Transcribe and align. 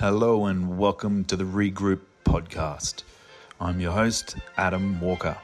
Hello 0.00 0.46
and 0.46 0.78
welcome 0.78 1.26
to 1.26 1.36
the 1.36 1.44
Regroup 1.44 2.00
podcast. 2.24 3.02
I'm 3.60 3.80
your 3.80 3.92
host, 3.92 4.34
Adam 4.56 4.98
Walker. 4.98 5.36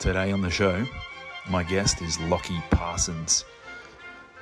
Today 0.00 0.32
on 0.32 0.40
the 0.40 0.50
show, 0.50 0.84
my 1.48 1.62
guest 1.62 2.02
is 2.02 2.18
Lockie 2.22 2.60
Parsons. 2.72 3.44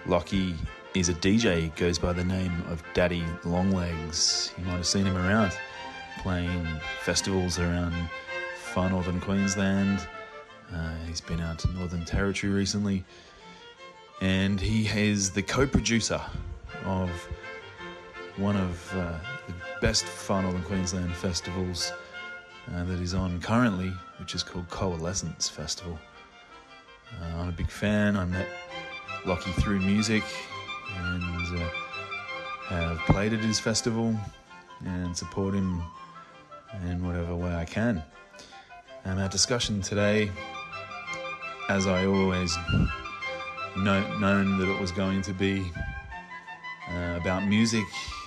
Lockie 0.06 0.54
is 0.94 1.10
a 1.10 1.12
DJ, 1.12 1.76
goes 1.76 1.98
by 1.98 2.14
the 2.14 2.24
name 2.24 2.64
of 2.70 2.82
Daddy 2.94 3.22
Longlegs. 3.44 4.52
You 4.56 4.64
might 4.64 4.76
have 4.76 4.86
seen 4.86 5.04
him 5.04 5.18
around 5.18 5.52
playing 6.22 6.66
festivals 7.02 7.58
around 7.58 7.92
far 8.56 8.88
northern 8.88 9.20
Queensland. 9.20 10.08
Uh, 10.72 10.94
he's 11.06 11.20
been 11.20 11.42
out 11.42 11.58
to 11.58 11.70
Northern 11.74 12.06
Territory 12.06 12.54
recently, 12.54 13.04
and 14.22 14.58
he 14.58 14.86
is 14.86 15.30
the 15.30 15.42
co 15.42 15.66
producer 15.66 16.22
of 16.86 17.10
one 18.36 18.56
of 18.56 18.94
uh, 18.94 19.18
the 19.46 19.54
best 19.80 20.04
far 20.04 20.42
northern 20.42 20.62
Queensland 20.62 21.14
festivals 21.14 21.92
uh, 22.74 22.84
that 22.84 23.00
is 23.00 23.14
on 23.14 23.40
currently, 23.40 23.92
which 24.18 24.34
is 24.34 24.42
called 24.42 24.68
Coalescence 24.70 25.48
Festival. 25.48 25.98
Uh, 27.20 27.38
I'm 27.38 27.48
a 27.48 27.52
big 27.52 27.70
fan. 27.70 28.16
I 28.16 28.24
met 28.24 28.48
Lockie 29.24 29.52
through 29.52 29.80
music 29.80 30.24
and 30.96 31.60
uh, 31.60 31.68
have 32.70 32.98
played 33.06 33.32
at 33.32 33.40
his 33.40 33.60
festival 33.60 34.16
and 34.84 35.16
support 35.16 35.54
him 35.54 35.82
in 36.86 37.06
whatever 37.06 37.36
way 37.36 37.54
I 37.54 37.64
can. 37.64 38.02
And 39.04 39.20
our 39.20 39.28
discussion 39.28 39.80
today, 39.80 40.30
as 41.68 41.86
I 41.86 42.06
always 42.06 42.56
know, 43.76 44.18
known 44.18 44.58
that 44.58 44.68
it 44.68 44.80
was 44.80 44.90
going 44.90 45.22
to 45.22 45.32
be, 45.32 45.70
uh, 46.90 47.16
about 47.16 47.46
music, 47.46 47.86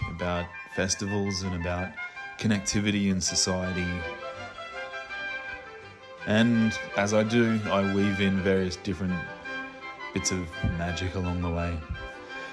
about 0.09 0.45
festivals, 0.75 1.43
and 1.43 1.55
about 1.55 1.89
connectivity 2.39 3.09
in 3.09 3.21
society. 3.21 3.87
And 6.25 6.77
as 6.97 7.13
I 7.13 7.23
do, 7.23 7.59
I 7.65 7.93
weave 7.95 8.19
in 8.19 8.41
various 8.41 8.75
different 8.77 9.15
bits 10.13 10.31
of 10.31 10.47
magic 10.77 11.15
along 11.15 11.41
the 11.41 11.49
way. 11.49 11.77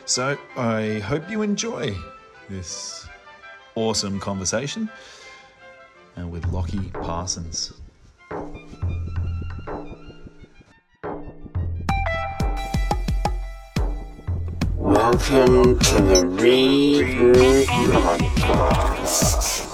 So 0.05 0.39
I 0.57 1.01
hope 1.01 1.31
you 1.31 1.43
enjoy 1.43 1.97
this 2.49 3.07
awesome 3.75 4.21
conversation 4.21 4.89
and 6.17 6.31
with 6.31 6.45
Lockie 6.47 6.93
Parsons. 7.01 7.73
Welcome 15.15 15.79
to 15.79 15.95
the 16.03 16.23
Regroup 16.43 17.67
Podcast. 17.67 19.71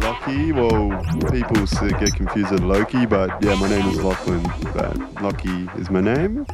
Lockie, 0.00 0.52
well, 0.52 1.02
people 1.32 1.66
get 1.98 2.14
confused 2.14 2.52
with 2.52 2.60
Loki, 2.60 3.06
but 3.06 3.42
yeah, 3.42 3.56
my 3.56 3.68
name 3.68 3.88
is 3.88 4.00
Lachlan, 4.04 4.44
but 4.72 4.96
Lockie 5.20 5.68
is 5.78 5.90
my 5.90 6.00
name. 6.00 6.46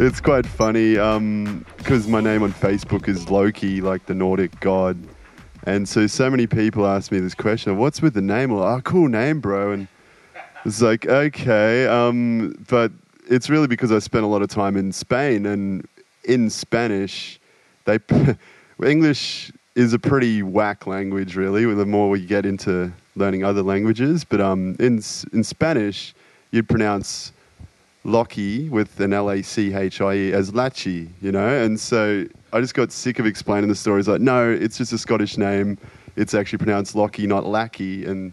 It's 0.00 0.20
quite 0.20 0.46
funny 0.46 0.98
um, 0.98 1.64
because 1.76 2.08
my 2.08 2.20
name 2.20 2.42
on 2.42 2.52
Facebook 2.52 3.06
is 3.06 3.30
Loki, 3.30 3.80
like 3.80 4.06
the 4.06 4.14
Nordic 4.14 4.58
god. 4.58 4.98
And 5.64 5.88
so, 5.88 6.06
so 6.06 6.30
many 6.30 6.46
people 6.46 6.86
ask 6.86 7.10
me 7.12 7.18
this 7.20 7.34
question 7.34 7.76
what's 7.76 8.00
with 8.00 8.14
the 8.14 8.22
name? 8.22 8.52
Well, 8.52 8.62
oh, 8.62 8.80
cool 8.82 9.08
name, 9.08 9.40
bro. 9.40 9.72
And 9.72 9.88
it's 10.64 10.80
like, 10.80 11.06
okay. 11.06 11.86
Um, 11.86 12.64
but 12.68 12.92
it's 13.28 13.50
really 13.50 13.66
because 13.66 13.92
I 13.92 13.98
spent 13.98 14.24
a 14.24 14.28
lot 14.28 14.42
of 14.42 14.48
time 14.48 14.76
in 14.76 14.92
Spain, 14.92 15.46
and 15.46 15.86
in 16.24 16.50
Spanish, 16.50 17.40
they 17.84 17.98
English 18.84 19.52
is 19.74 19.92
a 19.92 19.98
pretty 19.98 20.42
whack 20.42 20.86
language, 20.86 21.36
really. 21.36 21.64
The 21.74 21.86
more 21.86 22.08
we 22.08 22.24
get 22.24 22.46
into 22.46 22.92
learning 23.16 23.44
other 23.44 23.62
languages, 23.62 24.24
but 24.24 24.40
um, 24.40 24.76
in 24.78 25.02
in 25.32 25.44
Spanish, 25.44 26.14
you'd 26.50 26.68
pronounce 26.68 27.32
Lockie 28.04 28.68
with 28.68 28.98
an 29.00 29.12
L 29.12 29.30
A 29.30 29.42
C 29.42 29.74
H 29.74 30.00
I 30.00 30.14
E 30.14 30.32
as 30.32 30.52
Lachi, 30.52 31.08
you 31.20 31.32
know. 31.32 31.48
And 31.48 31.78
so 31.78 32.26
I 32.52 32.60
just 32.60 32.74
got 32.74 32.92
sick 32.92 33.18
of 33.18 33.26
explaining 33.26 33.68
the 33.68 33.74
stories. 33.74 34.08
Like, 34.08 34.20
no, 34.20 34.50
it's 34.50 34.78
just 34.78 34.92
a 34.92 34.98
Scottish 34.98 35.36
name. 35.38 35.78
It's 36.16 36.34
actually 36.34 36.58
pronounced 36.58 36.94
Lockie, 36.94 37.26
not 37.26 37.46
Lackey. 37.46 38.04
And 38.06 38.32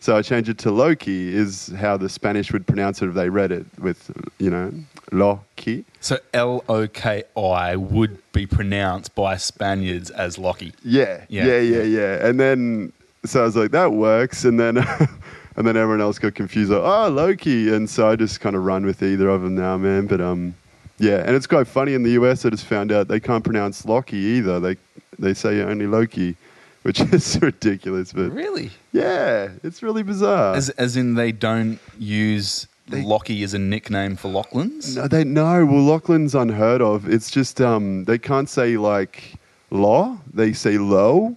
so 0.00 0.16
I 0.16 0.22
changed 0.22 0.48
it 0.48 0.58
to 0.58 0.70
Loki, 0.70 1.34
is 1.34 1.68
how 1.76 1.96
the 1.96 2.08
Spanish 2.08 2.52
would 2.52 2.66
pronounce 2.66 3.02
it 3.02 3.08
if 3.08 3.14
they 3.14 3.28
read 3.28 3.52
it 3.52 3.66
with, 3.78 4.10
you 4.38 4.50
know, 4.50 4.72
Loki. 5.12 5.84
So 6.00 6.18
L 6.32 6.64
O 6.68 6.86
K 6.86 7.24
I 7.36 7.76
would 7.76 8.18
be 8.32 8.46
pronounced 8.46 9.14
by 9.14 9.36
Spaniards 9.36 10.10
as 10.10 10.38
Lockie. 10.38 10.72
Yeah, 10.84 11.24
Yeah. 11.28 11.46
yeah, 11.46 11.60
yeah, 11.60 11.82
yeah. 11.82 12.26
And 12.26 12.38
then 12.40 12.92
so 13.24 13.42
I 13.42 13.44
was 13.44 13.56
like, 13.56 13.72
that 13.72 13.92
works. 13.92 14.44
And 14.44 14.58
then 14.60 14.76
and 15.56 15.66
then 15.66 15.76
everyone 15.76 16.00
else 16.00 16.18
got 16.18 16.34
confused. 16.34 16.70
Like, 16.70 16.82
oh, 16.82 17.08
Loki. 17.08 17.74
And 17.74 17.88
so 17.88 18.08
I 18.08 18.16
just 18.16 18.40
kind 18.40 18.54
of 18.56 18.64
run 18.64 18.84
with 18.86 19.02
either 19.02 19.28
of 19.28 19.42
them 19.42 19.54
now, 19.54 19.76
man. 19.76 20.06
But 20.06 20.20
um, 20.20 20.54
yeah. 20.98 21.22
And 21.26 21.34
it's 21.36 21.46
quite 21.46 21.66
funny 21.66 21.94
in 21.94 22.02
the 22.02 22.10
US. 22.12 22.44
I 22.44 22.50
just 22.50 22.64
found 22.64 22.92
out 22.92 23.08
they 23.08 23.20
can't 23.20 23.44
pronounce 23.44 23.84
Loki 23.84 24.16
either. 24.16 24.60
They 24.60 24.76
they 25.18 25.34
say 25.34 25.62
only 25.62 25.86
Loki, 25.86 26.36
which 26.82 27.00
is 27.12 27.38
ridiculous. 27.40 28.12
But 28.12 28.32
Really? 28.32 28.70
yeah, 28.92 29.48
it's 29.62 29.82
really 29.82 30.02
bizarre. 30.02 30.54
As, 30.54 30.68
as 30.70 30.96
in 30.96 31.14
they 31.14 31.32
don't 31.32 31.78
use 31.98 32.66
They- 32.88 33.02
Lockie 33.02 33.42
as 33.42 33.54
a 33.54 33.58
nickname 33.58 34.16
for 34.16 34.28
Lachlan's? 34.28 34.96
No, 34.96 35.08
they 35.08 35.24
no. 35.24 35.64
Well, 35.66 35.82
Lachlan's 35.84 36.34
unheard 36.34 36.82
of. 36.82 37.08
It's 37.08 37.30
just 37.30 37.60
um, 37.60 38.04
they 38.04 38.18
can't 38.18 38.48
say 38.48 38.76
like 38.76 39.34
law. 39.70 40.16
They 40.32 40.52
say 40.52 40.78
low, 40.78 41.36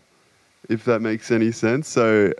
if 0.69 0.83
that 0.85 0.99
makes 1.01 1.31
any 1.31 1.51
sense. 1.51 1.87
So 1.87 2.33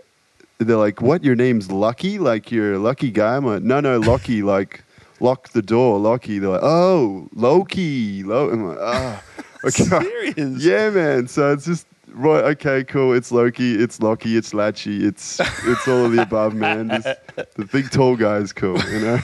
they're 0.58 0.76
like, 0.76 1.00
"What? 1.00 1.24
Your 1.24 1.34
name's 1.36 1.70
Lucky? 1.72 2.18
Like 2.18 2.52
you're 2.52 2.74
a 2.74 2.78
lucky 2.78 3.10
guy?" 3.10 3.36
I'm 3.36 3.46
like, 3.46 3.62
"No, 3.62 3.80
no, 3.80 3.98
Lucky. 3.98 4.42
like 4.54 4.84
lock 5.20 5.50
the 5.50 5.62
door, 5.62 5.98
Loki. 5.98 6.38
They're 6.38 6.50
like, 6.50 6.62
"Oh, 6.62 7.28
Loki, 7.34 8.22
Lo." 8.24 8.50
I'm 8.50 8.66
like, 8.68 8.78
"Ah, 8.80 9.22
okay." 9.64 9.84
Serious? 9.84 10.36
Yeah, 10.64 10.90
man. 10.90 11.28
So 11.28 11.52
it's 11.52 11.64
just 11.66 11.86
right. 12.12 12.44
Okay, 12.56 12.84
cool. 12.84 13.12
It's 13.12 13.30
Loki. 13.32 13.74
It's 13.74 14.00
Loki. 14.00 14.36
It's 14.36 14.52
Latchy. 14.54 15.06
It's 15.06 15.38
it's 15.64 15.86
all 15.88 16.04
of 16.06 16.12
the 16.12 16.22
above, 16.22 16.54
man. 16.54 16.88
Just, 16.90 17.08
the 17.56 17.64
big 17.70 17.90
tall 17.90 18.16
guy 18.16 18.36
is 18.38 18.52
cool, 18.52 18.78
you 18.90 19.00
know. 19.00 19.18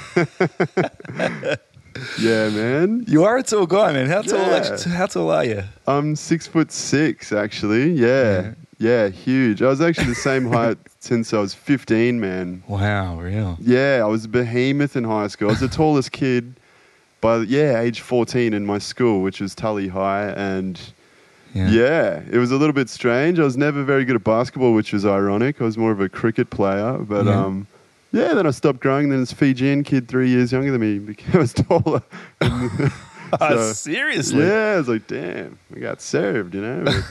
yeah, 2.18 2.48
man. 2.50 3.04
You 3.06 3.24
are 3.24 3.36
a 3.38 3.42
tall 3.42 3.66
guy, 3.66 3.92
man. 3.92 4.06
How 4.06 4.22
tall, 4.22 4.38
Yeah. 4.38 4.56
actually, 4.56 4.92
how 4.94 5.06
tall 5.06 5.30
are 5.30 5.44
you? 5.44 5.62
I'm 5.86 6.14
six 6.16 6.46
foot 6.46 6.70
six, 6.70 7.32
actually. 7.32 7.92
Yeah, 7.92 8.06
yeah, 8.42 8.52
huge. 8.78 9.62
I 9.62 9.68
was 9.68 9.80
actually 9.80 10.08
the 10.08 10.14
same 10.16 10.46
height 10.50 10.78
since 11.00 11.32
I 11.32 11.38
was 11.38 11.54
15, 11.54 12.20
man. 12.20 12.62
Wow, 12.68 13.18
real. 13.18 13.56
Yeah, 13.60 14.00
I 14.02 14.06
was 14.06 14.24
a 14.26 14.28
behemoth 14.28 14.96
in 14.96 15.04
high 15.04 15.28
school. 15.28 15.48
I 15.48 15.52
was 15.52 15.60
the 15.60 15.68
tallest 15.68 16.12
kid 16.12 16.54
by 17.20 17.38
yeah 17.38 17.80
age 17.80 18.00
14 18.00 18.52
in 18.52 18.66
my 18.66 18.78
school, 18.78 19.22
which 19.22 19.40
was 19.40 19.54
Tully 19.54 19.88
High, 19.88 20.28
and 20.28 20.78
yeah. 21.54 22.20
it 22.30 22.38
was 22.38 22.50
a 22.50 22.56
little 22.56 22.74
bit 22.74 22.88
strange. 22.90 23.38
I 23.38 23.44
was 23.44 23.56
never 23.56 23.82
very 23.82 24.04
good 24.04 24.16
at 24.16 24.24
basketball, 24.24 24.74
which 24.74 24.92
was 24.92 25.06
ironic. 25.06 25.60
I 25.60 25.64
was 25.64 25.78
more 25.78 25.92
of 25.92 26.00
a 26.00 26.08
cricket 26.08 26.50
player, 26.50 26.98
but 26.98 27.24
Yeah. 27.26 27.44
um, 27.44 27.66
yeah. 28.12 28.34
Then 28.34 28.46
I 28.46 28.50
stopped 28.50 28.80
growing. 28.80 29.08
Then 29.08 29.20
this 29.20 29.32
Fijian 29.32 29.82
kid, 29.84 30.08
three 30.08 30.28
years 30.28 30.52
younger 30.52 30.70
than 30.72 30.80
me, 30.82 30.98
became 31.14 31.40
was 31.40 31.54
taller. 31.54 32.02
So- 33.50 33.72
seriously? 33.72 34.44
yeah, 34.46 34.74
I 34.74 34.76
was 34.78 34.88
like, 34.88 35.06
damn, 35.06 35.58
we 35.70 35.80
got 35.80 36.00
served, 36.00 36.54
you 36.54 36.60
know. 36.62 36.84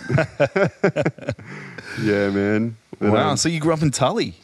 Yeah, 2.02 2.30
man. 2.30 2.75
But, 3.00 3.12
Wow. 3.12 3.30
um, 3.31 3.38
so 3.38 3.50
you 3.50 3.59
grew 3.59 3.74
up 3.74 3.81
in 3.81 3.91
Tully? 3.91 4.35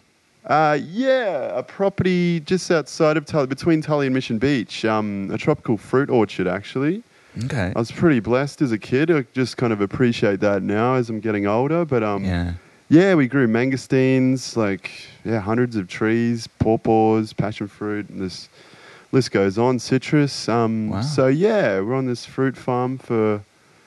uh, 0.45 0.77
yeah, 0.81 1.57
a 1.57 1.63
property 1.63 2.39
just 2.41 2.71
outside 2.71 3.15
of 3.17 3.25
Tully, 3.25 3.47
between 3.47 3.81
Tully 3.81 4.07
and 4.07 4.13
Mission 4.15 4.37
Beach. 4.39 4.83
Um, 4.85 5.29
a 5.31 5.37
tropical 5.37 5.77
fruit 5.77 6.09
orchard, 6.09 6.47
actually. 6.47 7.03
Okay. 7.45 7.71
I 7.75 7.79
was 7.79 7.91
pretty 7.91 8.19
blessed 8.19 8.61
as 8.61 8.71
a 8.71 8.77
kid. 8.77 9.09
I 9.11 9.25
just 9.33 9.55
kind 9.57 9.71
of 9.71 9.79
appreciate 9.81 10.39
that 10.41 10.63
now 10.63 10.95
as 10.95 11.09
I'm 11.09 11.19
getting 11.19 11.45
older. 11.47 11.85
But 11.85 12.03
um, 12.03 12.25
yeah. 12.25 12.53
yeah, 12.89 13.15
we 13.15 13.27
grew 13.27 13.47
mangosteens, 13.47 14.57
like 14.57 14.91
yeah, 15.23 15.39
hundreds 15.39 15.75
of 15.77 15.87
trees, 15.87 16.47
pawpaws, 16.59 17.33
passion 17.35 17.67
fruit, 17.67 18.09
and 18.09 18.19
this 18.19 18.49
list 19.11 19.31
goes 19.31 19.57
on. 19.57 19.79
Citrus. 19.79 20.47
Um, 20.49 20.89
Wow. 20.89 21.01
So 21.01 21.27
yeah, 21.27 21.79
we're 21.79 21.95
on 21.95 22.05
this 22.05 22.25
fruit 22.25 22.55
farm 22.57 22.97
for 22.97 23.41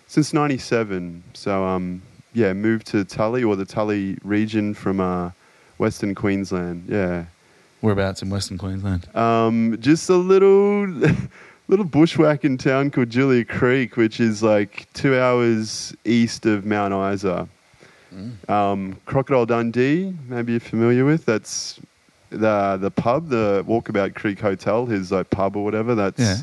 since 0.06 0.32
'97. 0.32 1.22
So 1.34 1.64
um, 1.64 2.02
yeah, 2.32 2.52
moved 2.52 2.86
to 2.88 3.04
Tully 3.04 3.42
or 3.44 3.56
the 3.56 3.64
Tully 3.64 4.18
region 4.22 4.74
from 4.74 5.00
uh, 5.00 5.30
Western 5.78 6.14
Queensland. 6.14 6.86
Yeah. 6.88 7.24
Whereabouts 7.80 8.22
in 8.22 8.30
Western 8.30 8.56
Queensland? 8.56 9.14
Um, 9.14 9.76
just 9.80 10.08
a 10.08 10.16
little 10.16 10.86
little 11.68 11.84
bushwhacking 11.84 12.56
town 12.58 12.90
called 12.90 13.10
Julia 13.10 13.44
Creek, 13.44 13.96
which 13.96 14.20
is 14.20 14.42
like 14.42 14.86
two 14.94 15.18
hours 15.18 15.94
east 16.04 16.46
of 16.46 16.64
Mount 16.64 16.94
Isa. 17.14 17.48
Um, 18.48 18.96
Crocodile 19.06 19.44
Dundee, 19.44 20.14
maybe 20.28 20.52
you're 20.52 20.60
familiar 20.60 21.04
with. 21.04 21.24
That's 21.26 21.80
the 22.30 22.78
the 22.80 22.90
pub, 22.90 23.28
the 23.28 23.64
Walkabout 23.68 24.14
Creek 24.14 24.40
Hotel, 24.40 24.86
his 24.86 25.12
like 25.12 25.30
pub 25.30 25.56
or 25.56 25.64
whatever. 25.64 25.94
That's 25.94 26.20
Yeah. 26.20 26.36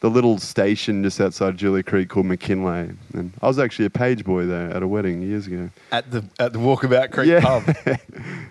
the 0.00 0.08
little 0.10 0.38
station 0.38 1.02
just 1.02 1.20
outside 1.20 1.56
Julia 1.58 1.82
Creek 1.82 2.08
called 2.08 2.26
McKinlay. 2.26 2.96
And 3.14 3.32
I 3.42 3.46
was 3.46 3.58
actually 3.58 3.84
a 3.86 3.90
page 3.90 4.24
boy 4.24 4.46
there 4.46 4.70
at 4.70 4.82
a 4.82 4.88
wedding 4.88 5.20
years 5.22 5.46
ago. 5.46 5.68
At 5.92 6.10
the 6.10 6.24
at 6.38 6.52
the 6.52 6.58
Walkabout 6.58 7.10
Creek 7.12 7.28
yeah. 7.28 7.40
pub. 7.40 7.62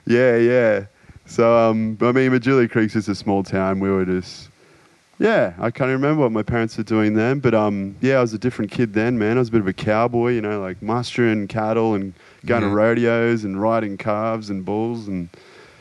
yeah, 0.06 0.38
yeah. 0.38 0.86
So 1.26 1.58
um, 1.58 1.98
I 2.02 2.12
mean, 2.12 2.32
but 2.32 2.42
Julia 2.42 2.68
Creek's 2.68 2.94
just 2.94 3.08
a 3.08 3.16
small 3.16 3.44
town. 3.44 3.80
We 3.80 3.90
were 3.90 4.06
just. 4.06 4.50
Yeah, 5.22 5.52
I 5.60 5.70
can't 5.70 5.90
remember 5.90 6.22
what 6.22 6.32
my 6.32 6.44
parents 6.44 6.78
were 6.78 6.84
doing 6.86 7.14
then, 7.14 7.40
but 7.40 7.54
um, 7.54 7.94
yeah, 8.00 8.20
I 8.20 8.22
was 8.22 8.34
a 8.34 8.38
different 8.38 8.72
kid 8.72 8.94
then, 8.94 9.20
man. 9.20 9.36
I 9.36 9.40
was 9.42 9.50
a 9.50 9.52
bit 9.52 9.60
of 9.60 9.68
a 9.68 9.74
cowboy, 9.74 10.30
you 10.32 10.40
know, 10.40 10.62
like 10.62 10.82
mustering 10.82 11.46
cattle 11.50 11.94
and 11.94 12.14
going 12.46 12.62
Yeah. 12.64 12.70
to 12.70 12.74
rodeos 12.74 13.44
and 13.44 13.62
riding 13.62 13.98
calves 13.98 14.50
and 14.50 14.64
bulls 14.64 15.10
and 15.10 15.28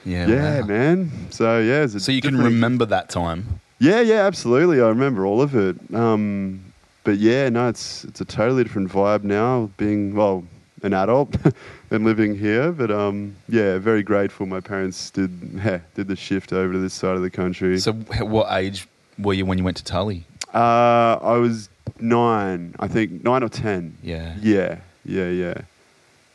Yeah, 0.09 0.27
yeah, 0.27 0.61
wow. 0.61 0.67
man. 0.67 1.11
So 1.31 1.61
yeah, 1.61 1.85
it's 1.85 1.95
a 1.95 2.01
So 2.01 2.13
you 2.13 2.23
can 2.23 2.37
remember 2.37 2.87
that 2.87 3.11
time. 3.11 3.61
Yeah, 3.79 4.01
yeah, 4.01 4.27
absolutely. 4.27 4.81
I 4.81 4.89
remember 4.89 5.27
all 5.27 5.41
of 5.43 5.55
it. 5.55 5.77
Um, 5.95 6.65
but 7.05 7.19
yeah, 7.19 7.49
no, 7.49 7.69
it's 7.69 8.05
it's 8.05 8.21
a 8.21 8.25
totally 8.25 8.65
different 8.65 8.91
vibe 8.91 9.23
now. 9.23 9.71
Being 9.77 10.15
well, 10.15 10.45
an 10.83 10.95
adult 10.95 11.37
and 11.91 12.05
living 12.05 12.37
here, 12.37 12.73
but 12.73 12.91
um, 12.91 13.37
yeah, 13.49 13.79
very 13.79 14.03
grateful. 14.03 14.47
My 14.47 14.61
parents 14.61 15.11
did 15.11 15.31
yeah, 15.55 15.81
did 15.95 16.09
the 16.09 16.17
shift 16.17 16.53
over 16.53 16.73
to 16.73 16.79
this 16.79 16.95
side 16.95 17.17
of 17.17 17.23
the 17.23 17.31
country. 17.31 17.79
So 17.79 17.93
what 17.93 18.49
age 18.53 18.89
were 19.19 19.35
you 19.35 19.45
when 19.47 19.59
you 19.59 19.65
went 19.65 19.77
to 19.77 19.85
Tully? 19.85 20.25
uh, 20.55 21.19
I 21.21 21.37
was 21.37 21.69
nine, 22.01 22.75
I 22.81 22.89
think 22.89 23.23
nine 23.25 23.43
or 23.43 23.49
ten. 23.49 23.97
Yeah. 24.03 24.35
Yeah, 24.41 24.79
yeah, 25.05 25.29
yeah. 25.29 25.55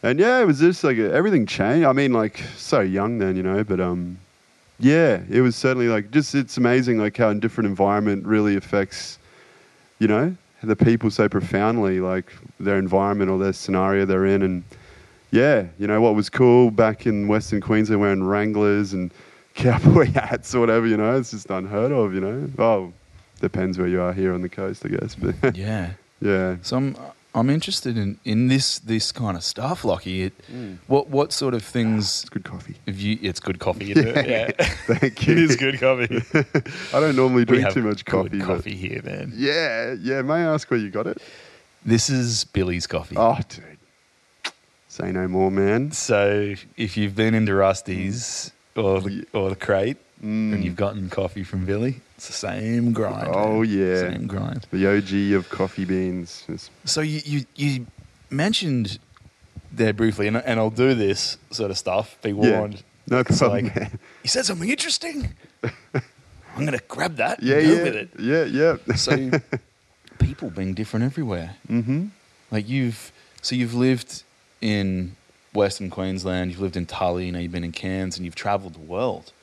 And 0.04 0.20
yeah, 0.20 0.40
it 0.42 0.46
was 0.46 0.60
just 0.60 0.84
like 0.84 0.98
everything 0.98 1.46
changed. 1.46 1.86
I 1.88 1.94
mean, 1.94 2.12
like 2.12 2.38
so 2.58 2.82
young 2.82 3.20
then, 3.20 3.38
you 3.38 3.44
know, 3.44 3.64
but 3.64 3.80
um, 3.80 4.18
yeah, 4.80 5.22
it 5.30 5.40
was 5.42 5.56
certainly 5.56 5.88
like 5.88 6.12
just 6.12 6.36
it's 6.36 6.58
amazing 6.58 6.98
like 6.98 7.16
how 7.18 7.30
a 7.30 7.36
different 7.36 7.68
environment 7.70 8.26
really 8.26 8.58
affects, 8.58 9.18
you 10.00 10.08
know, 10.08 10.36
the 10.62 10.76
people 10.76 11.10
so 11.10 11.30
profoundly, 11.30 12.02
like 12.02 12.32
their 12.60 12.78
environment 12.78 13.32
or 13.32 13.38
their 13.40 13.54
scenario 13.54 14.06
they're 14.06 14.26
in, 14.26 14.42
and 14.42 14.64
yeah, 15.32 15.66
you 15.80 15.88
know 15.88 16.02
what 16.02 16.16
was 16.16 16.30
cool 16.30 16.70
back 16.70 17.06
in 17.06 17.28
Western 17.30 17.62
Queensland 17.62 18.02
wearing 18.02 18.24
Wranglers 18.24 18.94
and 18.94 19.10
cowboy 19.56 20.12
hats 20.12 20.54
or 20.54 20.60
whatever, 20.60 20.86
you 20.88 20.98
know, 20.98 21.16
it's 21.18 21.32
just 21.32 21.50
unheard 21.50 21.92
of, 21.92 22.14
you 22.14 22.20
know. 22.20 22.50
Oh, 22.60 22.92
depends 23.40 23.78
where 23.78 23.88
you 23.88 24.02
are 24.02 24.12
here 24.12 24.34
on 24.34 24.42
the 24.42 24.50
coast, 24.50 24.86
I 24.86 24.90
guess, 24.90 25.16
but 25.16 25.56
Yeah. 25.56 25.92
yeah. 26.22 26.58
So 26.62 26.78
I'm 26.78 26.96
I'm 27.36 27.50
interested 27.50 27.98
in, 27.98 28.20
in 28.26 28.48
this 28.48 28.80
this 28.80 29.12
kind 29.12 29.36
of 29.36 29.44
stuff, 29.44 29.84
Lockie. 29.84 30.24
It, 30.24 30.34
mm. 30.52 30.78
What 30.88 31.10
what 31.10 31.34
sort 31.34 31.54
of 31.56 31.64
things 31.64 32.22
It's 32.22 32.30
good 32.30 32.44
coffee. 32.44 32.76
have 32.86 33.00
you? 33.00 33.18
It's 33.22 33.40
good 33.40 33.60
coffee. 33.60 33.92
Isn't 33.92 34.08
it? 34.18 34.28
Yeah. 34.30 34.52
Thank 34.86 35.26
you. 35.28 35.34
it 35.34 35.40
is 35.40 35.56
good 35.56 35.80
coffee. 35.80 36.22
I 36.96 37.00
don't 37.00 37.16
normally 37.16 37.42
We 37.42 37.46
drink 37.46 37.64
have 37.66 37.74
too 37.74 37.82
much 37.84 38.06
coffee. 38.06 38.38
but- 38.40 38.46
coffee 38.46 38.76
here, 38.76 39.02
man. 39.04 39.34
Yeah, 39.36 39.96
yeah. 40.00 40.22
May 40.22 40.36
I 40.36 40.54
ask 40.54 40.70
where 40.70 40.80
you 40.80 40.90
got 40.92 41.08
it? 41.08 41.18
This 41.86 42.10
is 42.10 42.44
Billy's 42.46 42.88
coffee. 42.88 43.16
Oh, 43.18 43.38
dude. 43.50 43.64
Say 44.88 45.12
no 45.12 45.28
more, 45.28 45.50
man. 45.50 45.92
So 45.92 46.54
if 46.78 46.98
you've 46.98 47.16
been 47.16 47.34
into 47.34 47.56
Rusty's 47.56 48.52
or 48.76 49.02
the, 49.02 49.26
or 49.34 49.50
the 49.50 49.56
crate 49.56 49.98
Mm. 50.24 50.54
and 50.54 50.64
you've 50.64 50.78
gotten 50.78 51.10
coffee 51.10 51.44
from 51.44 51.66
Billy, 51.66 52.00
it's 52.16 52.28
the 52.28 52.34
same 52.34 52.94
grind. 52.94 53.28
Oh, 53.28 53.62
man. 53.62 53.70
yeah. 53.70 54.00
same 54.12 54.26
grind. 54.28 54.66
The 54.72 54.88
OG 54.88 55.34
of 55.38 55.50
coffee 55.50 55.84
beans. 55.84 56.46
It's- 56.48 56.70
So 56.86 57.02
you 57.02 57.20
you, 57.26 57.46
you 57.56 57.86
mentioned 58.30 59.00
there 59.72 59.92
briefly, 59.92 60.28
and, 60.28 60.38
and 60.38 60.60
I'll 60.62 60.70
do 60.70 60.94
this 60.94 61.38
sort 61.52 61.72
of 61.72 61.78
stuff. 61.78 62.18
Be 62.22 62.30
yeah. 62.30 62.36
warned. 62.60 62.84
No 63.10 63.20
It's 63.20 63.38
problem, 63.40 63.66
like. 63.76 63.92
You 64.24 64.30
said 64.30 64.46
something 64.46 64.70
interesting. 64.70 65.34
I'm 66.56 66.66
gonna 66.66 66.78
grab 66.88 67.18
that. 67.18 67.44
Yeah, 67.44 67.58
and 67.58 67.68
go 67.68 67.74
yeah. 67.74 67.84
with 67.84 67.96
it. 67.96 68.10
Yeah, 68.20 68.44
yeah. 68.46 68.96
So 68.96 69.32
people 70.20 70.50
being 70.52 70.74
different 70.74 71.06
everywhere. 71.06 71.56
mm-hmm. 71.68 72.08
Like 72.52 72.70
you've 72.70 73.12
so 73.42 73.56
you've 73.56 73.74
lived 73.74 74.24
in 74.62 75.16
Western 75.54 75.90
Queensland, 75.90 76.52
you've 76.52 76.62
lived 76.62 76.78
in 76.78 76.86
Tully, 76.86 77.30
now 77.32 77.40
you've 77.40 77.52
been 77.52 77.64
in 77.66 77.72
Cairns, 77.74 78.16
and 78.18 78.24
you've 78.26 78.36
travelled 78.36 78.76
the 78.76 78.80
world. 78.80 79.34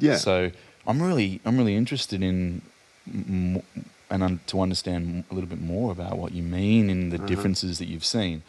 Yeah. 0.00 0.16
So 0.16 0.50
I'm 0.86 1.02
really 1.02 1.40
I'm 1.44 1.56
really 1.58 1.76
interested 1.76 2.22
in 2.22 2.62
m- 3.06 3.62
and 4.10 4.22
un- 4.22 4.40
to 4.48 4.60
understand 4.60 5.24
a 5.30 5.34
little 5.34 5.48
bit 5.48 5.60
more 5.60 5.90
about 5.92 6.18
what 6.18 6.32
you 6.32 6.42
mean 6.42 6.90
in 6.90 7.08
the 7.10 7.16
Uh-huh. 7.16 7.26
differences 7.26 7.78
that 7.78 7.86
you've 7.86 8.04
seen. 8.04 8.42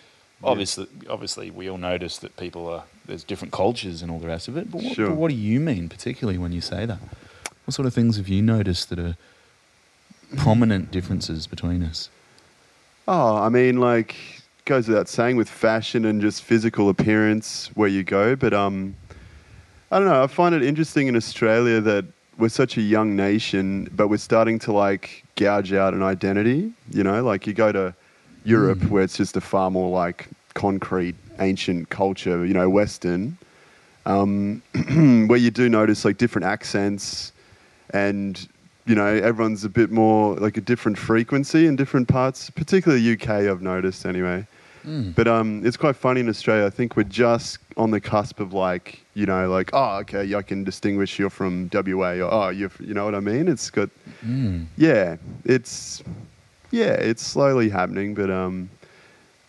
Obviously, 0.43 0.87
obviously, 1.09 1.49
we 1.51 1.69
all 1.69 1.77
notice 1.77 2.17
that 2.17 2.35
people 2.35 2.67
are 2.67 2.83
there's 3.05 3.23
different 3.23 3.53
cultures 3.53 4.01
and 4.01 4.11
all 4.11 4.19
the 4.19 4.27
rest 4.27 4.47
of 4.49 4.57
it. 4.57 4.69
But 4.71 4.81
what, 4.83 4.95
Sure. 4.95 5.07
but 5.09 5.15
what 5.17 5.29
do 5.31 5.35
you 5.37 5.59
mean 5.59 5.87
particularly 5.89 6.37
when 6.37 6.51
you 6.51 6.59
say 6.61 6.85
that? 6.85 6.99
What 7.65 7.73
sort 7.73 7.85
of 7.85 7.93
things 7.93 8.17
have 8.17 8.27
you 8.27 8.41
noticed 8.41 8.89
that 8.89 8.99
are 8.99 9.15
prominent 10.35 10.91
differences 10.91 11.47
between 11.47 11.83
us? 11.83 12.09
Oh, 13.07 13.37
I 13.37 13.49
mean, 13.49 13.79
like 13.79 14.15
goes 14.65 14.87
without 14.87 15.09
saying 15.09 15.35
with 15.35 15.49
fashion 15.49 16.05
and 16.05 16.21
just 16.21 16.41
physical 16.41 16.87
appearance 16.89 17.69
where 17.73 17.89
you 17.89 18.03
go, 18.03 18.35
but 18.35 18.53
um, 18.53 18.95
I 19.93 19.99
don't 19.99 20.07
know. 20.07 20.23
I 20.23 20.25
find 20.25 20.55
it 20.55 20.63
interesting 20.63 21.05
in 21.05 21.15
Australia 21.15 21.79
that 21.81 22.03
we're 22.39 22.49
such 22.49 22.77
a 22.77 22.81
young 22.81 23.15
nation, 23.15 23.87
but 23.95 24.07
we're 24.07 24.17
starting 24.17 24.57
to 24.59 24.73
like 24.73 25.23
gouge 25.35 25.71
out 25.71 25.93
an 25.93 26.01
identity. 26.01 26.73
You 26.89 27.03
know, 27.03 27.23
like 27.23 27.45
you 27.45 27.53
go 27.53 27.71
to 27.71 27.93
Europe 28.43 28.79
Mm. 28.79 28.89
where 28.89 29.03
it's 29.03 29.15
just 29.15 29.37
a 29.37 29.41
far 29.41 29.69
more 29.69 29.91
like 29.91 30.29
concrete, 30.55 31.13
ancient 31.39 31.89
culture. 31.91 32.43
You 32.43 32.55
know, 32.55 32.71
Western, 32.71 33.37
um, 34.07 34.63
where 35.27 35.37
you 35.37 35.51
do 35.51 35.69
notice 35.69 36.05
like 36.05 36.17
different 36.17 36.45
accents 36.45 37.31
and 37.91 38.47
you 38.87 38.95
know 38.95 39.05
everyone's 39.05 39.63
a 39.63 39.69
bit 39.69 39.91
more 39.91 40.35
like 40.37 40.57
a 40.57 40.61
different 40.61 40.97
frequency 40.97 41.67
in 41.67 41.75
different 41.75 42.07
parts 42.07 42.49
particularly 42.49 43.13
uk 43.13 43.29
i've 43.29 43.61
noticed 43.61 44.05
anyway 44.05 44.45
Mm. 44.85 45.15
but 45.15 45.27
um, 45.27 45.65
it's 45.65 45.77
quite 45.77 45.95
funny 45.95 46.19
in 46.19 46.27
australia 46.29 46.65
i 46.65 46.69
think 46.69 46.97
we're 46.97 47.03
just 47.03 47.57
on 47.77 47.91
the 47.91 48.01
cusp 48.01 48.39
of 48.41 48.51
like 48.53 49.01
you 49.13 49.25
know 49.25 49.49
like 49.49 49.69
oh 49.73 49.99
okay 49.99 50.35
i 50.35 50.41
can 50.41 50.63
distinguish 50.65 51.17
you're 51.17 51.29
from 51.29 51.69
wa 51.73 52.09
or 52.09 52.33
oh 52.33 52.49
you're 52.49 52.71
you 52.79 52.93
know 52.93 53.05
what 53.05 53.15
i 53.15 53.19
mean 53.21 53.47
it's 53.47 53.69
got 53.69 53.89
Mm. 54.25 54.65
yeah 54.77 55.17
it's 55.45 56.03
yeah 56.71 56.93
it's 57.09 57.23
slowly 57.25 57.69
happening 57.69 58.13
but 58.13 58.29
um 58.29 58.69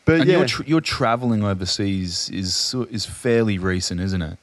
but 0.04 0.20
And 0.20 0.28
yeah 0.30 0.36
your, 0.38 0.46
tr- 0.46 0.62
your 0.66 0.80
traveling 0.80 1.42
overseas 1.44 2.28
is 2.30 2.74
is 2.90 3.04
fairly 3.06 3.56
recent, 3.58 4.00
isn't 4.00 4.20
it? 4.22 4.38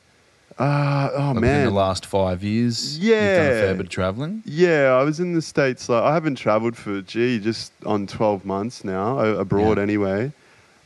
uh, 0.60 1.10
oh 1.14 1.32
Like 1.32 1.42
man 1.42 1.66
the 1.66 1.72
last 1.72 2.06
five 2.06 2.44
years, 2.44 2.98
yeah, 2.98 3.16
you've 3.16 3.38
done 3.38 3.46
a 3.58 3.62
fair 3.62 3.74
bit 3.76 3.86
of 3.86 3.90
traveling. 3.90 4.44
Yeah, 4.46 4.98
I 5.00 5.04
was 5.04 5.20
in 5.20 5.34
the 5.34 5.42
States. 5.42 5.88
Like, 5.90 6.04
I 6.04 6.14
haven't 6.14 6.36
traveled 6.36 6.76
for, 6.76 7.02
gee, 7.02 7.40
just 7.40 7.72
on 7.86 8.06
12 8.08 8.46
months 8.46 8.84
now, 8.84 9.20
abroad 9.20 9.78
Yeah. 9.78 9.84
anyway. 9.84 10.32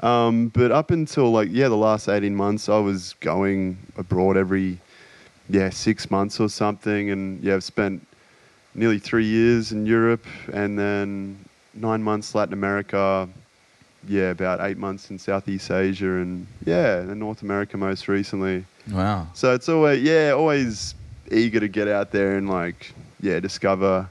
Um, 0.01 0.49
but 0.49 0.71
up 0.71 0.91
until, 0.91 1.31
like, 1.31 1.49
yeah, 1.51 1.67
the 1.67 1.77
last 1.77 2.09
18 2.09 2.35
months, 2.35 2.69
I 2.69 2.79
was 2.79 3.13
going 3.21 3.77
abroad 3.97 4.37
every, 4.37 4.79
yeah, 5.49 5.69
six 5.69 6.11
months 6.11 6.39
or 6.39 6.49
something. 6.49 7.11
And, 7.11 7.43
yeah, 7.43 7.55
I've 7.55 7.63
spent 7.63 8.05
nearly 8.73 8.99
three 8.99 9.25
years 9.25 9.71
in 9.71 9.85
Europe 9.85 10.25
and 10.53 10.77
then 10.77 11.37
nine 11.73 12.03
months 12.03 12.35
Latin 12.35 12.53
America. 12.53 13.27
Yeah, 14.07 14.29
about 14.29 14.61
eight 14.61 14.77
months 14.77 15.09
in 15.09 15.17
Southeast 15.17 15.71
Asia 15.71 16.05
and, 16.05 16.45
yeah, 16.63 17.01
in 17.01 17.17
North 17.17 17.41
America 17.41 17.75
most 17.75 18.07
recently. 18.07 18.63
Wow. 18.91 19.27
So 19.33 19.53
it's 19.53 19.67
always 19.69 20.01
yeah, 20.03 20.31
always 20.31 20.95
eager 21.31 21.59
to 21.59 21.67
get 21.67 21.87
out 21.87 22.11
there 22.11 22.37
and 22.37 22.49
like 22.49 22.93
yeah, 23.21 23.39
discover 23.39 24.09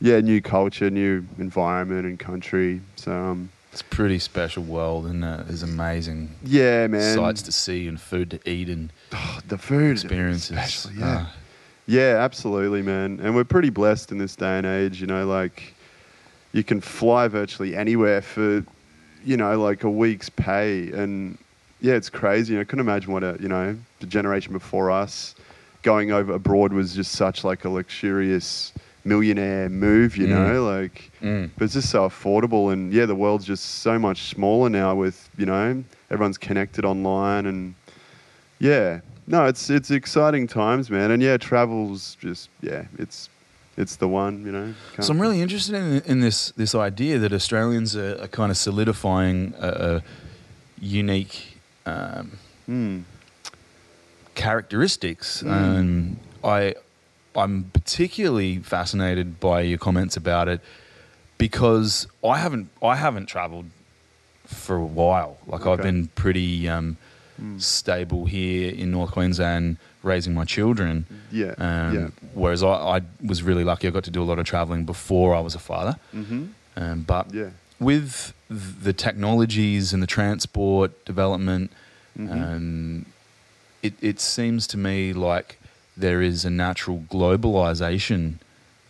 yeah, 0.00 0.20
new 0.20 0.42
culture, 0.42 0.90
new 0.90 1.24
environment 1.38 2.06
and 2.06 2.18
country. 2.18 2.80
So 2.96 3.12
um, 3.12 3.50
It's 3.76 3.82
a 3.82 3.94
pretty 3.94 4.18
special 4.18 4.62
world, 4.62 5.04
and 5.04 5.22
uh, 5.22 5.42
there's 5.46 5.62
amazing 5.62 6.30
yeah, 6.42 6.86
man, 6.86 7.14
sights 7.14 7.42
to 7.42 7.52
see 7.52 7.86
and 7.86 8.00
food 8.00 8.30
to 8.30 8.40
eat 8.50 8.70
and 8.70 8.90
Oh, 9.12 9.38
the 9.48 9.58
food 9.58 9.90
experiences. 9.92 10.52
especially, 10.56 10.94
yeah. 10.98 11.26
Ah, 11.26 11.34
Yeah, 11.86 12.16
absolutely, 12.24 12.80
man. 12.80 13.20
And 13.22 13.34
we're 13.34 13.44
pretty 13.44 13.68
blessed 13.68 14.12
in 14.12 14.16
this 14.16 14.34
day 14.34 14.56
and 14.56 14.64
age. 14.66 14.98
You 15.02 15.06
know, 15.06 15.26
like 15.26 15.74
you 16.54 16.64
can 16.64 16.80
fly 16.80 17.28
virtually 17.28 17.76
anywhere 17.76 18.22
for, 18.22 18.64
you 19.22 19.36
know, 19.36 19.60
like 19.60 19.84
a 19.84 19.90
week's 19.90 20.30
pay. 20.30 20.90
And 20.92 21.36
yeah, 21.82 21.96
it's 21.96 22.08
crazy. 22.08 22.58
I 22.58 22.64
couldn't 22.64 22.80
imagine 22.80 23.12
what 23.12 23.24
a, 23.24 23.36
you 23.40 23.48
know, 23.48 23.76
the 24.00 24.06
generation 24.06 24.54
before 24.54 24.90
us 24.90 25.34
going 25.82 26.12
over 26.12 26.32
abroad 26.32 26.72
was 26.72 26.94
just 26.94 27.12
such 27.12 27.44
like 27.44 27.66
a 27.66 27.68
luxurious 27.68 28.72
millionaire 29.06 29.68
move, 29.70 30.16
you 30.16 30.26
Mm. 30.26 30.30
know, 30.30 30.64
like, 30.64 31.10
mm. 31.22 31.48
but 31.56 31.64
it's 31.64 31.74
just 31.74 31.90
so 31.90 32.08
affordable. 32.08 32.72
And 32.72 32.92
yeah, 32.92 33.06
the 33.06 33.14
world's 33.14 33.44
just 33.46 33.64
so 33.82 33.98
much 33.98 34.24
smaller 34.34 34.68
now 34.68 34.94
with, 34.94 35.30
you 35.38 35.46
know, 35.46 35.84
everyone's 36.10 36.38
connected 36.38 36.84
online 36.84 37.46
and 37.46 37.74
yeah. 38.58 39.00
No, 39.28 39.46
it's 39.46 39.70
it's 39.70 39.90
exciting 39.90 40.46
times, 40.46 40.90
man. 40.90 41.10
And 41.10 41.22
yeah, 41.22 41.36
travel's 41.36 42.16
just 42.20 42.48
yeah, 42.62 42.84
it's 42.98 43.28
it's 43.76 43.96
the 43.96 44.08
one, 44.08 44.44
you 44.46 44.52
know. 44.52 44.72
So 45.00 45.12
I'm 45.12 45.20
really 45.20 45.40
interested 45.40 45.74
in, 45.74 46.00
in 46.06 46.20
this 46.20 46.52
this 46.56 46.74
idea 46.74 47.18
that 47.18 47.32
Australians 47.32 47.96
are, 47.96 48.16
are 48.22 48.28
kind 48.28 48.50
of 48.50 48.56
solidifying 48.56 49.52
a, 49.58 49.68
a 49.96 50.02
unique 50.80 51.58
um, 51.86 52.32
Mm. 52.68 53.04
characteristics 54.34 55.42
um, 55.44 56.18
I 56.44 56.74
I'm 57.36 57.64
particularly 57.72 58.58
fascinated 58.58 59.38
by 59.40 59.60
your 59.60 59.78
comments 59.78 60.16
about 60.16 60.48
it 60.48 60.60
because 61.38 62.06
I 62.24 62.38
haven't 62.38 62.68
I 62.82 62.96
haven't 62.96 63.26
travelled 63.26 63.66
for 64.44 64.76
a 64.76 64.84
while. 64.84 65.38
Like 65.46 65.66
I've 65.66 65.82
been 65.82 66.08
pretty 66.08 66.68
um, 66.68 66.96
stable 67.58 68.24
here 68.26 68.70
in 68.72 68.90
North 68.90 69.10
Queensland, 69.10 69.76
raising 70.02 70.34
my 70.34 70.44
children. 70.44 71.04
Yeah. 71.30 71.54
Um, 71.58 71.94
yeah. 71.94 72.08
Whereas 72.34 72.62
I, 72.62 72.68
I 72.70 73.00
was 73.24 73.42
really 73.42 73.64
lucky. 73.64 73.88
I 73.88 73.90
got 73.90 74.04
to 74.04 74.10
do 74.10 74.22
a 74.22 74.24
lot 74.24 74.38
of 74.38 74.46
travelling 74.46 74.84
before 74.84 75.34
I 75.34 75.40
was 75.40 75.54
a 75.54 75.58
father. 75.58 75.96
Mm-hmm. 76.14 76.44
Um, 76.76 77.02
but 77.02 77.34
Yeah. 77.34 77.50
with 77.80 78.32
the 78.48 78.92
technologies 78.92 79.92
and 79.92 80.02
the 80.02 80.06
transport 80.06 81.04
development, 81.04 81.70
Mhm. 82.18 82.30
um, 82.32 83.06
it, 83.82 83.92
it 84.00 84.20
seems 84.20 84.66
to 84.68 84.78
me 84.78 85.12
like 85.12 85.58
there 85.96 86.20
is 86.22 86.44
a 86.44 86.50
natural 86.50 86.98
globalization 87.10 88.34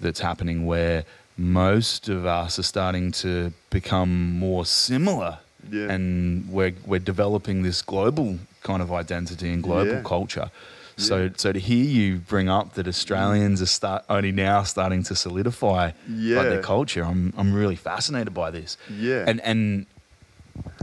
that's 0.00 0.20
happening 0.20 0.66
where 0.66 1.04
most 1.38 2.08
of 2.08 2.24
us 2.26 2.58
are 2.58 2.62
starting 2.62 3.12
to 3.12 3.52
become 3.70 4.38
more 4.38 4.64
similar 4.66 5.38
Yeah. 5.70 5.90
and 5.92 6.48
we're, 6.50 6.74
we're 6.86 7.00
developing 7.00 7.62
this 7.62 7.82
global 7.82 8.38
kind 8.62 8.82
of 8.82 8.90
identity 8.92 9.50
and 9.52 9.62
global 9.62 9.94
Yeah. 9.96 10.02
culture. 10.02 10.50
So, 10.96 11.24
Yeah. 11.24 11.28
so 11.36 11.52
to 11.52 11.58
hear 11.58 11.84
you 11.84 12.18
bring 12.18 12.48
up 12.48 12.74
that 12.74 12.86
Australians 12.88 13.60
are 13.60 13.66
start, 13.66 14.04
only 14.08 14.32
now 14.32 14.62
starting 14.62 15.02
to 15.04 15.14
solidify 15.14 15.90
Yeah. 16.08 16.38
like 16.38 16.48
their 16.48 16.62
culture, 16.62 17.04
I'm 17.04 17.32
I'm 17.36 17.52
really 17.52 17.76
fascinated 17.76 18.32
by 18.32 18.50
this. 18.50 18.78
Yeah. 19.08 19.24
And 19.28 19.40
and 19.42 19.86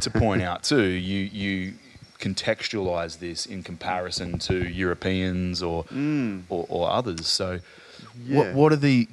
to 0.01 0.09
point 0.11 0.41
out 0.43 0.61
too, 0.63 0.83
you 0.83 1.19
you 1.41 1.73
contextualize 2.27 3.13
this 3.19 3.45
in 3.53 3.59
comparison 3.63 4.29
to 4.47 4.55
Europeans 4.83 5.61
or 5.69 5.83
Mm. 5.85 6.43
or, 6.49 6.65
or 6.69 6.83
others. 6.99 7.27
So 7.27 7.47
Yeah. 8.27 8.37
what 8.37 8.47
what 8.59 8.69
are 8.73 8.81
the 8.89 9.07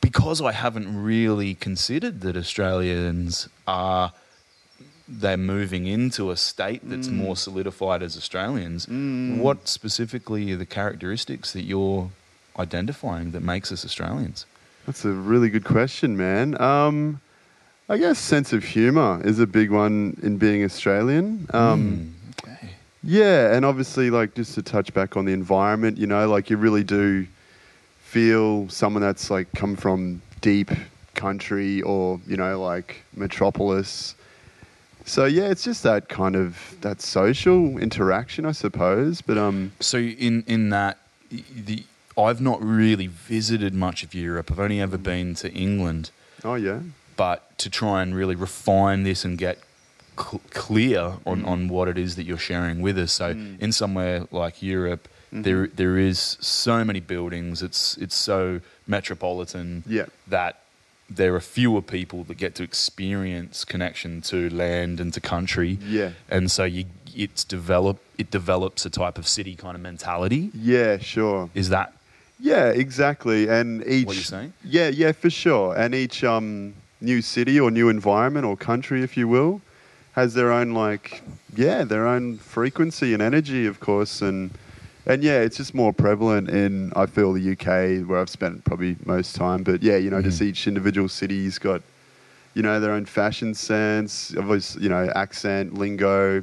because 0.00 0.38
I 0.40 0.52
haven't 0.52 0.88
really 1.12 1.52
considered 1.68 2.20
that 2.20 2.36
Australians 2.36 3.48
are 3.66 4.12
they're 5.08 5.36
moving 5.56 5.86
into 5.86 6.22
a 6.32 6.36
state 6.36 6.80
that's 6.90 7.06
more 7.08 7.36
solidified 7.36 8.02
as 8.02 8.16
Australians. 8.16 8.86
Mm. 8.86 9.38
What 9.38 9.68
specifically 9.68 10.42
are 10.52 10.56
the 10.56 10.66
characteristics 10.80 11.52
that 11.52 11.62
you're 11.62 12.10
identifying 12.58 13.30
that 13.34 13.42
makes 13.42 13.70
us 13.70 13.84
Australians? 13.84 14.46
That's 14.84 15.04
a 15.04 15.12
really 15.12 15.48
good 15.48 15.64
question, 15.64 16.16
man. 16.16 16.60
Um, 16.60 17.20
I 17.88 17.98
guess 17.98 18.18
sense 18.18 18.52
of 18.52 18.64
humor 18.64 19.20
is 19.24 19.38
a 19.38 19.46
big 19.46 19.70
one 19.70 20.18
in 20.22 20.38
being 20.38 20.64
Australian. 20.64 21.46
Um, 21.52 22.12
Mm, 22.42 22.42
okay. 22.48 22.70
Yeah, 23.04 23.54
and 23.54 23.64
obviously, 23.64 24.10
like 24.10 24.34
just 24.34 24.54
to 24.54 24.62
touch 24.62 24.92
back 24.92 25.16
on 25.16 25.24
the 25.24 25.32
environment, 25.32 25.96
you 25.96 26.06
know, 26.08 26.28
like 26.28 26.50
you 26.50 26.56
really 26.56 26.82
do 26.82 27.26
feel 28.00 28.68
someone 28.68 29.02
that's 29.02 29.30
like 29.30 29.52
come 29.52 29.76
from 29.76 30.20
deep 30.40 30.70
country 31.14 31.80
or 31.82 32.20
you 32.26 32.36
know 32.36 32.60
like 32.60 33.02
metropolis. 33.14 34.16
So 35.04 35.24
yeah, 35.26 35.44
it's 35.44 35.62
just 35.62 35.84
that 35.84 36.08
kind 36.08 36.34
of 36.34 36.76
that 36.80 37.00
social 37.00 37.78
interaction, 37.78 38.44
I 38.44 38.52
suppose. 38.52 39.20
But 39.20 39.38
um, 39.38 39.70
So 39.78 39.98
in 39.98 40.42
in 40.48 40.70
that 40.70 40.98
the 41.30 41.84
I've 42.18 42.40
not 42.40 42.60
really 42.60 43.06
visited 43.06 43.74
much 43.74 44.02
of 44.02 44.12
Europe. 44.14 44.50
I've 44.50 44.58
only 44.58 44.80
ever 44.80 44.98
been 44.98 45.34
to 45.36 45.52
England, 45.52 46.10
oh 46.44 46.54
yeah, 46.56 46.80
but 47.16 47.58
to 47.58 47.70
try 47.70 48.02
and 48.02 48.14
really 48.14 48.34
refine 48.34 49.02
this 49.02 49.24
and 49.24 49.38
get 49.38 49.58
cl- 50.18 50.40
clear 50.50 51.14
on, 51.26 51.44
on 51.44 51.68
what 51.68 51.88
it 51.88 51.98
is 51.98 52.16
that 52.16 52.24
you're 52.24 52.38
sharing 52.38 52.80
with 52.80 52.98
us. 52.98 53.12
So 53.12 53.34
Mm. 53.34 53.60
in 53.60 53.72
somewhere 53.72 54.26
like 54.30 54.62
Europe, 54.62 55.08
Mhm. 55.32 55.42
there 55.44 55.66
there 55.66 55.98
is 55.98 56.36
so 56.40 56.84
many 56.84 57.00
buildings. 57.00 57.62
It's 57.62 57.96
it's 57.98 58.14
so 58.16 58.60
metropolitan 58.86 59.82
yeah, 59.86 60.06
that 60.28 60.60
there 61.08 61.34
are 61.34 61.40
fewer 61.40 61.82
people 61.82 62.24
that 62.24 62.36
get 62.36 62.54
to 62.56 62.62
experience 62.62 63.64
connection 63.64 64.20
to 64.20 64.48
land 64.50 65.00
and 65.00 65.12
to 65.14 65.20
country. 65.20 65.78
yeah, 65.88 66.10
And 66.28 66.50
so 66.50 66.64
you 66.64 66.84
it's 67.14 67.44
develop 67.44 67.96
it 68.18 68.30
develops 68.30 68.84
a 68.86 68.90
type 68.90 69.18
of 69.18 69.26
city 69.28 69.54
kind 69.54 69.74
of 69.76 69.82
mentality. 69.82 70.50
yeah, 70.54 70.98
sure. 70.98 71.48
Is 71.54 71.68
that 71.70 71.92
Yeah, 72.38 72.66
exactly. 72.68 73.48
And 73.48 73.82
each 73.86 74.06
what 74.06 74.14
you're 74.16 74.24
saying? 74.24 74.52
Yeah, 74.62 74.88
yeah, 74.88 75.12
for 75.12 75.30
sure. 75.30 75.74
And 75.76 75.94
each 75.94 76.22
um, 76.22 76.74
new 77.00 77.20
city 77.22 77.58
or 77.60 77.70
new 77.70 77.88
environment 77.88 78.44
or 78.46 78.56
country, 78.56 79.02
if 79.02 79.16
you 79.16 79.28
will, 79.28 79.60
has 80.12 80.34
their 80.34 80.50
own 80.50 80.72
like, 80.72 81.22
yeah, 81.54 81.84
their 81.84 82.06
own 82.06 82.38
frequency 82.38 83.12
and 83.12 83.22
energy, 83.22 83.66
of 83.66 83.80
course. 83.80 84.22
And 84.22 84.50
and 85.08 85.22
yeah, 85.22 85.38
it's 85.40 85.56
just 85.56 85.72
more 85.74 85.92
prevalent 85.92 86.48
in 86.48 86.92
I 86.96 87.06
feel 87.06 87.32
the 87.32 87.52
UK 87.52 88.06
where 88.08 88.18
I've 88.18 88.30
spent 88.30 88.64
probably 88.64 88.96
most 89.04 89.36
time. 89.36 89.62
But 89.62 89.82
yeah, 89.82 89.96
you 89.96 90.10
know, 90.10 90.20
just 90.22 90.40
Mhm. 90.40 90.46
each 90.46 90.66
individual 90.66 91.08
city's 91.08 91.58
got, 91.58 91.82
you 92.54 92.62
know, 92.62 92.80
their 92.80 92.92
own 92.92 93.04
fashion 93.04 93.54
sense, 93.54 94.34
obviously, 94.36 94.82
you 94.82 94.88
know, 94.88 95.10
accent, 95.14 95.74
lingo. 95.74 96.42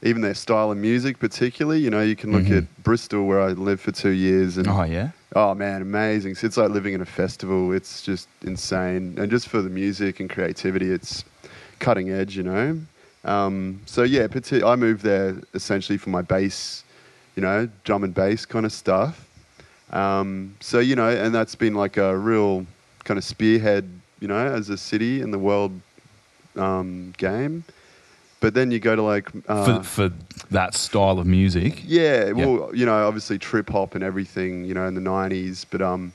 Even 0.00 0.22
their 0.22 0.34
style 0.34 0.70
of 0.70 0.78
music, 0.78 1.18
particularly, 1.18 1.80
you 1.80 1.90
know, 1.90 2.02
you 2.02 2.14
can 2.14 2.30
look 2.30 2.44
Mhm. 2.44 2.58
at 2.58 2.82
Bristol, 2.84 3.26
where 3.26 3.40
I 3.40 3.48
lived 3.48 3.80
for 3.80 3.90
two 3.90 4.10
years, 4.10 4.56
and 4.56 4.68
Oh 4.68 4.84
yeah. 4.84 5.08
Oh 5.36 5.54
man, 5.54 5.82
amazing! 5.82 6.36
It's 6.40 6.56
like 6.56 6.70
living 6.70 6.94
in 6.94 7.02
a 7.02 7.06
festival. 7.06 7.72
It's 7.72 8.02
just 8.02 8.28
insane, 8.42 9.14
and 9.18 9.30
just 9.30 9.48
for 9.48 9.60
the 9.60 9.68
music 9.68 10.20
and 10.20 10.30
creativity, 10.30 10.90
it's 10.90 11.24
cutting 11.80 12.10
edge, 12.10 12.36
you 12.36 12.42
know. 12.42 12.80
Um, 13.24 13.82
so 13.84 14.04
yeah, 14.04 14.26
I 14.64 14.76
moved 14.76 15.02
there 15.02 15.36
essentially 15.52 15.98
for 15.98 16.08
my 16.08 16.22
bass, 16.22 16.82
you 17.36 17.42
know, 17.42 17.68
drum 17.84 18.04
and 18.04 18.14
bass 18.14 18.46
kind 18.46 18.64
of 18.64 18.72
stuff. 18.72 19.28
Um, 19.90 20.56
so 20.60 20.78
you 20.78 20.96
know, 20.96 21.10
and 21.10 21.34
that's 21.34 21.54
been 21.54 21.74
like 21.74 21.98
a 21.98 22.16
real 22.16 22.66
kind 23.04 23.18
of 23.18 23.24
spearhead, 23.24 23.88
you 24.20 24.28
know, 24.28 24.46
as 24.46 24.70
a 24.70 24.78
city 24.78 25.20
in 25.20 25.30
the 25.30 25.38
world 25.38 25.78
um, 26.56 27.12
game. 27.18 27.64
But 28.40 28.54
then 28.54 28.70
you 28.70 28.78
go 28.78 28.94
to 28.94 29.02
like 29.02 29.30
uh, 29.48 29.82
for 29.82 29.84
for 29.84 30.12
that 30.50 30.74
style 30.74 31.18
of 31.18 31.26
music. 31.26 31.82
yeah, 31.84 32.30
well, 32.32 32.70
you 32.74 32.86
know, 32.86 33.06
obviously 33.06 33.38
trip 33.38 33.68
hop 33.68 33.94
and 33.94 34.04
everything, 34.04 34.64
you 34.64 34.74
know, 34.74 34.86
in 34.86 34.94
the 34.94 35.00
'90s, 35.00 35.64
but 35.68 35.82
um, 35.82 36.12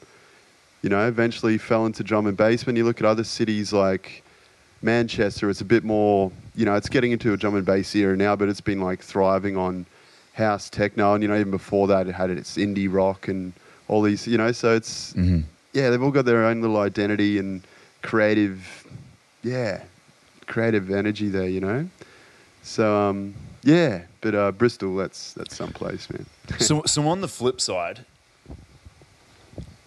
you 0.81 0.89
know, 0.89 1.07
eventually 1.07 1.57
fell 1.57 1.85
into 1.85 2.03
drum 2.03 2.27
and 2.27 2.37
bass. 2.37 2.65
When 2.65 2.75
you 2.75 2.85
look 2.85 2.99
at 2.99 3.05
other 3.05 3.23
cities 3.23 3.73
like 3.73 4.23
Manchester, 4.81 5.49
it's 5.49 5.61
a 5.61 5.65
bit 5.65 5.83
more, 5.83 6.31
you 6.55 6.65
know, 6.65 6.75
it's 6.75 6.89
getting 6.89 7.11
into 7.11 7.33
a 7.33 7.37
drum 7.37 7.55
and 7.55 7.65
bass 7.65 7.93
era 7.95 8.15
now, 8.15 8.35
but 8.35 8.49
it's 8.49 8.61
been 8.61 8.81
like 8.81 9.01
thriving 9.01 9.57
on 9.57 9.85
house 10.33 10.69
techno, 10.69 11.13
and 11.13 11.23
you 11.23 11.27
know, 11.27 11.35
even 11.35 11.51
before 11.51 11.87
that, 11.87 12.07
it 12.07 12.13
had 12.13 12.29
its 12.29 12.57
indie 12.57 12.91
rock 12.91 13.27
and 13.27 13.53
all 13.89 14.01
these, 14.01 14.25
you 14.27 14.37
know, 14.37 14.51
so 14.51 14.73
it's 14.75 15.11
hmm 15.13 15.41
yeah, 15.73 15.89
they've 15.89 16.01
all 16.01 16.11
got 16.11 16.25
their 16.25 16.45
own 16.45 16.61
little 16.61 16.77
identity 16.77 17.39
and 17.39 17.63
creative, 18.03 18.85
yeah, 19.41 19.81
creative 20.45 20.91
energy 20.91 21.29
there, 21.29 21.49
you 21.49 21.59
know. 21.59 21.89
So 22.63 22.95
um, 22.95 23.35
yeah, 23.61 24.03
but 24.21 24.33
uh, 24.33 24.51
Bristol, 24.51 24.95
that's 24.95 25.33
that's 25.33 25.55
someplace, 25.55 26.09
man. 26.09 26.25
so 26.59 26.83
so 26.85 27.07
on 27.07 27.21
the 27.21 27.27
flip 27.27 27.61
side, 27.61 28.05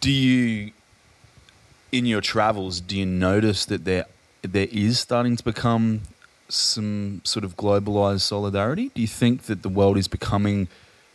do 0.01 0.11
you 0.13 0.73
in 1.93 2.05
your 2.07 2.21
travels 2.21 2.81
do 2.81 2.99
you 2.99 3.07
notice 3.07 3.65
that 3.67 3.85
there 3.85 4.05
there 4.43 4.69
is 4.71 5.01
starting 5.01 5.37
to 5.37 5.45
become 5.45 6.03
some 6.49 7.21
sort 7.25 7.45
of 7.45 7.57
globalized 7.57 8.21
solidarity? 8.21 8.91
Do 8.95 9.01
you 9.01 9.07
think 9.09 9.43
that 9.45 9.63
the 9.63 9.69
world 9.69 9.97
is 9.97 10.07
becoming 10.09 10.69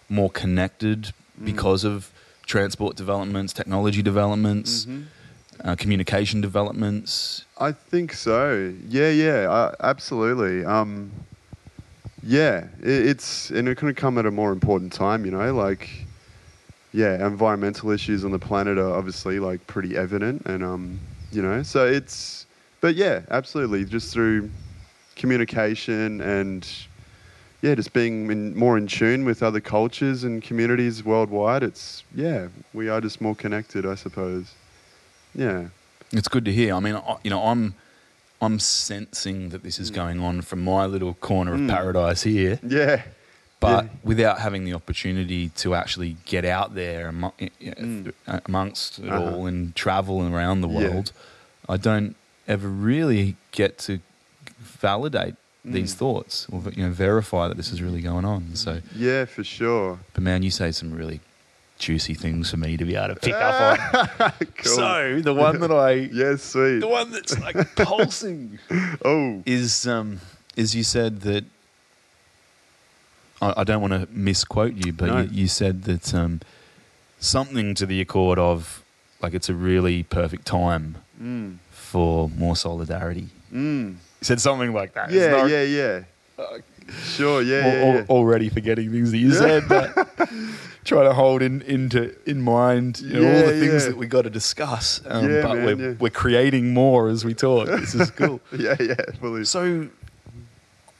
more 0.09 0.29
connected 0.29 1.13
because 1.43 1.83
of 1.83 2.11
transport 2.45 2.97
developments, 2.97 3.53
technology 3.53 4.01
developments, 4.01 4.87
uh, 5.63 5.75
communication 5.75 6.41
developments? 6.41 7.45
I 7.57 7.71
think 7.71 8.13
so. 8.13 8.73
Yeah, 8.89 9.09
yeah, 9.09 9.49
uh, 9.49 9.75
absolutely. 9.79 10.65
Um, 10.65 11.11
yeah, 12.23 12.67
it, 12.81 13.07
it's 13.07 13.49
and 13.49 13.67
it 13.67 13.77
could 13.77 13.95
come 13.95 14.17
at 14.17 14.25
a 14.25 14.31
more 14.31 14.51
important 14.51 14.93
time, 14.93 15.25
you 15.25 15.31
know, 15.31 15.53
like 15.53 15.89
yeah, 16.93 17.25
environmental 17.25 17.91
issues 17.91 18.25
on 18.25 18.31
the 18.31 18.39
planet 18.39 18.77
are 18.77 18.93
obviously 18.93 19.39
like 19.39 19.65
pretty 19.67 19.95
evident, 19.95 20.45
and 20.45 20.63
um, 20.63 20.99
you 21.31 21.41
know, 21.41 21.63
so 21.63 21.85
it's 21.85 22.45
but 22.81 22.95
yeah, 22.95 23.21
absolutely, 23.29 23.85
just 23.85 24.11
through 24.11 24.49
communication 25.15 26.21
and 26.21 26.67
yeah, 27.61 27.75
just 27.75 27.93
being 27.93 28.29
in, 28.31 28.55
more 28.55 28.77
in 28.77 28.87
tune 28.87 29.23
with 29.23 29.43
other 29.43 29.59
cultures 29.59 30.23
and 30.23 30.41
communities 30.41 31.03
worldwide. 31.03 31.63
It's 31.63 32.03
yeah, 32.13 32.47
we 32.73 32.89
are 32.89 32.99
just 32.99 33.21
more 33.21 33.35
connected, 33.35 33.85
I 33.85 33.95
suppose. 33.95 34.53
Yeah. 35.35 35.67
It's 36.11 36.27
good 36.27 36.43
to 36.45 36.51
hear. 36.51 36.75
I 36.75 36.79
mean, 36.81 36.95
I, 36.95 37.17
you 37.23 37.29
know, 37.29 37.41
I'm 37.41 37.75
I'm 38.41 38.57
sensing 38.59 39.49
that 39.49 39.61
this 39.63 39.79
is 39.79 39.91
going 39.91 40.19
on 40.19 40.41
from 40.41 40.61
my 40.63 40.85
little 40.85 41.13
corner 41.13 41.53
of 41.53 41.59
Mm. 41.61 41.69
paradise 41.69 42.23
here, 42.23 42.59
Yeah. 42.67 43.03
but 43.59 43.85
Yeah. 43.85 43.89
without 44.03 44.39
having 44.39 44.65
the 44.65 44.73
opportunity 44.73 45.49
to 45.57 45.75
actually 45.75 46.17
get 46.25 46.43
out 46.43 46.73
there 46.73 47.11
Mm. 47.11 48.11
amongst 48.45 48.99
it 48.99 49.09
Uh-huh. 49.09 49.21
all 49.35 49.45
and 49.45 49.75
travel 49.75 50.21
around 50.33 50.61
the 50.61 50.67
Yeah. 50.69 50.79
world, 50.89 51.11
I 51.69 51.77
don't 51.77 52.15
ever 52.47 52.67
really 52.67 53.35
get 53.51 53.77
to 53.79 53.99
validate 54.59 55.35
these 55.63 55.93
Mm. 55.93 55.97
thoughts 55.99 56.47
or 56.51 56.63
you 56.75 56.83
know 56.83 56.91
verify 56.91 57.47
that 57.47 57.55
this 57.57 57.71
is 57.71 57.79
really 57.83 58.01
going 58.01 58.25
on. 58.25 58.55
So, 58.55 58.81
Yeah, 58.95 59.25
for 59.25 59.43
sure. 59.43 59.99
but 60.13 60.23
man, 60.23 60.41
you 60.41 60.49
say 60.49 60.71
some 60.71 60.91
really 60.91 61.19
juicy 61.81 62.13
things 62.13 62.49
for 62.51 62.57
me 62.57 62.77
to 62.77 62.85
be 62.85 62.95
able 62.95 63.13
to 63.15 63.19
pick 63.19 63.33
up 63.33 63.59
on. 64.19 64.31
Cool. 64.55 64.75
So 64.75 65.19
the 65.21 65.33
one 65.33 65.59
that 65.59 65.71
I, 65.71 65.91
yes, 66.13 66.43
sweet. 66.43 66.79
the 66.79 66.87
one 66.87 67.11
that's 67.11 67.37
like 67.39 67.75
pulsing, 67.75 68.59
Oh, 69.03 69.41
is 69.45 69.85
um, 69.87 70.19
is 70.55 70.73
you 70.75 70.83
said 70.83 71.21
that. 71.21 71.43
I, 73.41 73.53
I 73.57 73.63
don't 73.63 73.81
want 73.81 73.93
to 73.93 74.07
misquote 74.11 74.73
you, 74.73 74.93
but 74.93 75.07
No. 75.07 75.21
you, 75.21 75.29
you 75.31 75.47
said 75.47 75.83
that 75.83 76.13
um, 76.13 76.41
something 77.19 77.73
to 77.75 77.85
the 77.85 77.99
accord 77.99 78.37
of 78.39 78.83
like 79.21 79.33
it's 79.33 79.49
a 79.49 79.55
really 79.55 80.03
perfect 80.03 80.45
time 80.45 80.97
mm, 81.21 81.57
for 81.71 82.29
more 82.29 82.55
solidarity. 82.55 83.29
mm. 83.53 83.89
You 83.93 83.95
said 84.21 84.39
something 84.39 84.71
like 84.73 84.93
that. 84.93 85.09
Yeah, 85.11 85.31
not- 85.31 85.49
yeah, 85.49 85.63
yeah. 85.63 86.03
Sure, 87.15 87.41
yeah, 87.41 87.57
al- 87.59 87.65
yeah, 87.65 87.93
yeah. 87.95 88.05
already 88.09 88.49
forgetting 88.49 88.91
things 88.91 89.11
that 89.11 89.17
you 89.17 89.31
Yeah. 89.31 89.39
said, 89.39 89.63
but 89.69 90.29
trying 90.83 91.05
to 91.05 91.13
hold 91.13 91.41
in 91.41 91.61
into 91.63 92.13
in 92.25 92.41
mind 92.41 92.99
you 93.01 93.19
know, 93.21 93.27
all 93.27 93.45
the 93.47 93.59
things 93.59 93.83
yeah. 93.83 93.89
that 93.89 93.97
we 93.97 94.07
got 94.07 94.23
to 94.23 94.29
discuss. 94.29 95.01
Um, 95.05 95.29
Yeah, 95.31 95.41
but 95.43 95.55
man, 95.55 95.65
we're 95.65 95.89
yeah. 95.89 95.95
we're 95.99 96.09
creating 96.09 96.73
more 96.73 97.09
as 97.09 97.23
we 97.25 97.33
talk. 97.33 97.67
This 97.67 97.93
is 97.95 98.09
cool. 98.11 98.39
yeah, 98.57 98.75
yeah, 98.79 98.95
fully. 99.19 99.45
so 99.45 99.87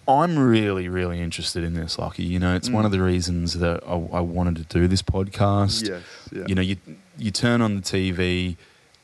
I'm 0.07 0.37
really 0.37 0.89
really 0.89 1.21
interested 1.21 1.63
in 1.63 1.73
this, 1.73 1.97
Lucky. 1.99 2.23
You 2.23 2.39
know, 2.39 2.55
it's 2.55 2.69
one 2.69 2.83
Mm. 2.83 2.87
of 2.87 2.91
the 2.91 3.01
reasons 3.01 3.59
that 3.59 3.83
I, 3.87 3.93
I 3.93 4.19
wanted 4.21 4.55
to 4.57 4.63
do 4.79 4.87
this 4.87 5.01
podcast. 5.01 5.87
Yes, 5.87 6.01
yeah. 6.31 6.43
You 6.47 6.55
know, 6.55 6.61
you 6.61 6.77
you 7.17 7.31
turn 7.31 7.61
on 7.61 7.75
the 7.75 7.81
TV. 7.81 8.57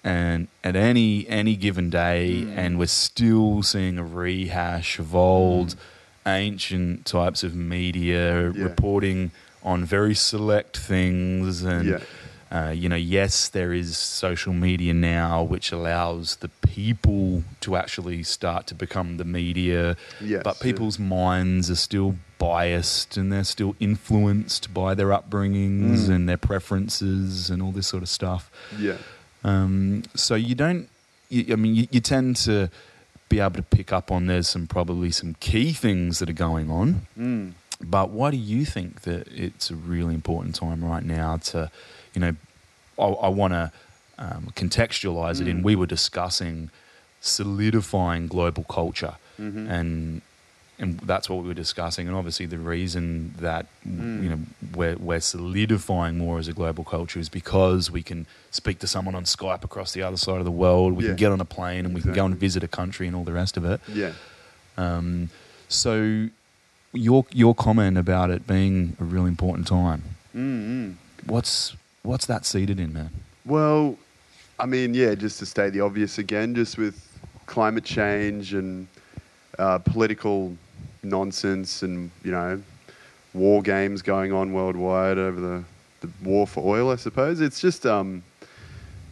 And 0.04 0.48
at 0.64 0.78
any 0.78 1.28
any 1.28 1.56
given 1.58 1.90
day, 1.90 2.44
Mm. 2.46 2.58
and 2.58 2.80
we're 2.80 2.86
still 2.88 3.62
seeing 3.62 3.98
a 3.98 4.04
rehash 4.04 5.00
of 5.00 5.14
old, 5.14 5.76
ancient 6.26 7.06
types 7.06 7.44
of 7.44 7.54
media 7.56 8.50
Yeah. 8.52 8.64
reporting 8.64 9.32
on 9.72 9.86
very 9.98 10.16
select 10.16 10.74
things 10.92 11.64
and 11.74 11.86
Yeah. 11.88 12.00
uh, 12.58 12.72
you 12.82 12.88
know 12.92 13.02
yes 13.18 13.34
there 13.58 13.74
is 13.82 13.90
social 13.98 14.54
media 14.68 14.94
now 14.94 15.34
which 15.54 15.68
allows 15.78 16.26
the 16.44 16.50
people 16.80 17.44
to 17.66 17.70
actually 17.82 18.24
start 18.24 18.62
to 18.72 18.76
become 18.76 19.18
the 19.22 19.26
media 19.42 19.82
Yes, 20.22 20.44
but 20.48 20.56
yeah. 20.58 20.64
people's 20.68 20.98
minds 21.00 21.70
are 21.74 21.82
still 21.90 22.12
biased 22.40 23.18
and 23.18 23.26
they're 23.32 23.44
still 23.58 23.74
influenced 23.90 24.64
by 24.74 24.90
their 25.00 25.12
upbringings 25.20 26.02
Mm. 26.08 26.14
and 26.16 26.22
their 26.30 26.38
preferences 26.52 27.50
and 27.52 27.62
all 27.64 27.72
this 27.80 27.88
sort 27.88 28.04
of 28.04 28.10
stuff 28.10 28.44
yeah. 28.80 28.98
um, 29.44 30.04
so 30.16 30.36
you 30.36 30.56
don't. 30.56 30.88
You, 31.30 31.54
I 31.54 31.56
mean, 31.58 31.76
you, 31.76 31.86
you 31.92 32.00
tend 32.00 32.38
to 32.48 32.70
be 33.30 33.38
able 33.42 33.58
to 33.64 33.68
pick 33.78 33.92
up 33.92 34.12
on 34.12 34.28
there's 34.28 34.48
some 34.48 34.66
probably 34.68 35.12
some 35.12 35.36
key 35.42 35.74
things 35.74 36.20
that 36.20 36.30
are 36.30 36.40
going 36.48 36.72
on. 36.72 36.88
Mm. 37.20 37.52
But 37.82 38.10
why 38.10 38.32
do 38.32 38.38
you 38.38 38.66
think 38.66 39.02
that 39.02 39.28
it's 39.28 39.70
a 39.70 39.76
really 39.76 40.14
important 40.16 40.56
time 40.56 40.84
right 40.84 41.04
now 41.04 41.38
to, 41.38 41.70
you 42.14 42.22
know, 42.22 42.36
I, 43.00 43.04
I 43.06 43.28
want 43.30 43.54
to 43.54 43.72
um, 44.18 44.52
contextualize 44.56 45.40
it 45.42 45.48
in. 45.48 45.60
Mm. 45.60 45.64
We 45.64 45.76
were 45.76 45.86
discussing 45.86 46.72
solidifying 47.22 48.28
global 48.28 48.64
culture, 48.64 49.16
Mhm. 49.40 49.70
and 49.70 50.22
and 50.80 51.00
that's 51.00 51.28
what 51.28 51.42
we 51.42 51.48
were 51.48 51.56
discussing. 51.56 52.08
And 52.08 52.16
obviously, 52.16 52.46
the 52.46 52.60
reason 52.60 53.34
that 53.40 53.66
Mm. 53.88 54.24
you 54.24 54.30
know 54.30 54.40
we're 54.76 54.96
we're 54.96 55.20
solidifying 55.20 56.18
more 56.18 56.40
as 56.40 56.48
a 56.48 56.54
global 56.54 56.84
culture 56.84 57.20
is 57.20 57.30
because 57.30 57.92
we 57.92 58.02
can 58.04 58.26
speak 58.52 58.80
to 58.80 58.88
someone 58.88 59.16
on 59.16 59.24
Skype 59.26 59.64
across 59.64 59.92
the 59.94 60.02
other 60.04 60.18
side 60.18 60.38
of 60.40 60.46
the 60.46 60.52
world. 60.66 60.94
We 60.94 61.04
Yeah. 61.04 61.10
can 61.12 61.18
get 61.18 61.32
on 61.32 61.42
a 61.42 61.46
plane 61.46 61.86
and 61.86 61.94
we 61.96 62.02
can 62.02 62.14
go 62.14 62.26
and 62.26 62.36
visit 62.36 62.64
a 62.64 62.68
country 62.68 63.06
and 63.08 63.16
all 63.16 63.24
the 63.24 63.34
rest 63.34 63.58
of 63.58 63.66
it. 63.66 63.82
Yeah. 63.88 64.14
Um, 64.78 65.30
so 65.68 66.30
your 66.98 67.26
your 67.32 67.56
comment 67.56 67.98
about 67.98 68.30
it 68.30 68.48
being 68.48 68.96
a 69.00 69.04
really 69.04 69.30
important 69.30 69.68
time, 69.68 70.04
Mm-hmm. 70.36 70.92
what's 71.26 71.76
what's 72.04 72.26
that 72.28 72.46
seated 72.46 72.80
in, 72.80 72.94
man? 72.94 73.10
Well, 73.46 73.98
I 74.60 74.66
mean, 74.66 74.94
yeah, 74.94 75.16
just 75.16 75.40
to 75.40 75.46
state 75.46 75.74
the 75.74 75.82
obvious 75.82 76.18
again, 76.18 76.56
just 76.56 76.78
with 76.78 76.96
climate 77.46 77.84
change 77.86 78.54
and 78.54 78.88
uh, 79.58 79.80
political 79.80 80.56
nonsense 81.04 81.84
and, 81.84 82.12
you 82.24 82.32
know, 82.32 82.62
war 83.34 83.62
games 83.62 84.02
going 84.02 84.34
on 84.34 84.52
worldwide 84.54 85.18
over 85.18 85.40
the, 85.40 85.64
the 86.02 86.10
war 86.24 86.46
for 86.46 86.62
oil, 86.66 86.92
I 86.92 86.96
suppose. 86.98 87.40
It's 87.40 87.60
just, 87.60 87.86
um, 87.86 88.24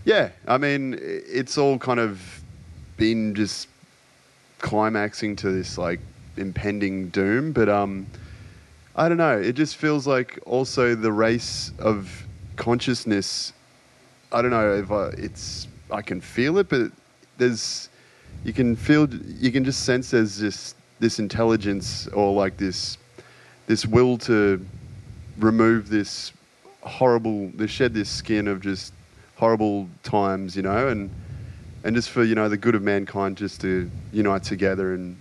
yeah, 0.04 0.30
I 0.48 0.58
mean, 0.58 0.98
it's 1.00 1.58
all 1.58 1.78
kind 1.78 2.00
of 2.00 2.20
been 2.98 3.34
just 3.36 3.68
climaxing 4.60 5.36
to 5.38 5.52
this, 5.52 5.78
like, 5.78 6.00
impending 6.38 7.10
doom, 7.10 7.52
but, 7.52 7.70
um, 7.70 8.08
I 8.98 9.10
don't 9.10 9.18
know. 9.18 9.38
It 9.38 9.54
just 9.54 9.76
feels 9.76 10.08
like 10.08 10.40
also 10.46 10.96
the 10.96 11.12
race 11.12 11.74
of 11.80 12.26
consciousness. 12.56 13.52
I 14.32 14.42
don't 14.42 14.52
know 14.52 14.74
if 14.74 14.90
I, 14.90 15.08
it's 15.18 15.68
I 15.92 16.02
can 16.02 16.22
feel 16.22 16.58
it, 16.60 16.70
but 16.70 16.92
there's 17.38 17.90
you 18.46 18.54
can 18.54 18.76
feel 18.76 19.14
you 19.14 19.52
can 19.52 19.66
just 19.66 19.84
sense 19.84 20.12
there's 20.12 20.38
this 20.38 20.76
this 21.00 21.20
intelligence 21.20 22.08
or 22.08 22.34
like 22.34 22.56
this 22.56 22.98
this 23.68 23.86
will 23.86 24.18
to 24.20 24.66
remove 25.40 25.90
this 25.90 26.32
horrible 26.82 27.52
to 27.58 27.68
shed 27.68 27.94
this 27.94 28.10
skin 28.10 28.48
of 28.48 28.62
just 28.62 28.94
horrible 29.36 29.90
times, 30.04 30.56
you 30.56 30.62
know, 30.62 30.88
and 30.88 31.10
and 31.84 31.98
just 31.98 32.12
for 32.12 32.24
you 32.24 32.36
know 32.36 32.48
the 32.48 32.58
good 32.58 32.76
of 32.76 32.82
mankind, 32.82 33.36
just 33.36 33.60
to 33.60 33.92
unite 34.14 34.44
together 34.44 34.94
and 34.94 35.18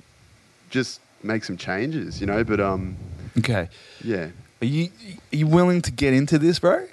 just 0.70 1.00
make 1.24 1.44
some 1.44 1.56
changes, 1.56 2.20
you 2.20 2.26
know. 2.26 2.44
But 2.44 2.60
um, 2.60 2.96
Okay, 3.38 3.68
yeah, 4.02 4.28
are 4.62 4.66
you 4.66 4.90
are 5.32 5.36
you 5.36 5.46
willing 5.46 5.82
to 5.82 5.90
get 5.90 6.12
into 6.14 6.38
this, 6.38 6.58
bro? 6.58 6.86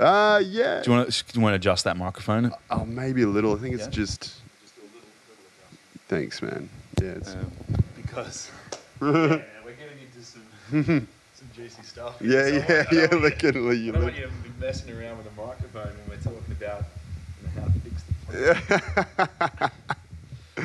uh, 0.00 0.42
yeah. 0.44 0.82
Do 0.82 0.90
you 0.90 0.96
want 0.96 1.10
to 1.12 1.24
do 1.32 1.38
you 1.38 1.42
want 1.42 1.52
to 1.52 1.56
adjust 1.56 1.84
that 1.84 1.96
microphone? 1.96 2.50
Oh, 2.70 2.84
maybe 2.84 3.22
a 3.22 3.28
little. 3.28 3.54
I 3.54 3.58
think 3.58 3.74
it's 3.74 3.84
Yeah? 3.84 3.90
just. 3.90 4.34
Thanks, 6.08 6.42
man. 6.42 6.68
Yeah, 7.00 7.08
it's, 7.12 7.34
because 7.96 8.50
we're 9.00 9.38
getting 9.64 9.98
into 10.00 10.22
some 10.22 10.42
some 11.34 11.48
juicy 11.56 11.82
stuff. 11.82 12.16
yeah, 12.20 12.46
yeah, 12.46 12.84
yeah. 12.92 13.06
Look 13.12 13.42
at 13.44 13.54
you. 13.54 13.70
I 13.70 13.74
don't 13.76 14.02
want 14.02 14.04
Look. 14.04 14.16
you 14.16 14.22
to 14.22 14.28
be 14.28 14.50
messing 14.60 14.96
around 14.96 15.16
with 15.18 15.26
a 15.26 15.40
microphone 15.40 15.92
when 16.06 16.08
we're 16.18 16.22
talking 16.22 16.52
about 16.52 16.84
you 17.40 17.48
know, 17.48 17.62
how 17.62 17.66
to 17.72 17.80
fix 17.80 18.02
the 18.02 18.14
Problem. 19.38 19.70
Yeah. 20.56 20.64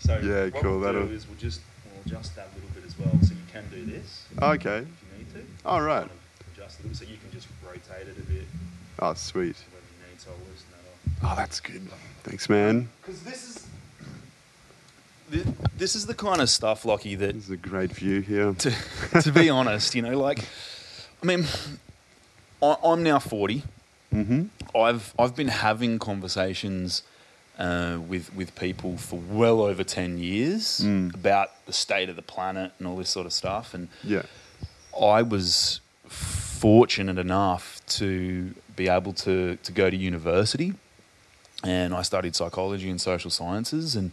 So 0.00 0.18
Yeah, 0.22 0.44
what 0.50 0.62
cool, 0.62 0.72
We'll 0.72 0.80
that'll- 0.80 1.10
is 1.10 1.26
we'll 1.26 1.38
just 1.38 1.60
we'll 1.60 1.73
adjust 2.06 2.36
that 2.36 2.48
little 2.54 2.70
bit 2.74 2.84
as 2.86 2.98
well, 2.98 3.10
so 3.22 3.30
you 3.34 3.40
can 3.52 3.64
do 3.70 3.84
this 3.86 4.24
okay. 4.40 4.78
if 4.78 4.86
you 4.86 5.18
need 5.18 5.32
to. 5.34 5.68
All 5.68 5.80
right. 5.82 6.00
Kind 6.00 6.10
of 6.10 6.56
Adjust 6.56 6.80
a 6.80 6.82
little, 6.82 6.96
so 6.96 7.04
you 7.04 7.16
can 7.18 7.30
just 7.32 7.48
rotate 7.66 8.08
it 8.08 8.16
a 8.18 8.22
bit 8.22 8.44
Oh, 9.00 9.14
sweet. 9.14 9.56
when 9.72 9.82
you 9.82 10.10
need. 10.12 10.20
So 10.20 10.30
I'll 10.30 10.36
loosen 10.50 10.66
that 11.20 11.26
Oh, 11.32 11.34
that's 11.36 11.60
good. 11.60 11.88
Thanks, 12.22 12.48
man. 12.48 12.88
Because 13.02 13.22
this 13.22 13.44
is. 13.48 13.66
thi- 15.30 15.52
This 15.76 15.94
is 15.96 16.06
the 16.06 16.14
kind 16.14 16.40
of 16.40 16.48
stuff, 16.48 16.84
Lockie, 16.84 17.14
that 17.16 17.34
This 17.34 17.44
is 17.44 17.50
a 17.50 17.56
great 17.56 17.90
view 17.92 18.20
here. 18.20 18.52
to, 18.54 18.72
to 19.22 19.32
be 19.32 19.50
honest, 19.50 19.94
you 19.94 20.02
know, 20.02 20.18
like, 20.18 20.44
I 21.22 21.26
mean, 21.26 21.44
I, 22.62 22.76
I'm 22.84 23.02
now 23.02 23.18
40. 23.18 23.62
Mm-hmm. 24.14 24.44
I've 24.78 25.12
I've 25.18 25.34
been 25.34 25.48
having 25.48 25.98
conversations 25.98 27.02
uh, 27.58 27.98
with 28.08 28.34
with 28.34 28.54
people 28.54 28.96
for 28.98 29.18
well 29.30 29.60
over 29.62 29.84
ten 29.84 30.18
years 30.18 30.80
Mm. 30.82 31.14
about 31.14 31.50
the 31.66 31.72
state 31.72 32.08
of 32.08 32.16
the 32.16 32.22
planet 32.22 32.72
and 32.78 32.88
all 32.88 32.96
this 32.96 33.10
sort 33.10 33.26
of 33.26 33.32
stuff, 33.32 33.74
and 33.74 33.88
Yeah. 34.02 34.22
I 35.00 35.22
was 35.22 35.80
fortunate 36.08 37.18
enough 37.18 37.80
to 37.86 38.54
be 38.76 38.88
able 38.88 39.12
to 39.12 39.56
to 39.56 39.72
go 39.72 39.90
to 39.90 39.96
university, 39.96 40.74
and 41.62 41.94
I 41.94 42.02
studied 42.02 42.34
psychology 42.36 42.90
and 42.90 43.00
social 43.00 43.30
sciences, 43.30 43.96
and 43.96 44.10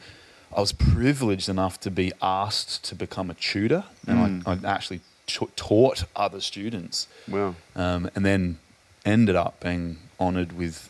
I 0.56 0.60
was 0.60 0.74
privileged 0.74 1.50
enough 1.50 1.80
to 1.82 1.92
be 1.92 2.12
asked 2.22 2.84
to 2.90 2.96
become 2.96 3.30
a 3.32 3.34
tutor, 3.36 3.84
and 4.08 4.44
I, 4.46 4.52
I 4.52 4.58
actually 4.76 5.00
ta- 5.28 5.48
taught 5.56 6.04
other 6.16 6.42
students 6.42 7.08
Wow. 7.28 7.56
um, 7.76 8.10
and 8.16 8.26
then 8.26 8.58
ended 9.06 9.36
up 9.36 9.60
being 9.62 9.98
honoured 10.20 10.52
with 10.52 10.90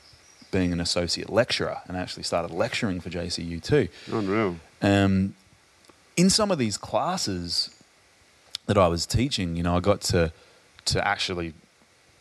being 0.52 0.74
an 0.74 0.80
associate 0.80 1.30
lecturer 1.30 1.82
and 1.88 1.98
actually 1.98 2.24
started 2.24 2.52
lecturing 2.52 3.00
for 3.00 3.10
JCU 3.10 3.62
too. 3.64 3.88
Unreal. 4.12 4.58
Um, 4.82 5.36
in 6.18 6.30
some 6.30 6.52
of 6.52 6.58
these 6.58 6.78
classes 6.78 7.70
that 8.68 8.78
I 8.78 8.88
was 8.88 9.06
teaching, 9.06 9.56
you 9.56 9.64
know, 9.64 9.78
I 9.78 9.80
got 9.80 10.02
to 10.02 10.32
to 10.86 11.08
actually 11.08 11.54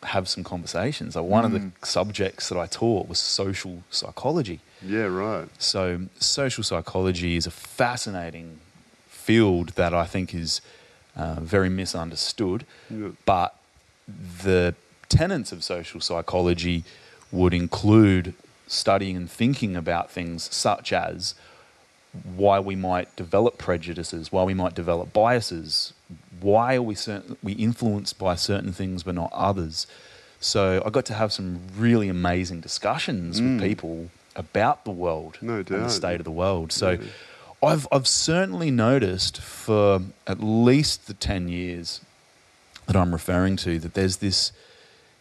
have 0.03 0.29
some 0.29 0.45
conversations. 0.45 1.16
Like 1.16 1.25
one 1.25 1.45
of 1.45 1.53
the 1.53 1.71
subjects 1.83 2.49
that 2.49 2.59
I 2.59 2.66
taught 2.66 3.09
was 3.09 3.19
social 3.19 3.83
psychology. 3.90 4.61
Yeah. 4.83 5.05
Right. 5.05 5.49
So, 5.59 6.03
social 6.19 6.64
psychology 6.64 7.37
is 7.37 7.47
a 7.47 7.51
fascinating 7.51 8.61
field 9.09 9.71
that 9.71 9.93
I 9.93 10.07
think 10.07 10.35
is 10.35 10.61
uh, 11.16 11.37
very 11.40 11.69
misunderstood. 11.69 12.64
Yeah. 12.88 13.11
But 13.27 13.55
the 14.43 14.75
tenets 15.09 15.53
of 15.53 15.62
social 15.62 16.01
psychology 16.01 16.85
would 17.33 17.55
include 17.55 18.35
studying 18.66 19.16
and 19.16 19.31
thinking 19.31 19.77
about 19.77 20.11
things 20.11 20.53
such 20.55 20.93
as 20.93 21.35
why 22.25 22.59
we 22.59 22.75
might 22.75 23.14
develop 23.16 23.59
prejudices, 23.59 24.33
why 24.33 24.43
we 24.43 24.55
might 24.55 24.75
develop 24.75 25.12
biases, 25.12 25.93
why 26.40 26.77
are 26.77 26.83
we 26.83 26.95
certain, 26.95 27.37
we 27.43 27.53
influenced 27.53 28.19
by 28.19 28.35
certain 28.35 28.73
things 28.73 29.03
but 29.03 29.14
not 29.14 29.31
others. 29.33 29.87
So 30.40 30.83
I 30.85 30.90
got 30.90 31.05
to 31.07 31.14
have 31.14 31.33
some 31.33 31.61
really 31.77 32.09
amazing 32.09 32.61
discussions 32.61 33.40
with 33.40 33.61
people 33.61 34.11
about 34.35 34.85
the 34.85 34.90
world 34.90 35.38
Mm. 35.40 35.43
No 35.43 35.57
and 35.57 35.66
the 35.66 35.90
state 35.90 36.21
of 36.21 36.25
the 36.25 36.31
world. 36.31 36.73
So. 36.73 36.99
I've 37.62 37.87
I've 37.93 38.07
certainly 38.07 38.71
noticed 38.71 39.40
for 39.40 40.01
at 40.27 40.40
least 40.40 41.07
the 41.07 41.14
ten 41.14 41.49
years 41.49 42.01
that 42.87 42.97
I'm 42.97 43.12
referring 43.12 43.57
to 43.57 43.79
that 43.81 43.95
there's 43.95 44.16
this 44.16 44.53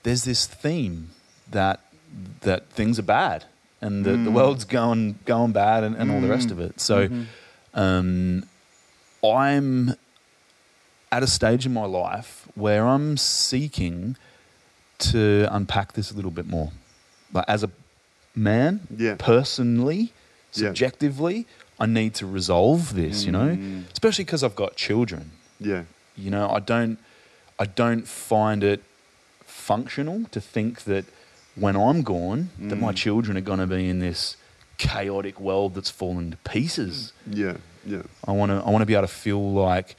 there's 0.04 0.24
this 0.24 0.48
theme 0.48 1.10
that 1.52 1.82
that 2.42 2.70
things 2.70 2.98
are 3.00 3.04
bad 3.04 3.46
and 3.82 4.06
that 4.06 4.18
Mm. 4.18 4.24
the 4.26 4.32
world's 4.32 4.66
going 4.66 5.20
going 5.26 5.52
bad 5.52 5.84
and, 5.84 5.96
and 5.96 6.12
all 6.12 6.22
the 6.22 6.28
rest 6.28 6.52
of 6.52 6.60
it. 6.60 6.80
So 6.80 7.08
Mm-hmm. 7.08 7.80
um, 7.80 8.44
I'm 9.24 9.96
at 11.12 11.24
a 11.24 11.28
stage 11.28 11.66
in 11.66 11.74
my 11.74 11.86
life 11.86 12.48
where 12.56 12.86
I'm 12.88 13.18
seeking 13.18 14.16
to 15.00 15.48
unpack 15.52 15.94
this 15.94 16.12
a 16.12 16.14
little 16.16 16.32
bit 16.32 16.48
more. 16.48 16.72
But 17.32 17.48
as 17.50 17.64
a 17.64 17.70
man, 18.36 18.82
Yeah. 18.96 19.16
personally, 19.18 20.02
Yeah. 20.54 20.68
subjectively, 20.68 21.46
I 21.80 21.86
need 21.86 22.14
to 22.16 22.26
resolve 22.26 22.94
this, 22.96 23.24
you 23.26 23.32
know, 23.32 23.56
Mm. 23.56 23.84
especially 23.94 24.26
because 24.26 24.44
I've 24.44 24.56
got 24.56 24.76
children. 24.76 25.32
Yeah. 25.60 25.84
You 26.18 26.30
know, 26.32 26.50
I 26.50 26.60
don't, 26.60 26.98
I 27.58 27.66
don't 27.66 28.08
find 28.08 28.64
it 28.64 28.82
functional 29.46 30.26
to 30.32 30.42
think 30.42 30.84
that 30.84 31.06
when 31.60 31.76
I'm 31.76 32.02
gone, 32.04 32.50
that 32.60 32.78
my 32.78 32.92
Mm. 32.92 32.96
children 32.96 33.38
are 33.38 33.42
going 33.42 33.60
to 33.60 33.68
be 33.68 33.88
in 33.90 34.00
this 34.00 34.36
chaotic 34.78 35.40
world 35.40 35.76
that's 35.76 35.90
fallen 35.90 36.32
to 36.32 36.38
pieces. 36.38 37.12
Yeah. 37.30 37.58
Yeah. 37.86 38.04
I 38.28 38.32
want 38.32 38.52
to, 38.52 38.58
I 38.66 38.70
want 38.70 38.82
to 38.82 38.86
be 38.86 38.94
able 38.94 39.08
to 39.08 39.14
feel 39.14 39.52
like, 39.54 39.96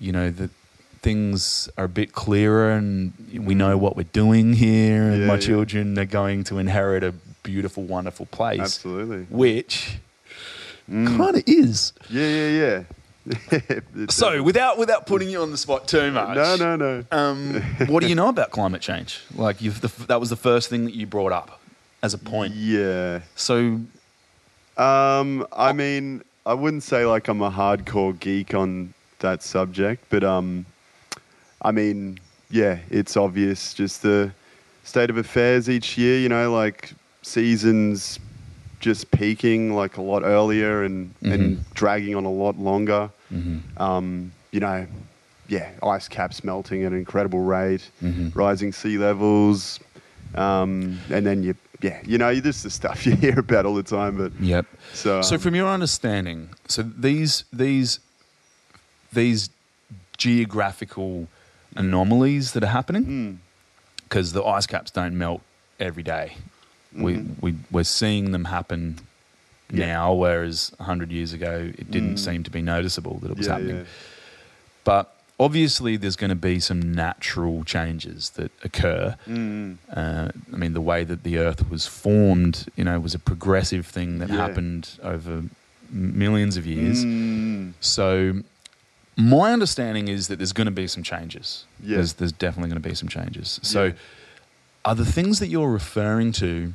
you 0.00 0.12
know, 0.12 0.30
that 0.30 0.50
things 1.02 1.68
are 1.76 1.84
a 1.84 1.88
bit 1.88 2.12
clearer 2.12 2.70
and 2.70 3.12
we 3.34 3.54
know 3.54 3.76
what 3.76 3.96
we're 3.96 4.04
doing 4.12 4.52
here, 4.54 5.02
and 5.10 5.20
Yeah, 5.22 5.26
my 5.26 5.34
yeah. 5.34 5.40
children 5.40 5.98
are 5.98 6.04
going 6.04 6.44
to 6.44 6.58
inherit 6.58 7.02
a 7.02 7.12
beautiful, 7.42 7.82
wonderful 7.82 8.26
place, 8.26 8.60
Absolutely. 8.60 9.26
which 9.30 9.98
Mm. 10.90 11.16
kind 11.16 11.36
of 11.36 11.42
is. 11.46 11.92
Yeah. 12.10 12.26
Yeah. 12.28 12.48
Yeah. 12.48 12.82
So, 14.10 14.42
without 14.42 14.78
without 14.78 15.06
putting 15.06 15.28
you 15.28 15.42
on 15.42 15.50
the 15.50 15.56
spot 15.58 15.86
too 15.86 16.10
much, 16.10 16.34
no, 16.34 16.56
no, 16.56 16.76
no. 16.76 17.04
Um, 17.12 17.62
what 17.86 18.00
do 18.02 18.08
you 18.08 18.14
know 18.14 18.28
about 18.28 18.50
climate 18.50 18.82
change? 18.82 19.20
Like, 19.36 19.60
you've 19.62 19.80
the, 19.80 19.88
that 20.06 20.18
was 20.20 20.30
the 20.30 20.36
first 20.36 20.68
thing 20.70 20.84
that 20.86 20.94
you 20.94 21.06
brought 21.06 21.32
up 21.32 21.60
as 22.02 22.14
a 22.14 22.18
point. 22.18 22.54
Yeah. 22.54 23.20
So, 23.36 23.80
Um, 24.76 25.46
I 25.52 25.72
mean, 25.72 26.22
I 26.46 26.54
wouldn't 26.54 26.82
say 26.82 27.04
like 27.06 27.28
I'm 27.28 27.42
a 27.42 27.50
hardcore 27.50 28.18
geek 28.18 28.54
on 28.54 28.92
that 29.20 29.42
subject, 29.42 30.04
but 30.10 30.24
um, 30.24 30.66
I 31.60 31.70
mean, 31.70 32.18
yeah, 32.50 32.78
it's 32.90 33.16
obvious 33.16 33.72
just 33.74 34.02
the 34.02 34.32
state 34.82 35.10
of 35.10 35.16
affairs 35.16 35.70
each 35.70 35.96
year. 35.96 36.18
You 36.18 36.28
know, 36.28 36.52
like 36.52 36.92
seasons 37.22 38.18
just 38.82 39.10
peaking 39.10 39.74
like 39.74 39.96
a 39.96 40.02
lot 40.02 40.22
earlier 40.22 40.82
and 40.84 41.14
and 41.22 41.56
Mhm. 41.58 41.74
dragging 41.74 42.14
on 42.14 42.24
a 42.26 42.30
lot 42.44 42.58
longer. 42.58 43.08
mhm, 43.32 43.60
Um, 43.80 44.32
you 44.50 44.60
know, 44.60 44.86
yeah, 45.48 45.70
ice 45.82 46.08
caps 46.08 46.44
melting 46.44 46.84
at 46.84 46.92
an 46.92 46.98
incredible 46.98 47.40
rate, 47.40 47.88
Mhm. 48.02 48.32
rising 48.34 48.72
sea 48.72 48.98
levels, 48.98 49.80
um, 50.34 50.98
and 51.10 51.24
then 51.24 51.42
you, 51.42 51.54
yeah, 51.80 51.98
you 52.04 52.18
know, 52.18 52.34
this 52.40 52.56
is 52.58 52.62
the 52.64 52.70
stuff 52.70 53.06
you 53.06 53.14
hear 53.16 53.38
about 53.38 53.64
all 53.66 53.74
the 53.74 53.82
time. 53.98 54.16
But 54.18 54.32
yep. 54.40 54.66
so, 54.92 55.22
So, 55.22 55.34
um, 55.36 55.40
from 55.40 55.54
your 55.54 55.68
understanding, 55.68 56.50
so 56.68 56.82
these 56.82 57.44
these 57.52 58.00
these 59.12 59.48
geographical 60.18 61.28
anomalies 61.76 62.52
that 62.52 62.62
are 62.62 62.74
happening, 62.80 63.04
mm, 63.06 63.36
because 64.04 64.32
the 64.32 64.42
ice 64.44 64.66
caps 64.66 64.90
don't 64.90 65.16
melt 65.16 65.40
every 65.80 66.02
day. 66.02 66.36
We, 66.94 67.14
Mhm. 67.14 67.34
we, 67.40 67.54
we're 67.70 67.84
seeing 67.84 68.32
them 68.32 68.44
happen 68.46 68.98
Yeah. 69.70 69.86
now, 69.86 70.12
whereas 70.14 70.72
100 70.78 71.10
years 71.10 71.32
ago, 71.32 71.70
it 71.78 71.90
didn't 71.90 72.14
Mm. 72.16 72.18
seem 72.18 72.42
to 72.44 72.50
be 72.50 72.60
noticeable 72.62 73.18
that 73.20 73.30
it 73.30 73.36
was 73.38 73.46
yeah, 73.46 73.52
happening. 73.52 73.76
yeah. 73.76 73.82
But 74.84 75.14
obviously, 75.40 75.96
there's 75.96 76.16
going 76.16 76.28
to 76.30 76.34
be 76.36 76.60
some 76.60 76.92
natural 76.92 77.64
changes 77.64 78.30
that 78.30 78.50
occur. 78.62 79.16
Mm, 79.28 79.78
Uh, 79.90 80.28
I 80.52 80.56
mean, 80.56 80.72
the 80.74 80.80
way 80.80 81.04
that 81.04 81.22
the 81.22 81.38
Earth 81.38 81.70
was 81.70 81.86
formed, 81.86 82.66
you 82.76 82.84
know, 82.84 82.98
was 83.00 83.14
a 83.14 83.18
progressive 83.18 83.86
thing 83.86 84.18
that 84.18 84.28
happened 84.30 84.90
over 85.02 85.44
millions 85.90 86.56
of 86.56 86.66
years. 86.66 87.04
mm, 87.04 87.72
So, 87.80 88.42
my 89.16 89.52
understanding 89.52 90.08
is 90.08 90.28
that 90.28 90.36
there's 90.38 90.52
going 90.54 90.66
to 90.66 90.70
be 90.70 90.86
some 90.86 91.02
changes. 91.02 91.64
Yeah. 91.82 91.96
There's, 91.96 92.14
there's 92.14 92.32
definitely 92.32 92.70
going 92.70 92.82
to 92.82 92.88
be 92.88 92.94
some 92.94 93.08
changes. 93.08 93.60
So, 93.62 93.84
Yeah. 93.84 93.92
are 94.84 94.94
the 94.94 95.04
things 95.04 95.38
that 95.38 95.48
you're 95.48 95.70
referring 95.70 96.32
to? 96.32 96.72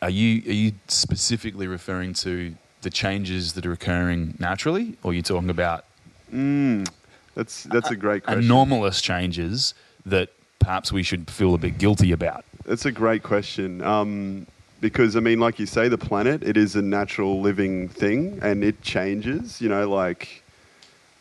Are 0.00 0.10
you 0.10 0.42
are 0.48 0.54
you 0.54 0.72
specifically 0.88 1.66
referring 1.66 2.14
to 2.14 2.54
the 2.82 2.90
changes 2.90 3.54
that 3.54 3.66
are 3.66 3.72
occurring 3.72 4.34
naturally, 4.38 4.96
or 5.02 5.10
are 5.10 5.14
you 5.14 5.22
talking 5.22 5.50
about 5.50 5.84
mm. 6.32 6.88
That's 7.34 7.64
that's 7.64 7.90
a 7.90 7.96
great 7.96 8.24
question. 8.24 8.44
anomalous 8.44 9.00
changes 9.00 9.74
that 10.04 10.30
perhaps 10.58 10.90
we 10.90 11.04
should 11.04 11.30
feel 11.30 11.54
a 11.54 11.58
bit 11.58 11.78
guilty 11.78 12.10
about? 12.10 12.44
That's 12.64 12.84
a 12.84 12.90
great 12.90 13.22
question. 13.22 13.80
Um, 13.82 14.46
because 14.80 15.14
I 15.14 15.20
mean, 15.20 15.38
like 15.38 15.58
you 15.58 15.66
say, 15.66 15.88
the 15.88 15.98
planet 15.98 16.42
it 16.42 16.56
is 16.56 16.74
a 16.74 16.82
natural 16.82 17.40
living 17.40 17.88
thing, 17.88 18.40
and 18.42 18.64
it 18.64 18.82
changes. 18.82 19.60
You 19.60 19.68
know, 19.68 19.88
like 19.88 20.42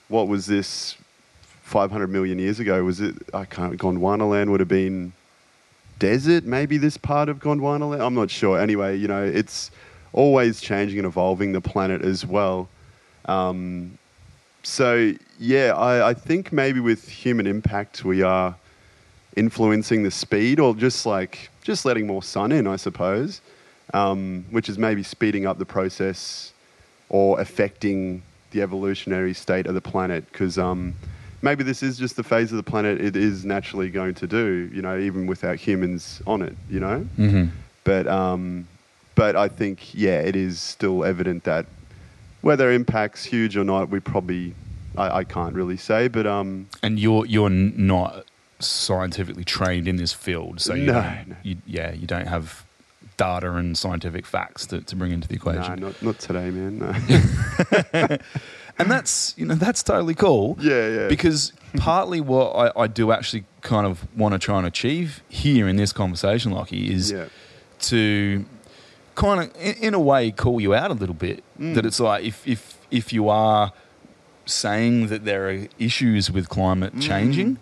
what 0.07 0.27
was 0.27 0.45
this 0.45 0.95
500 1.63 2.07
million 2.07 2.39
years 2.39 2.59
ago? 2.59 2.83
Was 2.83 2.99
it? 2.99 3.15
I 3.33 3.45
can't. 3.45 3.77
Gondwana 3.77 4.29
land 4.29 4.51
would 4.51 4.59
have 4.59 4.69
been 4.69 5.13
desert. 5.99 6.43
Maybe 6.45 6.77
this 6.77 6.97
part 6.97 7.29
of 7.29 7.39
Gondwana. 7.39 7.99
I'm 7.99 8.13
not 8.13 8.29
sure. 8.29 8.59
Anyway, 8.59 8.97
you 8.97 9.07
know, 9.07 9.23
it's 9.23 9.71
always 10.13 10.61
changing 10.61 10.99
and 10.99 11.07
evolving 11.07 11.51
the 11.51 11.61
planet 11.61 12.01
as 12.01 12.25
well. 12.25 12.69
Um, 13.25 13.97
so 14.63 15.13
yeah, 15.39 15.73
I, 15.75 16.09
I 16.09 16.13
think 16.13 16.51
maybe 16.51 16.79
with 16.79 17.07
human 17.07 17.47
impact 17.47 18.03
we 18.03 18.21
are 18.21 18.55
influencing 19.35 20.03
the 20.03 20.11
speed 20.11 20.59
or 20.59 20.75
just 20.75 21.05
like 21.05 21.49
just 21.61 21.85
letting 21.85 22.07
more 22.07 22.23
sun 22.23 22.51
in, 22.51 22.67
I 22.67 22.75
suppose, 22.75 23.41
um, 23.93 24.45
which 24.49 24.67
is 24.67 24.77
maybe 24.77 25.03
speeding 25.03 25.45
up 25.45 25.59
the 25.59 25.65
process 25.65 26.51
or 27.09 27.39
affecting 27.39 28.23
the 28.51 28.61
evolutionary 28.61 29.33
state 29.33 29.67
of 29.67 29.75
the 29.75 29.81
planet 29.81 30.25
because 30.31 30.57
um, 30.57 30.95
maybe 31.41 31.63
this 31.63 31.83
is 31.83 31.97
just 31.97 32.15
the 32.15 32.23
phase 32.23 32.51
of 32.51 32.57
the 32.57 32.63
planet 32.63 32.99
it 33.01 33.15
is 33.15 33.45
naturally 33.45 33.89
going 33.89 34.13
to 34.15 34.27
do, 34.27 34.69
you 34.73 34.81
know, 34.81 34.97
even 34.97 35.27
without 35.27 35.57
humans 35.57 36.21
on 36.27 36.41
it, 36.41 36.55
you 36.69 36.79
know. 36.79 37.05
Mm-hmm. 37.17 37.45
But 37.83 38.07
um, 38.07 38.67
but 39.15 39.35
I 39.35 39.47
think 39.47 39.93
yeah, 39.93 40.19
it 40.19 40.35
is 40.35 40.59
still 40.59 41.03
evident 41.03 41.43
that 41.45 41.65
whether 42.41 42.71
impact's 42.71 43.23
huge 43.25 43.57
or 43.57 43.63
not, 43.63 43.89
we 43.89 43.99
probably 43.99 44.53
I, 44.97 45.19
I 45.19 45.23
can't 45.23 45.53
really 45.55 45.77
say, 45.77 46.07
but 46.07 46.25
um, 46.27 46.67
And 46.83 46.99
you're 46.99 47.25
you're 47.25 47.49
not 47.49 48.25
scientifically 48.59 49.43
trained 49.43 49.87
in 49.87 49.97
this 49.97 50.13
field, 50.13 50.59
so 50.59 50.73
you 50.73 50.87
No, 50.87 50.93
don't, 50.93 51.27
no. 51.29 51.35
You, 51.43 51.57
yeah, 51.65 51.93
you 51.93 52.07
don't 52.07 52.27
have 52.27 52.65
data 53.17 53.51
and 53.53 53.77
scientific 53.77 54.25
facts 54.25 54.65
to, 54.67 54.81
to 54.81 54.95
bring 54.95 55.11
into 55.11 55.27
the 55.27 55.35
no, 55.35 55.51
equation. 55.51 55.79
not 55.79 56.01
not 56.01 56.19
today, 56.19 56.49
man. 56.49 56.79
No. 56.79 58.17
And 58.79 58.91
that's 58.91 59.33
you 59.37 59.45
know 59.45 59.55
that's 59.55 59.81
totally 59.83 60.13
cool. 60.15 60.57
yeah, 60.59 60.87
yeah. 60.87 61.07
Because 61.07 61.51
partly 61.77 62.21
what 62.21 62.51
I, 62.55 62.81
I 62.83 62.87
do 62.87 63.11
actually 63.11 63.45
kind 63.61 63.87
of 63.87 64.05
want 64.15 64.33
to 64.33 64.39
try 64.39 64.57
and 64.57 64.67
achieve 64.67 65.21
here 65.29 65.67
in 65.67 65.75
this 65.77 65.91
conversation, 65.91 66.51
Lockie, 66.51 66.93
is 66.93 67.11
yeah, 67.11 67.25
to 67.79 68.45
kind 69.15 69.41
of, 69.49 69.55
in, 69.61 69.75
in 69.87 69.93
a 69.93 69.99
way, 69.99 70.29
call 70.31 70.61
you 70.61 70.75
out 70.75 70.91
a 70.91 70.93
little 70.93 71.15
bit. 71.15 71.43
Mm. 71.59 71.73
That 71.75 71.85
it's 71.85 71.99
like 71.99 72.23
if 72.23 72.47
if 72.47 72.77
if 72.91 73.11
you 73.11 73.29
are 73.29 73.73
saying 74.45 75.07
that 75.07 75.25
there 75.25 75.49
are 75.49 75.67
issues 75.79 76.31
with 76.31 76.47
climate 76.49 76.95
Mm. 76.95 77.01
changing, 77.01 77.57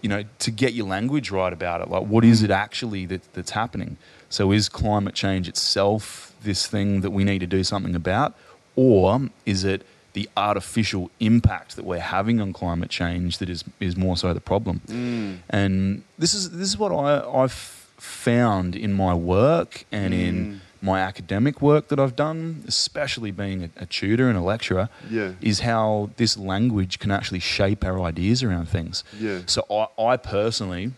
you 0.00 0.08
know, 0.08 0.24
to 0.38 0.50
get 0.50 0.72
your 0.72 0.86
language 0.86 1.30
right 1.30 1.52
about 1.52 1.80
it. 1.82 1.88
Like, 1.90 2.04
what 2.06 2.24
is 2.24 2.42
it 2.42 2.50
actually 2.50 3.06
that, 3.06 3.22
that's 3.34 3.50
happening? 3.50 3.96
So, 4.30 4.52
is 4.52 4.68
climate 4.68 5.14
change 5.14 5.48
itself 5.48 6.32
this 6.42 6.66
thing 6.66 7.00
that 7.02 7.10
we 7.10 7.24
need 7.24 7.40
to 7.40 7.46
do 7.46 7.62
something 7.64 7.94
about, 7.94 8.34
or 8.76 9.28
is 9.46 9.64
it 9.64 9.82
the 10.14 10.28
artificial 10.36 11.10
impact 11.20 11.76
that 11.76 11.84
we're 11.84 11.98
having 12.16 12.40
on 12.40 12.52
climate 12.52 12.90
change 12.90 13.38
that 13.38 13.48
is 13.50 13.64
is 13.80 13.96
more 13.96 14.16
so 14.16 14.32
the 14.32 14.40
problem? 14.40 14.80
Mm. 14.88 15.38
And 15.50 16.02
this 16.18 16.32
is 16.34 16.50
this 16.50 16.68
is 16.68 16.78
what 16.78 16.92
I, 16.92 17.10
I've 17.42 17.52
found 17.98 18.74
in 18.76 18.92
my 18.92 19.14
work 19.14 19.84
and 19.92 20.12
Mm. 20.14 20.26
in 20.28 20.60
my 20.82 21.00
academic 21.00 21.62
work 21.62 21.88
that 21.88 21.98
I've 21.98 22.14
done, 22.14 22.62
especially 22.68 23.30
being 23.30 23.64
a, 23.64 23.70
a 23.84 23.86
tutor 23.86 24.28
and 24.28 24.36
a 24.36 24.42
lecturer, 24.42 24.88
Yeah. 25.10 25.32
is 25.40 25.60
how 25.60 26.10
this 26.16 26.36
language 26.36 26.98
can 26.98 27.10
actually 27.10 27.40
shape 27.40 27.82
our 27.84 27.98
ideas 28.02 28.42
around 28.42 28.68
things. 28.68 29.02
Yeah. 29.18 29.38
So 29.46 29.64
I, 29.70 29.86
I 30.12 30.16
personally, 30.18 30.92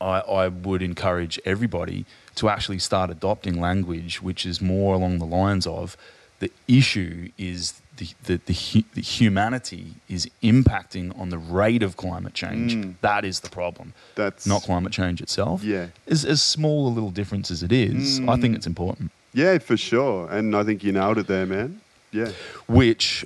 I, 0.00 0.20
I 0.42 0.48
would 0.48 0.82
encourage 0.82 1.40
everybody 1.46 2.04
to 2.34 2.48
actually 2.50 2.78
start 2.78 3.08
adopting 3.10 3.58
language 3.60 4.20
which 4.22 4.44
is 4.46 4.60
more 4.60 4.94
along 4.94 5.18
the 5.18 5.26
lines 5.42 5.66
of 5.66 5.96
The 6.40 6.50
issue 6.68 7.30
is 7.36 7.80
the, 8.00 8.08
the, 8.24 8.40
the, 8.46 8.84
the 8.94 9.00
humanity 9.02 9.94
is 10.08 10.28
impacting 10.42 11.16
on 11.20 11.28
the 11.28 11.38
rate 11.38 11.82
of 11.82 11.96
climate 11.96 12.34
change. 12.34 12.74
Mm. 12.74 12.94
That 13.02 13.24
is 13.24 13.40
the 13.40 13.50
problem, 13.50 13.92
That's 14.14 14.46
not 14.46 14.62
climate 14.62 14.92
change 14.92 15.20
itself. 15.20 15.62
Yeah. 15.62 15.88
As, 16.06 16.24
as 16.24 16.42
small 16.42 16.88
a 16.88 16.92
little 16.96 17.10
difference 17.10 17.50
as 17.50 17.62
it 17.62 17.72
is, 17.72 18.18
I 18.20 18.36
think 18.40 18.54
Mm. 18.54 18.56
it's 18.56 18.66
important. 18.66 19.10
Yeah, 19.34 19.58
for 19.58 19.76
sure. 19.76 20.28
And 20.30 20.56
I 20.56 20.64
think 20.64 20.82
you 20.82 20.92
nailed 20.92 21.18
it 21.18 21.26
there, 21.28 21.46
man. 21.46 21.80
Yeah. 22.10 22.32
Which 22.66 23.24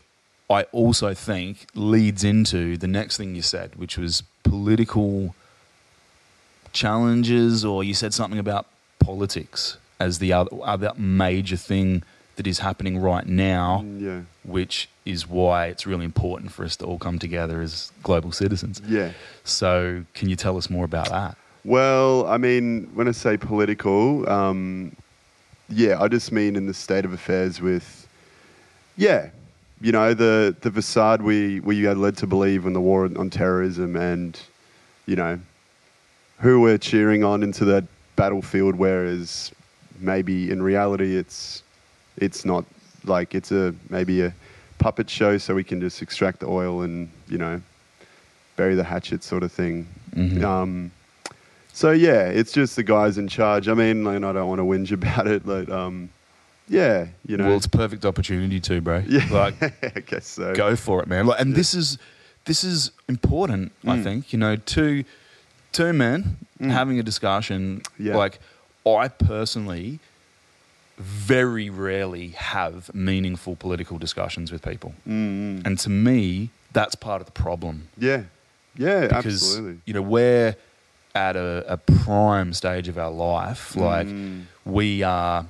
I 0.50 0.64
also 0.72 1.14
think 1.14 1.66
leads 1.74 2.22
into 2.24 2.76
the 2.76 2.88
next 2.88 3.16
thing 3.16 3.34
you 3.34 3.42
said, 3.42 3.76
which 3.76 3.96
was 3.96 4.22
political 4.42 5.34
challenges, 6.72 7.64
or 7.64 7.84
you 7.84 7.94
said 7.94 8.12
something 8.12 8.38
about 8.38 8.66
politics 8.98 9.78
as 10.00 10.18
the 10.18 10.32
other, 10.32 10.50
other 10.62 10.92
major 10.96 11.56
thing 11.56 12.02
that 12.36 12.46
is 12.46 12.58
happening 12.58 12.98
right 12.98 13.26
now, 13.26 13.82
Mm, 13.84 14.00
Yeah. 14.00 14.20
which 14.42 14.88
is 15.04 15.28
why 15.28 15.66
it's 15.66 15.86
really 15.86 16.04
important 16.04 16.50
for 16.52 16.64
us 16.64 16.76
to 16.76 16.84
all 16.84 16.98
come 16.98 17.18
together 17.18 17.60
as 17.62 17.92
global 18.02 18.32
citizens. 18.32 18.80
Yeah. 18.88 19.10
So, 19.44 20.04
can 20.14 20.28
you 20.28 20.36
tell 20.36 20.56
us 20.56 20.68
more 20.70 20.84
about 20.84 21.10
that? 21.10 21.36
Well, 21.64 22.26
I 22.26 22.36
mean, 22.38 22.90
when 22.94 23.08
I 23.08 23.12
say 23.12 23.36
political, 23.36 24.28
um, 24.28 24.92
yeah, 25.68 26.00
I 26.00 26.08
just 26.08 26.30
mean 26.32 26.56
in 26.56 26.66
the 26.66 26.74
state 26.74 27.04
of 27.04 27.12
affairs 27.12 27.60
with, 27.60 28.06
yeah, 28.96 29.30
you 29.80 29.92
know, 29.92 30.12
the, 30.14 30.54
the 30.60 30.70
facade 30.70 31.22
we, 31.22 31.60
we 31.60 31.86
are 31.86 31.94
led 31.94 32.16
to 32.18 32.26
believe 32.26 32.66
in 32.66 32.72
the 32.74 32.80
war 32.80 33.04
on 33.04 33.30
terrorism 33.30 33.96
and, 33.96 34.38
you 35.06 35.16
know, 35.16 35.38
who 36.40 36.60
we're 36.60 36.78
cheering 36.78 37.24
on 37.24 37.42
into 37.42 37.64
that 37.66 37.84
battlefield, 38.16 38.74
whereas 38.76 39.52
maybe 40.00 40.50
in 40.50 40.62
reality 40.62 41.16
it's, 41.16 41.62
it's 42.18 42.44
not 42.44 42.64
like 43.04 43.34
it's 43.34 43.52
a 43.52 43.74
maybe 43.90 44.22
a 44.22 44.32
puppet 44.78 45.08
show 45.10 45.38
so 45.38 45.54
we 45.54 45.64
can 45.64 45.80
just 45.80 46.02
extract 46.02 46.40
the 46.40 46.46
oil 46.46 46.82
and, 46.82 47.08
you 47.28 47.38
know, 47.38 47.60
bury 48.56 48.74
the 48.74 48.84
hatchet 48.84 49.22
sort 49.24 49.42
of 49.42 49.50
thing. 49.52 49.86
Mhm. 50.14 50.42
Um, 50.44 50.90
so 51.72 51.90
yeah, 51.90 52.26
it's 52.28 52.52
just 52.52 52.76
the 52.76 52.82
guys 52.82 53.18
in 53.18 53.28
charge. 53.28 53.68
I 53.68 53.74
mean, 53.74 54.04
like, 54.04 54.16
I 54.16 54.32
don't 54.32 54.48
want 54.48 54.60
to 54.60 54.64
whinge 54.64 54.92
about 55.00 55.26
it, 55.26 55.44
but 55.44 55.68
um, 55.70 56.08
yeah, 56.68 57.06
you 57.26 57.36
know, 57.36 57.46
well, 57.48 57.56
it's 57.56 57.66
a 57.66 57.70
perfect 57.70 58.04
opportunity 58.04 58.60
too, 58.60 58.80
bro. 58.80 59.02
yeah, 59.06 59.26
Like, 59.30 59.62
I 59.96 60.00
guess 60.00 60.26
so. 60.26 60.54
go 60.54 60.76
for 60.76 61.02
it, 61.02 61.08
man. 61.08 61.26
Like, 61.26 61.40
and 61.40 61.50
Yeah. 61.50 61.56
this 61.56 61.74
is 61.74 61.98
this 62.46 62.62
is 62.62 62.90
important. 63.08 63.72
I 63.86 63.96
Mm. 63.96 64.02
think 64.04 64.32
you 64.32 64.38
know, 64.38 64.56
two 64.56 65.04
two 65.72 65.92
men 65.92 66.36
Mm. 66.60 66.70
having 66.70 66.98
a 67.00 67.02
discussion. 67.02 67.82
Yeah. 67.98 68.16
Like, 68.16 68.38
I 68.86 69.08
personally 69.08 69.98
very 70.98 71.68
rarely 71.70 72.28
have 72.28 72.94
meaningful 72.94 73.56
political 73.56 73.98
discussions 73.98 74.52
with 74.52 74.62
people, 74.62 74.94
Mm, 75.08 75.12
mm. 75.60 75.66
and 75.66 75.78
to 75.80 75.90
me, 75.90 76.50
that's 76.72 76.94
part 76.94 77.20
of 77.20 77.26
the 77.26 77.32
problem 77.32 77.88
yeah, 77.98 78.22
yeah, 78.76 79.02
because 79.08 79.26
absolutely. 79.26 79.80
you 79.86 79.94
know 79.94 80.02
we're 80.02 80.54
at 81.14 81.36
a, 81.36 81.64
a 81.68 81.76
prime 81.76 82.52
stage 82.52 82.88
of 82.88 82.98
our 82.98 83.10
life. 83.10 83.76
Like, 83.76 84.06
Mm. 84.08 84.42
we 84.64 85.02
are 85.04 85.46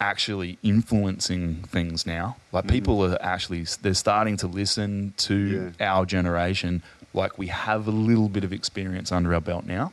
actually 0.00 0.58
influencing 0.62 1.56
things 1.64 2.06
now. 2.06 2.36
Like 2.52 2.64
Mhm. 2.66 2.68
people 2.70 3.04
are 3.04 3.18
actually 3.20 3.64
they're 3.82 3.94
starting 3.94 4.36
to 4.38 4.46
listen 4.46 5.14
to 5.18 5.72
our 5.80 6.06
generation. 6.06 6.82
Like 7.14 7.38
we 7.38 7.48
have 7.48 7.88
a 7.88 7.90
little 7.90 8.28
bit 8.28 8.44
of 8.44 8.52
experience 8.52 9.10
under 9.10 9.34
our 9.34 9.40
belt 9.40 9.66
now, 9.66 9.92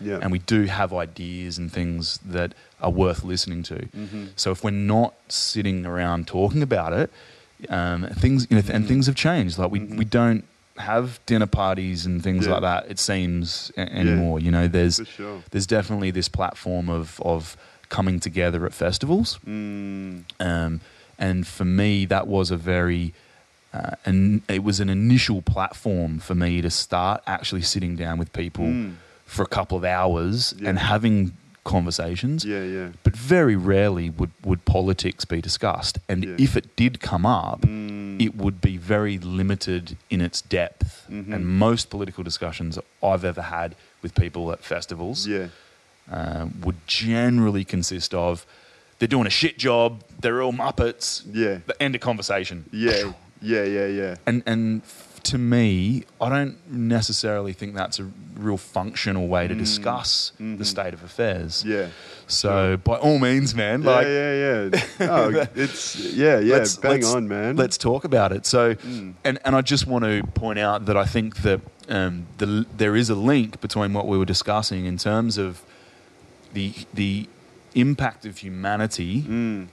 yeah, 0.00 0.18
and 0.20 0.32
we 0.32 0.40
do 0.40 0.64
have 0.64 0.92
ideas 0.92 1.58
and 1.58 1.70
things 1.72 2.18
that 2.24 2.52
are 2.84 2.90
worth 2.90 3.24
listening 3.24 3.62
to. 3.64 3.76
Mhm. 3.96 4.28
So 4.36 4.50
if 4.50 4.62
we're 4.64 4.70
not 4.96 5.14
sitting 5.28 5.86
around 5.86 6.26
talking 6.26 6.62
about 6.62 6.92
it, 6.92 7.10
um, 7.68 8.06
things 8.24 8.46
you 8.50 8.56
know, 8.56 8.62
and 8.72 8.84
Mhm. 8.84 8.88
things 8.88 9.06
have 9.06 9.14
changed. 9.16 9.58
Like 9.58 9.70
we 9.70 9.80
Mhm. 9.80 9.96
we 9.96 10.04
don't 10.04 10.44
have 10.76 11.20
dinner 11.26 11.46
parties 11.46 12.04
and 12.04 12.22
things 12.22 12.46
Yeah. 12.46 12.52
like 12.54 12.62
that. 12.62 12.86
It 12.90 12.98
seems 12.98 13.70
a- 13.76 13.90
anymore. 14.02 14.40
You 14.40 14.50
know, 14.50 14.66
there's 14.68 15.00
sure. 15.16 15.42
there's 15.50 15.66
definitely 15.66 16.10
this 16.10 16.28
platform 16.28 16.88
of 16.88 17.20
of 17.24 17.56
coming 17.88 18.18
together 18.20 18.66
at 18.66 18.72
festivals. 18.74 19.38
Mm, 19.46 20.24
Um, 20.40 20.80
and 21.18 21.46
for 21.46 21.64
me, 21.64 22.06
that 22.06 22.26
was 22.26 22.50
a 22.50 22.56
very, 22.56 23.14
uh, 23.72 23.92
and 24.04 24.42
it 24.48 24.62
was 24.64 24.80
an 24.80 24.88
initial 24.90 25.40
platform 25.42 26.18
for 26.18 26.34
me 26.34 26.60
to 26.60 26.70
start 26.70 27.22
actually 27.26 27.62
sitting 27.62 27.94
down 27.94 28.18
with 28.18 28.32
people 28.32 28.64
Mm. 28.66 28.94
for 29.26 29.42
a 29.42 29.46
couple 29.58 29.76
of 29.78 29.84
hours 29.84 30.54
Yeah. 30.58 30.70
and 30.70 30.78
having 30.80 31.32
conversations. 31.64 32.44
yeah, 32.44 32.62
yeah, 32.62 32.88
But 33.02 33.16
very 33.16 33.56
rarely 33.56 34.10
would, 34.10 34.30
would 34.44 34.64
politics 34.64 35.24
be 35.24 35.40
discussed. 35.40 35.98
And 36.08 36.24
Yeah. 36.24 36.36
if 36.38 36.56
it 36.56 36.76
did 36.76 37.00
come 37.00 37.24
up, 37.26 37.62
Mm, 37.62 38.20
it 38.20 38.36
would 38.36 38.60
be 38.60 38.76
very 38.76 39.18
limited 39.18 39.96
in 40.10 40.20
its 40.20 40.40
depth. 40.42 41.06
Mhm. 41.10 41.32
And 41.34 41.46
most 41.46 41.90
political 41.90 42.22
discussions 42.22 42.78
I've 43.02 43.24
ever 43.24 43.42
had 43.42 43.74
with 44.02 44.14
people 44.14 44.52
at 44.52 44.62
festivals 44.62 45.26
yeah, 45.26 45.48
um, 46.10 46.54
would 46.62 46.76
generally 46.86 47.64
consist 47.64 48.12
of 48.14 48.46
they're 48.98 49.08
doing 49.08 49.26
a 49.26 49.30
shit 49.30 49.58
job, 49.58 50.02
they're 50.20 50.40
all 50.42 50.52
muppets, 50.52 51.22
yeah, 51.32 51.58
the 51.66 51.82
end 51.82 51.94
of 51.94 52.00
conversation. 52.00 52.64
yeah, 52.72 53.12
yeah, 53.40 53.64
yeah, 53.64 53.86
yeah. 53.86 54.14
And 54.26 54.42
and 54.46 54.82
to 55.24 55.38
me, 55.38 56.04
I 56.20 56.28
don't 56.28 56.56
necessarily 56.70 57.52
think 57.52 57.74
that's 57.74 57.98
a 57.98 58.10
real 58.36 58.56
functional 58.56 59.26
way 59.28 59.46
to 59.48 59.54
Mm. 59.54 59.58
discuss 59.58 60.32
Mhm. 60.40 60.58
the 60.58 60.64
state 60.64 60.92
of 60.94 61.02
affairs. 61.02 61.64
Yeah. 61.66 61.88
So 62.26 62.76
by 62.76 62.94
all 62.96 63.18
means, 63.18 63.54
man, 63.54 63.82
like 63.82 64.06
yeah, 64.06 64.34
yeah, 64.44 64.68
yeah. 65.00 65.08
Oh, 65.10 65.46
it's 65.54 65.96
yeah, 65.96 66.38
yeah. 66.38 66.54
Let's- 66.56 66.76
bang 66.76 66.92
let's- 67.00 67.14
on, 67.14 67.28
man. 67.28 67.56
let's 67.56 67.76
talk 67.78 68.04
about 68.04 68.32
it. 68.32 68.46
So, 68.46 68.74
Mm. 68.74 69.14
and 69.24 69.38
and 69.44 69.54
I 69.56 69.60
just 69.62 69.86
want 69.86 70.04
to 70.04 70.22
point 70.34 70.58
out 70.58 70.86
that 70.86 70.96
I 70.96 71.04
think 71.04 71.42
that 71.42 71.60
um, 71.88 72.26
the 72.38 72.64
there 72.76 72.96
is 72.96 73.10
a 73.10 73.14
link 73.14 73.60
between 73.60 73.92
what 73.92 74.06
we 74.08 74.16
were 74.16 74.24
discussing 74.24 74.86
in 74.86 74.96
terms 74.98 75.36
of 75.38 75.62
the 76.54 76.72
the 76.94 77.28
impact 77.74 78.24
of 78.24 78.38
humanity 78.38 79.22
Mm, 79.28 79.66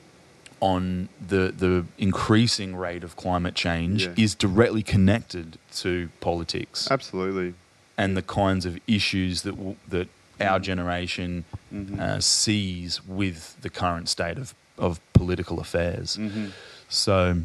on 0.62 1.10
the 1.20 1.52
the 1.58 1.86
increasing 1.98 2.76
rate 2.76 3.04
of 3.04 3.16
climate 3.16 3.56
change 3.56 4.06
Yeah. 4.06 4.14
is 4.16 4.36
directly 4.36 4.84
connected 4.84 5.58
to 5.78 6.10
politics 6.22 6.88
absolutely. 6.90 7.56
and 7.98 8.16
the 8.16 8.22
kinds 8.22 8.66
of 8.66 8.78
issues 8.88 9.42
that 9.42 9.56
w- 9.58 9.76
that 9.90 10.08
our 10.40 10.60
Mm. 10.60 10.64
generation 10.64 11.46
Mhm. 11.74 12.00
uh, 12.00 12.20
sees 12.22 13.04
with 13.06 13.58
the 13.62 13.70
current 13.70 14.08
state 14.08 14.38
of 14.38 14.54
of 14.78 15.00
political 15.14 15.60
affairs. 15.60 16.18
Mhm. 16.18 16.52
So 16.90 17.42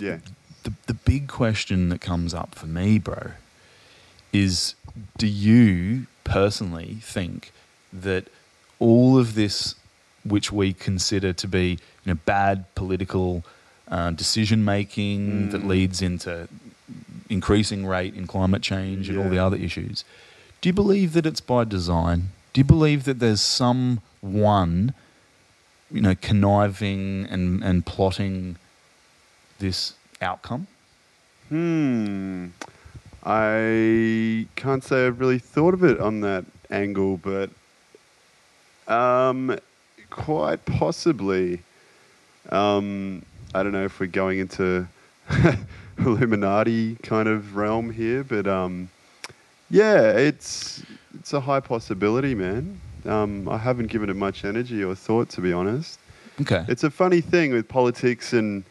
Yeah. 0.00 0.18
the 0.64 0.72
the 0.86 0.94
big 0.94 1.28
question 1.28 1.88
that 1.90 2.00
comes 2.00 2.32
up 2.34 2.54
for 2.54 2.66
me, 2.66 2.98
bro, 2.98 3.32
is 4.32 4.74
do 5.18 5.26
you 5.26 6.06
personally 6.24 6.98
think 7.02 7.52
that 7.92 8.28
all 8.78 9.18
of 9.18 9.34
this 9.34 9.74
which 10.24 10.52
we 10.52 10.72
consider 10.72 11.32
to 11.32 11.46
be 11.48 11.70
you 12.04 12.06
know 12.06 12.18
bad 12.26 12.72
political 12.74 13.44
uh, 13.88 14.10
decision 14.10 14.64
making 14.64 15.48
that 15.50 15.62
Mm. 15.62 15.66
leads 15.66 16.02
into 16.02 16.48
increasing 17.28 17.86
rate 17.86 18.14
in 18.14 18.26
climate 18.26 18.62
change 18.62 19.08
and 19.08 19.18
all 19.18 19.28
the 19.28 19.38
other 19.38 19.56
issues 19.56 20.04
do 20.60 20.68
you 20.68 20.72
believe 20.72 21.12
that 21.12 21.24
it's 21.26 21.40
by 21.40 21.64
design 21.64 22.28
do 22.52 22.60
you 22.60 22.64
believe 22.64 23.04
that 23.04 23.18
there's 23.20 23.40
someone 23.40 24.92
you 25.90 26.00
know 26.00 26.14
conniving 26.20 27.26
and, 27.30 27.62
and 27.64 27.86
plotting 27.86 28.56
this 29.58 29.94
outcome 30.20 30.66
Hmm. 31.48 32.46
I 33.24 34.46
can't 34.54 34.84
say 34.84 35.06
I've 35.06 35.18
really 35.18 35.38
thought 35.40 35.74
of 35.74 35.82
it 35.82 35.98
on 36.00 36.20
that 36.20 36.44
angle, 36.70 37.16
but 37.16 37.50
um, 38.86 39.58
quite 40.10 40.64
possibly. 40.66 41.62
Um, 42.50 43.24
I 43.54 43.62
don't 43.62 43.72
know 43.72 43.84
if 43.84 43.98
we're 44.00 44.06
going 44.06 44.38
into 44.38 44.86
Illuminati 45.98 46.96
kind 46.96 47.28
of 47.28 47.56
realm 47.56 47.90
here, 47.90 48.24
but 48.24 48.46
um, 48.46 48.90
yeah, 49.70 50.12
it's 50.12 50.82
it's 51.18 51.32
a 51.32 51.40
high 51.40 51.60
possibility, 51.60 52.34
man. 52.34 52.80
Um, 53.06 53.48
I 53.48 53.56
haven't 53.56 53.86
given 53.86 54.10
it 54.10 54.16
much 54.16 54.44
energy 54.44 54.84
or 54.84 54.94
thought, 54.94 55.28
to 55.30 55.40
be 55.40 55.52
honest. 55.52 55.98
okay 56.40 56.64
It's 56.68 56.84
a 56.84 56.90
funny 56.90 57.20
thing 57.20 57.52
with 57.52 57.68
politics 57.68 58.32
and 58.32 58.64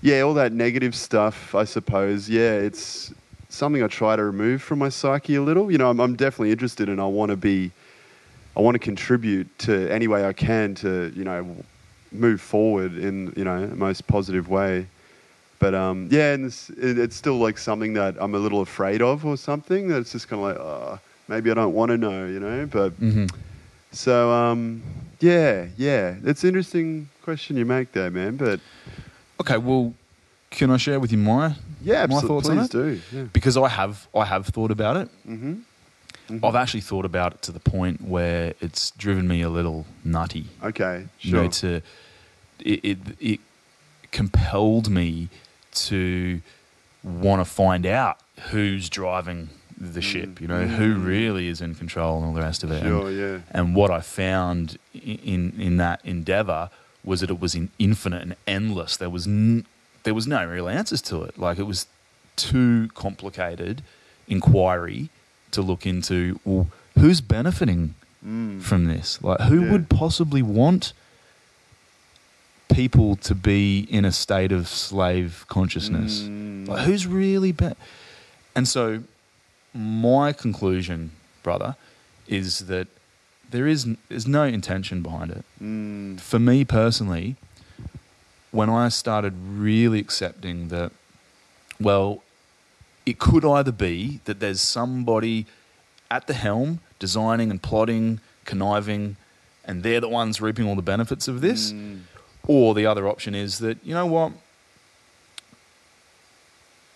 yeah, 0.00 0.20
all 0.22 0.34
that 0.34 0.52
negative 0.52 0.94
stuff. 0.94 1.54
I 1.54 1.64
suppose. 1.64 2.28
Yeah, 2.28 2.54
it's 2.54 3.12
something 3.48 3.82
I 3.82 3.86
try 3.86 4.16
to 4.16 4.24
remove 4.24 4.62
from 4.62 4.78
my 4.78 4.88
psyche 4.88 5.36
a 5.36 5.42
little. 5.42 5.70
You 5.70 5.78
know, 5.78 5.90
I'm, 5.90 6.00
I'm 6.00 6.16
definitely 6.16 6.50
interested, 6.50 6.88
and 6.88 7.00
I 7.00 7.06
want 7.06 7.30
to 7.30 7.36
be, 7.36 7.70
I 8.56 8.60
want 8.60 8.74
to 8.74 8.78
contribute 8.78 9.46
to 9.60 9.88
any 9.90 10.08
way 10.08 10.24
I 10.26 10.32
can 10.32 10.74
to 10.76 11.12
you 11.14 11.24
know 11.24 11.56
move 12.10 12.40
forward 12.40 12.96
in 12.96 13.32
you 13.36 13.44
know 13.44 13.66
the 13.66 13.76
most 13.76 14.06
positive 14.06 14.48
way. 14.48 14.86
But 15.58 15.74
um, 15.76 16.08
yeah, 16.10 16.32
and 16.34 16.46
it's, 16.46 16.70
it, 16.70 16.98
it's 16.98 17.14
still 17.14 17.38
like 17.38 17.56
something 17.56 17.92
that 17.94 18.16
I'm 18.20 18.34
a 18.34 18.38
little 18.38 18.62
afraid 18.62 19.00
of, 19.00 19.24
or 19.24 19.36
something 19.36 19.86
that's 19.86 20.10
just 20.10 20.26
kind 20.28 20.42
of 20.42 20.48
like, 20.48 20.56
oh, 20.58 20.98
maybe 21.28 21.52
I 21.52 21.54
don't 21.54 21.72
want 21.72 21.90
to 21.90 21.96
know, 21.98 22.26
you 22.26 22.40
know. 22.40 22.66
But 22.66 22.90
hmm 22.94 23.26
so 23.92 24.30
um, 24.32 24.82
Yeah, 25.20 25.66
yeah. 25.76 26.16
It's 26.24 26.42
an 26.42 26.48
interesting 26.48 27.08
question 27.22 27.56
you 27.56 27.64
make 27.64 27.92
there, 27.92 28.10
man. 28.10 28.36
But 28.36 28.58
Okay, 29.40 29.56
well, 29.58 29.94
can 30.50 30.70
I 30.70 30.78
share 30.78 30.98
with 30.98 31.12
you 31.12 31.18
my 31.18 31.54
yeah, 31.80 32.06
my 32.06 32.16
absolutely. 32.16 32.28
thoughts 32.28 32.48
on 32.48 32.56
Please 32.56 32.66
it? 32.66 32.72
do. 33.12 33.16
Yeah. 33.18 33.24
Because 33.32 33.56
I 33.56 33.68
have 33.68 34.08
I 34.14 34.24
have 34.24 34.46
thought 34.48 34.70
about 34.72 34.96
it. 34.96 35.08
Mm-hmm. 35.28 35.54
Mm-hmm. 36.32 36.44
I've 36.44 36.54
actually 36.54 36.80
thought 36.80 37.04
about 37.04 37.34
it 37.34 37.42
to 37.42 37.52
the 37.52 37.60
point 37.60 38.02
where 38.02 38.54
it's 38.60 38.90
driven 38.92 39.28
me 39.28 39.42
a 39.42 39.48
little 39.48 39.86
nutty. 40.04 40.46
Okay. 40.62 41.06
You 41.20 41.30
Sure. 41.30 41.42
know, 41.42 41.48
to 41.48 41.82
it, 42.60 42.84
it 42.84 42.98
it 43.20 43.40
compelled 44.10 44.90
me 44.90 45.28
to 45.72 46.40
want 47.02 47.40
to 47.44 47.50
find 47.50 47.86
out 47.86 48.18
who's 48.50 48.88
driving 48.88 49.48
the 49.76 50.00
mm. 50.00 50.02
ship. 50.02 50.40
You 50.40 50.46
know, 50.48 50.64
mm. 50.64 50.68
who 50.68 50.94
really 50.94 51.48
is 51.48 51.60
in 51.60 51.74
control 51.74 52.18
and 52.18 52.26
all 52.26 52.32
the 52.32 52.40
rest 52.40 52.62
of 52.62 52.70
it. 52.70 52.82
And- 52.82 52.88
Sure. 52.88 53.10
Yeah. 53.10 53.38
And 53.50 53.74
what 53.74 53.90
I 53.90 54.00
found 54.00 54.78
in 54.94 55.54
in 55.58 55.76
that 55.78 56.00
endeavor 56.04 56.70
was 57.04 57.20
that 57.20 57.30
it 57.30 57.40
was 57.40 57.54
in 57.54 57.70
infinite 57.78 58.22
and 58.22 58.36
endless. 58.46 58.96
There 58.96 59.10
was 59.10 59.26
n- 59.26 59.66
there 60.04 60.14
was 60.14 60.26
no 60.26 60.44
real 60.46 60.68
answers 60.68 61.02
to 61.02 61.22
it. 61.24 61.38
Like 61.38 61.58
it 61.58 61.64
was 61.64 61.86
too 62.36 62.88
complicated 62.94 63.82
inquiry 64.28 65.10
to 65.52 65.62
look 65.62 65.86
into. 65.86 66.38
Well, 66.44 66.68
who's 66.98 67.20
benefiting 67.20 67.94
from 68.22 68.84
this? 68.86 69.20
Like 69.22 69.40
who 69.40 69.64
Yeah. 69.64 69.72
would 69.72 69.88
possibly 69.88 70.42
want 70.42 70.92
people 72.72 73.16
to 73.16 73.34
be 73.34 73.80
in 73.90 74.04
a 74.04 74.12
state 74.12 74.52
of 74.52 74.68
slave 74.68 75.44
consciousness? 75.48 76.20
Mm. 76.22 76.68
Like 76.68 76.84
who's 76.86 77.06
really 77.06 77.52
be- 77.52 77.72
And 78.54 78.66
so 78.68 79.02
my 79.74 80.32
conclusion, 80.32 81.10
brother, 81.42 81.76
is 82.28 82.60
that 82.66 82.86
there 83.50 83.66
is 83.66 83.86
there's 84.08 84.26
no 84.26 84.44
intention 84.44 85.02
behind 85.02 85.30
it. 85.30 85.44
Mm. 85.62 86.20
For 86.20 86.38
me 86.38 86.64
personally, 86.64 87.36
when 88.50 88.70
I 88.70 88.88
started 88.88 89.34
really 89.46 89.98
accepting 89.98 90.68
that, 90.68 90.92
well, 91.80 92.22
it 93.04 93.18
could 93.18 93.44
either 93.44 93.72
be 93.72 94.20
that 94.24 94.40
there's 94.40 94.60
somebody 94.60 95.46
at 96.10 96.26
the 96.26 96.34
helm 96.34 96.80
designing 96.98 97.50
and 97.50 97.60
plotting, 97.62 98.20
conniving, 98.44 99.16
and 99.64 99.82
they're 99.82 100.00
the 100.00 100.08
ones 100.08 100.40
reaping 100.40 100.66
all 100.68 100.76
the 100.76 100.82
benefits 100.82 101.26
of 101.28 101.40
this, 101.40 101.72
Mm. 101.72 102.00
or 102.46 102.74
the 102.74 102.86
other 102.86 103.08
option 103.08 103.34
is 103.34 103.58
that, 103.58 103.78
you 103.84 103.94
know 103.94 104.06
what? 104.06 104.32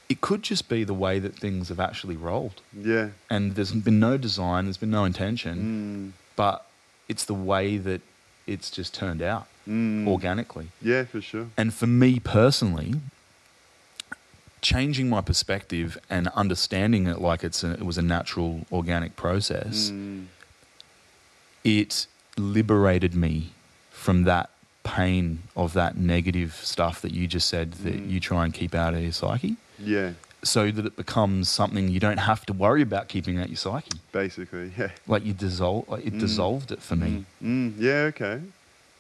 It 0.09 0.21
could 0.21 0.43
just 0.43 0.69
be 0.69 0.85
the 0.85 0.95
way 0.95 1.19
that 1.19 1.35
things 1.37 1.69
have 1.69 1.81
actually 1.81 2.17
rolled. 2.17 2.61
Yeah. 2.77 3.09
And 3.29 3.57
there's 3.57 3.73
been 3.73 3.99
no 3.99 4.17
design, 4.17 4.67
there's 4.67 4.77
been 4.77 4.91
no 4.91 5.05
intention, 5.05 6.13
Mm. 6.15 6.37
but 6.37 6.65
it's 7.09 7.25
the 7.25 7.35
way 7.35 7.77
that 7.79 8.03
it's 8.47 8.71
just 8.71 8.95
turned 8.95 9.21
out 9.23 9.47
Mm. 9.69 10.07
organically. 10.07 10.69
Yeah, 10.81 11.05
for 11.05 11.21
sure. 11.21 11.49
And 11.57 11.75
for 11.75 11.89
me 11.89 12.21
personally, 12.21 13.01
changing 14.73 15.09
my 15.09 15.21
perspective 15.31 15.89
and 16.11 16.23
understanding 16.43 17.07
it 17.13 17.19
like 17.29 17.41
it's 17.49 17.63
a, 17.69 17.71
it 17.83 17.87
was 17.91 17.99
a 17.99 18.07
natural 18.17 18.53
organic 18.73 19.13
process, 19.25 19.91
Mm. 19.91 20.27
it 21.65 22.07
liberated 22.37 23.15
me 23.15 23.51
from 23.91 24.25
that 24.25 24.51
pain 24.83 25.41
of 25.57 25.73
that 25.73 25.97
negative 25.97 26.53
stuff 26.63 27.01
that 27.03 27.13
you 27.13 27.27
just 27.27 27.49
said 27.49 27.73
that 27.85 27.95
Mm. 27.95 28.11
you 28.13 28.19
try 28.21 28.45
and 28.45 28.53
keep 28.55 28.73
out 28.75 28.95
of 28.95 29.01
your 29.03 29.13
psyche 29.13 29.57
Yeah. 29.79 30.11
so 30.43 30.71
that 30.71 30.85
it 30.91 30.97
becomes 30.97 31.49
something 31.49 31.89
you 31.89 31.99
don't 31.99 32.19
have 32.31 32.43
to 32.47 32.53
worry 32.53 32.83
about 32.83 33.09
keeping 33.09 33.39
out 33.41 33.49
your 33.49 33.57
psyche 33.67 33.99
Basically. 34.13 34.71
Yeah. 34.79 34.91
like 35.09 35.25
you 35.29 35.33
dissolve 35.33 35.89
like 35.89 36.05
it 36.07 36.15
Mm. 36.15 36.21
dissolved 36.21 36.71
it 36.77 36.81
for 36.89 36.97
me 37.05 37.25
Mm. 37.43 37.75
Yeah. 37.79 38.11
Okay. 38.13 38.37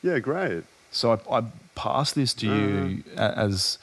Yeah. 0.02 0.18
Great. 0.18 0.64
so 0.90 1.04
I, 1.14 1.38
I 1.38 1.40
pass 1.74 2.08
this 2.12 2.32
to 2.40 2.46
you 2.46 3.04
a 3.16 3.38
as 3.46 3.78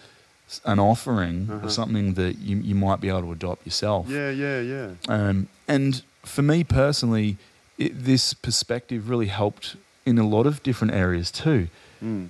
an 0.65 0.79
offering 0.79 1.49
Uh-huh. 1.49 1.65
of 1.65 1.71
something 1.71 2.13
that 2.15 2.37
you, 2.39 2.57
you 2.57 2.75
might 2.75 2.99
be 3.01 3.09
able 3.09 3.21
to 3.21 3.31
adopt 3.31 3.65
yourself 3.65 4.07
Yeah. 4.09 4.29
Yeah. 4.29 4.59
Yeah. 4.61 4.89
Um, 5.07 5.47
and 5.67 6.01
for 6.23 6.41
me 6.41 6.63
personally, 6.63 7.37
it, 7.77 7.91
this 8.05 8.33
perspective 8.33 9.09
really 9.09 9.27
helped 9.27 9.75
in 10.05 10.17
a 10.17 10.27
lot 10.27 10.45
of 10.45 10.61
different 10.63 10.93
areas 10.93 11.31
too, 11.31 11.67
Mm. 12.03 12.29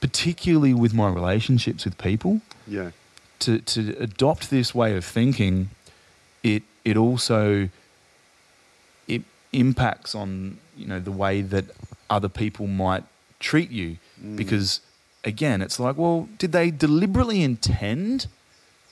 particularly 0.00 0.72
with 0.74 0.94
my 0.94 1.08
relationships 1.08 1.84
with 1.84 1.96
people. 1.98 2.40
Yeah. 2.66 2.90
To, 3.40 3.58
to 3.58 3.80
adopt 3.98 4.50
this 4.50 4.74
way 4.74 4.96
of 4.96 5.04
thinking, 5.04 5.70
it, 6.42 6.62
it 6.84 6.96
also 6.96 7.68
it 9.06 9.22
impacts 9.52 10.14
on 10.14 10.58
you 10.76 10.86
know 10.86 11.00
the 11.00 11.10
way 11.12 11.40
that 11.42 11.64
other 12.10 12.28
people 12.28 12.66
might 12.66 13.04
treat 13.40 13.70
you 13.70 13.96
Mm. 14.22 14.36
because 14.36 14.80
again 15.24 15.60
it's 15.62 15.78
like 15.80 15.96
well 15.96 16.28
did 16.38 16.52
they 16.52 16.70
deliberately 16.70 17.42
intend 17.42 18.26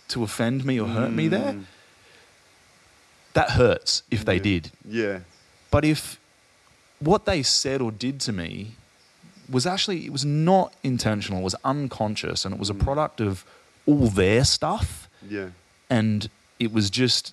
to 0.08 0.22
offend 0.22 0.64
me 0.64 0.78
or 0.80 0.88
hurt 0.88 1.12
me 1.12 1.28
there 1.28 1.52
Mm. 1.54 1.64
that 3.34 3.50
hurts 3.50 4.02
if 4.10 4.24
they 4.24 4.36
Yeah. 4.36 4.42
did 4.42 4.70
Yeah. 4.88 5.18
But 5.70 5.84
if 5.84 6.18
what 7.00 7.26
they 7.26 7.42
said 7.42 7.80
or 7.82 7.90
did 7.92 8.20
to 8.20 8.32
me 8.32 8.72
was 9.50 9.66
actually 9.66 10.06
it 10.06 10.12
was 10.12 10.24
not 10.24 10.72
intentional, 10.82 11.40
it 11.40 11.44
was 11.44 11.54
unconscious, 11.64 12.44
and 12.44 12.54
it 12.54 12.58
was 12.58 12.70
a 12.70 12.74
Mm. 12.74 12.80
product 12.80 13.20
of 13.20 13.44
all 13.86 14.08
their 14.08 14.44
stuff, 14.44 15.08
Yeah. 15.28 15.48
and 15.90 16.28
it 16.58 16.72
was 16.72 16.88
just 16.90 17.32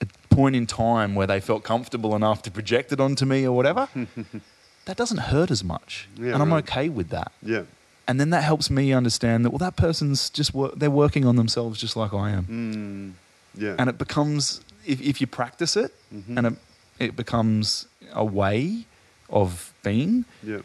a 0.00 0.06
point 0.28 0.56
in 0.56 0.66
time 0.66 1.14
where 1.14 1.26
they 1.26 1.40
felt 1.40 1.62
comfortable 1.62 2.16
enough 2.16 2.42
to 2.42 2.50
project 2.50 2.92
it 2.92 3.00
onto 3.00 3.24
me 3.24 3.46
or 3.46 3.52
whatever. 3.56 3.88
that 4.86 4.96
doesn't 4.96 5.18
hurt 5.32 5.50
as 5.50 5.62
much, 5.62 6.08
Yeah, 6.18 6.32
and 6.34 6.42
I'm 6.42 6.52
right. 6.52 6.64
okay 6.68 6.88
with 6.88 7.08
that. 7.10 7.30
Yeah. 7.42 7.62
And 8.08 8.18
then 8.18 8.30
that 8.30 8.42
helps 8.42 8.70
me 8.70 8.92
understand 8.94 9.44
that 9.44 9.50
well, 9.50 9.58
that 9.58 9.76
person's 9.76 10.30
just 10.30 10.54
wor- 10.54 10.72
they're 10.74 10.90
working 11.04 11.24
on 11.26 11.36
themselves 11.36 11.78
just 11.80 11.94
like 11.96 12.12
I 12.14 12.30
am 12.30 12.44
Mm. 12.46 13.62
Yeah. 13.62 13.74
and 13.78 13.88
it 13.90 13.98
becomes 13.98 14.60
if, 14.86 15.00
if 15.02 15.20
you 15.20 15.26
practice 15.26 15.76
it 15.76 15.92
Mhm. 16.14 16.36
and 16.38 16.46
it, 16.46 16.54
it 16.98 17.16
becomes 17.16 17.86
a 18.12 18.24
way 18.24 18.86
of 19.28 19.72
being 19.82 20.24
yeah. 20.42 20.60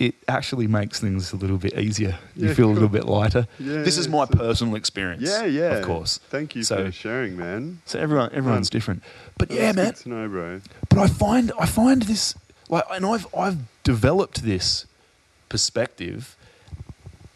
it 0.00 0.14
actually 0.26 0.66
makes 0.66 0.98
things 0.98 1.32
a 1.32 1.36
little 1.36 1.58
bit 1.58 1.74
easier 1.78 2.18
you 2.34 2.48
Yeah, 2.48 2.54
feel 2.54 2.68
a 2.68 2.74
little 2.78 2.88
bit 2.98 3.04
lighter 3.04 3.46
Yeah, 3.60 3.82
this 3.84 3.96
is 3.96 4.08
my 4.08 4.24
so- 4.26 4.34
personal 4.44 4.74
experience 4.74 5.22
Yeah. 5.22 5.44
Yeah. 5.44 5.74
of 5.78 5.84
course 5.86 6.18
Thank 6.30 6.56
you 6.56 6.64
So- 6.64 6.86
for 6.86 6.90
sharing, 6.92 7.36
man. 7.36 7.80
so 7.86 8.00
everyone 8.00 8.30
everyone's 8.32 8.68
Um, 8.70 8.76
different 8.76 9.02
but 9.38 9.50
yeah 9.52 9.70
man 9.72 9.94
know, 10.06 10.28
bro. 10.28 10.60
but 10.88 10.98
i 10.98 11.06
find 11.06 11.52
i 11.64 11.66
find 11.66 12.02
this 12.12 12.34
like 12.68 12.84
and 12.90 13.04
i've 13.06 13.26
i've 13.44 13.58
developed 13.84 14.42
this 14.42 14.86
perspective 15.48 16.34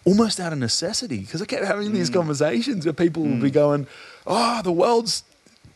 almost 0.07 0.39
out 0.41 0.53
of 0.53 0.59
necessity 0.59 1.19
because 1.19 1.43
i 1.43 1.47
kept 1.47 1.65
having 1.65 1.89
Mm. 1.91 1.95
these 1.99 2.11
conversations 2.11 2.85
where 2.87 2.93
people 3.05 3.23
would 3.25 3.43
be 3.43 3.51
going 3.51 3.87
oh 4.27 4.61
the 4.63 4.73
world's 4.73 5.25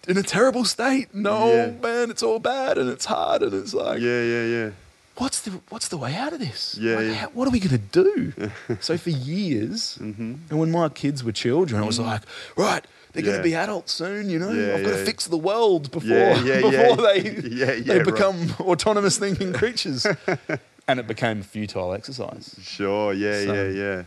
in 0.09 0.17
a 0.17 0.23
terrible 0.23 0.65
state 0.65 1.07
no 1.15 1.37
Yeah. 1.53 1.71
man 1.83 2.11
it's 2.11 2.23
all 2.23 2.39
bad 2.39 2.79
and 2.79 2.89
it's 2.89 3.05
hard 3.17 3.43
and 3.43 3.53
it's 3.53 3.75
like 3.75 4.01
Yeah. 4.01 4.23
Yeah. 4.35 4.45
Yeah. 4.57 4.71
what's 5.23 5.41
the 5.45 5.51
what's 5.73 5.89
the 5.89 5.99
way 6.05 6.15
out 6.15 6.33
of 6.33 6.39
this 6.47 6.61
Yeah, 6.81 6.97
Like, 6.97 7.07
yeah. 7.07 7.13
how- 7.23 7.31
what 7.37 7.45
are 7.49 7.51
we 7.51 7.61
going 7.67 7.79
to 7.91 8.03
do 8.05 8.15
so 8.89 8.97
for 8.97 9.11
years 9.11 9.99
Mhm. 10.01 10.33
and 10.49 10.57
when 10.61 10.71
my 10.71 10.89
kids 11.03 11.23
were 11.27 11.33
children, 11.47 11.83
I 11.83 11.87
was 11.87 11.99
like, 11.99 12.23
right, 12.57 12.85
they're 13.13 13.25
going 13.31 13.37
to 13.45 13.49
be 13.53 13.57
adults 13.57 13.93
soon, 13.93 14.31
you 14.31 14.39
know. 14.39 14.53
Yeah, 14.53 14.75
I've 14.77 14.85
got 14.89 14.95
to 15.01 15.05
fix 15.05 15.27
the 15.27 15.37
world 15.51 15.91
before 15.91 16.09
Yeah, 16.17 16.45
yeah, 16.51 16.61
before 16.69 16.73
yeah. 16.73 16.95
they 17.09 17.19
Yeah, 17.61 17.73
yeah, 17.73 17.81
they 17.83 17.97
right. 17.99 18.07
become 18.13 18.39
autonomous 18.61 19.19
thinking 19.19 19.53
creatures. 19.53 20.07
and 20.89 20.97
it 21.03 21.07
became 21.07 21.43
futile 21.43 21.93
exercise. 21.93 22.55
Sure. 22.63 23.13
Yeah. 23.13 23.45
So- 23.45 23.53
yeah. 23.55 23.69
Yeah. 23.83 24.03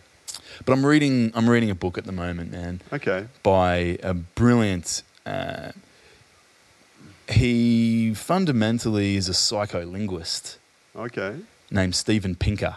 But 0.66 0.74
I'm 0.74 0.86
reading 0.86 1.32
I'm 1.36 1.50
reading 1.50 1.70
a 1.70 1.76
book 1.76 1.98
at 1.98 2.06
the 2.06 2.12
moment, 2.12 2.52
man, 2.52 2.82
Okay. 2.92 3.28
by 3.44 3.98
a 4.04 4.13
brilliant. 4.13 5.04
Uh, 5.26 5.72
he 7.30 8.13
fundamentally 8.13 9.16
is 9.16 9.30
a 9.30 9.32
psycholinguist 9.32 10.58
Okay. 10.96 11.38
named 11.72 11.96
Steven 11.96 12.36
Pinker. 12.36 12.76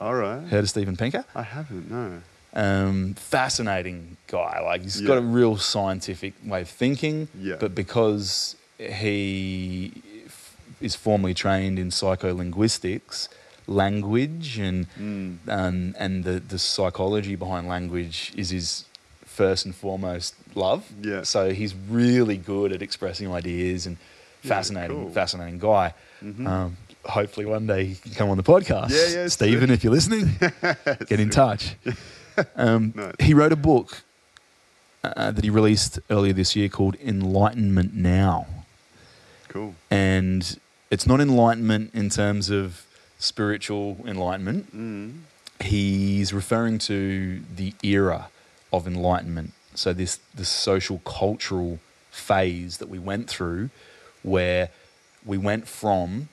All 0.00 0.14
right. 0.14 0.46
Heard 0.48 0.60
of 0.64 0.70
Steven 0.70 0.96
Pinker? 0.96 1.24
I 1.34 1.42
haven't. 1.42 1.90
No. 1.90 2.22
um, 2.54 3.14
fascinating 3.14 4.16
guy. 4.26 4.60
Like 4.64 4.82
he's 4.82 5.00
Yeah. 5.00 5.08
got 5.08 5.18
a 5.18 5.22
real 5.22 5.56
scientific 5.58 6.32
way 6.44 6.62
of 6.62 6.68
thinking. 6.68 7.28
Yeah. 7.38 7.56
But 7.60 7.74
because 7.74 8.56
he 8.78 9.92
f- 10.26 10.56
is 10.80 10.94
formally 10.94 11.34
trained 11.34 11.78
in 11.78 11.90
psycholinguistics, 11.90 13.28
language 13.68 14.58
and 14.58 14.86
Mm. 14.98 15.36
um, 15.48 15.94
and 15.98 16.24
the 16.24 16.40
the 16.40 16.58
psychology 16.58 17.36
behind 17.36 17.68
language 17.68 18.32
is 18.36 18.50
his 18.50 18.84
first 19.24 19.64
and 19.66 19.74
foremost 19.74 20.34
love. 20.56 20.82
Yeah. 21.02 21.22
So 21.22 21.52
he's 21.52 21.74
really 21.88 22.36
good 22.36 22.72
at 22.72 22.82
expressing 22.82 23.30
ideas 23.32 23.86
and 23.86 23.96
Yeah, 24.42 24.48
fascinating, 24.48 24.96
cool. 25.04 25.10
fascinating 25.10 25.58
guy. 25.60 25.94
Mhm. 26.24 26.46
Um, 26.46 26.76
hopefully 27.04 27.46
one 27.46 27.66
day 27.66 27.84
he 27.86 27.94
can 27.94 28.12
come 28.14 28.30
on 28.30 28.36
the 28.36 28.42
podcast. 28.42 28.90
Yeah, 28.90 29.22
yeah, 29.22 29.28
Steven, 29.28 29.70
if 29.70 29.84
you're 29.84 29.92
listening, 29.92 30.36
get 31.06 31.20
in 31.20 31.30
touch. 31.30 31.74
Um, 32.54 32.92
Nice. 32.94 33.14
He 33.18 33.34
wrote 33.34 33.50
a 33.52 33.56
book 33.56 34.02
uh, 35.02 35.32
that 35.32 35.42
he 35.42 35.50
released 35.50 35.98
earlier 36.08 36.32
this 36.32 36.54
year 36.54 36.68
called 36.68 36.94
Enlightenment 37.04 37.94
Now. 37.94 38.46
Cool. 39.48 39.74
And 39.90 40.56
it's 40.88 41.04
not 41.04 41.20
enlightenment 41.20 41.90
in 41.94 42.10
terms 42.10 42.48
of 42.48 42.84
spiritual 43.18 43.98
enlightenment, 44.06 44.74
Mm. 44.74 45.20
he's 45.60 46.32
referring 46.32 46.78
to 46.78 47.42
the 47.54 47.74
era 47.82 48.28
of 48.72 48.86
enlightenment. 48.86 49.52
So 49.74 49.92
this 49.92 50.18
this 50.34 50.48
social 50.48 50.98
cultural 51.04 51.78
phase 52.10 52.78
that 52.78 52.88
we 52.88 52.98
went 52.98 53.28
through, 53.28 53.70
where 54.22 54.70
we 55.24 55.38
went 55.38 55.68
from 55.68 56.28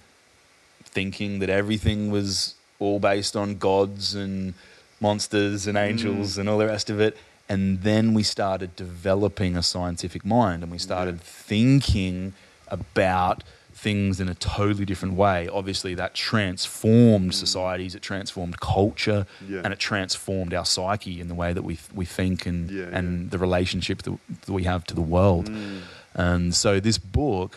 thinking 0.83 1.39
that 1.39 1.49
everything 1.49 2.09
was 2.11 2.55
all 2.79 2.99
based 2.99 3.36
on 3.36 3.57
gods 3.57 4.15
and 4.15 4.53
monsters 5.01 5.67
and 5.67 5.77
angels 5.77 6.38
and 6.38 6.47
all 6.47 6.57
the 6.57 6.65
rest 6.67 6.89
of 6.89 6.99
it. 7.01 7.17
And 7.49 7.81
then 7.83 8.13
we 8.13 8.23
started 8.23 8.75
developing 8.75 9.55
a 9.57 9.61
scientific 9.63 10.25
mind 10.25 10.63
and 10.63 10.71
we 10.71 10.77
started 10.79 11.19
thinking 11.21 12.33
about 12.69 13.43
things 13.86 14.19
in 14.19 14.27
a 14.29 14.33
totally 14.57 14.86
different 14.91 15.13
way. 15.25 15.47
Obviously, 15.59 15.93
that 15.95 16.11
transformed 16.15 17.31
societies, 17.45 17.93
it 17.95 18.01
transformed 18.01 18.55
culture, 18.59 19.21
Yeah. 19.47 19.61
and 19.63 19.69
it 19.75 19.79
transformed 19.91 20.53
our 20.59 20.65
psyche 20.65 21.17
in 21.21 21.27
the 21.27 21.36
way 21.41 21.53
that 21.53 21.63
we, 21.69 21.75
we 21.93 22.05
think 22.17 22.45
and, 22.49 22.69
Yeah, 22.71 22.97
and 22.97 23.07
yeah. 23.23 23.29
the 23.33 23.38
relationship 23.47 23.97
that, 24.03 24.13
that 24.45 24.53
we 24.59 24.63
have 24.63 24.83
to 24.89 24.93
the 25.01 25.07
world. 25.17 25.45
Mm. 25.49 25.81
And 26.15 26.55
so 26.63 26.79
this 26.79 26.97
book 26.97 27.51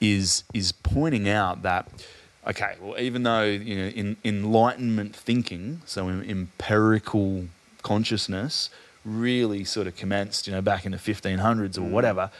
is 0.00 0.44
is 0.54 0.72
pointing 0.72 1.26
out 1.28 1.56
that 1.62 1.82
okay, 2.46 2.72
well, 2.80 2.96
even 3.08 3.22
though 3.28 3.44
you 3.70 3.74
know 3.78 3.88
in 4.00 4.08
enlightenment 4.24 5.12
thinking, 5.28 5.64
so 5.84 6.08
in 6.08 6.18
empirical 6.38 7.48
consciousness, 7.82 8.70
really 9.04 9.64
sort 9.64 9.86
of 9.86 9.94
commenced, 9.96 10.46
you 10.46 10.52
know, 10.54 10.62
back 10.62 10.82
in 10.86 10.92
the 10.92 10.98
1500s 10.98 11.76
or 11.78 11.82
whatever, 11.96 12.30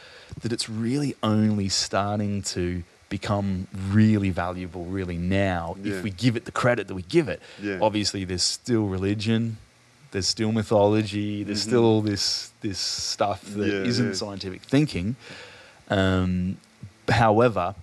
that 0.41 0.51
it's 0.55 0.67
really 0.69 1.13
only 1.21 1.69
starting 1.69 2.41
to 2.55 2.83
become 3.11 3.67
really 3.91 4.31
valuable 4.31 4.85
really 4.85 5.17
now 5.17 5.75
Yeah. 5.83 5.93
if 5.97 6.03
we 6.03 6.09
give 6.09 6.35
it 6.35 6.45
the 6.45 6.51
credit 6.51 6.87
that 6.87 6.95
we 6.95 7.03
give 7.03 7.27
it. 7.29 7.39
Yeah. 7.61 7.77
Obviously, 7.81 8.23
there's 8.25 8.41
still 8.41 8.85
religion. 8.87 9.57
There's 10.11 10.27
still 10.27 10.51
mythology. 10.51 11.43
There's 11.43 11.59
Mhm. 11.63 11.67
still 11.67 11.83
all 11.85 12.01
this 12.01 12.49
this 12.61 12.79
stuff 12.79 13.41
that 13.55 13.67
Yeah, 13.67 14.03
not 14.05 14.15
scientific 14.15 14.61
thinking. 14.63 15.15
Um, 15.89 16.57
however, 17.09 17.75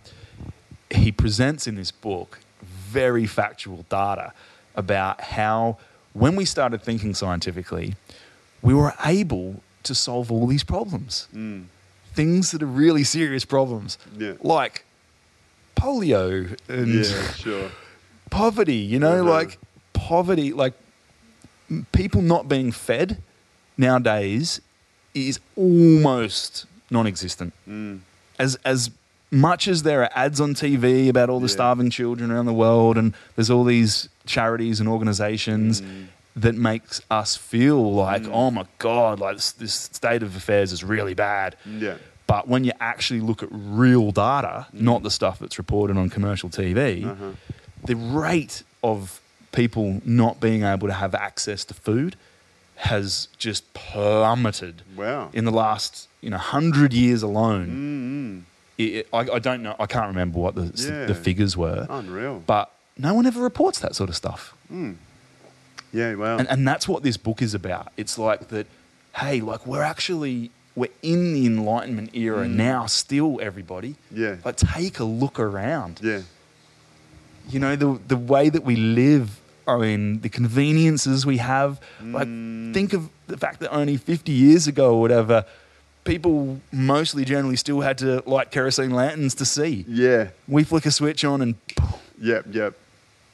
he 0.91 1.13
presents 1.13 1.67
in 1.67 1.75
this 1.75 1.91
book 1.91 2.39
very 2.63 3.27
factual 3.27 3.85
data 3.91 4.33
about 4.77 5.21
how, 5.21 5.77
when 6.15 6.37
we 6.37 6.45
started 6.45 6.83
thinking 6.83 7.13
scientifically, 7.15 7.97
we 8.63 8.73
were 8.73 8.95
able 9.05 9.63
to 9.83 9.95
solve 9.95 10.31
all 10.33 10.47
these 10.47 10.65
problems. 10.65 11.27
Mm. 11.35 11.65
Things 12.15 12.51
that 12.53 12.63
are 12.63 12.67
really 12.87 13.05
serious 13.05 13.45
problems, 13.45 13.99
Yeah. 14.17 14.35
like 14.43 14.85
polio 15.79 16.57
and 16.69 16.89
Yeah, 17.05 17.33
sure. 17.33 17.71
poverty, 18.31 18.77
you 18.77 18.99
know, 18.99 19.23
like 19.25 19.59
poverty, 19.93 20.53
like 20.53 20.75
people 21.93 22.23
not 22.23 22.49
being 22.49 22.73
fed 22.73 23.21
nowadays 23.77 24.61
is 25.15 25.41
almost 25.57 26.67
non 26.91 27.07
existent. 27.07 27.53
Mm. 27.69 28.01
As, 28.39 28.57
as 28.65 28.91
much 29.31 29.69
as 29.69 29.83
there 29.83 30.03
are 30.03 30.11
ads 30.15 30.41
on 30.41 30.55
TV 30.55 31.09
about 31.09 31.29
all 31.29 31.41
the 31.41 31.47
Yeah. 31.49 31.53
starving 31.53 31.91
children 31.91 32.31
around 32.31 32.47
the 32.47 32.55
world, 32.55 32.97
and 32.97 33.15
there's 33.37 33.51
all 33.51 33.65
these 33.65 34.09
charities 34.27 34.81
and 34.81 34.89
organizations 34.89 35.81
Mm. 35.83 36.07
that 36.37 36.55
makes 36.55 37.01
us 37.11 37.37
feel 37.37 37.93
like, 37.95 38.23
Mm. 38.23 38.31
oh 38.33 38.51
my 38.51 38.65
God, 38.79 39.21
like 39.21 39.37
this, 39.37 39.53
this 39.53 39.75
state 39.93 40.23
of 40.23 40.35
affairs 40.37 40.73
is 40.73 40.83
really 40.85 41.15
bad. 41.15 41.57
Yeah. 41.67 41.97
But 42.29 42.47
when 42.47 42.63
you 42.63 42.73
actually 42.79 43.21
look 43.21 43.43
at 43.43 43.49
real 43.51 44.13
data, 44.13 44.67
not 44.73 45.03
the 45.03 45.11
stuff 45.11 45.41
that's 45.41 45.59
reported 45.59 45.97
on 45.97 46.09
commercial 46.11 46.49
TV, 46.51 47.03
Mm. 47.03 47.11
Uh-huh. 47.13 47.25
the 47.85 47.97
rate 47.97 48.63
of 48.85 49.21
people 49.51 50.01
not 50.05 50.39
being 50.41 50.63
able 50.63 50.87
to 50.89 50.95
have 50.95 51.15
access 51.15 51.65
to 51.65 51.75
food 51.75 52.15
has 52.77 53.27
just 53.39 53.63
plummeted 53.75 54.83
Wow. 54.97 55.31
in 55.33 55.45
the 55.45 55.51
last 55.51 56.07
you 56.21 56.31
know 56.31 56.37
hundred 56.39 56.93
years 56.93 57.23
alone. 57.23 57.67
Mm-mm. 57.69 58.85
It, 58.85 58.91
it- 58.99 59.09
I, 59.13 59.21
I 59.37 59.39
don't 59.41 59.63
know. 59.63 59.75
I 59.81 59.87
can't 59.87 60.07
remember 60.09 60.39
what 60.39 60.55
the 60.55 60.67
Yeah. 60.77 61.07
the 61.07 61.15
figures 61.15 61.57
were, 61.57 61.87
Unreal. 61.91 62.43
but 62.47 62.71
no 62.99 63.15
one 63.15 63.27
ever 63.27 63.41
reports 63.41 63.79
that 63.81 63.95
sort 63.97 64.11
of 64.11 64.17
stuff. 64.17 64.55
Mm. 64.73 64.97
Yeah, 65.93 66.15
wow. 66.17 66.37
And, 66.39 66.47
and 66.51 66.69
that's 66.69 66.87
what 66.87 67.03
this 67.03 67.17
book 67.17 67.41
is 67.41 67.55
about. 67.55 67.91
It's 67.97 68.19
like 68.19 68.49
that, 68.49 68.67
hey, 69.17 69.41
like 69.41 69.67
we're 69.67 69.83
actually, 69.95 70.51
we're 70.79 70.91
in 71.03 71.33
the 71.35 71.45
Enlightenment 71.47 72.11
era 72.15 72.45
Mm. 72.47 72.55
now, 72.55 72.87
still, 72.87 73.39
everybody. 73.43 73.97
yeah. 74.11 74.37
Like, 74.45 74.57
take 74.57 74.99
a 74.99 75.05
look 75.05 75.39
around. 75.39 76.01
yeah. 76.03 76.21
You 77.51 77.61
know, 77.61 77.77
the, 77.77 77.99
the 78.07 78.17
way 78.17 78.51
that 78.51 78.63
we 78.63 78.77
live, 78.77 79.41
I 79.67 79.79
mean, 79.79 80.21
the 80.21 80.29
conveniences 80.29 81.25
we 81.25 81.39
have. 81.39 81.81
Like, 82.03 82.29
Mm. 82.29 82.75
think 82.75 82.93
of 82.93 83.09
the 83.27 83.37
fact 83.39 83.61
that 83.61 83.71
only 83.73 83.97
50 83.97 84.33
years 84.33 84.67
ago 84.67 84.95
or 84.95 85.01
whatever, 85.01 85.45
people 86.05 86.61
mostly 86.73 87.25
generally 87.25 87.57
still 87.57 87.81
had 87.81 87.99
to 87.99 88.23
light 88.27 88.51
kerosene 88.51 88.91
lanterns 88.91 89.35
to 89.37 89.45
see. 89.45 89.85
Yeah. 89.89 90.29
We 90.47 90.65
flick 90.65 90.85
a 90.87 90.91
switch 90.91 91.25
on 91.25 91.41
and 91.43 91.55
Yep, 92.21 92.47
yep. 92.51 92.75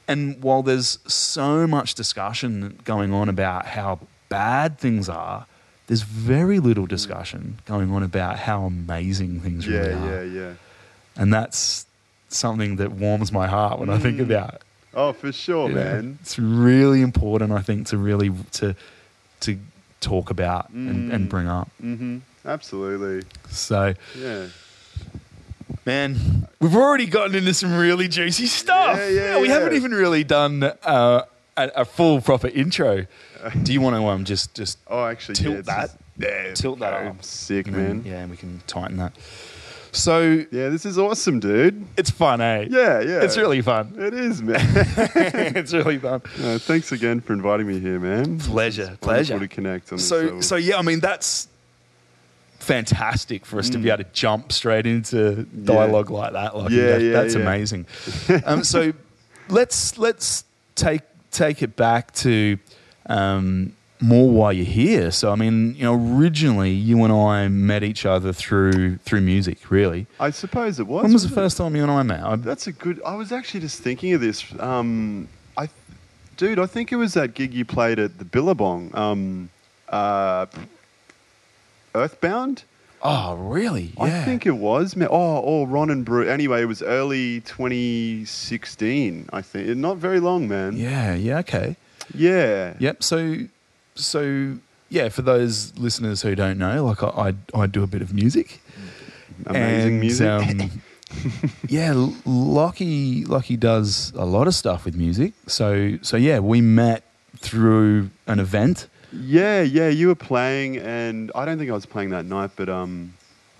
and 0.07 0.41
while 0.43 0.61
there's 0.63 0.99
so 1.07 1.65
much 1.67 1.95
discussion 1.95 2.79
going 2.85 3.11
on 3.13 3.27
about 3.29 3.65
how 3.67 3.99
bad 4.29 4.77
things 4.77 5.09
are, 5.09 5.45
there's 5.87 6.01
very 6.01 6.59
little 6.59 6.85
discussion 6.85 7.59
going 7.65 7.91
on 7.91 8.01
about 8.03 8.39
how 8.39 8.63
amazing 8.65 9.39
things 9.41 9.67
Yeah, 9.67 9.79
really 9.79 9.91
yeah, 9.91 10.15
are. 10.17 10.23
yeah. 10.25 10.53
And 11.15 11.33
that's 11.33 11.85
something 12.29 12.77
that 12.77 12.91
warms 12.91 13.31
my 13.31 13.47
heart 13.47 13.79
when 13.79 13.89
I 13.89 13.97
think 13.99 14.17
Mm. 14.17 14.23
about. 14.23 14.61
Oh, 14.93 15.13
for 15.13 15.31
sure, 15.31 15.69
you 15.69 15.75
know. 15.75 15.83
man. 15.83 16.19
It's 16.21 16.39
really 16.39 17.01
important, 17.01 17.51
I 17.51 17.61
think, 17.61 17.87
to 17.87 17.97
really 17.97 18.31
to 18.53 18.75
to 19.41 19.59
talk 20.01 20.29
about 20.29 20.69
and, 20.69 21.11
and 21.11 21.25
Mm. 21.27 21.29
bring 21.29 21.47
up. 21.47 21.69
Mm-hmm. 21.83 22.17
Absolutely. 22.45 23.27
So, 23.49 23.93
Yeah. 24.17 24.45
man, 25.85 26.47
we've 26.59 26.75
already 26.75 27.05
gotten 27.05 27.35
into 27.35 27.53
some 27.53 27.75
really 27.75 28.07
juicy 28.07 28.45
stuff. 28.47 28.97
Yeah, 28.97 29.09
yeah, 29.09 29.39
we 29.39 29.47
yeah. 29.47 29.53
haven't 29.55 29.73
even 29.73 29.91
really 29.93 30.23
done 30.23 30.63
uh, 30.63 31.21
a, 31.57 31.71
a 31.75 31.85
full 31.85 32.21
proper 32.21 32.47
intro. 32.47 33.05
Do 33.63 33.73
you 33.73 33.81
want 33.81 33.95
to 33.95 34.07
um 34.07 34.25
just 34.25 34.53
just 34.55 34.77
Oh, 34.87 35.05
actually, 35.05 35.35
Tilt 35.35 35.55
yeah, 35.55 35.61
that. 35.61 35.81
just- 35.81 35.97
yeah, 36.17 36.53
Tilt 36.53 36.79
that 36.79 36.93
okay, 36.93 37.07
up. 37.07 37.23
Sick, 37.23 37.67
and 37.67 37.75
then- 37.75 37.97
man. 37.97 38.03
Yeah, 38.05 38.19
and 38.21 38.31
we 38.31 38.37
can 38.37 38.61
tighten 38.67 38.97
that. 38.97 39.13
So 39.91 40.43
Yeah, 40.51 40.67
this 40.69 40.85
is 40.85 40.97
awesome, 40.97 41.39
dude. 41.39 41.85
it's 41.95 42.09
fun, 42.09 42.41
eh? 42.41 42.67
Yeah, 42.69 42.99
yeah. 42.99 43.21
It's 43.21 43.37
really 43.37 43.61
fun. 43.61 43.93
It 43.97 44.13
is, 44.13 44.41
man. 44.41 44.59
it's 45.55 45.71
really 45.73 45.97
fun. 45.99 46.21
Uh, 46.43 46.57
thanks 46.59 46.91
again 46.91 47.21
for 47.21 47.31
inviting 47.33 47.65
me 47.67 47.79
here, 47.79 47.97
man. 47.99 48.39
Pleasure, 48.39 48.83
Wonderful 48.83 49.07
pleasure. 49.07 49.39
to 49.39 49.47
connect 49.47 49.93
on 49.93 49.99
So 49.99 50.35
this. 50.37 50.47
so 50.49 50.57
yeah, 50.57 50.77
I 50.77 50.81
mean 50.81 50.99
that's 50.99 51.47
fantastic 52.59 53.45
for 53.45 53.59
us 53.59 53.69
to 53.69 53.77
be 53.77 53.89
Mm. 53.89 53.93
able 53.93 54.03
to 54.03 54.09
jump 54.11 54.51
straight 54.51 54.85
into 54.87 55.43
dialogue 55.43 56.09
like 56.09 56.33
that. 56.33 56.55
Like 56.57 56.71
Yeah, 56.71 56.83
that- 56.87 57.01
yeah, 57.01 57.11
that's 57.11 57.35
yeah. 57.35 57.41
amazing. 57.41 57.85
um, 58.45 58.63
so 58.63 58.93
let's 59.49 59.97
let's 59.97 60.43
take 60.75 61.01
take 61.31 61.61
it 61.61 61.75
back 61.75 62.11
to 62.15 62.57
um, 63.07 63.73
more 64.01 64.29
why 64.29 64.51
you're 64.51 64.65
here. 64.65 65.09
So 65.11 65.31
I 65.31 65.35
mean, 65.35 65.75
you 65.75 65.83
know, 65.83 65.95
originally 66.17 66.71
you 66.71 67.03
and 67.03 67.13
I 67.13 67.47
met 67.47 67.81
each 67.83 68.05
other 68.05 68.33
through 68.33 68.97
through 68.97 69.21
music. 69.21 69.71
Really, 69.71 70.05
I 70.19 70.31
suppose 70.31 70.79
it 70.79 70.87
was. 70.87 71.03
when 71.03 71.13
was 71.13 71.23
the 71.27 71.31
it? 71.31 71.35
first 71.35 71.57
time 71.57 71.75
you 71.75 71.83
and 71.83 71.91
I 71.91 72.03
met? 72.03 72.23
I, 72.23 72.35
That's 72.35 72.67
a 72.67 72.71
good. 72.71 73.01
I 73.05 73.15
was 73.15 73.31
actually 73.31 73.61
just 73.61 73.81
thinking 73.81 74.13
of 74.13 74.21
this. 74.21 74.43
Um, 74.59 75.27
I, 75.57 75.69
dude, 76.37 76.59
I 76.59 76.65
think 76.65 76.91
it 76.91 76.97
was 76.97 77.13
that 77.13 77.33
gig 77.35 77.53
you 77.53 77.63
played 77.65 77.97
at 77.99 78.17
the 78.19 78.25
Billabong. 78.25 78.91
Um, 78.93 79.49
uh, 79.89 80.45
Earthbound. 81.93 82.63
oh, 83.01 83.35
really? 83.35 83.93
Yeah. 83.97 84.03
I 84.03 84.09
think 84.25 84.45
it 84.45 84.57
was. 84.57 84.95
Oh, 84.99 85.37
or 85.39 85.67
Ron 85.67 85.89
and 85.89 86.03
Brew. 86.03 86.27
Anyway, 86.27 86.61
it 86.61 86.65
was 86.65 86.81
early 86.81 87.39
2016. 87.41 89.29
I 89.31 89.41
think. 89.41 89.77
Not 89.77 89.97
very 89.97 90.19
long, 90.19 90.47
man. 90.47 90.75
Yeah. 90.75 91.13
Yeah. 91.15 91.39
Okay. 91.39 91.77
Yeah. 92.13 92.73
Yep. 92.79 93.03
So, 93.03 93.37
so 93.95 94.57
yeah, 94.89 95.09
for 95.09 95.21
those 95.21 95.77
listeners 95.77 96.21
who 96.21 96.35
don't 96.35 96.57
know, 96.57 96.85
like 96.85 97.01
I, 97.03 97.33
I, 97.53 97.61
I 97.63 97.67
do 97.67 97.83
a 97.83 97.87
bit 97.87 98.01
of 98.01 98.13
music. 98.13 98.61
Amazing 99.47 99.91
And, 99.93 99.99
music. 99.99 100.27
um, 100.27 100.81
yeah, 101.67 101.93
Lockie 102.25 103.25
Lockie 103.25 103.57
does 103.57 104.11
a 104.15 104.25
lot 104.25 104.47
of 104.47 104.55
stuff 104.55 104.85
with 104.85 104.95
music. 104.95 105.33
So, 105.47 105.97
so 106.01 106.17
yeah, 106.17 106.39
we 106.39 106.61
met 106.61 107.03
through 107.37 108.09
an 108.27 108.39
event. 108.39 108.87
Yeah, 109.13 109.61
yeah, 109.61 109.87
you 109.89 110.07
were 110.07 110.15
playing, 110.15 110.77
and 110.77 111.31
I 111.35 111.45
don't 111.45 111.57
think 111.57 111.69
I 111.69 111.73
was 111.73 111.85
playing 111.85 112.09
that 112.09 112.25
night, 112.25 112.51
but 112.55 112.67
um, 112.69 113.13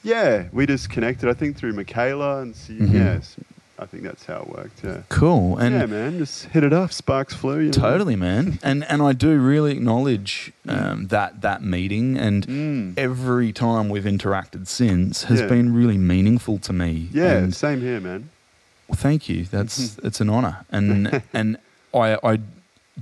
yeah, 0.04 0.48
we 0.52 0.66
just 0.66 0.90
connected. 0.90 1.30
I 1.30 1.34
think 1.34 1.56
through 1.56 1.74
Michaela, 1.74 2.42
and 2.42 2.56
see, 2.56 2.78
Mhm. 2.80 2.94
yes, 2.94 3.36
I 3.78 3.86
think 3.86 4.04
that's 4.04 4.26
how 4.26 4.42
it 4.42 4.48
worked. 4.50 4.84
Yeah, 4.84 5.02
Cool. 5.10 5.58
And 5.58 5.76
yeah, 5.76 5.86
man, 5.86 6.18
just 6.18 6.46
hit 6.46 6.64
it 6.64 6.72
off. 6.72 6.94
Sparks 6.94 7.34
flew. 7.34 7.60
You 7.60 7.66
know? 7.66 7.72
Totally, 7.72 8.16
man. 8.16 8.58
and 8.64 8.84
and 8.86 9.02
I 9.02 9.12
do 9.14 9.38
really 9.38 9.72
acknowledge 9.74 10.54
um, 10.68 11.08
that 11.08 11.42
that 11.42 11.62
meeting 11.62 12.18
and 12.18 12.48
Mm. 12.48 12.98
every 12.98 13.52
time 13.52 13.90
we've 13.90 14.04
interacted 14.06 14.68
since 14.68 15.24
has 15.26 15.42
Yeah. 15.42 15.48
been 15.48 15.74
really 15.74 15.98
meaningful 15.98 16.58
to 16.60 16.74
me. 16.74 17.10
Yeah, 17.12 17.34
And, 17.38 17.54
same 17.54 17.82
here, 17.82 18.00
man. 18.00 18.30
Well, 18.88 18.96
thank 18.96 19.28
you. 19.28 19.46
That's 19.46 19.98
it's 20.04 20.22
an 20.22 20.30
honour, 20.30 20.66
and 20.72 21.22
and 21.34 21.58
I 21.94 22.18
I 22.24 22.40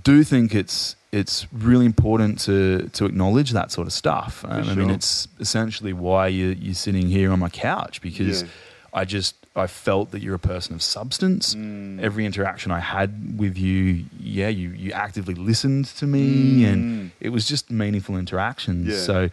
do 0.03 0.24
think 0.24 0.55
it's 0.55 0.95
it's 1.11 1.45
really 1.53 1.86
important 1.86 2.39
to 2.41 2.89
to 2.93 3.05
acknowledge 3.05 3.51
that 3.51 3.71
sort 3.71 3.86
of 3.86 3.93
stuff. 3.93 4.43
Um, 4.47 4.69
I 4.69 4.74
mean, 4.74 4.89
it's 4.89 5.28
essentially 5.39 5.93
why 5.93 6.28
you 6.30 6.47
you're 6.59 6.74
sitting 6.74 7.09
here 7.09 7.32
on 7.32 7.38
my 7.39 7.49
couch 7.49 8.01
because 8.01 8.41
Yeah. 8.41 8.47
I 9.01 9.05
just 9.05 9.36
I 9.55 9.67
felt 9.67 10.09
that 10.11 10.21
you're 10.23 10.33
a 10.35 10.39
person 10.39 10.73
of 10.73 10.81
substance. 10.81 11.53
Mm. 11.53 12.01
Every 12.01 12.25
interaction 12.25 12.71
I 12.71 12.79
had 12.79 13.37
with 13.37 13.55
you, 13.57 14.05
yeah, 14.19 14.47
you 14.49 14.69
you 14.69 14.91
actively 14.93 15.35
listened 15.35 15.85
to 15.97 16.07
me, 16.07 16.65
and 16.65 16.83
Mm. 16.83 17.11
it 17.19 17.29
was 17.29 17.47
just 17.47 17.69
meaningful 17.69 18.17
interactions. 18.17 18.87
Yeah. 18.87 18.97
So. 18.99 19.29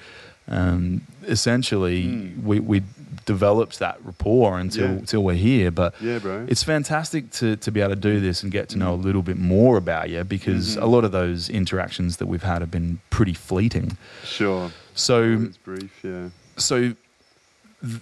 Um, 0.49 1.03
essentially, 1.29 2.03
Mm. 2.05 2.43
we, 2.43 2.59
we 2.59 2.83
developed 3.25 3.79
that 3.79 3.99
rapport 4.05 4.59
until 4.59 4.87
Yeah. 4.87 4.99
until 4.99 5.23
we're 5.23 5.37
here. 5.37 5.71
But 5.71 5.95
Yeah, 6.01 6.19
bro. 6.19 6.45
it's 6.49 6.65
fantastic 6.65 7.31
to, 7.39 7.55
to 7.57 7.71
be 7.71 7.81
able 7.81 7.95
to 7.95 8.01
do 8.01 8.19
this 8.19 8.43
and 8.43 8.51
get 8.51 8.69
to 8.71 8.79
know 8.79 8.93
a 8.95 8.97
little 9.07 9.23
bit 9.23 9.39
more 9.39 9.77
about 9.77 10.11
you 10.11 10.25
because 10.25 10.77
Mhm. 10.77 10.83
a 10.83 10.87
lot 10.87 11.05
of 11.05 11.13
those 11.13 11.49
interactions 11.51 12.17
that 12.17 12.27
we've 12.27 12.43
had 12.43 12.63
have 12.63 12.71
been 12.71 12.99
pretty 13.11 13.35
fleeting. 13.35 13.97
sure. 14.25 14.73
So, 14.95 15.23
It's 15.49 15.57
brief, 15.59 15.93
yeah. 16.03 16.31
so 16.57 16.95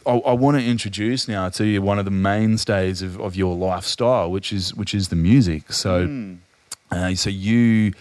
I, 0.06 0.10
I 0.12 0.32
want 0.32 0.58
to 0.58 0.64
introduce 0.64 1.28
now 1.28 1.48
to 1.50 1.64
you 1.64 1.80
one 1.82 1.98
of 1.98 2.04
the 2.04 2.10
mainstays 2.10 3.00
of, 3.02 3.20
of 3.20 3.36
your 3.36 3.54
lifestyle, 3.54 4.30
which 4.30 4.52
is 4.52 4.74
which 4.74 4.94
is 4.94 5.08
the 5.08 5.16
music. 5.16 5.72
So, 5.72 6.06
Mm. 6.06 6.38
uh, 6.90 7.14
so 7.14 7.30
you 7.30 7.92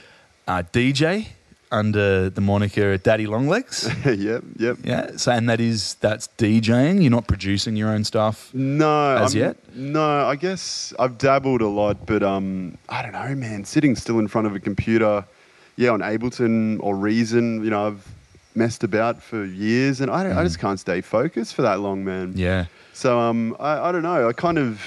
are 0.48 0.64
DJ 0.64 1.28
under 1.70 2.30
the 2.30 2.40
moniker 2.42 2.98
Daddy 2.98 3.28
Longlegs. 3.28 3.90
yep, 4.06 4.42
yep. 4.58 4.78
Yeah, 4.84 5.18
so 5.18 5.32
and 5.34 5.48
that 5.50 5.60
is 5.60 5.96
that's 5.96 6.30
DJing. 6.38 7.02
You're 7.02 7.12
not 7.12 7.28
producing 7.28 7.76
your 7.76 7.90
own 7.90 8.04
stuff. 8.06 8.52
No, 8.54 9.18
As 9.18 9.36
I'm- 9.36 9.44
yet? 9.44 9.58
No, 9.76 10.26
I 10.26 10.36
guess 10.36 10.94
I've 10.98 11.18
dabbled 11.18 11.62
a 11.62 11.68
lot, 11.68 12.06
but 12.08 12.24
um, 12.24 12.78
I 12.90 13.02
don't 13.04 13.12
know, 13.12 13.36
man. 13.36 13.66
Sitting 13.66 13.96
still 13.96 14.18
in 14.20 14.28
front 14.28 14.48
of 14.48 14.56
a 14.56 14.60
computer, 14.60 15.26
yeah, 15.76 15.90
on 15.92 16.00
Ableton 16.00 16.78
or 16.82 16.96
Reason, 16.96 17.64
you 17.64 17.70
know, 17.70 17.88
I've 17.88 18.08
messed 18.58 18.84
about 18.84 19.22
for 19.22 19.46
years, 19.46 20.02
and 20.02 20.10
I, 20.12 20.24
don't, 20.24 20.38
I 20.38 20.44
just 20.44 20.60
can't 20.60 20.80
stay 20.80 21.00
focused 21.02 21.54
for 21.56 21.62
that 21.62 21.80
long, 21.80 22.04
man. 22.04 22.34
Mm. 22.34 22.38
Yeah, 22.40 22.66
So 22.94 23.20
um, 23.20 23.56
I, 23.60 23.90
I 23.90 23.92
don't 23.92 24.02
know. 24.04 24.28
I 24.28 24.34
kind 24.34 24.58
of 24.58 24.82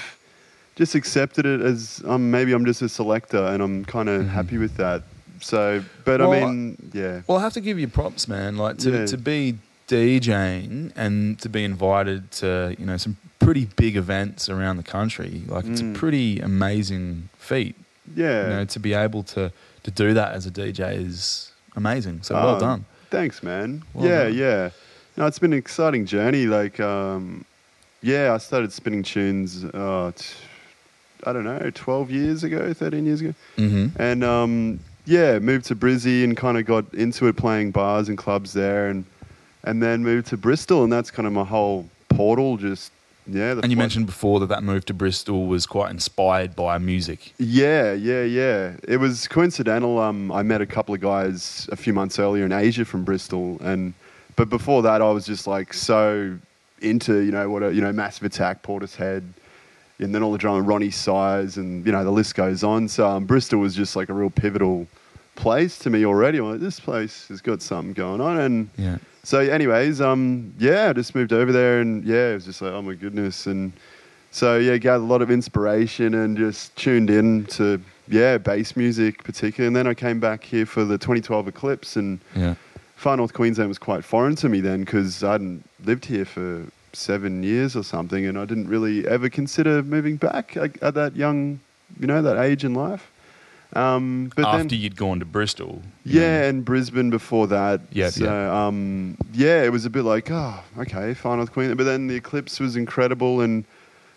just 0.75 0.93
accepted 0.95 1.45
it 1.45 1.61
as 1.61 2.01
um, 2.05 2.29
maybe 2.31 2.51
I'm 2.53 2.65
just 2.65 2.81
a 2.81 2.89
selector, 2.89 3.43
and 3.43 3.63
I'm 3.63 3.85
kind 3.85 4.09
of 4.09 4.27
happy 4.27 4.57
with 4.57 4.75
that. 4.77 5.03
So, 5.39 5.83
but 6.05 6.19
Mm-hmm. 6.19 6.29
Well, 6.29 6.43
I 6.43 6.51
mean, 6.51 6.91
yeah, 6.93 7.21
Well, 7.27 7.37
I 7.37 7.41
have 7.41 7.53
to 7.53 7.61
give 7.61 7.79
you 7.79 7.87
props, 7.87 8.27
man. 8.27 8.57
Like 8.57 8.77
to, 8.79 8.91
Yeah. 8.91 9.05
to 9.07 9.17
be 9.17 9.57
DJing 9.87 10.91
and 10.95 11.37
to 11.39 11.49
be 11.49 11.63
invited 11.63 12.31
to 12.31 12.75
you 12.79 12.85
know 12.85 12.97
some 12.97 13.17
pretty 13.39 13.65
big 13.75 13.95
events 13.97 14.49
around 14.49 14.77
the 14.77 14.83
country. 14.83 15.43
Like 15.47 15.65
it's 15.65 15.81
a 15.81 15.85
Mm. 15.85 15.95
pretty 15.95 16.39
amazing 16.39 17.29
feat. 17.37 17.75
yeah. 18.15 18.43
You 18.43 18.49
know, 18.49 18.65
to 18.65 18.79
be 18.79 18.93
able 18.93 19.23
to 19.35 19.51
to 19.83 19.91
do 19.91 20.13
that 20.13 20.33
as 20.33 20.45
a 20.45 20.51
DJ 20.51 20.95
is 20.95 21.51
amazing. 21.75 22.19
So 22.23 22.35
well 22.35 22.55
Oh, 22.55 22.59
done. 22.59 22.85
Thanks, 23.11 23.43
man. 23.43 23.83
Well 23.93 24.07
yeah, 24.07 24.23
done. 24.23 24.33
yeah. 24.33 24.69
No, 25.17 25.25
it's 25.27 25.37
been 25.39 25.53
an 25.53 25.59
exciting 25.59 26.05
journey. 26.05 26.45
Like, 26.47 26.79
um, 26.79 27.45
yeah, 28.01 28.33
I 28.33 28.37
started 28.37 28.71
spinning 28.73 29.03
tunes. 29.03 29.63
Uh, 29.65 30.11
t- 30.15 30.33
I 31.25 31.33
don't 31.33 31.43
know, 31.43 31.69
twelve 31.75 32.09
years 32.09 32.43
ago, 32.43 32.73
thirteen 32.73 33.05
years 33.05 33.21
ago, 33.21 33.33
hmm 33.57 33.87
and 33.99 34.23
um, 34.23 34.79
yeah, 35.05 35.37
moved 35.39 35.65
to 35.65 35.75
Brizzy 35.75 36.23
and 36.23 36.35
kind 36.35 36.57
of 36.57 36.65
got 36.65 36.91
into 36.95 37.27
it, 37.27 37.35
playing 37.37 37.71
bars 37.71 38.09
and 38.09 38.17
clubs 38.17 38.53
there, 38.53 38.87
and 38.87 39.05
and 39.63 39.83
then 39.83 40.01
moved 40.03 40.27
to 40.27 40.37
Bristol, 40.37 40.83
and 40.83 40.91
that's 40.91 41.11
kind 41.11 41.27
of 41.27 41.33
my 41.33 41.43
whole 41.43 41.87
portal. 42.09 42.57
Just 42.57 42.91
yeah. 43.31 43.59
And 43.61 43.71
you 43.71 43.77
mentioned 43.77 44.05
before 44.05 44.39
that 44.41 44.47
that 44.49 44.63
move 44.63 44.85
to 44.85 44.93
Bristol 44.93 45.47
was 45.47 45.65
quite 45.65 45.91
inspired 45.91 46.55
by 46.55 46.77
music. 46.77 47.33
Yeah, 47.37 47.93
yeah, 47.93 48.23
yeah. 48.23 48.75
It 48.87 48.97
was 48.97 49.27
coincidental. 49.27 49.99
Um, 49.99 50.31
I 50.31 50.43
met 50.43 50.61
a 50.61 50.65
couple 50.65 50.93
of 50.93 51.01
guys 51.01 51.67
a 51.71 51.75
few 51.75 51.93
months 51.93 52.19
earlier 52.19 52.45
in 52.45 52.51
Asia 52.51 52.85
from 52.85 53.03
Bristol, 53.03 53.57
and 53.61 53.93
but 54.35 54.49
before 54.49 54.81
that, 54.83 55.01
I 55.01 55.09
was 55.11 55.25
just 55.25 55.47
like 55.47 55.73
so 55.73 56.37
into 56.81 57.19
you 57.19 57.31
know 57.31 57.49
what 57.49 57.63
a, 57.63 57.73
you 57.73 57.81
know 57.81 57.91
Massive 57.91 58.23
Attack, 58.23 58.63
Portishead, 58.63 59.23
and 59.99 60.13
then 60.15 60.23
all 60.23 60.31
the 60.31 60.37
drama, 60.37 60.65
Roni 60.67 60.93
Size, 60.93 61.57
and 61.57 61.85
you 61.85 61.91
know 61.91 62.03
the 62.03 62.11
list 62.11 62.35
goes 62.35 62.63
on. 62.63 62.87
So 62.87 63.07
um, 63.07 63.25
Bristol 63.25 63.59
was 63.59 63.75
just 63.75 63.95
like 63.95 64.09
a 64.09 64.13
real 64.13 64.29
pivotal 64.29 64.87
place 65.35 65.79
to 65.79 65.89
me 65.89 66.05
already. 66.05 66.39
I'm 66.39 66.51
like, 66.51 66.59
this 66.59 66.79
place 66.79 67.27
has 67.29 67.41
got 67.41 67.61
something 67.61 67.93
going 67.93 68.21
on, 68.21 68.39
and 68.39 68.69
Yeah. 68.77 68.97
So, 69.23 69.39
anyways, 69.39 70.01
um, 70.01 70.53
yeah, 70.57 70.89
I 70.89 70.93
just 70.93 71.13
moved 71.15 71.33
over 71.33 71.51
there, 71.51 71.81
and 71.81 72.03
yeah, 72.03 72.31
it 72.31 72.33
was 72.35 72.45
just 72.45 72.61
like, 72.61 72.71
oh 72.71 72.81
my 72.81 72.93
goodness, 72.93 73.45
and 73.45 73.71
so 74.31 74.57
yeah, 74.57 74.77
gathered 74.77 75.03
a 75.03 75.07
lot 75.07 75.21
of 75.21 75.29
inspiration 75.29 76.13
and 76.15 76.37
just 76.37 76.75
tuned 76.75 77.09
in 77.09 77.45
to 77.47 77.81
yeah 78.07 78.37
bass 78.37 78.75
music 78.75 79.23
particularly, 79.23 79.67
and 79.67 79.75
then 79.75 79.87
I 79.87 79.93
came 79.93 80.19
back 80.19 80.43
here 80.43 80.65
for 80.65 80.85
the 80.85 80.97
2012 80.97 81.47
Eclipse, 81.47 81.95
and 81.95 82.19
Yeah. 82.35 82.55
Far 82.95 83.17
North 83.17 83.33
Queensland 83.33 83.67
was 83.67 83.79
quite 83.79 84.03
foreign 84.03 84.35
to 84.35 84.47
me 84.47 84.61
then 84.61 84.81
because 84.81 85.23
I 85.23 85.31
hadn't 85.31 85.67
lived 85.85 86.05
here 86.05 86.23
for 86.23 86.65
seven 86.93 87.41
years 87.43 87.75
or 87.75 87.83
something, 87.83 88.25
and 88.25 88.37
I 88.37 88.45
didn't 88.45 88.67
really 88.67 89.07
ever 89.07 89.29
consider 89.29 89.81
moving 89.81 90.17
back 90.17 90.55
at, 90.55 90.81
at 90.83 90.93
that 90.93 91.15
young, 91.15 91.59
you 91.99 92.07
know, 92.07 92.21
that 92.21 92.37
age 92.37 92.63
in 92.63 92.73
life. 92.73 93.10
Um, 93.73 94.31
but 94.35 94.45
After 94.45 94.67
then, 94.67 94.79
you'd 94.79 94.95
gone 94.95 95.19
to 95.19 95.25
Bristol. 95.25 95.81
yeah, 96.03 96.41
know. 96.41 96.47
and 96.49 96.65
Brisbane 96.65 97.09
before 97.09 97.47
that. 97.47 97.81
Yeah, 97.91 98.09
so, 98.09 98.25
yep. 98.25 98.33
Um, 98.53 99.17
yeah, 99.33 99.63
it 99.63 99.71
was 99.71 99.85
a 99.85 99.89
bit 99.89 100.03
like, 100.03 100.29
oh, 100.29 100.59
okay, 100.79 101.13
fine 101.13 101.39
with 101.39 101.51
Queen. 101.53 101.73
But 101.75 101.85
then 101.85 102.07
the 102.07 102.15
eclipse 102.15 102.59
was 102.59 102.75
incredible, 102.75 103.41
and 103.41 103.63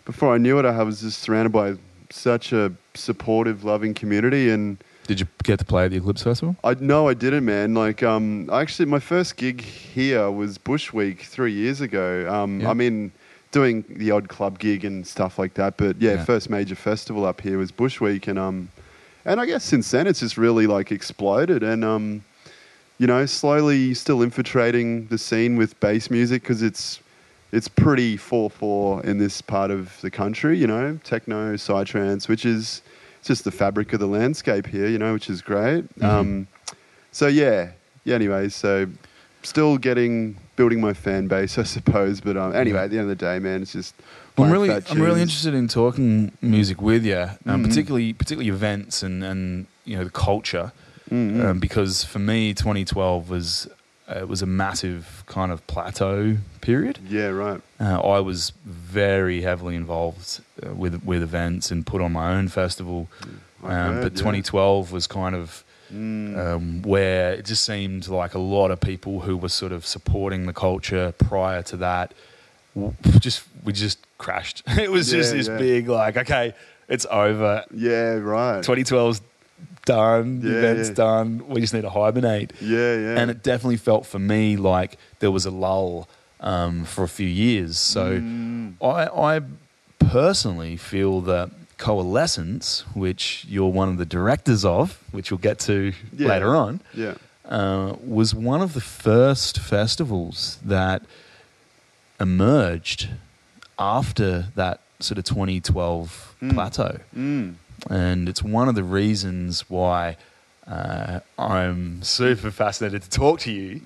before 0.03 0.33
I 0.33 0.37
knew 0.37 0.59
it, 0.59 0.65
I 0.65 0.83
was 0.83 1.01
just 1.01 1.19
surrounded 1.19 1.51
by 1.51 1.75
such 2.09 2.51
a 2.53 2.71
supportive, 2.95 3.63
loving 3.63 3.93
community. 3.93 4.49
And 4.49 4.77
Did 5.07 5.19
you 5.21 5.27
get 5.43 5.59
to 5.59 5.65
play 5.65 5.85
at 5.85 5.91
the 5.91 5.97
Eclipse 5.97 6.23
Festival? 6.23 6.55
I 6.63 6.75
no, 6.79 7.07
I 7.07 7.13
didn't, 7.13 7.45
man. 7.45 7.73
Like, 7.73 8.03
um, 8.03 8.49
actually, 8.51 8.85
my 8.87 8.99
first 8.99 9.37
gig 9.37 9.61
here 9.61 10.29
was 10.31 10.57
Bush 10.57 10.91
Week 10.93 11.21
three 11.21 11.53
years 11.53 11.79
ago. 11.81 12.27
Um, 12.31 12.59
Yeah. 12.61 12.71
I 12.71 12.73
mean, 12.73 13.11
doing 13.51 13.85
the 13.89 14.11
odd 14.11 14.27
club 14.27 14.59
gig 14.59 14.83
and 14.83 15.07
stuff 15.07 15.39
like 15.39 15.53
that. 15.53 15.77
But 15.77 16.01
yeah, 16.01 16.15
Yeah. 16.15 16.25
first 16.25 16.49
major 16.49 16.75
festival 16.75 17.25
up 17.25 17.39
here 17.39 17.57
was 17.57 17.71
Bush 17.71 18.01
Week, 18.01 18.27
and 18.27 18.37
um, 18.37 18.67
and 19.25 19.39
I 19.39 19.45
guess 19.45 19.63
since 19.63 19.89
then 19.91 20.07
it's 20.07 20.19
just 20.19 20.37
really 20.37 20.67
like 20.67 20.91
exploded, 20.91 21.63
and 21.63 21.83
um, 21.83 22.23
you 22.97 23.07
know, 23.07 23.25
slowly 23.25 23.93
still 23.93 24.21
infiltrating 24.21 25.07
the 25.07 25.17
scene 25.17 25.57
with 25.57 25.79
bass 25.79 26.09
music 26.09 26.43
because 26.43 26.61
it's 26.61 26.99
it's 27.51 27.67
pretty 27.67 28.17
four 28.17 28.49
four 28.49 29.03
in 29.05 29.17
this 29.17 29.41
part 29.41 29.71
of 29.71 29.99
the 30.01 30.11
country. 30.11 30.57
You 30.57 30.67
know, 30.67 30.99
techno, 31.03 31.55
psytrance, 31.55 32.27
which 32.27 32.45
is 32.45 32.81
just 33.23 33.43
the 33.43 33.51
fabric 33.51 33.93
of 33.93 33.99
the 33.99 34.07
landscape 34.07 34.67
here. 34.67 34.87
You 34.87 34.97
know, 34.99 35.13
which 35.13 35.29
is 35.29 35.41
great. 35.41 35.83
Mhm. 35.99 36.03
Um, 36.03 36.47
so 37.11 37.27
yeah, 37.27 37.71
yeah. 38.03 38.15
Anyways, 38.15 38.53
so 38.55 38.87
still 39.41 39.77
getting 39.77 40.37
building 40.55 40.79
my 40.79 40.93
fan 40.93 41.27
base, 41.27 41.57
I 41.57 41.63
suppose. 41.63 42.21
But 42.21 42.37
um, 42.37 42.55
anyway, 42.55 42.79
at 42.79 42.91
the 42.91 42.97
end 42.97 43.09
of 43.09 43.17
the 43.17 43.25
day, 43.25 43.39
man, 43.39 43.61
it's 43.61 43.73
just. 43.73 43.95
I'm 44.37 44.51
really, 44.51 44.69
I'm 44.71 45.01
really 45.01 45.21
interested 45.21 45.53
in 45.53 45.67
talking 45.67 46.31
music 46.41 46.81
with 46.81 47.05
you, 47.05 47.17
um, 47.45 47.61
Mhm. 47.63 47.67
particularly, 47.67 48.13
particularly 48.13 48.49
events 48.49 49.01
and, 49.03 49.23
and 49.23 49.67
you 49.85 49.97
know 49.97 50.03
the 50.03 50.09
culture, 50.09 50.71
Mhm. 51.11 51.43
um, 51.45 51.59
because 51.59 52.03
for 52.03 52.19
me, 52.19 52.53
2012 52.53 53.29
was 53.29 53.67
uh, 54.07 54.19
it 54.19 54.27
was 54.27 54.41
a 54.41 54.45
massive 54.45 55.23
kind 55.25 55.51
of 55.51 55.65
plateau 55.67 56.37
period. 56.61 56.99
yeah, 57.09 57.27
right. 57.29 57.61
Uh, 57.79 57.99
I 58.01 58.19
was 58.19 58.51
very 58.65 59.41
heavily 59.41 59.75
involved 59.75 60.41
uh, 60.63 60.73
with 60.75 61.01
with 61.03 61.23
events 61.23 61.71
and 61.71 61.85
put 61.85 62.01
on 62.01 62.11
my 62.11 62.33
own 62.35 62.47
festival, 62.49 63.07
um, 63.63 63.69
heard, 63.71 64.01
but 64.03 64.11
yeah. 64.13 64.17
2012 64.19 64.91
was 64.91 65.07
kind 65.07 65.35
of 65.35 65.63
Mm. 65.93 66.35
um, 66.35 66.81
where 66.81 67.33
it 67.33 67.45
just 67.45 67.63
seemed 67.63 68.07
like 68.07 68.33
a 68.33 68.39
lot 68.39 68.71
of 68.71 68.79
people 68.79 69.19
who 69.21 69.37
were 69.37 69.49
sort 69.49 69.71
of 69.71 69.85
supporting 69.85 70.47
the 70.47 70.51
culture 70.53 71.13
prior 71.19 71.61
to 71.61 71.77
that 71.77 72.11
just 73.19 73.43
we 73.63 73.73
just 73.73 73.99
crashed. 74.17 74.63
It 74.77 74.91
was 74.91 75.09
just 75.09 75.33
this 75.33 75.47
yeah. 75.47 75.57
big 75.57 75.87
like, 75.87 76.17
okay, 76.17 76.53
it's 76.87 77.05
over. 77.09 77.63
yeah, 77.73 78.15
right. 78.15 78.63
2012's 78.63 79.21
done. 79.85 80.41
The 80.41 80.49
Yeah, 80.49 80.55
event's 80.57 80.89
yeah. 80.89 80.95
done. 80.95 81.47
We 81.47 81.61
just 81.61 81.73
need 81.73 81.81
to 81.83 81.89
hibernate. 81.89 82.53
yeah, 82.61 82.95
yeah. 82.95 83.19
And 83.19 83.29
it 83.31 83.43
definitely 83.43 83.77
felt 83.77 84.05
for 84.05 84.19
me 84.19 84.57
like 84.57 84.97
there 85.19 85.31
was 85.31 85.45
a 85.45 85.51
lull 85.51 86.07
um, 86.41 86.85
for 86.85 87.03
a 87.03 87.07
few 87.07 87.27
years. 87.27 87.77
So 87.77 88.19
Mm. 88.19 88.73
I, 88.81 89.05
I 89.37 89.41
personally 89.99 90.75
feel 90.77 91.21
that 91.21 91.49
Coalescence, 91.77 92.83
which 92.93 93.45
you're 93.49 93.71
one 93.71 93.89
of 93.89 93.97
the 93.97 94.05
directors 94.05 94.63
of, 94.65 94.97
which 95.11 95.31
we'll 95.31 95.37
get 95.39 95.59
to 95.59 95.93
Yeah. 96.15 96.27
later 96.29 96.55
on, 96.55 96.81
yeah. 96.93 97.15
uh, 97.47 97.95
was 98.03 98.33
one 98.35 98.61
of 98.61 98.73
the 98.73 98.81
first 98.81 99.59
festivals 99.59 100.57
that 100.63 101.01
emerged 102.19 103.09
after 103.77 104.47
that 104.55 104.81
sort 104.99 105.17
of 105.17 105.23
2012 105.25 106.35
Mm. 106.41 106.53
plateau. 106.53 106.97
Mm. 107.15 107.55
And 107.89 108.27
it's 108.29 108.43
one 108.43 108.67
of 108.69 108.75
the 108.75 108.83
reasons 108.83 109.69
why 109.69 110.17
uh, 110.67 111.19
I'm 111.39 112.01
super 112.03 112.51
fascinated 112.51 113.03
to 113.03 113.09
talk 113.09 113.39
to 113.41 113.51
you 113.51 113.81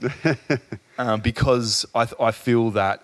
um, 0.97 1.19
because 1.31 1.85
I, 1.93 2.05
th- 2.05 2.15
I 2.19 2.31
feel 2.31 2.71
that 2.71 3.03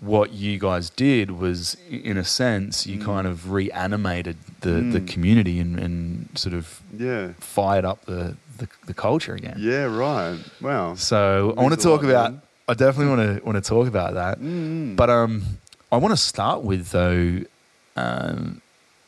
what 0.00 0.32
you 0.32 0.58
guys 0.58 0.90
did 0.90 1.30
was, 1.30 1.76
in 1.90 2.16
a 2.18 2.24
sense, 2.24 2.84
Mm. 2.86 2.90
you 2.90 3.04
kind 3.04 3.26
of 3.26 3.50
reanimated 3.50 4.36
the, 4.60 4.72
the 4.82 5.00
community 5.00 5.58
and, 5.58 5.78
and 5.78 6.28
sort 6.34 6.54
of 6.54 6.80
Yeah. 6.96 7.28
fired 7.38 7.84
up 7.84 8.04
the, 8.04 8.36
the, 8.58 8.68
the 8.86 8.94
culture 8.94 9.34
again. 9.34 9.56
Yeah, 9.58 9.84
right. 9.84 10.38
Wow. 10.60 10.94
So 10.96 11.54
I 11.56 11.62
want 11.62 11.74
to 11.74 11.80
talk 11.80 12.02
lot, 12.02 12.10
about. 12.10 12.32
man. 12.32 12.42
I 12.68 12.74
definitely 12.74 13.16
want 13.16 13.38
to 13.38 13.44
want 13.44 13.62
to 13.62 13.68
talk 13.68 13.86
about 13.88 14.14
that. 14.14 14.40
Mm. 14.40 14.96
But 14.96 15.10
um, 15.10 15.42
I 15.92 15.96
want 15.96 16.12
to 16.12 16.16
start 16.16 16.62
with 16.62 16.90
though. 16.90 17.40
Um, 17.96 18.60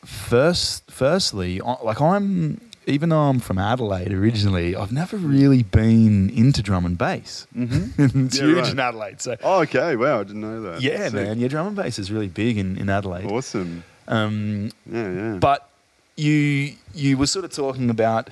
first, 0.03 0.89
firstly, 0.89 1.59
like 1.83 2.01
I'm, 2.01 2.59
even 2.87 3.09
though 3.09 3.19
I'm 3.19 3.39
from 3.39 3.57
Adelaide 3.59 4.11
originally, 4.13 4.75
I've 4.75 4.91
never 4.91 5.17
really 5.17 5.61
been 5.63 6.29
into 6.31 6.61
drum 6.63 6.85
and 6.85 6.97
bass. 6.97 7.45
Mhm. 7.55 7.91
it's 8.25 8.37
Yeah, 8.39 8.45
huge 8.45 8.57
right. 8.57 8.71
in 8.71 8.79
Adelaide. 8.79 9.21
So 9.21 9.35
Oh, 9.43 9.61
okay. 9.61 9.95
Wow, 9.95 10.21
I 10.21 10.23
didn't 10.23 10.41
know 10.41 10.61
that. 10.61 10.81
yeah, 10.81 11.05
Sick. 11.05 11.13
man, 11.13 11.39
yeah, 11.39 11.47
drum 11.49 11.67
and 11.67 11.75
bass 11.75 11.99
is 11.99 12.11
really 12.11 12.27
big 12.27 12.57
in, 12.57 12.77
in 12.77 12.89
Adelaide. 12.89 13.25
Awesome. 13.29 13.83
Um, 14.07 14.71
Yeah, 14.91 15.11
yeah. 15.11 15.33
but 15.39 15.69
you 16.15 16.73
you 16.95 17.17
were 17.17 17.27
sort 17.27 17.45
of 17.45 17.51
talking 17.51 17.89
about 17.89 18.29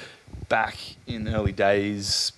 back 0.49 0.75
in 1.05 1.25
the 1.25 1.35
early 1.35 1.51
days, 1.51 2.31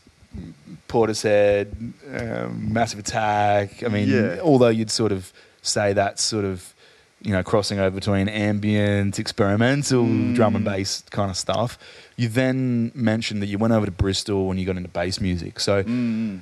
Portishead, 0.87 1.67
um, 2.13 2.73
Massive 2.73 2.99
Attack. 2.99 3.83
I 3.83 3.87
mean, 3.89 4.09
Yeah. 4.09 4.39
although 4.41 4.69
you'd 4.69 4.91
sort 4.91 5.11
of 5.11 5.31
say 5.61 5.93
that's 5.93 6.23
sort 6.23 6.45
of 6.45 6.73
you 7.21 7.31
know 7.33 7.43
crossing 7.43 7.79
over 7.79 7.93
between 7.93 8.29
ambient, 8.29 9.19
experimental 9.19 10.05
Mm. 10.05 10.35
drum 10.35 10.55
and 10.55 10.63
bass 10.63 11.03
kind 11.09 11.29
of 11.29 11.35
stuff. 11.37 11.77
You 12.15 12.29
then 12.29 12.91
mentioned 12.95 13.41
that 13.41 13.47
you 13.47 13.57
went 13.57 13.73
over 13.73 13.85
to 13.85 13.91
Bristol 13.91 14.49
and 14.51 14.59
you 14.59 14.65
got 14.65 14.77
into 14.77 14.89
bass 14.89 15.19
music. 15.19 15.59
So. 15.59 15.83
Mm. 15.83 16.39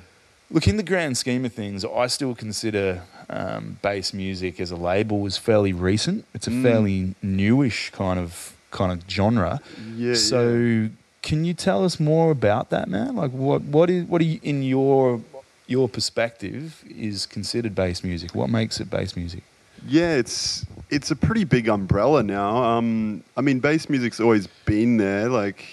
Look, 0.50 0.66
in 0.66 0.78
the 0.78 0.82
grand 0.82 1.18
scheme 1.18 1.44
of 1.44 1.52
things, 1.52 1.84
I 1.84 2.06
still 2.06 2.34
consider 2.34 3.02
um, 3.28 3.76
bass 3.82 4.14
music 4.14 4.58
as 4.60 4.70
a 4.70 4.76
label 4.76 5.18
was 5.20 5.36
fairly 5.36 5.74
recent. 5.74 6.24
It's 6.32 6.46
a 6.46 6.50
Mm. 6.50 6.62
fairly 6.62 7.14
newish 7.22 7.90
kind 7.90 8.18
of 8.18 8.54
kind 8.70 8.90
of 8.90 9.00
genre. 9.10 9.60
Yeah. 9.94 10.14
so, 10.14 10.48
yeah. 10.54 10.88
Can 11.22 11.44
you 11.44 11.54
tell 11.54 11.84
us 11.84 11.98
more 11.98 12.30
about 12.30 12.70
that, 12.70 12.88
man? 12.88 13.16
Like, 13.16 13.30
what 13.30 13.62
what 13.62 13.90
is 13.90 14.04
what 14.04 14.20
are 14.20 14.24
you, 14.24 14.40
in 14.42 14.62
your 14.62 15.20
your 15.66 15.88
perspective 15.88 16.82
is 16.88 17.26
considered 17.26 17.74
bass 17.74 18.02
music? 18.02 18.34
What 18.34 18.50
makes 18.50 18.80
it 18.80 18.90
bass 18.90 19.16
music? 19.16 19.42
Yeah, 19.86 20.14
it's 20.14 20.66
it's 20.90 21.10
a 21.10 21.16
pretty 21.16 21.44
big 21.44 21.68
umbrella 21.68 22.22
now. 22.22 22.62
Um, 22.62 23.22
I 23.36 23.40
mean, 23.40 23.60
bass 23.60 23.88
music's 23.88 24.20
always 24.20 24.46
been 24.64 24.96
there. 24.96 25.28
Like, 25.28 25.64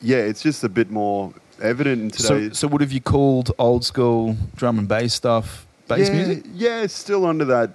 yeah, 0.00 0.18
it's 0.18 0.42
just 0.42 0.64
a 0.64 0.68
bit 0.68 0.90
more 0.90 1.32
evident 1.60 2.02
in 2.02 2.10
So, 2.10 2.50
so 2.50 2.68
what 2.68 2.80
have 2.80 2.92
you 2.92 3.00
called 3.00 3.52
old 3.58 3.84
school 3.84 4.36
drum 4.54 4.78
and 4.78 4.86
bass 4.86 5.14
stuff 5.14 5.66
bass 5.88 6.08
yeah, 6.08 6.14
music? 6.14 6.44
Yeah, 6.54 6.82
it's 6.82 6.94
still 6.94 7.24
under 7.24 7.44
that 7.46 7.70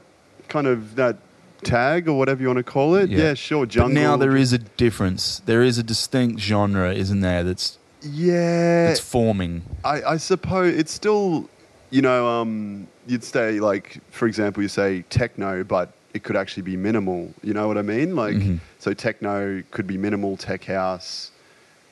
kind 0.47 0.67
of 0.67 0.95
that 0.95 1.17
tag 1.63 2.07
or 2.07 2.17
whatever 2.17 2.41
you 2.41 2.47
want 2.47 2.57
to 2.57 2.63
call 2.63 2.95
it. 2.95 3.09
Yeah. 3.09 3.17
Yeah, 3.19 3.33
sure. 3.33 3.65
Jungle. 3.65 3.93
But 3.93 3.99
now 4.01 4.17
there 4.17 4.35
is 4.35 4.53
a 4.53 4.57
difference. 4.59 5.41
There 5.45 5.61
is 5.63 5.77
a 5.77 5.83
distinct 5.83 6.39
genre, 6.41 6.93
isn't 6.93 7.21
there? 7.21 7.43
That's 7.43 7.77
Yeah, 8.01 8.89
it's 8.89 8.99
forming. 8.99 9.63
I, 9.83 10.01
I 10.03 10.17
suppose 10.17 10.75
it's 10.75 10.91
still, 10.91 11.49
you 11.89 12.01
know, 12.01 12.27
um, 12.27 12.87
you'd 13.07 13.23
say 13.23 13.59
like, 13.59 13.99
for 14.11 14.27
example, 14.27 14.61
you 14.61 14.69
say 14.69 15.03
techno, 15.09 15.63
but 15.63 15.93
it 16.13 16.23
could 16.23 16.35
actually 16.35 16.63
be 16.63 16.77
minimal. 16.77 17.33
You 17.41 17.53
know 17.53 17.67
what 17.67 17.77
I 17.77 17.81
mean? 17.81 18.15
Like, 18.15 18.35
Mhm. 18.35 18.59
so 18.79 18.93
techno 18.93 19.63
could 19.71 19.87
be 19.87 19.97
minimal, 19.97 20.37
tech 20.37 20.65
house, 20.65 21.31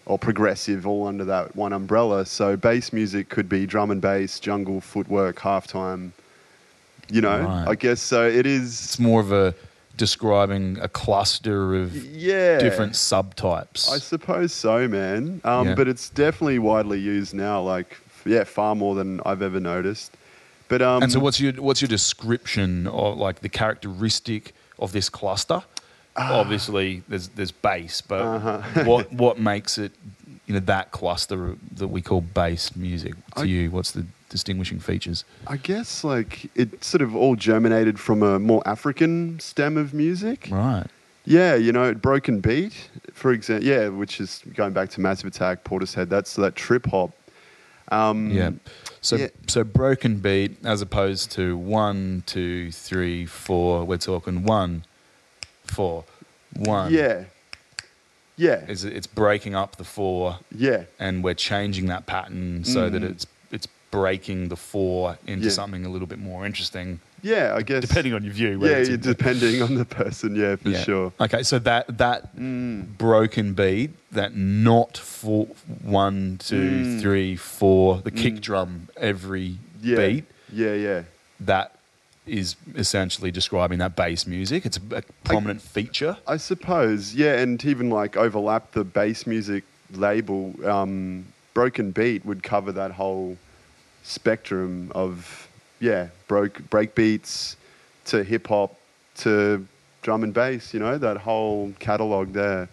or 0.05 0.19
progressive, 0.19 0.85
all 0.85 1.07
under 1.07 1.25
that 1.25 1.55
one 1.55 1.73
umbrella. 1.73 2.25
So 2.25 2.55
bass 2.57 2.91
music 2.93 3.29
could 3.29 3.47
be 3.49 3.65
drum 3.65 3.89
and 3.91 4.01
bass, 4.01 4.39
jungle, 4.39 4.81
footwork, 4.81 5.39
halftime. 5.39 6.11
You 7.11 7.21
know, 7.21 7.41
Right. 7.41 7.67
I 7.67 7.75
guess 7.75 8.01
so. 8.01 8.25
It 8.27 8.45
is. 8.45 8.67
It's 8.85 8.99
more 8.99 9.19
of 9.19 9.31
a 9.31 9.53
describing 9.97 10.77
a 10.81 10.87
cluster 10.87 11.75
of 11.75 11.93
Yeah, 12.15 12.57
different 12.59 12.93
subtypes. 12.93 13.89
I 13.91 13.97
suppose 13.99 14.53
so, 14.53 14.87
man. 14.87 15.41
Um, 15.43 15.67
Yeah. 15.67 15.75
But 15.75 15.87
it's 15.87 16.09
definitely 16.09 16.59
widely 16.59 16.99
used 16.99 17.33
now. 17.33 17.61
Like, 17.61 17.97
yeah, 18.25 18.45
far 18.45 18.75
more 18.75 18.95
than 18.95 19.19
I've 19.25 19.41
ever 19.41 19.59
noticed. 19.59 20.11
But 20.69 20.81
um, 20.81 21.03
and 21.03 21.11
so, 21.11 21.19
what's 21.19 21.39
your 21.39 21.51
what's 21.53 21.81
your 21.81 21.89
description 21.89 22.87
of 22.87 23.17
like 23.17 23.41
the 23.41 23.49
characteristic 23.49 24.53
of 24.79 24.93
this 24.93 25.09
cluster? 25.09 25.63
Obviously, 26.15 27.03
there's 27.09 27.27
there's 27.29 27.51
bass, 27.51 28.01
but. 28.01 28.21
Uh-huh. 28.21 28.83
what 28.85 29.11
what 29.11 29.37
makes 29.39 29.77
it 29.77 29.91
you 30.47 30.53
know 30.53 30.59
that 30.61 30.91
cluster 30.91 31.55
that 31.75 31.87
we 31.89 32.01
call 32.01 32.21
bass 32.21 32.75
music 32.75 33.13
to 33.35 33.41
I- 33.41 33.45
you? 33.45 33.69
What's 33.71 33.91
the 33.91 34.05
distinguishing 34.31 34.79
features? 34.79 35.23
I 35.45 35.57
guess 35.57 36.03
like 36.03 36.49
it 36.55 36.83
sort 36.83 37.01
of 37.03 37.15
all 37.15 37.35
germinated 37.35 37.99
from 37.99 38.23
a 38.23 38.39
more 38.39 38.63
African 38.65 39.39
stem 39.39 39.77
of 39.77 39.93
music. 39.93 40.47
Right. 40.49 40.87
Yeah, 41.25 41.53
you 41.55 41.71
know, 41.71 41.93
broken 41.93 42.39
beat, 42.39 42.89
for 43.13 43.31
example. 43.31 43.67
Yeah, 43.67 43.89
which 43.89 44.19
is 44.19 44.41
going 44.55 44.73
back 44.73 44.89
to 44.91 45.01
Massive 45.01 45.27
Attack, 45.27 45.63
Portishead. 45.63 46.09
That's 46.09 46.35
that 46.37 46.55
trip 46.55 46.87
hop. 46.87 47.11
Um, 47.91 48.31
Yeah. 48.31 48.51
So 49.01 49.17
yeah. 49.17 49.27
so 49.47 49.63
broken 49.63 50.17
beat 50.19 50.57
as 50.65 50.81
opposed 50.81 51.31
to 51.33 51.57
one, 51.57 52.23
two, 52.25 52.71
three, 52.71 53.25
four. 53.27 53.83
We're 53.85 53.97
talking 53.97 54.43
one, 54.43 54.85
four, 55.65 56.05
one. 56.55 56.91
Yeah. 56.93 57.25
Yeah. 58.37 58.65
Is 58.67 58.83
it- 58.85 58.93
it's 58.95 59.07
breaking 59.07 59.53
up 59.55 59.75
the 59.75 59.83
four 59.83 60.39
yeah. 60.55 60.85
and 60.99 61.23
we're 61.23 61.35
changing 61.35 61.87
that 61.87 62.05
pattern 62.07 62.63
so 62.63 62.89
that 62.89 63.01
Mm. 63.03 63.11
it's 63.11 63.25
it's 63.25 63.30
breaking 63.91 64.47
the 64.49 64.55
four 64.55 65.17
into 65.27 65.45
Yeah. 65.47 65.51
something 65.51 65.85
a 65.85 65.89
little 65.89 66.07
bit 66.07 66.19
more 66.19 66.45
interesting, 66.45 66.99
Yeah, 67.21 67.53
I 67.55 67.61
guess. 67.61 67.81
depending 67.87 68.13
on 68.13 68.23
your 68.23 68.33
view. 68.33 68.65
Yeah, 68.65 68.95
depending 68.95 69.61
on 69.67 69.75
the 69.75 69.85
person. 69.85 70.35
Yeah, 70.35 70.55
for 70.55 70.69
Yeah. 70.69 70.83
sure. 70.83 71.13
Okay, 71.19 71.43
so 71.43 71.59
that 71.59 71.97
that 71.97 72.35
Mm. 72.37 72.97
broken 72.97 73.53
beat, 73.53 73.91
that 74.11 74.35
not 74.35 74.97
four, 74.97 75.47
one, 75.83 76.37
two, 76.39 76.83
Mm. 76.85 77.01
three, 77.01 77.35
four, 77.35 78.01
the 78.01 78.11
kick 78.11 78.35
Mm. 78.35 78.41
drum 78.41 78.87
every 78.97 79.57
Yeah. 79.83 79.97
beat, 79.97 80.23
Yeah, 80.51 80.73
yeah. 80.73 81.01
that 81.39 81.75
is 82.25 82.55
essentially 82.75 83.31
describing 83.31 83.79
that 83.79 83.95
bass 83.95 84.25
music. 84.25 84.65
It's 84.65 84.77
a, 84.77 84.97
a 84.97 85.01
prominent 85.23 85.61
feature. 85.61 86.17
I 86.27 86.37
suppose, 86.37 87.13
yeah, 87.15 87.39
and 87.39 87.63
even 87.65 87.89
like 87.89 88.15
overlap 88.15 88.71
the 88.71 88.83
bass 88.83 89.27
music 89.27 89.63
label, 89.93 90.53
um, 90.65 91.25
Broken 91.53 91.91
Beat 91.91 92.25
would 92.25 92.43
cover 92.43 92.71
that 92.71 92.91
whole 92.91 93.37
spectrum 94.03 94.91
of, 94.95 95.47
yeah, 95.79 96.07
broke 96.27 96.61
break 96.69 96.95
beats 96.95 97.55
to 98.05 98.23
hip 98.23 98.47
hop 98.47 98.75
to 99.17 99.65
drum 100.01 100.23
and 100.23 100.33
bass. 100.33 100.73
You 100.73 100.79
know 100.79 100.97
that 100.97 101.17
whole 101.17 101.73
catalog 101.79 102.33
there. 102.33 102.67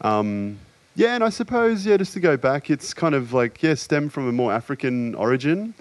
Um, 0.00 0.58
yeah, 0.94 1.14
and 1.14 1.24
I 1.24 1.30
suppose, 1.30 1.86
yeah, 1.86 1.96
just 1.96 2.12
to 2.14 2.20
go 2.20 2.36
back, 2.36 2.68
it's 2.70 2.92
kind 2.92 3.14
of 3.14 3.32
like 3.32 3.62
yeah, 3.62 3.74
stem 3.74 4.08
from 4.08 4.28
a 4.28 4.32
more 4.32 4.52
African 4.52 5.14
origin, 5.14 5.74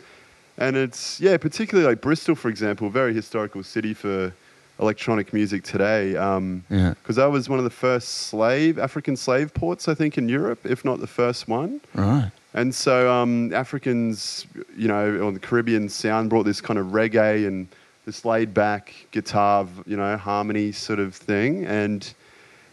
and 0.58 0.76
it's 0.78 1.20
yeah, 1.20 1.38
particularly 1.38 1.88
like 1.90 2.02
Bristol, 2.02 2.36
for 2.36 2.50
example, 2.50 2.90
very 2.90 3.14
historical 3.14 3.64
city 3.64 3.94
for 3.94 4.34
electronic 4.80 5.32
music 5.34 5.64
today. 5.64 6.16
Um, 6.16 6.64
Yeah. 6.70 6.94
because 7.02 7.18
that 7.18 7.30
was 7.32 7.48
one 7.50 7.60
of 7.60 7.66
the 7.66 7.70
first 7.70 8.08
slave 8.30 8.80
African 8.80 9.16
slave 9.16 9.54
ports, 9.54 9.88
I 9.88 9.94
think, 9.94 10.18
in 10.18 10.28
Europe, 10.30 10.60
if 10.66 10.84
not 10.86 11.00
the 11.00 11.08
first 11.08 11.48
one. 11.48 11.82
Right. 11.94 12.32
And 12.54 12.74
so 12.76 13.12
um, 13.12 13.54
Africans, 13.54 14.46
you 14.76 14.88
know, 14.88 15.26
on 15.26 15.34
the 15.34 15.40
Caribbean 15.40 15.88
sound 15.88 16.30
brought 16.30 16.44
this 16.44 16.60
kind 16.60 16.78
of 16.78 16.88
reggae 16.88 17.48
and 17.48 17.68
this 18.06 18.26
laid 18.26 18.54
back 18.54 18.94
guitar, 19.12 19.68
you 19.86 19.96
know, 19.96 20.18
harmony 20.18 20.72
sort 20.72 21.00
of 21.00 21.16
thing. 21.16 21.66
And 21.66 22.14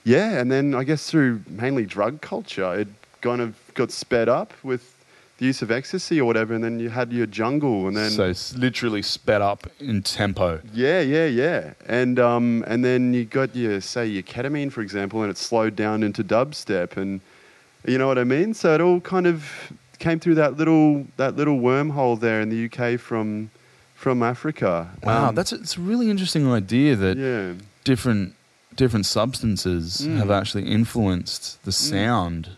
yeah, 0.04 0.38
and 0.40 0.50
then 0.50 0.74
I 0.74 0.84
guess 0.84 1.08
through 1.08 1.42
mainly 1.48 1.84
drug 1.84 2.20
culture, 2.20 2.80
it 2.80 2.88
kind 3.20 3.40
of 3.40 3.54
got 3.74 3.90
sped 3.90 4.28
up 4.28 4.52
with 4.64 4.94
the 5.38 5.46
use 5.46 5.62
of 5.62 5.70
ecstasy 5.70 6.20
or 6.20 6.24
whatever. 6.24 6.54
And 6.54 6.64
then 6.64 6.80
you 6.80 6.88
had 6.88 7.12
your 7.12 7.26
jungle, 7.26 7.86
and 7.86 7.96
then 7.96 8.10
so 8.10 8.28
it's 8.28 8.56
literally 8.56 9.02
sped 9.02 9.42
up 9.42 9.68
in 9.78 10.02
tempo. 10.02 10.60
yeah, 10.72 11.00
yeah, 11.00 11.26
yeah. 11.26 11.74
And 11.86 12.18
um, 12.18 12.64
and 12.66 12.84
then 12.84 13.14
you 13.14 13.24
got 13.24 13.54
your 13.54 13.80
say 13.80 14.06
your 14.06 14.22
ketamine, 14.24 14.72
for 14.72 14.80
example, 14.80 15.22
and 15.22 15.30
it 15.30 15.38
slowed 15.38 15.76
down 15.76 16.02
into 16.02 16.24
dubstep, 16.24 16.96
and 16.96 17.20
you 17.86 17.98
know 17.98 18.06
what 18.08 18.18
I 18.18 18.24
mean. 18.24 18.54
So 18.54 18.74
it 18.74 18.80
all 18.80 19.00
kind 19.00 19.26
of 19.26 19.44
came 19.98 20.20
through 20.20 20.36
that 20.36 20.56
little 20.56 21.06
that 21.16 21.36
little 21.36 21.58
wormhole 21.58 22.18
there 22.18 22.40
in 22.40 22.48
the 22.50 22.66
UK 22.66 22.98
from 23.00 23.50
from 23.94 24.22
Africa. 24.22 24.88
Wow, 25.02 25.28
Um, 25.28 25.34
that's 25.34 25.52
a, 25.52 25.56
it's 25.56 25.76
a 25.76 25.80
really 25.80 26.08
interesting 26.10 26.50
idea 26.50 26.94
that 26.96 27.16
yeah, 27.16 27.54
different 27.84 28.34
different 28.76 29.06
substances 29.06 30.02
Mm. 30.06 30.18
have 30.18 30.30
actually 30.30 30.64
influenced 30.70 31.62
the 31.64 31.72
sound 31.72 32.50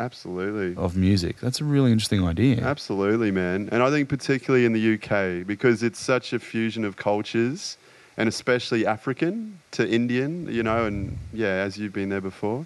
absolutely. 0.00 0.74
of 0.82 0.96
music. 0.96 1.38
That's 1.40 1.60
a 1.60 1.64
really 1.64 1.92
interesting 1.92 2.24
idea. 2.26 2.62
Absolutely, 2.62 3.30
man. 3.30 3.68
And 3.72 3.82
I 3.82 3.90
think 3.90 4.08
particularly 4.08 4.64
in 4.64 4.72
the 4.72 4.94
UK 4.94 5.46
because 5.46 5.82
it's 5.82 6.00
such 6.00 6.32
a 6.32 6.38
fusion 6.38 6.84
of 6.84 6.96
cultures 6.96 7.76
and 8.16 8.26
especially 8.28 8.86
African 8.86 9.58
to 9.72 9.86
Indian, 9.86 10.48
you 10.50 10.62
know, 10.62 10.86
and 10.86 11.18
yeah, 11.34 11.64
as 11.66 11.76
you've 11.76 11.92
been 11.92 12.08
there 12.08 12.22
before. 12.22 12.64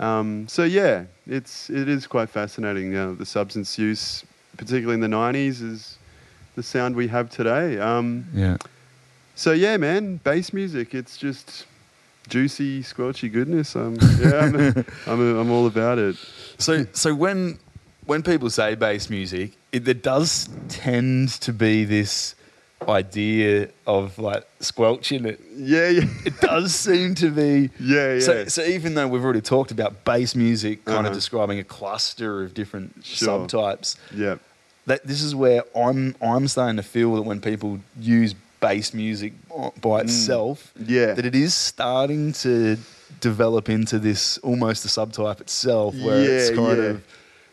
Um, 0.00 0.46
so 0.48 0.62
yeah, 0.64 1.04
it's 1.26 1.70
it 1.70 1.88
is 1.88 2.06
quite 2.06 2.30
fascinating. 2.30 2.94
Uh, 2.94 3.12
the 3.18 3.26
substance 3.26 3.78
use, 3.78 4.24
particularly 4.56 4.94
in 4.94 5.00
the 5.00 5.16
'90s, 5.16 5.62
is 5.62 5.98
the 6.54 6.62
sound 6.62 6.94
we 6.96 7.08
have 7.08 7.30
today. 7.30 7.78
Um, 7.78 8.24
Yeah. 8.34 8.56
so 9.34 9.52
yeah, 9.52 9.76
man, 9.76 10.16
bass 10.22 10.52
music. 10.52 10.94
It's 10.94 11.16
just 11.16 11.66
juicy, 12.28 12.82
squelchy 12.82 13.32
goodness. 13.32 13.74
Um, 13.74 13.96
yeah, 14.20 14.44
I'm, 14.44 14.54
I'm, 15.06 15.36
I'm 15.38 15.50
all 15.50 15.66
about 15.66 15.98
it. 15.98 16.16
So, 16.58 16.86
so 16.92 17.14
when 17.14 17.58
when 18.06 18.22
people 18.22 18.50
say 18.50 18.74
bass 18.74 19.10
music, 19.10 19.52
it, 19.72 19.84
there 19.84 19.94
does 19.94 20.48
tend 20.68 21.28
to 21.40 21.52
be 21.52 21.84
this 21.84 22.34
idea 22.86 23.68
of 23.86 24.18
like 24.18 24.44
squelching 24.60 25.24
it. 25.24 25.40
Yeah, 25.56 25.88
yeah, 25.88 26.04
It 26.24 26.40
does 26.40 26.74
seem 26.74 27.14
to 27.16 27.30
be. 27.30 27.70
yeah, 27.80 28.14
yeah. 28.14 28.20
So, 28.20 28.44
so 28.46 28.62
even 28.62 28.94
though 28.94 29.08
we've 29.08 29.24
already 29.24 29.40
talked 29.40 29.70
about 29.70 30.04
bass 30.04 30.34
music, 30.34 30.84
kind 30.84 30.98
Uh-huh. 30.98 31.08
of 31.08 31.14
describing 31.14 31.58
a 31.58 31.64
cluster 31.64 32.42
of 32.44 32.54
different 32.54 32.94
Sure. 33.02 33.46
subtypes, 33.46 33.96
yeah, 34.14 34.36
that 34.86 35.06
this 35.06 35.22
is 35.22 35.34
where 35.34 35.64
I'm 35.76 36.14
I'm 36.22 36.46
starting 36.48 36.76
to 36.76 36.82
feel 36.82 37.14
that 37.16 37.22
when 37.22 37.40
people 37.40 37.80
use 38.00 38.34
bass 38.60 38.92
music 38.94 39.32
by 39.80 40.00
itself, 40.00 40.72
Mm. 40.80 40.84
Yeah. 40.88 41.14
that 41.14 41.26
it 41.26 41.34
is 41.34 41.54
starting 41.54 42.32
to 42.44 42.76
develop 43.20 43.68
into 43.68 43.98
this 43.98 44.38
almost 44.38 44.84
a 44.84 44.88
subtype 44.88 45.40
itself, 45.40 45.94
where 45.96 46.18
it's 46.38 46.50
kind 46.50 46.78
yeah. 46.78 46.84
of 46.90 47.02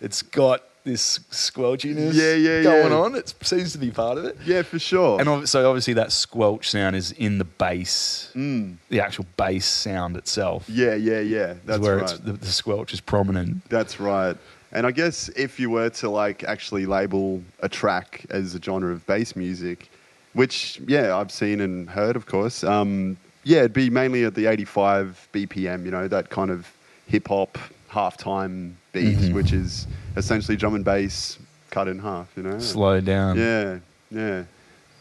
it's 0.02 0.22
got 0.22 0.62
this 0.86 1.20
squelchiness 1.32 2.14
Yeah, 2.14 2.36
yeah, 2.36 2.64
going 2.64 2.92
yeah. 2.92 2.98
on. 2.98 3.16
It 3.16 3.34
seems 3.42 3.74
to 3.74 3.78
be 3.78 3.92
part 3.92 4.18
of 4.18 4.26
it. 4.26 4.38
yeah, 4.46 4.62
for 4.62 4.80
sure. 4.80 5.20
And 5.20 5.28
ob- 5.28 5.48
so 5.48 5.68
obviously 5.68 5.96
that 5.96 6.12
squelch 6.14 6.70
sound 6.70 6.96
is 6.96 7.12
in 7.12 7.38
the 7.40 7.44
bass, 7.44 8.32
Mm. 8.36 8.76
the 8.90 9.02
actual 9.02 9.26
bass 9.36 9.66
sound 9.66 10.16
itself. 10.16 10.70
yeah, 10.70 10.96
yeah, 10.96 11.20
yeah. 11.20 11.56
That's 11.66 11.80
where 11.80 11.98
right. 11.98 12.04
it's, 12.12 12.20
the, 12.20 12.34
the 12.34 12.46
squelch 12.46 12.94
is 12.94 13.02
prominent. 13.02 13.68
That's 13.70 14.00
right. 14.00 14.38
And 14.72 14.86
I 14.86 14.92
guess 14.92 15.30
if 15.30 15.60
you 15.60 15.70
were 15.70 15.90
to 15.90 16.10
like 16.10 16.44
actually 16.44 16.86
label 16.86 17.42
a 17.62 17.68
track 17.70 18.26
as 18.30 18.56
a 18.56 18.62
genre 18.62 18.92
of 18.94 19.06
bass 19.08 19.36
music, 19.36 19.90
which 20.34 20.82
yeah 20.88 21.16
I've 21.18 21.32
seen 21.32 21.62
and 21.62 21.90
heard, 21.90 22.16
of 22.16 22.26
course, 22.26 22.64
um, 22.64 23.18
yeah, 23.44 23.60
it'd 23.60 23.74
be 23.74 23.90
mainly 23.90 24.24
at 24.26 24.36
the 24.36 24.48
85 24.48 25.30
BPM. 25.34 25.86
You 25.86 25.92
know 25.92 26.08
that 26.10 26.30
kind 26.30 26.52
of 26.52 26.72
hip 27.08 27.28
hop 27.30 27.58
halftime 27.96 28.74
beat, 28.94 29.18
Mhm. 29.18 29.34
which 29.34 29.52
is 29.54 29.88
essentially 30.18 30.58
drum 30.58 30.76
and 30.76 30.84
bass 30.86 31.38
cut 31.72 31.88
in 31.88 32.00
half. 32.00 32.28
You 32.38 32.44
know, 32.44 32.60
Slow 32.60 33.00
down. 33.02 33.38
yeah, 33.38 33.78
yeah. 34.12 34.44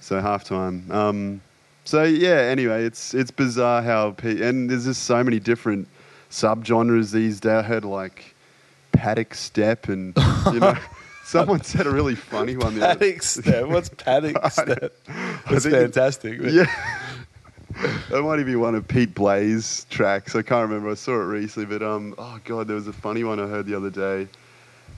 So 0.00 0.20
halftime. 0.20 0.90
Um, 0.90 1.40
so 1.84 2.04
yeah. 2.04 2.38
Anyway, 2.54 2.84
it's 2.84 3.12
it's 3.14 3.30
bizarre 3.32 3.82
how 3.82 4.12
pe- 4.12 4.40
and 4.48 4.70
there's 4.70 4.84
just 4.84 5.02
so 5.04 5.22
many 5.24 5.38
different 5.40 5.88
subgenres 6.30 7.12
these 7.12 7.40
days. 7.40 7.52
I 7.52 7.62
heard 7.62 7.84
like 7.84 8.34
paddock 8.92 9.34
step 9.34 9.88
and 9.88 10.14
you 10.52 10.60
know. 10.60 10.76
Someone 11.26 11.62
said 11.62 11.86
a 11.86 11.90
really 11.90 12.14
funny 12.14 12.54
one. 12.54 12.78
Paddock 12.78 13.22
step. 13.22 13.64
What's 13.66 13.88
paddock 13.88 14.36
step? 14.52 14.92
That's 15.50 15.64
fantastic. 15.64 16.38
Yeah. 16.42 16.66
That 18.10 18.22
might 18.22 18.34
even 18.34 18.46
be 18.46 18.56
one 18.56 18.74
of 18.74 18.86
Pete 18.86 19.14
Blaze 19.14 19.86
tracks. 19.90 20.36
I 20.36 20.42
can't 20.42 20.68
remember. 20.68 20.90
I 20.90 20.94
saw 20.94 21.14
it 21.14 21.24
recently, 21.24 21.66
but 21.66 21.84
um, 21.84 22.14
oh 22.18 22.38
god, 22.44 22.68
there 22.68 22.76
was 22.76 22.86
a 22.86 22.92
funny 22.92 23.24
one 23.24 23.40
I 23.40 23.46
heard 23.46 23.66
the 23.66 23.74
other 23.74 23.90
day. 23.90 24.28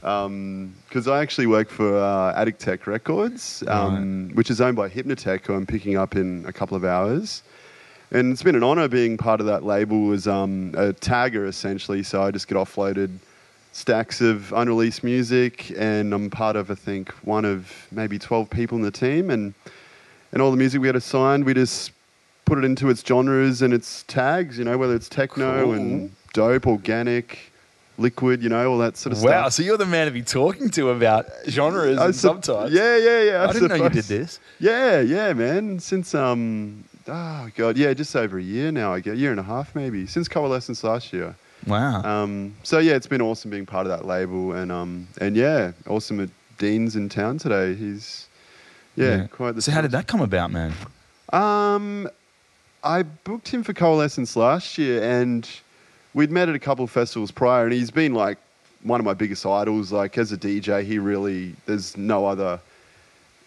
Because 0.00 1.08
I 1.08 1.20
actually 1.22 1.46
work 1.46 1.70
for 1.70 1.98
uh, 1.98 2.34
Addictech 2.34 2.86
Records, 2.86 3.64
um, 3.66 4.30
which 4.34 4.50
is 4.50 4.60
owned 4.60 4.76
by 4.76 4.88
Hypnotech, 4.88 5.46
who 5.46 5.54
I'm 5.54 5.66
picking 5.66 5.96
up 5.96 6.16
in 6.16 6.44
a 6.46 6.52
couple 6.52 6.76
of 6.76 6.84
hours. 6.84 7.42
And 8.12 8.32
it's 8.32 8.42
been 8.42 8.54
an 8.54 8.62
honor 8.62 8.86
being 8.86 9.16
part 9.16 9.40
of 9.40 9.46
that 9.46 9.64
label 9.64 10.12
as 10.12 10.28
um, 10.28 10.72
a 10.76 10.92
tagger, 10.92 11.48
essentially. 11.48 12.02
So 12.02 12.22
I 12.22 12.30
just 12.30 12.46
get 12.46 12.56
offloaded 12.56 13.18
stacks 13.72 14.20
of 14.20 14.52
unreleased 14.52 15.02
music, 15.02 15.72
and 15.76 16.14
I'm 16.14 16.30
part 16.30 16.56
of, 16.56 16.70
I 16.70 16.76
think, 16.76 17.10
one 17.24 17.44
of 17.44 17.72
maybe 17.90 18.18
12 18.18 18.48
people 18.48 18.76
in 18.76 18.82
the 18.82 18.92
team. 18.92 19.30
And 19.30 19.54
and 20.32 20.42
all 20.42 20.50
the 20.50 20.56
music 20.56 20.80
we 20.80 20.86
had 20.86 20.96
assigned, 20.96 21.44
we 21.44 21.54
just 21.54 21.92
put 22.46 22.56
it 22.58 22.64
into 22.64 22.88
its 22.88 23.04
genres 23.06 23.60
and 23.60 23.74
its 23.74 24.04
tags, 24.04 24.56
you 24.58 24.64
know, 24.64 24.78
whether 24.78 24.94
it's 24.94 25.08
techno 25.08 25.64
Cool. 25.64 25.74
and 25.74 26.10
dope, 26.32 26.66
organic, 26.66 27.52
liquid, 27.98 28.42
you 28.42 28.48
know, 28.48 28.70
all 28.70 28.78
that 28.78 28.96
sort 28.96 29.12
of 29.12 29.22
Wow, 29.22 29.28
stuff. 29.28 29.42
Wow, 29.42 29.48
so 29.50 29.62
you're 29.62 29.76
the 29.76 29.84
man 29.86 30.06
to 30.06 30.12
be 30.12 30.22
talking 30.22 30.70
to 30.70 30.90
about 30.90 31.26
genres 31.48 31.98
I 31.98 32.06
and 32.06 32.14
subtypes. 32.14 32.70
Yeah, 32.70 32.96
yeah, 32.96 33.22
yeah. 33.22 33.46
I 33.48 33.52
didn't 33.52 33.68
know 33.68 33.74
you 33.84 33.88
did 33.90 34.04
this. 34.04 34.40
Yeah, 34.58 35.00
yeah, 35.00 35.32
man. 35.34 35.78
Since 35.80 36.14
um, 36.14 36.84
oh 37.08 37.48
god, 37.54 37.76
yeah, 37.76 37.92
just 37.92 38.14
over 38.16 38.38
a 38.38 38.42
year 38.42 38.72
now. 38.72 38.94
I 38.94 39.00
guess, 39.00 39.16
year 39.16 39.30
and 39.30 39.40
a 39.40 39.44
half 39.44 39.74
maybe 39.74 40.06
since 40.06 40.28
Coalescence 40.28 40.82
last 40.84 41.12
year. 41.12 41.34
Wow. 41.66 42.02
Um, 42.02 42.54
so 42.62 42.78
yeah, 42.78 42.94
it's 42.94 43.08
been 43.08 43.22
awesome 43.22 43.50
being 43.50 43.66
part 43.66 43.86
of 43.86 43.90
that 43.98 44.06
label, 44.06 44.52
and 44.52 44.70
um, 44.70 45.08
and 45.20 45.34
yeah, 45.36 45.72
awesome 45.88 46.20
at 46.20 46.28
Dean's 46.58 46.94
in 46.96 47.08
town 47.08 47.38
today. 47.38 47.74
He's 47.74 48.28
yeah, 48.94 49.26
quite 49.26 49.56
the. 49.56 49.62
so 49.62 49.72
how 49.72 49.80
did 49.80 49.90
that 49.90 50.06
come 50.06 50.20
about, 50.20 50.50
man? 50.52 50.72
Um, 51.32 52.08
I 52.86 53.02
booked 53.02 53.48
him 53.48 53.62
for 53.62 53.72
Coalescence 53.72 54.36
last 54.36 54.78
year, 54.78 55.02
and 55.02 55.48
we'd 56.14 56.30
met 56.30 56.48
at 56.48 56.54
a 56.54 56.58
couple 56.58 56.84
of 56.84 56.90
festivals 56.90 57.30
prior, 57.30 57.64
and 57.64 57.72
he's 57.72 57.90
been 57.90 58.14
like 58.14 58.38
one 58.82 59.00
of 59.00 59.04
my 59.04 59.14
biggest 59.14 59.44
idols. 59.44 59.90
Like 59.92 60.16
as 60.18 60.32
a 60.32 60.36
DJ, 60.36 60.84
he 60.84 60.98
really 60.98 61.54
there's 61.66 61.96
no 61.96 62.26
other. 62.26 62.60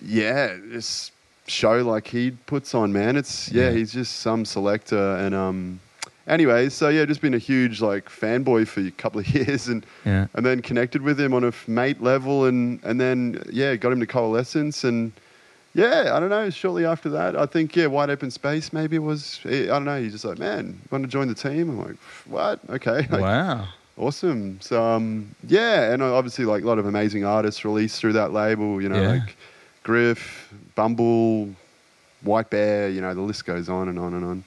Yeah, 0.01 0.55
this 0.65 1.11
show 1.47 1.81
like 1.83 2.07
he 2.07 2.31
puts 2.31 2.73
on, 2.75 2.93
man. 2.93 3.15
It's 3.15 3.51
yeah, 3.51 3.69
Yeah. 3.69 3.71
he's 3.77 3.91
just 3.93 4.17
some 4.17 4.45
selector, 4.45 5.15
and 5.17 5.33
um. 5.35 5.79
Anyway, 6.27 6.69
so 6.69 6.89
yeah, 6.89 7.05
just 7.05 7.21
been 7.21 7.33
a 7.33 7.39
huge 7.39 7.81
like 7.81 8.07
fanboy 8.07 8.67
for 8.67 8.81
a 8.81 8.91
couple 8.91 9.19
of 9.19 9.27
years, 9.35 9.67
and 9.67 9.85
Yeah. 10.05 10.27
and 10.35 10.45
then 10.45 10.61
connected 10.61 11.01
with 11.01 11.19
him 11.19 11.33
on 11.33 11.43
a 11.43 11.53
mate 11.67 12.03
level, 12.03 12.45
and 12.45 12.79
and 12.83 12.99
then 13.01 13.41
yeah, 13.51 13.75
got 13.77 13.91
him 13.91 13.99
to 13.99 14.05
Coalescence, 14.05 14.83
and 14.83 15.11
yeah, 15.73 16.11
I 16.15 16.19
don't 16.19 16.29
know. 16.29 16.49
Shortly 16.49 16.85
after 16.85 17.09
that, 17.09 17.35
I 17.35 17.45
think 17.45 17.75
yeah, 17.75 17.85
Wide 17.87 18.09
Open 18.09 18.31
Space 18.31 18.73
maybe 18.73 18.97
was. 18.99 19.39
I 19.45 19.65
don't 19.67 19.85
know. 19.85 20.01
He's 20.01 20.11
just 20.13 20.25
like, 20.25 20.39
man, 20.39 20.79
want 20.91 21.03
to 21.03 21.07
join 21.09 21.27
the 21.27 21.35
team? 21.35 21.69
I'm 21.69 21.79
like, 21.85 21.95
what? 22.25 22.59
Okay, 22.69 23.07
like, 23.11 23.21
Wow. 23.21 23.67
awesome. 23.97 24.59
So 24.61 24.83
um, 24.83 25.35
yeah, 25.47 25.91
and 25.93 26.01
obviously 26.01 26.45
like 26.45 26.63
a 26.63 26.67
lot 26.67 26.79
of 26.79 26.85
amazing 26.85 27.25
artists 27.25 27.63
released 27.65 27.99
through 27.99 28.13
that 28.13 28.33
label. 28.33 28.81
You 28.81 28.89
know, 28.89 29.01
Yeah. 29.01 29.09
like 29.09 29.35
Griff, 29.83 30.51
Bumble, 30.75 31.49
White 32.21 32.49
Bear. 32.49 32.89
You 32.89 33.01
know, 33.01 33.13
the 33.13 33.21
list 33.21 33.45
goes 33.45 33.69
on 33.69 33.89
and 33.89 33.99
on 33.99 34.13
and 34.13 34.25
on. 34.25 34.43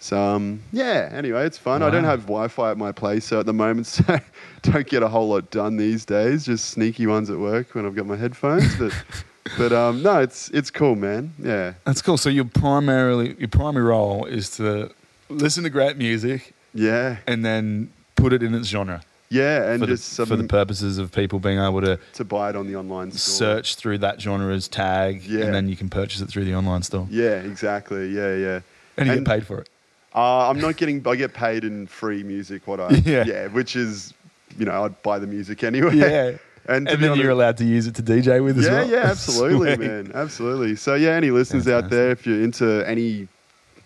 So 0.00 0.18
um, 0.20 0.62
yeah. 0.72 1.08
Anyway, 1.12 1.46
it's 1.46 1.56
fun. 1.58 1.82
I 1.82 1.88
don't 1.90 2.04
have 2.04 2.22
Wi-Fi 2.22 2.70
at 2.72 2.76
my 2.78 2.92
place, 2.92 3.24
so 3.24 3.40
at 3.40 3.46
the 3.46 3.52
moment, 3.54 3.86
so 3.86 4.18
don't 4.62 4.86
get 4.86 5.02
a 5.02 5.08
whole 5.08 5.28
lot 5.28 5.50
done 5.50 5.76
these 5.76 6.04
days. 6.04 6.44
Just 6.44 6.70
sneaky 6.70 7.06
ones 7.06 7.30
at 7.30 7.38
work 7.38 7.74
when 7.74 7.86
I've 7.86 7.94
got 7.94 8.06
my 8.06 8.16
headphones. 8.16 8.76
But 8.76 8.92
but 9.58 9.72
um, 9.72 10.02
no, 10.02 10.20
it's 10.20 10.48
it's 10.50 10.70
cool, 10.70 10.96
man. 10.96 11.34
Yeah. 11.38 11.74
That's 11.84 12.02
cool. 12.02 12.16
So 12.16 12.28
your 12.30 12.44
primarily 12.46 13.34
your 13.38 13.48
primary 13.48 13.84
role 13.84 14.24
is 14.24 14.50
to 14.56 14.90
listen 15.28 15.64
to 15.64 15.70
great 15.70 15.96
music 15.96 16.54
Yeah, 16.72 17.16
and 17.26 17.44
then 17.44 17.90
put 18.16 18.32
it 18.32 18.42
in 18.42 18.54
its 18.54 18.68
genre 18.68 19.02
yeah, 19.30 19.70
and 19.72 19.80
for, 19.80 19.86
the, 19.86 19.92
just 19.94 20.20
um, 20.20 20.26
for 20.26 20.36
the 20.36 20.44
purposes 20.44 20.98
of 20.98 21.10
people 21.10 21.40
being 21.40 21.58
able 21.58 21.80
to 21.80 21.98
to 22.14 22.24
buy 22.24 22.50
it 22.50 22.56
on 22.56 22.66
the 22.68 22.76
online 22.76 23.10
store. 23.10 23.34
search 23.58 23.74
through 23.76 23.98
that 23.98 24.20
genre's 24.20 24.68
tag, 24.68 25.22
Yeah. 25.24 25.44
and 25.44 25.54
then 25.54 25.68
you 25.68 25.76
can 25.76 25.88
purchase 25.88 26.20
it 26.20 26.28
through 26.28 26.44
the 26.44 26.54
online 26.54 26.82
store. 26.82 27.08
Yeah, 27.10 27.40
exactly. 27.40 28.08
Yeah, 28.10 28.34
yeah. 28.36 28.60
And 28.96 29.06
you 29.08 29.12
And- 29.14 29.24
get 29.26 29.34
paid 29.34 29.46
for 29.46 29.58
it. 29.60 29.68
Uh, 30.14 30.48
I'm 30.48 30.60
not 30.60 30.76
getting. 30.76 31.02
I 31.08 31.16
get 31.16 31.34
paid 31.34 31.64
in 31.64 31.88
free 31.88 32.22
music. 32.22 32.68
What 32.68 32.78
I 32.78 32.90
Yeah. 33.04 33.24
yeah, 33.26 33.46
which 33.48 33.74
is, 33.74 34.14
you 34.56 34.64
know, 34.64 34.84
I'd 34.84 35.02
buy 35.02 35.18
the 35.18 35.26
music 35.26 35.64
anyway. 35.64 35.96
Yeah. 35.96 36.32
And, 36.66 36.88
And 36.88 37.00
then 37.02 37.10
honest- 37.10 37.22
you're 37.22 37.30
allowed 37.32 37.56
to 37.58 37.64
use 37.64 37.86
it 37.86 37.94
to 37.96 38.02
DJ 38.02 38.42
with 38.42 38.58
as 38.58 38.64
yeah, 38.66 38.72
well. 38.72 38.90
yeah, 38.90 38.96
absolutely, 39.10 39.76
man, 39.76 40.10
absolutely. 40.14 40.76
So 40.76 40.94
yeah, 40.94 41.10
any 41.10 41.30
listeners 41.30 41.68
out 41.68 41.90
there, 41.90 42.10
if 42.10 42.26
you're 42.26 42.42
into 42.42 42.82
any, 42.88 43.28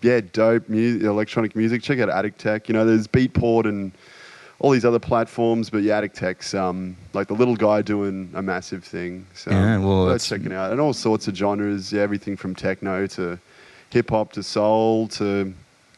yeah, 0.01 0.21
dope 0.31 0.69
music, 0.69 1.03
electronic 1.03 1.55
music, 1.55 1.81
check 1.83 1.99
out 1.99 2.07
Addictech. 2.09 2.67
You 2.69 2.73
know, 2.73 2.85
there's 2.85 3.07
Beatport 3.07 3.65
and 3.65 3.91
all 4.59 4.71
these 4.71 4.85
other 4.85 4.99
platforms, 4.99 5.69
but 5.69 5.83
yeah, 5.83 6.01
Addictech's 6.01 6.53
um, 6.53 6.95
like 7.13 7.27
the 7.27 7.33
little 7.33 7.55
guy 7.55 7.81
doing 7.81 8.29
a 8.33 8.41
massive 8.41 8.83
thing. 8.83 9.25
So 9.33 9.51
Yeah, 9.51 9.77
well, 9.79 10.05
that's- 10.05 10.27
check 10.29 10.45
it 10.45 10.51
out, 10.53 10.71
and 10.71 10.79
all 10.79 10.93
sorts 10.93 11.27
of 11.27 11.35
genres. 11.35 11.91
Yeah, 11.91 12.01
everything 12.01 12.37
from 12.37 12.55
techno 12.55 13.07
to 13.07 13.37
hip 13.89 14.09
hop 14.09 14.31
to 14.33 14.43
soul 14.43 15.07
to 15.09 15.53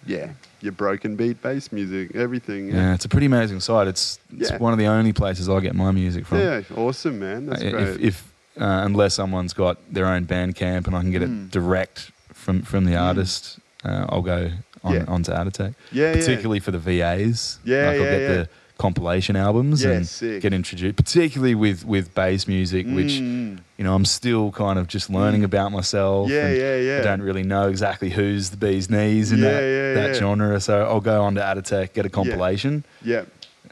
yeah, 0.05 0.29
your 0.61 0.71
broken 0.71 1.15
beat 1.15 1.41
bass 1.41 1.71
music, 1.71 2.15
everything. 2.15 2.67
Yeah, 2.69 2.75
Yeah, 2.75 2.93
it's 2.95 3.05
a 3.05 3.09
pretty 3.09 3.27
amazing 3.27 3.59
site. 3.59 3.87
It's 3.87 4.19
it's 4.37 4.49
Yeah. 4.51 4.57
one 4.57 4.73
of 4.73 4.79
the 4.79 4.87
only 4.87 5.13
places 5.13 5.47
I 5.49 5.59
get 5.59 5.75
my 5.75 5.91
music 5.91 6.25
from. 6.25 6.39
yeah, 6.39 6.61
awesome, 6.75 7.19
man. 7.19 7.45
That's 7.47 7.61
great. 7.61 7.75
if, 7.87 7.99
if 7.99 8.33
uh, 8.59 8.81
unless 8.85 9.13
someone's 9.13 9.53
got 9.53 9.77
their 9.93 10.05
own 10.07 10.25
Bandcamp 10.25 10.85
and 10.87 10.95
I 10.95 11.01
can 11.01 11.11
get 11.11 11.21
Mm. 11.21 11.45
it 11.45 11.51
direct 11.51 12.11
from 12.33 12.61
from 12.63 12.85
the 12.85 12.95
artist, 12.95 13.59
uh, 13.85 14.05
I'll 14.09 14.21
go 14.21 14.51
on 14.83 14.93
Yeah. 14.93 15.03
onto 15.07 15.31
Attack. 15.31 15.73
yeah, 15.91 16.11
Particularly 16.13 16.59
for 16.59 16.71
the 16.71 16.79
VAs. 16.79 17.59
Yeah, 17.63 17.77
like 17.87 17.95
I'll 17.95 18.01
yeah, 18.05 18.11
get 18.11 18.21
yeah. 18.21 18.27
the 18.27 18.49
compilation 18.82 19.36
albums 19.36 19.84
Yeah, 19.84 19.91
and 19.91 20.07
sick. 20.07 20.41
get 20.41 20.53
introduced. 20.53 20.95
Particularly 20.97 21.53
with 21.55 21.86
with 21.86 22.13
bass 22.15 22.47
music, 22.47 22.86
which 22.88 23.13
Mm. 23.21 23.59
you 23.77 23.84
know 23.86 23.93
I'm 23.93 24.05
still 24.05 24.51
kind 24.51 24.77
of 24.79 24.88
just 24.88 25.09
learning 25.09 25.41
Mm. 25.41 25.51
about 25.51 25.71
myself. 25.71 26.29
Yeah, 26.29 26.47
and 26.47 26.57
yeah, 26.57 26.77
yeah. 26.77 26.99
I 26.99 27.03
don't 27.03 27.21
really 27.21 27.43
know 27.43 27.67
exactly 27.69 28.09
who's 28.09 28.49
the 28.49 28.57
bee's 28.57 28.89
knees 28.89 29.32
in 29.32 29.39
Yeah, 29.39 29.51
that, 29.51 29.61
yeah, 29.61 29.93
that 30.01 30.15
genre. 30.15 30.59
So 30.59 30.73
I'll 30.84 30.99
go 31.13 31.21
on 31.23 31.36
to 31.36 31.51
Attack, 31.51 31.93
get 31.93 32.05
a 32.05 32.09
compilation, 32.09 32.84
Yeah, 33.03 33.23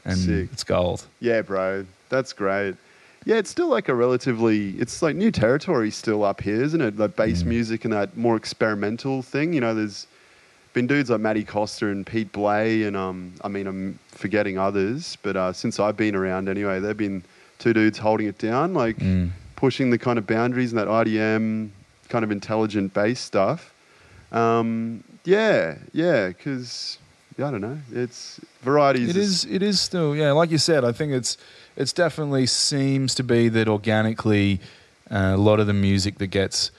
and 0.04 0.16
Sick. 0.16 0.48
it's 0.52 0.62
gold. 0.64 1.02
yeah, 1.20 1.42
bro. 1.42 1.84
That's 2.08 2.32
great. 2.32 2.74
yeah, 3.26 3.36
it's 3.36 3.50
still 3.50 3.68
like 3.68 3.88
a 3.90 3.94
relatively, 3.94 4.70
it's 4.78 5.02
like 5.02 5.14
new 5.14 5.30
territory 5.30 5.90
still 5.90 6.24
up 6.24 6.40
here, 6.40 6.62
isn't 6.62 6.80
it? 6.80 6.98
Like 6.98 7.16
bass 7.16 7.42
Mm. 7.42 7.46
music 7.54 7.84
and 7.84 7.92
that 7.92 8.16
more 8.16 8.34
experimental 8.36 9.20
thing. 9.22 9.52
You 9.52 9.60
know, 9.60 9.74
there's 9.74 10.06
been 10.72 10.86
dudes 10.86 11.10
like 11.10 11.20
Matty 11.20 11.44
Costa 11.44 11.86
and 11.88 12.06
Pete 12.06 12.30
Blay, 12.32 12.84
and 12.84 12.96
um, 12.96 13.32
I 13.42 13.48
mean, 13.48 13.66
I'm 13.66 13.98
forgetting 14.12 14.58
others, 14.58 15.16
but 15.22 15.36
uh, 15.36 15.52
since 15.52 15.80
I've 15.80 15.96
been 15.96 16.14
around 16.14 16.48
anyway, 16.48 16.78
they've 16.80 16.96
been 16.96 17.22
two 17.58 17.72
dudes 17.72 17.98
holding 17.98 18.26
it 18.26 18.38
down, 18.38 18.72
like 18.74 18.96
Mm. 18.98 19.30
pushing 19.56 19.90
the 19.90 19.98
kind 19.98 20.18
of 20.18 20.26
boundaries 20.26 20.72
and 20.72 20.78
that 20.78 20.88
IDM 20.88 21.70
kind 22.08 22.24
of 22.24 22.30
intelligent 22.30 22.94
bass 22.94 23.20
stuff. 23.20 23.72
Um, 24.32 25.02
yeah, 25.24 25.76
yeah, 25.92 26.28
because 26.28 26.98
yeah, 27.36 27.48
I 27.48 27.50
don't 27.50 27.60
know, 27.60 27.78
it's 27.92 28.40
varieties. 28.62 29.10
It 29.10 29.16
is. 29.16 29.44
It 29.44 29.62
is 29.62 29.80
still. 29.80 30.14
Yeah, 30.14 30.32
like 30.32 30.50
you 30.50 30.58
said, 30.58 30.84
I 30.84 30.92
think 30.92 31.12
it's. 31.12 31.36
It's 31.76 31.92
definitely 31.92 32.46
seems 32.46 33.14
to 33.14 33.22
be 33.22 33.48
that 33.48 33.66
organically, 33.68 34.60
uh, 35.10 35.32
a 35.34 35.36
lot 35.36 35.60
of 35.60 35.66
the 35.66 35.72
music 35.72 36.18
that 36.18 36.26
gets 36.26 36.70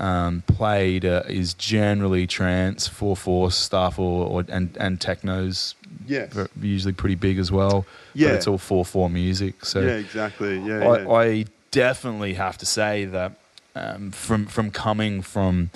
um, 0.00 0.42
played 0.46 1.04
uh, 1.04 1.22
is 1.28 1.54
generally 1.54 2.26
trance, 2.26 2.88
four 2.88 3.16
four 3.16 3.50
stuff, 3.52 3.98
or, 3.98 4.26
or 4.26 4.44
and 4.48 4.76
and 4.80 5.00
technos 5.00 5.74
Yes. 6.06 6.32
usually 6.60 6.92
pretty 6.94 7.16
big 7.16 7.38
as 7.38 7.50
well. 7.52 7.84
Yeah. 8.14 8.28
but 8.28 8.34
it's 8.36 8.46
all 8.48 8.58
four 8.58 8.84
four 8.84 9.08
music. 9.10 9.64
So 9.64 9.80
yeah, 9.80 9.96
exactly. 10.06 10.58
Yeah, 10.58 10.88
I, 10.88 10.98
yeah. 11.02 11.08
I 11.10 11.44
definitely 11.70 12.34
have 12.34 12.56
to 12.58 12.66
say 12.66 13.04
that 13.04 13.32
um, 13.76 14.10
from 14.10 14.46
from 14.46 14.70
coming 14.70 15.22
from 15.22 15.70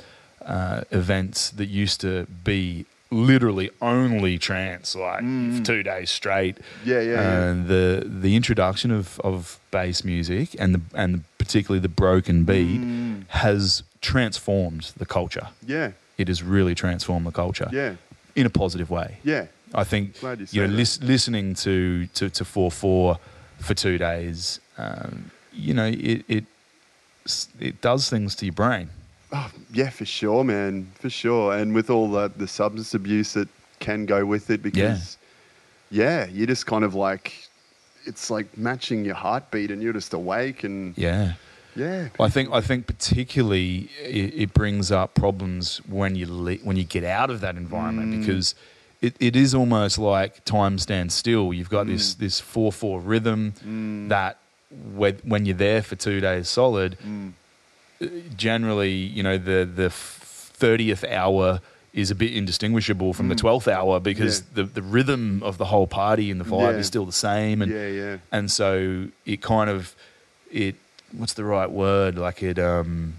uh, 0.44 0.82
events 0.90 1.50
that 1.50 1.66
used 1.66 2.00
to 2.00 2.26
be 2.44 2.86
literally 3.10 3.70
only 3.80 4.38
trance, 4.38 4.96
like 4.96 5.22
Mm. 5.22 5.64
two 5.64 5.82
days 5.82 6.10
straight. 6.10 6.56
Yeah, 6.84 7.00
yeah, 7.00 7.12
yeah. 7.12 7.42
And 7.50 7.66
the 7.68 8.04
the 8.22 8.34
introduction 8.36 8.90
of, 8.90 9.20
of 9.20 9.58
bass 9.70 10.02
music 10.04 10.56
and 10.58 10.74
the 10.74 10.80
and 10.94 11.22
particularly 11.38 11.80
the 11.80 11.88
broken 12.04 12.44
beat 12.44 12.80
Mm. 12.80 13.28
has 13.28 13.82
transformed 14.12 14.92
the 14.96 15.06
culture. 15.06 15.48
yeah, 15.66 15.90
It 16.18 16.28
has 16.28 16.42
really 16.42 16.74
transformed 16.74 17.26
the 17.26 17.32
culture 17.32 17.68
yeah, 17.72 17.94
in 18.36 18.46
a 18.46 18.50
positive 18.50 18.90
way. 18.90 19.18
yeah. 19.24 19.46
I 19.82 19.84
think 19.84 20.20
Glad 20.20 20.38
you 20.40 20.46
you 20.52 20.66
know 20.68 20.74
lis- 20.80 21.00
listening 21.02 21.54
to 21.66 22.06
to 22.18 22.24
to 22.30 22.44
four 22.44 22.70
four 22.70 23.18
for 23.58 23.74
two 23.74 23.96
days, 23.98 24.60
um, 24.78 25.30
you 25.52 25.74
know 25.74 25.86
it 25.86 26.20
it 26.28 26.44
it 27.60 27.80
does 27.80 28.08
things 28.10 28.34
to 28.36 28.44
your 28.44 28.54
brain. 28.54 28.88
Oh, 29.32 29.50
yeah, 29.72 29.90
for 29.90 30.04
sure, 30.04 30.44
man, 30.44 30.86
for 31.00 31.10
sure. 31.10 31.56
And 31.58 31.74
with 31.74 31.90
all 31.90 32.08
the, 32.08 32.28
the 32.36 32.46
substance 32.46 32.94
abuse 32.94 33.32
that 33.32 33.48
can 33.80 34.06
go 34.06 34.24
with 34.24 34.48
it, 34.50 34.62
because 34.62 35.16
yeah, 35.90 36.26
you 36.36 36.46
just 36.46 36.66
kind 36.66 36.84
of 36.84 36.94
like 36.94 37.32
it's 38.06 38.30
like 38.30 38.46
matching 38.56 39.04
your 39.04 39.16
heartbeat, 39.16 39.70
and 39.72 39.82
you're 39.82 39.92
just 40.00 40.12
awake, 40.14 40.62
and 40.64 40.96
Yeah, 40.96 41.32
yeah, 41.76 42.08
I 42.20 42.28
think 42.28 42.50
I 42.52 42.60
think 42.60 42.86
particularly 42.86 43.88
it, 44.02 44.34
it 44.34 44.54
brings 44.54 44.90
up 44.92 45.14
problems 45.14 45.78
when 45.88 46.14
you 46.16 46.26
le- 46.30 46.62
when 46.66 46.76
you 46.76 46.84
get 46.84 47.04
out 47.04 47.30
of 47.30 47.40
that 47.40 47.56
environment 47.56 48.12
Mm. 48.14 48.20
because. 48.20 48.54
It, 49.02 49.16
it 49.20 49.36
is 49.36 49.54
almost 49.54 49.98
like 49.98 50.42
time 50.46 50.78
stands 50.78 51.12
still. 51.12 51.52
You've 51.52 51.68
got 51.68 51.86
this 51.86 52.14
this 52.14 52.40
four 52.40 52.72
four 52.72 53.00
rhythm 53.02 53.52
Mm. 53.62 54.08
that 54.08 54.38
when, 54.94 55.16
when 55.24 55.44
you're 55.44 55.54
there 55.58 55.82
for 55.82 55.94
two 55.94 56.20
days 56.20 56.48
solid, 56.48 56.96
Mm. 57.06 57.32
generally, 58.36 58.92
you 58.92 59.22
know, 59.22 59.38
the 59.38 59.68
the 59.72 59.90
thirtieth 59.90 61.04
hour 61.04 61.60
is 61.92 62.10
a 62.10 62.14
bit 62.14 62.32
indistinguishable 62.34 63.12
from 63.12 63.28
the 63.28 63.34
twelfth 63.34 63.68
hour 63.68 64.00
because 64.00 64.40
Mm. 64.40 64.44
Yeah. 64.56 64.62
the 64.62 64.80
the 64.80 64.82
rhythm 64.82 65.42
of 65.42 65.58
the 65.58 65.66
whole 65.66 65.86
party 65.86 66.30
and 66.30 66.40
the 66.40 66.44
vibe 66.44 66.72
Yeah. 66.72 66.78
is 66.78 66.86
still 66.86 67.04
the 67.06 67.12
same, 67.12 67.62
and 67.62 67.70
yeah, 67.70 67.88
yeah, 67.88 68.16
and 68.32 68.50
so 68.50 69.06
it 69.26 69.42
kind 69.42 69.68
of 69.70 69.94
it 70.50 70.76
what's 71.16 71.34
the 71.34 71.44
right 71.44 71.70
word 71.70 72.16
like 72.18 72.42
it 72.42 72.58
um. 72.58 73.14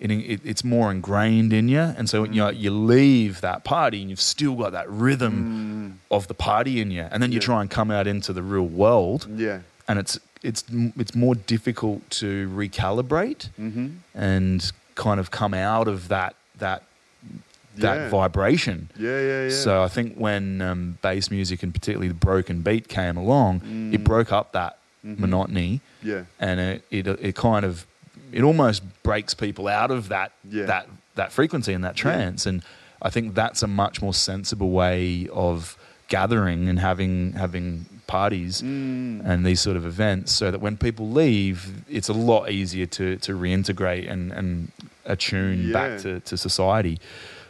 It, 0.00 0.10
it, 0.10 0.40
it's 0.44 0.64
more 0.64 0.90
ingrained 0.90 1.52
in 1.52 1.68
you, 1.68 1.78
and 1.80 2.10
so 2.10 2.24
you 2.24 2.32
know 2.42 2.50
Mm. 2.50 2.60
you 2.60 2.70
leave 2.72 3.40
that 3.42 3.62
party 3.64 4.00
and 4.02 4.10
you've 4.10 4.20
still 4.20 4.54
got 4.56 4.72
that 4.72 4.90
rhythm 4.90 6.00
of 6.10 6.26
the 6.26 6.34
party 6.34 6.80
in 6.80 6.90
you, 6.90 7.06
and 7.10 7.22
then 7.22 7.30
you 7.30 7.36
Yeah. 7.38 7.44
try 7.50 7.60
and 7.62 7.70
come 7.70 7.90
out 7.92 8.06
into 8.06 8.32
the 8.32 8.42
real 8.42 8.66
world, 8.66 9.26
yeah. 9.34 9.60
and 9.88 9.98
it's 10.00 10.18
it's 10.42 10.64
it's 10.98 11.14
more 11.14 11.34
difficult 11.36 12.10
to 12.20 12.48
recalibrate 12.50 13.48
Mm-hmm. 13.58 13.86
and 14.14 14.72
kind 14.96 15.20
of 15.20 15.30
come 15.30 15.54
out 15.54 15.86
of 15.88 16.08
that 16.08 16.34
that 16.58 16.82
that 17.76 17.96
Yeah. 17.96 18.08
vibration. 18.08 18.90
Yeah, 18.98 19.20
yeah, 19.20 19.42
yeah. 19.44 19.50
So 19.50 19.82
I 19.82 19.88
think 19.88 20.16
when 20.16 20.60
um, 20.60 20.98
bass 21.02 21.30
music 21.30 21.62
and 21.62 21.72
particularly 21.72 22.08
the 22.08 22.14
broken 22.14 22.62
beat 22.62 22.88
came 22.88 23.16
along, 23.16 23.56
it 23.94 24.00
Mm. 24.00 24.04
broke 24.04 24.32
up 24.32 24.52
that 24.52 24.78
Mhm. 25.04 25.18
monotony, 25.18 25.80
yeah, 26.02 26.24
and 26.40 26.58
it, 26.60 26.84
it 26.90 27.06
it 27.06 27.34
kind 27.36 27.64
of 27.64 27.86
it 28.32 28.42
almost 28.42 28.82
breaks 29.02 29.34
people 29.34 29.68
out 29.68 29.90
of 29.90 30.08
that 30.08 30.32
Yeah. 30.48 30.64
that 30.66 30.88
that 31.14 31.30
frequency 31.32 31.72
and 31.72 31.84
that 31.84 31.94
trance. 31.94 32.46
And 32.46 32.62
I 33.02 33.10
think 33.10 33.34
that's 33.34 33.62
a 33.62 33.66
much 33.68 34.00
more 34.02 34.14
sensible 34.14 34.70
way 34.70 35.28
of 35.32 35.76
gathering 36.08 36.68
and 36.68 36.78
having 36.80 37.32
having 37.34 37.86
parties 38.06 38.60
Mm. 38.62 39.22
and 39.24 39.46
these 39.46 39.60
sort 39.60 39.76
of 39.76 39.86
events 39.86 40.30
so 40.32 40.50
that 40.50 40.60
when 40.60 40.76
people 40.76 41.08
leave 41.10 41.82
it's 41.88 42.08
a 42.10 42.12
lot 42.12 42.50
easier 42.50 42.84
to, 42.86 43.16
to 43.16 43.32
reintegrate 43.32 44.10
and, 44.10 44.30
and 44.32 44.70
attune 45.06 45.68
Yeah. 45.68 45.72
back 45.72 46.00
to, 46.02 46.20
to 46.20 46.36
society 46.36 46.98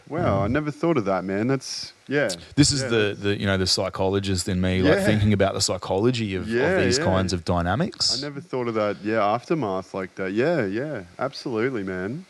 Wow, 0.09 0.43
I 0.43 0.49
never 0.49 0.71
thought 0.71 0.97
of 0.99 1.07
that, 1.07 1.25
man. 1.25 1.47
That's 1.47 1.93
yeah. 2.09 2.29
this 2.57 2.73
is 2.73 2.83
Yeah, 2.83 2.89
the, 2.89 3.17
the 3.19 3.41
you 3.41 3.47
know 3.47 3.57
the 3.57 3.67
psychologist 3.67 4.49
in 4.49 4.61
me 4.61 4.83
like 4.83 4.99
Yeah. 4.99 5.05
thinking 5.05 5.33
about 5.33 5.55
the 5.55 5.61
psychology 5.63 6.35
of, 6.35 6.47
Yeah, 6.49 6.63
of 6.77 6.85
these 6.85 6.99
yeah. 6.99 7.05
kinds 7.05 7.33
of 7.33 7.45
dynamics 7.45 8.23
I 8.23 8.27
never 8.27 8.41
thought 8.41 8.69
of 8.69 8.75
that. 8.75 8.99
Yeah, 9.03 9.25
aftermath 9.25 9.95
like 9.95 10.15
that. 10.17 10.33
Yeah, 10.33 10.67
yeah, 10.67 11.05
absolutely, 11.19 11.83
man. 11.85 12.27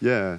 Yeah. 0.00 0.38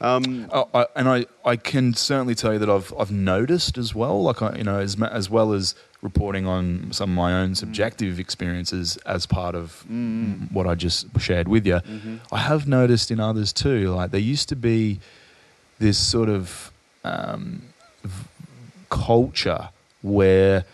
Um, 0.00 0.48
Oh, 0.52 0.68
I, 0.74 0.86
and 0.96 1.08
I, 1.08 1.26
I 1.44 1.56
can 1.56 1.94
certainly 1.94 2.34
tell 2.34 2.52
you 2.52 2.58
that 2.60 2.70
I've 2.70 2.92
I've 2.98 3.10
noticed 3.12 3.78
as 3.78 3.94
well, 3.94 4.22
like 4.22 4.42
I, 4.42 4.56
you 4.56 4.64
know, 4.64 4.78
as 4.78 4.96
ma- 4.96 5.06
as 5.08 5.28
well 5.30 5.52
as 5.52 5.74
reporting 6.02 6.46
on 6.46 6.88
some 6.92 7.10
of 7.10 7.16
my 7.16 7.30
Mm. 7.30 7.42
own 7.42 7.54
subjective 7.54 8.18
experiences 8.20 8.98
as 9.06 9.24
part 9.26 9.54
of 9.54 9.84
mm, 9.90 10.50
what 10.52 10.66
I 10.66 10.74
just 10.74 11.06
shared 11.18 11.48
with 11.48 11.66
you. 11.66 11.74
Mm-hmm. 11.76 12.16
I 12.32 12.38
have 12.38 12.68
noticed 12.68 13.10
in 13.10 13.18
others 13.20 13.52
too. 13.52 13.88
Like 13.90 14.10
there 14.10 14.20
used 14.20 14.48
to 14.50 14.56
be 14.56 15.00
this 15.78 15.98
sort 15.98 16.28
of 16.28 16.70
um, 17.04 17.62
culture 18.90 19.68
where 20.02 20.64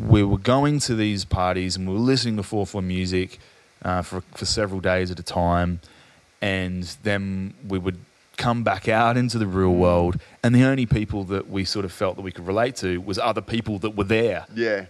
we 0.00 0.22
were 0.22 0.38
going 0.38 0.78
to 0.78 0.94
these 0.94 1.24
parties 1.24 1.76
and 1.76 1.88
we 1.88 1.94
were 1.94 2.00
listening 2.00 2.36
to 2.36 2.42
4 2.42 2.66
4 2.66 2.82
music 2.82 3.38
uh, 3.82 4.02
for, 4.02 4.22
for 4.34 4.44
several 4.44 4.80
days 4.80 5.10
at 5.10 5.18
a 5.18 5.22
time. 5.22 5.80
And 6.40 6.84
then 7.02 7.54
we 7.66 7.78
would 7.78 7.98
come 8.36 8.64
back 8.64 8.88
out 8.88 9.16
into 9.16 9.38
the 9.38 9.46
real 9.46 9.74
world. 9.74 10.18
And 10.42 10.54
the 10.54 10.64
only 10.64 10.86
people 10.86 11.24
that 11.24 11.48
we 11.48 11.64
sort 11.64 11.84
of 11.84 11.92
felt 11.92 12.16
that 12.16 12.22
we 12.22 12.32
could 12.32 12.46
relate 12.46 12.76
to 12.76 13.00
was 13.00 13.18
other 13.18 13.40
people 13.40 13.78
that 13.80 13.96
were 13.96 14.04
there. 14.04 14.46
yeah, 14.54 14.86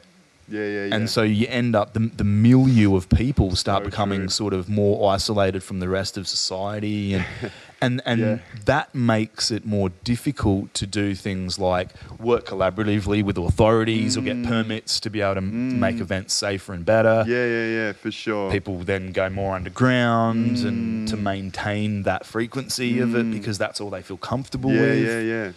yeah, 0.53 0.67
yeah, 0.67 0.85
yeah. 0.87 0.95
And 0.95 1.09
so 1.09 1.23
you 1.23 1.47
end 1.49 1.75
up, 1.75 1.95
the, 1.95 2.01
the 2.01 2.25
milieu 2.25 2.95
of 2.97 3.09
people 3.09 3.57
start 3.57 3.83
So 3.85 3.91
becoming 3.91 4.21
true. 4.23 4.29
sort 4.29 4.55
of 4.55 4.69
more 4.69 5.13
isolated 5.13 5.63
from 5.63 5.81
the 5.81 5.89
rest 5.89 6.17
of 6.19 6.29
society. 6.29 7.15
And, 7.15 7.25
and, 7.81 8.03
and 8.05 8.21
Yeah. 8.21 8.39
that 8.67 8.95
makes 8.95 9.51
it 9.51 9.65
more 9.65 9.89
difficult 10.05 10.73
to 10.75 10.87
do 10.87 11.15
things 11.15 11.59
like 11.59 11.89
work 12.21 12.45
collaboratively 12.47 13.25
with 13.25 13.39
authorities 13.39 14.17
or 14.17 14.21
get 14.23 14.43
permits 14.45 15.01
to 15.01 15.11
be 15.11 15.21
able 15.21 15.35
to 15.35 15.39
m 15.39 15.81
make 15.81 15.99
events 16.01 16.33
safer 16.35 16.73
and 16.75 16.85
better. 16.85 17.25
Mm. 17.25 17.29
yeah, 17.35 17.47
yeah, 17.57 17.67
yeah, 17.79 17.93
for 17.93 18.11
sure. 18.13 18.51
People 18.53 18.77
then 18.93 19.13
go 19.13 19.29
more 19.31 19.55
underground 19.57 20.59
and 20.69 21.09
to 21.09 21.17
Mm. 21.17 21.23
maintain 21.23 22.03
that 22.11 22.25
frequency 22.27 23.01
of 23.01 23.15
it 23.17 23.27
because 23.33 23.57
that's 23.59 23.81
all 23.81 23.91
they 23.91 24.03
feel 24.03 24.17
comfortable 24.33 24.71
yeah, 24.73 24.81
with. 24.83 24.99
Yeah, 25.07 25.19
yeah, 25.21 25.45
yeah. 25.47 25.53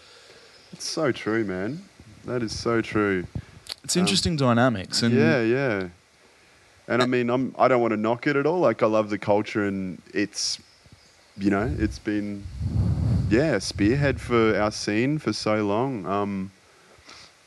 It's 0.73 0.87
so 0.99 1.11
true, 1.11 1.43
man. 1.43 1.71
That 2.25 2.41
is 2.41 2.57
so 2.57 2.81
true. 2.81 3.25
It's 3.83 3.95
interesting 3.95 4.35
dynamics. 4.35 5.01
And 5.03 5.13
yeah, 5.13 5.41
yeah. 5.41 5.87
And 6.87 7.01
I 7.01 7.05
mean, 7.05 7.29
I'm 7.29 7.53
I 7.57 7.67
don't 7.67 7.81
want 7.81 7.91
to 7.91 7.97
knock 7.97 8.27
it 8.27 8.35
at 8.35 8.45
all. 8.45 8.59
Like 8.59 8.83
I 8.83 8.87
love 8.87 9.09
the 9.09 9.17
culture, 9.17 9.65
and 9.65 10.01
it's, 10.13 10.59
you 11.37 11.49
know, 11.49 11.73
it's 11.79 11.97
been, 11.99 12.43
yeah, 13.29 13.57
spearhead 13.59 14.21
for 14.21 14.55
our 14.59 14.71
scene 14.71 15.17
for 15.17 15.33
so 15.33 15.65
long. 15.65 16.05
Um, 16.05 16.51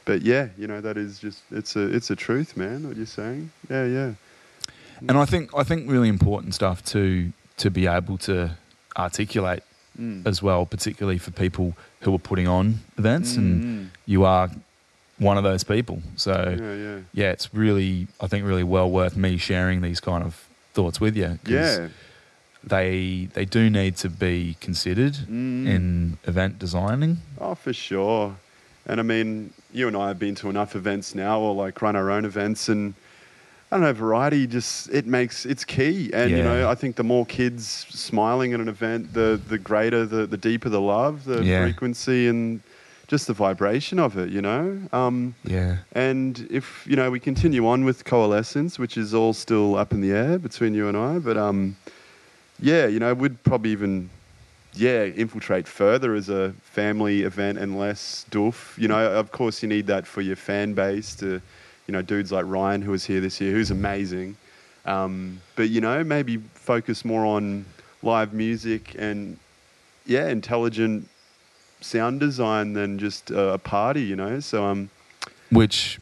but 0.04 0.22
yeah, 0.22 0.48
you 0.58 0.66
know, 0.66 0.80
that 0.80 0.96
is 0.96 1.18
just 1.18 1.42
it's 1.52 1.76
a 1.76 1.82
it's 1.94 2.10
a 2.10 2.16
truth, 2.16 2.56
man. 2.56 2.86
What 2.88 2.96
you're 2.96 3.06
saying? 3.06 3.50
Yeah, 3.70 3.84
yeah. 3.84 4.12
and 5.08 5.16
I 5.16 5.24
think 5.24 5.50
I 5.56 5.62
think 5.62 5.88
really 5.90 6.08
important 6.08 6.54
stuff 6.54 6.84
to 6.86 7.32
to 7.58 7.70
be 7.70 7.86
able 7.86 8.18
to 8.18 8.56
articulate 8.96 9.62
Mm. 9.98 10.24
as 10.28 10.40
well, 10.40 10.64
particularly 10.64 11.18
for 11.18 11.32
people 11.32 11.74
who 12.02 12.14
are 12.14 12.20
putting 12.20 12.46
on 12.46 12.78
events, 12.98 13.32
Mm. 13.32 13.36
and 13.38 13.90
you 14.06 14.22
are 14.24 14.48
one 15.18 15.36
of 15.38 15.44
those 15.44 15.64
people. 15.64 16.02
So 16.16 16.32
Yeah, 16.32 16.74
yeah. 16.74 16.98
yeah, 17.12 17.30
it's 17.32 17.52
really 17.54 18.06
I 18.20 18.26
think 18.28 18.44
really 18.46 18.64
well 18.64 18.90
worth 18.90 19.16
me 19.16 19.36
sharing 19.36 19.80
these 19.80 20.00
kind 20.00 20.22
of 20.24 20.46
thoughts 20.74 21.00
with 21.00 21.16
you. 21.16 21.38
Yeah. 21.46 21.88
they 22.64 23.28
they 23.34 23.44
do 23.44 23.70
need 23.70 23.96
to 23.96 24.08
be 24.08 24.56
considered 24.60 25.14
Mm. 25.14 25.66
in 25.68 26.18
event 26.24 26.58
designing. 26.58 27.18
Oh, 27.40 27.54
for 27.54 27.72
sure. 27.72 28.36
And 28.86 29.00
I 29.00 29.02
mean, 29.02 29.52
you 29.72 29.86
and 29.86 29.96
I 29.96 30.08
have 30.08 30.18
been 30.18 30.34
to 30.36 30.48
enough 30.50 30.74
events 30.74 31.14
now, 31.14 31.38
or 31.40 31.54
like 31.54 31.80
run 31.82 31.94
our 31.94 32.10
own 32.10 32.24
events, 32.24 32.68
and 32.68 32.94
I 33.70 33.76
don't 33.76 33.82
know, 33.84 33.92
variety 33.92 34.46
just 34.46 34.88
it 34.90 35.06
makes 35.06 35.44
it's 35.46 35.64
key, 35.64 36.10
and 36.12 36.30
you 36.30 36.42
know 36.42 36.68
I 36.70 36.74
think 36.74 36.96
the 36.96 37.04
more 37.04 37.26
kids 37.26 37.86
smiling 37.90 38.54
at 38.54 38.60
an 38.60 38.68
event, 38.68 39.12
the 39.14 39.40
the 39.48 39.58
greater 39.58 40.04
the 40.06 40.26
the 40.26 40.38
deeper 40.38 40.68
the 40.70 40.80
love, 40.80 41.24
the 41.24 41.44
Yeah. 41.44 41.62
frequency, 41.64 42.28
and 42.28 42.60
just 43.08 43.26
the 43.26 43.32
vibration 43.32 43.98
of 43.98 44.16
it. 44.16 44.28
You 44.30 44.42
know. 44.42 44.78
Um, 44.92 45.34
Yeah. 45.44 45.78
and 45.92 46.46
if 46.50 46.86
you 46.86 46.94
know 46.96 47.10
we 47.10 47.18
continue 47.20 47.66
on 47.66 47.84
with 47.84 48.04
coalescence, 48.04 48.78
which 48.78 48.96
is 48.96 49.12
all 49.14 49.32
still 49.32 49.76
up 49.76 49.92
in 49.92 50.00
the 50.00 50.12
air 50.12 50.38
between 50.38 50.74
you 50.74 50.86
and 50.88 50.96
I, 50.96 51.18
but 51.18 51.36
um, 51.36 51.76
yeah, 52.60 52.86
you 52.86 53.00
know, 53.00 53.14
we'd 53.14 53.42
probably 53.42 53.70
even 53.72 54.10
yeah 54.74 55.04
infiltrate 55.04 55.66
further 55.66 56.14
as 56.14 56.28
a 56.28 56.52
family 56.62 57.22
event 57.22 57.58
and 57.58 57.78
less 57.78 58.24
doof. 58.30 58.76
You 58.78 58.88
know, 58.88 59.10
of 59.12 59.32
course 59.32 59.62
you 59.62 59.68
need 59.68 59.86
that 59.88 60.06
for 60.06 60.20
your 60.20 60.36
fan 60.36 60.74
base 60.74 61.14
to, 61.16 61.40
you 61.86 61.92
know, 61.92 62.02
dudes 62.02 62.30
like 62.30 62.44
Ryan 62.46 62.82
who 62.82 62.90
was 62.92 63.04
here 63.04 63.20
this 63.20 63.40
year, 63.40 63.52
who's 63.52 63.70
amazing. 63.70 64.36
Um, 64.84 65.40
but 65.56 65.70
you 65.70 65.80
know, 65.80 66.04
maybe 66.04 66.36
focus 66.54 67.04
more 67.04 67.24
on 67.24 67.64
live 68.02 68.32
music 68.32 68.94
and 68.98 69.38
yeah, 70.06 70.28
intelligent 70.28 71.08
sound 71.80 72.20
design 72.20 72.72
than 72.72 72.98
just 72.98 73.30
a, 73.30 73.54
a 73.54 73.58
party. 73.58 74.02
You 74.02 74.16
know, 74.16 74.40
so 74.40 74.64
um. 74.64 74.90
Which, 75.50 75.98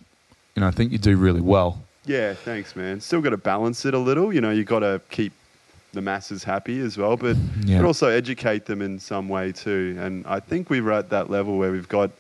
you 0.57 0.61
know, 0.61 0.67
I 0.67 0.73
think 0.73 0.91
you 0.91 0.99
do 0.99 1.17
really 1.17 1.41
well. 1.41 1.83
Yeah, 2.05 2.35
thanks, 2.35 2.75
man. 2.75 3.01
Still 3.01 3.21
got 3.21 3.31
to 3.31 3.37
balance 3.37 3.85
it 3.85 3.95
a 3.95 3.99
little. 3.99 4.33
You 4.33 4.41
know, 4.41 4.51
you 4.51 4.65
got 4.65 4.81
to 4.81 5.01
keep 5.11 5.33
the 5.93 6.01
masses 6.03 6.43
happy 6.45 6.81
as 6.81 6.99
well, 6.99 7.17
but 7.17 7.37
Yeah. 7.65 7.79
but 7.79 7.87
also 7.87 8.09
educate 8.09 8.67
them 8.67 8.83
in 8.83 8.99
some 8.99 9.29
way 9.29 9.53
too. 9.53 9.97
And 10.01 10.27
I 10.27 10.41
think 10.41 10.69
we're 10.69 10.91
at 10.93 11.11
that 11.11 11.31
level 11.31 11.59
where 11.59 11.71
we've 11.73 11.89
got, 11.89 12.11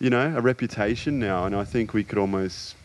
you 0.00 0.10
know, 0.10 0.34
a 0.36 0.40
reputation 0.40 1.18
now, 1.18 1.44
and 1.46 1.56
I 1.56 1.64
think 1.64 1.92
we 1.94 2.04
could 2.04 2.18
almost 2.18 2.76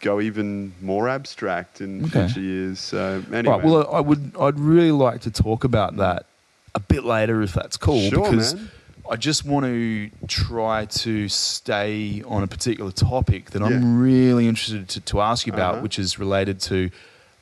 go 0.00 0.20
even 0.20 0.72
more 0.82 1.08
abstract 1.08 1.80
in 1.80 2.04
Okay. 2.06 2.26
future 2.26 2.40
years. 2.40 2.78
So 2.80 3.22
anyway, 3.32 3.56
Right. 3.56 3.64
Well, 3.64 3.88
I 3.94 4.00
would. 4.00 4.32
I'd 4.38 4.58
really 4.58 4.92
like 4.92 5.20
to 5.22 5.30
talk 5.30 5.64
about 5.64 5.96
that 5.96 6.26
a 6.74 6.80
bit 6.80 7.04
later, 7.04 7.42
if 7.42 7.52
that's 7.54 7.76
cool. 7.76 8.10
Sure, 8.10 8.22
because 8.30 8.54
man. 8.54 8.70
I 9.10 9.16
just 9.16 9.44
want 9.44 9.66
to 9.66 10.10
try 10.26 10.86
to 10.86 11.28
stay 11.28 12.22
on 12.26 12.42
a 12.42 12.46
particular 12.46 12.90
topic 12.92 13.50
that 13.50 13.60
Yeah. 13.60 13.66
I'm 13.68 14.00
really 14.00 14.48
interested 14.48 14.88
to, 14.88 15.00
to 15.00 15.20
ask 15.20 15.46
you 15.46 15.52
about, 15.52 15.74
Uh-huh. 15.74 15.82
which 15.82 15.98
is 15.98 16.18
related 16.18 16.60
to 16.62 16.90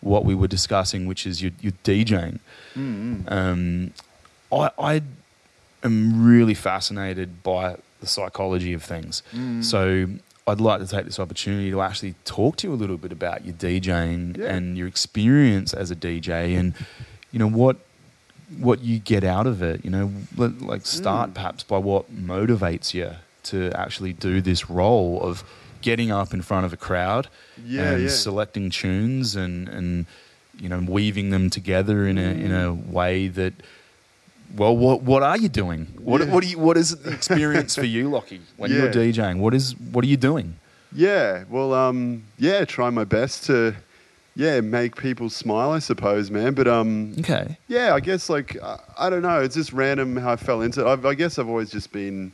what 0.01 0.25
we 0.25 0.35
were 0.35 0.49
discussing, 0.49 1.07
which 1.07 1.27
is 1.27 1.43
your, 1.43 1.53
your 1.61 1.73
DJing. 1.85 2.39
Mm-hmm. 2.77 3.29
Um, 3.33 3.91
I, 4.53 4.71
I 4.79 5.03
am 5.83 6.25
really 6.25 6.55
fascinated 6.55 7.43
by 7.43 7.77
the 8.01 8.07
psychology 8.07 8.73
of 8.75 8.83
things. 8.83 9.23
Mm. 9.33 9.65
So 9.65 10.07
I'd 10.47 10.61
like 10.61 10.81
to 10.81 10.87
take 10.87 11.07
this 11.07 11.19
opportunity 11.19 11.71
to 11.71 11.81
actually 11.81 12.15
talk 12.27 12.57
to 12.57 12.67
you 12.69 12.75
a 12.75 12.77
little 12.77 12.99
bit 12.99 13.12
about 13.12 13.45
your 13.47 13.55
DJing 13.55 14.37
Yeah. 14.37 14.53
and 14.55 14.77
your 14.77 14.87
experience 14.87 15.73
as 15.73 15.91
a 15.91 15.97
DJ, 15.97 16.59
and 16.59 16.75
you 17.33 17.39
know 17.39 17.49
what 17.49 17.79
what 18.59 18.82
you 18.82 18.98
get 18.98 19.24
out 19.24 19.46
of 19.46 19.62
it. 19.62 19.84
You 19.84 19.90
know, 19.90 20.11
like 20.36 20.86
start 20.86 21.30
Mm. 21.30 21.34
perhaps 21.34 21.62
by 21.64 21.78
what 21.78 22.14
motivates 22.14 22.94
you 22.94 23.11
to 23.44 23.70
actually 23.74 24.12
do 24.12 24.40
this 24.40 24.70
role 24.70 25.20
of 25.20 25.44
getting 25.82 26.11
up 26.11 26.32
in 26.32 26.40
front 26.42 26.64
of 26.66 26.72
a 26.72 26.76
crowd 26.76 27.28
Yeah, 27.66 27.92
and 27.92 28.02
yeah. 28.05 28.09
selecting 28.09 28.70
tunes 28.70 29.36
and 29.36 29.68
and 29.68 30.07
you 30.59 30.68
know 30.68 30.80
weaving 30.88 31.30
them 31.30 31.50
together 31.50 32.07
in 32.07 32.16
a 32.16 32.22
in 32.46 32.52
a 32.52 32.72
Mm. 32.72 32.90
way 32.90 33.28
that 33.28 33.52
well 34.57 34.76
what 34.76 35.02
what 35.02 35.22
are 35.22 35.36
you 35.36 35.48
doing 35.48 35.86
what 35.98 36.20
Yeah. 36.20 36.32
what 36.32 36.42
do 36.44 36.48
you 36.48 36.59
what 36.59 36.76
is 36.76 36.96
the 36.96 37.12
experience 37.18 37.74
for 37.74 37.84
you 37.84 38.09
Lockie 38.09 38.40
when 38.57 38.70
you're. 38.70 38.90
DJing 38.90 39.38
what 39.38 39.52
is 39.55 39.74
what 39.92 40.05
are 40.05 40.09
you 40.09 40.16
doing 40.16 40.55
Yeah, 40.96 41.42
well, 41.50 41.74
um, 41.74 42.22
yeah, 42.38 42.64
try 42.64 42.88
my 42.88 43.02
best 43.05 43.44
to, 43.46 43.74
yeah, 44.37 44.61
make 44.61 44.97
people 44.97 45.30
smile, 45.30 45.70
I 45.70 45.78
suppose, 45.78 46.30
man. 46.30 46.55
But 46.55 46.68
um, 46.68 47.14
okay 47.20 47.57
yeah, 47.68 47.95
I 47.95 48.01
guess 48.01 48.28
like 48.28 48.61
I, 48.62 48.78
I 48.99 49.11
don't 49.11 49.22
know. 49.22 49.41
It's 49.41 49.55
just 49.55 49.72
random 49.72 50.16
how 50.16 50.32
I 50.32 50.37
fell 50.37 50.62
into 50.62 50.80
it. 50.80 50.87
I've, 50.87 51.07
I 51.07 51.14
guess 51.14 51.39
I've 51.39 51.49
always 51.49 51.70
just 51.70 51.93
been 51.93 52.32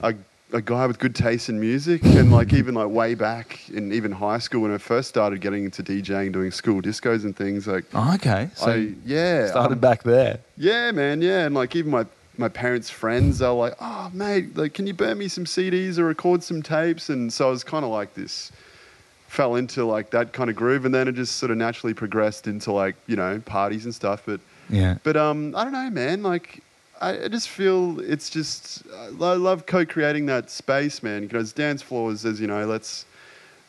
a, 0.00 0.14
a 0.52 0.60
guy 0.60 0.86
with 0.86 0.98
good 0.98 1.14
taste 1.14 1.48
in 1.48 1.60
music, 1.60 2.04
and 2.04 2.30
like 2.32 2.52
even 2.52 2.74
like 2.74 2.88
way 2.88 3.14
back 3.14 3.68
in 3.70 3.92
even 3.92 4.12
high 4.12 4.38
school 4.38 4.62
when 4.62 4.72
I 4.72 4.78
first 4.78 5.08
started 5.08 5.40
getting 5.40 5.64
into 5.64 5.82
DJing, 5.82 6.32
doing 6.32 6.50
school 6.50 6.82
discos 6.82 7.24
and 7.24 7.36
things. 7.36 7.66
Like, 7.66 7.84
oh, 7.94 8.14
okay 8.14 8.50
so 8.54 8.72
I 8.72 8.94
yeah, 9.04 9.48
started 9.48 9.74
um, 9.74 9.80
back 9.80 10.02
there 10.02 10.40
yeah, 10.56 10.90
man, 10.92 11.20
yeah, 11.22 11.46
and 11.46 11.54
like 11.54 11.74
even 11.76 11.90
my 11.90 12.06
my 12.36 12.48
parents' 12.48 12.90
friends, 12.90 13.38
they're 13.38 13.50
like, 13.50 13.74
"Oh, 13.80 14.10
mate, 14.12 14.56
like, 14.56 14.74
can 14.74 14.86
you 14.86 14.94
burn 14.94 15.18
me 15.18 15.28
some 15.28 15.44
CDs 15.44 15.98
or 15.98 16.04
record 16.04 16.42
some 16.42 16.62
tapes?" 16.62 17.08
And 17.08 17.32
so 17.32 17.48
I 17.48 17.50
was 17.50 17.64
kind 17.64 17.84
of 17.84 17.90
like 17.90 18.14
this, 18.14 18.50
fell 19.34 19.56
into 19.56 19.84
like 19.84 20.10
that 20.10 20.32
kind 20.32 20.48
of 20.48 20.54
groove, 20.54 20.84
and 20.84 20.94
then 20.94 21.08
it 21.08 21.16
just 21.16 21.36
sort 21.36 21.50
of 21.50 21.58
naturally 21.58 21.92
progressed 21.92 22.46
into 22.46 22.70
like 22.70 22.94
you 23.06 23.16
know 23.16 23.40
parties 23.44 23.84
and 23.84 23.94
stuff. 23.94 24.22
But 24.24 24.40
yeah 24.70 24.96
but 25.02 25.16
um, 25.16 25.54
I 25.56 25.64
don't 25.64 25.72
know, 25.72 25.90
man. 25.90 26.22
Like, 26.22 26.62
I, 27.00 27.24
I 27.24 27.28
just 27.28 27.48
feel 27.48 28.00
it's 28.00 28.30
just 28.30 28.82
I 28.92 29.08
love 29.08 29.66
co-creating 29.66 30.26
that 30.26 30.50
space, 30.50 31.02
man. 31.02 31.22
Because 31.22 31.52
dance 31.52 31.82
floors, 31.82 32.24
as 32.24 32.40
you 32.40 32.46
know, 32.46 32.64
let's 32.64 33.04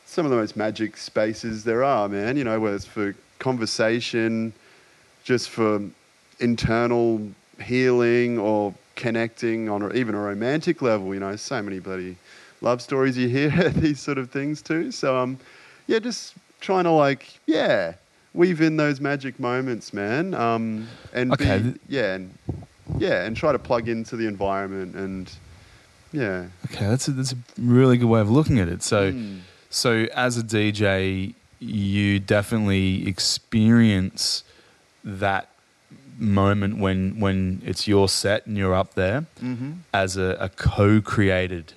some 0.05 0.25
of 0.25 0.31
the 0.31 0.37
most 0.37 0.55
magic 0.55 0.97
spaces 0.97 1.63
there 1.63 1.83
are, 1.83 2.07
man. 2.07 2.37
You 2.37 2.43
know, 2.43 2.59
whether 2.59 2.75
it's 2.75 2.85
for 2.85 3.15
conversation, 3.39 4.53
just 5.23 5.49
for 5.49 5.81
internal 6.39 7.21
healing 7.61 8.37
or 8.37 8.73
connecting 8.95 9.67
on 9.67 9.81
a, 9.81 9.93
even 9.93 10.13
a 10.13 10.19
romantic 10.19 10.81
level. 10.81 11.13
You 11.13 11.19
know, 11.19 11.35
so 11.35 11.61
many 11.61 11.79
bloody 11.79 12.17
love 12.61 12.81
stories 12.81 13.17
you 13.17 13.27
hear 13.27 13.49
these 13.69 13.99
sort 13.99 14.17
of 14.17 14.31
things 14.31 14.61
too. 14.61 14.91
So 14.91 15.17
um, 15.17 15.39
yeah, 15.87 15.99
just 15.99 16.33
trying 16.59 16.83
to 16.85 16.91
like 16.91 17.39
yeah 17.45 17.93
weave 18.33 18.59
in 18.61 18.75
those 18.77 18.99
magic 18.99 19.39
moments, 19.39 19.93
man. 19.93 20.33
Um, 20.33 20.87
and 21.13 21.31
Okay, 21.33 21.59
be, 21.59 21.79
yeah, 21.87 22.15
and 22.15 22.33
yeah, 22.97 23.23
and 23.23 23.35
try 23.35 23.51
to 23.51 23.59
plug 23.59 23.87
into 23.87 24.15
the 24.15 24.27
environment 24.27 24.95
and 24.95 25.31
yeah. 26.11 26.45
okay 26.65 26.87
that's 26.87 27.07
a, 27.07 27.11
that's 27.11 27.33
a 27.33 27.37
really 27.59 27.97
good 27.97 28.07
way 28.07 28.21
of 28.21 28.29
looking 28.29 28.59
at 28.59 28.69
it 28.69 28.81
so 28.83 29.11
Mm. 29.11 29.39
so 29.69 30.05
as 30.13 30.37
a 30.37 30.43
DJ 30.43 31.33
you 31.59 32.19
definitely 32.19 33.05
experience 33.07 34.43
that 35.03 35.49
moment 36.17 36.77
when 36.77 37.19
when 37.19 37.61
it's 37.65 37.85
your 37.87 38.07
set 38.07 38.45
and 38.45 38.55
you're 38.57 38.73
up 38.75 38.93
there 38.93 39.25
Mm-hmm. 39.41 39.71
as 39.93 40.15
a, 40.15 40.37
a 40.39 40.47
co-created 40.49 41.73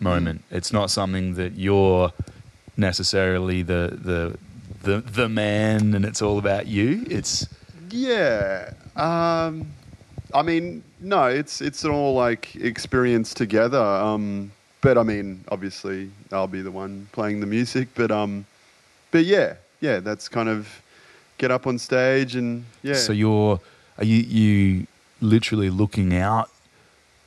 moment. 0.00 0.42
It's 0.50 0.72
not 0.72 0.90
something 0.90 1.34
that 1.34 1.52
you're 1.56 2.12
necessarily 2.78 3.62
the 3.62 3.98
the 4.00 4.38
the 4.82 5.00
the 5.00 5.28
man 5.28 5.94
and 5.94 6.04
it's 6.04 6.22
all 6.22 6.38
about 6.38 6.66
you. 6.66 7.04
It's 7.10 7.46
Yeah. 7.90 8.72
Um, 8.96 9.70
I 10.32 10.42
mean, 10.42 10.82
no, 11.00 11.24
it's 11.24 11.60
it's 11.60 11.84
all 11.84 12.14
like 12.14 12.54
experience 12.56 13.34
together. 13.34 13.82
Um, 13.82 14.52
but 14.80 14.96
I 14.96 15.02
mean, 15.02 15.44
obviously, 15.48 16.10
I'll 16.32 16.46
be 16.46 16.62
the 16.62 16.70
one 16.70 17.08
playing 17.12 17.40
the 17.40 17.46
music. 17.46 17.88
But 17.94 18.10
um, 18.10 18.46
but 19.10 19.24
yeah, 19.24 19.54
yeah, 19.80 20.00
that's 20.00 20.28
kind 20.28 20.48
of 20.48 20.82
get 21.38 21.50
up 21.50 21.66
on 21.66 21.78
stage 21.78 22.34
and 22.34 22.64
yeah. 22.82 22.94
so 22.94 23.12
you're 23.12 23.60
are 23.96 24.04
you 24.04 24.16
you 24.16 24.86
literally 25.20 25.70
looking 25.70 26.14
out 26.14 26.50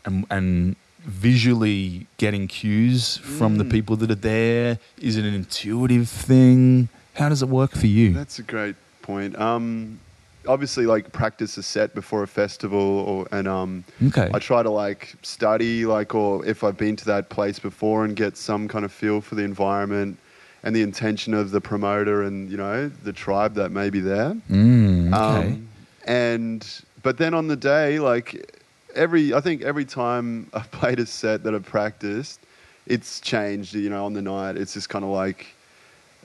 and 0.05 0.25
and 0.29 0.75
visually 1.05 2.07
getting 2.17 2.47
cues 2.47 3.17
from 3.17 3.57
the 3.57 3.63
Mm. 3.65 3.69
people 3.71 3.95
that 3.97 4.11
are 4.11 4.15
there? 4.15 4.79
Is 4.99 5.17
it 5.17 5.25
an 5.25 5.33
intuitive 5.33 6.07
thing? 6.09 6.89
How 7.15 7.29
does 7.29 7.41
it 7.41 7.49
work 7.49 7.71
for 7.71 7.87
you? 7.87 8.13
That's 8.13 8.39
a 8.39 8.43
great 8.43 8.75
point. 9.01 9.37
Um, 9.39 9.99
obviously, 10.47 10.85
like 10.85 11.11
practice 11.11 11.57
a 11.57 11.63
set 11.63 11.93
before 11.95 12.23
a 12.23 12.27
festival, 12.27 12.79
or 12.81 13.27
and 13.31 13.47
um, 13.47 13.83
Okay. 14.07 14.29
I 14.33 14.39
try 14.39 14.63
to 14.63 14.69
like 14.69 15.15
study, 15.23 15.85
like, 15.85 16.13
or 16.15 16.45
if 16.45 16.63
I've 16.63 16.77
been 16.77 16.95
to 16.97 17.05
that 17.05 17.29
place 17.29 17.59
before 17.59 18.05
and 18.05 18.15
get 18.15 18.37
some 18.37 18.67
kind 18.67 18.85
of 18.85 18.91
feel 18.91 19.21
for 19.21 19.35
the 19.35 19.43
environment 19.43 20.17
and 20.63 20.75
the 20.75 20.81
intention 20.83 21.33
of 21.33 21.49
the 21.51 21.59
promoter 21.61 22.21
and 22.23 22.49
you 22.51 22.57
know 22.57 22.87
the 23.03 23.13
tribe 23.13 23.55
that 23.55 23.71
may 23.71 23.89
be 23.89 23.99
there. 23.99 24.35
Mm, 24.49 25.13
okay. 25.13 25.47
Um, 25.47 25.67
and 26.05 26.67
but 27.03 27.17
then 27.17 27.33
on 27.33 27.47
the 27.47 27.55
day, 27.55 27.99
like 27.99 28.60
every, 28.95 29.33
I 29.33 29.41
think 29.41 29.61
every 29.61 29.85
time 29.85 30.49
I've 30.53 30.69
played 30.71 30.99
a 30.99 31.05
set 31.05 31.43
that 31.43 31.53
I've 31.55 31.65
practiced, 31.65 32.39
it's 32.87 33.19
changed. 33.19 33.73
You 33.75 33.89
know, 33.89 34.05
on 34.05 34.13
the 34.13 34.21
night, 34.21 34.57
it's 34.57 34.73
just 34.73 34.89
kind 34.89 35.03
of 35.05 35.11
like, 35.11 35.47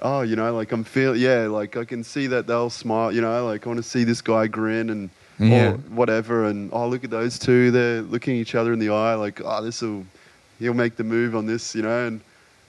oh, 0.03 0.23
you 0.23 0.37
know, 0.37 0.55
like 0.55 0.73
I'm 0.73 0.85
feel, 0.85 1.17
yeah, 1.17 1.47
like 1.47 1.77
I 1.77 1.85
can 1.85 2.03
see 2.05 2.27
that 2.29 2.47
they'll 2.47 2.71
smile. 2.71 3.12
You 3.12 3.21
know, 3.21 3.45
like 3.47 3.67
I 3.67 3.69
want 3.69 3.79
to 3.83 3.89
see 3.89 4.05
this 4.05 4.21
guy 4.21 4.47
grin 4.47 4.91
and 4.91 5.11
Yeah. 5.39 5.73
or 5.73 5.77
whatever. 5.95 6.47
And 6.47 6.71
oh, 6.73 6.89
look 6.89 7.05
at 7.05 7.11
those 7.11 7.39
two. 7.39 7.71
They're 7.71 8.03
looking 8.03 8.37
each 8.37 8.55
other 8.55 8.73
in 8.73 8.79
the 8.79 8.91
eye. 8.91 9.14
Like, 9.14 9.41
oh, 9.45 9.62
this 9.62 9.83
will, 9.83 10.05
he'll 10.59 10.75
make 10.75 10.97
the 10.97 11.05
move 11.05 11.35
on 11.37 11.47
this. 11.47 11.75
You 11.75 11.83
know, 11.83 12.07
and 12.07 12.21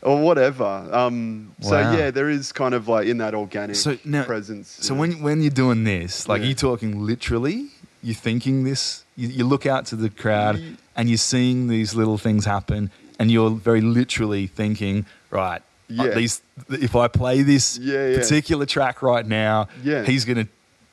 or 0.03 0.21
whatever. 0.21 0.65
Um, 0.91 1.51
So 1.61 1.79
yeah, 1.79 2.11
there 2.11 2.29
is 2.29 2.51
kind 2.51 2.75
of 2.75 2.87
like 2.87 3.07
in 3.07 3.17
that 3.17 3.33
organic 3.33 3.75
So 3.77 3.97
now- 4.05 4.25
presence. 4.25 4.77
So 4.81 4.93
you 4.93 4.99
when 4.99 5.21
when 5.23 5.41
you're 5.41 5.49
doing 5.65 5.85
this, 5.85 6.27
like, 6.27 6.41
Yeah. 6.41 6.45
are 6.45 6.49
you 6.49 6.55
talking 6.55 7.03
literally? 7.05 7.69
You're 8.03 8.13
thinking 8.15 8.63
this. 8.63 9.03
You, 9.17 9.27
you 9.29 9.45
look 9.45 9.65
out 9.65 9.85
to 9.87 9.95
the 9.97 10.09
crowd 10.09 10.61
and 10.95 11.09
you're 11.09 11.17
seeing 11.17 11.67
these 11.67 11.93
little 11.95 12.17
things 12.17 12.45
happen, 12.45 12.91
and 13.19 13.29
you're 13.31 13.49
very 13.51 13.81
literally 13.81 14.47
thinking, 14.47 15.05
right, 15.31 15.61
Yeah. 15.89 16.13
these 16.13 16.41
if 16.69 16.95
I 16.95 17.07
play 17.07 17.41
this 17.41 17.77
Yeah, 17.77 18.07
yeah. 18.09 18.17
particular 18.17 18.65
track 18.65 19.01
right 19.01 19.25
now, 19.27 19.67
Yeah. 19.83 20.03
he's 20.05 20.23
gonna 20.25 20.47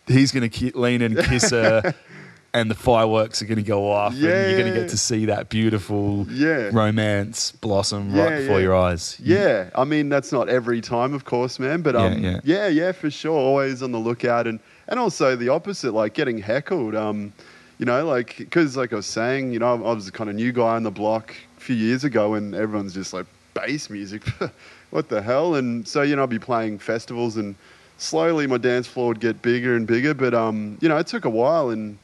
he's 0.07 0.33
gonna 0.33 0.49
ki- 0.49 0.73
lean 0.75 1.01
and 1.03 1.17
kiss 1.19 1.51
her, 1.51 1.95
and 2.55 2.71
the 2.71 2.75
fireworks 2.75 3.43
are 3.43 3.47
gonna 3.47 3.63
go 3.63 3.91
off, 3.91 4.15
Yeah, 4.15 4.31
and 4.31 4.51
you're 4.51 4.59
gonna 4.61 4.79
get 4.81 4.89
to 4.91 4.97
see 4.99 5.27
that 5.27 5.49
beautiful 5.49 6.27
Yeah. 6.31 6.71
romance 6.73 7.53
blossom 7.53 8.15
right 8.15 8.39
before 8.39 8.61
your 8.61 8.75
eyes. 8.77 9.17
Yeah, 9.23 9.69
I 9.75 9.85
mean 9.85 10.09
that's 10.09 10.33
not 10.33 10.49
every 10.49 10.81
time, 10.81 11.13
of 11.15 11.25
course, 11.25 11.59
man. 11.59 11.83
But 11.83 11.95
um, 11.97 12.23
Yeah, 12.23 12.31
yeah, 12.31 12.41
yeah. 12.45 12.69
yeah, 12.69 12.93
for 12.93 13.11
sure. 13.11 13.37
Always 13.39 13.83
on 13.83 13.93
the 13.93 13.99
lookout, 14.01 14.47
and 14.47 14.61
and 14.89 14.99
also 15.01 15.35
the 15.37 15.49
opposite, 15.51 15.93
like 15.93 16.15
getting 16.15 16.39
heckled. 16.39 16.95
Um, 16.95 17.33
you 17.79 17.87
know, 17.87 18.07
like 18.07 18.37
because 18.39 18.77
like 18.77 18.93
I 18.93 18.97
was 18.97 19.07
saying, 19.07 19.53
you 19.53 19.59
know, 19.59 19.73
I 19.73 19.93
was 19.93 20.07
the 20.07 20.13
kind 20.13 20.31
of 20.31 20.37
new 20.37 20.53
guy 20.53 20.77
on 20.77 20.83
the 20.83 20.91
block 20.91 21.35
a 21.57 21.61
few 21.61 21.77
years 21.77 22.05
ago, 22.05 22.35
and 22.35 22.55
everyone's 22.55 22.95
just 22.95 23.13
like 23.13 23.27
bass 23.55 23.91
music. 23.91 24.23
what 24.91 25.09
the 25.09 25.21
hell? 25.21 25.57
And 25.57 25.87
so 25.87 26.03
you 26.03 26.17
know, 26.17 26.23
I'd 26.23 26.31
be 26.31 26.39
playing 26.39 26.79
festivals, 26.79 27.37
and 27.37 27.55
slowly 27.99 28.47
my 28.47 28.59
dance 28.59 28.87
floor 28.87 29.09
would 29.09 29.21
get 29.21 29.43
bigger 29.43 29.75
and 29.77 29.87
bigger. 29.87 30.15
But 30.15 30.35
um, 30.35 30.79
you 30.81 30.89
know, 30.89 30.97
it 30.97 31.07
took 31.07 31.25
a 31.25 31.31
while, 31.31 31.71
and 31.71 31.99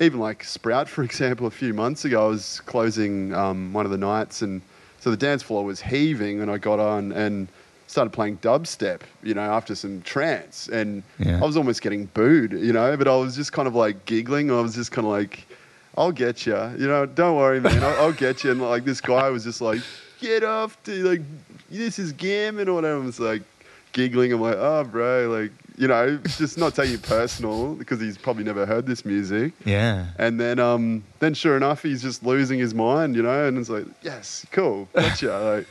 even 0.00 0.20
like 0.20 0.44
Sprout, 0.44 0.88
for 0.94 1.02
example, 1.02 1.46
a 1.46 1.50
few 1.50 1.74
months 1.74 2.04
ago, 2.04 2.26
I 2.26 2.28
was 2.28 2.60
closing 2.60 3.34
um, 3.34 3.72
one 3.72 3.84
of 3.84 3.90
the 3.90 3.98
nights, 3.98 4.42
and 4.42 4.62
so 5.00 5.10
the 5.10 5.16
dance 5.16 5.42
floor 5.42 5.64
was 5.64 5.80
heaving, 5.80 6.40
and 6.40 6.50
I 6.50 6.58
got 6.58 6.78
on 6.78 7.12
and 7.12 7.48
started 7.90 8.10
playing 8.12 8.38
dubstep, 8.38 9.00
you 9.22 9.34
know, 9.34 9.40
after 9.42 9.74
some 9.74 10.00
trance, 10.02 10.68
and 10.68 11.02
Yeah. 11.18 11.38
I 11.42 11.46
was 11.46 11.56
almost 11.56 11.82
getting 11.82 12.06
booed, 12.06 12.52
you 12.52 12.72
know, 12.72 12.96
but 12.96 13.08
I 13.08 13.16
was 13.16 13.34
just 13.34 13.52
kind 13.52 13.66
of 13.66 13.74
like 13.74 14.04
giggling. 14.06 14.50
I 14.50 14.60
was 14.60 14.74
just 14.74 14.92
kind 14.92 15.06
of 15.06 15.10
like, 15.12 15.46
"I'll 15.98 16.12
get 16.12 16.46
you," 16.46 16.54
you 16.78 16.86
know, 16.86 17.04
don't 17.06 17.36
worry, 17.36 17.60
man, 17.60 17.82
I'll, 17.82 17.96
I'll 18.04 18.12
get 18.12 18.44
you. 18.44 18.52
And 18.52 18.60
like 18.62 18.84
this 18.84 19.00
guy 19.00 19.28
was 19.30 19.42
just 19.44 19.60
like, 19.60 19.80
"Get 20.20 20.44
off, 20.44 20.80
to 20.84 20.92
like 21.02 21.22
this 21.70 21.98
is 21.98 22.12
gammon 22.12 22.68
or 22.68 22.74
whatever." 22.74 23.02
I 23.02 23.04
was 23.06 23.18
like 23.20 23.42
giggling. 23.92 24.32
I'm 24.32 24.40
like, 24.40 24.56
"Oh, 24.58 24.84
bro, 24.84 25.28
like." 25.28 25.52
You 25.78 25.88
know, 25.88 26.18
just 26.36 26.58
not 26.58 26.74
taking 26.74 26.96
it 26.96 27.02
personal 27.02 27.74
because 27.74 28.02
he's 28.02 28.18
probably 28.18 28.44
never 28.44 28.66
heard 28.66 28.84
this 28.86 29.02
music. 29.06 29.54
Yeah. 29.64 30.08
And 30.18 30.38
then, 30.38 30.58
um, 30.58 31.02
then 31.20 31.32
sure 31.32 31.56
enough, 31.56 31.82
he's 31.82 32.02
just 32.02 32.22
losing 32.22 32.58
his 32.58 32.74
mind, 32.74 33.16
you 33.16 33.22
know. 33.22 33.46
And 33.48 33.56
it's 33.56 33.70
like, 33.70 33.86
yes, 34.02 34.44
cool, 34.52 34.90
gotcha. 34.92 35.38
like, 35.56 35.66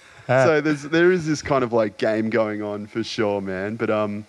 so 0.46 0.62
there's 0.62 0.84
there 0.84 1.12
is 1.12 1.26
this 1.26 1.42
kind 1.42 1.64
of 1.64 1.74
like 1.74 1.98
game 1.98 2.30
going 2.30 2.62
on 2.62 2.88
for 2.88 3.04
sure, 3.04 3.42
man. 3.42 3.76
But 3.76 3.90
um, 3.90 4.26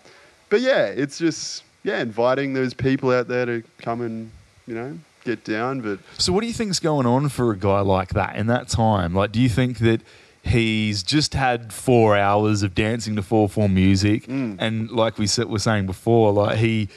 but 0.48 0.60
yeah, 0.60 0.86
it's 0.86 1.18
just 1.18 1.62
yeah, 1.84 2.00
inviting 2.00 2.52
those 2.54 2.74
people 2.74 3.10
out 3.12 3.28
there 3.28 3.46
to 3.46 3.62
come 3.78 4.00
and 4.00 4.30
you 4.66 4.74
know 4.74 4.98
get 5.24 5.44
down. 5.44 5.80
But 5.82 5.98
So, 6.18 6.32
what 6.32 6.40
do 6.40 6.46
you 6.46 6.52
think's 6.54 6.80
going 6.80 7.06
on 7.06 7.28
for 7.28 7.50
a 7.52 7.56
guy 7.56 7.80
like 7.80 8.10
that 8.10 8.36
in 8.36 8.46
that 8.48 8.68
time? 8.68 9.14
Like, 9.14 9.32
do 9.32 9.40
you 9.40 9.48
think 9.50 9.78
that 9.78 10.00
he's 10.42 11.02
just 11.02 11.34
had 11.34 11.70
four 11.72 12.16
hours 12.16 12.62
of 12.62 12.74
dancing 12.74 13.14
to 13.16 13.22
four 13.22 13.48
four 13.48 13.68
music, 13.68 14.26
Mm. 14.26 14.56
and 14.58 14.90
like 14.90 15.18
we 15.18 15.26
said, 15.26 15.48
were 15.48 15.58
saying 15.58 15.86
before, 15.86 16.32
like 16.32 16.56
he 16.58 16.88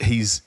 he's 0.00 0.42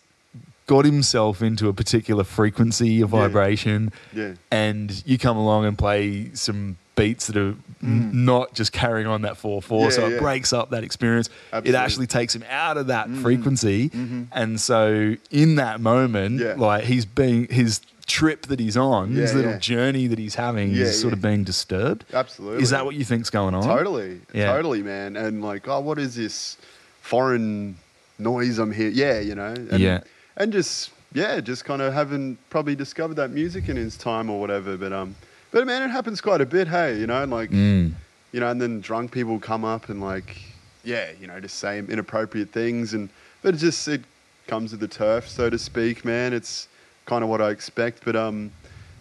got 0.68 0.86
himself 0.86 1.42
into 1.42 1.68
a 1.68 1.74
particular 1.74 2.24
frequency 2.24 3.02
of 3.02 3.10
vibration, 3.10 3.92
yeah, 4.14 4.34
and 4.52 5.04
you 5.06 5.18
come 5.18 5.38
along 5.38 5.66
and 5.66 5.78
play 5.78 6.32
some 6.34 6.78
beats 6.96 7.26
that 7.28 7.36
are 7.38 7.56
n- 7.82 8.12
not 8.26 8.54
just 8.54 8.72
carrying 8.72 9.08
on 9.08 9.24
that 9.24 9.36
4 9.36 9.62
4 9.64 9.82
Mm. 9.82 9.84
Yeah, 9.86 9.90
so 9.96 10.08
it 10.10 10.20
breaks 10.20 10.54
up 10.54 10.70
that 10.70 10.84
experience 10.84 11.28
it 11.52 11.74
actually 11.74 12.06
takes 12.06 12.36
him 12.36 12.44
out 12.50 12.78
of 12.78 12.86
that 12.88 13.10
frequency 13.10 13.90
Mhm. 13.90 14.28
and 14.32 14.62
so 14.62 15.16
in 15.32 15.56
that 15.56 15.82
moment 15.82 16.40
Yeah. 16.40 16.54
like 16.56 16.84
he's 16.84 17.04
being 17.06 17.48
his 17.50 17.82
trip 18.06 18.46
that 18.46 18.60
he's 18.60 18.78
on 18.78 19.14
his 19.16 19.34
little 19.34 19.54
yeah. 19.54 19.58
journey 19.58 20.06
that 20.06 20.20
he's 20.20 20.36
having 20.36 20.70
Yeah, 20.70 20.84
is 20.84 21.02
sort 21.02 21.14
of 21.14 21.22
being 21.22 21.44
disturbed 21.44 22.06
absolutely. 22.14 22.62
is 22.62 22.70
that 22.70 22.86
what 22.86 22.94
you 22.94 23.04
think's 23.04 23.32
going 23.32 23.56
on 23.56 23.64
Totally, 23.64 24.22
Yeah. 24.32 24.54
totally, 24.54 24.84
man. 24.84 25.16
And 25.16 25.42
like, 25.44 25.68
oh, 25.68 25.80
what 25.80 25.98
is 25.98 26.14
this 26.16 26.58
foreign 27.02 27.76
noise 28.20 28.60
I'm 28.60 28.72
here? 28.72 28.90
Yeah, 28.90 29.20
you 29.20 29.34
know. 29.36 29.54
And, 29.72 29.80
Yeah. 29.80 30.02
And 30.38 30.52
just 30.52 30.92
yeah, 31.14 31.40
just 31.40 31.64
kind 31.66 31.82
of 31.82 31.94
haven't 31.94 32.38
probably 32.50 32.76
discovered 32.76 33.16
that 33.16 33.30
music 33.32 33.70
in 33.70 33.76
his 33.76 33.96
time 33.98 34.30
or 34.30 34.40
whatever. 34.40 34.78
But 34.78 34.92
um, 34.94 35.16
but 35.52 35.66
man, 35.68 35.84
it 35.84 35.90
happens 35.90 36.22
quite 36.22 36.42
a 36.42 36.46
bit. 36.46 36.68
Hey, 36.68 37.00
you 37.00 37.08
know, 37.08 37.22
and 37.22 37.32
like 37.32 37.50
Mm. 37.52 37.94
you 38.32 38.40
know, 38.40 38.50
and 38.50 38.60
then 38.62 38.82
drunk 38.82 39.12
people 39.12 39.40
come 39.40 39.64
up 39.64 39.90
and 39.90 40.02
like, 40.02 40.42
yeah, 40.84 41.12
you 41.22 41.28
know, 41.28 41.40
just 41.40 41.60
say 41.60 41.78
inappropriate 41.80 42.52
things, 42.52 42.94
and 42.94 43.10
but 43.44 43.54
it 43.54 43.58
just 43.58 43.88
it 43.88 44.02
comes 44.48 44.72
with 44.72 44.80
the 44.80 44.88
turf, 44.88 45.28
so 45.30 45.50
to 45.50 45.58
speak, 45.58 46.04
man. 46.04 46.34
It's 46.34 46.68
kind 47.06 47.24
of 47.24 47.30
what 47.30 47.42
I 47.42 47.50
expect, 47.52 48.04
but 48.04 48.16
um, 48.16 48.52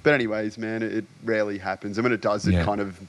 but 0.02 0.12
anyways, 0.12 0.58
man, 0.58 0.82
it, 0.82 0.92
it 0.92 1.04
rarely 1.24 1.56
happens, 1.58 1.96
and 1.96 2.04
when 2.04 2.12
it 2.12 2.20
does, 2.20 2.46
it 2.46 2.52
Yeah. 2.52 2.64
kind 2.64 2.80
of 2.80 3.00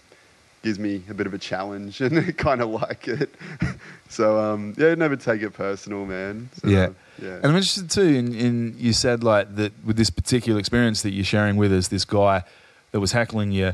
gives 0.64 0.80
me 0.80 1.04
a 1.10 1.14
bit 1.14 1.28
of 1.28 1.34
a 1.34 1.38
challenge, 1.38 2.02
and 2.06 2.18
I 2.18 2.32
kind 2.32 2.62
of 2.62 2.70
like 2.70 3.08
it. 3.08 3.36
so 4.10 4.40
um, 4.40 4.74
yeah, 4.78 4.96
never 4.96 5.16
take 5.16 5.42
it 5.44 5.52
personal, 5.54 6.06
man. 6.06 6.50
So, 6.62 6.68
Yeah. 6.68 6.90
yeah, 7.22 7.36
And 7.36 7.46
I'm 7.48 7.56
interested 7.56 7.92
too 7.92 8.02
in, 8.02 8.34
in 8.34 8.76
you 8.80 8.94
said 8.94 9.24
like 9.24 9.56
that 9.58 9.74
with 9.86 9.98
this 9.98 10.10
particular 10.10 10.60
experience 10.60 11.04
that 11.04 11.12
you're 11.12 11.26
sharing 11.26 11.58
with 11.58 11.72
us, 11.72 11.90
this 11.90 12.06
guy 12.06 12.44
that 12.92 13.00
was 13.00 13.12
heckling 13.12 13.52
you. 13.52 13.74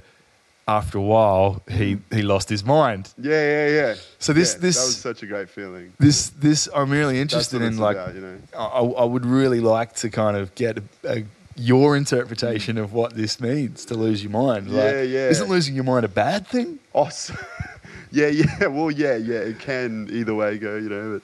After 0.67 0.99
a 0.99 1.01
while, 1.01 1.63
he 1.67 1.97
he 2.11 2.21
lost 2.21 2.47
his 2.47 2.63
mind. 2.63 3.11
yeah, 3.17 3.31
yeah, 3.31 3.67
yeah. 3.69 3.95
So 4.19 4.33
this- 4.33 4.53
Yeah, 4.53 4.59
this- 4.61 4.77
that 4.77 4.85
was 4.85 4.97
such 4.97 5.23
a 5.23 5.25
great 5.25 5.49
feeling. 5.49 5.93
This 5.97 6.29
this 6.29 6.69
I'm 6.75 6.91
really 6.91 7.19
interested 7.19 7.63
in. 7.63 7.77
Like, 7.79 7.97
about, 7.97 8.13
you 8.13 8.21
know. 8.21 8.37
I, 8.55 9.01
I 9.01 9.03
would 9.03 9.25
really 9.25 9.61
like 9.61 9.95
to 9.95 10.11
kind 10.11 10.37
of 10.37 10.53
get 10.53 10.77
a, 10.77 10.83
a, 11.05 11.23
your 11.59 11.95
interpretation 11.97 12.77
of 12.77 12.93
what 12.93 13.15
this 13.15 13.39
means 13.39 13.85
to 13.85 13.93
lose 13.95 14.23
your 14.23 14.31
mind. 14.31 14.71
Like, 14.71 14.83
Yeah, 14.93 15.01
yeah. 15.01 15.29
Isn't 15.29 15.49
losing 15.49 15.75
your 15.75 15.83
mind 15.83 16.05
a 16.05 16.09
bad 16.09 16.47
thing? 16.47 16.79
Awesome. 16.93 17.37
yeah, 18.11 18.27
yeah. 18.27 18.67
Well, 18.67 18.91
yeah, 18.91 19.15
yeah. 19.15 19.39
It 19.39 19.59
can 19.59 20.07
either 20.11 20.33
way 20.33 20.57
go, 20.57 20.75
you 20.77 20.89
know. 20.89 21.21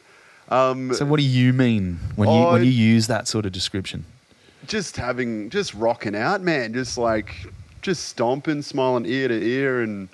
But 0.50 0.56
um, 0.56 0.94
So, 0.94 1.06
what 1.06 1.18
do 1.20 1.26
you 1.26 1.54
mean 1.54 2.00
when 2.16 2.30
you 2.30 2.36
I- 2.36 2.54
when 2.54 2.64
you 2.64 2.72
use 2.72 3.08
that 3.08 3.28
sort 3.28 3.46
of 3.46 3.52
description? 3.52 4.06
just 4.68 4.98
having, 4.98 5.48
just 5.52 5.76
rocking 5.76 6.16
out, 6.16 6.42
man. 6.42 6.74
Just 6.74 6.98
like, 6.98 7.36
just 7.84 8.06
stomping, 8.08 8.64
smiling 8.64 9.06
ear 9.06 9.28
to 9.28 9.34
ear, 9.40 9.82
and 9.82 10.10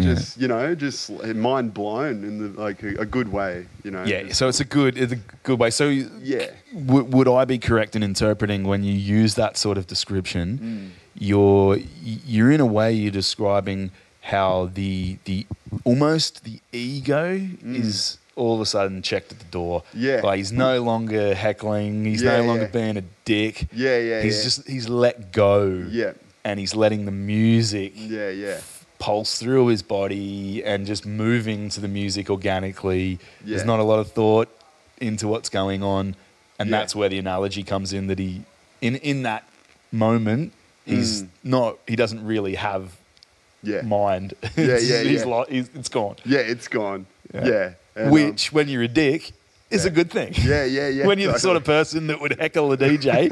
just 0.00 0.40
you 0.40 0.46
know, 0.48 0.74
just 0.76 1.10
mind 1.34 1.74
blown 1.74 2.22
in 2.24 2.38
the 2.54 2.60
like 2.60 2.82
a, 2.84 2.94
a 3.00 3.04
good 3.04 3.28
way, 3.32 3.66
you 3.84 3.90
know. 3.90 4.04
Yeah, 4.04 4.32
so 4.32 4.48
it's 4.48 4.60
a 4.60 4.64
good 4.64 4.96
it's 4.96 5.12
a 5.12 5.18
good 5.42 5.58
way. 5.58 5.70
So, 5.70 5.88
Yeah. 5.88 6.46
W- 6.74 7.04
would 7.04 7.28
I 7.28 7.44
be 7.44 7.58
correct 7.58 7.96
in 7.96 8.02
interpreting 8.02 8.64
when 8.64 8.82
you 8.84 8.92
use 8.94 9.34
that 9.36 9.56
sort 9.56 9.78
of 9.78 9.86
description? 9.86 10.58
Mm. 10.58 11.02
You're 11.18 11.78
you're 12.02 12.50
in 12.50 12.60
a 12.60 12.66
way 12.66 12.92
you're 12.92 13.10
describing 13.12 13.90
how 14.22 14.70
the 14.74 15.18
the 15.24 15.46
almost 15.84 16.44
the 16.44 16.60
ego 16.72 17.40
is 17.64 18.18
all 18.34 18.54
of 18.54 18.60
a 18.60 18.66
sudden 18.66 19.02
checked 19.02 19.30
at 19.32 19.38
the 19.38 19.44
door. 19.46 19.82
Mm. 19.82 19.84
Yeah. 19.94 20.20
like 20.22 20.38
he's 20.38 20.52
no 20.52 20.82
longer 20.82 21.34
heckling. 21.34 22.04
He's 22.04 22.22
Yeah, 22.22 22.38
no 22.38 22.44
longer 22.44 22.62
yeah. 22.64 22.68
being 22.80 22.96
a 22.96 23.04
dick. 23.24 23.68
Yeah, 23.72 23.98
yeah, 23.98 24.22
He's 24.22 24.38
yeah. 24.38 24.44
just 24.44 24.68
he's 24.68 24.88
let 24.88 25.32
go. 25.32 25.84
Yeah. 25.88 26.12
and 26.44 26.58
he's 26.58 26.74
letting 26.74 27.04
the 27.04 27.12
music 27.12 27.92
Yeah, 27.94 28.30
yeah. 28.30 28.60
pulse 28.98 29.38
through 29.38 29.66
his 29.68 29.82
body 29.82 30.64
and 30.64 30.86
just 30.86 31.04
moving 31.06 31.68
to 31.70 31.80
the 31.80 31.88
music 31.88 32.30
organically. 32.30 33.18
There's 33.44 33.64
not 33.64 33.78
a 33.80 33.84
lot 33.84 33.98
of 33.98 34.10
thought 34.12 34.48
into 34.98 35.28
what's 35.28 35.48
going 35.48 35.82
on, 35.82 36.14
and 36.62 36.70
Yeah. 36.70 36.78
that's 36.78 36.94
where 36.96 37.08
the 37.08 37.18
analogy 37.18 37.62
comes 37.62 37.92
in. 37.92 38.06
That 38.06 38.18
he, 38.18 38.42
in 38.80 38.96
in 38.96 39.22
that 39.24 39.44
moment, 39.92 40.52
he's 40.86 41.22
Mm. 41.22 41.28
not. 41.44 41.78
He 41.86 41.96
doesn't 41.96 42.24
really 42.24 42.54
have 42.54 42.96
Yeah. 43.62 43.82
mind. 43.82 44.34
Yeah, 44.56 44.78
yeah, 44.78 45.02
he's 45.02 45.20
yeah. 45.20 45.24
lo- 45.26 45.46
it's 45.48 45.88
gone. 45.88 46.16
Yeah, 46.24 46.38
it's 46.38 46.68
gone. 46.68 47.06
Yeah. 47.34 47.46
Yeah. 47.46 47.70
And, 47.94 48.06
um, 48.06 48.10
Which, 48.12 48.52
when 48.52 48.68
you're 48.68 48.82
a 48.82 48.88
dick, 48.88 49.32
is 49.70 49.84
yeah. 49.84 49.90
a 49.90 49.94
good 49.94 50.10
thing. 50.10 50.32
yeah, 50.42 50.64
yeah, 50.64 50.88
yeah. 50.96 51.06
when 51.06 51.18
you're 51.18 51.32
the 51.32 51.38
sort 51.38 51.56
of 51.56 51.64
person 51.64 52.06
that 52.08 52.20
would 52.20 52.38
heckle 52.40 52.72
a 52.72 52.76
DJ, 52.76 53.30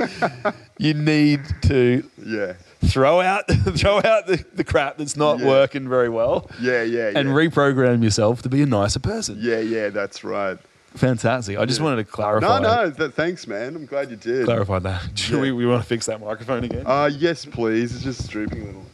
you 0.78 0.94
need 0.94 1.40
to 1.62 2.02
Yeah. 2.24 2.55
throw 2.85 3.20
out 3.20 3.44
throw 3.77 3.98
out 3.98 4.27
the, 4.27 4.43
the 4.55 4.65
crap 4.65 4.97
that's 4.98 5.16
not 5.16 5.39
Yeah. 5.40 5.47
working 5.48 5.89
very 5.89 6.09
well 6.09 6.48
Yeah, 6.61 6.82
yeah, 6.82 7.12
and 7.15 7.28
reprogram 7.31 8.02
yourself 8.02 8.43
to 8.43 8.48
be 8.48 8.62
a 8.62 8.66
nicer 8.66 9.01
person. 9.01 9.39
yeah, 9.40 9.61
yeah, 9.61 9.89
that's 9.90 10.23
right. 10.24 10.59
Fantastic. 10.94 11.56
I 11.56 11.64
just 11.66 11.78
Yeah. 11.78 11.84
wanted 11.84 12.04
to 12.06 12.10
clarify. 12.12 12.58
No, 12.60 12.84
no, 12.84 12.90
th- 12.90 13.12
thanks, 13.12 13.46
man. 13.46 13.76
I'm 13.76 13.86
glad 13.86 14.10
you 14.10 14.16
did. 14.16 14.44
Clarify 14.44 14.80
that. 14.80 15.02
Do 15.14 15.36
Yeah. 15.36 15.40
we, 15.42 15.52
we 15.52 15.66
want 15.66 15.82
to 15.82 15.88
fix 15.88 16.06
that 16.06 16.20
microphone 16.20 16.64
again? 16.64 16.82
Uh, 16.84 17.08
yes, 17.12 17.44
please. 17.44 17.94
It's 17.94 18.02
just 18.04 18.28
drooping 18.30 18.62
a 18.62 18.66
little. 18.66 18.84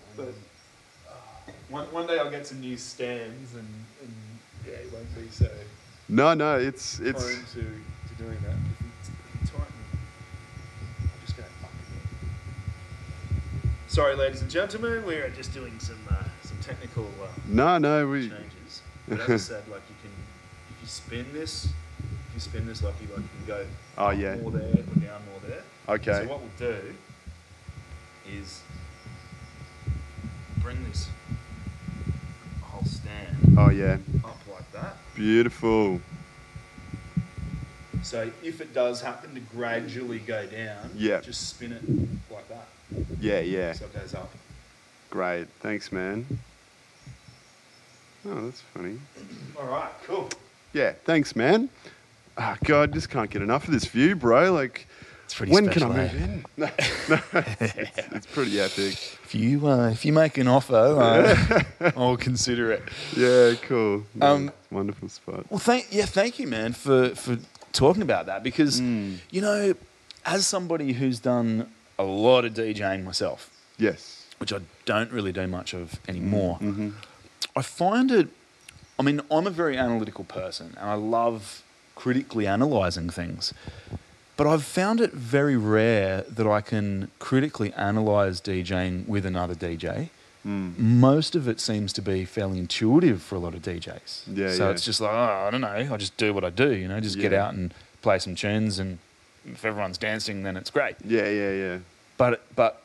one, 1.71 1.87
one 1.93 2.07
day 2.07 2.19
I'll 2.19 2.31
get 2.31 2.47
some 2.47 2.61
new 2.61 2.77
stands 2.77 3.55
and, 3.55 3.67
and 4.03 4.13
yeah, 4.67 4.75
it 4.75 4.93
won't 4.93 5.13
be 5.15 5.27
so 5.31 5.49
No, 6.09 6.35
no, 6.35 6.59
it's 6.59 7.01
it's. 7.01 7.25
to, 7.55 7.61
to 7.61 8.15
doing 8.19 8.39
that. 8.45 8.53
If 8.53 8.83
you, 8.83 8.91
if 9.03 9.41
you 9.41 9.47
tighten, 9.49 9.73
I'll 11.03 11.09
just 11.25 11.37
go 11.37 11.43
fuck 11.63 11.71
it. 11.71 13.91
Sorry, 13.91 14.15
ladies 14.15 14.43
and 14.43 14.51
gentlemen, 14.51 15.05
we 15.07 15.15
are 15.17 15.31
just 15.31 15.55
doing 15.55 15.79
some 15.81 15.99
uh, 16.11 16.23
some 16.43 16.59
technical 16.61 17.05
uh, 17.23 17.27
No, 17.49 17.79
no, 17.79 18.07
we. 18.07 18.29
changes. 18.29 18.83
But 19.09 19.21
as 19.21 19.31
I 19.31 19.37
said, 19.37 19.69
like 19.69 19.83
you 19.89 19.95
can, 20.03 20.11
if 20.71 20.83
you 20.83 20.89
spin 20.89 21.27
this, 21.33 21.69
if 22.37 22.45
you 22.45 22.51
spin 22.51 22.67
this, 22.67 22.83
like 22.83 22.95
you 23.01 23.09
like 23.15 23.23
you 23.23 23.29
can 23.39 23.47
go 23.47 23.67
Oh, 23.99 24.11
yeah. 24.11 24.37
more 24.37 24.51
there, 24.51 24.63
or 24.63 25.01
down 25.01 25.23
more 25.31 25.41
there. 25.49 25.63
Okay. 25.89 26.25
So 26.25 26.29
what 26.29 26.41
we'll 26.41 26.51
do 26.73 26.95
is 28.31 28.61
bring 30.63 30.83
this 30.89 31.09
whole 32.63 32.85
stand 32.85 33.55
Oh 33.59 33.71
yeah, 33.71 33.97
up 34.25 34.37
like 34.53 34.71
that. 34.73 34.97
beautiful. 35.15 36.01
So 38.03 38.31
if 38.43 38.61
it 38.61 38.75
does 38.75 39.01
happen 39.01 39.35
to 39.35 39.41
gradually 39.41 40.19
go 40.19 40.47
down, 40.47 40.91
Yeah. 40.95 41.21
just 41.21 41.49
spin 41.49 41.73
it 41.73 41.83
like 42.33 42.49
that. 42.51 42.67
Yeah, 43.21 43.41
yeah. 43.41 43.73
So 43.73 43.87
it 43.87 43.95
goes 43.95 44.15
up. 44.15 44.31
Great. 45.11 45.49
Thanks, 45.61 45.91
man. 45.91 46.27
Oh, 48.29 48.45
that's 48.45 48.61
funny. 48.75 48.99
All 49.59 49.67
right, 49.67 49.91
cool. 50.05 50.29
Yeah, 50.73 50.93
thanks, 51.05 51.35
man. 51.35 51.69
Ah, 52.39 52.57
God, 52.65 52.93
just 52.93 53.09
can't 53.11 53.31
get 53.31 53.43
enough 53.43 53.67
of 53.67 53.73
this 53.73 53.87
view, 53.87 54.15
bro. 54.15 54.53
Like, 54.53 54.87
It's 55.25 55.35
pretty 55.35 55.53
when 55.53 55.65
special, 55.71 55.89
can 55.89 55.99
I 55.99 56.05
eh? 56.05 56.13
move 56.13 56.23
in? 56.23 56.45
No, 56.59 56.67
no, 57.09 57.19
it's, 57.61 57.99
it's 58.13 58.27
pretty 58.27 58.61
epic. 58.61 58.95
If 59.25 59.35
you 59.35 59.67
uh, 59.69 59.89
if 59.91 60.05
you 60.05 60.13
make 60.13 60.37
an 60.39 60.47
offer, 60.49 60.75
uh, 61.81 61.93
I'll 61.97 62.17
consider 62.17 62.71
it. 62.73 62.83
Yeah, 63.17 63.55
cool. 63.63 64.05
Yeah, 64.15 64.31
Um, 64.31 64.53
wonderful 64.71 65.09
spot. 65.09 65.47
Well, 65.51 65.59
thank 65.59 65.87
yeah, 65.91 66.05
thank 66.07 66.39
you, 66.39 66.47
man, 66.47 66.73
for 66.73 67.11
for 67.15 67.39
talking 67.73 68.03
about 68.03 68.27
that 68.27 68.43
because 68.43 68.81
Mm. 68.81 69.19
you 69.31 69.41
know, 69.41 69.75
as 70.25 70.47
somebody 70.47 70.93
who's 70.93 71.19
done 71.21 71.69
a 71.99 72.05
lot 72.05 72.45
of 72.45 72.53
DJing 72.55 73.05
myself, 73.05 73.51
Yes. 73.79 74.27
which 74.39 74.53
I 74.53 74.61
don't 74.85 75.11
really 75.11 75.33
do 75.33 75.47
much 75.47 75.75
of 75.75 75.99
anymore, 76.09 76.59
Mm-hmm. 76.61 76.91
I 77.57 77.63
find 77.63 78.11
it. 78.11 78.29
I 78.99 79.03
mean, 79.03 79.21
I'm 79.31 79.47
a 79.47 79.51
very 79.51 79.77
analytical 79.79 80.25
person, 80.25 80.75
and 80.81 80.89
I 80.91 80.95
love 80.95 81.63
critically 82.07 82.47
analyzing 82.47 83.11
things. 83.11 83.53
But 84.37 84.47
I've 84.47 84.65
found 84.65 85.01
it 85.01 85.13
very 85.13 85.57
rare 85.57 86.21
that 86.29 86.47
I 86.47 86.61
can 86.61 87.11
critically 87.19 87.73
analyze 87.73 88.41
DJing 88.41 89.09
with 89.09 89.27
another 89.27 89.55
DJ. 89.55 90.11
Mm. 90.47 90.79
Most 90.79 91.35
of 91.35 91.49
it 91.49 91.59
seems 91.59 91.93
to 91.95 92.03
be 92.03 92.25
fairly 92.25 92.59
intuitive 92.59 93.21
for 93.23 93.35
a 93.35 93.39
lot 93.39 93.55
of 93.55 93.63
DJs. 93.63 94.23
Yeah, 94.33 94.53
so 94.53 94.67
yeah. 94.67 94.71
it's 94.71 94.85
just 94.85 95.01
like, 95.01 95.11
oh, 95.11 95.45
I 95.49 95.51
don't 95.51 95.63
know, 95.63 95.69
I 95.93 95.97
just 95.97 96.17
do 96.19 96.33
what 96.33 96.45
I 96.45 96.51
do, 96.51 96.73
you 96.73 96.87
know, 96.87 97.01
just 97.01 97.19
get 97.19 97.33
out 97.33 97.55
and 97.55 97.75
play 98.03 98.19
some 98.21 98.37
tunes, 98.37 98.79
and 98.79 98.99
if 99.47 99.65
everyone's 99.65 99.99
dancing, 99.99 100.43
then 100.45 100.57
it's 100.57 100.71
great. 100.71 100.97
Yeah, 101.05 101.29
yeah, 101.29 101.51
yeah. 101.53 101.79
But 102.19 102.43
but 102.55 102.83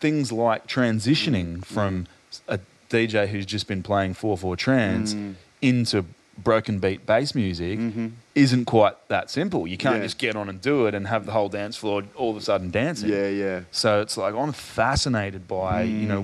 things 0.00 0.32
like 0.32 0.66
transitioning 0.66 1.58
Mm. 1.58 1.64
from 1.64 2.06
a 2.48 2.58
DJ 2.90 3.28
who's 3.28 3.46
just 3.46 3.68
been 3.68 3.82
playing 3.82 4.14
four 4.14 4.36
four 4.36 4.56
trance 4.56 5.14
Mm. 5.14 5.34
into 5.62 6.04
broken 6.42 6.78
beat 6.80 7.06
bass 7.06 7.34
music 7.34 7.78
Mhm. 7.78 8.12
isn't 8.34 8.64
quite 8.64 8.94
that 9.08 9.30
simple. 9.30 9.66
You 9.66 9.76
can't 9.76 9.96
Yeah. 9.98 10.02
just 10.02 10.18
get 10.18 10.34
on 10.36 10.48
and 10.48 10.60
do 10.60 10.86
it 10.86 10.94
and 10.94 11.06
have 11.06 11.26
the 11.26 11.32
whole 11.32 11.48
dance 11.48 11.76
floor 11.76 12.02
all 12.16 12.30
of 12.32 12.36
a 12.36 12.40
sudden 12.40 12.70
dancing. 12.70 13.08
Yeah, 13.10 13.28
yeah. 13.28 13.60
So 13.70 14.00
it's 14.00 14.16
like 14.16 14.34
I'm 14.34 14.52
fascinated 14.52 15.46
by 15.46 15.82
you 15.82 16.06
know 16.08 16.22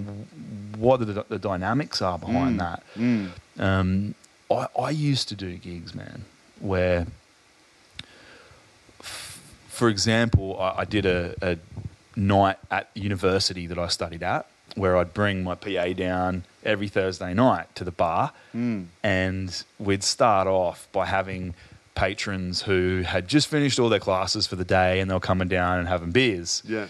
what 0.76 0.98
the, 1.00 1.24
the 1.28 1.38
dynamics 1.38 2.02
are 2.02 2.18
behind 2.18 2.56
Mm. 2.56 2.58
that. 2.58 2.82
Mm. 2.96 3.28
Um, 3.58 4.14
I, 4.50 4.66
I 4.80 4.90
used 4.90 5.28
to 5.28 5.34
do 5.36 5.56
gigs, 5.56 5.94
man, 5.94 6.24
where, 6.58 7.06
f- 9.00 9.40
for 9.68 9.88
example, 9.88 10.58
I, 10.60 10.80
I 10.80 10.84
did 10.84 11.06
a, 11.06 11.34
a 11.42 11.58
night 12.16 12.56
at 12.70 12.88
university 12.94 13.66
that 13.66 13.78
I 13.78 13.88
studied 13.88 14.22
at 14.22 14.46
where 14.74 14.96
I'd 14.96 15.12
bring 15.14 15.42
my 15.44 15.54
PA 15.54 15.92
down 15.92 16.44
every 16.64 16.88
Thursday 16.88 17.32
night 17.34 17.74
to 17.74 17.84
the 17.84 17.90
bar 17.90 18.32
Mm. 18.54 18.86
and 19.02 19.64
we'd 19.78 20.02
start 20.02 20.46
off 20.46 20.88
by 20.92 21.06
having 21.06 21.54
patrons 21.94 22.62
who 22.62 23.02
had 23.06 23.28
just 23.28 23.48
finished 23.48 23.78
all 23.78 23.88
their 23.88 23.98
classes 24.00 24.46
for 24.46 24.56
the 24.56 24.64
day 24.64 25.00
and 25.00 25.10
they 25.10 25.14
were 25.14 25.20
coming 25.20 25.48
down 25.48 25.78
and 25.78 25.88
having 25.88 26.10
beers. 26.10 26.62
Yeah. 26.66 26.86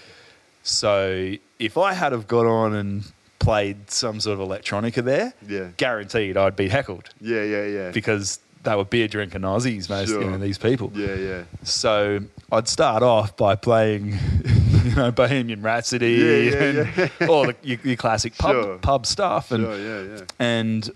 So 0.63 1.35
if 1.59 1.79
I 1.79 1.93
had 1.95 2.13
have 2.13 2.27
got 2.29 2.47
on 2.47 2.75
and 2.75 3.05
played 3.39 3.91
some 3.91 4.21
sort 4.21 4.39
of 4.39 4.47
electronica 4.47 5.03
there, 5.03 5.33
Yeah. 5.49 5.69
guaranteed 5.77 6.37
I'd 6.37 6.57
be 6.57 6.69
heckled 6.69 7.09
Yeah, 7.21 7.43
yeah, 7.43 7.65
yeah. 7.67 7.91
because 7.91 8.39
they 8.63 8.75
were 8.77 8.85
beer 8.85 9.09
drinking 9.09 9.41
Aussies, 9.41 9.89
most 9.89 10.11
you 10.11 10.21
know, 10.23 10.37
these 10.37 10.59
people. 10.59 10.93
Yeah, 10.95 11.15
yeah. 11.15 11.43
So 11.65 12.21
I'd 12.53 12.69
start 12.69 13.03
off 13.03 13.35
by 13.37 13.55
playing, 13.57 14.19
you 14.85 14.95
know, 14.95 15.11
Bohemian 15.11 15.63
Rhapsody 15.63 16.13
Yeah, 16.13 16.37
yeah, 16.37 16.63
and 16.63 17.11
yeah. 17.21 17.27
all 17.29 17.47
the 17.47 17.57
your, 17.63 17.79
your 17.83 17.97
classic 17.97 18.37
pub 18.39 18.53
Sure. 18.53 18.79
pub 18.79 19.07
stuff, 19.07 19.51
and 19.53 19.65
Sure, 19.65 19.79
yeah, 19.79 20.17
yeah. 20.17 20.25
and 20.39 20.91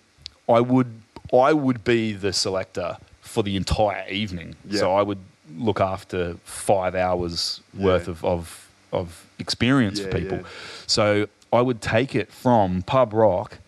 I 0.49 0.61
would 0.61 0.91
I 1.33 1.53
would 1.53 1.85
be 1.85 2.13
the 2.13 2.33
selector 2.33 2.99
for 3.23 3.43
the 3.43 3.57
entire 3.57 4.09
evening. 4.09 4.55
So 4.71 4.95
I 4.95 5.03
would 5.03 5.19
look 5.57 5.81
after 5.81 6.35
five 6.45 6.95
hours 6.95 7.61
worth 7.77 8.09
of, 8.09 8.25
of 8.25 8.69
of 8.93 9.27
experience 9.39 10.01
for 10.01 10.09
people. 10.09 10.41
So 10.87 11.27
I 11.53 11.61
would 11.61 11.81
take 11.83 12.15
it 12.15 12.31
from 12.33 12.83
pub 12.83 13.13
rock 13.13 13.59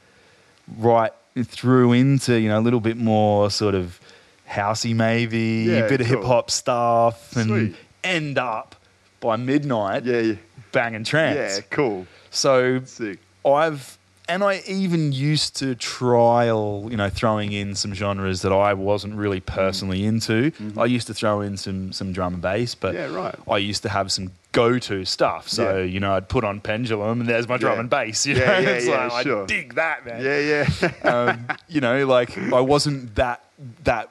right 0.78 1.12
through 1.44 1.92
into 1.92 2.38
you 2.40 2.48
know 2.48 2.58
a 2.58 2.64
little 2.64 2.80
bit 2.80 2.96
more 2.96 3.50
sort 3.50 3.74
of 3.74 4.00
housey 4.48 4.94
maybe 4.94 5.64
Yeah, 5.68 5.88
bit 5.88 6.00
of 6.00 6.06
cool. 6.06 6.16
hip 6.18 6.24
hop 6.26 6.50
stuff 6.50 7.34
and 7.36 7.48
Sweet. 7.48 7.76
end 8.04 8.38
up 8.38 8.76
by 9.20 9.36
midnight 9.36 10.04
Yeah, 10.04 10.18
yeah. 10.20 10.34
banging 10.72 11.04
trance. 11.04 11.36
Yeah, 11.58 11.60
cool. 11.70 12.06
So 12.30 12.80
Sick. 12.84 13.18
I've 13.44 13.98
and 14.28 14.42
I 14.42 14.60
even 14.66 15.12
used 15.12 15.54
to 15.58 15.76
trial, 15.76 16.88
you 16.90 16.96
know, 16.96 17.08
throwing 17.08 17.52
in 17.52 17.76
some 17.76 17.94
genres 17.94 18.42
that 18.42 18.52
I 18.52 18.74
wasn't 18.74 19.14
really 19.14 19.38
personally 19.38 20.04
into. 20.04 20.50
I 20.76 20.86
used 20.86 21.06
to 21.06 21.14
throw 21.14 21.40
in 21.42 21.56
some 21.56 21.92
some 21.92 22.12
drum 22.12 22.34
and 22.34 22.42
bass, 22.42 22.74
but 22.74 22.94
Mm-hmm. 22.94 23.12
Yeah, 23.14 23.18
right. 23.20 23.34
I 23.48 23.58
used 23.58 23.82
to 23.84 23.88
have 23.88 24.10
some 24.10 24.32
go-to 24.52 25.04
stuff. 25.04 25.48
So 25.48 25.78
Yeah. 25.78 25.84
you 25.84 26.00
know, 26.00 26.14
I'd 26.14 26.28
put 26.28 26.42
on 26.44 26.60
Pendulum, 26.60 27.20
and 27.20 27.28
there's 27.28 27.46
my 27.48 27.56
drum 27.56 27.74
Yeah. 27.74 27.80
and 27.80 27.90
bass. 27.90 28.26
You 28.26 28.34
Yeah, 28.34 28.46
know, 28.46 28.58
yeah, 28.58 28.68
it's 28.70 28.86
yeah, 28.86 29.06
like 29.06 29.22
sure. 29.26 29.42
I 29.44 29.46
dig 29.46 29.74
that, 29.74 30.04
man. 30.06 30.24
Yeah, 30.24 30.38
yeah. 30.40 31.08
Um, 31.08 31.46
you 31.68 31.80
know, 31.80 32.04
like 32.06 32.36
I 32.36 32.60
wasn't 32.60 33.14
that 33.14 33.44
that 33.84 34.10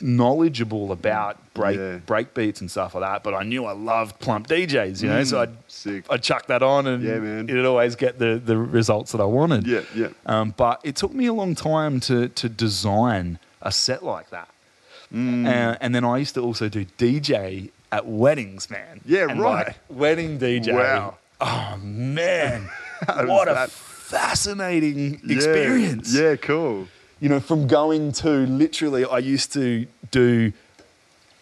knowledgeable 0.00 0.92
about 0.92 1.38
break 1.54 1.78
Yeah. 1.78 1.96
break 2.06 2.34
beats 2.34 2.60
and 2.60 2.70
stuff 2.70 2.94
like 2.94 3.04
that, 3.04 3.22
but 3.22 3.34
I 3.34 3.42
knew 3.42 3.64
I 3.66 3.72
loved 3.72 4.18
Plump 4.20 4.48
DJs. 4.48 5.02
You 5.02 5.08
know, 5.08 5.24
so 5.24 5.36
Mm, 5.36 5.42
I'd 5.42 5.50
sick. 5.68 6.04
I'd 6.10 6.22
chuck 6.22 6.46
that 6.46 6.62
on, 6.62 6.86
and 6.86 7.02
Yeah, 7.02 7.18
man. 7.18 7.48
it'd 7.48 7.66
always 7.66 7.94
get 7.96 8.18
the 8.18 8.40
the 8.44 8.56
results 8.56 9.12
that 9.12 9.20
I 9.20 9.24
wanted. 9.24 9.66
yeah, 9.66 9.80
yeah. 9.94 10.08
Um, 10.26 10.54
but 10.56 10.80
it 10.84 10.96
took 10.96 11.12
me 11.14 11.26
a 11.26 11.32
long 11.32 11.54
time 11.54 12.00
to 12.00 12.28
to 12.28 12.48
design 12.48 13.38
a 13.60 13.70
set 13.72 14.02
like 14.02 14.30
that. 14.30 14.48
Mm. 15.12 15.46
Uh, 15.46 15.76
and 15.80 15.94
then 15.94 16.04
I 16.04 16.16
used 16.18 16.34
to 16.34 16.40
also 16.40 16.68
do 16.68 16.86
DJ 16.96 17.70
at 17.90 18.06
weddings, 18.06 18.70
man. 18.70 19.00
Yeah, 19.04 19.26
And, 19.28 19.38
right. 19.40 19.66
like, 19.66 19.76
wedding 19.90 20.38
DJ. 20.38 20.72
Wow. 20.72 21.16
Oh 21.40 21.76
man, 21.82 22.70
what 23.26 23.48
a 23.48 23.52
that- 23.54 23.70
fascinating 23.70 25.20
Yeah. 25.24 25.36
experience. 25.36 26.14
Yeah, 26.14 26.36
cool. 26.36 26.88
You 27.22 27.28
know, 27.28 27.38
from 27.38 27.68
going 27.68 28.10
to 28.24 28.30
literally, 28.30 29.04
I 29.04 29.18
used 29.18 29.52
to 29.52 29.86
do 30.10 30.52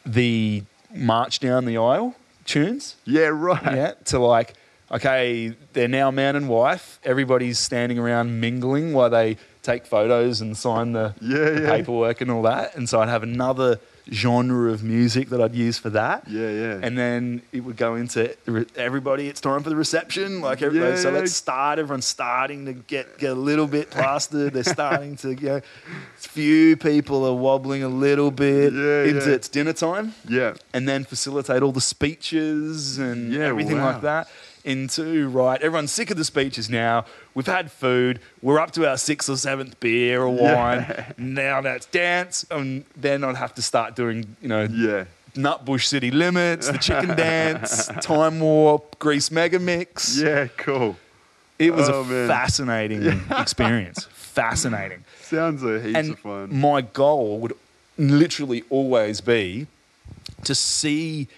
the 0.04 0.62
march 0.94 1.40
down 1.40 1.64
the 1.64 1.78
aisle 1.78 2.14
tunes 2.44 2.96
Yeah, 3.06 3.28
right. 3.32 3.62
yeah, 3.64 3.92
to 4.06 4.18
like, 4.18 4.52
okay, 4.92 5.54
they're 5.72 5.88
now 5.88 6.10
man 6.10 6.36
and 6.36 6.50
wife. 6.50 7.00
Everybody's 7.02 7.58
standing 7.58 7.98
around 7.98 8.40
mingling 8.42 8.92
while 8.92 9.08
they 9.08 9.38
take 9.62 9.86
photos 9.86 10.42
and 10.42 10.54
sign 10.54 10.92
the, 10.92 11.14
Yeah, 11.22 11.38
the 11.50 11.60
yeah. 11.62 11.70
paperwork 11.76 12.20
and 12.20 12.30
all 12.30 12.42
that. 12.42 12.76
And 12.76 12.86
so 12.86 13.00
I'd 13.00 13.08
have 13.08 13.22
another 13.22 13.80
genre 14.12 14.72
of 14.72 14.82
music 14.82 15.28
that 15.28 15.40
I'd 15.40 15.54
use 15.54 15.78
for 15.78 15.90
that. 15.90 16.28
Yeah, 16.28 16.50
yeah. 16.50 16.80
And 16.82 16.98
then 16.98 17.42
it 17.52 17.60
would 17.60 17.76
go 17.76 17.94
into 17.94 18.34
re- 18.46 18.66
everybody. 18.76 19.28
It's 19.28 19.40
time 19.40 19.62
for 19.62 19.70
the 19.70 19.76
reception. 19.76 20.40
Like 20.40 20.62
everybody, 20.62 20.96
so 20.96 21.10
Yeah. 21.10 21.18
let's 21.18 21.32
start. 21.32 21.78
Everyone's 21.78 22.06
starting 22.06 22.66
to 22.66 22.72
get 22.72 23.18
get 23.18 23.30
a 23.30 23.34
little 23.34 23.66
bit 23.66 23.90
plastered. 23.90 24.52
They're 24.52 24.64
starting 24.64 25.16
to 25.18 25.34
you 25.34 25.48
know, 25.48 25.60
few 26.16 26.76
people 26.76 27.24
are 27.26 27.34
wobbling 27.34 27.82
a 27.82 27.88
little 27.88 28.30
bit 28.30 28.72
Yeah, 28.72 29.04
into 29.04 29.28
yeah. 29.28 29.34
it's 29.36 29.48
dinner 29.48 29.72
time 29.72 30.14
yeah. 30.28 30.54
and 30.74 30.88
then 30.88 31.04
facilitate 31.04 31.62
all 31.62 31.72
the 31.72 31.80
speeches 31.80 32.98
and 32.98 33.34
everything 33.34 33.78
wow. 33.78 33.92
like 33.92 34.02
that 34.02 34.28
into 34.64 35.28
right 35.28 35.60
everyone's 35.62 35.90
sick 35.92 36.10
of 36.10 36.16
the 36.16 36.24
speeches 36.24 36.68
now 36.68 37.04
we've 37.34 37.46
had 37.46 37.70
food 37.72 38.20
we're 38.42 38.58
up 38.58 38.70
to 38.72 38.86
our 38.88 38.96
sixth 38.96 39.28
or 39.30 39.36
seventh 39.36 39.78
beer 39.80 40.20
or 40.22 40.28
wine 40.28 40.80
Yeah. 40.88 41.12
now 41.18 41.60
that's 41.60 41.86
dance 41.86 42.44
and 42.50 42.84
then 42.96 43.24
i'd 43.24 43.36
have 43.36 43.54
to 43.54 43.62
start 43.62 43.96
doing 43.96 44.36
you 44.42 44.48
know 44.48 44.64
Yeah. 44.70 45.04
nutbush 45.34 45.84
city 45.86 46.10
limits 46.10 46.68
the 46.68 46.78
chicken 46.78 47.16
dance 47.16 47.86
time 48.02 48.40
warp 48.40 48.98
grease 48.98 49.30
mega 49.30 49.58
mix 49.58 50.18
Yeah, 50.18 50.48
cool. 50.56 50.96
it 51.58 51.72
was 51.74 51.88
Oh, 51.88 52.02
a 52.02 52.04
man. 52.04 52.28
fascinating 52.28 53.06
experience 53.30 54.04
fascinating 54.10 55.04
Sounds 55.22 55.62
a 55.62 55.80
heaps 55.80 55.96
and 55.98 56.10
of 56.10 56.18
fun. 56.18 56.54
my 56.58 56.80
goal 56.80 57.38
would 57.38 57.52
literally 57.96 58.64
always 58.70 59.20
be 59.20 59.66
to 60.44 60.54
see 60.54 61.28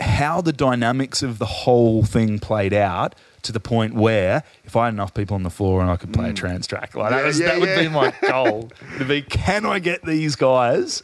how 0.00 0.40
the 0.40 0.52
dynamics 0.52 1.22
of 1.22 1.38
the 1.38 1.46
whole 1.46 2.02
thing 2.04 2.38
played 2.38 2.72
out 2.74 3.14
to 3.42 3.52
the 3.52 3.60
point 3.60 3.94
where 3.94 4.42
if 4.64 4.76
I 4.76 4.86
had 4.86 4.94
enough 4.94 5.14
people 5.14 5.34
on 5.34 5.42
the 5.42 5.50
floor 5.50 5.80
and 5.80 5.90
I 5.90 5.96
could 5.96 6.12
play 6.12 6.30
a 6.30 6.32
trance 6.32 6.66
track, 6.66 6.94
like 6.94 7.10
that, 7.10 7.16
Mm. 7.18 7.20
Yeah, 7.22 7.26
was, 7.26 7.40
yeah, 7.40 7.58
would 7.58 7.78
be 7.78 7.88
my 7.88 8.14
goal. 8.30 8.70
to 8.98 9.04
be, 9.04 9.22
can 9.22 9.66
I 9.66 9.78
get 9.80 10.04
these 10.04 10.36
guys 10.36 11.02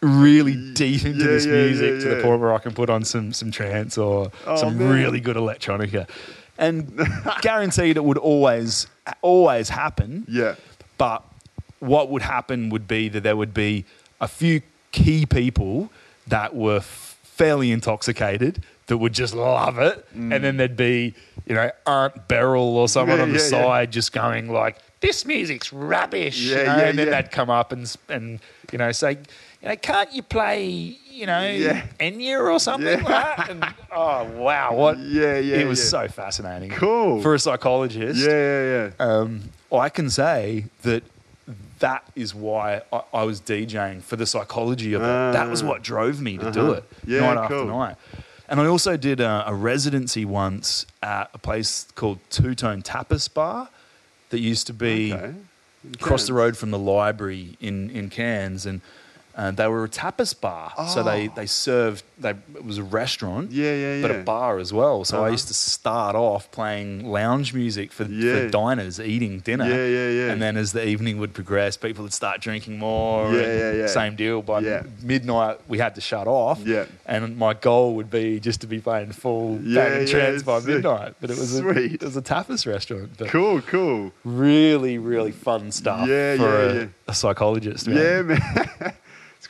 really 0.00 0.72
deep 0.74 1.04
into 1.04 1.20
Yeah, 1.20 1.26
this 1.30 1.46
yeah, 1.46 1.52
music 1.52 1.92
yeah, 1.94 2.00
to 2.00 2.08
the 2.16 2.22
point 2.22 2.40
where 2.40 2.52
I 2.52 2.58
can 2.58 2.72
put 2.74 2.90
on 2.90 3.04
some 3.04 3.32
some 3.32 3.50
trance 3.52 3.96
or 3.96 4.32
Oh, 4.46 4.56
some 4.56 4.76
man. 4.78 4.90
really 4.92 5.20
good 5.20 5.36
electronica, 5.36 6.08
and 6.58 6.98
guaranteed 7.40 7.96
it 7.96 8.04
would 8.04 8.18
always 8.18 8.88
always 9.20 9.68
happen 9.68 10.24
Yeah. 10.28 10.56
but 10.98 11.22
what 11.78 12.08
would 12.10 12.22
happen 12.22 12.68
would 12.70 12.86
be 12.88 13.08
that 13.10 13.22
there 13.22 13.36
would 13.36 13.54
be 13.54 13.84
a 14.20 14.26
few 14.28 14.62
key 14.92 15.24
people 15.26 15.90
that 16.26 16.54
were 16.54 16.80
fairly 17.42 17.72
intoxicated 17.72 18.62
that 18.86 18.98
would 18.98 19.12
just 19.12 19.34
love 19.34 19.78
it, 19.78 20.06
and 20.14 20.32
then 20.44 20.56
there'd 20.56 20.76
be 20.76 21.14
you 21.46 21.54
know 21.54 21.70
Aunt 21.86 22.28
Beryl 22.28 22.76
or 22.76 22.88
someone 22.88 23.16
Yeah, 23.18 23.22
on 23.24 23.32
the 23.32 23.38
yeah, 23.38 23.44
yeah. 23.44 23.64
side 23.64 23.92
just 23.92 24.12
going 24.12 24.48
like, 24.52 24.78
"This 25.00 25.24
music's 25.26 25.72
rubbish," 25.72 26.38
you 26.40 26.54
know? 26.56 26.62
yeah, 26.62 26.80
and 26.88 26.98
then 26.98 27.08
yeah. 27.08 27.20
they'd 27.22 27.30
come 27.32 27.50
up 27.50 27.72
and 27.72 27.94
and 28.08 28.38
you 28.70 28.78
know 28.78 28.92
say, 28.92 29.12
you 29.62 29.68
know, 29.68 29.76
can't 29.76 30.12
you 30.12 30.22
play 30.22 30.64
you 31.10 31.26
know 31.26 31.42
Yeah. 31.46 31.86
Enya 32.00 32.40
or 32.52 32.58
something 32.60 32.86
Yeah. 33.00 33.04
like 33.04 33.36
that? 33.36 33.50
And, 33.50 33.64
oh 33.92 34.24
wow, 34.36 34.74
what? 34.74 34.98
Yeah, 34.98 35.38
yeah, 35.38 35.56
It 35.56 35.66
was 35.66 35.78
yeah. 35.80 36.02
so 36.04 36.08
fascinating. 36.08 36.70
Cool. 36.70 37.22
for 37.22 37.34
a 37.34 37.38
psychologist. 37.38 38.20
Yeah, 38.20 38.30
yeah, 38.30 38.90
yeah. 38.98 39.04
Um, 39.04 39.50
I 39.72 39.88
can 39.88 40.10
say 40.10 40.66
that 40.82 41.02
that 41.82 42.02
is 42.16 42.34
why 42.34 42.80
I, 42.92 43.02
I 43.12 43.22
was 43.24 43.40
DJing 43.40 44.02
for 44.02 44.16
the 44.16 44.26
psychology 44.26 44.94
of 44.94 45.02
it. 45.02 45.32
that 45.38 45.48
was 45.50 45.62
what 45.62 45.82
drove 45.82 46.20
me 46.20 46.38
to 46.38 46.50
do 46.50 46.60
Uh-huh. 46.60 46.72
it 46.78 46.84
Yeah, 47.06 47.20
night 47.20 47.36
after 47.44 47.64
night. 47.66 47.96
And 48.48 48.60
I 48.60 48.66
also 48.66 48.96
did 48.96 49.20
a, 49.20 49.44
a 49.46 49.54
residency 49.54 50.24
once 50.24 50.86
at 51.02 51.30
a 51.34 51.38
place 51.38 51.86
called 51.94 52.18
Two 52.30 52.54
Tone 52.54 52.82
Tapas 52.82 53.32
Bar 53.32 53.68
that 54.30 54.40
used 54.40 54.66
to 54.68 54.72
be 54.74 55.12
Okay. 55.12 55.34
across 55.94 56.26
the 56.26 56.32
road 56.34 56.56
from 56.56 56.70
the 56.70 56.78
library 56.78 57.56
in, 57.60 57.90
in 57.90 58.08
Cairns. 58.10 58.66
And 58.66 58.80
uh, 59.36 59.50
they 59.50 59.66
were 59.68 59.84
a 59.84 59.88
tapas 59.88 60.38
bar. 60.38 60.72
So 60.88 61.02
they, 61.02 61.28
Oh. 61.28 61.32
they 61.36 61.46
served, 61.46 62.02
they, 62.18 62.30
it 62.30 62.64
was 62.64 62.78
a 62.78 62.82
restaurant 62.82 63.50
Yeah, 63.52 63.74
yeah, 63.74 63.94
yeah. 63.96 64.02
but 64.02 64.10
a 64.10 64.18
bar 64.22 64.58
as 64.58 64.72
well. 64.72 65.04
So 65.04 65.18
I 65.18 65.20
Uh-huh. 65.22 65.30
used 65.32 65.48
to 65.48 65.54
start 65.54 66.14
off 66.16 66.50
playing 66.50 67.06
lounge 67.10 67.54
music 67.54 67.92
for, 67.92 68.04
Yeah. 68.04 68.34
for 68.34 68.48
diners 68.50 69.00
eating 69.00 69.40
dinner. 69.40 69.66
Yeah, 69.68 69.86
yeah, 69.86 70.08
yeah. 70.26 70.32
And 70.32 70.40
then 70.42 70.56
as 70.56 70.72
the 70.72 70.86
evening 70.86 71.18
would 71.18 71.32
progress, 71.34 71.76
people 71.76 72.02
would 72.02 72.12
start 72.12 72.40
drinking 72.40 72.78
more. 72.78 73.32
Yeah, 73.32 73.40
yeah, 73.40 73.72
yeah. 73.72 73.86
Same 73.86 74.16
deal. 74.16 74.42
By 74.42 74.60
Yeah. 74.60 74.82
midnight, 75.02 75.58
we 75.68 75.78
had 75.78 75.94
to 75.94 76.00
shut 76.00 76.26
off. 76.26 76.60
Yeah. 76.64 76.84
And 77.06 77.36
my 77.38 77.54
goal 77.54 77.94
would 77.96 78.10
be 78.10 78.38
just 78.40 78.60
to 78.62 78.66
be 78.66 78.80
playing 78.80 79.12
full 79.12 79.58
Yeah, 79.62 79.84
bang 79.88 79.98
and 80.00 80.08
yeah, 80.08 80.14
trance 80.14 80.42
by 80.42 80.60
midnight. 80.60 81.14
But 81.20 81.30
it 81.30 81.38
was 81.38 81.54
a, 81.54 81.58
Sweet. 81.58 81.94
it 81.94 82.02
was 82.02 82.16
a 82.16 82.22
tapas 82.22 82.66
restaurant. 82.66 83.10
But 83.18 83.28
Cool, 83.28 83.60
cool. 83.62 84.12
really, 84.24 84.98
really 84.98 85.32
fun 85.32 85.72
stuff 85.72 86.06
Yeah, 86.08 86.36
for 86.36 86.42
yeah, 86.42 86.70
a, 86.70 86.74
yeah. 86.74 86.86
a 87.08 87.14
psychologist. 87.14 87.88
man. 87.88 87.96
Yeah, 87.96 88.22
man. 88.22 88.92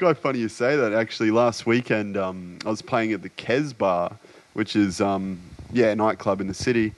quite 0.02 0.18
funny 0.18 0.40
you 0.40 0.48
say 0.48 0.74
that. 0.76 0.92
Actually, 0.92 1.30
last 1.30 1.64
weekend 1.64 2.16
um, 2.16 2.58
I 2.66 2.70
was 2.70 2.82
playing 2.82 3.12
at 3.12 3.22
the 3.22 3.30
Kez 3.30 3.76
Bar, 3.76 4.16
which 4.54 4.74
is 4.74 5.00
um, 5.00 5.38
yeah 5.72 5.90
a 5.92 5.96
nightclub 5.96 6.40
in 6.40 6.48
the 6.48 6.54
city, 6.54 6.92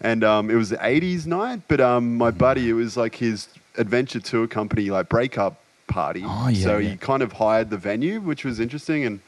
and 0.00 0.24
um, 0.24 0.50
it 0.50 0.56
was 0.56 0.70
the 0.70 0.76
'80s 0.78 1.24
night. 1.26 1.62
But 1.68 1.80
um, 1.80 2.16
my 2.16 2.32
buddy, 2.32 2.68
it 2.68 2.72
was 2.72 2.96
like 2.96 3.14
his 3.14 3.48
adventure 3.76 4.18
tour 4.18 4.48
company, 4.48 4.90
like 4.90 5.08
breakup 5.08 5.60
party. 5.86 6.22
Oh, 6.26 6.48
yeah, 6.48 6.64
So 6.64 6.78
yeah. 6.78 6.90
he 6.90 6.96
kind 6.96 7.22
of 7.22 7.30
hired 7.32 7.70
the 7.70 7.76
venue, 7.78 8.20
which 8.20 8.44
was 8.44 8.58
interesting, 8.58 9.04
and 9.04 9.20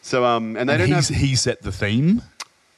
so 0.00 0.24
um, 0.24 0.56
and 0.56 0.66
they 0.68 0.74
And 0.74 0.80
don't 0.90 0.90
have. 0.92 1.08
he 1.08 1.36
set 1.36 1.60
the 1.62 1.72
theme? 1.72 2.22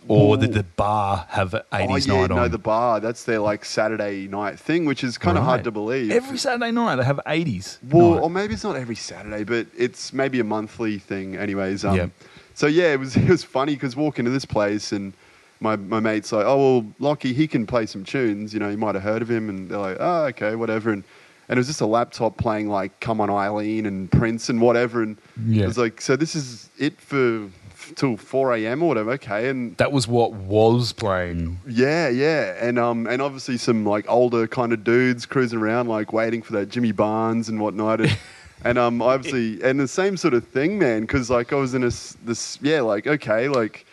Or 0.09 0.37
did 0.37 0.53
the 0.53 0.63
bar 0.65 1.27
have 1.31 1.51
80s 1.51 1.65
Oh 1.73 1.79
yeah, 2.15 2.21
night 2.23 2.31
no, 2.31 2.39
on? 2.45 2.51
the 2.51 2.59
bar. 2.59 3.01
That's 3.01 3.25
their 3.25 3.39
like 3.39 3.65
Saturday 3.65 4.27
night 4.29 4.59
thing, 4.59 4.85
which 4.85 5.05
is 5.05 5.17
kind 5.19 5.39
of 5.39 5.45
hard 5.45 5.65
to 5.65 5.71
believe. 5.71 6.11
Every 6.11 6.39
Saturday 6.39 6.71
night 6.73 6.97
they 6.97 7.05
have 7.05 7.21
80s. 7.27 7.79
Well, 7.91 8.15
night. 8.15 8.21
or 8.23 8.31
maybe 8.31 8.55
it's 8.55 8.65
not 8.65 8.77
every 8.77 8.97
Saturday, 8.97 9.45
but 9.45 9.67
it's 9.77 10.13
maybe 10.13 10.41
a 10.41 10.45
monthly 10.45 10.99
thing, 10.99 11.37
anyways. 11.37 11.85
Um, 11.85 11.97
Yeah. 11.97 12.07
So 12.55 12.67
yeah, 12.67 12.93
it 12.93 12.99
was 13.01 13.17
it 13.27 13.29
was 13.29 13.45
funny 13.45 13.75
because 13.75 13.97
walking 13.97 14.25
to 14.25 14.31
this 14.31 14.45
place 14.45 14.93
and 14.93 15.13
my 15.61 15.77
my 15.77 16.01
mate's 16.01 16.33
like, 16.33 16.45
oh 16.47 16.57
well, 16.57 16.87
Lockie, 16.99 17.33
he 17.33 17.47
can 17.47 17.67
play 17.67 17.87
some 17.87 18.05
tunes. 18.05 18.53
You 18.53 18.61
know, 18.61 18.69
you 18.69 18.77
might 18.77 18.95
have 18.95 19.05
heard 19.05 19.23
of 19.23 19.31
him, 19.31 19.49
and 19.49 19.71
they're 19.71 19.79
like, 19.79 19.97
oh 20.01 20.25
okay, 20.27 20.55
whatever. 20.57 20.93
And 20.93 21.05
and 21.49 21.59
it 21.59 21.61
was 21.61 21.67
just 21.67 21.81
a 21.81 21.87
laptop 21.87 22.37
playing 22.39 22.69
like 22.69 22.99
Come 23.01 23.21
On 23.21 23.29
Eileen 23.31 23.85
and 23.87 24.11
Prince 24.11 24.49
and 24.49 24.61
whatever. 24.61 25.03
And 25.03 25.17
Yeah. 25.47 25.65
it 25.65 25.67
was 25.67 25.79
like, 25.79 26.01
so 26.01 26.17
this 26.17 26.35
is 26.35 26.71
it 26.79 27.01
for 27.01 27.49
till 27.95 28.17
four 28.17 28.55
a.m. 28.55 28.83
or 28.83 28.89
whatever. 28.89 29.13
Okay, 29.13 29.49
and 29.49 29.77
that 29.77 29.93
was 29.93 30.07
what 30.09 30.33
was 30.33 30.93
playing. 30.93 31.61
yeah, 31.67 32.09
yeah, 32.09 32.57
and 32.61 32.79
um, 32.79 33.07
and 33.07 33.23
obviously 33.23 33.57
some 33.57 33.85
like 33.85 34.05
older 34.09 34.47
kind 34.47 34.73
of 34.73 34.85
dudes 34.85 35.27
cruising 35.27 35.59
around, 35.59 35.89
like 35.89 36.13
waiting 36.13 36.43
for 36.43 36.53
that 36.55 36.69
Jimmy 36.69 36.93
Barnes 36.93 37.49
and 37.49 37.61
whatnot, 37.61 38.01
and, 38.01 38.19
and 38.65 38.79
um, 38.79 39.03
obviously, 39.03 39.63
and 39.63 39.79
the 39.79 39.89
same 39.89 40.17
sort 40.17 40.35
of 40.35 40.47
thing, 40.49 40.79
man, 40.79 41.03
because 41.03 41.31
like 41.31 41.53
I 41.53 41.57
was 41.57 41.75
in 41.75 41.83
a 41.83 41.91
this, 42.25 42.59
yeah, 42.63 42.81
like 42.81 43.07
okay, 43.07 43.49
like 43.49 43.87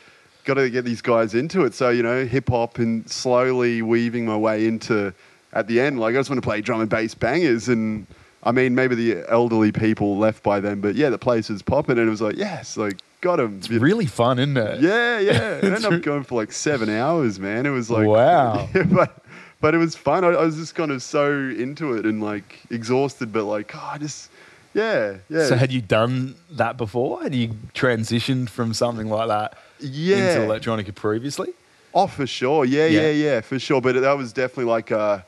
got 0.46 0.56
to 0.56 0.70
get 0.70 0.86
these 0.86 1.02
guys 1.02 1.36
into 1.36 1.64
it, 1.66 1.74
so 1.74 1.90
you 1.90 2.04
know, 2.04 2.26
hip 2.26 2.50
hop 2.50 2.80
and 2.80 3.10
slowly 3.10 3.82
weaving 3.82 4.26
my 4.26 4.38
way 4.38 4.66
into 4.66 5.14
at 5.54 5.68
the 5.68 5.80
end, 5.80 6.00
like 6.00 6.16
I 6.16 6.20
just 6.20 6.30
want 6.30 6.42
to 6.42 6.48
play 6.48 6.62
drum 6.62 6.82
and 6.82 6.90
bass 6.90 7.16
bangers, 7.16 7.70
and 7.70 8.06
I 8.44 8.52
mean 8.52 8.76
maybe 8.76 8.96
the 8.96 9.30
elderly 9.30 9.72
people 9.72 10.18
left 10.18 10.44
by 10.44 10.60
then, 10.60 10.82
but 10.82 10.96
yeah, 10.96 11.10
the 11.10 11.18
place 11.18 11.50
was 11.50 11.62
popping, 11.62 11.98
and 11.98 12.08
it 12.08 12.10
was 12.10 12.22
like 12.22 12.36
yes, 12.36 12.78
like 12.78 12.98
got 13.22 13.40
him. 13.40 13.58
It's 13.58 13.70
really 13.70 14.06
fun, 14.06 14.40
isn't 14.40 14.58
it? 14.58 14.82
Yeah, 14.82 15.20
yeah. 15.20 15.32
It 15.58 15.64
ended 15.66 15.86
up 15.86 16.02
going 16.02 16.24
for 16.24 16.36
like 16.36 16.52
seven 16.52 16.90
hours, 16.90 17.40
man. 17.40 17.66
It 17.66 17.72
was 17.72 17.90
like 17.90 18.08
Wow. 18.08 18.70
Yeah, 18.76 18.84
but 18.84 19.24
but 19.62 19.76
it 19.76 19.78
was 19.78 19.96
fun. 19.96 20.24
I, 20.24 20.30
I 20.30 20.46
was 20.46 20.56
just 20.56 20.76
kind 20.76 20.92
of 20.92 21.04
so 21.04 21.32
into 21.32 21.94
it 21.94 22.06
and 22.06 22.24
like 22.24 22.60
exhausted, 22.70 23.32
but 23.34 23.44
like 23.46 23.76
oh, 23.76 23.90
I 23.94 23.98
just 23.98 24.30
yeah, 24.74 25.16
yeah, 25.30 25.48
So 25.48 25.56
had 25.56 25.72
you 25.72 25.82
done 25.82 26.36
that 26.52 26.78
before? 26.78 27.24
Had 27.24 27.34
you 27.34 27.50
transitioned 27.74 28.50
from 28.50 28.74
something 28.74 29.10
like 29.10 29.28
that 29.28 29.58
yeah. 29.80 30.34
into 30.34 30.54
electronica 30.54 30.94
previously? 30.94 31.50
Oh, 31.94 32.06
for 32.06 32.28
sure. 32.28 32.66
Yeah, 32.66 32.86
Yeah. 32.86 33.02
yeah, 33.02 33.10
yeah, 33.10 33.42
for 33.42 33.58
sure. 33.58 33.82
But 33.82 33.96
that 34.00 34.14
was 34.14 34.32
definitely 34.32 34.66
like 34.66 34.92
a 34.92 35.26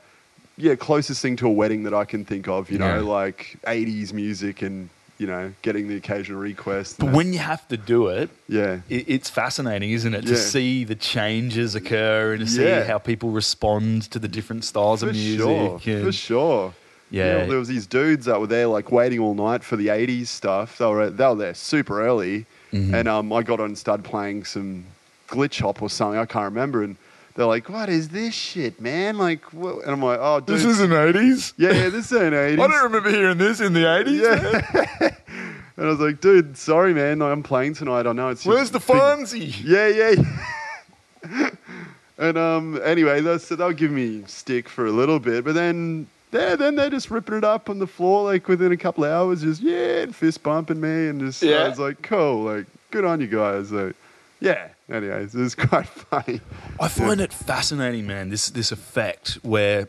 yeah, 0.58 0.76
closest 0.76 1.22
thing 1.24 1.36
to 1.38 1.48
a 1.48 1.52
wedding 1.52 1.84
that 1.84 1.94
I 1.94 2.06
can 2.06 2.24
think 2.24 2.48
of. 2.48 2.70
You 2.70 2.78
know, 2.78 3.04
like 3.04 3.58
'80s 3.66 4.14
music 4.14 4.62
and 4.62 4.90
you 5.22 5.28
know 5.28 5.54
getting 5.62 5.88
the 5.88 5.96
occasional 6.04 6.40
request. 6.40 6.98
But 7.00 7.12
when 7.18 7.32
you 7.34 7.40
have 7.40 7.64
to 7.68 7.78
do 7.78 8.08
it, 8.08 8.30
yeah, 8.50 8.80
it, 8.90 9.06
it's 9.16 9.30
fascinating, 9.30 9.92
isn't 9.92 10.14
it, 10.20 10.24
to 10.26 10.32
Yeah. 10.32 10.38
see 10.56 10.84
the 10.84 10.96
changes 10.96 11.76
occur 11.76 12.34
and 12.34 12.40
to 12.46 12.48
see 12.48 12.64
Yeah. 12.66 12.84
how 12.92 12.98
people 12.98 13.30
respond 13.30 14.10
to 14.14 14.18
the 14.20 14.28
different 14.28 14.64
styles 14.66 15.02
for 15.02 15.10
of 15.10 15.16
music. 15.16 15.40
sure, 15.40 16.04
for 16.06 16.12
sure. 16.12 16.74
Yeah. 17.12 17.46
there 17.46 17.60
was 17.60 17.68
these 17.68 17.86
dudes 17.86 18.26
that 18.26 18.40
were 18.42 18.48
there 18.48 18.68
like 18.78 18.88
waiting 18.92 19.20
all 19.20 19.36
night 19.36 19.64
for 19.64 19.76
the 19.76 19.90
'80s 19.90 20.28
stuff. 20.30 20.78
They 20.80 20.86
were 20.86 21.10
they 21.12 21.28
were 21.28 21.36
there 21.36 21.54
super 21.54 21.96
early, 22.10 22.46
Mhm. 22.74 22.94
and 22.98 23.06
um, 23.08 23.32
I 23.34 23.44
got 23.44 23.60
on 23.60 23.68
and 23.68 23.78
started 23.78 24.04
playing 24.04 24.46
some 24.46 24.86
glitch 25.28 25.62
hop 25.62 25.82
or 25.84 25.90
something. 25.90 26.20
I 26.20 26.26
can't 26.26 26.46
remember, 26.54 26.80
and 26.84 26.96
they're 27.36 27.46
like, 27.46 27.70
"What 27.70 27.90
is 27.90 28.10
this 28.10 28.34
shit, 28.34 28.80
man?" 28.82 29.18
Like, 29.18 29.44
what? 29.54 29.84
and 29.84 29.92
I'm 29.92 30.02
like, 30.04 30.20
"Oh, 30.22 30.40
dude, 30.40 30.56
This 30.58 30.66
isn't 30.66 30.90
80s? 30.92 31.54
yeah, 31.58 31.72
yeah, 31.72 31.90
this 31.90 32.12
ain't 32.14 32.34
'80s." 32.34 32.54
I 32.60 32.68
don't 32.68 32.84
remember 32.84 33.10
hearing 33.10 33.38
this 33.38 33.60
in 33.62 33.74
the 33.74 33.82
80s. 33.82 34.22
man. 34.22 34.64
yeah. 35.02 35.10
and 35.78 35.86
I 35.86 35.90
was 35.90 36.00
like, 36.00 36.20
"Dude, 36.22 36.58
sorry, 36.58 36.94
man. 36.94 37.20
Like, 37.20 37.32
I'm 37.32 37.44
playing 37.44 37.74
tonight. 37.76 38.06
I 38.08 38.12
know 38.14 38.30
it's 38.30 38.46
Where's 38.46 38.72
the 38.72 38.80
big- 38.80 38.88
Fonzie? 38.88 39.56
yeah, 39.64 39.88
yeah. 39.88 41.50
and 42.18 42.38
um, 42.38 42.80
anyway, 42.84 43.22
that's, 43.22 43.46
so 43.46 43.56
they'll 43.56 43.72
give 43.72 43.92
me 43.92 44.24
stick 44.28 44.68
for 44.70 44.86
a 44.86 44.92
little 44.92 45.20
bit, 45.20 45.44
but 45.44 45.54
then 45.56 46.08
yeah, 46.32 46.56
then 46.56 46.76
they're 46.76 46.90
just 46.90 47.12
ripping 47.12 47.36
it 47.36 47.44
up 47.44 47.70
on 47.70 47.80
the 47.80 47.88
floor 47.88 48.24
like 48.24 48.48
within 48.48 48.72
a 48.72 48.78
couple 48.78 49.04
of 49.04 49.12
hours, 49.12 49.42
just 49.42 49.62
yeah, 49.62 50.02
and 50.04 50.16
fist 50.16 50.42
bumping 50.44 50.80
me, 50.80 51.08
and 51.10 51.20
just 51.22 51.42
Yeah. 51.44 51.64
I 51.64 51.70
was 51.70 51.80
like, 51.80 52.02
cool, 52.02 52.44
like 52.44 52.66
good 52.92 53.06
on 53.06 53.22
you 53.22 53.28
guys, 53.28 53.72
like 53.72 53.96
yeah. 54.40 54.70
Anyways, 54.92 55.34
it 55.34 55.40
was 55.40 55.56
quite 55.56 55.88
funny. 56.12 56.42
I 56.80 56.88
find 56.90 57.22
it 57.22 57.32
fascinating, 57.34 58.06
man. 58.08 58.30
This 58.30 58.50
this 58.50 58.72
effect 58.72 59.40
where, 59.42 59.88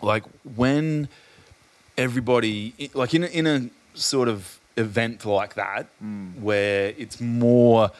like, 0.00 0.24
when 0.56 1.08
everybody, 1.96 2.90
like, 2.94 3.14
in 3.14 3.24
a, 3.24 3.26
in 3.26 3.46
a 3.46 3.68
sort 3.98 4.28
of 4.28 4.58
event 4.76 5.24
like 5.24 5.54
that, 5.54 5.86
where 6.40 6.94
it's 6.96 7.20
more 7.20 7.90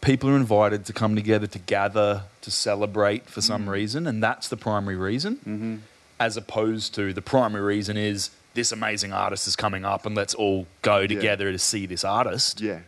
people 0.00 0.30
are 0.30 0.36
invited 0.36 0.84
to 0.86 0.92
come 0.92 1.14
together 1.14 1.46
to 1.46 1.58
gather 1.58 2.22
to 2.40 2.50
celebrate 2.50 3.26
for 3.28 3.40
some 3.40 3.68
reason, 3.68 4.06
and 4.06 4.22
that's 4.22 4.48
the 4.48 4.56
primary 4.56 4.96
reason, 4.96 5.36
Mm-hmm. 5.46 5.76
as 6.18 6.36
opposed 6.36 6.94
to 6.94 7.12
the 7.12 7.22
primary 7.22 7.62
reason 7.62 7.96
is 7.96 8.30
this 8.54 8.72
amazing 8.72 9.12
artist 9.12 9.46
is 9.46 9.54
coming 9.56 9.84
up, 9.84 10.06
and 10.06 10.16
let's 10.16 10.34
all 10.34 10.66
go 10.82 11.06
together 11.06 11.52
to 11.52 11.58
see 11.58 11.84
this 11.86 12.04
artist 12.04 12.60
Yeah, 12.60 12.80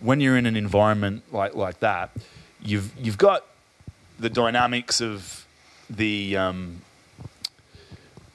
when 0.00 0.20
you're 0.20 0.36
in 0.36 0.46
an 0.46 0.56
environment 0.56 1.22
like 1.32 1.54
like 1.54 1.80
that, 1.80 2.10
you've 2.62 2.92
you've 2.98 3.18
got 3.18 3.44
the 4.18 4.30
dynamics 4.30 5.00
of 5.00 5.46
the 5.90 6.36
um, 6.36 6.82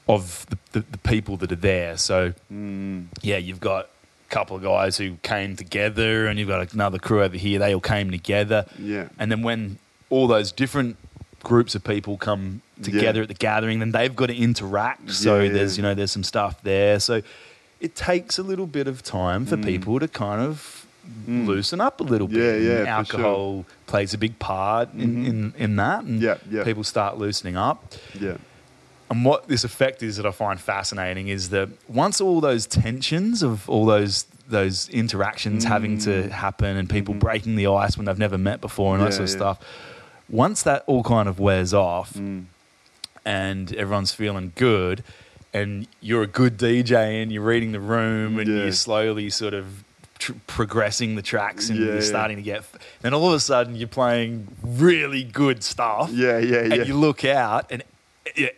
of 0.08 0.46
the, 0.50 0.58
the, 0.72 0.86
the 0.92 0.98
people 0.98 1.36
that 1.38 1.52
are 1.52 1.56
there. 1.56 1.96
So 1.96 2.32
Mm. 2.52 3.06
yeah, 3.22 3.36
you've 3.36 3.60
got 3.60 3.84
a 3.86 4.30
couple 4.30 4.56
of 4.56 4.62
guys 4.62 4.96
who 4.96 5.16
came 5.22 5.56
together, 5.56 6.26
and 6.26 6.38
you've 6.38 6.48
got 6.48 6.72
another 6.72 6.98
crew 6.98 7.22
over 7.22 7.36
here. 7.36 7.58
They 7.58 7.74
all 7.74 7.80
came 7.80 8.10
together, 8.10 8.66
yeah, 8.78 9.08
and 9.18 9.30
then 9.30 9.42
when 9.42 9.78
all 10.08 10.26
those 10.26 10.50
different 10.52 10.96
groups 11.42 11.74
of 11.74 11.82
people 11.84 12.16
come 12.18 12.60
together 12.82 13.20
Yeah. 13.20 13.22
at 13.22 13.28
the 13.28 13.34
gathering, 13.34 13.78
then 13.78 13.92
they've 13.92 14.14
got 14.14 14.26
to 14.26 14.36
interact. 14.36 15.10
So 15.12 15.36
Yeah, 15.38 15.42
yeah. 15.46 15.52
there's 15.52 15.76
you 15.76 15.82
know 15.82 15.94
there's 15.94 16.10
some 16.12 16.24
stuff 16.24 16.60
there. 16.62 16.98
So 17.00 17.22
it 17.80 17.94
takes 17.94 18.38
a 18.38 18.42
little 18.42 18.66
bit 18.66 18.86
of 18.88 19.02
time 19.02 19.46
for 19.46 19.56
people 19.56 19.98
to 20.00 20.08
kind 20.08 20.40
of 20.42 20.79
Mm. 21.28 21.46
loosen 21.46 21.80
up 21.80 22.00
a 22.00 22.04
little 22.04 22.28
bit. 22.28 22.38
Yeah, 22.38 22.52
And 22.52 22.64
yeah, 22.64 22.84
for 22.84 22.88
alcohol 22.90 23.64
plays 23.86 24.14
a 24.14 24.18
big 24.18 24.38
part 24.38 24.92
in, 24.94 25.16
Mhm. 25.16 25.26
in, 25.28 25.54
in 25.58 25.76
that, 25.76 26.04
and 26.04 26.20
Yeah, 26.22 26.36
yeah. 26.50 26.64
people 26.64 26.84
start 26.84 27.18
loosening 27.18 27.56
up. 27.56 27.94
yeah, 28.18 28.36
and 29.10 29.24
what 29.24 29.48
this 29.48 29.64
effect 29.64 30.02
is 30.02 30.16
that 30.18 30.26
I 30.26 30.30
find 30.30 30.60
fascinating 30.60 31.28
is 31.28 31.48
that 31.50 31.68
once 31.88 32.20
all 32.20 32.40
those 32.40 32.66
tensions 32.66 33.42
of 33.42 33.68
all 33.68 33.84
those 33.86 34.26
those 34.48 34.88
interactions 34.88 35.62
having 35.64 35.96
to 35.98 36.28
happen 36.30 36.76
and 36.76 36.88
people 36.90 37.14
breaking 37.14 37.54
the 37.54 37.68
ice 37.68 37.96
when 37.96 38.06
they've 38.06 38.18
never 38.18 38.36
met 38.36 38.60
before 38.60 38.96
and 38.96 39.04
that 39.06 39.12
sort 39.12 39.24
of 39.24 39.30
yeah. 39.30 39.36
stuff, 39.36 39.58
once 40.28 40.62
that 40.64 40.82
all 40.88 41.04
kind 41.04 41.28
of 41.28 41.38
wears 41.38 41.72
off 41.72 42.14
Mm. 42.14 42.46
and 43.24 43.72
everyone's 43.74 44.12
feeling 44.12 44.52
good 44.56 45.02
and 45.54 45.86
you're 46.00 46.22
a 46.22 46.26
good 46.26 46.56
DJ 46.56 47.22
and 47.22 47.30
you're 47.32 47.44
reading 47.44 47.72
the 47.72 47.80
room 47.80 48.38
and 48.38 48.48
Yeah. 48.48 48.62
you're 48.64 48.72
slowly 48.72 49.30
sort 49.30 49.54
of 49.54 49.84
tr- 50.20 50.32
progressing 50.46 51.16
the 51.16 51.22
tracks 51.22 51.68
and 51.68 51.78
Yeah, 51.78 51.86
you're 51.86 51.94
yeah. 51.96 52.00
starting 52.02 52.36
to 52.36 52.42
get 52.42 52.62
then 53.00 53.12
all 53.14 53.28
of 53.28 53.34
a 53.34 53.40
sudden 53.40 53.74
you're 53.74 53.88
playing 53.88 54.46
really 54.62 55.24
good 55.24 55.64
stuff 55.64 56.10
Yeah, 56.12 56.38
yeah, 56.38 56.58
and 56.58 56.68
yeah. 56.72 56.78
And 56.80 56.86
you 56.88 56.94
look 56.94 57.24
out 57.24 57.66
and 57.72 57.82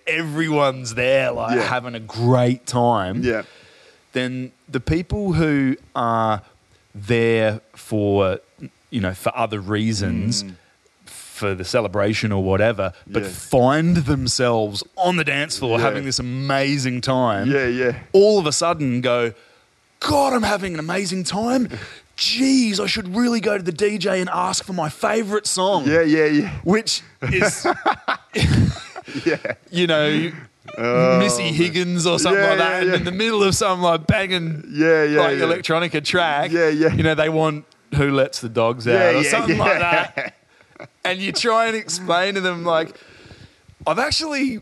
everyone's 0.07 0.95
there 0.95 1.31
like 1.33 1.57
Yeah. 1.57 1.63
having 1.63 1.95
a 1.95 2.01
great 2.01 2.67
time 2.67 3.23
yeah. 3.23 3.43
then 4.13 4.53
the 4.69 4.81
people 4.81 5.33
who 5.35 5.77
are 5.95 6.43
there 6.95 7.61
for 7.75 8.41
you 8.91 9.01
know 9.01 9.15
for 9.15 9.33
other 9.37 9.61
reasons 9.61 10.45
for 11.07 11.55
the 11.55 11.65
celebration 11.65 12.31
or 12.33 12.43
whatever 12.45 12.93
but 13.07 13.23
Mm. 13.23 13.31
Find 13.31 13.97
themselves 13.97 14.85
on 14.97 15.17
the 15.17 15.25
dance 15.25 15.59
floor 15.59 15.79
Yeah. 15.79 15.85
having 15.87 16.05
this 16.05 16.19
amazing 16.19 17.01
time 17.01 17.51
Yeah, 17.51 17.67
yeah. 17.67 17.99
all 18.13 18.39
of 18.39 18.47
a 18.47 18.53
sudden 18.53 19.01
go 19.01 19.33
god 20.09 20.33
i'm 20.33 20.43
having 20.43 20.75
an 20.75 20.81
amazing 20.81 21.25
time 21.25 21.69
geez 22.17 22.79
i 22.81 22.87
should 22.87 23.15
really 23.17 23.41
go 23.41 23.57
to 23.57 23.63
the 23.63 23.73
dj 23.73 24.21
and 24.21 24.29
ask 24.31 24.65
for 24.65 24.73
my 24.73 24.89
favorite 24.89 25.47
song 25.47 25.87
Yeah, 25.87 26.03
yeah, 26.03 26.27
yeah. 26.27 26.51
which 26.65 27.03
is 27.23 27.67
Yeah. 29.27 29.37
you 29.71 29.87
know 29.87 30.31
oh, 30.79 31.19
Missy 31.19 31.53
Higgins 31.53 32.07
or 32.07 32.19
something 32.19 32.41
Oh, 32.41 32.45
Yeah, 32.45 32.49
like 32.51 32.59
that, 32.59 32.71
yeah, 32.71 32.79
and 32.81 32.89
yeah. 32.91 32.97
in 32.97 33.05
the 33.05 33.13
middle 33.13 33.43
of 33.43 33.55
some 33.55 33.83
like 33.83 34.07
banging 34.07 34.65
Yeah, 34.71 35.05
yeah, 35.05 35.21
like 35.21 35.37
electronica 35.39 36.03
track, 36.05 36.51
Yeah, 36.53 36.69
yeah. 36.69 36.93
you 36.95 37.03
know 37.03 37.15
they 37.15 37.29
want 37.29 37.65
"Who 37.97 38.11
Lets 38.13 38.41
the 38.41 38.49
Dogs 38.49 38.87
Out" 38.89 39.17
or 39.17 39.25
something 39.25 39.59
like 39.59 39.79
that, 39.81 40.35
and 41.05 41.19
you 41.19 41.33
try 41.33 41.67
and 41.67 41.77
explain 41.77 42.35
to 42.37 42.41
them 42.41 42.65
like, 42.65 42.97
"I've 43.87 43.99
actually." 43.99 44.61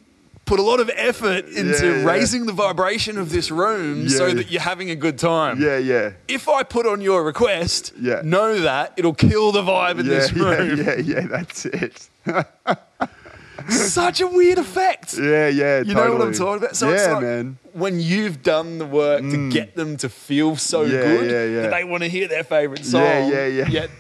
Put 0.51 0.59
a 0.59 0.63
lot 0.65 0.81
of 0.81 0.91
effort 0.97 1.45
into 1.47 1.87
Yeah, 1.87 1.97
yeah. 1.99 2.05
raising 2.05 2.47
the 2.47 2.53
vibration 2.53 3.19
of 3.19 3.31
this 3.31 3.53
room 3.53 4.09
so 4.09 4.27
Yeah. 4.27 4.35
that 4.35 4.51
you're 4.51 4.61
having 4.61 4.91
a 4.91 4.97
good 4.97 5.17
time. 5.17 5.63
Yeah, 5.63 5.79
yeah. 5.79 6.11
If 6.27 6.49
I 6.49 6.65
put 6.65 6.87
on 6.87 7.01
your 7.01 7.23
request, 7.23 7.93
Yeah. 8.01 8.23
know 8.25 8.59
that 8.59 8.95
it'll 8.97 9.15
kill 9.15 9.53
the 9.53 9.63
vibe 9.63 10.01
in 10.01 10.07
Yeah, 10.07 10.13
this 10.19 10.33
room. 10.33 10.77
yeah, 10.85 10.95
yeah, 10.97 11.27
that's 11.29 11.67
it. 11.67 12.09
Such 13.69 14.21
a 14.21 14.27
weird 14.27 14.59
effect. 14.59 15.17
Yeah, 15.17 15.47
yeah. 15.49 15.83
You 15.83 15.95
know 15.95 16.13
what 16.15 16.23
I'm 16.23 16.33
talking 16.33 16.65
about? 16.65 16.75
So 16.75 16.89
yeah, 16.89 16.95
it's 16.97 17.07
like 17.13 17.23
man. 17.23 17.59
when 17.73 18.01
you've 18.01 18.43
done 18.43 18.79
the 18.79 18.87
work 18.87 19.21
to 19.21 19.51
get 19.51 19.77
them 19.77 19.97
to 19.99 20.09
feel 20.09 20.57
so 20.57 20.85
Mm. 20.85 20.91
Yeah, 20.93 21.01
good 21.03 21.31
yeah, 21.31 21.45
yeah. 21.45 21.63
that 21.63 21.71
they 21.71 21.85
want 21.85 22.03
to 22.03 22.09
hear 22.09 22.27
their 22.27 22.43
favorite 22.43 22.85
song. 22.85 23.03
Yeah, 23.03 23.29
yeah, 23.29 23.47
yeah. 23.47 23.69
Yet 23.69 23.91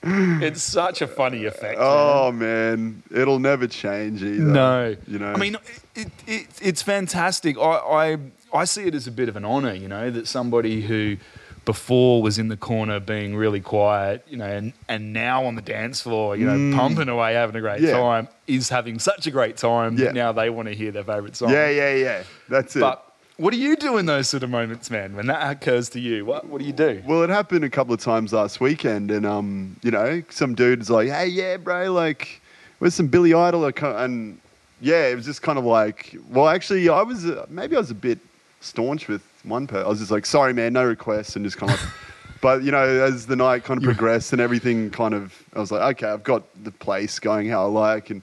it's 0.42 0.62
such 0.62 1.02
a 1.02 1.06
funny 1.06 1.44
effect. 1.44 1.78
Oh 1.80 2.30
man, 2.32 3.02
it'll 3.10 3.38
never 3.40 3.66
change 3.66 4.22
either. 4.22 4.42
no, 4.44 4.96
you 5.06 5.18
know. 5.18 5.32
I 5.32 5.36
mean, 5.36 5.56
it, 5.94 6.08
it, 6.26 6.46
it's 6.62 6.82
fantastic. 6.82 7.58
I, 7.58 7.62
I 7.62 8.18
I 8.60 8.64
see 8.64 8.84
it 8.84 8.94
as 8.94 9.06
a 9.06 9.12
bit 9.12 9.28
of 9.28 9.36
an 9.36 9.44
honor, 9.44 9.74
you 9.74 9.88
know, 9.88 10.10
that 10.10 10.26
somebody 10.28 10.82
who 10.82 11.16
before 11.64 12.22
was 12.22 12.38
in 12.38 12.48
the 12.48 12.56
corner 12.56 12.98
being 12.98 13.36
really 13.36 13.60
quiet, 13.60 14.24
you 14.26 14.38
know, 14.38 14.46
and, 14.46 14.72
and 14.88 15.12
now 15.12 15.44
on 15.44 15.54
the 15.54 15.60
dance 15.60 16.00
floor, 16.00 16.34
you 16.34 16.46
know, 16.46 16.74
pumping 16.74 17.10
away, 17.10 17.34
having 17.34 17.56
a 17.56 17.60
great 17.60 17.82
Mm. 17.82 17.88
Yeah. 17.88 17.92
time, 17.98 18.28
is 18.46 18.70
having 18.70 18.98
such 18.98 19.26
a 19.26 19.30
great 19.30 19.58
time 19.58 19.98
Yeah. 19.98 20.06
that 20.06 20.14
now 20.14 20.32
they 20.32 20.48
want 20.48 20.68
to 20.68 20.74
hear 20.74 20.90
their 20.92 21.04
favorite 21.04 21.36
song. 21.36 21.50
yeah, 21.50 21.68
yeah, 21.68 21.94
yeah. 21.94 22.22
That's 22.48 22.74
it. 22.74 22.80
But 22.80 23.04
what 23.38 23.52
do 23.52 23.58
you 23.58 23.76
do 23.76 23.98
in 23.98 24.06
those 24.06 24.28
sort 24.28 24.42
of 24.42 24.50
moments, 24.50 24.90
man? 24.90 25.14
When 25.14 25.26
that 25.28 25.48
occurs 25.48 25.88
to 25.90 26.00
you, 26.00 26.24
what 26.24 26.46
what 26.46 26.60
do 26.60 26.66
you 26.66 26.72
do? 26.72 27.02
Well, 27.06 27.22
it 27.22 27.30
happened 27.30 27.64
a 27.64 27.70
couple 27.70 27.94
of 27.94 28.00
times 28.00 28.32
last 28.32 28.60
weekend, 28.60 29.12
and 29.12 29.24
um, 29.24 29.76
you 29.82 29.92
know, 29.92 30.22
some 30.28 30.54
dude's 30.54 30.90
like, 30.90 31.08
"Hey, 31.08 31.28
yeah, 31.28 31.56
bro, 31.56 31.92
like, 31.92 32.42
where's 32.80 32.94
some 32.94 33.06
Billy 33.06 33.32
Idol?" 33.32 33.64
And 33.64 34.40
yeah, 34.80 35.06
it 35.06 35.14
was 35.14 35.24
just 35.24 35.40
kind 35.40 35.56
of 35.56 35.64
like, 35.64 36.16
well, 36.28 36.48
actually, 36.48 36.88
I 36.88 37.02
was 37.02 37.26
uh, 37.26 37.46
maybe 37.48 37.76
I 37.76 37.78
was 37.78 37.92
a 37.92 37.94
bit 37.94 38.18
staunch 38.60 39.06
with 39.06 39.22
one 39.44 39.68
person. 39.68 39.86
I 39.86 39.88
was 39.88 40.00
just 40.00 40.10
like, 40.10 40.26
"Sorry, 40.26 40.52
man, 40.52 40.72
no 40.72 40.84
requests," 40.84 41.36
and 41.36 41.44
just 41.44 41.56
kind 41.56 41.72
of. 41.72 41.80
but 42.40 42.64
you 42.64 42.72
know, 42.72 42.82
as 42.82 43.26
the 43.26 43.36
night 43.36 43.62
kind 43.62 43.78
of 43.78 43.84
progressed 43.84 44.32
and 44.32 44.40
everything, 44.42 44.90
kind 44.90 45.14
of, 45.14 45.44
I 45.54 45.60
was 45.60 45.70
like, 45.70 45.96
"Okay, 45.96 46.08
I've 46.10 46.24
got 46.24 46.42
the 46.64 46.72
place 46.72 47.20
going 47.20 47.48
how 47.48 47.66
I 47.66 47.68
like," 47.68 48.10
and 48.10 48.20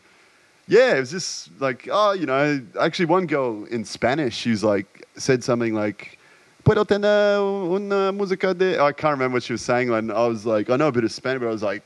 yeah, 0.67 0.95
it 0.95 0.99
was 0.99 1.11
just 1.11 1.49
like, 1.59 1.87
oh, 1.91 2.13
you 2.13 2.25
know, 2.25 2.61
actually, 2.79 3.05
one 3.05 3.27
girl 3.27 3.65
in 3.65 3.85
Spanish, 3.85 4.35
she 4.35 4.49
was 4.49 4.63
like, 4.63 4.94
said 5.17 5.43
something 5.43 5.73
like, 5.73 6.17
Puedo 6.63 6.85
tener 6.87 7.39
una 7.71 8.11
música 8.11 8.57
de. 8.57 8.79
I 8.81 8.91
can't 8.91 9.11
remember 9.13 9.35
what 9.35 9.43
she 9.43 9.53
was 9.53 9.61
saying. 9.61 9.91
And 9.91 10.11
I 10.11 10.27
was 10.27 10.45
like, 10.47 10.69
I 10.71 10.77
know 10.77 10.87
a 10.87 10.91
bit 10.91 11.03
of 11.03 11.11
Spanish, 11.11 11.41
but 11.41 11.47
I 11.47 11.51
was 11.51 11.61
like, 11.61 11.83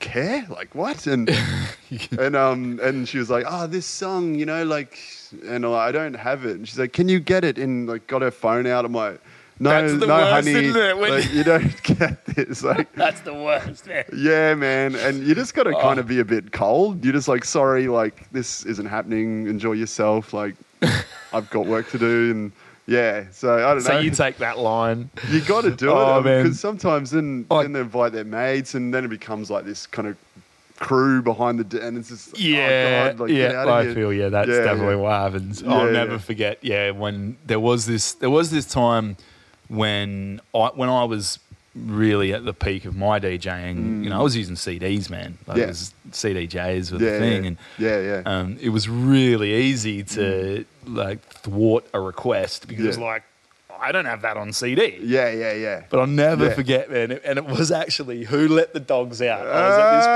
¿qué? 0.00 0.48
Like, 0.48 0.74
what? 0.74 1.06
And, 1.06 1.30
and, 2.18 2.34
um, 2.34 2.80
and 2.82 3.08
she 3.08 3.18
was 3.18 3.30
like, 3.30 3.44
oh, 3.48 3.68
this 3.68 3.86
song, 3.86 4.34
you 4.34 4.44
know, 4.44 4.64
like, 4.64 4.98
and 5.46 5.64
I'm 5.64 5.70
like, 5.70 5.88
I 5.88 5.92
don't 5.92 6.14
have 6.14 6.44
it. 6.44 6.56
And 6.56 6.68
she's 6.68 6.78
like, 6.78 6.92
can 6.92 7.08
you 7.08 7.20
get 7.20 7.44
it? 7.44 7.56
And 7.56 7.88
like, 7.88 8.08
got 8.08 8.22
her 8.22 8.32
phone 8.32 8.66
out. 8.66 8.84
I'm 8.84 8.92
like, 8.92 9.20
no, 9.60 9.70
That's 9.70 9.92
the 9.92 10.06
no, 10.08 10.16
worst, 10.16 10.48
honey. 10.48 10.50
isn't 10.66 10.82
it? 10.82 10.98
When- 10.98 11.10
Like, 11.12 11.32
you 11.32 11.44
don't 11.44 11.82
get 11.98 12.24
this. 12.26 12.64
Like, 12.64 12.92
That's 12.96 13.20
the 13.20 13.32
worst, 13.32 13.86
man. 13.86 14.04
yeah, 14.12 14.54
man. 14.56 14.96
And 14.96 15.24
you 15.24 15.36
just 15.36 15.54
got 15.54 15.62
to 15.64 15.76
Oh. 15.76 15.80
kind 15.80 16.00
of 16.00 16.08
be 16.08 16.18
a 16.18 16.24
bit 16.24 16.50
cold. 16.50 17.04
You're 17.04 17.14
just 17.14 17.28
like, 17.28 17.44
sorry, 17.44 17.86
like, 17.86 18.28
this 18.32 18.66
isn't 18.66 18.86
happening. 18.86 19.46
Enjoy 19.46 19.72
yourself. 19.72 20.32
Like, 20.34 20.56
I've 21.32 21.48
got 21.50 21.66
work 21.66 21.88
to 21.92 21.98
do. 21.98 22.30
And 22.32 22.52
yeah, 22.86 23.24
so 23.32 23.54
I 23.54 23.72
don't 23.74 23.80
So 23.82 23.92
know. 23.92 23.98
So 23.98 24.00
you 24.04 24.10
take 24.10 24.38
that 24.38 24.58
line. 24.58 25.10
You 25.30 25.40
got 25.40 25.62
to 25.62 25.70
do 25.72 25.90
Oh, 25.90 26.20
it 26.20 26.42
because 26.42 26.60
sometimes 26.60 27.10
then, 27.10 27.46
I- 27.50 27.62
then 27.62 27.72
they 27.72 27.80
invite 27.80 28.12
their 28.12 28.24
mates 28.24 28.74
and 28.74 28.92
then 28.94 29.04
it 29.04 29.08
becomes 29.08 29.50
like 29.50 29.64
this 29.64 29.86
kind 29.86 30.08
of 30.08 30.16
crew 30.78 31.22
behind 31.22 31.58
the 31.58 31.64
d- 31.64 31.80
and 31.80 31.96
it's 31.96 32.10
just 32.10 32.34
oh, 32.34 32.38
Yeah, 32.38 33.06
oh 33.06 33.08
God, 33.16 33.20
like, 33.20 33.30
yeah, 33.30 33.60
out 33.62 33.68
of 33.68 33.74
I 33.74 33.94
feel 33.94 34.12
yeah. 34.12 34.28
That's 34.28 34.48
Yeah, 34.48 34.62
definitely 34.62 34.94
yeah. 34.96 35.00
what 35.00 35.12
happens. 35.20 35.62
Yeah, 35.62 35.72
I'll 35.72 35.90
never 35.90 36.18
forget. 36.18 36.58
Yeah, 36.62 36.90
when 36.90 37.36
there 37.46 37.60
was 37.60 37.86
this, 37.86 38.12
there 38.12 38.30
was 38.30 38.50
this 38.50 38.66
time 38.66 39.16
when 39.68 40.40
I 40.54 40.66
when 40.74 40.88
I 40.88 41.04
was 41.04 41.38
really 41.84 42.32
at 42.32 42.44
the 42.44 42.54
peak 42.54 42.84
of 42.86 42.96
my 42.96 43.20
DJing. 43.20 44.02
You 44.04 44.10
know, 44.10 44.20
I 44.20 44.22
was 44.22 44.36
using 44.36 44.54
CDs, 44.56 45.10
man. 45.10 45.38
Like 45.46 45.56
Mm. 45.56 45.60
Yeah. 45.60 45.64
it 45.64 45.68
was 45.68 45.94
CDJs 46.12 46.92
were 46.92 46.98
Yeah, 46.98 47.10
the 47.12 47.18
thing, 47.18 47.42
yeah. 47.42 47.48
and 47.48 47.56
yeah, 47.78 48.00
yeah, 48.00 48.22
um, 48.24 48.56
it 48.60 48.70
was 48.70 48.88
really 48.88 49.52
easy 49.54 50.02
to 50.04 50.64
like 50.86 51.20
thwart 51.22 51.84
a 51.92 52.00
request 52.00 52.66
because 52.68 52.84
it 52.84 52.88
was 52.88 52.98
Yeah. 52.98 53.04
like 53.04 53.22
I 53.78 53.92
don't 53.92 54.06
have 54.06 54.22
that 54.22 54.38
on 54.38 54.54
CD. 54.54 54.98
yeah, 55.02 55.30
yeah, 55.30 55.52
yeah. 55.52 55.82
But 55.90 56.00
I'll 56.00 56.06
never 56.06 56.50
forget, 56.50 56.90
man. 56.90 57.12
And 57.12 57.36
it 57.38 57.44
was 57.44 57.70
actually 57.70 58.24
Who 58.24 58.48
Let 58.48 58.72
the 58.72 58.80
Dogs 58.80 59.20
Out. 59.20 59.46
I 59.46 59.68
was 59.68 59.78
at 59.78 59.96
this 59.98 60.06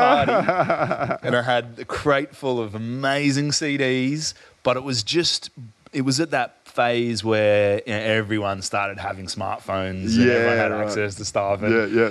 party 1.10 1.18
and 1.26 1.36
I 1.36 1.42
had 1.42 1.74
a 1.78 1.84
crate 1.84 2.34
full 2.34 2.58
of 2.58 2.74
amazing 2.74 3.50
CDs, 3.50 4.32
but 4.62 4.78
it 4.78 4.82
was 4.82 5.02
just, 5.02 5.50
it 5.92 6.02
was 6.02 6.20
at 6.20 6.30
that 6.30 6.59
phase 6.70 7.22
where 7.24 7.82
you 7.86 7.92
know, 7.92 7.98
everyone 8.00 8.62
started 8.62 8.98
having 8.98 9.26
smartphones 9.26 10.16
and 10.16 10.26
Yeah, 10.26 10.32
everyone 10.34 10.56
had 10.56 10.70
right. 10.72 10.86
access 10.86 11.14
to 11.16 11.24
stuff. 11.24 11.62
And 11.62 11.94
yeah, 11.94 12.02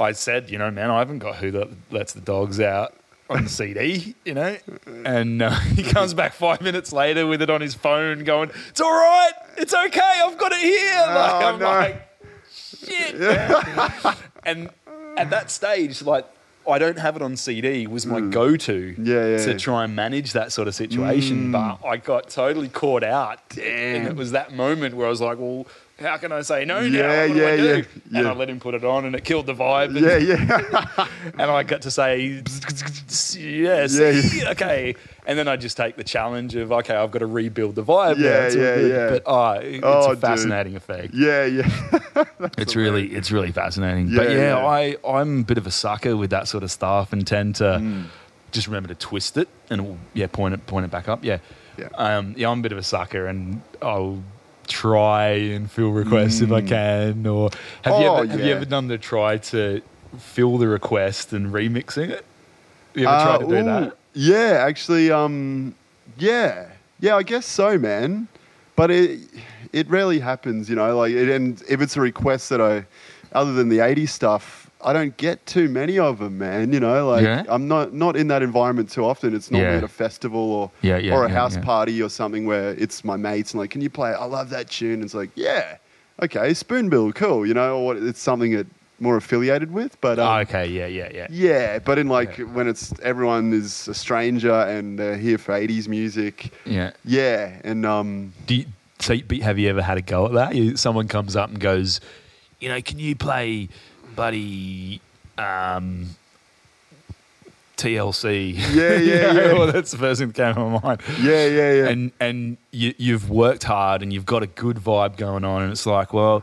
I 0.00 0.12
said, 0.12 0.48
you 0.50 0.58
know, 0.58 0.70
man, 0.70 0.90
I 0.90 0.98
haven't 1.00 1.18
got 1.18 1.36
Who 1.36 1.50
Let, 1.52 1.68
Lets 1.90 2.12
the 2.12 2.20
Dogs 2.20 2.60
Out 2.60 2.94
on 3.28 3.44
the 3.44 3.50
CD, 3.50 4.14
you 4.24 4.32
know? 4.34 4.56
And 5.04 5.42
uh, 5.42 5.50
he 5.76 5.82
comes 5.82 6.14
back 6.14 6.32
five 6.32 6.60
minutes 6.60 6.92
later 6.92 7.26
with 7.26 7.42
it 7.42 7.50
on 7.50 7.60
his 7.60 7.74
phone 7.74 8.24
going, 8.24 8.50
it's 8.70 8.80
all 8.80 8.90
right, 8.92 9.32
it's 9.56 9.74
okay, 9.74 10.00
I've 10.24 10.38
got 10.38 10.52
it 10.52 10.60
here. 10.60 10.94
Like, 11.08 11.42
Oh, 11.44 11.46
I'm 11.48 11.58
no. 11.58 11.64
like, 11.66 12.08
shit. 12.50 13.18
man." 13.18 14.16
and 14.44 14.70
at 15.16 15.30
that 15.30 15.50
stage, 15.50 16.00
like, 16.02 16.26
I 16.68 16.78
don't 16.78 16.98
have 16.98 17.16
it 17.16 17.22
on 17.22 17.36
CD 17.36 17.86
was 17.86 18.06
my 18.06 18.20
go-to 18.20 18.92
Hmm. 18.94 19.06
Yeah, 19.06 19.26
yeah, 19.26 19.36
to 19.44 19.50
yeah. 19.52 19.58
try 19.58 19.84
and 19.84 19.96
manage 19.96 20.32
that 20.32 20.52
sort 20.52 20.68
of 20.68 20.74
situation. 20.74 21.52
But 21.52 21.78
I 21.84 21.96
got 21.96 22.28
totally 22.28 22.68
caught 22.68 23.02
out. 23.02 23.40
And 23.58 24.06
it 24.06 24.16
was 24.16 24.32
that 24.32 24.52
moment 24.52 24.94
where 24.94 25.06
I 25.06 25.10
was 25.10 25.20
like, 25.20 25.38
well, 25.38 25.66
how 26.00 26.16
can 26.16 26.30
I 26.32 26.42
say 26.42 26.64
no 26.64 26.80
now? 26.80 26.86
Yeah, 26.86 27.26
What 27.28 27.34
do 27.34 27.46
I 27.46 27.50
yeah, 27.54 27.56
do? 27.56 27.84
yeah, 28.10 28.18
And. 28.20 28.28
I 28.28 28.32
let 28.34 28.48
him 28.48 28.60
put 28.60 28.74
it 28.74 28.84
on 28.84 29.04
and 29.04 29.14
it 29.16 29.24
killed 29.24 29.46
the 29.46 29.54
vibe. 29.54 29.96
And, 29.96 29.98
Yeah, 29.98 30.16
yeah. 30.16 31.08
and 31.38 31.50
I 31.50 31.62
got 31.64 31.82
to 31.82 31.90
say, 31.90 32.42
yeah, 33.38 33.86
see, 33.86 34.46
okay. 34.48 34.94
And 35.26 35.38
then 35.38 35.48
I 35.48 35.56
just 35.56 35.76
take 35.76 35.96
the 35.96 36.04
challenge 36.04 36.54
of, 36.54 36.72
okay, 36.72 36.94
I've 36.94 37.10
got 37.10 37.18
to 37.18 37.26
rebuild 37.26 37.74
the 37.74 37.82
vibe. 37.84 38.18
Yeah, 38.18 38.44
It's 38.46 38.54
yeah, 38.56 38.74
good. 38.76 38.90
yeah. 38.90 39.10
But 39.10 39.22
oh, 39.26 39.50
it- 39.60 39.80
Oh, 39.82 39.98
it's 39.98 40.06
a 40.06 40.10
dude. 40.10 40.20
fascinating 40.20 40.76
effect. 40.76 41.14
yeah, 41.14 41.44
yeah. 41.44 42.24
It's 42.58 42.76
really, 42.76 43.08
it's 43.08 43.30
really 43.30 43.52
fascinating. 43.52 44.14
but 44.14 44.30
Yeah, 44.30 44.36
yeah, 44.36 44.56
yeah. 44.58 44.66
I, 44.66 44.96
I'm 45.06 45.40
a 45.40 45.44
bit 45.44 45.58
of 45.58 45.66
a 45.66 45.70
sucker 45.70 46.16
with 46.16 46.30
that 46.30 46.48
sort 46.48 46.62
of 46.62 46.70
stuff 46.70 47.12
and 47.12 47.26
tend 47.26 47.56
to 47.56 47.64
Mm. 47.64 48.04
just 48.52 48.66
remember 48.66 48.88
to 48.88 48.94
twist 48.94 49.36
it 49.36 49.48
and 49.70 49.98
yeah, 50.14 50.26
point 50.28 50.54
it, 50.54 50.66
point 50.66 50.84
it 50.84 50.90
back 50.90 51.08
up. 51.08 51.24
Yeah. 51.24 51.38
Yeah. 51.76 51.88
Um, 51.96 52.34
yeah, 52.36 52.50
I'm 52.50 52.60
a 52.60 52.62
bit 52.62 52.72
of 52.72 52.78
a 52.78 52.82
sucker 52.82 53.26
and 53.26 53.62
I'll 53.82 54.22
try 54.68 55.28
and 55.30 55.70
fill 55.70 55.90
requests 55.90 56.40
if 56.40 56.52
I 56.52 56.60
can. 56.60 57.26
Or 57.26 57.50
have 57.82 57.94
you 58.00 58.06
Mm. 58.06 58.08
Oh, 58.08 58.16
ever, 58.22 58.26
have 58.32 58.40
you 58.40 58.52
ever 58.52 58.64
done 58.64 58.88
the 58.88 58.98
try 58.98 59.38
to 59.38 59.82
fill 60.18 60.58
the 60.58 60.68
request 60.68 61.32
and 61.32 61.52
remixing 61.52 62.10
it? 62.10 62.24
You 62.94 63.06
ever 63.08 63.16
Uh, 63.16 63.24
tried 63.24 63.38
to 63.40 63.46
do 63.46 63.60
ooh, 63.60 63.64
that? 63.64 63.96
Yeah, 64.14 64.64
actually, 64.66 65.10
um, 65.10 65.74
yeah. 66.18 66.66
Yeah, 67.00 67.16
I 67.16 67.22
guess 67.22 67.46
so, 67.46 67.78
man. 67.78 68.28
But 68.76 68.90
it 68.90 69.20
it 69.72 69.88
rarely 69.90 70.18
happens, 70.20 70.68
you 70.70 70.76
know. 70.76 70.96
Like, 70.96 71.12
it, 71.12 71.28
and 71.28 71.60
if 71.68 71.80
it's 71.80 71.96
a 71.96 72.00
request 72.00 72.48
that 72.50 72.60
I, 72.60 72.84
other 73.32 73.52
than 73.52 73.68
the 73.68 73.78
'80s 73.78 74.10
stuff, 74.10 74.67
I 74.80 74.92
don't 74.92 75.16
get 75.16 75.44
too 75.46 75.68
many 75.68 75.98
of 75.98 76.18
them, 76.20 76.38
man. 76.38 76.72
You 76.72 76.80
know, 76.80 77.08
like 77.08 77.24
Yeah? 77.24 77.44
I'm 77.48 77.66
not 77.68 77.92
not 77.92 78.16
in 78.16 78.28
that 78.28 78.42
environment 78.42 78.90
too 78.90 79.04
often. 79.04 79.34
It's 79.34 79.50
normally 79.50 79.72
Yeah. 79.72 79.78
at 79.78 79.84
a 79.84 79.88
festival 79.88 80.40
or 80.52 80.70
Yeah, 80.82 81.12
or 81.14 81.24
a 81.24 81.28
house 81.28 81.56
party 81.56 82.00
or 82.02 82.08
something 82.08 82.46
where 82.46 82.70
it's 82.74 83.04
my 83.04 83.16
mates 83.16 83.52
and 83.52 83.60
like, 83.60 83.70
can 83.70 83.80
you 83.80 83.90
play? 83.90 84.10
I 84.12 84.24
love 84.24 84.50
that 84.50 84.70
tune. 84.70 85.02
It's 85.02 85.14
like, 85.14 85.30
yeah, 85.34 85.76
okay, 86.22 86.54
Spoonbill, 86.54 87.12
cool. 87.14 87.44
You 87.46 87.54
know, 87.54 87.76
or 87.78 87.86
what? 87.86 87.96
It's 87.96 88.20
something 88.20 88.52
that 88.52 88.66
more 89.00 89.16
affiliated 89.16 89.72
with, 89.72 89.96
but 90.00 90.18
um, 90.18 90.26
Oh, 90.28 90.36
okay, 90.40 90.66
yeah, 90.66 90.86
yeah, 90.86 91.08
yeah. 91.14 91.26
yeah, 91.30 91.78
but 91.78 91.98
in 91.98 92.08
like 92.08 92.36
when 92.38 92.66
it's 92.68 92.92
everyone 93.00 93.52
is 93.52 93.86
a 93.88 93.94
stranger 93.94 94.52
and 94.52 94.98
they're 94.98 95.16
here 95.16 95.38
for 95.38 95.52
'80s 95.54 95.86
music. 95.88 96.52
Yeah. 96.64 96.90
Yeah, 97.04 97.52
and 97.64 97.86
um, 97.86 98.32
Do 98.46 98.54
you, 98.56 98.66
so 99.00 99.14
have 99.42 99.58
you 99.58 99.68
ever 99.70 99.82
had 99.82 99.98
a 99.98 100.02
go 100.02 100.26
at 100.26 100.32
that? 100.32 100.54
You, 100.56 100.76
someone 100.76 101.06
comes 101.06 101.36
up 101.36 101.48
and 101.50 101.60
goes, 101.60 102.00
you 102.60 102.68
know, 102.68 102.80
can 102.82 102.98
you 102.98 103.14
play, 103.14 103.68
buddy, 104.18 105.00
um, 105.38 106.08
TLC? 107.76 108.54
Yeah, 108.74 108.96
yeah, 108.96 109.32
yeah. 109.32 109.52
well, 109.52 109.70
that's 109.70 109.92
the 109.92 109.98
first 109.98 110.18
thing 110.18 110.32
that 110.32 110.34
came 110.34 110.54
to 110.54 110.60
my 110.60 110.80
mind. 110.80 111.02
yeah, 111.20 111.46
yeah, 111.46 111.72
yeah. 111.72 111.88
And 111.88 112.12
and 112.18 112.56
you, 112.72 112.94
you've 112.98 113.30
worked 113.30 113.62
hard 113.62 114.02
and 114.02 114.12
you've 114.12 114.26
got 114.26 114.42
a 114.42 114.48
good 114.48 114.76
vibe 114.76 115.16
going 115.16 115.44
on, 115.44 115.62
and 115.62 115.70
it's 115.70 115.86
like, 115.86 116.12
well, 116.12 116.42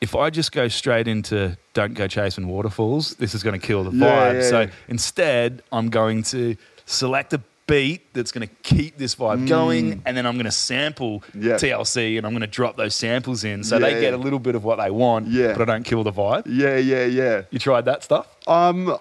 if 0.00 0.16
I 0.16 0.30
just 0.30 0.50
go 0.50 0.66
straight 0.66 1.06
into 1.06 1.56
"Don't 1.74 1.94
Go 1.94 2.08
Chasing 2.08 2.48
Waterfalls," 2.48 3.14
this 3.14 3.34
is 3.34 3.44
going 3.44 3.58
to 3.58 3.64
kill 3.64 3.84
the 3.84 3.90
vibe. 3.90 4.00
Yeah, 4.00 4.32
yeah, 4.32 4.50
so 4.50 4.60
yeah. 4.62 4.70
instead, 4.88 5.62
I'm 5.70 5.88
going 5.88 6.24
to 6.24 6.56
select 6.86 7.32
a 7.32 7.40
beat 7.66 8.12
that's 8.14 8.30
going 8.32 8.46
to 8.46 8.54
keep 8.62 8.96
this 8.96 9.14
vibe 9.16 9.48
going, 9.48 10.00
and 10.06 10.16
then 10.16 10.24
I'm 10.26 10.34
going 10.34 10.44
to 10.46 10.50
sample 10.52 11.22
Mm. 11.34 11.42
Yeah. 11.42 11.54
TLC, 11.54 12.16
and 12.16 12.26
I'm 12.26 12.32
going 12.32 12.40
to 12.42 12.46
drop 12.46 12.76
those 12.76 12.94
samples 12.94 13.44
in, 13.44 13.64
so 13.64 13.76
Yeah, 13.78 13.90
they 13.90 14.00
get 14.00 14.14
a 14.14 14.16
little 14.16 14.38
bit 14.38 14.54
of 14.54 14.64
what 14.64 14.76
they 14.78 14.90
want, 14.90 15.28
Yeah. 15.28 15.52
but 15.56 15.62
I 15.62 15.72
don't 15.72 15.82
kill 15.84 16.04
the 16.04 16.12
vibe. 16.12 16.44
yeah, 16.46 16.76
yeah, 16.76 17.04
yeah. 17.04 17.42
You 17.50 17.58
tried 17.58 17.84
that 17.86 18.02
stuff? 18.04 18.26
Um, 18.46 18.96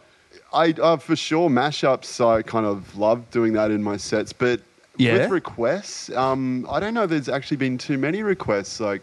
I 0.54 0.72
uh, 0.82 0.98
for 0.98 1.16
sure 1.16 1.50
mashups. 1.50 2.26
I 2.26 2.42
kind 2.42 2.66
of 2.66 2.98
love 2.98 3.30
doing 3.32 3.54
that 3.54 3.72
in 3.72 3.84
my 3.84 3.98
sets, 3.98 4.32
but 4.34 4.62
Yeah? 4.98 5.14
with 5.14 5.30
requests, 5.32 6.10
um, 6.12 6.66
I 6.70 6.80
don't 6.80 6.94
know. 6.94 7.04
if 7.04 7.10
There's 7.10 7.30
actually 7.30 7.58
been 7.58 7.78
too 7.78 7.98
many 7.98 8.24
requests. 8.24 8.80
Like 8.80 9.02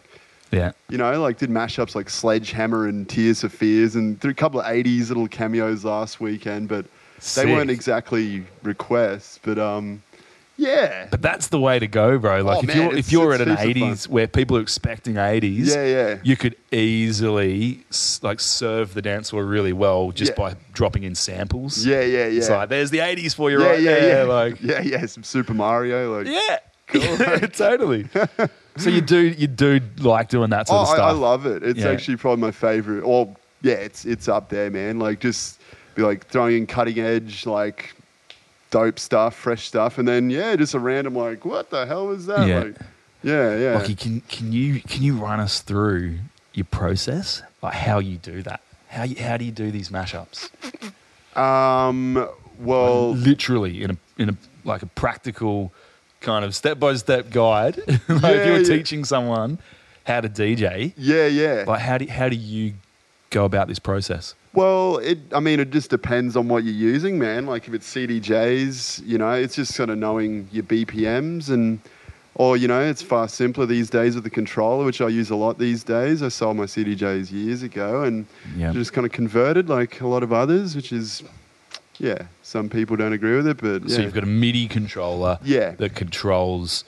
Yeah. 0.51 0.73
you 0.89 0.99
know, 0.99 1.21
like 1.21 1.39
did 1.39 1.51
mashups 1.51 1.95
like 1.95 2.09
Sledgehammer 2.11 2.87
and 2.87 3.09
Tears 3.09 3.43
for 3.43 3.49
Fears, 3.49 3.95
and 3.97 4.21
through 4.21 4.31
a 4.33 4.35
couple 4.35 4.61
of 4.61 4.67
'80s 4.67 5.09
little 5.09 5.29
cameos 5.29 5.85
last 5.85 6.21
weekend, 6.21 6.69
but 6.69 6.87
Sick. 7.23 7.47
they 7.47 7.53
weren't 7.53 7.71
exactly 7.71 8.45
requests. 8.63 9.39
But 9.43 9.59
um, 9.59 10.03
yeah, 10.57 11.07
But 11.11 11.23
that's 11.23 11.49
the 11.49 11.59
way 11.61 11.79
to 11.79 11.87
go, 11.87 12.19
bro. 12.19 12.43
Like 12.43 12.59
Oh, 12.59 12.61
if 12.61 12.67
man, 12.67 12.77
you're 12.77 12.95
if 12.97 13.13
you're 13.13 13.33
at 13.33 13.41
an 13.41 13.49
heaps 13.57 13.61
of 13.61 13.67
fun. 13.67 13.75
'80s 13.75 14.09
where 14.09 14.27
people 14.27 14.57
are 14.57 14.61
expecting 14.61 15.15
'80s, 15.15 15.67
Yeah, 15.75 15.85
yeah. 15.87 16.19
you 16.23 16.37
could 16.37 16.57
easily 16.73 17.85
like 18.23 18.39
serve 18.41 18.95
the 18.95 19.03
dance 19.03 19.31
floor 19.31 19.45
really 19.45 19.73
well 19.73 20.11
just 20.13 20.33
Yeah. 20.33 20.37
by 20.51 20.57
dropping 20.73 21.05
in 21.05 21.15
samples. 21.15 21.85
yeah, 21.87 22.01
yeah, 22.03 22.27
yeah. 22.27 22.39
It's 22.39 22.51
like 22.51 22.69
there's 22.69 22.91
the 22.91 22.99
'80s 22.99 23.35
for 23.35 23.51
you 23.51 23.61
yeah, 23.61 23.67
right 23.69 23.81
yeah, 23.81 23.95
there. 23.95 24.27
yeah. 24.27 24.33
Like 24.33 24.57
yeah, 24.63 24.81
yeah, 24.83 25.07
some 25.07 25.23
Super 25.25 25.55
Mario, 25.55 26.19
like 26.19 26.27
yeah, 26.27 26.59
totally. 27.53 28.09
so 28.77 28.91
you 28.91 29.01
do 29.01 29.19
you 29.21 29.47
do 29.47 29.81
like 29.99 30.29
doing 30.29 30.51
that 30.51 30.69
sort 30.69 30.79
Oh, 30.79 30.83
of 30.83 30.89
stuff? 30.89 31.01
I 31.01 31.11
love 31.13 31.47
it. 31.47 31.63
It's 31.63 31.81
Yeah. 31.81 31.89
actually 31.91 32.17
probably 32.17 32.43
my 32.43 32.51
favorite. 32.51 33.07
Well, 33.07 33.37
yeah, 33.63 33.75
it's 33.75 34.05
it's 34.05 34.29
up 34.29 34.49
there, 34.51 34.71
man. 34.71 34.99
Like 34.99 35.21
just 35.21 35.61
be 35.95 36.03
like 36.03 36.27
throwing 36.27 36.57
in 36.57 36.67
cutting 36.67 36.99
edge, 36.99 37.47
like 37.47 37.95
dope 38.71 38.99
stuff, 38.99 39.35
fresh 39.35 39.67
stuff, 39.67 39.99
and 39.99 40.09
then 40.09 40.31
yeah, 40.31 40.57
just 40.57 40.75
a 40.75 40.79
random 40.79 41.15
like, 41.15 41.45
what 41.45 41.71
the 41.71 41.87
hell 41.87 42.07
was 42.07 42.27
that? 42.27 42.47
Yeah. 42.47 42.61
Like, 42.61 42.77
yeah, 43.23 43.57
yeah. 43.57 43.75
Lockie, 43.75 43.95
can 43.95 44.21
can 44.23 44.53
you 44.53 44.81
can 44.81 45.03
you 45.03 45.17
run 45.17 45.41
us 45.41 45.61
through 45.61 46.19
your 46.55 46.67
process, 46.67 47.43
like 47.63 47.75
how 47.75 47.99
you 47.99 48.19
do 48.19 48.43
that? 48.43 48.61
How 48.89 49.05
you, 49.05 49.23
how 49.23 49.37
do 49.37 49.45
you 49.45 49.53
do 49.53 49.71
these 49.71 49.91
mashups? 49.91 50.51
Um, 51.37 52.29
well, 52.59 53.13
literally 53.13 53.83
in 53.83 53.93
a 53.93 53.97
in 54.19 54.29
a 54.31 54.37
like 54.65 54.83
a 54.83 54.87
practical 54.87 55.73
kind 56.21 56.45
of 56.45 56.55
step 56.55 56.79
by 56.79 56.95
step 56.97 57.31
guide. 57.31 57.79
like 57.87 57.99
if 58.09 58.47
you 58.47 58.53
were 58.53 58.59
yeah. 58.59 58.65
teaching 58.65 59.05
someone 59.05 59.59
how 60.05 60.21
to 60.21 60.29
DJ, 60.29 60.93
yeah, 60.97 61.27
yeah. 61.27 61.65
like 61.67 61.81
how 61.81 61.99
do 61.99 62.07
how 62.07 62.29
do 62.29 62.37
you 62.37 62.75
go 63.31 63.45
about 63.45 63.69
this 63.69 63.79
process? 63.79 64.35
Well, 64.55 64.99
it. 64.99 65.19
I 65.33 65.41
mean, 65.41 65.61
it 65.61 65.71
just 65.71 65.89
depends 65.91 66.37
on 66.37 66.49
what 66.49 66.65
you're 66.65 66.75
using, 66.75 67.19
man. 67.19 67.47
Like 67.47 67.69
if 67.69 67.75
it's 67.75 67.93
CDJs, 67.95 69.07
you 69.07 69.19
know, 69.19 69.33
it's 69.33 69.55
just 69.57 69.75
sort 69.75 69.89
of 69.91 69.99
knowing 69.99 70.49
your 70.53 70.65
BPMs 70.65 71.49
and, 71.49 71.81
or 72.35 72.57
you 72.57 72.69
know, 72.69 72.81
it's 72.83 73.01
far 73.03 73.29
simpler 73.29 73.65
these 73.67 73.89
days 73.89 74.15
with 74.15 74.25
the 74.25 74.31
controller, 74.31 74.85
which 74.85 75.01
I 75.01 75.09
use 75.09 75.31
a 75.31 75.37
lot 75.37 75.59
these 75.59 75.85
days. 75.85 76.23
I 76.23 76.29
sold 76.29 76.57
my 76.59 76.65
CDJs 76.65 77.33
years 77.33 77.63
ago 77.63 78.03
and 78.03 78.27
Yeah. 78.57 78.73
just 78.73 78.93
kind 78.93 79.07
of 79.07 79.13
converted 79.13 79.69
like 79.71 80.01
a 80.03 80.07
lot 80.07 80.23
of 80.23 80.33
others, 80.35 80.77
which 80.77 80.93
is, 80.93 81.23
yeah, 81.99 82.27
some 82.43 82.69
people 82.69 82.97
don't 82.97 83.13
agree 83.15 83.37
with 83.37 83.47
it, 83.47 83.57
but 83.57 83.83
yeah. 83.89 83.97
So 83.97 84.03
you've 84.03 84.15
got 84.15 84.25
a 84.25 84.27
MIDI 84.27 84.69
controller 84.69 85.39
Yeah. 85.43 85.71
that 85.77 85.95
controls 85.95 86.85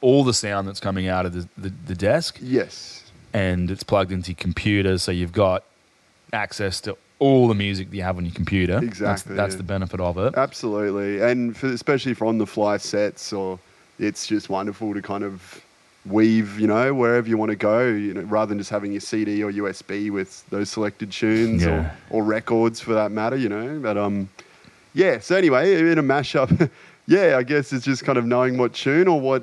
all 0.00 0.24
the 0.24 0.34
sound 0.34 0.66
that's 0.68 0.80
coming 0.80 1.08
out 1.08 1.26
of 1.26 1.32
the, 1.34 1.48
the, 1.58 1.72
the 1.86 1.94
desk 1.94 2.38
yes, 2.40 3.02
and 3.32 3.70
it's 3.70 3.82
plugged 3.82 4.12
into 4.12 4.30
your 4.30 4.36
computer 4.36 4.98
so 4.98 5.10
you've 5.10 5.32
got 5.32 5.64
access 6.32 6.80
to 6.82 6.96
all 7.18 7.48
the 7.48 7.54
music 7.54 7.90
that 7.90 7.96
you 7.96 8.02
have 8.02 8.18
on 8.18 8.24
your 8.26 8.34
computer. 8.34 8.74
That's- 8.74 8.88
Exactly, 8.90 9.36
That's, 9.36 9.54
yeah. 9.54 9.58
the 9.58 9.62
benefit 9.64 10.00
of 10.00 10.18
it. 10.18 10.34
absolutely, 10.36 11.20
and 11.22 11.56
for, 11.56 11.66
especially 11.68 12.14
for 12.14 12.26
on 12.26 12.38
the 12.38 12.46
fly 12.46 12.76
sets, 12.76 13.32
or 13.32 13.58
it's 13.98 14.26
just 14.26 14.48
wonderful 14.50 14.92
to 14.94 15.00
kind 15.00 15.24
of 15.24 15.62
weave, 16.04 16.60
you 16.60 16.66
know, 16.66 16.92
wherever 16.94 17.26
you 17.28 17.36
want 17.38 17.50
to 17.50 17.56
go, 17.56 17.86
you 17.88 18.12
know, 18.14 18.20
rather 18.22 18.50
than 18.50 18.58
just 18.58 18.70
having 18.70 18.92
your 18.92 19.00
CD 19.00 19.42
or 19.42 19.50
USB 19.50 20.10
with 20.10 20.48
those 20.50 20.68
selected 20.70 21.10
tunes 21.10 21.62
Yeah. 21.64 21.90
or, 22.10 22.20
or 22.20 22.22
records 22.24 22.80
for 22.80 22.92
that 22.94 23.10
matter, 23.10 23.36
you 23.36 23.48
know. 23.48 23.80
But 23.80 23.96
um, 23.96 24.28
yeah. 24.94 25.18
So 25.18 25.34
anyway, 25.36 25.80
in 25.90 25.98
a 25.98 26.02
mashup, 26.02 26.70
yeah, 27.06 27.36
I 27.38 27.42
guess 27.42 27.72
it's 27.72 27.84
just 27.84 28.04
kind 28.04 28.18
of 28.18 28.24
knowing 28.26 28.56
what 28.58 28.72
tune 28.74 29.08
or 29.08 29.18
what 29.20 29.42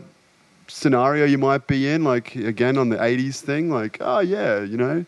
scenario 0.67 1.25
you 1.25 1.37
might 1.37 1.67
be 1.67 1.89
in. 1.89 2.03
Like 2.03 2.35
again 2.35 2.77
on 2.77 2.89
the 2.89 2.97
'80s 2.97 3.39
thing, 3.41 3.69
like 3.69 3.97
oh 3.99 4.19
yeah, 4.19 4.61
you 4.61 4.77
know, 4.77 5.05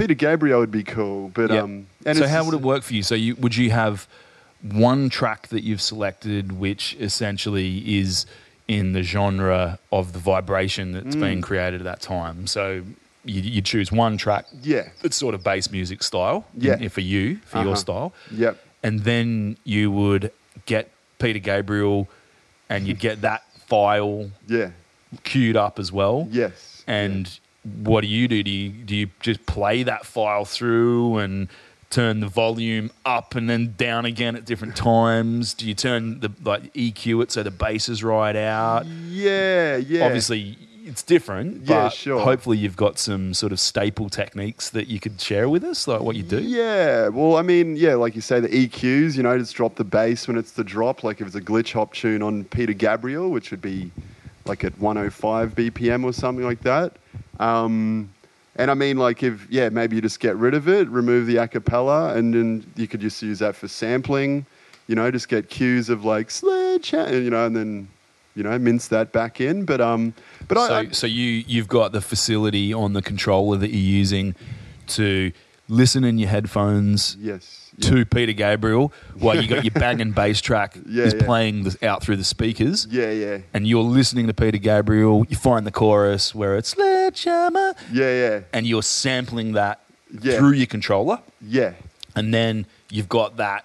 Peter 0.00 0.14
Gabriel 0.14 0.60
would 0.60 0.70
be 0.70 0.82
cool, 0.82 1.28
but 1.34 1.50
Yeah. 1.50 1.60
um, 1.62 1.86
so 2.14 2.26
how 2.26 2.44
would 2.44 2.54
it 2.54 2.62
work 2.62 2.82
for 2.82 2.94
you? 2.94 3.02
So 3.02 3.14
you 3.14 3.34
would 3.36 3.54
you 3.56 3.70
have 3.70 4.06
one 4.62 5.08
track 5.10 5.48
that 5.48 5.62
you've 5.62 5.80
selected, 5.82 6.52
which 6.52 6.96
essentially 6.98 7.98
is 7.98 8.24
in 8.68 8.92
the 8.92 9.02
genre 9.02 9.78
of 9.92 10.12
the 10.12 10.18
vibration 10.18 10.92
that's 10.92 11.16
Mm. 11.16 11.20
being 11.20 11.40
created 11.42 11.80
at 11.80 11.84
that 11.84 12.00
time. 12.00 12.46
So 12.46 12.82
you, 13.24 13.40
you 13.42 13.60
choose 13.60 13.90
one 13.92 14.16
track 14.16 14.46
Yeah. 14.62 14.88
that's 15.02 15.16
sort 15.16 15.34
of 15.34 15.42
bass 15.44 15.70
music 15.70 16.02
style, 16.02 16.46
Yeah. 16.56 16.78
in- 16.78 16.88
for 16.88 17.00
you 17.02 17.38
for 17.44 17.58
your 17.58 17.68
Uh-huh. 17.68 17.74
style, 17.76 18.12
Yep. 18.30 18.56
and 18.82 19.00
then 19.04 19.56
you 19.64 19.90
would 19.90 20.30
get 20.66 20.90
Peter 21.18 21.38
Gabriel, 21.38 22.08
and 22.70 22.86
you'd 22.86 23.00
get 23.00 23.20
that 23.22 23.42
file 23.66 24.30
Yeah. 24.48 24.70
queued 25.24 25.56
up 25.56 25.78
as 25.78 25.90
well. 25.92 26.28
Yes. 26.30 26.82
And 26.86 27.28
what 27.64 28.02
do 28.02 28.06
you 28.06 28.28
do? 28.28 28.42
Do 28.42 28.50
you 28.50 28.70
do 28.70 28.96
you 28.96 29.10
just 29.20 29.44
play 29.46 29.82
that 29.82 30.06
file 30.06 30.44
through 30.44 31.18
and 31.18 31.48
turn 31.90 32.20
the 32.20 32.28
volume 32.28 32.90
up 33.04 33.34
and 33.34 33.50
then 33.50 33.74
down 33.76 34.04
again 34.04 34.36
at 34.36 34.44
different 34.44 34.76
times? 34.76 35.54
Do 35.54 35.66
you 35.66 35.74
turn 35.74 36.20
the 36.20 36.32
like 36.42 36.72
EQ 36.74 37.24
it 37.24 37.32
so 37.32 37.42
the 37.42 37.50
bass 37.50 37.88
is 37.88 38.02
right 38.02 38.36
out? 38.36 38.86
Yeah. 38.86 39.76
Yeah. 39.76 40.06
Obviously, 40.06 40.56
it's 40.90 41.02
different. 41.02 41.62
Yeah, 41.62 41.84
but 41.84 41.92
sure. 41.92 42.20
Hopefully, 42.20 42.58
you've 42.58 42.76
got 42.76 42.98
some 42.98 43.34
sort 43.34 43.52
of 43.52 43.60
staple 43.60 44.08
techniques 44.08 44.70
that 44.70 44.88
you 44.88 44.98
could 44.98 45.20
share 45.20 45.48
with 45.48 45.64
us, 45.64 45.86
like 45.86 46.00
what 46.00 46.16
you 46.16 46.22
do. 46.22 46.40
Yeah, 46.40 47.08
well, 47.08 47.36
I 47.36 47.42
mean, 47.42 47.76
yeah, 47.76 47.94
like 47.94 48.14
you 48.14 48.20
say, 48.20 48.40
the 48.40 48.48
EQs, 48.48 49.16
you 49.16 49.22
know, 49.22 49.38
just 49.38 49.54
drop 49.54 49.76
the 49.76 49.84
bass 49.84 50.26
when 50.26 50.36
it's 50.36 50.52
the 50.52 50.64
drop. 50.64 51.04
Like 51.04 51.20
if 51.20 51.26
it's 51.26 51.36
a 51.36 51.40
glitch 51.40 51.72
hop 51.72 51.94
tune 51.94 52.22
on 52.22 52.44
Peter 52.44 52.72
Gabriel, 52.72 53.30
which 53.30 53.50
would 53.50 53.62
be 53.62 53.90
like 54.46 54.64
at 54.64 54.78
105 54.78 55.54
BPM 55.54 56.04
or 56.04 56.12
something 56.12 56.44
like 56.44 56.60
that. 56.62 56.96
Um, 57.40 58.12
and 58.56 58.70
I 58.70 58.74
mean, 58.74 58.98
like 58.98 59.22
if, 59.22 59.46
yeah, 59.50 59.70
maybe 59.70 59.96
you 59.96 60.02
just 60.02 60.20
get 60.20 60.36
rid 60.36 60.54
of 60.54 60.68
it, 60.68 60.88
remove 60.88 61.26
the 61.26 61.36
acapella, 61.36 62.14
and 62.14 62.34
then 62.34 62.72
you 62.76 62.86
could 62.86 63.00
just 63.00 63.22
use 63.22 63.38
that 63.38 63.56
for 63.56 63.66
sampling, 63.66 64.44
you 64.86 64.94
know, 64.94 65.10
just 65.10 65.28
get 65.28 65.48
cues 65.48 65.88
of 65.88 66.04
like 66.04 66.30
sledgehammer, 66.30 67.16
you 67.16 67.30
know, 67.30 67.46
and 67.46 67.56
then, 67.56 67.88
you 68.36 68.42
know, 68.42 68.58
mince 68.58 68.88
that 68.88 69.12
back 69.12 69.40
in. 69.40 69.64
But, 69.64 69.80
um, 69.80 70.12
but 70.46 70.58
so, 70.58 70.74
I, 70.74 70.78
I, 70.80 70.88
so 70.90 71.06
you 71.06 71.42
you've 71.46 71.68
got 71.68 71.92
the 71.92 72.02
facility 72.02 72.74
on 72.74 72.92
the 72.92 73.02
controller 73.02 73.56
that 73.56 73.70
you're 73.70 73.78
using 73.78 74.34
to 74.88 75.32
listen 75.68 76.04
in 76.04 76.18
your 76.18 76.28
headphones 76.28 77.16
yes. 77.20 77.59
Yeah. 77.80 77.90
to 77.90 78.04
Peter 78.06 78.32
Gabriel 78.32 78.92
while 79.18 79.40
you 79.40 79.48
got 79.48 79.64
your 79.64 79.70
bang 79.74 80.00
and 80.00 80.14
bass 80.14 80.40
track 80.40 80.76
Yeah, 80.86 81.04
is 81.04 81.14
yeah. 81.14 81.24
playing 81.24 81.64
the, 81.64 81.86
out 81.86 82.02
through 82.02 82.16
the 82.16 82.24
speakers. 82.24 82.86
Yeah, 82.90 83.10
yeah. 83.10 83.38
And 83.54 83.66
you're 83.66 83.82
listening 83.82 84.26
to 84.28 84.34
Peter 84.34 84.58
Gabriel. 84.58 85.24
You 85.28 85.36
find 85.36 85.66
the 85.66 85.70
chorus 85.70 86.34
where 86.34 86.56
it's 86.56 86.70
sledgehammer, 86.70 87.74
Yeah, 87.92 88.12
yeah. 88.12 88.40
and 88.52 88.66
you're 88.66 88.82
sampling 88.82 89.52
that 89.52 89.80
Yeah. 90.20 90.38
through 90.38 90.52
your 90.52 90.66
controller, 90.66 91.20
Yeah. 91.40 91.72
and 92.16 92.32
then 92.34 92.66
you've 92.90 93.08
got 93.08 93.36
that, 93.38 93.64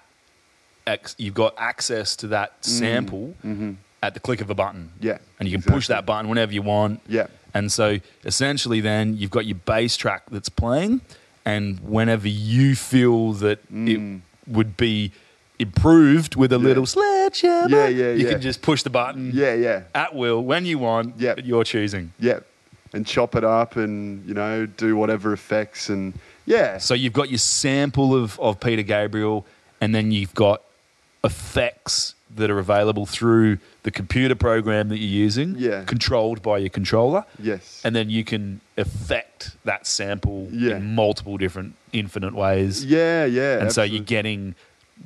ex- 0.86 1.14
you've 1.18 1.34
got 1.34 1.54
access 1.58 2.16
to 2.16 2.26
that 2.28 2.62
Mm. 2.62 2.64
sample 2.66 3.34
Mm-hmm. 3.44 3.72
at 4.02 4.14
the 4.14 4.20
click 4.20 4.40
of 4.40 4.50
a 4.50 4.54
button. 4.54 4.90
Yeah, 5.00 5.18
And 5.40 5.48
you 5.48 5.58
can 5.60 5.72
push 5.72 5.88
that 5.88 6.06
button 6.06 6.28
whenever 6.28 6.52
you 6.52 6.62
want. 6.62 7.00
Yeah. 7.08 7.26
And 7.54 7.72
so 7.72 7.98
essentially, 8.24 8.80
then 8.80 9.16
you've 9.16 9.30
got 9.30 9.46
your 9.46 9.56
bass 9.56 9.96
track 9.96 10.24
that's 10.30 10.48
playing, 10.50 11.00
and 11.46 11.78
whenever 11.80 12.28
you 12.28 12.74
feel 12.74 13.32
that 13.34 13.60
it 13.70 14.00
mm. 14.00 14.20
would 14.48 14.76
be 14.76 15.12
improved 15.58 16.34
with 16.36 16.52
a 16.52 16.58
little 16.58 16.84
sledgehammer, 16.84 17.68
Yeah, 17.74 17.88
yeah, 17.88 18.12
you 18.12 18.26
yeah. 18.26 18.32
can 18.32 18.42
just 18.42 18.60
push 18.60 18.82
the 18.82 18.90
button 18.90 19.30
Yeah, 19.32 19.54
yeah, 19.54 19.82
at 19.94 20.14
will 20.14 20.42
when 20.42 20.66
you 20.66 20.78
want, 20.78 21.14
Yeah. 21.18 21.36
your 21.42 21.64
choosing. 21.64 22.12
yeah. 22.18 22.40
And 22.92 23.06
chop 23.06 23.34
it 23.34 23.44
up 23.44 23.76
and, 23.76 24.26
you 24.26 24.32
know, 24.34 24.64
do 24.66 24.96
whatever 24.96 25.32
effects 25.32 25.88
and 25.88 26.14
yeah. 26.46 26.78
So 26.78 26.94
you've 26.94 27.12
got 27.12 27.28
your 27.28 27.38
sample 27.38 28.14
of, 28.14 28.38
of 28.40 28.60
Peter 28.60 28.82
Gabriel, 28.82 29.44
and 29.80 29.94
then 29.94 30.12
you've 30.12 30.34
got 30.34 30.62
effects 31.24 32.14
that 32.36 32.50
are 32.50 32.58
available 32.58 33.04
through 33.04 33.58
the 33.86 33.90
computer 33.92 34.34
program 34.34 34.88
that 34.88 34.98
you're 34.98 35.22
using, 35.26 35.54
Yeah. 35.56 35.84
controlled 35.84 36.42
by 36.42 36.58
your 36.58 36.70
controller. 36.70 37.22
Yes. 37.40 37.80
And 37.84 37.94
then 37.94 38.10
you 38.10 38.24
can 38.24 38.60
affect 38.76 39.56
that 39.64 39.86
sample 39.86 40.48
Yeah. 40.52 40.76
in 40.78 40.94
multiple 40.96 41.36
different 41.38 41.74
infinite 41.92 42.34
ways. 42.34 42.84
yeah, 42.84 43.24
yeah. 43.24 43.60
and 43.60 43.72
so 43.72 43.82
you're 43.84 44.02
getting 44.18 44.54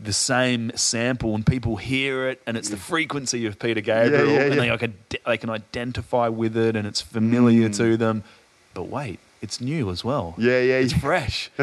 the 0.02 0.12
same 0.14 0.72
sample 0.76 1.34
and 1.34 1.44
people 1.44 1.76
hear 1.76 2.28
it 2.30 2.40
and 2.46 2.56
it's 2.56 2.70
the 2.70 2.76
frequency 2.92 3.44
of 3.44 3.58
Peter 3.58 3.80
Gabriel 3.82 4.28
yeah, 4.32 4.40
and 4.46 4.54
yeah. 4.54 4.70
They, 4.70 4.78
can, 4.78 4.94
they 5.26 5.36
can 5.36 5.50
identify 5.50 6.28
with 6.28 6.56
it 6.56 6.74
and 6.76 6.86
it's 6.86 7.02
familiar 7.02 7.68
Mm. 7.68 7.76
to 7.76 7.96
them. 7.98 8.22
But 8.72 8.84
wait, 8.84 9.18
it's 9.42 9.60
new 9.60 9.90
as 9.90 10.02
well. 10.04 10.34
Yeah, 10.38 10.60
yeah, 10.70 10.78
It's 10.84 10.92
yeah. 10.94 10.98
fresh. 11.00 11.50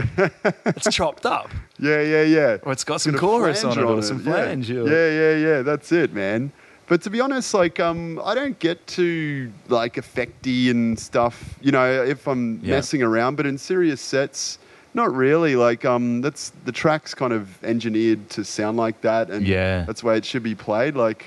it's 0.66 0.94
chopped 0.94 1.26
up. 1.26 1.50
Yeah, 1.80 2.02
yeah, 2.02 2.22
yeah. 2.24 2.58
Or 2.64 2.72
it's 2.74 2.84
got 2.84 3.00
some 3.02 3.16
chorus 3.16 3.64
on 3.64 3.72
it 3.72 3.76
flanger 3.76 3.94
or 3.94 4.02
some 4.04 4.20
flange. 4.20 4.70
or- 4.70 4.88
Yeah, 4.88 5.10
yeah, 5.22 5.36
yeah. 5.48 5.62
That's 5.64 5.92
it, 5.92 6.14
man. 6.14 6.52
But 6.88 7.02
to 7.02 7.10
be 7.10 7.20
honest, 7.20 7.54
like, 7.54 7.80
um, 7.82 8.20
I 8.24 8.34
don't 8.34 8.58
get 8.60 8.86
too 8.88 9.52
like 9.68 9.96
effecty 9.96 10.72
and 10.72 10.98
stuff. 10.98 11.56
You 11.62 11.72
know, 11.74 12.04
if 12.04 12.28
I'm 12.28 12.60
Yeah. 12.64 12.76
messing 12.76 13.04
around, 13.04 13.36
but 13.36 13.46
in 13.46 13.58
serious 13.58 14.00
sets, 14.00 14.58
not 14.94 15.14
really. 15.14 15.56
Like, 15.58 15.84
um, 15.84 16.22
that's 16.22 16.54
the 16.66 16.72
track's 16.72 17.14
kind 17.14 17.34
of 17.34 17.62
engineered 17.64 18.30
to 18.32 18.44
sound 18.46 18.78
like 18.78 19.02
that, 19.02 19.30
and 19.30 19.46
Yeah. 19.46 19.84
that's 19.86 20.00
the 20.02 20.08
way 20.08 20.18
it 20.18 20.24
should 20.26 20.44
be 20.44 20.56
played. 20.56 20.96
Like, 20.96 21.26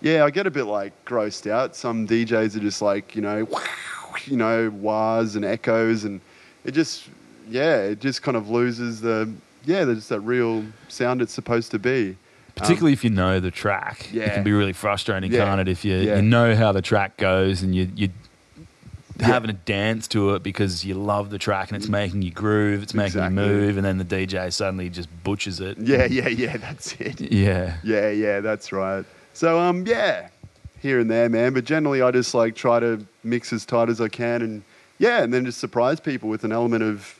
yeah, 0.00 0.24
I 0.24 0.30
get 0.30 0.46
a 0.46 0.50
bit 0.52 0.64
like 0.66 0.92
grossed 1.04 1.50
out. 1.50 1.74
Some 1.74 2.06
DJs 2.06 2.54
are 2.56 2.60
just 2.60 2.80
like, 2.80 3.16
you 3.16 3.22
know, 3.22 3.46
you 4.26 4.36
know, 4.36 4.70
wahs 4.70 5.34
and 5.34 5.44
echoes, 5.44 6.04
and 6.04 6.20
it 6.64 6.72
just, 6.72 7.08
yeah, 7.48 7.78
it 7.78 7.98
just 8.00 8.22
kind 8.22 8.36
of 8.36 8.48
loses 8.50 9.00
the, 9.00 9.28
yeah, 9.64 9.84
there's 9.84 10.06
that 10.08 10.20
real 10.20 10.64
sound 10.88 11.20
it's 11.20 11.32
supposed 11.34 11.72
to 11.72 11.78
be. 11.80 12.16
Particularly 12.62 12.92
if 12.92 13.04
you 13.04 13.10
know 13.10 13.40
the 13.40 13.50
track, 13.50 14.12
it 14.14 14.32
can 14.34 14.44
be 14.44 14.52
really 14.52 14.72
frustrating, 14.72 15.30
Yeah. 15.32 15.44
can't 15.44 15.60
it? 15.60 15.68
If 15.68 15.84
you, 15.84 15.96
Yeah. 15.96 16.16
you 16.16 16.22
know 16.22 16.54
how 16.56 16.72
the 16.72 16.82
track 16.82 17.16
goes 17.16 17.62
and 17.62 17.74
you, 17.74 17.88
you 17.94 18.08
having 19.20 19.50
a 19.50 19.54
dance 19.54 20.08
to 20.08 20.34
it 20.34 20.42
because 20.42 20.84
you 20.84 20.94
love 20.94 21.30
the 21.30 21.38
track 21.38 21.68
and 21.70 21.76
it's 21.76 21.88
making 21.88 22.22
you 22.22 22.30
groove, 22.30 22.82
it's 22.82 22.94
making 22.94 23.20
Exactly. 23.20 23.42
you 23.44 23.48
move, 23.50 23.76
and 23.76 23.84
then 23.84 23.98
the 23.98 24.04
DJ 24.04 24.52
suddenly 24.52 24.88
just 24.88 25.08
butchers 25.22 25.60
it. 25.60 25.78
Yeah, 25.78 26.06
yeah, 26.06 26.28
yeah, 26.28 26.56
that's 26.58 26.94
it. 26.94 27.20
Yeah. 27.20 27.74
Yeah, 27.84 28.08
yeah, 28.10 28.40
that's 28.40 28.72
right. 28.72 29.04
So, 29.34 29.58
um, 29.60 29.86
yeah, 29.86 30.28
here 30.80 30.98
and 30.98 31.10
there, 31.10 31.28
man. 31.28 31.52
But 31.54 31.64
generally, 31.64 32.02
I 32.02 32.10
just 32.10 32.34
like 32.34 32.54
try 32.56 32.80
to 32.80 33.04
mix 33.22 33.52
as 33.52 33.64
tight 33.64 33.88
as 33.90 34.00
I 34.00 34.08
can, 34.08 34.42
and 34.42 34.62
yeah, 34.98 35.22
and 35.22 35.32
then 35.32 35.44
just 35.44 35.58
surprise 35.58 36.00
people 36.00 36.28
with 36.28 36.42
an 36.44 36.52
element 36.52 36.82
of 36.82 37.14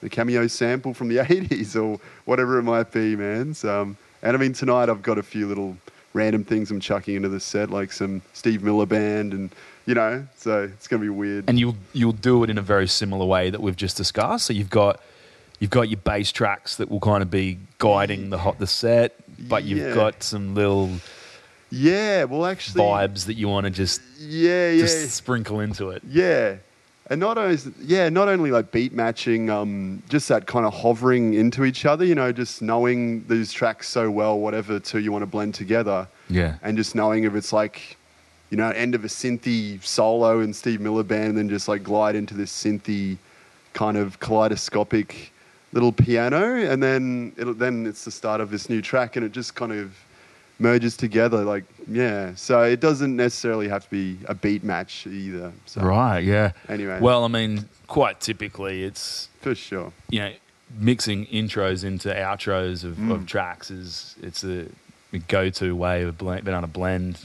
the 0.00 0.08
cameo 0.08 0.46
sample 0.46 0.94
from 0.94 1.08
the 1.08 1.16
'80s 1.18 1.74
or 1.80 1.98
whatever 2.24 2.58
it 2.58 2.62
might 2.62 2.92
be, 2.92 3.16
man. 3.16 3.54
So, 3.54 3.82
um, 3.82 3.96
and 4.22 4.36
I 4.36 4.40
mean, 4.40 4.52
tonight 4.52 4.88
I've 4.88 5.02
got 5.02 5.18
a 5.18 5.22
few 5.22 5.46
little 5.46 5.76
random 6.14 6.42
things 6.44 6.70
I'm 6.70 6.80
chucking 6.80 7.14
into 7.16 7.28
the 7.28 7.40
set, 7.40 7.70
like 7.70 7.92
some 7.92 8.22
Steve 8.32 8.62
Miller 8.62 8.86
band, 8.86 9.32
and 9.32 9.50
you 9.86 9.94
know, 9.94 10.26
so 10.36 10.62
it's 10.64 10.88
gonna 10.88 11.02
be 11.02 11.08
weird. 11.08 11.44
And 11.48 11.58
you'll 11.58 11.76
you'll 11.92 12.12
do 12.12 12.44
it 12.44 12.50
in 12.50 12.58
a 12.58 12.62
very 12.62 12.86
similar 12.88 13.24
way 13.26 13.50
that 13.50 13.60
we've 13.60 13.76
just 13.76 13.96
discussed. 13.96 14.46
So 14.46 14.52
you've 14.52 14.70
got 14.70 15.00
you've 15.60 15.70
got 15.70 15.88
your 15.88 15.98
bass 16.00 16.30
tracks 16.32 16.76
that 16.76 16.90
will 16.90 17.00
kind 17.00 17.22
of 17.22 17.30
be 17.30 17.58
guiding 17.78 18.30
the 18.30 18.38
hot 18.38 18.58
the 18.58 18.66
set, 18.66 19.14
but 19.48 19.64
you've 19.64 19.78
Yeah. 19.78 19.94
got 19.94 20.22
some 20.22 20.54
little 20.54 20.90
yeah, 21.70 22.24
well, 22.24 22.46
actually, 22.46 22.82
vibes 22.82 23.26
that 23.26 23.34
you 23.34 23.48
want 23.48 23.64
to 23.64 23.70
just 23.70 24.00
Yeah, 24.18 24.70
yeah, 24.70 24.80
just 24.80 25.10
sprinkle 25.14 25.60
into 25.60 25.90
it. 25.90 26.02
Yeah. 26.08 26.56
And 27.10 27.20
not 27.20 27.38
only, 27.38 27.56
yeah, 27.80 28.10
not 28.10 28.28
only 28.28 28.50
like 28.50 28.70
beat 28.70 28.92
matching, 28.92 29.48
um, 29.48 30.02
just 30.10 30.28
that 30.28 30.46
kind 30.46 30.66
of 30.66 30.74
hovering 30.74 31.32
into 31.34 31.64
each 31.64 31.86
other, 31.86 32.04
you 32.04 32.14
know, 32.14 32.32
just 32.32 32.60
knowing 32.60 33.24
these 33.28 33.50
tracks 33.52 33.88
so 33.88 34.10
well, 34.10 34.38
whatever 34.38 34.78
two 34.78 34.98
you 34.98 35.10
want 35.10 35.22
to 35.22 35.26
blend 35.26 35.54
together, 35.54 36.06
Yeah. 36.28 36.56
and 36.62 36.76
just 36.76 36.94
knowing 36.94 37.24
if 37.24 37.34
it's 37.34 37.52
like, 37.52 37.96
you 38.50 38.58
know, 38.58 38.68
end 38.70 38.94
of 38.94 39.04
a 39.04 39.08
synthy 39.08 39.82
solo 39.82 40.40
in 40.40 40.52
Steve 40.52 40.80
Miller 40.82 41.02
band, 41.02 41.28
and 41.30 41.38
then 41.38 41.48
just 41.48 41.66
like 41.66 41.82
glide 41.82 42.14
into 42.14 42.34
this 42.34 42.52
synthy 42.52 43.16
kind 43.72 43.96
of 43.96 44.20
kaleidoscopic 44.20 45.32
little 45.72 45.92
piano, 45.92 46.56
and 46.56 46.82
then 46.82 47.32
it'll, 47.38 47.54
then 47.54 47.86
it's 47.86 48.04
the 48.04 48.10
start 48.10 48.40
of 48.42 48.50
this 48.50 48.68
new 48.68 48.82
track, 48.82 49.16
and 49.16 49.24
it 49.24 49.32
just 49.32 49.54
kind 49.54 49.72
of 49.72 49.94
merges 50.58 50.96
together, 50.96 51.44
like 51.44 51.64
yeah. 51.88 52.34
So 52.34 52.62
it 52.62 52.80
doesn't 52.80 53.14
necessarily 53.16 53.68
have 53.68 53.84
to 53.84 53.90
be 53.90 54.18
a 54.26 54.34
beat 54.34 54.64
match 54.64 55.06
either. 55.06 55.52
So. 55.66 55.80
Right, 55.82 56.20
yeah. 56.24 56.52
Anyway. 56.68 56.98
Well, 57.00 57.24
I 57.24 57.28
mean, 57.28 57.68
quite 57.86 58.20
typically 58.20 58.84
it's 58.84 59.28
For 59.40 59.54
sure. 59.54 59.92
you 60.10 60.20
know, 60.20 60.32
mixing 60.78 61.26
intros 61.26 61.84
into 61.84 62.08
outros 62.10 62.84
of, 62.84 62.96
Mm. 62.96 63.12
of 63.12 63.26
tracks 63.26 63.70
is 63.70 64.16
it's 64.22 64.44
a, 64.44 64.66
go-to 65.26 65.74
way 65.74 66.02
of 66.02 66.18
blend, 66.18 66.44
being 66.44 66.54
able 66.54 66.66
to 66.66 66.72
blend 66.72 67.18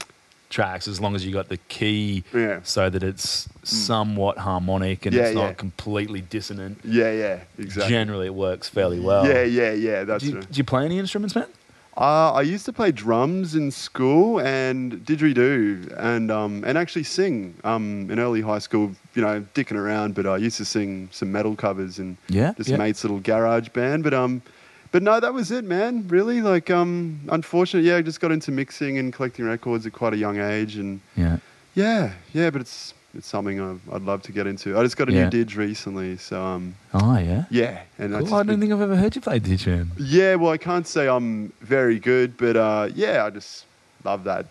tracks 0.48 0.88
as 0.88 1.00
long 1.00 1.14
as 1.14 1.26
you 1.26 1.32
got 1.32 1.48
the 1.50 1.58
key 1.68 2.24
Yeah. 2.32 2.60
so 2.62 2.88
that 2.88 3.02
it's 3.02 3.46
somewhat 3.64 4.38
harmonic 4.38 5.04
and 5.04 5.14
Yeah, 5.14 5.24
it's 5.24 5.34
not 5.34 5.48
yeah. 5.48 5.52
completely 5.54 6.22
dissonant. 6.22 6.78
Yeah, 6.84 7.10
yeah, 7.12 7.38
exactly. 7.58 7.90
Generally, 7.90 8.26
it 8.28 8.34
works 8.34 8.68
fairly 8.70 9.00
well. 9.00 9.26
Yeah, 9.26 9.42
yeah, 9.42 9.72
yeah. 9.72 10.04
That's 10.04 10.24
Do 10.24 10.30
you, 10.30 10.36
right. 10.36 10.50
do 10.50 10.56
you 10.56 10.64
play 10.64 10.84
any 10.86 10.98
instruments, 10.98 11.34
man? 11.34 11.48
Uh, 11.96 12.32
I 12.32 12.42
used 12.42 12.64
to 12.66 12.72
play 12.72 12.90
drums 12.90 13.54
in 13.54 13.70
school 13.70 14.40
and 14.40 14.94
didgeridoo 15.06 15.94
and 15.96 16.30
um, 16.30 16.64
and 16.66 16.76
actually 16.76 17.04
sing 17.04 17.54
um, 17.62 18.10
in 18.10 18.18
early 18.18 18.40
high 18.40 18.58
school. 18.58 18.92
You 19.14 19.22
know, 19.22 19.46
dicking 19.54 19.76
around, 19.76 20.14
but 20.16 20.26
I 20.26 20.38
used 20.38 20.56
to 20.56 20.64
sing 20.64 21.08
some 21.12 21.30
metal 21.30 21.54
covers 21.54 22.00
and 22.00 22.16
Yeah, 22.28 22.52
just 22.56 22.68
yeah. 22.70 22.78
mates' 22.78 23.04
little 23.04 23.20
garage 23.20 23.68
band. 23.68 24.02
But 24.02 24.12
um, 24.12 24.42
but 24.90 25.02
no, 25.04 25.20
that 25.20 25.32
was 25.32 25.52
it, 25.52 25.64
man. 25.64 26.08
Really, 26.08 26.42
like 26.42 26.68
um, 26.68 27.20
unfortunately, 27.30 27.88
yeah, 27.88 27.98
I 27.98 28.02
just 28.02 28.20
got 28.20 28.32
into 28.32 28.50
mixing 28.50 28.98
and 28.98 29.12
collecting 29.12 29.44
records 29.44 29.86
at 29.86 29.92
quite 29.92 30.14
a 30.14 30.16
young 30.16 30.38
age, 30.40 30.74
and 30.76 31.00
Yeah. 31.16 31.36
yeah, 31.76 32.12
yeah. 32.32 32.50
But 32.50 32.62
it's 32.62 32.92
it's 33.16 33.26
something 33.26 33.60
I've, 33.60 33.80
I'd 33.92 34.02
love 34.02 34.22
to 34.22 34.32
get 34.32 34.46
into. 34.46 34.78
I 34.78 34.82
just 34.82 34.96
got 34.96 35.08
a 35.08 35.12
Yeah. 35.12 35.28
new 35.28 35.30
didge 35.44 35.56
recently, 35.56 36.16
so 36.16 36.42
um, 36.42 36.74
Oh, 36.92 37.16
yeah. 37.18 37.44
yeah, 37.50 37.82
and 37.98 38.12
Cool. 38.12 38.34
I 38.34 38.42
don't 38.42 38.60
think 38.60 38.72
I've 38.72 38.80
ever 38.80 38.96
heard 38.96 39.14
you 39.14 39.20
play 39.20 39.38
didge, 39.40 39.66
man. 39.66 39.90
Yeah, 39.98 40.34
well, 40.36 40.52
I 40.52 40.58
can't 40.58 40.86
say 40.86 41.08
I'm 41.08 41.52
very 41.60 41.98
good, 41.98 42.36
but 42.36 42.56
uh, 42.56 42.88
yeah, 42.94 43.24
I 43.24 43.30
just 43.30 43.66
love 44.04 44.24
that 44.24 44.46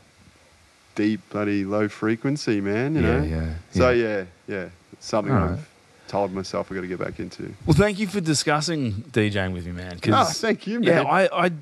deep, 0.95 1.21
bloody 1.29 1.65
low 1.65 1.87
frequency, 1.87 2.61
man. 2.61 2.95
You 2.95 3.01
Yeah, 3.01 3.17
know. 3.19 3.23
yeah, 3.23 3.53
So 3.71 3.89
yeah. 3.89 4.05
yeah, 4.17 4.23
yeah, 4.47 4.69
it's 4.93 5.05
something 5.05 5.33
I've 5.33 5.69
told 6.07 6.31
myself 6.33 6.71
I 6.71 6.75
got 6.75 6.81
to 6.81 6.87
get 6.87 6.99
back 6.99 7.19
into. 7.19 7.53
Well, 7.65 7.75
thank 7.75 7.99
you 7.99 8.07
for 8.07 8.21
discussing 8.21 8.91
DJing 9.11 9.53
with 9.53 9.65
me, 9.65 9.71
man. 9.71 9.99
'cause- 9.99 10.13
Oh, 10.13 10.31
thank 10.31 10.67
you, 10.67 10.79
Yeah, 10.81 11.03
man. 11.03 11.07
I, 11.07 11.21
I 11.27 11.45
ob- 11.47 11.53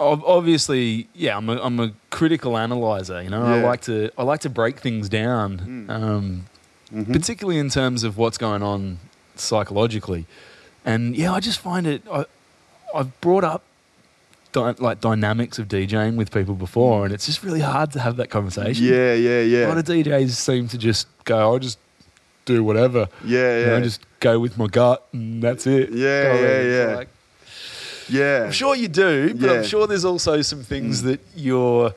obviously, 0.00 1.08
yeah, 1.14 1.36
I'm 1.36 1.48
a, 1.48 1.60
I'm 1.62 1.78
a 1.80 1.92
critical 2.10 2.56
analyzer. 2.56 3.22
You 3.22 3.30
know, 3.30 3.42
I 3.42 3.60
like 3.62 3.82
to 3.82 4.10
I 4.18 4.22
like 4.22 4.40
to 4.40 4.50
break 4.50 4.80
things 4.80 5.08
down, 5.08 5.86
Mm. 5.88 5.90
um, 5.90 6.46
Mhm. 6.92 7.12
particularly 7.12 7.58
in 7.60 7.68
terms 7.70 8.02
of 8.02 8.16
what's 8.18 8.38
going 8.38 8.62
on 8.62 8.98
psychologically. 9.36 10.26
And 10.84 11.14
yeah, 11.16 11.32
I 11.32 11.40
just 11.40 11.58
find 11.60 11.86
it. 11.86 12.02
I, 12.10 12.24
I've 12.94 13.20
brought 13.20 13.44
up 13.44 13.62
dy- 14.52 14.74
like 14.78 15.00
dynamics 15.00 15.58
of 15.58 15.68
DJing 15.68 16.16
with 16.16 16.30
people 16.32 16.54
before, 16.54 17.04
and 17.04 17.14
it's 17.14 17.26
just 17.26 17.42
really 17.44 17.60
hard 17.60 17.92
to 17.92 18.00
have 18.00 18.16
that 18.16 18.30
conversation. 18.30 18.86
Yeah, 18.86 19.14
yeah, 19.14 19.42
yeah. 19.42 19.66
A 19.66 19.68
lot 19.68 19.78
of 19.78 19.84
DJs 19.84 20.30
seem 20.30 20.66
to 20.68 20.78
just 20.78 21.06
go, 21.24 21.36
"I'll 21.38 21.58
just 21.58 21.78
do 22.46 22.64
whatever." 22.64 23.08
yeah, 23.24 23.60
You 23.60 23.66
know, 23.66 23.76
yeah, 23.76 23.80
just 23.82 24.00
go 24.18 24.38
with 24.40 24.56
my 24.58 24.66
gut, 24.66 25.06
and 25.12 25.42
that's 25.42 25.66
it. 25.66 25.90
Yeah, 25.92 26.32
Go 26.32 26.40
yeah, 26.42 26.62
yeah. 26.62 26.96
like- 26.96 27.08
yeah. 28.10 28.44
I'm 28.44 28.52
sure 28.52 28.74
you 28.74 28.88
do, 28.88 29.34
but 29.34 29.50
I'm 29.50 29.64
sure 29.64 29.86
there's 29.86 30.04
also 30.04 30.42
some 30.42 30.62
things 30.62 31.02
that 31.02 31.20
you're 31.34 31.94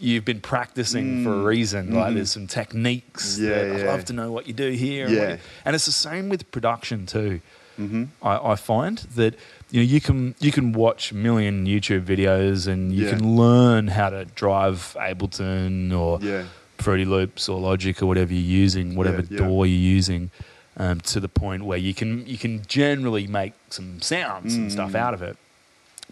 you've 0.00 0.24
been 0.24 0.40
practicing 0.40 1.22
for 1.22 1.30
a 1.30 1.36
Mm. 1.36 1.44
reason. 1.44 1.94
Like 1.94 2.10
Mhm. 2.10 2.14
there's 2.16 2.32
some 2.32 2.48
techniques. 2.48 3.38
Yeah, 3.38 3.50
that 3.68 3.80
I'd 3.82 3.86
love 3.86 4.04
to 4.06 4.12
know 4.12 4.32
what 4.32 4.48
you 4.48 4.52
do 4.52 4.70
here. 4.72 5.06
and 5.06 5.14
Yeah. 5.14 5.30
you- 5.34 5.38
and 5.64 5.76
it's 5.76 5.86
the 5.86 5.92
same 5.92 6.28
with 6.28 6.50
production 6.50 7.06
too. 7.06 7.40
hmm 7.76 8.04
I, 8.22 8.52
I 8.52 8.56
find 8.56 8.98
that 9.16 9.34
you 9.70 9.80
know 9.80 9.86
you 9.94 10.00
can 10.00 10.34
you 10.40 10.52
can 10.52 10.72
watch 10.72 11.10
a 11.12 11.14
million 11.14 11.66
YouTube 11.66 12.04
videos 12.04 12.66
and 12.66 12.92
you 12.92 13.04
Yeah. 13.06 13.12
can 13.12 13.36
learn 13.36 13.88
how 13.88 14.10
to 14.10 14.26
drive 14.26 14.94
Ableton 15.00 15.90
or 15.96 16.18
Yeah, 16.20 16.42
Fruity 16.78 17.04
Loops 17.06 17.48
or 17.48 17.58
Logic 17.60 18.02
or 18.02 18.06
whatever 18.06 18.32
you're 18.34 18.42
using, 18.64 18.94
whatever 18.94 19.22
yeah. 19.30 19.38
DAW 19.38 19.62
you're 19.64 19.94
using, 19.96 20.30
um, 20.76 21.00
to 21.02 21.20
the 21.20 21.28
point 21.28 21.64
where 21.64 21.78
you 21.78 21.94
can 21.94 22.26
you 22.26 22.38
can 22.38 22.62
generally 22.66 23.26
make 23.26 23.52
some 23.70 24.00
sounds 24.00 24.54
and 24.54 24.70
stuff 24.72 24.92
Mm. 24.92 24.96
out 24.96 25.14
of 25.14 25.22
it. 25.22 25.36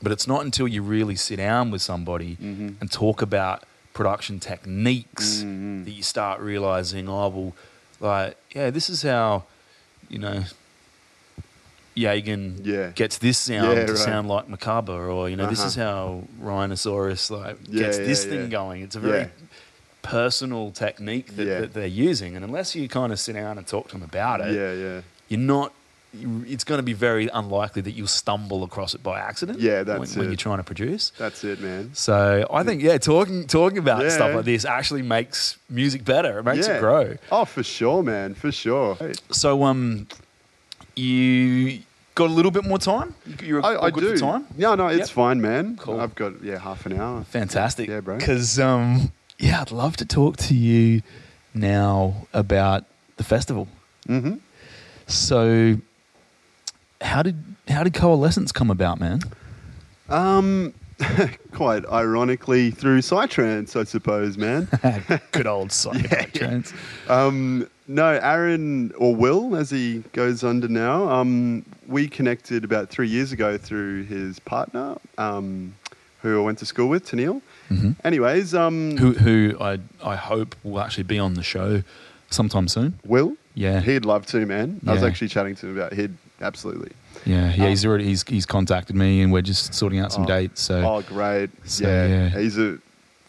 But 0.02 0.12
it's 0.12 0.26
not 0.26 0.44
until 0.44 0.66
you 0.68 0.82
really 0.82 1.16
sit 1.16 1.36
down 1.36 1.70
with 1.70 1.82
somebody 1.82 2.36
Mhm. 2.36 2.76
and 2.80 2.90
talk 2.90 3.20
about 3.22 3.64
production 3.92 4.40
techniques 4.40 5.38
Mm-hmm. 5.42 5.84
that 5.84 5.90
you 5.90 6.02
start 6.02 6.40
realizing, 6.40 7.08
oh, 7.08 7.28
well, 7.28 7.52
like, 8.00 8.36
yeah, 8.54 8.70
this 8.70 8.88
is 8.88 9.02
how, 9.02 9.44
you 10.08 10.18
know, 10.18 10.44
Yagan 11.96 12.60
Yeah. 12.64 12.90
gets 12.94 13.18
this 13.18 13.36
sound 13.36 13.76
Yeah, 13.78 13.86
to 13.86 13.92
right. 13.92 13.98
sound 14.00 14.28
like 14.28 14.48
Macabre, 14.48 14.92
or, 15.10 15.28
you 15.28 15.36
know, 15.36 15.48
this 15.48 15.58
Uh-huh. 15.58 15.68
is 15.68 15.74
how 15.74 16.24
Rhinoceros, 16.38 17.30
like, 17.30 17.56
Yeah, 17.68 17.80
gets 17.82 17.98
this 17.98 18.24
thing 18.24 18.48
going. 18.48 18.82
It's 18.82 18.96
a 18.96 19.00
very. 19.00 19.28
Personal 20.02 20.70
technique 20.70 21.36
that, 21.36 21.46
Yeah. 21.46 21.60
that 21.60 21.74
they're 21.74 21.86
using. 21.86 22.36
And 22.36 22.44
unless 22.44 22.74
you 22.74 22.88
kind 22.88 23.12
of 23.12 23.18
sit 23.20 23.34
down 23.34 23.58
and 23.58 23.66
talk 23.66 23.88
to 23.88 23.92
them 23.94 24.02
about 24.02 24.40
it, 24.40 24.54
Yeah, 24.54 24.72
yeah. 24.72 25.00
you're 25.28 25.40
not. 25.40 25.72
It's 26.12 26.64
going 26.64 26.78
to 26.78 26.82
be 26.82 26.92
very 26.92 27.28
unlikely 27.32 27.82
that 27.82 27.92
you'll 27.92 28.08
stumble 28.08 28.64
across 28.64 28.94
it 28.94 29.02
by 29.02 29.20
accident. 29.20 29.60
Yeah, 29.60 29.84
that's 29.84 30.16
when, 30.16 30.18
when 30.24 30.28
you're 30.30 30.36
trying 30.36 30.56
to 30.58 30.64
produce. 30.64 31.12
That's 31.16 31.44
it, 31.44 31.60
man. 31.60 31.90
So 31.94 32.48
I 32.52 32.64
think 32.64 32.82
yeah, 32.82 32.98
talking 32.98 33.46
talking 33.46 33.78
about 33.78 34.02
Yeah. 34.02 34.08
stuff 34.08 34.34
like 34.34 34.44
this 34.44 34.64
actually 34.64 35.02
makes 35.02 35.56
music 35.68 36.04
better. 36.04 36.40
It 36.40 36.44
makes 36.44 36.66
yeah. 36.66 36.78
it 36.78 36.80
grow. 36.80 37.16
Oh, 37.30 37.44
for 37.44 37.62
sure, 37.62 38.02
man. 38.02 38.34
For 38.34 38.50
sure. 38.50 38.98
So 39.30 39.62
um, 39.62 40.08
you 40.96 41.80
got 42.16 42.28
a 42.28 42.32
little 42.32 42.50
bit 42.50 42.64
more 42.64 42.78
time. 42.78 43.14
You- 43.26 43.46
You're 43.46 43.64
I, 43.64 43.76
I 43.86 43.90
good 43.90 44.00
do. 44.00 44.12
for 44.14 44.18
time. 44.20 44.46
No, 44.56 44.74
no, 44.74 44.88
it's 44.88 44.98
Yep. 44.98 45.08
fine, 45.10 45.40
man. 45.40 45.76
Cool. 45.76 46.00
I've 46.00 46.14
got 46.14 46.42
yeah 46.42 46.58
half 46.58 46.86
an 46.86 46.98
hour. 47.00 47.22
Fantastic. 47.24 47.88
Yeah, 47.88 48.00
bro. 48.00 48.18
Because 48.18 48.58
um, 48.58 49.12
yeah, 49.40 49.62
I'd 49.62 49.70
love 49.70 49.96
to 49.96 50.04
talk 50.04 50.36
to 50.36 50.54
you 50.54 51.02
now 51.54 52.26
about 52.32 52.84
the 53.16 53.24
festival. 53.24 53.68
Mm-hmm. 54.06 54.36
So, 55.06 55.76
how 57.00 57.22
did 57.22 57.42
how 57.68 57.82
did 57.82 57.94
coalescence 57.94 58.52
come 58.52 58.70
about, 58.70 59.00
man? 59.00 59.20
Um, 60.08 60.74
quite 61.52 61.86
ironically 61.86 62.70
through 62.70 62.98
Psytrance, 62.98 63.80
I 63.80 63.84
suppose, 63.84 64.36
man. 64.36 64.68
Good 65.32 65.46
old 65.46 65.68
psychedelic 65.70 66.32
trance. 66.32 66.72
Um, 67.08 67.68
no, 67.88 68.06
Aaron 68.06 68.92
or 68.96 69.16
Will, 69.16 69.56
as 69.56 69.70
he 69.70 70.04
goes 70.12 70.44
under 70.44 70.68
now, 70.68 71.08
um, 71.10 71.64
we 71.88 72.06
connected 72.06 72.62
about 72.62 72.88
three 72.88 73.08
years 73.08 73.32
ago 73.32 73.58
through 73.58 74.04
his 74.04 74.38
partner, 74.38 74.96
um, 75.18 75.74
who 76.22 76.40
I 76.40 76.44
went 76.44 76.58
to 76.58 76.66
school 76.66 76.88
with, 76.88 77.04
Tennille. 77.04 77.42
Mhm. 77.70 77.94
Anyways, 78.04 78.54
um, 78.54 78.96
Who 78.96 79.12
who 79.12 79.56
I 79.60 79.78
I 80.04 80.16
hope 80.16 80.56
will 80.64 80.80
actually 80.80 81.04
be 81.04 81.18
on 81.18 81.34
the 81.34 81.42
show 81.42 81.82
sometime 82.30 82.68
soon. 82.68 82.94
Will? 83.06 83.36
Yeah. 83.54 83.80
He'd 83.80 84.04
love 84.04 84.26
to, 84.26 84.44
man. 84.46 84.80
I 84.86 84.92
was 84.92 85.02
actually 85.02 85.28
chatting 85.28 85.54
to 85.56 85.66
him 85.68 85.76
about 85.76 85.92
he'd 85.92 86.14
absolutely. 86.40 86.90
Yeah, 87.26 87.52
yeah, 87.54 87.64
Um, 87.64 87.70
he's 87.70 87.84
already 87.84 88.04
he's 88.04 88.24
he's 88.26 88.46
contacted 88.46 88.96
me 88.96 89.20
and 89.22 89.32
we're 89.32 89.42
just 89.42 89.74
sorting 89.74 90.00
out 90.00 90.12
some 90.12 90.24
Oh. 90.24 90.26
dates. 90.26 90.62
So 90.62 90.76
Oh, 90.84 91.02
great. 91.02 91.50
So, 91.64 91.86
yeah. 91.86 92.06
yeah. 92.06 92.40
He's 92.40 92.58
a 92.58 92.78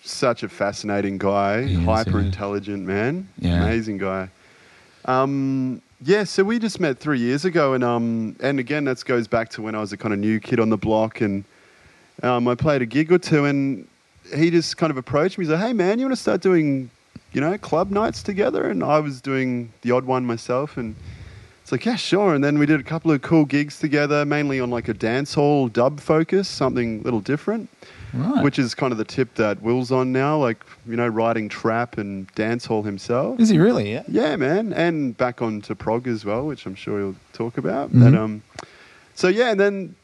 such 0.03 0.41
a 0.43 0.49
fascinating 0.49 1.18
guy, 1.19 1.63
He 1.63 1.76
is, 1.76 1.85
hyper 1.85 2.19
yeah. 2.19 2.26
intelligent 2.26 2.85
man. 2.88 3.27
Yeah. 3.38 3.63
Amazing 3.63 3.97
guy. 3.99 4.30
Um, 5.05 5.81
yeah, 6.03 6.23
so 6.23 6.43
we 6.43 6.57
just 6.59 6.80
met 6.80 6.97
three 6.99 7.19
years 7.19 7.45
ago, 7.45 7.73
and 7.73 7.84
um, 7.84 8.35
and 8.39 8.59
again, 8.59 8.85
that 8.85 9.03
goes 9.05 9.27
back 9.27 9.49
to 9.49 9.61
when 9.61 9.76
I 9.76 9.80
was 9.80 9.93
a 9.93 9.97
kind 9.97 10.13
of 10.13 10.19
new 10.19 10.39
kid 10.39 10.59
on 10.59 10.69
the 10.69 10.77
block, 10.77 11.22
and 11.22 11.43
um, 12.23 12.47
I 12.47 12.55
played 12.55 12.81
a 12.81 12.85
gig 12.88 13.11
or 13.11 13.19
two, 13.19 13.45
and 13.45 13.85
he 14.34 14.49
just 14.52 14.78
kind 14.78 14.91
of 14.91 14.98
approached 14.98 15.38
me. 15.38 15.45
He's 15.45 15.52
like, 15.52 15.62
"Hey, 15.62 15.74
man, 15.74 15.99
you 15.99 16.06
want 16.06 16.16
to 16.16 16.22
start 16.22 16.41
doing, 16.41 16.90
you 17.34 17.41
know, 17.41 17.58
club 17.58 17.91
nights 17.91 18.24
together?" 18.24 18.70
And 18.70 18.84
I 18.84 18.99
was 18.99 19.22
doing 19.22 19.72
the 19.82 19.91
odd 19.91 20.06
one 20.06 20.26
myself, 20.26 20.78
and 20.78 20.95
it's 21.62 21.72
like, 21.72 21.86
"Yeah, 21.86 21.95
sure." 21.95 22.34
And 22.34 22.44
then 22.44 22.60
we 22.60 22.66
did 22.66 22.80
a 22.80 22.84
couple 22.84 23.12
of 23.12 23.22
cool 23.22 23.45
gigs 23.45 23.80
together, 23.80 24.26
mainly 24.26 24.60
on 24.60 24.70
like 24.70 24.88
a 24.88 24.94
dance 24.94 25.34
hall 25.34 25.68
dub 25.68 25.99
focus, 25.99 26.48
something 26.48 26.99
a 26.99 27.03
little 27.03 27.22
different 27.22 27.70
right. 28.14 28.44
which 28.44 28.60
is 28.60 28.76
kind 28.76 28.91
of 28.91 28.98
the 28.98 29.06
tip 29.06 29.36
that 29.36 29.62
Will's 29.62 29.91
on 29.91 30.12
now, 30.12 30.38
like, 30.38 30.64
you 30.88 30.95
know, 30.95 31.08
writing 31.08 31.49
trap 31.49 31.98
and 31.98 32.28
dance 32.36 32.66
hall 32.66 32.84
himself. 32.84 33.40
is 33.40 33.49
he 33.49 33.58
really? 33.58 33.91
Yeah. 33.91 34.03
Yeah, 34.08 34.36
man. 34.36 34.74
And 34.74 35.16
back 35.18 35.41
on 35.41 35.62
to 35.62 35.76
prog 35.76 36.08
as 36.08 36.26
well, 36.26 36.45
which 36.48 36.66
I'm 36.66 36.76
sure 36.76 36.99
he'll 36.99 37.16
talk 37.34 37.58
about. 37.58 37.91
Mhm. 37.91 38.06
And, 38.08 38.18
um, 38.18 38.44
so, 39.16 39.28
yeah, 39.28 39.52
and 39.52 39.60
then, 39.60 39.95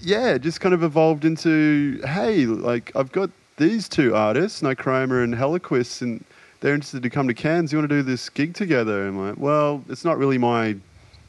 yeah, 0.00 0.38
just 0.38 0.60
kind 0.60 0.74
of 0.74 0.82
evolved 0.82 1.24
into, 1.24 2.00
hey, 2.06 2.46
like, 2.46 2.92
I've 2.94 3.12
got 3.12 3.30
these 3.60 3.88
two 3.88 4.16
artists, 4.16 4.62
Nichroma 4.62 5.22
and 5.22 5.34
Heliquist, 5.34 6.00
and 6.00 6.24
they're 6.60 6.74
interested 6.74 7.02
to 7.02 7.10
come 7.10 7.28
to 7.28 7.34
Cairns. 7.34 7.70
You 7.70 7.78
want 7.78 7.90
to 7.90 7.96
do 7.96 8.02
this 8.02 8.28
gig 8.30 8.54
together? 8.54 9.06
I'm 9.06 9.18
like, 9.18 9.36
well, 9.36 9.84
it's 9.88 10.04
not 10.04 10.18
really 10.18 10.38
my 10.38 10.76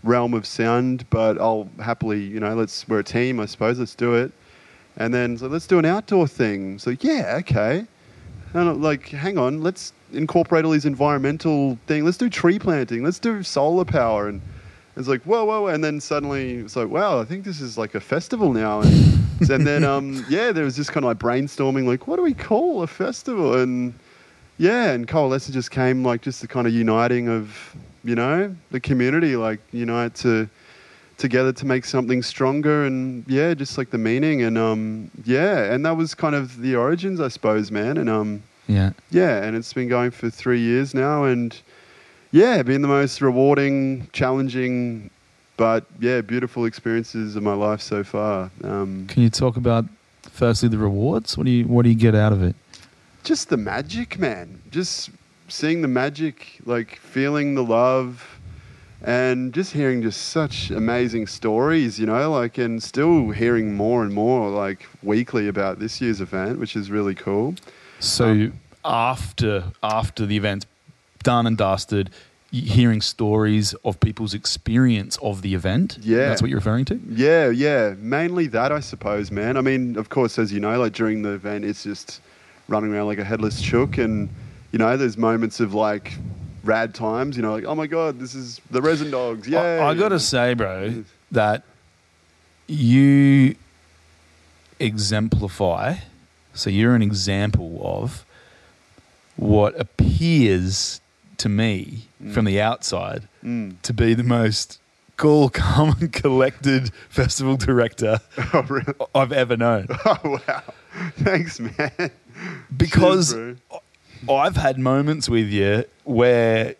realm 0.04 0.34
of 0.34 0.46
sound, 0.46 1.08
but 1.10 1.40
I'll 1.40 1.70
happily, 1.80 2.24
you 2.24 2.40
know, 2.40 2.56
let's, 2.56 2.88
we're 2.88 3.00
a 3.00 3.04
team, 3.04 3.40
I 3.42 3.46
suppose, 3.46 3.80
let's 3.80 3.96
do 3.96 4.16
it. 4.16 4.32
And 4.98 5.14
then 5.14 5.38
so 5.38 5.48
let's 5.48 5.68
do 5.68 5.78
an 5.78 5.86
outdoor 5.86 6.26
thing. 6.26 6.80
So 6.80 6.96
yeah, 7.02 7.36
okay. 7.40 7.86
And 8.54 8.70
I'm 8.70 8.82
like, 8.82 9.10
hang 9.10 9.38
on, 9.38 9.62
let's 9.62 9.94
incorporate 10.14 10.66
all 10.66 10.72
these 10.72 10.86
environmental 10.86 11.78
things. 11.86 12.06
Let's 12.06 12.18
do 12.18 12.30
tree 12.30 12.60
planting. 12.60 13.04
Let's 13.04 13.20
do 13.20 13.44
solar 13.44 13.86
power. 13.86 14.30
And 14.30 14.42
it's 15.02 15.10
like, 15.10 15.24
whoa, 15.24 15.44
whoa. 15.46 15.68
And 15.68 15.84
then 15.84 16.00
suddenly 16.00 16.56
it's 16.56 16.76
like, 16.76 16.88
wow, 16.90 17.20
I 17.20 17.26
think 17.26 17.44
this 17.44 17.60
is 17.62 17.78
like 17.78 17.96
a 17.96 18.00
festival 18.00 18.54
now. 18.54 18.82
And, 18.82 19.20
and 19.50 19.68
then, 19.68 19.84
um, 19.84 20.26
yeah, 20.30 20.52
there 20.52 20.64
was 20.64 20.76
just 20.76 20.92
kind 20.92 21.04
of 21.06 21.10
like 21.10 21.20
brainstorming, 21.20 21.86
like, 21.86 22.08
what 22.08 22.16
do 22.18 22.22
we 22.24 22.34
call 22.34 22.82
a 22.84 22.88
festival? 22.88 23.60
And 23.60 23.94
yeah, 24.58 24.92
and 24.92 25.08
coalescence 25.08 25.54
just 25.54 25.72
came 25.72 26.04
like 26.06 26.22
just 26.22 26.42
the 26.42 26.48
kind 26.48 26.68
of 26.68 26.74
uniting 26.74 27.28
of, 27.28 27.76
you 28.04 28.16
know, 28.16 28.56
the 28.72 28.80
community, 28.80 29.36
like 29.36 29.60
unite 29.72 30.16
to 30.16 30.48
together 31.18 31.54
to 31.54 31.68
make 31.68 31.86
something 31.86 32.24
stronger 32.24 32.84
and 32.86 33.24
yeah 33.28 33.54
just 33.54 33.78
like 33.78 33.92
the 33.92 33.98
meaning 33.98 34.42
and 34.42 34.58
um 34.58 35.12
yeah 35.24 35.72
and 35.72 35.86
that 35.86 35.96
was 35.96 36.16
kind 36.16 36.34
of 36.34 36.60
the 36.62 36.76
origins 36.76 37.22
i 37.22 37.28
suppose 37.28 37.70
man 37.70 37.98
and 37.98 38.10
um 38.10 38.42
Yeah. 38.68 38.94
yeah 39.12 39.44
and 39.44 39.56
it's 39.56 39.72
been 39.72 39.88
going 39.88 40.10
for 40.10 40.32
three 40.32 40.60
years 40.60 40.96
now 40.96 41.26
and 41.26 41.56
yeah 42.32 42.62
been 42.64 42.82
the 42.82 42.88
most 42.88 43.22
rewarding 43.22 44.08
challenging 44.14 45.10
but 45.58 45.86
yeah 46.00 46.22
beautiful 46.22 46.66
experiences 46.66 47.36
of 47.36 47.44
my 47.44 47.54
life 47.54 47.82
so 47.82 48.04
far 48.04 48.50
um 48.64 49.06
Can 49.08 49.24
you 49.24 49.30
talk 49.30 49.58
about 49.58 49.86
firstly 50.32 50.70
the 50.70 50.78
rewards? 50.78 51.38
What 51.38 51.46
do 51.46 51.52
you 51.52 51.66
what 51.68 51.84
do 51.84 51.90
you 51.90 51.96
get 51.96 52.16
out 52.16 52.34
of 52.34 52.42
it? 52.44 52.56
just 53.24 53.50
the 53.50 53.58
magic, 53.58 54.18
man. 54.18 54.60
Just 54.72 55.12
seeing 55.48 55.82
the 55.84 55.88
magic, 55.88 56.60
like 56.66 56.96
feeling 56.98 57.54
the 57.54 57.64
love, 57.64 58.40
and 59.04 59.54
just 59.54 59.74
hearing 59.74 60.02
just 60.02 60.30
such 60.30 60.72
amazing 60.72 61.28
stories, 61.28 62.00
you 62.00 62.08
know, 62.08 62.32
like, 62.32 62.58
and 62.58 62.82
still 62.82 63.30
hearing 63.30 63.76
more 63.76 64.04
and 64.04 64.12
more, 64.12 64.50
like, 64.50 64.88
weekly 65.04 65.48
about 65.48 65.78
this 65.78 66.02
year's 66.02 66.20
event, 66.20 66.60
which 66.60 66.76
is 66.76 66.90
really 66.90 67.14
cool. 67.14 67.54
So 68.00 68.26
Um, 68.26 68.54
after 68.84 69.66
after 69.84 70.26
the 70.26 70.36
event's 70.36 70.66
done 71.24 71.48
and 71.48 71.58
dusted, 71.58 72.10
hearing 72.52 73.02
stories 73.02 73.74
of 73.86 74.00
people's 74.00 74.34
experience 74.34 75.18
of 75.22 75.42
the 75.42 75.56
event. 75.56 75.98
Yeah. 76.02 76.30
that's 76.30 76.42
what 76.42 76.50
you're 76.50 76.60
referring 76.60 76.86
to. 76.86 77.00
Yeah, 77.08 77.50
yeah, 77.50 77.96
mainly 77.98 78.48
that, 78.48 78.72
I 78.72 78.82
suppose, 78.82 79.32
man. 79.32 79.56
I 79.58 79.62
mean, 79.62 79.98
of 79.98 80.10
course, 80.10 80.38
as 80.38 80.52
you 80.52 80.60
know, 80.60 80.78
like 80.80 80.94
during 80.94 81.22
the 81.22 81.32
event, 81.32 81.64
it's 81.64 81.84
just 81.84 82.22
running 82.68 82.94
around 82.94 83.08
like 83.08 83.20
a 83.20 83.24
headless 83.24 83.62
chook, 83.62 83.98
and 83.98 84.30
you 84.72 84.80
know, 84.80 84.98
there's 84.98 85.18
moments 85.18 85.60
of 85.60 85.74
like 85.74 86.14
rad 86.64 86.94
times, 86.94 87.36
you 87.38 87.42
know, 87.42 87.54
like 87.54 87.66
oh 87.66 87.76
my 87.76 87.88
god, 87.88 88.20
this 88.20 88.36
is 88.36 88.60
the 88.70 88.82
Resin 88.82 89.12
Dogs, 89.12 89.48
yeah. 89.48 89.62
I, 89.62 89.90
I 89.90 89.94
gotta 89.96 90.20
say, 90.20 90.54
bro, 90.54 91.04
that 91.32 91.64
you 92.68 93.56
exemplify. 94.80 95.96
So 96.54 96.70
you're 96.70 96.96
an 96.96 97.02
example 97.02 97.80
of 97.82 98.26
what 99.38 99.80
appears 99.80 101.00
to 101.42 101.50
me 101.50 102.08
from 102.34 102.46
the 102.46 102.60
outside 102.62 103.28
Mm. 103.44 103.82
to 103.82 103.94
be 103.94 104.14
the 104.14 104.24
most 104.24 104.80
cool, 105.18 105.50
calm, 105.62 105.96
and 106.00 106.12
collected 106.14 106.92
festival 107.10 107.58
director 107.58 108.20
Oh, 108.54 108.62
really? 108.70 108.94
I've 109.16 109.32
ever 109.32 109.58
known. 109.58 109.88
Oh 110.06 110.40
wow! 110.48 110.64
Thanks, 111.18 111.60
man. 111.60 112.12
Because 112.76 113.34
Cheers, 113.34 113.58
I've 114.30 114.56
had 114.56 114.78
moments 114.78 115.28
with 115.30 115.48
you 115.50 115.86
where, 116.04 116.76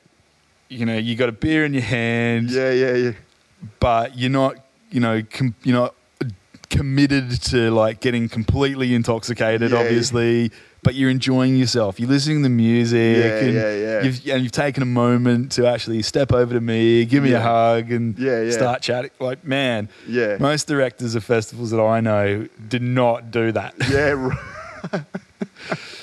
you 0.70 0.86
know, 0.86 0.98
you 0.98 1.16
got 1.16 1.30
a 1.30 1.32
beer 1.34 1.66
in 1.66 1.74
your 1.74 1.84
hand, 1.84 2.50
yeah, 2.52 2.72
yeah, 2.72 2.94
yeah. 2.94 3.12
but 3.80 4.18
you're 4.18 4.30
not, 4.30 4.56
you 4.92 5.00
know, 5.00 5.24
com- 5.32 5.56
you're 5.64 5.76
not 5.76 5.96
committed 6.70 7.32
to 7.44 7.70
like 7.72 8.00
getting 8.00 8.30
completely 8.30 8.94
intoxicated, 8.96 9.72
Yeah, 9.72 9.78
yeah. 9.84 9.90
But 10.84 10.96
you're 10.96 11.12
enjoying 11.12 11.58
yourself. 11.58 12.00
You're 12.00 12.10
listening 12.10 12.38
to 12.40 12.44
the 12.44 12.50
music, 12.50 13.18
Yeah, 13.18 13.24
and 13.38 13.54
yeah, 13.54 13.76
yeah. 13.76 14.02
You've, 14.02 14.28
and 14.30 14.42
you've 14.44 14.52
taken 14.52 14.82
a 14.82 14.88
moment 14.88 15.52
to 15.54 15.68
actually 15.68 16.02
step 16.02 16.32
over 16.34 16.56
to 16.56 16.60
me, 16.62 17.06
give 17.06 17.22
me 17.24 17.34
a 17.34 17.40
hug, 17.40 17.92
and 17.92 18.18
start 18.52 18.82
chatting. 18.82 19.12
Like, 19.20 19.46
man, 19.46 19.90
Yeah. 20.08 20.38
most 20.40 20.68
directors 20.68 21.14
of 21.14 21.24
festivals 21.24 21.70
that 21.70 21.80
I 21.80 22.00
know 22.02 22.48
did 22.68 22.82
not 22.82 23.30
do 23.30 23.52
that. 23.52 23.76
Yeah, 23.92 24.12
right. 24.94 25.04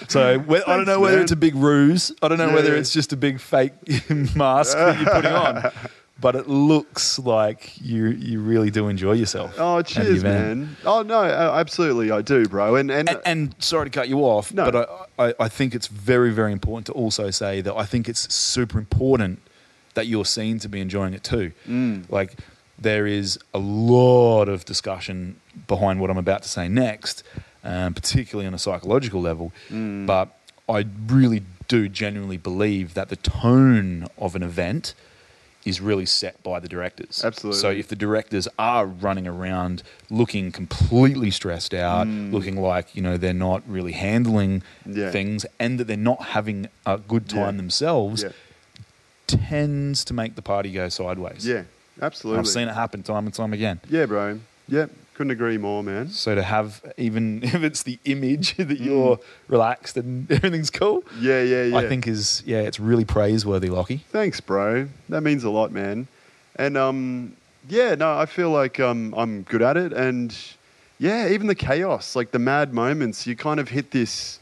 So 0.08 0.38
whe- 0.38 0.54
I 0.54 0.58
don't 0.58 0.66
Thanks, 0.66 0.86
know 0.86 1.00
whether 1.00 1.16
man. 1.16 1.22
it's 1.24 1.32
a 1.32 1.36
big 1.36 1.54
ruse. 1.56 2.12
I 2.22 2.28
don't 2.28 2.38
know 2.38 2.46
Yeah, 2.48 2.54
whether 2.54 2.72
yeah. 2.72 2.78
it's 2.78 2.92
just 2.92 3.12
a 3.12 3.16
big 3.16 3.40
fake 3.40 3.72
mask 4.36 4.76
that 4.76 5.00
you're 5.00 5.10
putting 5.10 5.32
on. 5.32 5.72
but 6.20 6.34
it 6.34 6.48
looks 6.48 7.18
like 7.18 7.80
you 7.80 8.06
you 8.08 8.40
really 8.40 8.70
do 8.70 8.88
enjoy 8.88 9.12
yourself. 9.12 9.54
Oh, 9.58 9.82
cheers, 9.82 10.22
man. 10.22 10.76
Oh 10.84 11.02
no, 11.02 11.20
uh, 11.20 11.54
absolutely, 11.58 12.10
I 12.10 12.22
do, 12.22 12.46
bro. 12.48 12.76
And 12.76 12.90
and, 12.90 13.08
And, 13.08 13.20
and 13.24 13.54
sorry 13.58 13.86
to 13.86 13.90
cut 13.90 14.08
you 14.08 14.20
off, 14.20 14.52
No. 14.52 14.70
but 14.70 15.08
I, 15.18 15.26
I, 15.28 15.34
I 15.40 15.48
think 15.48 15.74
it's 15.74 15.86
very, 15.86 16.30
very 16.32 16.52
important 16.52 16.86
to 16.86 16.92
also 16.92 17.30
say 17.30 17.60
that 17.60 17.74
I 17.74 17.84
think 17.84 18.08
it's 18.08 18.32
super 18.32 18.78
important 18.78 19.40
that 19.94 20.06
you're 20.06 20.24
seen 20.24 20.58
to 20.60 20.68
be 20.68 20.80
enjoying 20.80 21.14
it 21.14 21.24
too. 21.24 21.52
Mm. 21.68 22.10
Like, 22.10 22.36
there 22.78 23.06
is 23.06 23.38
a 23.52 23.58
lot 23.58 24.48
of 24.48 24.64
discussion 24.64 25.40
behind 25.66 26.00
what 26.00 26.10
I'm 26.10 26.18
about 26.18 26.42
to 26.42 26.48
say 26.48 26.68
next, 26.68 27.24
um, 27.64 27.94
particularly 27.94 28.46
on 28.46 28.54
a 28.54 28.58
psychological 28.58 29.20
level. 29.20 29.52
Mm. 29.70 30.06
But 30.06 30.36
I 30.68 30.84
really 31.06 31.42
do 31.66 31.88
genuinely 31.88 32.36
believe 32.36 32.94
that 32.94 33.08
the 33.08 33.16
tone 33.16 34.06
of 34.16 34.36
an 34.36 34.42
event 34.42 34.94
is 35.64 35.80
really 35.80 36.06
set 36.06 36.42
by 36.42 36.58
the 36.60 36.68
directors. 36.68 37.22
Absolutely. 37.24 37.60
So 37.60 37.70
if 37.70 37.88
the 37.88 37.96
directors 37.96 38.48
are 38.58 38.86
running 38.86 39.26
around 39.26 39.82
looking 40.08 40.50
completely 40.52 41.30
stressed 41.30 41.74
out, 41.74 42.06
looking 42.06 42.56
like 42.60 42.94
you 42.96 43.02
know 43.02 43.16
they're 43.16 43.34
not 43.34 43.62
really 43.68 43.92
handling 43.92 44.62
Mm. 44.86 44.96
Yeah. 44.96 45.10
things, 45.10 45.44
and 45.58 45.78
that 45.78 45.84
they're 45.88 45.96
not 45.96 46.22
having 46.36 46.68
a 46.86 46.96
good 46.98 47.28
time 47.28 47.54
Yeah. 47.56 47.62
themselves, 47.62 48.22
yeah, 48.22 48.30
tends 49.26 50.04
to 50.04 50.14
make 50.14 50.34
the 50.36 50.42
party 50.42 50.72
go 50.72 50.88
sideways. 50.88 51.46
yeah, 51.46 51.56
And 51.58 51.66
absolutely. 52.02 52.40
I've 52.40 52.48
seen 52.48 52.68
it 52.68 52.74
happen 52.74 53.02
time 53.02 53.26
and 53.26 53.34
time 53.34 53.52
again. 53.52 53.80
Yeah, 53.90 54.06
bro. 54.06 54.40
Yeah, 54.68 54.86
couldn't 55.18 55.32
agree 55.32 55.58
more, 55.58 55.82
man. 55.82 56.08
So 56.10 56.34
to 56.36 56.42
have 56.44 56.80
even 56.96 57.42
if 57.56 57.62
it's 57.64 57.82
the 57.82 57.98
image 58.04 58.54
that 58.56 58.68
Mm. 58.68 58.84
you're 58.86 59.18
relaxed 59.48 59.96
and 59.96 60.30
everything's 60.38 60.70
cool, 60.70 61.02
Yeah, 61.20 61.42
yeah, 61.42 61.64
yeah. 61.64 61.76
I 61.76 61.88
think 61.88 62.06
is 62.06 62.42
yeah, 62.46 62.60
it's 62.60 62.78
really 62.78 63.04
praiseworthy, 63.04 63.68
Lockie. 63.68 64.04
Thanks, 64.10 64.40
bro. 64.40 64.88
That 65.08 65.22
means 65.22 65.42
a 65.44 65.50
lot, 65.50 65.72
man. 65.72 66.06
And 66.56 66.76
um, 66.76 67.32
yeah, 67.68 67.96
no, 67.96 68.16
I 68.16 68.26
feel 68.26 68.50
like 68.50 68.78
um, 68.80 69.12
I'm 69.16 69.42
good 69.42 69.60
at 69.62 69.76
it, 69.76 69.92
and 69.92 70.34
yeah, 71.00 71.28
even 71.28 71.46
the 71.48 71.54
chaos, 71.54 72.16
like 72.16 72.30
the 72.30 72.38
mad 72.38 72.72
moments, 72.72 73.26
you 73.26 73.34
kind 73.36 73.60
of 73.60 73.68
hit 73.68 73.90
this 73.90 74.38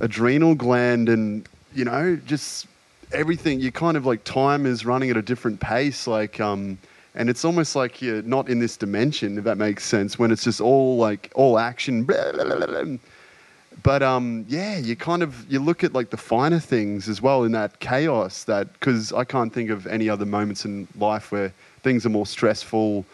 adrenal 0.00 0.54
gland, 0.54 1.08
and 1.08 1.48
you 1.74 1.84
know, 1.84 2.16
just 2.26 2.66
everything. 3.12 3.60
You 3.60 3.72
kind 3.72 3.96
of 3.96 4.04
like 4.06 4.24
time 4.24 4.66
is 4.66 4.84
running 4.84 5.10
at 5.10 5.16
a 5.16 5.22
different 5.22 5.60
pace, 5.60 6.06
like 6.06 6.40
um, 6.40 6.78
and 7.18 7.28
it's 7.28 7.44
almost 7.44 7.74
like 7.74 8.00
you're 8.00 8.22
not 8.22 8.48
in 8.48 8.60
this 8.60 8.76
dimension, 8.76 9.38
if 9.38 9.44
that 9.44 9.58
makes 9.58 9.84
sense. 9.84 10.20
When 10.20 10.30
it's 10.30 10.44
just 10.44 10.60
all 10.60 10.96
like 10.96 11.32
all 11.34 11.58
action. 11.58 12.04
Blah, 12.04 12.30
blah, 12.32 12.44
blah. 12.44 12.96
But 13.82 14.04
um, 14.04 14.44
yeah, 14.48 14.78
you 14.78 14.94
kind 14.94 15.24
of 15.24 15.44
you 15.50 15.58
look 15.58 15.82
at 15.82 15.92
like 15.92 16.10
the 16.10 16.16
finer 16.16 16.60
things 16.60 17.08
as 17.08 17.20
well 17.20 17.42
in 17.42 17.50
that 17.52 17.80
chaos. 17.80 18.44
That 18.44 18.72
because 18.74 19.12
I 19.12 19.24
can't 19.24 19.52
think 19.52 19.68
of 19.68 19.86
any 19.88 20.08
other 20.08 20.24
moments 20.24 20.64
in 20.64 20.86
life 20.96 21.32
where 21.32 21.52
things 21.82 22.06
are 22.06 22.08
more 22.08 22.26
stressful, 22.26 23.04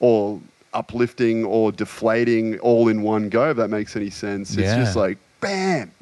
or 0.00 0.40
uplifting, 0.72 1.44
or 1.44 1.70
deflating 1.70 2.58
all 2.60 2.88
in 2.88 3.02
one 3.02 3.28
go. 3.28 3.50
If 3.50 3.58
that 3.58 3.68
makes 3.68 3.94
any 3.94 4.10
sense, 4.10 4.56
it's 4.56 4.74
just 4.74 4.96
like 4.96 5.18
bam, 5.42 5.92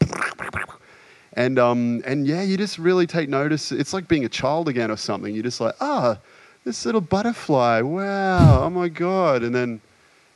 and 1.32 1.58
um, 1.58 2.02
and 2.06 2.24
yeah, 2.24 2.42
you 2.42 2.56
just 2.56 2.78
really 2.78 3.08
take 3.08 3.28
notice. 3.28 3.72
It's 3.72 3.92
like 3.92 4.06
being 4.06 4.24
a 4.24 4.28
child 4.28 4.68
again 4.68 4.92
or 4.92 4.96
something. 4.96 5.34
You're 5.34 5.42
just 5.42 5.60
like 5.60 5.74
ah, 5.80 6.18
this 6.64 6.84
little 6.86 7.00
butterfly. 7.00 7.80
Wow, 7.80 8.64
oh 8.64 8.70
my 8.70 8.88
god, 8.88 9.42
and 9.42 9.54
then 9.54 9.80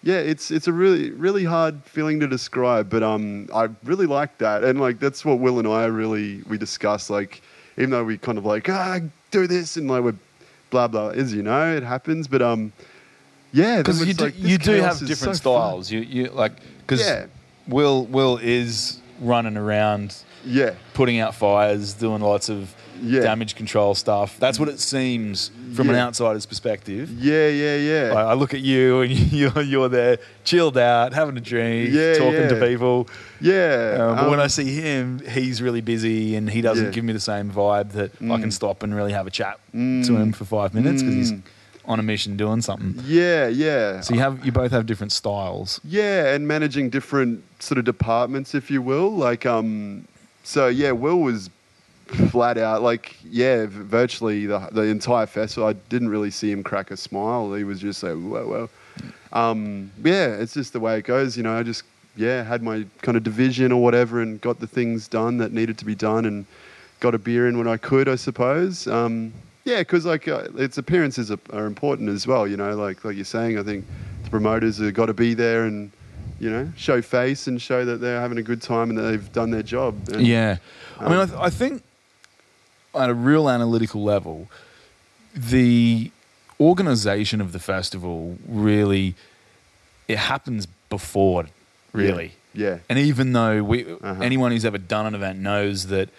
yeah, 0.03 0.19
it's 0.19 0.51
it's 0.51 0.66
a 0.69 0.73
really 0.73 1.11
really 1.11 1.44
hard 1.44 1.82
feeling 1.85 2.20
to 2.20 2.27
describe, 2.27 2.90
but 2.90 3.03
um, 3.03 3.49
I 3.55 3.69
really 3.85 4.07
like 4.07 4.39
that, 4.39 4.65
and 4.65 4.81
like 4.81 4.99
that's 4.99 5.24
what 5.24 5.39
Will 5.39 5.59
and 5.59 5.69
I 5.69 5.85
really 5.86 6.43
we 6.49 6.59
discuss. 6.59 7.11
Like, 7.11 7.43
even 7.77 7.90
though 7.90 8.05
we 8.05 8.19
kind 8.19 8.39
of 8.39 8.44
like 8.44 8.69
ah 8.69 9.01
do 9.31 9.47
this 9.47 9.77
and 9.77 9.89
like 9.89 10.03
we're 10.03 10.16
blah 10.70 10.89
blah, 10.89 11.09
as 11.09 11.32
you 11.35 11.43
know, 11.43 11.74
it 11.77 11.82
happens, 11.82 12.27
but 12.27 12.43
um, 12.43 12.73
yeah, 13.53 13.78
because 13.78 14.05
you 14.07 14.15
do, 14.15 14.24
like, 14.24 14.39
you 14.39 14.59
do 14.59 14.73
have 14.81 14.99
different 14.99 15.19
so 15.19 15.53
fun. 15.53 15.61
styles. 15.61 15.90
You 15.93 16.01
you 16.01 16.27
like 16.31 16.53
because 16.81 17.01
Yeah. 17.01 17.27
Will 17.69 18.07
Will 18.07 18.39
is 18.39 19.01
running 19.20 19.57
around 19.57 20.16
Yeah, 20.44 20.74
putting 20.94 21.20
out 21.20 21.35
fires, 21.35 21.93
doing 21.94 22.20
lots 22.20 22.49
of 22.49 22.74
Yeah. 23.04 23.22
damage 23.22 23.56
control 23.56 23.94
stuff. 23.94 24.38
That's 24.38 24.58
what 24.60 24.68
it 24.68 24.78
seems 24.78 25.50
from 25.74 25.90
an 25.90 25.96
outsider's 25.96 26.46
perspective. 26.46 27.10
yeah, 27.10 27.48
yeah, 27.48 27.76
yeah. 27.76 28.12
I, 28.14 28.22
I 28.30 28.34
look 28.34 28.54
at 28.54 28.60
you 28.60 29.00
and 29.00 29.10
you're, 29.32 29.60
you're 29.62 29.88
there, 29.88 30.18
chilled 30.44 30.78
out, 30.78 31.12
having 31.12 31.36
a 31.36 31.40
drink, 31.40 31.90
Yeah, 31.92 32.14
talking 32.14 32.48
to 32.48 32.60
people. 32.60 33.08
yeah, 33.40 33.96
Um, 33.98 34.16
but 34.16 34.30
when 34.30 34.38
um, 34.38 34.44
I 34.44 34.46
see 34.46 34.72
him, 34.80 35.20
he's 35.28 35.60
really 35.60 35.80
busy 35.80 36.36
and 36.36 36.48
he 36.48 36.60
doesn't 36.60 36.86
Yeah. 36.86 36.90
give 36.92 37.04
me 37.04 37.12
the 37.12 37.20
same 37.20 37.50
vibe 37.50 37.92
that 37.92 38.12
I 38.22 38.38
can 38.38 38.50
Mm. 38.50 38.52
stop 38.52 38.82
and 38.82 38.94
really 38.94 39.12
have 39.12 39.26
a 39.26 39.30
chat 39.30 39.58
Mm. 39.74 40.06
to 40.06 40.16
him 40.16 40.32
for 40.32 40.44
five 40.44 40.72
minutes 40.74 41.02
because 41.02 41.14
he's 41.16 41.32
Mm. 41.32 41.42
on 41.86 41.98
a 41.98 42.02
mission 42.02 42.36
doing 42.36 42.60
something. 42.62 43.02
yeah, 43.06 43.48
yeah. 43.48 44.00
So 44.02 44.14
you 44.14 44.20
have 44.20 44.44
you 44.46 44.52
both 44.52 44.70
have 44.70 44.86
different 44.86 45.10
styles. 45.12 45.80
Yeah, 45.82 46.32
and 46.34 46.46
managing 46.46 46.90
different 46.90 47.42
sort 47.58 47.78
of 47.78 47.84
departments, 47.84 48.54
if 48.54 48.70
you 48.70 48.80
will. 48.80 49.10
Like, 49.10 49.44
um, 49.46 50.06
so 50.44 50.68
yeah, 50.68 50.92
Will 50.92 51.18
was 51.20 51.50
flat 52.14 52.59
out 52.59 52.82
like, 52.82 53.16
yeah, 53.24 53.66
virtually 53.68 54.47
the 54.47 54.59
the 54.72 54.82
entire 54.82 55.26
festival. 55.26 55.68
I 55.68 55.74
didn't 55.89 56.09
really 56.09 56.30
see 56.30 56.51
him 56.51 56.62
crack 56.62 56.90
a 56.90 56.97
smile. 56.97 57.52
He 57.55 57.64
was 57.64 57.80
just 57.80 58.02
like, 58.02 58.12
whoa, 58.14 58.47
whoa. 58.47 58.70
Um, 59.32 59.90
yeah, 60.02 60.26
it's 60.28 60.55
just 60.55 60.72
the 60.72 60.80
way 60.80 60.98
it 60.98 61.05
goes. 61.05 61.36
You 61.36 61.43
know, 61.43 61.56
I 61.59 61.62
just 61.62 61.84
yeah 62.16 62.43
had 62.43 62.62
my 62.62 62.84
kind 63.01 63.16
of 63.16 63.22
division 63.24 63.72
or 63.72 63.82
whatever, 63.82 64.20
and 64.20 64.40
got 64.40 64.60
the 64.60 64.66
things 64.66 65.09
done 65.09 65.39
that 65.39 65.52
needed 65.52 65.78
to 65.78 65.84
be 65.84 65.94
done, 65.94 66.26
and 66.26 66.47
got 67.01 67.14
a 67.14 67.18
beer 67.18 67.48
in 67.48 67.59
when 67.59 67.66
I 67.66 67.76
could, 67.78 68.09
I 68.09 68.16
suppose. 68.16 68.86
Um, 68.86 69.32
yeah, 69.64 69.78
because 69.78 70.05
like 70.05 70.28
uh, 70.28 70.48
its 70.56 70.78
appearances 70.78 71.30
are, 71.30 71.39
are 71.52 71.66
important 71.66 72.09
as 72.10 72.26
well. 72.26 72.47
You 72.47 72.56
know, 72.56 72.74
like 72.76 73.05
like 73.05 73.16
you're 73.16 73.24
saying, 73.24 73.59
I 73.59 73.62
think 73.62 73.84
the 74.24 74.30
promoters 74.30 74.78
have 74.78 74.93
got 74.94 75.06
to 75.06 75.14
be 75.14 75.34
there 75.34 75.64
and 75.64 75.90
you 76.40 76.51
know 76.51 76.70
show 76.76 77.01
face 77.01 77.47
and 77.47 77.62
show 77.62 77.84
that 77.84 78.01
they're 78.01 78.20
having 78.20 78.39
a 78.39 78.43
good 78.43 78.60
time 78.60 78.90
and 78.90 78.98
that 78.98 79.02
they've 79.02 79.32
done 79.32 79.51
their 79.51 79.62
job. 79.62 79.94
And, 80.12 80.26
Yeah, 80.26 80.56
I 80.98 81.09
mean, 81.09 81.18
I, 81.18 81.22
Um, 81.22 81.28
th- 81.28 81.40
I 81.40 81.51
think 81.51 81.82
at 82.94 83.09
a 83.10 83.14
real 83.14 83.48
analytical 83.48 84.02
level, 84.02 84.48
the 85.35 86.10
organization 86.60 87.40
of 87.40 87.52
the 87.52 87.59
festival 87.59 88.39
really 88.47 89.14
it 90.09 90.19
happens 90.19 90.66
before, 90.90 91.47
really. 91.93 92.32
Yeah. 92.55 92.78
And 92.89 92.98
even 92.98 93.32
though 93.32 93.62
we, 93.62 93.85
Uh-huh. 93.86 94.20
anyone 94.20 94.51
who's 94.52 94.64
ever 94.64 94.77
done 94.78 95.06
an 95.06 95.14
event 95.14 95.39
knows 95.39 95.86
that 95.86 96.10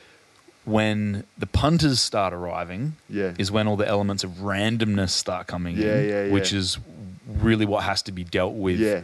when 0.66 1.26
the 1.38 1.46
punters 1.46 2.00
start 2.02 2.34
arriving, 2.34 2.96
Yeah. 3.10 3.34
is 3.38 3.52
when 3.52 3.68
all 3.68 3.76
the 3.76 3.88
elements 3.88 4.24
of 4.24 4.32
randomness 4.42 5.10
start 5.10 5.46
coming 5.48 5.78
Yeah, 5.78 5.96
in, 5.98 6.10
yeah, 6.10 6.34
which 6.34 6.54
is 6.54 6.80
really 7.28 7.66
what 7.66 7.84
has 7.84 8.02
to 8.04 8.12
be 8.12 8.24
dealt 8.24 8.54
with 8.56 8.80
Yeah. 8.80 9.02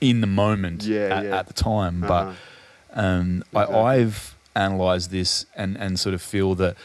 in 0.00 0.20
the 0.20 0.26
moment 0.28 0.84
Yeah, 0.84 1.00
at, 1.18 1.24
yeah. 1.24 1.38
at 1.38 1.46
the 1.48 1.52
time. 1.52 2.00
But 2.00 2.08
Uh-huh. 2.28 3.00
um, 3.00 3.44
Exactly. 3.52 3.76
I, 3.76 3.94
I've 3.96 4.33
analysed 4.54 5.10
this 5.10 5.46
and, 5.56 5.76
and 5.76 5.98
sort 5.98 6.14
of 6.14 6.22
feel 6.22 6.54
that 6.56 6.76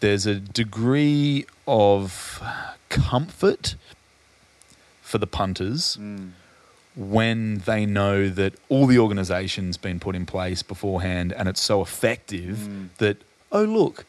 there's 0.00 0.26
a 0.26 0.34
degree 0.36 1.46
of 1.66 2.42
comfort 2.88 3.74
for 5.02 5.18
the 5.18 5.26
punters 5.26 5.96
Mm. 6.00 6.30
when 6.96 7.58
they 7.66 7.86
know 7.86 8.28
that 8.28 8.54
all 8.68 8.86
the 8.86 8.98
organisation's 8.98 9.76
been 9.76 9.98
put 10.00 10.14
in 10.14 10.26
place 10.26 10.62
beforehand 10.62 11.32
and 11.32 11.48
it's 11.48 11.60
so 11.62 11.80
effective 11.82 12.56
Mm. 12.68 12.88
that 12.98 13.16
oh 13.52 13.64
look 13.64 14.04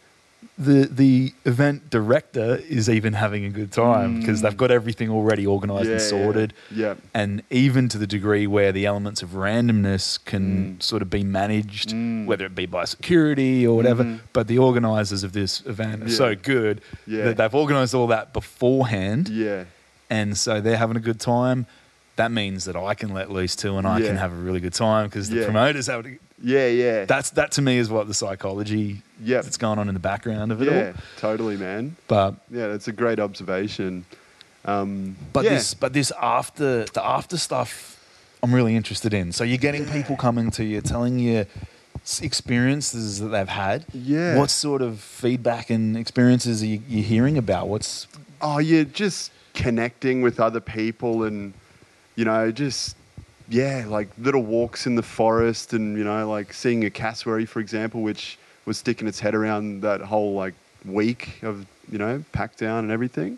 the 0.57 0.87
the 0.91 1.33
event 1.45 1.89
director 1.89 2.61
is 2.69 2.89
even 2.89 3.13
having 3.13 3.45
a 3.45 3.49
good 3.49 3.71
time 3.71 4.19
because 4.19 4.39
Mm. 4.39 4.43
they've 4.43 4.57
got 4.57 4.71
everything 4.71 5.09
already 5.09 5.45
organised 5.45 5.85
Yeah, 5.87 5.91
and 5.93 6.01
sorted 6.01 6.53
Yeah. 6.71 6.93
and 7.13 7.41
even 7.49 7.89
to 7.89 7.97
the 7.97 8.07
degree 8.07 8.47
where 8.47 8.71
the 8.71 8.85
elements 8.85 9.21
of 9.21 9.29
randomness 9.31 10.23
can 10.25 10.75
Mm. 10.79 10.83
sort 10.83 11.01
of 11.01 11.09
be 11.09 11.23
managed, 11.23 11.89
Mm. 11.89 12.25
whether 12.25 12.45
it 12.45 12.55
be 12.55 12.65
by 12.65 12.85
security 12.85 13.65
or 13.67 13.75
whatever. 13.75 14.03
Mhm. 14.03 14.19
But 14.33 14.47
the 14.47 14.57
organisers 14.57 15.23
of 15.23 15.33
this 15.33 15.61
event 15.65 16.03
are 16.03 16.07
Yeah. 16.07 16.15
so 16.15 16.35
good 16.35 16.81
Yeah. 17.05 17.25
that 17.25 17.37
they've 17.37 17.55
organised 17.55 17.93
all 17.93 18.07
that 18.07 18.33
beforehand, 18.33 19.29
Yeah. 19.29 19.63
and 20.09 20.37
so 20.37 20.61
they're 20.61 20.77
having 20.77 20.97
a 20.97 21.01
good 21.01 21.19
time. 21.19 21.65
That 22.17 22.31
means 22.31 22.65
that 22.65 22.75
I 22.77 22.93
can 22.93 23.13
let 23.13 23.29
loose 23.29 23.55
too, 23.55 23.77
and 23.77 23.85
I 23.85 23.99
Yeah. 23.99 24.07
can 24.07 24.17
have 24.17 24.31
a 24.31 24.35
really 24.35 24.59
good 24.61 24.73
time 24.73 25.07
because 25.07 25.29
the 25.29 25.37
Yeah. 25.39 25.43
promoters 25.45 25.87
have. 25.87 26.05
A, 26.05 26.17
Yeah. 26.41 26.67
Yeah. 26.67 27.05
that's 27.05 27.31
that 27.31 27.51
to 27.53 27.61
me 27.61 27.77
is 27.77 27.89
what 27.89 28.07
the 28.07 28.13
psychology 28.13 29.01
Yep. 29.23 29.43
that's 29.43 29.57
going 29.57 29.79
on 29.79 29.87
in 29.87 29.93
the 29.93 29.99
background 29.99 30.51
of 30.51 30.61
it 30.61 30.71
yeah. 30.71 30.87
all. 30.87 30.93
Totally, 31.19 31.57
man. 31.57 31.95
But 32.07 32.35
Yeah, 32.49 32.67
that's 32.67 32.87
a 32.87 32.91
great 32.93 33.19
observation. 33.19 34.05
Um, 34.65 35.15
But 35.33 35.43
yeah. 35.43 35.51
this, 35.55 35.73
but 35.73 35.93
this 35.93 36.11
after 36.21 36.85
the 36.85 37.05
after 37.05 37.37
stuff, 37.37 37.97
I'm 38.41 38.53
really 38.53 38.75
interested 38.75 39.13
in. 39.13 39.31
So 39.31 39.43
you're 39.43 39.57
getting 39.57 39.85
people 39.85 40.15
coming 40.15 40.51
to 40.51 40.63
you, 40.63 40.81
telling 40.81 41.19
you 41.19 41.45
experiences 42.21 43.19
that 43.19 43.27
they've 43.29 43.47
had. 43.47 43.85
Yeah. 43.93 44.37
What 44.37 44.49
sort 44.49 44.81
of 44.81 44.99
feedback 44.99 45.69
and 45.69 45.97
experiences 45.97 46.61
are 46.61 46.65
you, 46.67 46.81
you 46.87 47.01
hearing 47.03 47.37
about? 47.37 47.67
What's 47.67 48.07
oh, 48.41 48.59
you're 48.59 48.83
just 48.85 49.31
connecting 49.53 50.21
with 50.21 50.39
other 50.39 50.59
people 50.59 51.23
and, 51.23 51.53
you 52.15 52.25
know, 52.25 52.51
just, 52.51 52.95
yeah, 53.49 53.85
like 53.87 54.09
little 54.17 54.43
walks 54.43 54.87
in 54.87 54.95
the 54.95 55.03
forest 55.03 55.73
and, 55.73 55.97
you 55.97 56.03
know, 56.03 56.29
like 56.29 56.53
seeing 56.53 56.85
a 56.85 56.89
cassowary, 56.89 57.45
for 57.45 57.59
example, 57.59 58.01
which 58.01 58.37
was 58.65 58.77
sticking 58.77 59.07
its 59.07 59.19
head 59.19 59.35
around 59.35 59.81
that 59.81 60.01
whole 60.01 60.33
like 60.33 60.53
week 60.85 61.43
of, 61.43 61.65
you 61.91 61.97
know, 61.97 62.23
pack 62.31 62.57
down 62.57 62.83
and 62.83 62.91
everything. 62.91 63.37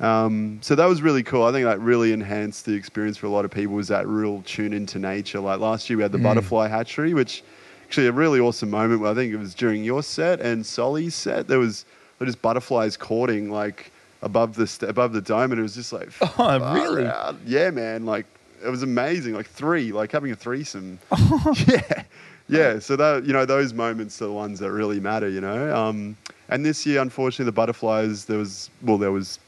Um, 0.00 0.58
so 0.62 0.74
that 0.74 0.86
was 0.86 1.00
really 1.00 1.22
cool. 1.22 1.44
I 1.44 1.52
think 1.52 1.64
that 1.64 1.80
really 1.80 2.12
enhanced 2.12 2.64
the 2.66 2.74
experience 2.74 3.16
for 3.16 3.26
a 3.26 3.30
lot 3.30 3.44
of 3.44 3.50
people. 3.50 3.74
Was 3.74 3.88
that 3.88 4.06
real 4.06 4.42
tune 4.42 4.72
into 4.72 4.98
nature? 4.98 5.38
Like 5.40 5.60
last 5.60 5.88
year, 5.88 5.96
we 5.96 6.02
had 6.02 6.12
the 6.12 6.18
Mm. 6.18 6.24
butterfly 6.24 6.68
hatchery, 6.68 7.14
which 7.14 7.42
actually 7.84 8.08
a 8.08 8.12
really 8.12 8.40
awesome 8.40 8.70
moment. 8.70 9.00
Where 9.00 9.10
I 9.10 9.14
think 9.14 9.32
it 9.32 9.36
was 9.36 9.54
during 9.54 9.84
your 9.84 10.02
set 10.02 10.40
and 10.40 10.66
Solly's 10.66 11.14
set. 11.14 11.46
There 11.46 11.58
was 11.60 11.84
there 12.18 12.26
was 12.26 12.34
butterflies 12.36 12.96
courting 12.96 13.50
like 13.50 13.92
above 14.22 14.54
the 14.54 14.66
st- 14.66 14.88
above 14.90 15.12
the 15.12 15.20
dome, 15.20 15.50
and 15.52 15.58
it 15.58 15.62
was 15.62 15.74
just 15.74 15.92
like, 15.92 16.10
Oh, 16.38 16.74
really? 16.74 17.06
out. 17.06 17.36
Yeah, 17.46 17.70
man. 17.70 18.06
Like 18.06 18.26
it 18.64 18.68
was 18.68 18.82
amazing. 18.82 19.34
Like 19.34 19.48
three, 19.48 19.92
like 19.92 20.12
having 20.12 20.30
a 20.32 20.36
threesome. 20.36 20.98
yeah, 21.68 22.04
yeah. 22.48 22.78
So 22.78 22.96
that 22.96 23.24
you 23.24 23.32
know, 23.32 23.44
those 23.44 23.72
moments 23.72 24.20
are 24.22 24.26
the 24.26 24.32
ones 24.32 24.58
that 24.60 24.70
really 24.72 25.00
matter. 25.00 25.28
You 25.28 25.40
know. 25.40 25.74
Um, 25.76 26.16
and 26.48 26.64
this 26.64 26.84
year, 26.86 27.00
unfortunately, 27.00 27.46
the 27.46 27.52
butterflies 27.52 28.24
there 28.26 28.38
was 28.38 28.70
well, 28.82 28.98
there 28.98 29.12
was 29.12 29.38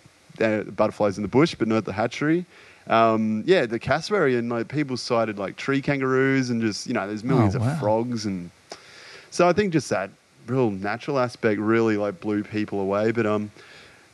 uh, 0.41 0.63
butterflies 0.63 1.17
in 1.19 1.23
the 1.23 1.29
bush, 1.29 1.55
but 1.55 1.69
not 1.69 1.77
at 1.79 1.85
the 1.85 1.93
hatchery. 1.93 2.45
Um, 2.87 3.45
yeah, 3.47 3.65
the 3.65 3.79
cassowary 3.79 4.37
and 4.37 4.51
like 4.51 4.69
people 4.69 4.97
sighted 4.99 5.39
like 5.39 5.57
tree 5.57 5.81
kangaroos 5.81 6.51
and 6.51 6.61
just 6.61 6.87
you 6.87 6.93
know, 6.93 7.07
there's 7.07 7.25
millions 7.25 7.57
Oh, 7.57 7.61
wow. 7.61 7.73
of 7.73 7.79
frogs 7.81 8.27
and 8.27 8.51
so 9.31 9.49
I 9.49 9.53
think 9.55 9.73
just 9.73 9.89
that 9.91 10.11
real 10.47 10.71
natural 10.71 11.19
aspect 11.19 11.59
really 11.61 11.97
like 11.97 12.21
blew 12.21 12.45
people 12.45 12.81
away. 12.81 13.11
But 13.11 13.25
um, 13.27 13.51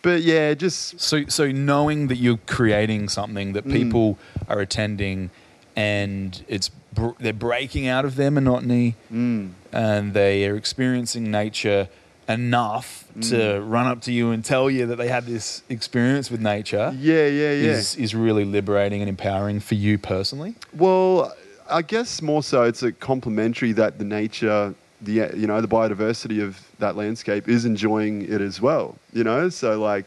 but 0.03 0.23
yeah, 0.23 0.55
just 0.55 1.01
So, 1.01 1.25
so 1.29 1.51
knowing 1.51 2.07
that 2.09 2.17
you're 2.17 2.39
creating 2.47 3.09
something 3.09 3.53
that 3.53 3.67
Mm. 3.67 3.73
people 3.73 4.19
are 4.49 4.61
attending, 4.61 5.31
and 5.77 6.43
it's 6.49 6.71
br- 6.93 7.17
they're 7.19 7.33
breaking 7.33 7.87
out 7.87 8.05
of 8.05 8.17
their 8.17 8.31
monotony, 8.31 8.97
mm, 9.13 9.51
and 9.73 10.15
they 10.15 10.47
are 10.47 10.57
experiencing 10.57 11.31
nature 11.31 11.89
enough 12.29 13.05
Mm. 13.19 13.29
to 13.31 13.61
run 13.61 13.87
up 13.89 14.01
to 14.03 14.13
you 14.13 14.31
and 14.31 14.45
tell 14.45 14.71
you 14.71 14.87
that 14.87 14.97
they 14.97 15.09
had 15.09 15.27
this 15.27 15.63
experience 15.69 16.31
with 16.31 16.41
nature 16.41 16.95
yeah, 16.97 17.27
yeah, 17.27 17.51
yeah. 17.51 17.73
is 17.73 17.97
is 17.97 18.15
really 18.15 18.45
liberating 18.45 19.01
and 19.03 19.09
empowering 19.09 19.59
for 19.61 19.75
you 19.75 19.99
personally. 19.99 20.55
Well, 20.77 21.35
I 21.69 21.83
guess 21.83 22.23
more 22.23 22.43
so 22.43 22.63
it's 22.63 22.83
a 22.85 22.93
complimentary 22.93 23.73
that 23.73 23.99
the 23.99 24.05
nature, 24.05 24.75
the 25.03 25.31
you 25.37 25.47
know, 25.47 25.61
the 25.61 25.69
biodiversity 25.69 26.43
of 26.43 26.61
that 26.79 26.97
landscape 26.97 27.49
is 27.49 27.65
enjoying 27.65 28.23
it 28.23 28.41
as 28.41 28.61
well. 28.61 28.97
You 29.13 29.25
know, 29.25 29.49
so 29.49 29.81
like 29.81 30.05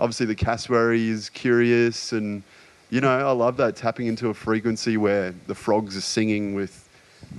obviously 0.00 0.26
the 0.26 0.34
cassowary 0.34 1.08
is 1.08 1.30
curious, 1.30 2.12
and 2.12 2.42
you 2.90 3.00
know, 3.00 3.08
I 3.10 3.32
love 3.32 3.56
that 3.58 3.76
tapping 3.76 4.06
into 4.06 4.28
a 4.28 4.34
frequency 4.34 4.96
where 4.96 5.34
the 5.46 5.54
frogs 5.54 5.96
are 5.96 6.02
singing 6.02 6.54
with, 6.54 6.88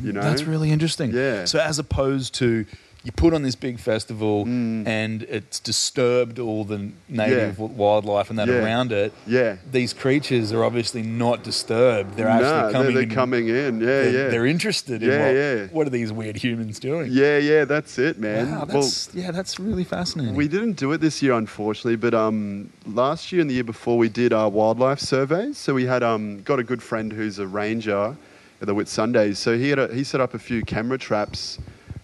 you 0.03 0.13
know, 0.13 0.21
That's 0.21 0.43
really 0.43 0.71
interesting. 0.71 1.11
Yeah. 1.11 1.45
So 1.45 1.59
as 1.59 1.79
opposed 1.79 2.35
to 2.35 2.65
you 3.09 3.13
put 3.13 3.33
on 3.33 3.41
this 3.41 3.55
big 3.55 3.79
festival 3.79 4.45
Mm. 4.45 4.85
and 4.87 5.23
it's 5.23 5.59
disturbed 5.59 6.37
all 6.37 6.63
the 6.63 6.91
native 7.07 7.57
Yeah. 7.57 7.65
wildlife 7.65 8.29
and 8.29 8.37
that 8.37 8.47
Yeah. 8.47 8.63
around 8.63 8.91
it. 8.91 9.11
yeah. 9.25 9.55
These 9.71 9.93
creatures 9.93 10.51
are 10.53 10.63
obviously 10.63 11.01
not 11.01 11.43
disturbed. 11.43 12.15
They're 12.15 12.27
Nah, 12.27 12.35
actually 12.35 12.73
coming. 12.73 12.93
They're, 12.93 13.01
in- 13.03 13.09
they're 13.09 13.15
coming 13.15 13.47
in. 13.47 13.79
Yeah, 13.79 13.85
they're, 13.87 14.11
yeah. 14.11 14.27
They're 14.29 14.45
interested 14.45 15.01
in 15.01 15.09
Yeah, 15.09 15.25
what, 15.25 15.35
yeah. 15.35 15.65
what 15.71 15.87
are 15.87 15.89
these 15.89 16.11
weird 16.11 16.37
humans 16.37 16.79
doing. 16.79 17.11
yeah, 17.11 17.37
yeah. 17.39 17.65
That's 17.65 17.97
it, 17.97 18.19
man. 18.19 18.51
Wow, 18.51 18.65
well, 18.71 18.89
yeah, 19.13 19.31
that's 19.31 19.59
really 19.59 19.83
fascinating. 19.83 20.35
We 20.35 20.47
didn't 20.47 20.73
do 20.73 20.91
it 20.91 20.99
this 21.01 21.21
year, 21.23 21.33
unfortunately, 21.33 21.95
but 21.95 22.13
um, 22.13 22.69
last 22.85 23.31
year 23.31 23.41
and 23.41 23.49
the 23.49 23.55
year 23.55 23.63
before, 23.63 23.97
we 23.97 24.09
did 24.09 24.33
our 24.33 24.49
wildlife 24.49 24.99
surveys. 24.99 25.57
So 25.57 25.73
we 25.73 25.85
had 25.85 26.03
um, 26.03 26.41
got 26.43 26.59
a 26.59 26.63
good 26.63 26.83
friend 26.83 27.11
who's 27.11 27.39
a 27.39 27.47
ranger 27.47 28.15
at 28.61 28.67
the 28.67 28.75
Whitsundays. 28.75 29.37
So 29.37 29.57
he 29.57 29.69
had 29.69 29.79
a, 29.79 29.87
he 29.93 30.03
set 30.03 30.21
up 30.21 30.33
a 30.35 30.39
few 30.39 30.61
camera 30.63 30.97
traps 30.97 31.57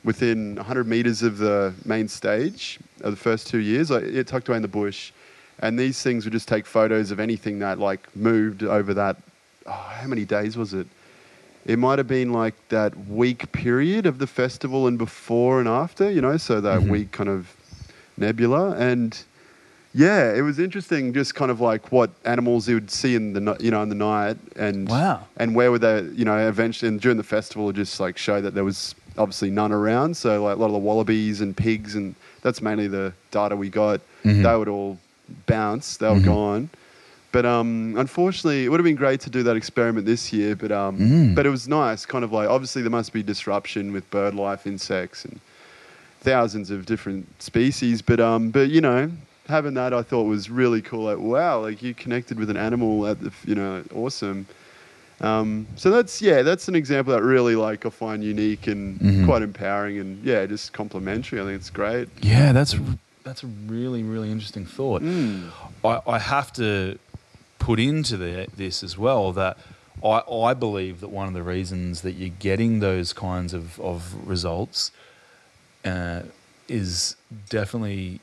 within 0.05 0.55
100 0.55 0.87
meters 0.87 1.23
of 1.23 1.39
the 1.39 1.73
main 1.83 2.07
stage 2.07 2.79
of 3.01 3.11
the 3.11 3.17
first 3.17 3.47
two 3.47 3.57
years, 3.57 3.89
like 3.91 4.03
it 4.03 4.27
tucked 4.27 4.47
away 4.47 4.55
in 4.55 4.61
the 4.61 4.67
bush. 4.69 5.11
And 5.59 5.79
these 5.79 6.01
things 6.01 6.25
would 6.25 6.31
just 6.33 6.47
take 6.47 6.65
photos 6.65 7.11
of 7.11 7.19
anything 7.19 7.59
that 7.59 7.79
like 7.79 8.15
moved 8.15 8.63
over 8.63 8.93
that. 8.93 9.17
Oh, 9.65 9.71
how 9.71 10.07
many 10.07 10.23
days 10.25 10.55
was 10.55 10.73
it? 10.73 10.87
It 11.65 11.79
might 11.79 11.97
have 11.97 12.07
been 12.07 12.31
like 12.31 12.53
that 12.69 12.95
week 13.09 13.51
period 13.51 14.05
of 14.05 14.19
the 14.19 14.27
festival 14.27 14.85
and 14.85 14.97
before 14.97 15.59
and 15.59 15.67
after, 15.67 16.11
you 16.11 16.21
know, 16.21 16.37
so 16.37 16.61
that 16.61 16.81
Mhm. 16.81 16.89
week 16.89 17.11
kind 17.11 17.29
of 17.29 17.51
nebula. 18.17 18.75
And 18.77 19.17
yeah, 19.93 20.33
it 20.33 20.41
was 20.41 20.59
interesting, 20.59 21.13
just 21.13 21.33
kind 21.33 21.49
of 21.49 21.59
like 21.61 21.91
what 21.91 22.11
animals 22.25 22.67
you 22.69 22.75
would 22.75 22.91
see 22.91 23.15
in 23.15 23.33
the 23.33 23.57
you 23.59 23.71
know 23.71 23.81
in 23.81 23.89
the 23.89 23.95
night, 23.95 24.37
and 24.57 24.87
Wow. 24.89 25.21
and 25.37 25.55
where 25.55 25.71
would 25.71 25.81
they, 25.81 26.01
you 26.13 26.25
know, 26.25 26.37
eventually 26.47 26.89
and 26.89 26.99
during 27.01 27.17
the 27.17 27.23
festival, 27.23 27.71
just 27.71 27.99
like 27.99 28.17
show 28.17 28.41
that 28.41 28.53
there 28.53 28.65
was 28.65 28.93
obviously 29.17 29.49
none 29.49 29.71
around. 29.71 30.15
So 30.17 30.43
like 30.43 30.55
a 30.57 30.59
lot 30.59 30.67
of 30.67 30.73
the 30.73 30.77
wallabies 30.79 31.41
and 31.41 31.55
pigs, 31.55 31.95
and 31.95 32.15
that's 32.41 32.61
mainly 32.61 32.87
the 32.87 33.13
data 33.31 33.55
we 33.55 33.69
got. 33.69 34.01
Mhm. 34.23 34.43
They 34.43 34.55
would 34.57 34.67
all 34.67 34.97
bounce, 35.47 35.97
they 35.97 36.07
were 36.09 36.15
Mhm. 36.15 36.25
gone. 36.25 36.69
But 37.31 37.45
um, 37.45 37.95
unfortunately, 37.97 38.63
it 38.65 38.69
would 38.69 38.79
have 38.79 38.85
been 38.85 38.95
great 38.95 39.19
to 39.21 39.29
do 39.29 39.43
that 39.43 39.57
experiment 39.57 40.05
this 40.05 40.31
year. 40.31 40.55
But 40.55 40.71
um, 40.71 40.97
Mm. 40.97 41.35
but 41.35 41.45
it 41.45 41.49
was 41.49 41.67
nice, 41.67 42.05
kind 42.05 42.23
of 42.23 42.31
like 42.31 42.47
obviously 42.49 42.81
there 42.81 42.91
must 42.91 43.11
be 43.11 43.21
disruption 43.23 43.91
with 43.91 44.09
bird 44.09 44.33
life, 44.35 44.65
insects, 44.65 45.25
and 45.25 45.39
thousands 46.21 46.71
of 46.71 46.85
different 46.85 47.25
species. 47.41 48.01
But 48.01 48.19
um, 48.19 48.49
but 48.51 48.69
you 48.69 48.79
know, 48.81 49.11
having 49.49 49.73
that 49.75 49.93
I 49.93 50.01
thought 50.01 50.23
was 50.23 50.49
really 50.49 50.81
cool. 50.81 51.03
Like 51.05 51.17
wow, 51.19 51.59
like 51.61 51.81
you 51.83 51.93
connected 51.93 52.39
with 52.39 52.49
an 52.49 52.57
animal 52.57 53.05
at 53.07 53.19
the 53.21 53.31
you 53.45 53.55
know 53.55 53.83
awesome. 53.93 54.45
Um, 55.21 55.65
so 55.75 55.89
that's 55.91 56.21
yeah, 56.21 56.41
that's 56.41 56.67
an 56.67 56.75
example 56.75 57.13
that 57.13 57.21
really 57.23 57.55
like 57.55 57.85
I 57.85 57.89
find 57.89 58.23
unique 58.23 58.67
and 58.67 58.99
Mhm. 58.99 59.25
quite 59.25 59.41
empowering 59.41 59.97
and 59.99 60.23
yeah, 60.23 60.45
just 60.45 60.73
complimentary. 60.73 61.39
I 61.39 61.43
think 61.45 61.55
it's 61.55 61.69
great. 61.69 62.09
Yeah, 62.21 62.51
that's 62.51 62.75
that's 63.23 63.43
a 63.43 63.47
really 63.47 64.03
really 64.03 64.29
interesting 64.31 64.65
thought. 64.65 65.01
Mm. 65.01 65.49
I, 65.83 66.01
I 66.05 66.19
have 66.19 66.51
to 66.53 66.99
put 67.59 67.79
into 67.79 68.17
the, 68.17 68.47
this 68.55 68.83
as 68.83 68.97
well 68.97 69.31
that 69.31 69.57
I, 70.03 70.21
I 70.29 70.53
believe 70.53 70.99
that 70.99 71.07
one 71.09 71.27
of 71.27 71.33
the 71.33 71.41
reasons 71.41 72.01
that 72.01 72.11
you're 72.11 72.35
getting 72.37 72.79
those 72.79 73.13
kinds 73.13 73.53
of, 73.53 73.79
of 73.79 74.27
results 74.27 74.91
uh, 75.85 76.21
is 76.67 77.15
definitely 77.49 78.19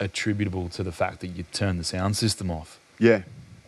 attributable 0.00 0.68
to 0.70 0.82
the 0.82 0.90
fact 0.92 1.20
that 1.20 1.28
you 1.28 1.44
turn 1.52 1.76
the 1.76 1.84
sound 1.84 2.16
system 2.16 2.50
off. 2.50 2.78
Yeah. 2.98 3.22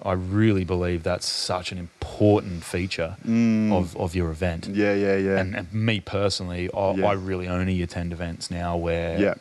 I 0.04 0.12
really 0.12 0.64
believe 0.64 1.02
that's 1.04 1.26
such 1.26 1.70
an 1.72 1.78
important 1.78 2.64
feature 2.64 3.16
Mm. 3.26 3.72
of, 3.72 3.96
of 3.96 4.14
your 4.14 4.30
event. 4.30 4.66
Yeah, 4.66 4.94
yeah, 4.94 5.16
yeah. 5.16 5.38
And, 5.38 5.54
and 5.54 5.72
me 5.72 6.00
personally, 6.00 6.68
I, 6.74 6.92
Yeah. 6.94 7.06
I 7.06 7.12
really 7.12 7.46
only 7.48 7.80
attend 7.82 8.12
events 8.12 8.50
now 8.50 8.76
where 8.76 9.18
Yeah. 9.18 9.34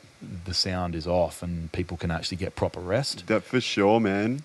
the 0.46 0.54
sound 0.54 0.94
is 0.96 1.08
off 1.08 1.42
and 1.42 1.72
people 1.72 1.98
can 1.98 2.12
actually 2.12 2.38
get 2.38 2.56
proper 2.56 2.80
rest. 2.80 3.26
That 3.28 3.44
for 3.44 3.60
sure, 3.60 4.00
man. 4.00 4.44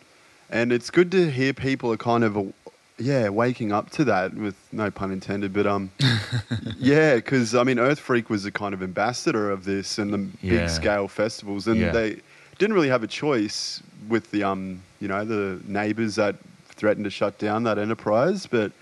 And 0.50 0.72
it's 0.72 0.90
good 0.90 1.10
to 1.12 1.30
hear 1.30 1.52
people 1.52 1.92
are 1.92 1.96
kind 1.98 2.24
of, 2.24 2.52
yeah, 2.98 3.28
waking 3.28 3.72
up 3.72 3.90
to 3.90 4.04
that 4.04 4.32
with 4.34 4.54
no 4.72 4.90
pun 4.90 5.10
intended. 5.12 5.52
But 5.52 5.66
um, 5.66 5.90
yeah, 6.78 7.16
because 7.16 7.54
I 7.54 7.62
mean, 7.64 7.78
Earth 7.78 7.98
Freak 7.98 8.30
was 8.30 8.44
a 8.44 8.50
kind 8.52 8.72
of 8.74 8.82
ambassador 8.82 9.50
of 9.50 9.64
this 9.64 9.98
and 9.98 10.12
the 10.14 10.28
Yeah. 10.40 10.60
big 10.60 10.68
scale 10.70 11.08
festivals, 11.08 11.66
and 11.66 11.92
they 11.92 12.20
didn't 12.58 12.74
really 12.74 12.88
have 12.88 13.02
a 13.02 13.06
choice 13.06 13.82
with 14.08 14.30
the 14.30 14.42
um, 14.44 14.82
you 15.00 15.08
know, 15.08 15.24
the 15.24 15.60
neighbours 15.66 16.14
that 16.16 16.36
threatened 16.68 17.04
to 17.04 17.10
shut 17.10 17.38
down 17.38 17.64
that 17.64 17.78
enterprise, 17.78 18.46
but. 18.46 18.72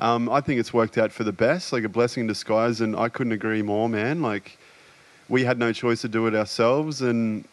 Um, 0.00 0.28
I 0.28 0.40
think 0.40 0.60
it's 0.60 0.72
worked 0.72 0.96
out 0.96 1.10
for 1.10 1.24
the 1.24 1.32
best, 1.32 1.72
like 1.72 1.82
a 1.82 1.88
blessing 1.88 2.20
in 2.20 2.26
disguise, 2.28 2.80
and 2.82 2.94
I 2.94 3.08
couldn't 3.08 3.32
agree 3.32 3.62
more, 3.62 3.88
man. 3.88 4.22
Like, 4.22 4.56
we 5.28 5.42
had 5.42 5.58
no 5.58 5.72
choice 5.72 6.02
to 6.02 6.08
do 6.08 6.28
it 6.28 6.36
ourselves, 6.36 7.02
and 7.02 7.44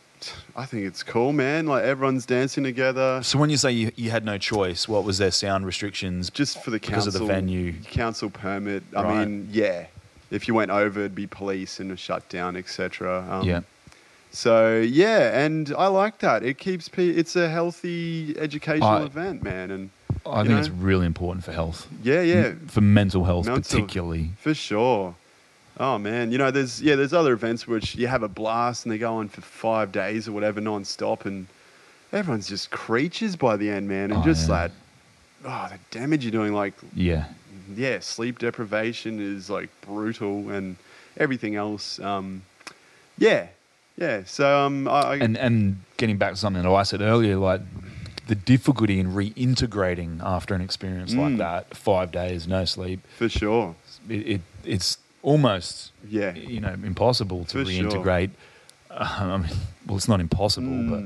I 0.55 0.65
think 0.67 0.85
it's 0.85 1.01
cool, 1.01 1.33
man. 1.33 1.65
Like 1.65 1.83
everyone's 1.83 2.23
dancing 2.27 2.63
together, 2.63 3.21
So 3.23 3.39
when 3.39 3.49
you 3.49 3.57
say 3.57 3.71
you, 3.71 3.91
you 3.95 4.11
had 4.11 4.25
no 4.25 4.37
choice, 4.37 4.87
what 4.87 5.03
was 5.03 5.17
their 5.17 5.31
sound 5.31 5.65
restrictions? 5.65 6.29
just 6.29 6.63
for 6.63 6.69
the 6.69 6.79
council, 6.79 7.05
Because 7.11 7.15
of 7.15 7.21
the 7.21 7.25
venue. 7.33 7.73
council 7.81 8.29
permit. 8.29 8.83
I 8.95 9.01
Right. 9.01 9.27
mean, 9.27 9.49
yeah, 9.51 9.87
if 10.29 10.47
you 10.47 10.53
went 10.53 10.69
over, 10.69 10.99
it'd 10.99 11.15
be 11.15 11.25
police 11.25 11.79
and 11.79 11.91
a 11.91 11.97
shutdown, 11.97 12.55
etc. 12.57 13.25
Um, 13.27 13.47
yeah. 13.47 13.61
So 14.35 14.77
yeah, 14.81 15.43
and 15.45 15.73
I 15.77 15.87
like 15.87 16.19
that. 16.19 16.43
It 16.43 16.57
keeps 16.57 16.89
pe- 16.89 17.07
it's 17.09 17.35
a 17.37 17.47
healthy 17.47 18.35
educational 18.37 18.89
I- 18.89 19.03
event, 19.03 19.41
man, 19.43 19.71
and 19.71 19.89
I 20.25 20.39
think 20.41 20.49
know? 20.49 20.57
it's 20.59 20.69
really 20.69 21.05
important 21.05 21.45
for 21.45 21.51
health. 21.53 21.87
yeah, 22.03 22.21
yeah, 22.21 22.53
For 22.67 22.81
mental 22.81 23.23
health, 23.23 23.45
Mental- 23.45 23.61
particularly. 23.63 24.31
For 24.41 24.53
sure. 24.53 25.15
Oh 25.79 25.97
man, 25.97 26.31
you 26.31 26.37
know, 26.37 26.51
there's 26.51 26.81
yeah, 26.81 26.95
there's 26.95 27.13
other 27.13 27.33
events 27.33 27.65
which 27.67 27.95
you 27.95 28.07
have 28.07 28.23
a 28.23 28.27
blast 28.29 28.85
and 28.85 28.91
they 28.93 28.97
go 28.97 29.15
on 29.15 29.29
for 29.29 29.41
five 29.41 29.91
days 29.91 30.27
or 30.27 30.31
whatever, 30.33 30.59
non-stop, 30.61 31.25
and 31.25 31.47
everyone's 32.13 32.47
just 32.47 32.71
creatures 32.71 33.35
by 33.35 33.55
the 33.57 33.69
end, 33.69 33.87
man, 33.87 34.11
and 34.11 34.21
Oh, 34.21 34.23
just 34.23 34.49
yeah. 34.49 34.67
that, 34.67 34.71
oh, 35.45 35.67
the 35.71 35.97
damage 35.97 36.23
you're 36.25 36.31
doing, 36.31 36.53
like, 36.53 36.73
Yeah. 36.93 37.25
yeah, 37.75 37.99
sleep 37.99 38.39
deprivation 38.39 39.19
is 39.19 39.49
like 39.49 39.69
brutal, 39.81 40.49
and 40.49 40.75
everything 41.17 41.55
else, 41.55 41.99
um, 41.99 42.41
yeah, 43.17 43.47
yeah. 43.97 44.23
So 44.25 44.65
um, 44.65 44.87
I, 44.87 44.91
I 45.01 45.15
And 45.17 45.37
and 45.37 45.81
getting 45.97 46.17
back 46.17 46.31
to 46.31 46.37
something 46.37 46.63
that 46.63 46.69
I 46.71 46.83
said 46.83 47.01
earlier, 47.01 47.37
like 47.37 47.61
the 48.27 48.35
difficulty 48.35 48.99
in 48.99 49.13
reintegrating 49.13 50.19
after 50.23 50.55
an 50.55 50.61
experience 50.61 51.13
like 51.13 51.33
Mm. 51.33 51.37
that, 51.37 51.77
five 51.77 52.11
days, 52.11 52.47
no 52.47 52.65
sleep, 52.65 52.99
for 53.17 53.29
sure, 53.29 53.75
it, 54.09 54.27
it 54.27 54.41
it's 54.63 54.97
almost 55.21 55.91
yeah, 56.07 56.33
you 56.35 56.59
know 56.59 56.73
impossible 56.83 57.45
to 57.45 57.63
For 57.63 57.71
sure. 57.71 57.83
reintegrate. 57.89 58.31
Uh, 58.89 59.17
I 59.33 59.37
mean, 59.37 59.49
well, 59.85 59.97
it's 59.97 60.07
not 60.07 60.19
impossible, 60.19 60.67
Mm. 60.69 60.89
but 60.89 61.03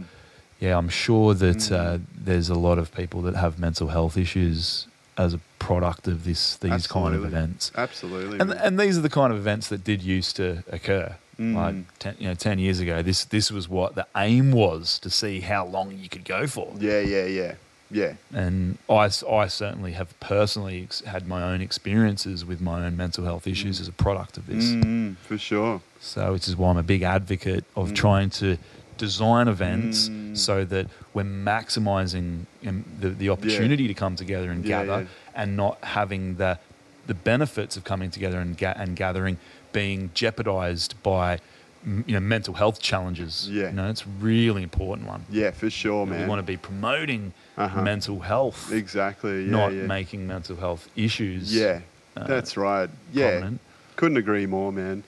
yeah, 0.60 0.78
I'm 0.78 0.90
sure 0.90 1.34
that 1.34 1.58
Mm. 1.58 1.72
uh, 1.72 1.98
there's 2.18 2.50
a 2.50 2.56
lot 2.56 2.78
of 2.78 2.94
people 2.94 3.22
that 3.24 3.36
have 3.36 3.60
mental 3.60 3.88
health 3.90 4.18
issues 4.18 4.88
as 5.18 5.34
a 5.34 5.40
product 5.60 6.08
of 6.08 6.24
this 6.24 6.56
these 6.58 6.88
kind 6.88 7.14
of 7.16 7.26
events. 7.26 7.72
Absolutely. 7.76 8.40
And 8.40 8.52
and 8.54 8.80
these 8.80 8.98
are 8.98 9.02
the 9.02 9.10
kind 9.10 9.34
of 9.34 9.40
events 9.40 9.68
that 9.68 9.84
did 9.84 10.02
used 10.02 10.36
to 10.38 10.64
occur. 10.72 11.16
Mm. 11.40 11.56
Like 11.56 11.76
ten, 12.00 12.16
you 12.20 12.28
know, 12.28 12.34
ten 12.34 12.60
years 12.60 12.80
ago, 12.80 13.02
this 13.02 13.24
this 13.26 13.50
was 13.52 13.70
what 13.70 13.96
the 13.96 14.06
aim 14.18 14.52
was 14.52 15.00
to 15.00 15.10
see 15.10 15.40
how 15.40 15.66
long 15.66 15.92
you 15.98 16.10
could 16.10 16.26
go 16.26 16.48
for. 16.48 16.74
yeah, 16.80 17.00
yeah, 17.00 17.26
yeah, 17.26 17.54
yeah. 17.90 18.14
And 18.34 18.78
I, 18.90 19.10
I 19.30 19.48
certainly 19.48 19.94
have 19.94 20.20
personally 20.20 20.84
ex- 20.84 21.02
had 21.02 21.28
my 21.28 21.42
own 21.42 21.62
experiences 21.62 22.44
with 22.44 22.60
my 22.62 22.86
own 22.86 22.98
mental 22.98 23.24
health 23.24 23.48
issues 23.48 23.80
as 23.80 23.88
a 23.88 23.94
product 23.94 24.38
of 24.38 24.48
this. 24.48 24.66
Mm, 24.66 25.16
for 25.18 25.38
sure. 25.38 25.82
So, 26.02 26.34
which 26.34 26.48
is 26.50 26.58
why 26.58 26.70
I'm 26.72 26.78
a 26.78 26.84
big 26.84 27.04
advocate 27.04 27.64
of 27.76 27.90
Mm. 27.92 27.96
trying 27.96 28.30
to 28.42 28.58
design 28.98 29.48
events 29.48 30.10
Mm. 30.10 30.38
so 30.38 30.66
that 30.66 30.88
we're 31.14 31.24
maximizing 31.24 32.46
um, 32.68 32.84
the, 33.00 33.10
the 33.10 33.30
opportunity 33.30 33.88
to 33.88 33.94
come 33.94 34.16
together 34.18 34.52
and 34.52 34.66
Yeah, 34.66 34.84
gather 34.86 35.02
yeah. 35.04 35.42
and 35.42 35.56
not 35.56 35.78
having 35.84 36.36
the, 36.36 36.60
the 37.08 37.14
benefits 37.14 37.78
of 37.78 37.84
coming 37.84 38.12
together 38.12 38.40
and, 38.40 38.58
ga- 38.58 38.74
and 38.76 38.96
gathering 38.96 39.38
being 39.72 40.10
jeopardized 40.14 41.02
by 41.04 41.40
you 41.86 42.04
know, 42.14 42.20
mental 42.20 42.54
health 42.54 42.82
challenges. 42.82 43.48
Yeah. 43.50 43.68
You 43.70 43.74
know, 43.76 43.90
it's 43.90 44.04
a 44.04 44.10
really 44.20 44.64
important 44.64 45.08
one. 45.08 45.26
Yeah, 45.30 45.52
for 45.52 45.70
sure, 45.70 46.04
we 46.06 46.12
man. 46.12 46.28
want 46.28 46.40
to 46.40 46.44
be 46.44 46.58
promoting 46.58 47.34
Uh-huh. 47.58 47.82
mental 47.82 48.20
health, 48.20 48.72
exactly. 48.72 49.46
Yeah, 49.46 49.52
not 49.52 49.74
yeah. 49.74 49.86
making 49.86 50.26
mental 50.28 50.56
health 50.58 50.88
issues. 50.96 51.54
Yeah, 51.56 51.80
uh, 52.18 52.26
that's 52.28 52.56
right. 52.58 52.90
Yeah, 53.14 53.32
prominent. 53.32 53.60
couldn't 53.96 54.18
agree 54.18 54.46
more, 54.46 54.72
man. 54.72 55.04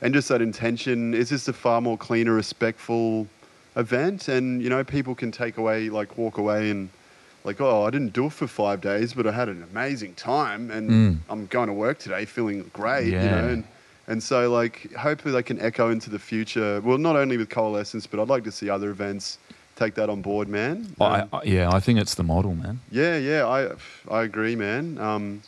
And 0.00 0.12
just 0.14 0.28
that 0.28 0.40
intention 0.42 1.14
is 1.14 1.28
just 1.28 1.48
a 1.48 1.52
far 1.52 1.80
more 1.80 1.96
cleaner, 1.96 2.32
respectful 2.34 3.26
event, 3.76 4.28
and 4.28 4.62
you 4.62 4.68
know, 4.68 4.82
people 4.84 5.14
can 5.14 5.30
take 5.32 5.56
away, 5.58 5.88
like, 5.90 6.16
walk 6.18 6.38
away 6.38 6.70
and. 6.70 6.88
Like, 7.44 7.60
oh, 7.60 7.82
I 7.82 7.90
didn't 7.90 8.12
do 8.12 8.26
it 8.26 8.32
for 8.32 8.46
five 8.46 8.80
days, 8.80 9.14
but 9.14 9.26
I 9.26 9.32
had 9.32 9.48
an 9.48 9.64
amazing 9.72 10.14
time, 10.14 10.70
and 10.70 10.88
Mm. 10.88 11.16
I'm 11.28 11.46
going 11.46 11.66
to 11.66 11.72
work 11.72 11.98
today 11.98 12.24
feeling 12.24 12.70
great, 12.72 13.06
you 13.08 13.18
know. 13.18 13.48
And, 13.48 13.64
and 14.08 14.22
so, 14.22 14.50
like, 14.50 14.92
hopefully, 14.94 15.32
they 15.32 15.42
can 15.42 15.60
echo 15.60 15.90
into 15.90 16.10
the 16.10 16.18
future. 16.18 16.80
Well, 16.80 16.98
not 16.98 17.16
only 17.16 17.36
with 17.36 17.48
Coalescence, 17.50 18.06
but 18.06 18.20
I'd 18.20 18.28
like 18.28 18.44
to 18.44 18.52
see 18.52 18.68
other 18.70 18.90
events 18.90 19.38
take 19.76 19.94
that 19.94 20.10
on 20.10 20.20
board, 20.22 20.48
man. 20.48 20.94
I, 21.00 21.20
Um, 21.20 21.28
I, 21.32 21.42
yeah, 21.44 21.70
I 21.70 21.80
think 21.80 21.98
it's 21.98 22.14
the 22.14 22.22
model, 22.24 22.54
man. 22.54 22.80
yeah, 22.90 23.16
yeah, 23.16 23.46
I 23.46 23.70
I 24.10 24.22
agree, 24.24 24.54
man. 24.56 24.98
Um, 24.98 25.42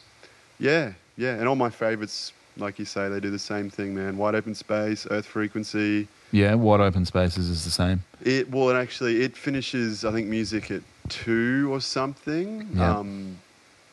yeah, 0.59 0.93
yeah, 1.17 1.35
and 1.35 1.47
all 1.49 1.57
my 1.57 1.71
favorites, 1.71 2.33
like 2.57 2.79
you 2.79 2.85
say, 2.85 3.09
they 3.09 3.21
do 3.21 3.31
the 3.31 3.39
same 3.39 3.69
thing, 3.71 3.95
man. 3.95 4.17
Wide 4.17 4.35
open 4.35 4.55
space, 4.55 5.07
Earth 5.11 5.27
frequency. 5.27 6.09
Yeah, 6.33 6.55
wide 6.55 6.81
open 6.81 7.05
spaces 7.05 7.49
is 7.51 7.65
the 7.65 7.71
same. 7.71 8.03
It 8.23 8.51
well, 8.51 8.71
and 8.71 8.79
actually, 8.79 9.23
it 9.23 9.37
finishes, 9.37 10.05
I 10.05 10.13
think, 10.13 10.29
music 10.29 10.71
at 10.71 10.83
two 11.09 11.69
or 11.73 11.81
something. 11.81 12.69
Yeah. 12.75 12.99
Um, 12.99 13.37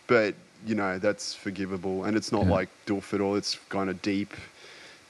but 0.08 0.34
you 0.66 0.76
know 0.76 0.98
that's 1.00 1.34
forgivable, 1.34 2.06
and 2.06 2.16
it's 2.16 2.32
not 2.32 2.46
Yeah. 2.46 2.52
like 2.52 2.70
doof 2.86 3.14
at 3.14 3.22
all. 3.22 3.36
It's 3.36 3.58
kind 3.70 3.90
of 3.90 4.02
deep 4.02 4.34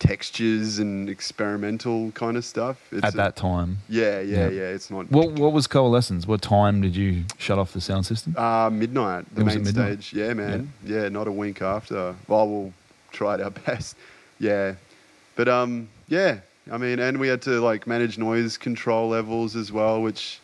textures 0.02 0.80
and 0.80 1.08
experimental 1.10 2.12
kind 2.14 2.36
of 2.36 2.44
stuff. 2.44 2.78
It's 2.92 3.06
At 3.06 3.14
a- 3.14 3.18
that 3.18 3.36
time, 3.36 3.78
yeah, 3.88 4.20
yeah, 4.20 4.48
Yeah. 4.48 4.50
yeah. 4.50 4.76
It's 4.76 4.90
not. 4.90 5.12
what 5.12 5.34
what 5.34 5.54
was 5.54 5.68
coalescence? 5.68 6.26
What 6.28 6.42
time 6.42 6.82
did 6.82 6.96
you 6.96 7.26
shut 7.38 7.60
off 7.60 7.72
the 7.74 7.82
sound 7.82 8.06
system? 8.08 8.36
Uh, 8.36 8.70
midnight, 8.72 9.26
the 9.36 9.46
main 9.46 9.64
midnight? 9.64 10.02
stage. 10.04 10.14
Yeah, 10.14 10.34
man. 10.34 10.74
Yeah. 10.84 11.08
not 11.10 11.28
a 11.28 11.32
wink 11.32 11.62
after. 11.62 12.16
Well, 12.28 12.48
we'll 12.50 12.74
try 13.12 13.36
it 13.36 13.42
our 13.42 13.52
best. 13.68 13.96
Yeah. 14.40 14.74
But 15.36 15.48
um, 15.48 15.88
yeah, 16.08 16.40
I 16.72 16.78
mean, 16.78 17.00
and 17.00 17.20
we 17.20 17.28
had 17.28 17.42
to 17.44 17.62
like 17.62 17.86
manage 17.86 18.18
noise 18.18 18.58
control 18.58 19.10
levels 19.10 19.56
as 19.56 19.72
well, 19.72 20.02
which, 20.02 20.40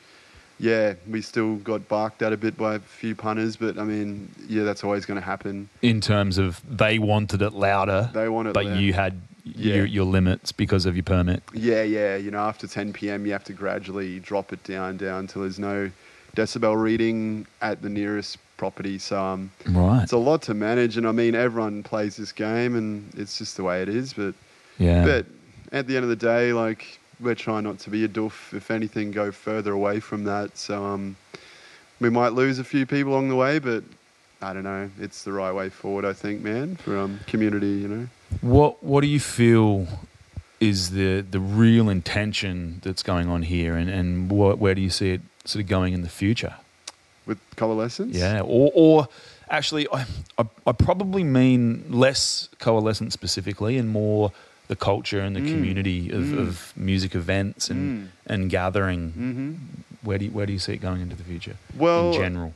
yeah, 0.60 0.94
we 1.10 1.22
still 1.22 1.56
got 1.58 1.88
barked 1.88 2.22
at 2.22 2.32
a 2.32 2.38
bit 2.38 2.56
by 2.58 2.76
a 2.76 2.80
few 2.80 3.16
punters, 3.16 3.58
but 3.58 3.78
I 3.80 3.84
mean, 3.84 4.30
yeah, 4.48 4.64
that's 4.64 4.84
always 4.84 5.06
going 5.08 5.20
to 5.20 5.26
happen. 5.26 5.70
In 5.82 6.00
terms 6.00 6.38
of 6.38 6.62
they 6.70 7.00
wanted 7.00 7.42
it 7.42 7.54
louder, 7.54 8.10
They 8.14 8.30
want 8.30 8.48
it 8.50 8.54
but 8.54 8.66
loud. 8.66 8.78
you 8.80 8.94
had 8.94 9.20
Yeah. 9.56 9.76
your, 9.76 9.86
your 9.86 10.06
limits 10.06 10.52
because 10.52 10.86
of 10.86 10.95
your 10.95 11.03
permit. 11.03 11.44
Yeah, 11.53 11.84
yeah. 11.84 12.15
You 12.15 12.32
know, 12.32 12.40
after 12.40 12.68
10 12.68 12.94
p.m., 12.94 13.26
you 13.26 13.32
have 13.34 13.44
to 13.45 13.53
gradually 13.53 14.19
drop 14.19 14.52
it 14.53 14.64
down, 14.64 14.98
down 14.98 15.28
till 15.28 15.44
there's 15.44 15.60
no 15.60 15.91
decibel 16.36 16.80
reading 16.82 17.45
at 17.61 17.82
the 17.82 17.90
nearest 17.90 18.38
property. 18.57 18.98
So, 18.99 19.19
um, 19.22 19.52
Right. 19.68 20.03
it's 20.03 20.11
a 20.11 20.18
lot 20.18 20.41
to 20.44 20.53
manage, 20.53 20.98
and 20.98 21.07
I 21.07 21.11
mean, 21.11 21.36
everyone 21.36 21.84
plays 21.84 22.15
this 22.18 22.32
game, 22.32 22.76
and 22.76 23.11
it's 23.15 23.38
just 23.38 23.57
the 23.57 23.64
way 23.64 23.82
it 23.82 23.90
is. 23.90 24.14
But 24.14 24.34
yeah. 24.78 25.03
but 25.06 25.26
at 25.72 25.88
the 25.88 25.95
end 25.95 26.03
of 26.03 26.10
the 26.10 26.15
day, 26.15 26.53
like 26.53 26.99
we're 27.19 27.36
trying 27.36 27.64
not 27.64 27.80
to 27.80 27.90
be 27.90 28.03
a 28.03 28.07
doof. 28.07 28.53
If 28.56 28.69
anything, 28.72 29.11
go 29.11 29.32
further 29.32 29.72
away 29.74 29.99
from 29.99 30.24
that. 30.26 30.57
So 30.57 30.84
um, 30.84 31.15
we 31.99 32.10
might 32.10 32.34
lose 32.34 32.60
a 32.60 32.64
few 32.64 32.86
people 32.86 33.14
along 33.14 33.30
the 33.30 33.36
way, 33.36 33.60
but 33.60 33.84
I 34.41 34.53
don't 34.53 34.64
know. 34.64 34.90
It's 34.99 35.24
the 35.24 35.32
right 35.34 35.52
way 35.52 35.69
forward, 35.69 36.06
I 36.06 36.14
think, 36.14 36.41
man, 36.44 36.76
for 36.76 36.98
um, 36.98 37.19
community. 37.28 37.68
You 37.69 37.88
know. 37.88 38.07
What 38.41 38.84
What 38.84 39.02
do 39.02 39.08
you 39.08 39.20
feel 39.20 39.88
is 40.60 40.90
the 40.91 41.22
the 41.22 41.40
real 41.40 41.90
intention 41.90 42.80
that's 42.84 43.04
going 43.04 43.28
on 43.30 43.44
here, 43.44 43.76
and 43.76 43.90
and 43.90 44.30
what, 44.32 44.58
where 44.60 44.76
do 44.76 44.82
you 44.82 44.90
see 44.90 45.12
it 45.12 45.22
sort 45.45 45.64
of 45.64 45.70
going 45.70 45.94
in 45.94 46.02
the 46.02 46.10
future? 46.10 46.56
With 47.26 47.40
coalescence. 47.56 48.16
Yeah, 48.16 48.41
or 48.41 48.72
or 48.74 49.08
actually, 49.49 49.88
I 49.91 50.06
I, 50.38 50.45
I 50.66 50.72
probably 50.72 51.24
mean 51.24 51.86
less 51.90 52.49
coalescence 52.60 53.14
specifically, 53.14 53.78
and 53.78 53.90
more 53.90 54.32
the 54.68 54.76
culture 54.76 55.22
and 55.22 55.34
the 55.36 55.41
Mm. 55.41 55.52
community 55.52 56.10
of, 56.12 56.26
Mm. 56.26 56.40
of 56.40 56.74
music 56.76 57.16
events 57.16 57.70
and 57.70 57.91
Mm. 57.91 58.08
and 58.26 58.49
gathering. 58.49 59.12
hmm 59.12 59.54
Where 60.04 60.18
do 60.20 60.26
you, 60.26 60.32
where 60.32 60.45
do 60.45 60.54
you 60.54 60.60
see 60.60 60.74
it 60.74 60.82
going 60.82 61.02
into 61.02 61.16
the 61.16 61.24
future? 61.24 61.56
Well, 61.78 62.08
in 62.08 62.14
general. 62.14 62.54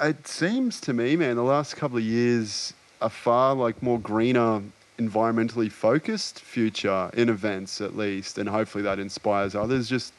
It 0.00 0.28
seems 0.28 0.80
to 0.82 0.92
me, 0.92 1.16
man, 1.16 1.34
the 1.36 1.42
last 1.42 1.74
couple 1.76 1.98
of 1.98 2.04
years 2.04 2.72
are 3.00 3.10
far 3.10 3.54
like 3.54 3.82
more 3.82 3.98
greener, 4.00 4.62
environmentally 4.98 5.70
focused 5.70 6.40
future 6.40 7.10
in 7.14 7.28
events 7.28 7.80
at 7.80 7.96
least, 7.96 8.38
and 8.38 8.48
hopefully 8.48 8.82
that 8.84 8.98
inspires 8.98 9.54
others. 9.54 9.88
Just 9.88 10.12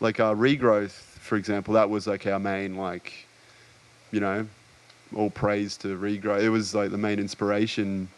like 0.00 0.20
our 0.20 0.34
regrowth, 0.34 0.90
for 0.90 1.36
example, 1.36 1.74
that 1.74 1.88
was 1.88 2.06
like 2.06 2.26
our 2.26 2.38
main 2.38 2.76
like, 2.76 3.12
you 4.10 4.20
know, 4.20 4.46
all 5.14 5.30
praise 5.30 5.76
to 5.78 5.88
regrowth. 5.96 6.42
It 6.42 6.50
was 6.50 6.74
like 6.74 6.90
the 6.90 6.98
main 6.98 7.18
inspiration 7.18 8.08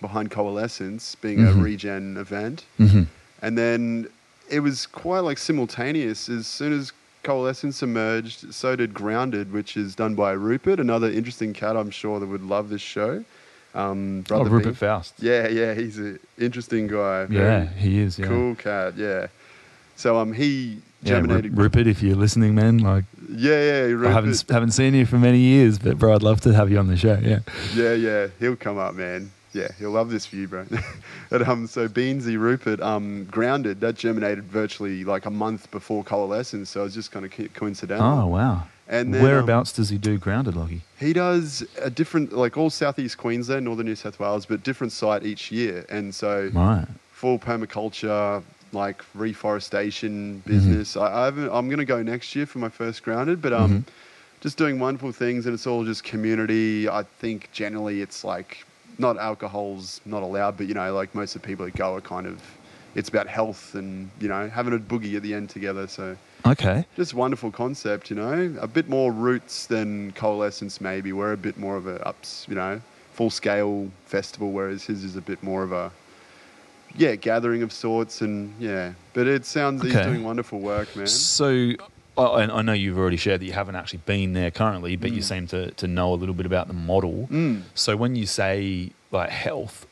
behind 0.00 0.30
Coalescence 0.30 1.14
being 1.16 1.38
Mhm. 1.38 1.48
a 1.50 1.52
regen 1.62 2.16
event. 2.16 2.64
Mm-hmm. 2.80 3.02
And 3.42 3.58
then 3.58 4.08
it 4.48 4.60
was 4.60 4.86
quite 4.86 5.20
like 5.20 5.36
simultaneous. 5.38 6.28
As 6.28 6.46
soon 6.46 6.72
as 6.72 6.92
Coalescence 7.22 7.82
emerged, 7.82 8.52
so 8.54 8.74
did 8.74 8.94
Grounded, 8.94 9.52
which 9.52 9.76
is 9.76 9.94
done 9.94 10.14
by 10.14 10.32
Rupert, 10.32 10.80
another 10.80 11.10
interesting 11.10 11.52
cat 11.52 11.76
I'm 11.76 11.90
sure 11.90 12.18
that 12.18 12.26
would 12.26 12.42
love 12.42 12.68
this 12.70 12.80
show. 12.80 13.24
Um, 13.74 14.20
Oh, 14.20 14.22
Brother 14.28 14.50
Rupert 14.50 14.64
Bean. 14.66 14.74
Faust. 14.74 15.14
Yeah, 15.18 15.48
yeah, 15.48 15.74
he's 15.74 15.98
an 15.98 16.18
interesting 16.38 16.86
guy. 16.88 17.26
Yeah, 17.30 17.66
he 17.68 18.00
is. 18.00 18.18
Yeah. 18.18 18.26
Cool 18.26 18.54
cat, 18.54 18.96
yeah. 18.96 19.28
So 19.96 20.18
um, 20.18 20.32
he 20.32 20.78
Yeah, 21.02 21.08
germinated. 21.20 21.56
Rupert, 21.56 21.86
if 21.86 22.02
you're 22.02 22.16
listening, 22.16 22.54
man, 22.54 22.78
like 22.78 23.04
yeah, 23.30 23.50
yeah, 23.50 23.80
Rupert. 23.84 24.06
I 24.08 24.12
haven't 24.12 24.44
haven't 24.50 24.70
seen 24.72 24.94
you 24.94 25.06
for 25.06 25.16
many 25.18 25.38
years, 25.38 25.78
but 25.78 25.98
bro, 25.98 26.14
I'd 26.14 26.22
love 26.22 26.40
to 26.42 26.52
have 26.54 26.70
you 26.70 26.78
on 26.78 26.86
the 26.88 26.96
show. 26.96 27.18
Yeah. 27.22 27.40
Yeah, 27.74 27.94
yeah, 27.94 28.26
he'll 28.38 28.56
come 28.56 28.78
up, 28.78 28.94
man. 28.94 29.30
Yeah, 29.54 29.68
he'll 29.78 29.90
love 29.90 30.08
this 30.10 30.24
view, 30.26 30.48
bro. 30.48 30.64
and, 31.30 31.42
um, 31.42 31.66
so 31.66 31.86
Beansy 31.86 32.38
Rupert, 32.38 32.80
um, 32.80 33.24
grounded. 33.30 33.80
That 33.80 33.96
germinated 33.96 34.44
virtually 34.44 35.04
like 35.04 35.26
a 35.26 35.30
month 35.30 35.70
before 35.70 36.02
coalescence, 36.04 36.70
so 36.70 36.80
it 36.80 36.84
was 36.84 36.94
just 36.94 37.10
kind 37.12 37.26
of 37.26 37.30
co- 37.32 37.48
coincidental. 37.54 38.06
Oh 38.06 38.26
wow. 38.26 38.62
And 38.92 39.12
then, 39.12 39.20
um, 39.22 39.24
Whereabouts 39.24 39.72
does 39.72 39.88
he 39.88 39.96
do 39.98 40.18
grounded, 40.18 40.54
Lockie? 40.54 40.82
He 41.00 41.12
does 41.14 41.66
a 41.80 41.88
different, 41.90 42.32
like 42.32 42.56
all 42.58 42.70
southeast 42.70 43.16
Queensland, 43.18 43.64
northern 43.64 43.86
New 43.86 43.96
South 43.96 44.20
Wales, 44.20 44.44
but 44.46 44.62
different 44.62 44.92
site 44.92 45.24
each 45.24 45.50
year. 45.50 45.84
And 45.88 46.14
so 46.14 46.50
Right. 46.54 46.86
full 47.10 47.38
permaculture, 47.38 48.42
like 48.72 49.02
reforestation 49.14 50.42
Mm-hmm. 50.46 50.50
business. 50.50 50.96
I, 50.96 51.22
I 51.22 51.24
haven't, 51.24 51.50
I'm 51.50 51.68
going 51.68 51.78
to 51.78 51.84
go 51.86 52.02
next 52.02 52.36
year 52.36 52.46
for 52.46 52.58
my 52.58 52.68
first 52.68 53.02
grounded, 53.02 53.40
but 53.40 53.52
um, 53.52 53.70
Mhm. 53.70 53.88
just 54.42 54.58
doing 54.58 54.78
wonderful 54.78 55.12
things, 55.12 55.46
and 55.46 55.54
it's 55.54 55.66
all 55.66 55.84
just 55.84 56.04
community. 56.04 56.88
I 56.88 57.02
think 57.20 57.48
generally 57.52 58.02
it's 58.02 58.24
like 58.24 58.64
not 58.98 59.16
alcohol's 59.18 60.00
not 60.04 60.22
allowed, 60.22 60.56
but 60.58 60.66
you 60.66 60.74
know, 60.74 60.94
like 60.94 61.14
most 61.14 61.34
of 61.34 61.40
the 61.42 61.48
people 61.48 61.64
that 61.64 61.74
go 61.74 61.94
are 61.94 62.00
kind 62.02 62.26
of. 62.26 62.42
It's 62.94 63.08
about 63.08 63.26
health 63.26 63.74
and 63.74 64.10
you 64.20 64.28
know 64.28 64.50
having 64.50 64.74
a 64.74 64.78
boogie 64.78 65.16
at 65.16 65.22
the 65.22 65.32
end 65.32 65.48
together. 65.48 65.86
So 65.86 66.14
Okay. 66.46 66.84
just 66.96 67.14
wonderful 67.14 67.50
concept, 67.50 68.10
you 68.10 68.16
know. 68.16 68.54
A 68.60 68.66
bit 68.66 68.88
more 68.88 69.12
roots 69.12 69.66
than 69.66 70.12
coalescence, 70.12 70.80
maybe. 70.80 71.12
We're 71.12 71.32
a 71.32 71.36
bit 71.36 71.56
more 71.58 71.76
of 71.76 71.86
a 71.86 72.04
ups, 72.06 72.46
you 72.48 72.54
know, 72.54 72.80
full 73.12 73.30
scale 73.30 73.90
festival, 74.06 74.50
whereas 74.52 74.84
his 74.84 75.04
is 75.04 75.16
a 75.16 75.20
bit 75.20 75.42
more 75.42 75.62
of 75.62 75.72
a 75.72 75.90
yeah 76.96 77.14
gathering 77.14 77.62
of 77.62 77.72
sorts, 77.72 78.20
and 78.22 78.52
yeah. 78.58 78.92
But 79.14 79.26
it 79.26 79.44
sounds 79.46 79.82
he's 79.82 79.92
doing 79.94 80.24
wonderful 80.24 80.58
work, 80.58 80.94
man. 80.96 81.06
So, 81.06 81.72
I, 82.18 82.22
I 82.22 82.62
know 82.62 82.72
you've 82.72 82.98
already 82.98 83.16
shared 83.16 83.40
that 83.40 83.46
you 83.46 83.52
haven't 83.52 83.76
actually 83.76 84.00
been 84.04 84.32
there 84.32 84.50
currently, 84.50 84.96
but 84.96 85.12
you 85.12 85.20
Mm. 85.20 85.24
seem 85.24 85.46
to, 85.48 85.70
to 85.72 85.86
know 85.86 86.12
a 86.12 86.16
little 86.16 86.34
bit 86.34 86.44
about 86.46 86.66
the 86.66 86.74
model. 86.74 87.28
Mm. 87.30 87.62
So, 87.74 87.96
when 87.96 88.16
you 88.16 88.26
say 88.26 88.90
like 89.12 89.30
health 89.30 89.86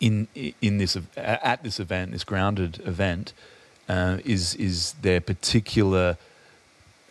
in 0.00 0.28
in 0.62 0.78
this 0.78 0.96
at 1.16 1.62
this 1.62 1.80
event, 1.80 2.12
this 2.12 2.22
grounded 2.24 2.80
event, 2.86 3.32
uh, 3.88 4.18
is 4.24 4.54
is 4.56 4.94
there 5.02 5.20
particular 5.20 6.16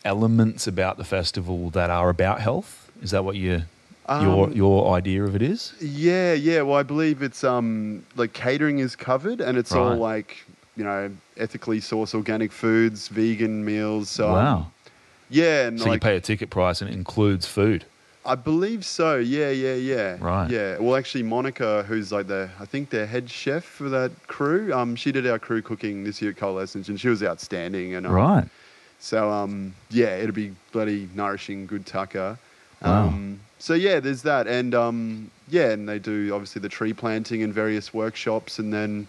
elements 0.04 0.68
about 0.68 0.98
the 0.98 1.04
festival 1.04 1.70
that 1.72 1.90
are 1.90 2.10
about 2.10 2.40
health? 2.40 2.92
Is 3.02 3.12
that 3.12 3.24
what 3.26 3.36
you, 3.36 3.64
your 4.10 4.46
Um, 4.46 4.52
your 4.54 4.96
idea 4.96 5.24
of 5.24 5.36
it 5.36 5.42
is? 5.42 5.74
Yeah, 5.82 6.34
yeah. 6.34 6.62
Well, 6.62 6.78
I 6.78 6.84
believe 6.84 7.22
it's 7.22 7.44
um 7.44 8.04
like 8.16 8.34
catering 8.34 8.80
is 8.80 8.96
covered, 8.96 9.42
and 9.42 9.58
it's 9.58 9.72
all 9.72 9.96
like 9.96 10.46
you 10.78 10.84
know 10.84 11.12
ethically 11.38 11.80
sourced 11.80 12.14
organic 12.14 12.52
foods, 12.52 13.08
vegan 13.08 13.66
meals. 13.66 14.10
So, 14.10 14.28
um, 14.28 14.34
wow. 14.34 14.72
yeah, 15.30 15.68
and 15.68 15.80
So 15.80 15.92
you 15.92 16.00
pay 16.00 16.16
a 16.18 16.22
ticket 16.22 16.50
price 16.50 16.82
and 16.82 16.90
it 16.90 16.94
includes 16.94 17.46
food. 17.48 17.86
I 18.26 18.36
believe 18.36 18.84
so. 18.86 19.18
Yeah, 19.18 19.50
yeah, 19.52 19.76
yeah. 19.76 20.18
Right. 20.20 20.50
Yeah. 20.50 20.78
Well, 20.80 20.96
actually, 20.96 21.24
Monica, 21.24 21.84
who's 21.84 22.12
like 22.12 22.28
the 22.28 22.50
I 22.60 22.66
think 22.66 22.90
the 22.90 23.06
head 23.06 23.30
chef 23.30 23.64
for 23.64 23.90
that 23.90 24.12
crew, 24.28 24.74
um, 24.74 24.96
she 24.96 25.12
did 25.12 25.28
our 25.28 25.40
crew 25.40 25.62
cooking 25.62 26.04
this 26.04 26.22
year 26.22 26.32
at 26.32 26.38
Coalescence, 26.38 26.90
and 26.90 27.00
she 27.00 27.08
was 27.10 27.22
outstanding. 27.24 27.96
And 27.96 28.06
um, 28.08 28.14
Right. 28.14 28.48
So 29.00 29.30
um, 29.30 29.76
yeah, 29.90 30.16
it'll 30.18 30.34
be 30.34 30.54
bloody 30.72 31.08
nourishing, 31.14 31.68
good 31.68 31.86
tucker. 31.86 32.38
Wow. 32.82 33.08
Um, 33.08 33.40
so 33.60 33.74
yeah, 33.74 34.00
there's 34.00 34.22
that, 34.24 34.48
and 34.48 34.74
um, 34.76 35.32
yeah, 35.50 35.72
and 35.72 35.88
they 35.88 36.00
do 36.00 36.32
obviously 36.34 36.62
the 36.62 36.70
tree 36.70 36.94
planting 36.94 37.44
and 37.44 37.54
various 37.54 37.94
workshops, 37.94 38.60
and 38.60 38.74
then 38.74 39.08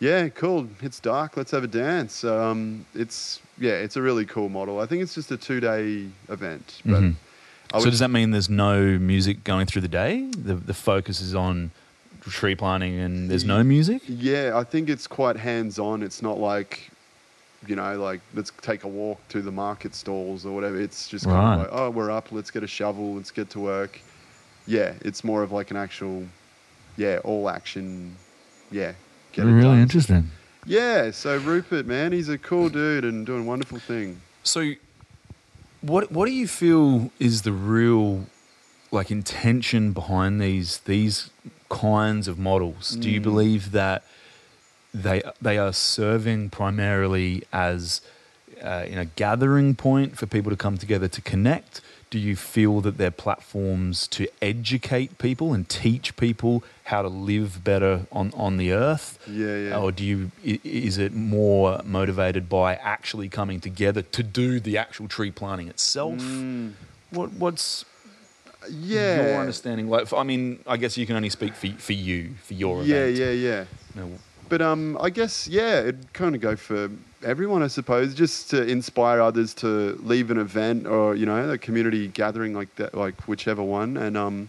yeah, 0.00 0.28
cool. 0.30 0.66
It's 0.80 0.98
dark. 1.00 1.36
Let's 1.36 1.50
have 1.52 1.64
a 1.64 1.68
dance. 1.68 2.24
Um, 2.24 2.84
it's 2.94 3.40
yeah, 3.58 3.72
it's 3.72 3.96
a 3.96 4.02
really 4.02 4.24
cool 4.26 4.48
model. 4.48 4.80
I 4.80 4.86
think 4.86 5.02
it's 5.02 5.14
just 5.14 5.30
a 5.30 5.36
two 5.36 5.60
day 5.60 6.06
event, 6.28 6.80
but 6.84 7.02
Mhm. 7.02 7.14
I 7.72 7.78
So 7.80 7.90
does 7.90 8.00
that 8.00 8.10
mean 8.10 8.30
there's 8.32 8.50
no 8.50 8.98
music 8.98 9.44
going 9.44 9.66
through 9.66 9.82
the 9.82 9.88
day? 9.88 10.26
The 10.36 10.54
the 10.54 10.74
focus 10.74 11.20
is 11.20 11.34
on 11.34 11.70
tree 12.22 12.54
planting 12.54 12.98
and 12.98 13.30
there's 13.30 13.44
no 13.44 13.62
music? 13.64 14.02
Yeah, 14.06 14.52
I 14.54 14.62
think 14.64 14.88
it's 14.88 15.06
quite 15.06 15.36
hands 15.36 15.78
on. 15.78 16.02
It's 16.02 16.20
not 16.22 16.38
like, 16.38 16.90
you 17.66 17.74
know, 17.76 17.96
like 17.98 18.20
let's 18.34 18.52
take 18.60 18.84
a 18.84 18.88
walk 18.88 19.18
to 19.30 19.40
the 19.42 19.50
market 19.52 19.94
stalls 19.94 20.44
or 20.44 20.52
whatever. 20.54 20.78
It's 20.80 21.08
just 21.08 21.24
kind 21.24 21.36
Right. 21.36 21.54
of 21.54 21.58
like, 21.60 21.68
oh, 21.72 21.90
we're 21.90 22.10
up, 22.10 22.30
let's 22.30 22.50
get 22.50 22.62
a 22.62 22.66
shovel, 22.66 23.14
let's 23.14 23.30
get 23.30 23.50
to 23.50 23.60
work. 23.60 24.00
Yeah, 24.66 24.92
it's 25.00 25.24
more 25.24 25.42
of 25.42 25.50
like 25.50 25.70
an 25.70 25.76
actual, 25.76 26.24
yeah, 26.96 27.18
all 27.24 27.48
action. 27.48 28.14
Yeah, 28.70 28.92
get 29.32 29.46
it 29.46 29.50
really 29.50 29.62
done. 29.62 29.80
interesting. 29.80 30.30
Yeah, 30.66 31.10
so 31.10 31.38
Rupert, 31.38 31.86
man, 31.86 32.12
he's 32.12 32.28
a 32.28 32.38
cool 32.38 32.68
dude 32.68 33.04
and 33.04 33.24
doing 33.26 33.46
wonderful 33.46 33.78
thing. 33.78 34.20
So, 34.42 34.72
what 35.82 36.10
what 36.12 36.26
do 36.26 36.32
you 36.32 36.46
feel 36.48 37.10
is 37.18 37.42
the 37.42 37.52
real 37.52 38.26
like 38.90 39.10
intention 39.10 39.92
behind 39.92 40.40
these 40.40 40.78
these 40.80 41.30
kinds 41.68 42.28
of 42.28 42.38
models? 42.38 42.96
Do 42.96 43.08
you 43.10 43.20
Mm. 43.20 43.24
believe 43.24 43.72
that 43.72 44.04
they 44.92 45.22
they 45.40 45.56
are 45.58 45.72
serving 45.72 46.50
primarily 46.50 47.42
as 47.52 48.00
uh, 48.62 48.84
in 48.86 48.98
a 48.98 49.04
gathering 49.06 49.74
point 49.74 50.18
for 50.18 50.26
people 50.26 50.50
to 50.50 50.56
come 50.56 50.76
together 50.76 51.08
to 51.08 51.20
connect? 51.22 51.80
Do 52.10 52.18
you 52.18 52.34
feel 52.34 52.80
that 52.80 52.98
they're 52.98 53.12
platforms 53.12 54.08
to 54.08 54.26
educate 54.42 55.16
people 55.18 55.52
and 55.52 55.68
teach 55.68 56.16
people 56.16 56.64
how 56.84 57.02
to 57.02 57.08
live 57.08 57.62
better 57.62 58.06
on, 58.10 58.32
on 58.34 58.56
the 58.56 58.72
earth? 58.72 59.16
Yeah, 59.30 59.56
yeah. 59.56 59.78
Or 59.78 59.92
do 59.92 60.04
you 60.04 60.32
is 60.42 60.98
it 60.98 61.12
more 61.12 61.80
motivated 61.84 62.48
by 62.48 62.74
actually 62.74 63.28
coming 63.28 63.60
together 63.60 64.02
to 64.02 64.22
do 64.24 64.58
the 64.58 64.76
actual 64.76 65.06
tree 65.06 65.30
planting 65.30 65.68
itself? 65.68 66.14
Mm, 66.18 66.72
What 67.10 67.32
what's 67.34 67.84
yeah. 68.68 69.16
your 69.30 69.40
understanding? 69.40 69.88
Like, 69.88 70.12
I 70.12 70.24
mean, 70.24 70.58
I 70.66 70.76
guess 70.78 70.96
you 70.98 71.06
can 71.06 71.14
only 71.14 71.30
speak 71.30 71.54
for 71.54 71.68
for 71.78 71.92
you 71.92 72.34
for 72.42 72.54
your 72.54 72.82
yeah, 72.82 73.04
event. 73.04 73.16
yeah, 73.18 73.30
yeah. 73.30 73.64
No, 73.94 74.10
But 74.48 74.62
um, 74.62 74.98
I 75.00 75.10
guess 75.10 75.46
yeah, 75.46 75.78
it'd 75.80 76.12
kind 76.12 76.34
of 76.34 76.40
go 76.40 76.56
for 76.56 76.90
everyone, 77.22 77.62
I 77.62 77.66
suppose, 77.68 78.14
just 78.14 78.50
to 78.50 78.62
inspire 78.66 79.20
others 79.20 79.54
to 79.54 79.98
leave 80.02 80.30
an 80.30 80.38
event 80.38 80.86
or 80.86 81.14
you 81.14 81.26
know 81.26 81.50
a 81.50 81.58
community 81.58 82.08
gathering 82.08 82.54
like 82.54 82.74
that, 82.76 82.94
like 82.94 83.14
whichever 83.28 83.62
one, 83.62 83.96
and 83.96 84.16
um, 84.16 84.48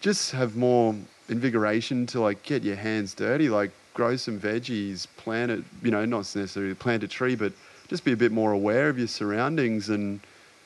just 0.00 0.32
have 0.32 0.56
more 0.56 0.94
invigoration 1.28 2.06
to 2.06 2.20
like 2.20 2.42
get 2.42 2.62
your 2.62 2.76
hands 2.76 3.14
dirty, 3.14 3.48
like 3.48 3.70
grow 3.94 4.16
some 4.16 4.38
veggies, 4.38 5.06
plant 5.16 5.50
it, 5.50 5.64
you 5.82 5.90
know, 5.90 6.04
not 6.04 6.18
necessarily 6.36 6.74
plant 6.74 7.02
a 7.02 7.08
tree, 7.08 7.34
but 7.34 7.52
just 7.88 8.04
be 8.04 8.12
a 8.12 8.16
bit 8.16 8.32
more 8.32 8.52
aware 8.52 8.88
of 8.88 8.98
your 8.98 9.06
surroundings 9.08 9.88
and 9.88 10.20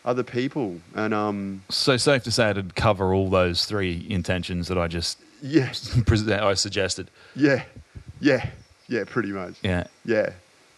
other 0.04 0.22
people, 0.22 0.80
and 0.94 1.12
um, 1.12 1.62
So 1.68 1.96
safe 1.98 2.22
to 2.24 2.30
say 2.30 2.50
it'd 2.50 2.74
cover 2.74 3.12
all 3.12 3.28
those 3.28 3.66
three 3.66 4.06
intentions 4.08 4.68
that 4.68 4.78
I 4.78 4.88
just 4.88 5.18
yeah, 5.42 5.72
I 6.42 6.54
suggested. 6.54 7.10
yeah, 7.36 7.62
yeah, 8.20 8.48
yeah, 8.88 9.04
pretty 9.06 9.30
much, 9.32 9.54
Yeah. 9.62 9.84
yeah. 10.04 10.30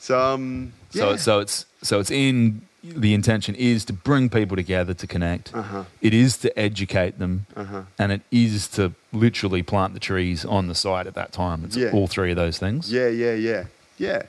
So 0.02 0.18
um, 0.20 0.72
yeah. 0.90 1.14
so 1.14 1.38
it's 1.38 1.64
so 1.82 2.00
it's 2.00 2.10
in 2.10 2.62
the 2.82 3.14
intention 3.14 3.54
is 3.54 3.84
to 3.84 3.92
bring 3.92 4.28
people 4.28 4.56
together 4.56 4.94
to 4.94 5.06
connect. 5.06 5.54
Uh-huh. 5.54 5.84
It 6.00 6.12
is 6.12 6.36
to 6.38 6.48
educate 6.58 7.20
them, 7.20 7.46
Uh-huh. 7.54 7.82
and 8.00 8.10
it 8.10 8.22
is 8.32 8.66
to 8.70 8.92
literally 9.12 9.62
plant 9.62 9.94
the 9.94 10.00
trees 10.00 10.44
on 10.44 10.66
the 10.66 10.74
site 10.74 11.06
at 11.06 11.14
that 11.14 11.30
time. 11.30 11.62
It's 11.64 11.76
Yeah. 11.76 11.92
all 11.92 12.08
three 12.08 12.30
of 12.32 12.36
those 12.36 12.58
things. 12.58 12.90
Yeah, 12.90 13.06
yeah, 13.06 13.34
yeah, 13.34 13.64
yeah. 13.98 14.22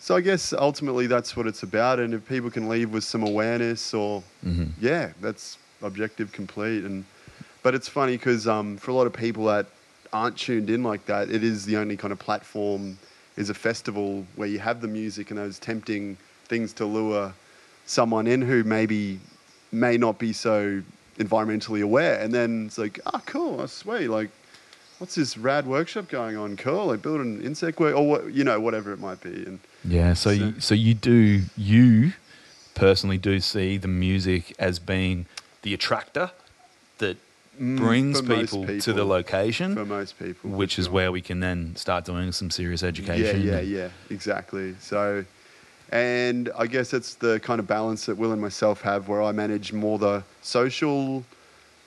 So 0.00 0.16
I 0.16 0.20
guess 0.22 0.52
ultimately 0.52 1.06
that's 1.06 1.36
what 1.36 1.46
it's 1.46 1.62
about, 1.62 2.00
and 2.00 2.12
if 2.14 2.26
people 2.28 2.50
can 2.50 2.68
leave 2.68 2.90
with 2.90 3.04
some 3.04 3.22
awareness, 3.22 3.94
or 3.94 4.24
Mhm. 4.44 4.70
yeah, 4.80 5.10
that's 5.20 5.56
objective 5.82 6.32
complete. 6.32 6.82
And 6.82 7.04
but 7.62 7.76
it's 7.76 7.86
funny 7.88 8.16
because 8.16 8.48
um, 8.48 8.76
for 8.76 8.90
a 8.90 8.94
lot 8.94 9.06
of 9.06 9.12
people 9.12 9.44
that 9.44 9.66
aren't 10.12 10.36
tuned 10.36 10.68
in 10.68 10.82
like 10.82 11.06
that, 11.06 11.30
it 11.30 11.44
is 11.44 11.64
the 11.66 11.76
only 11.76 11.96
kind 11.96 12.10
of 12.12 12.18
platform 12.18 12.98
is 13.42 13.50
a 13.50 13.54
festival 13.54 14.24
where 14.36 14.48
you 14.48 14.58
have 14.60 14.80
the 14.80 14.88
music 14.88 15.30
and 15.30 15.38
those 15.38 15.58
tempting 15.58 16.16
things 16.46 16.72
to 16.74 16.86
lure 16.86 17.34
someone 17.84 18.26
in 18.26 18.40
who 18.40 18.62
maybe 18.64 19.18
may 19.72 19.96
not 19.98 20.18
be 20.18 20.32
so 20.32 20.80
environmentally 21.18 21.82
aware, 21.82 22.18
and 22.20 22.32
then 22.32 22.66
it's 22.66 22.78
like, 22.78 22.98
oh, 23.06 23.20
cool, 23.26 23.60
I 23.60 23.66
swear, 23.66 24.08
like 24.08 24.30
what's 24.98 25.16
this 25.16 25.36
rad 25.36 25.66
workshop 25.66 26.08
going 26.08 26.36
on? 26.36 26.56
Cool. 26.56 26.86
Like 26.86 27.02
build 27.02 27.20
an 27.20 27.42
insect 27.42 27.80
work 27.80 27.96
or 27.96 28.06
what, 28.08 28.32
you 28.32 28.44
know, 28.44 28.60
whatever 28.60 28.92
it 28.92 29.00
might 29.00 29.20
be. 29.20 29.30
And 29.48 29.58
Yeah, 29.84 30.14
so 30.14 30.30
So- 30.30 30.44
you, 30.44 30.60
so 30.60 30.74
you 30.76 30.94
do 30.94 31.42
you 31.56 32.12
personally 32.76 33.18
do 33.18 33.40
see 33.40 33.76
the 33.78 33.88
music 33.88 34.54
as 34.60 34.78
being 34.78 35.26
the 35.62 35.74
attractor 35.74 36.30
that 36.98 37.16
brings 37.58 38.20
for 38.20 38.26
most 38.26 38.50
people, 38.50 38.80
to 38.80 38.92
the 38.92 39.04
location, 39.04 39.74
for 39.74 39.84
most 39.84 40.18
people, 40.18 40.50
which 40.50 40.78
is 40.78 40.86
sure. 40.86 40.94
where 40.94 41.12
we 41.12 41.20
can 41.20 41.40
then 41.40 41.74
start 41.76 42.04
doing 42.04 42.32
some 42.32 42.50
serious 42.50 42.82
education. 42.82 43.42
Yeah, 43.42 43.60
yeah, 43.60 43.60
yeah, 43.60 43.88
exactly. 44.10 44.74
So, 44.80 45.24
and 45.90 46.50
I 46.56 46.66
guess 46.66 46.92
it's 46.92 47.14
the 47.14 47.40
kind 47.40 47.60
of 47.60 47.66
balance 47.66 48.06
that 48.06 48.16
Will 48.16 48.32
and 48.32 48.40
myself 48.40 48.80
have, 48.82 49.08
where 49.08 49.22
I 49.22 49.32
manage 49.32 49.72
more 49.72 49.98
the 49.98 50.24
social 50.40 51.24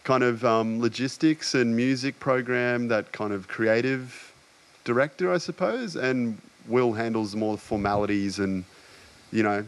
kind 0.04 0.24
of 0.24 0.46
um, 0.46 0.80
logistics 0.80 1.56
and 1.56 1.76
music 1.76 2.20
program, 2.20 2.88
that 2.90 3.12
kind 3.12 3.34
of 3.34 3.48
creative 3.48 4.34
director, 4.84 5.34
I 5.34 5.40
suppose, 5.40 5.96
and 5.96 6.40
Will 6.68 6.94
handles 6.94 7.36
more 7.36 7.58
formalities 7.58 8.40
and 8.40 8.64
you 9.32 9.44
know 9.44 9.64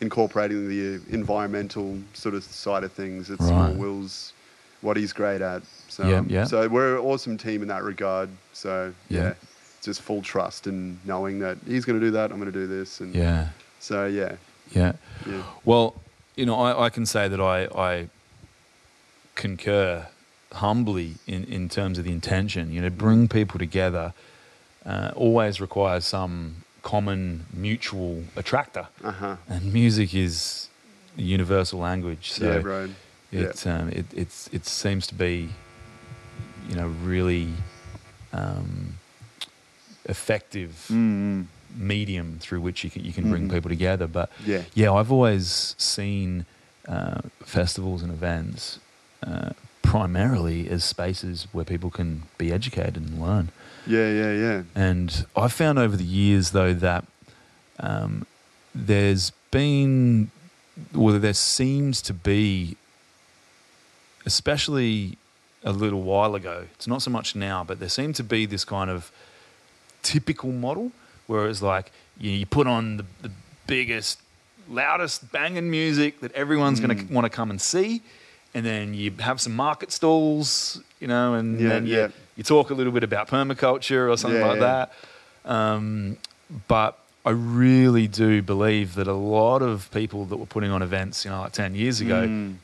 incorporating 0.00 0.68
the 0.68 1.00
environmental 1.14 1.98
sort 2.14 2.34
of 2.34 2.42
side 2.42 2.82
of 2.82 2.92
things. 2.92 3.30
It's 3.30 3.42
more 3.42 3.70
Will's 3.70 4.32
what 4.82 4.96
he's 4.96 5.12
great 5.12 5.40
at. 5.40 5.62
So, 5.88 6.06
Yeah, 6.08 6.22
yeah. 6.28 6.44
so 6.44 6.68
we're 6.68 6.96
an 6.98 7.04
awesome 7.04 7.36
team 7.38 7.62
in 7.62 7.68
that 7.68 7.82
regard. 7.82 8.28
So 8.52 8.92
Yeah. 9.08 9.22
yeah, 9.22 9.34
just 9.82 10.00
full 10.02 10.22
trust 10.22 10.66
and 10.66 10.98
knowing 11.06 11.38
that 11.40 11.58
he's 11.66 11.84
going 11.84 11.98
to 11.98 12.04
do 12.06 12.10
that, 12.12 12.30
I'm 12.30 12.38
going 12.38 12.52
to 12.52 12.58
do 12.58 12.66
this, 12.66 13.00
and 13.00 13.14
yeah, 13.14 13.48
so 13.80 14.06
yeah, 14.06 14.36
yeah. 14.72 14.92
yeah, 15.26 15.42
Well, 15.64 15.94
you 16.36 16.46
know, 16.46 16.54
I, 16.60 16.86
I 16.86 16.90
can 16.90 17.04
say 17.06 17.28
that 17.28 17.40
I, 17.40 17.64
I 17.74 18.08
concur 19.34 20.06
humbly 20.52 21.14
in, 21.26 21.44
in 21.44 21.68
terms 21.68 21.98
of 21.98 22.04
the 22.04 22.12
intention. 22.12 22.72
You 22.72 22.82
know, 22.82 22.90
bring 22.90 23.28
people 23.28 23.58
together 23.58 24.12
uh, 24.84 25.12
always 25.14 25.60
requires 25.60 26.04
some 26.04 26.64
common 26.82 27.46
mutual 27.52 28.24
attractor, 28.36 28.88
uh 29.04 29.12
huh, 29.12 29.36
and 29.48 29.72
music 29.72 30.14
is 30.14 30.68
a 31.18 31.22
universal 31.22 31.78
language. 31.78 32.32
So 32.32 32.44
yeah, 32.46 32.86
bro, 33.32 33.40
yeah, 33.40 33.46
it, 33.48 33.66
um, 33.66 33.88
it 33.88 34.06
it's 34.14 34.48
it 34.52 34.66
seems 34.66 35.06
to 35.08 35.14
be, 35.14 35.48
you 36.68 36.76
know, 36.76 36.88
really 37.02 37.48
um, 38.32 38.94
effective 40.04 40.86
mm 40.90 41.46
medium 41.74 42.36
through 42.38 42.60
which 42.60 42.84
you 42.84 42.90
can 42.90 43.02
you 43.02 43.14
can 43.14 43.30
bring 43.30 43.48
Mhm. 43.48 43.52
people 43.54 43.70
together. 43.70 44.06
But 44.06 44.28
yeah, 44.44 44.64
yeah, 44.74 44.92
I've 44.92 45.10
always 45.10 45.74
seen 45.78 46.44
uh, 46.86 47.22
festivals 47.46 48.02
and 48.02 48.12
events 48.12 48.78
uh, 49.26 49.52
primarily 49.80 50.68
as 50.68 50.84
spaces 50.84 51.46
where 51.52 51.64
people 51.64 51.88
can 51.90 52.24
be 52.36 52.52
educated 52.52 52.96
and 52.98 53.18
learn. 53.18 53.48
yeah, 53.86 54.06
yeah, 54.10 54.32
yeah, 54.32 54.62
And 54.74 55.24
I've 55.34 55.54
found 55.54 55.78
over 55.78 55.96
the 55.96 56.04
years, 56.04 56.50
though, 56.50 56.74
that 56.74 57.06
um, 57.80 58.26
there's 58.74 59.32
been, 59.50 60.30
well, 60.94 61.18
there 61.18 61.32
seems 61.32 62.02
to 62.02 62.12
be, 62.12 62.76
especially 64.26 65.16
a 65.64 65.72
little 65.72 66.02
while 66.02 66.34
ago, 66.34 66.64
it's 66.74 66.86
not 66.86 67.02
so 67.02 67.10
much 67.10 67.36
now, 67.36 67.62
but 67.64 67.78
there 67.80 67.88
seemed 67.88 68.16
to 68.16 68.24
be 68.24 68.46
this 68.46 68.64
kind 68.64 68.90
of 68.90 69.10
typical 70.02 70.50
model 70.50 70.90
where 71.26 71.46
it's 71.48 71.62
like 71.62 71.92
you, 72.18 72.30
you 72.30 72.46
put 72.46 72.66
on 72.66 72.96
the, 72.98 73.04
the 73.22 73.30
biggest 73.66 74.18
loudest 74.68 75.30
banging 75.32 75.70
music 75.70 76.20
that 76.20 76.32
everyone's 76.32 76.80
going 76.80 76.96
Mm. 76.96 77.08
to 77.08 77.14
want 77.14 77.24
to 77.24 77.30
come 77.30 77.50
and 77.50 77.60
see, 77.60 78.02
and 78.54 78.64
then 78.66 78.94
you 78.94 79.12
have 79.20 79.40
some 79.40 79.54
market 79.54 79.92
stalls, 79.92 80.80
you 81.00 81.06
know, 81.08 81.34
and 81.34 81.60
Yeah, 81.60 81.68
then 81.68 81.86
you, 81.86 81.96
yeah. 81.96 82.08
you 82.36 82.42
talk 82.42 82.70
a 82.70 82.74
little 82.74 82.92
bit 82.92 83.04
about 83.04 83.28
permaculture 83.28 84.10
or 84.10 84.16
something 84.16 84.40
Yeah, 84.40 84.46
like 84.46 84.60
that. 84.60 84.92
Um, 85.44 86.16
but 86.68 86.98
I 87.24 87.30
really 87.30 88.08
do 88.08 88.42
believe 88.42 88.94
that 88.96 89.06
a 89.06 89.12
lot 89.14 89.62
of 89.62 89.90
people 89.92 90.24
that 90.26 90.36
were 90.36 90.46
putting 90.46 90.70
on 90.70 90.82
events, 90.82 91.24
you 91.24 91.30
know, 91.30 91.40
like 91.42 91.52
ten 91.52 91.74
years 91.74 92.00
ago, 92.00 92.26
Mm. 92.26 92.56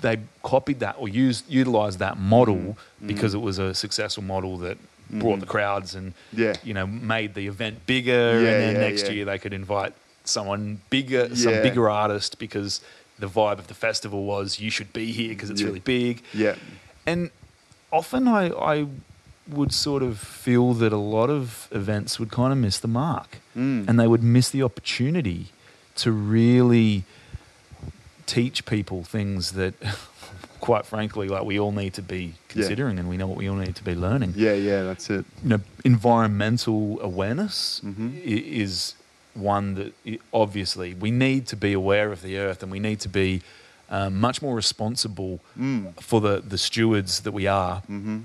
They 0.00 0.18
copied 0.42 0.80
that 0.80 0.96
or 0.98 1.08
used 1.08 1.44
utilized 1.48 1.98
that 1.98 2.18
model 2.18 2.76
Mm. 3.02 3.06
because 3.06 3.34
it 3.34 3.40
was 3.40 3.58
a 3.58 3.74
successful 3.74 4.22
model 4.22 4.56
that 4.58 4.78
brought 5.10 5.40
the 5.40 5.46
crowds 5.46 5.94
and. 5.94 6.12
Yeah. 6.32 6.54
you 6.64 6.74
know 6.74 6.86
made 6.86 7.34
the 7.34 7.46
event 7.46 7.86
bigger 7.86 8.40
Yeah, 8.40 8.48
and 8.50 8.60
then 8.64 8.74
yeah, 8.74 8.88
next 8.88 9.10
year 9.10 9.24
they 9.24 9.38
could 9.38 9.52
invite 9.52 9.92
someone 10.24 10.80
bigger 10.90 11.34
some 11.36 11.52
bigger 11.62 11.88
artist 11.88 12.38
because 12.38 12.80
the 13.18 13.28
vibe 13.28 13.58
of 13.58 13.66
the 13.68 13.74
festival 13.74 14.24
was 14.24 14.58
you 14.60 14.70
should 14.70 14.92
be 14.92 15.12
here 15.12 15.28
because 15.30 15.48
it's 15.50 15.62
really 15.62 15.80
big 15.98 16.22
Yeah. 16.34 16.56
and 17.06 17.30
often 17.92 18.26
I, 18.26 18.48
I 18.74 18.86
would 19.48 19.72
sort 19.72 20.02
of 20.02 20.18
feel 20.18 20.74
that 20.82 20.92
a 20.92 20.96
lot 21.18 21.30
of 21.30 21.68
events 21.70 22.18
would 22.18 22.32
kind 22.32 22.52
of 22.52 22.58
miss 22.58 22.78
the 22.78 22.88
mark 22.88 23.30
Mm. 23.56 23.88
and 23.88 23.98
they 24.00 24.08
would 24.08 24.22
miss 24.22 24.50
the 24.50 24.62
opportunity 24.62 25.46
to 26.02 26.10
really 26.12 27.04
teach 28.26 28.64
people 28.66 29.02
things 29.04 29.52
that 29.52 29.74
quite 30.60 30.84
frankly 30.84 31.28
like 31.28 31.44
we 31.44 31.58
all 31.60 31.70
need 31.72 31.94
to 31.94 32.02
be 32.02 32.34
considering 32.48 32.98
and 32.98 33.08
we 33.08 33.16
know 33.16 33.26
what 33.28 33.36
we 33.36 33.48
all 33.48 33.56
need 33.56 33.76
to 33.76 33.84
be 33.84 33.94
learning 33.94 34.32
Yeah, 34.36 34.52
yeah, 34.54 34.82
that's 34.82 35.08
it. 35.10 35.24
you 35.42 35.50
know 35.50 35.60
environmental 35.84 37.00
awareness 37.00 37.80
Mhm. 37.84 38.20
is 38.24 38.94
one 39.34 39.74
that 39.74 39.92
obviously 40.32 40.94
we 40.94 41.10
need 41.10 41.46
to 41.46 41.56
be 41.56 41.72
aware 41.74 42.10
of 42.10 42.22
the 42.22 42.38
earth 42.38 42.62
and 42.62 42.72
we 42.72 42.80
need 42.80 43.00
to 43.00 43.08
be 43.08 43.42
um, 43.90 44.18
much 44.20 44.42
more 44.42 44.56
responsible 44.56 45.38
Mm. 45.58 45.92
for 46.00 46.20
the, 46.20 46.40
the 46.40 46.58
stewards 46.58 47.20
that 47.20 47.32
we 47.32 47.46
are 47.46 47.82
Mm-hmm. 47.90 48.18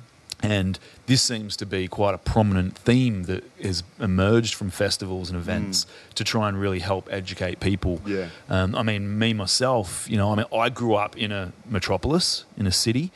And 0.44 0.80
this 1.06 1.22
seems 1.22 1.56
to 1.58 1.66
be 1.66 1.88
quite 1.88 2.14
a 2.16 2.18
prominent 2.18 2.78
theme 2.78 3.24
that 3.24 3.44
has 3.62 3.84
emerged 4.00 4.54
from 4.56 4.70
festivals 4.72 5.30
and 5.30 5.38
events 5.38 5.86
to 6.16 6.24
try 6.24 6.50
and 6.50 6.60
really 6.60 6.80
help 6.80 7.08
educate 7.12 7.60
people. 7.60 8.00
Mm. 8.00 8.08
Yeah. 8.08 8.30
Um, 8.50 8.76
I 8.76 8.84
mean, 8.84 9.20
me 9.20 9.34
myself, 9.34 10.08
you 10.10 10.18
know, 10.18 10.32
I 10.32 10.36
mean, 10.36 10.46
I 10.56 10.70
grew 10.70 10.96
up 10.96 11.16
in 11.18 11.32
a 11.32 11.54
metropolis, 11.70 12.46
in 12.58 12.66
a 12.66 12.72
city, 12.72 13.12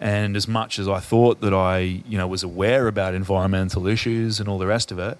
and 0.00 0.36
as 0.36 0.48
much 0.48 0.78
as 0.80 0.88
I 0.88 0.98
thought 1.00 1.40
that 1.42 1.54
I, 1.54 1.78
you 1.78 2.18
know, 2.18 2.26
was 2.26 2.42
aware 2.42 2.88
about 2.88 3.14
environmental 3.14 3.86
issues 3.86 4.40
and 4.40 4.48
all 4.48 4.58
the 4.58 4.66
rest 4.66 4.90
of 4.90 4.98
it, 4.98 5.16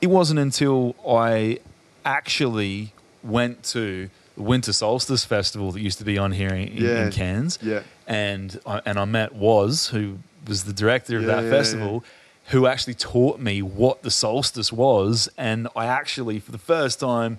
it 0.00 0.06
wasn't 0.08 0.40
until 0.40 0.96
I 1.06 1.58
actually 2.04 2.92
went 3.22 3.62
to 3.64 4.08
the 4.36 4.42
Winter 4.42 4.72
Solstice 4.72 5.24
Festival 5.24 5.72
that 5.72 5.80
used 5.80 5.98
to 5.98 6.04
be 6.04 6.18
on 6.18 6.32
here 6.32 6.48
in, 6.48 6.68
in- 6.68 6.84
Yeah. 6.84 7.04
in 7.06 7.12
Cairns 7.12 7.58
Yeah. 7.62 7.82
and 8.06 8.58
I, 8.66 8.80
and 8.86 8.98
I 8.98 9.04
met 9.04 9.34
Was, 9.34 9.88
who 9.88 10.18
was 10.46 10.64
the 10.64 10.72
director 10.72 11.16
of 11.16 11.22
Yeah, 11.22 11.36
that 11.36 11.44
yeah, 11.44 11.50
festival, 11.50 12.04
who 12.46 12.66
actually 12.66 12.94
taught 12.94 13.38
me 13.40 13.62
what 13.62 14.02
the 14.02 14.10
solstice 14.10 14.72
was, 14.72 15.28
and 15.38 15.68
I 15.76 15.86
actually, 15.86 16.40
for 16.40 16.52
the 16.52 16.58
first 16.58 17.00
time, 17.00 17.38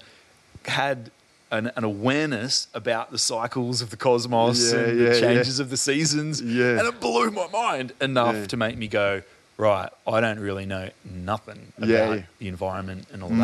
had 0.65 1.11
an, 1.51 1.71
an 1.75 1.83
awareness 1.83 2.67
about 2.73 3.11
the 3.11 3.17
cycles 3.17 3.81
of 3.81 3.89
the 3.89 3.97
cosmos 3.97 4.71
Yeah, 4.73 4.79
and 4.79 4.99
yeah, 4.99 5.09
the 5.09 5.13
yeah. 5.15 5.19
changes 5.19 5.59
of 5.59 5.69
the 5.69 5.77
seasons, 5.77 6.41
Yeah. 6.41 6.79
and 6.79 6.87
it 6.87 6.99
blew 6.99 7.29
my 7.31 7.47
mind 7.47 7.93
enough 8.01 8.35
Yeah. 8.35 8.45
to 8.47 8.57
make 8.57 8.77
me 8.77 8.87
go. 8.87 9.21
Right, 9.55 9.87
I 10.07 10.19
don't 10.19 10.39
really 10.39 10.65
know 10.65 10.89
nothing 11.05 11.73
about 11.77 11.87
Yeah, 11.89 12.13
yeah. 12.15 12.21
the 12.39 12.47
environment 12.47 13.05
and 13.13 13.21
all 13.21 13.29
Mm. 13.29 13.37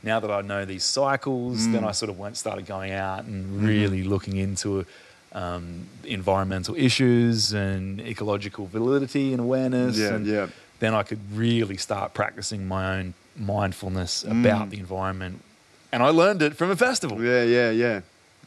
that. 0.00 0.06
Now 0.06 0.18
that 0.18 0.30
I 0.30 0.40
know 0.40 0.64
these 0.64 0.82
cycles, 0.82 1.66
then 1.68 1.82
Mm. 1.82 1.88
I 1.88 1.92
sort 1.92 2.08
of 2.08 2.18
went 2.18 2.38
started 2.38 2.64
going 2.64 2.92
out 2.92 3.24
and 3.24 3.62
really 3.62 4.02
looking 4.02 4.38
into 4.38 4.86
um, 5.32 5.86
environmental 6.04 6.74
issues 6.76 7.52
and 7.52 8.00
ecological 8.00 8.66
validity 8.66 9.32
and 9.32 9.40
awareness. 9.40 9.98
Yeah, 9.98 10.14
and 10.14 10.26
yeah. 10.26 10.46
then 10.78 10.94
I 10.94 11.02
could 11.02 11.20
really 11.34 11.76
start 11.76 12.14
practicing 12.14 12.66
my 12.68 12.98
own 12.98 13.14
mindfulness 13.36 14.24
about 14.24 14.68
Mm. 14.68 14.70
the 14.70 14.78
environment. 14.78 15.42
And 15.90 16.02
I 16.02 16.08
learned 16.08 16.42
it 16.42 16.56
from 16.56 16.70
a 16.70 16.76
festival. 16.76 17.22
Yeah, 17.22 17.42
yeah, 17.42 17.70
yeah. 17.70 18.00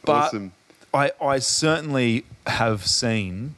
But 0.04 0.26
awesome. 0.26 0.52
I, 0.94 1.12
I 1.20 1.38
certainly 1.40 2.24
have 2.46 2.86
seen 2.86 3.54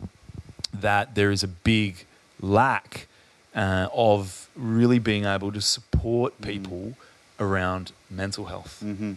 that 0.73 1.15
there 1.15 1.31
is 1.31 1.43
a 1.43 1.49
big 1.49 2.05
lack 2.41 3.07
uh, 3.55 3.89
of 3.93 4.49
really 4.57 4.99
being 4.99 5.25
able 5.25 5.53
to 5.53 5.61
support 5.61 6.41
people 6.41 6.95
around 7.39 7.93
mental 8.11 8.47
health. 8.47 8.83
Mm-hmm. 8.85 9.15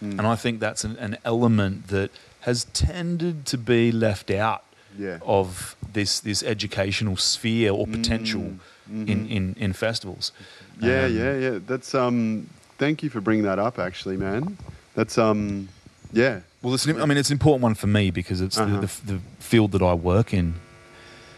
And 0.00 0.22
I 0.22 0.34
think 0.36 0.60
that's 0.60 0.84
an, 0.84 0.96
an 0.96 1.18
element 1.24 1.88
that 1.88 2.10
has 2.40 2.64
tended 2.72 3.44
to 3.46 3.58
be 3.58 3.92
left 3.92 4.30
out 4.30 4.62
Yeah. 4.98 5.18
of 5.22 5.76
this 5.92 6.20
this 6.20 6.42
educational 6.42 7.16
sphere 7.16 7.70
or 7.72 7.86
potential 7.86 8.52
in, 8.88 9.26
in, 9.28 9.54
in 9.58 9.72
festivals. 9.72 10.32
Mm-hmm. 10.32 10.86
Yeah, 10.86 11.04
Um, 11.04 11.16
yeah, 11.16 11.36
yeah. 11.50 11.58
That's 11.66 11.94
um. 11.94 12.48
Thank 12.78 13.02
you 13.02 13.10
for 13.10 13.20
bringing 13.20 13.44
that 13.44 13.58
up, 13.58 13.78
actually, 13.78 14.16
man. 14.16 14.56
That's 14.94 15.18
um. 15.18 15.68
Yeah. 16.12 16.40
Well, 16.62 16.74
it's, 16.74 16.86
an- 16.86 17.00
I 17.00 17.06
mean, 17.06 17.16
it's 17.18 17.30
an 17.30 17.34
important 17.34 17.62
one 17.62 17.74
for 17.74 17.86
me 17.86 18.10
because 18.10 18.40
it's 18.40 18.58
Uh-huh. 18.58 18.80
the, 18.80 18.86
the, 19.06 19.12
the 19.14 19.20
field 19.38 19.72
that 19.72 19.82
I 19.82 19.94
work 19.94 20.34
in. 20.34 20.54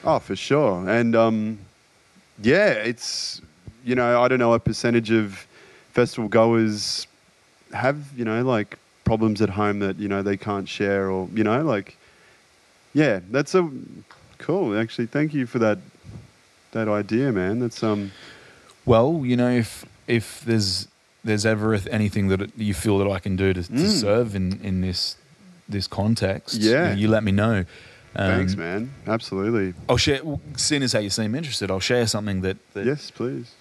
Oh, 0.05 0.19
for 0.19 0.35
sure. 0.35 0.89
And 0.89 1.15
um, 1.15 1.59
yeah, 2.43 2.71
it's 2.71 3.41
you 3.85 3.95
know 3.95 4.21
I 4.23 4.29
don't 4.29 4.39
know 4.39 4.49
what 4.51 4.65
percentage 4.65 5.11
of 5.11 5.47
festival 5.93 6.29
goers 6.29 7.07
have 7.73 7.97
you 8.17 8.25
know 8.25 8.43
like 8.43 8.79
problems 9.05 9.43
at 9.43 9.51
home 9.51 9.79
that 9.81 9.99
you 9.99 10.09
know 10.09 10.23
they 10.23 10.37
can't 10.37 10.69
share 10.69 11.11
or 11.11 11.29
you 11.35 11.45
know 11.45 11.63
like 11.63 11.97
yeah 12.95 13.21
that's 13.31 13.55
a 13.55 13.69
cool 14.39 14.79
actually 14.79 15.07
thank 15.07 15.33
you 15.35 15.47
for 15.47 15.59
that 15.59 15.79
that 16.73 16.89
idea 16.89 17.31
man 17.33 17.59
that's 17.59 17.83
um 17.83 18.11
Well, 18.85 19.23
you 19.25 19.37
know, 19.37 19.51
if 19.51 19.85
if 20.09 20.41
there's 20.45 20.89
there's 21.25 21.47
ever 21.47 21.75
anything 21.91 22.29
that 22.29 22.51
you 22.59 22.75
feel 22.75 22.99
that 22.99 23.09
I 23.09 23.21
can 23.21 23.37
do 23.37 23.53
to, 23.55 23.63
to 23.63 23.73
Mm. 23.73 24.01
serve 24.01 24.35
in, 24.35 24.59
in 24.63 24.81
this 24.81 25.17
this 25.69 25.87
context, 25.87 26.57
Yeah. 26.61 26.93
you, 26.95 27.03
you 27.03 27.09
let 27.09 27.23
me 27.23 27.31
know. 27.33 27.65
Um, 28.15 28.27
thanks 28.37 28.57
man 28.57 28.91
absolutely 29.07 29.73
I'll 29.89 29.97
share. 29.97 30.23
well, 30.25 30.41
Seeing 30.57 30.83
as 30.83 30.93
how 30.93 30.99
you 30.99 31.09
seem 31.11 31.35
interested, 31.35 31.71
I'll 31.71 31.81
share 31.81 32.07
something 32.07 32.43
that, 32.43 32.57
that 32.75 32.85
yes 32.87 33.11
please 33.11 33.53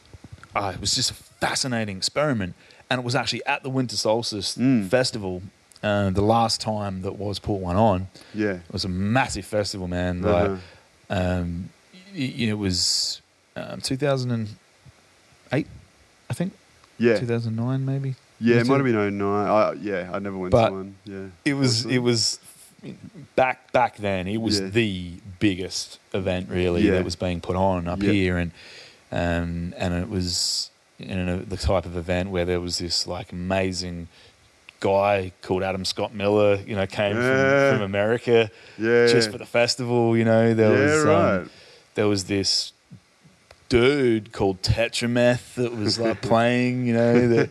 ah, 0.56 0.72
it 0.72 0.82
was 0.82 0.94
just 0.96 1.12
a 1.12 1.14
fascinating 1.14 1.98
experiment, 1.98 2.54
and 2.92 3.00
it 3.00 3.06
was 3.06 3.16
actually 3.16 3.44
at 3.46 3.64
the 3.64 3.70
Winter 3.70 3.96
Solstice 3.96 4.58
Mm. 4.58 4.90
Festival. 4.90 5.42
Uh, 5.84 6.12
the 6.12 6.22
last 6.22 6.62
time 6.62 7.02
that 7.02 7.18
was 7.18 7.40
put 7.40 7.56
one 7.56 7.76
on, 7.76 8.08
yeah 8.36 8.56
it 8.68 8.72
was 8.72 8.86
a 8.86 8.90
massive 8.90 9.46
festival, 9.46 9.88
man. 9.88 10.24
Uh-huh. 10.24 10.58
Like, 11.10 11.18
um, 11.20 11.70
it 12.14 12.58
was 12.58 13.22
um, 13.56 13.82
2008, 13.82 15.68
I 16.30 16.34
think. 16.34 16.54
yeah 17.00 17.18
2009 17.18 17.86
maybe. 17.86 18.16
yeah 18.40 18.58
it 18.58 18.68
might 18.68 18.76
have 18.78 18.86
been 18.86 19.18
09 19.18 19.22
I, 19.48 19.74
yeah 19.74 20.10
I 20.14 20.20
never 20.20 20.38
went 20.38 20.52
But 20.52 20.68
to 20.70 20.74
one 20.74 20.96
yeah 21.06 21.26
It 21.46 21.54
was 21.56 21.86
it 21.86 22.00
was 22.00 22.40
back 23.36 23.72
back 23.72 23.98
then. 23.98 24.28
It 24.28 24.38
was 24.42 24.60
Yeah. 24.60 24.68
the 24.70 25.14
biggest 25.40 26.00
event 26.14 26.50
really 26.50 26.82
Yeah. 26.84 26.92
that 26.96 27.06
was 27.06 27.16
being 27.16 27.40
put 27.42 27.56
on 27.56 27.88
up 27.88 28.02
Yeah. 28.02 28.12
here, 28.12 28.38
and 28.38 28.52
um, 29.12 29.74
and 29.78 29.94
it 29.94 30.10
was 30.10 30.70
in 31.04 31.30
a, 31.30 31.38
the 31.38 31.58
type 31.58 31.86
of 31.86 31.96
event 31.98 32.30
where 32.30 32.46
there 32.46 32.60
was 32.60 32.78
this 32.80 33.08
like 33.08 33.32
amazing 33.32 34.08
guy 34.80 35.32
called 35.42 35.64
Adam 35.64 35.86
Scott 35.86 36.14
Miller. 36.14 36.56
You 36.66 36.76
know, 36.76 36.88
came 36.88 37.16
Yeah. 37.18 37.70
from, 37.70 37.78
from 37.78 37.86
America 37.86 38.50
yeah 38.78 39.08
just 39.08 39.32
for 39.32 39.38
the 39.38 39.46
festival. 39.46 40.16
You 40.18 40.26
know, 40.26 40.54
there 40.54 40.72
yeah 40.76 40.96
was 40.96 41.04
right 41.06 41.38
um, 41.42 41.50
there 41.96 42.08
was 42.08 42.26
this 42.26 42.72
dude 43.70 44.32
called 44.34 44.62
Tetrameth 44.62 45.56
that 45.56 45.76
was 45.76 46.00
like 46.00 46.22
playing. 46.32 46.86
You 46.88 46.94
know 46.94 47.28
that. 47.30 47.50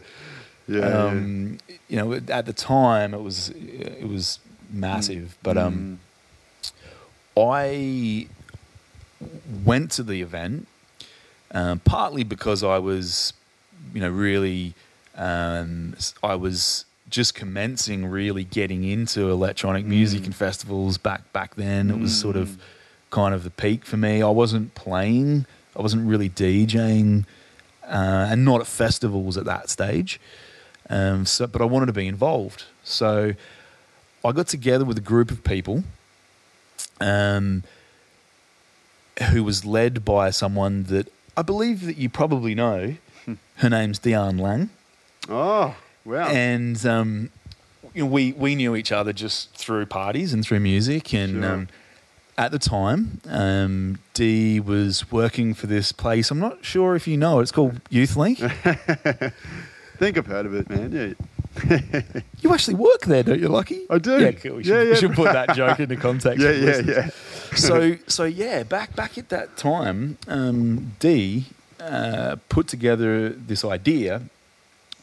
um, 0.83 1.59
you 1.89 1.97
know, 1.97 2.13
at 2.15 2.47
the 2.47 2.53
time 2.53 3.13
it 3.15 3.21
was 3.23 3.49
it 3.51 4.07
was 4.09 4.39
massive, 4.71 5.37
but 5.43 5.59
um, 5.59 5.99
I 7.37 8.29
went 9.65 9.91
to 9.93 10.03
the 10.03 10.23
event 10.23 10.67
um, 11.53 11.81
partly 11.81 12.23
because 12.23 12.63
I 12.63 12.79
was, 12.79 13.33
you 13.95 14.01
know, 14.01 14.11
really 14.11 14.75
um, 15.17 15.95
I 16.23 16.35
was 16.35 16.85
just 17.09 17.35
commencing 17.35 18.07
really 18.07 18.45
getting 18.45 18.85
into 18.85 19.31
electronic 19.31 19.85
music 19.85 20.23
Mm. 20.23 20.27
and 20.27 20.35
festivals 20.35 20.97
back 20.99 21.33
back 21.33 21.57
then. 21.57 21.91
It 21.91 21.99
was 21.99 22.17
sort 22.19 22.37
of 22.37 22.57
kind 23.11 23.35
of 23.35 23.43
the 23.43 23.51
peak 23.51 23.85
for 23.85 23.97
me. 23.97 24.23
I 24.23 24.29
wasn't 24.31 24.75
playing, 24.77 25.47
I 25.77 25.83
wasn't 25.83 26.09
really 26.09 26.31
DJing, 26.31 27.25
uh, 27.85 28.29
and 28.31 28.45
not 28.45 28.61
at 28.61 28.69
festivals 28.69 29.37
at 29.37 29.45
that 29.47 29.69
stage. 29.69 30.21
Um, 30.89 31.27
so, 31.27 31.47
but 31.49 31.61
I 31.61 31.65
wanted 31.65 31.87
to 31.87 31.93
be 31.93 32.07
involved. 32.07 32.65
So 32.85 33.35
I 34.25 34.33
got 34.33 34.47
together 34.47 34.85
with 34.85 34.97
a 34.99 35.03
group 35.03 35.31
of 35.33 35.43
people 35.43 35.83
um, 37.01 37.65
who 39.33 39.43
was 39.45 39.65
led 39.65 40.05
by 40.05 40.31
someone 40.31 40.85
that 40.85 41.13
I 41.37 41.43
believe 41.43 41.85
that 41.87 41.97
you 41.97 42.09
probably 42.09 42.55
know. 42.55 42.97
Her 43.57 43.69
name's 43.71 43.99
Diane 43.99 44.39
Lang. 44.39 44.71
oh 45.29 45.75
wow 46.05 46.29
And 46.29 46.85
um, 46.87 47.31
you 47.95 48.05
know, 48.05 48.11
we 48.11 48.33
we 48.33 48.55
knew 48.55 48.75
each 48.77 48.93
other 48.93 49.13
just 49.13 49.55
through 49.57 49.87
parties 49.87 50.33
and 50.33 50.45
through 50.45 50.61
music, 50.61 51.13
and 51.15 51.43
Sure. 51.43 51.53
um, 51.53 51.69
at 52.39 52.53
the 52.53 52.59
time, 52.59 53.21
um, 53.29 53.99
Dee 54.15 54.61
was 54.61 55.11
working 55.13 55.53
for 55.53 55.67
this 55.67 55.93
place. 55.93 56.31
I'm 56.31 56.39
not 56.39 56.65
sure 56.65 56.95
if 56.97 57.07
you 57.07 57.17
know 57.19 57.41
it. 57.41 57.43
It's 57.43 57.53
called 57.53 57.81
Youth 57.91 58.17
Link. 58.17 58.39
think 59.99 60.17
I've 60.17 60.27
heard 60.27 60.47
of 60.47 60.55
it, 60.55 60.69
man. 60.71 60.93
Yeah. 60.93 61.15
You 62.41 62.55
actually 62.55 62.77
work 62.77 63.01
there, 63.03 63.23
don't 63.23 63.41
you, 63.41 63.49
Lockie? 63.49 63.83
I 63.91 63.99
do. 63.99 64.19
Yeah, 64.21 64.31
cool. 64.33 64.57
We 64.57 64.65
should, 64.65 64.73
Yeah, 64.87 64.91
we 64.91 64.97
should 64.97 65.13
put 65.13 65.33
that 65.33 65.55
joke 65.55 65.81
into 65.81 65.97
context. 66.09 66.41
Yeah, 66.43 66.53
yeah, 66.53 66.79
yeah. 66.79 67.11
so 67.57 67.97
so 68.07 68.25
yeah, 68.25 68.63
back 68.63 68.95
back 68.97 69.19
at 69.19 69.29
that 69.31 69.57
time, 69.57 70.17
um, 70.29 70.93
Dee 71.01 71.47
uh, 71.81 72.37
put 72.49 72.69
together 72.69 73.31
this 73.31 73.65
idea 73.65 74.23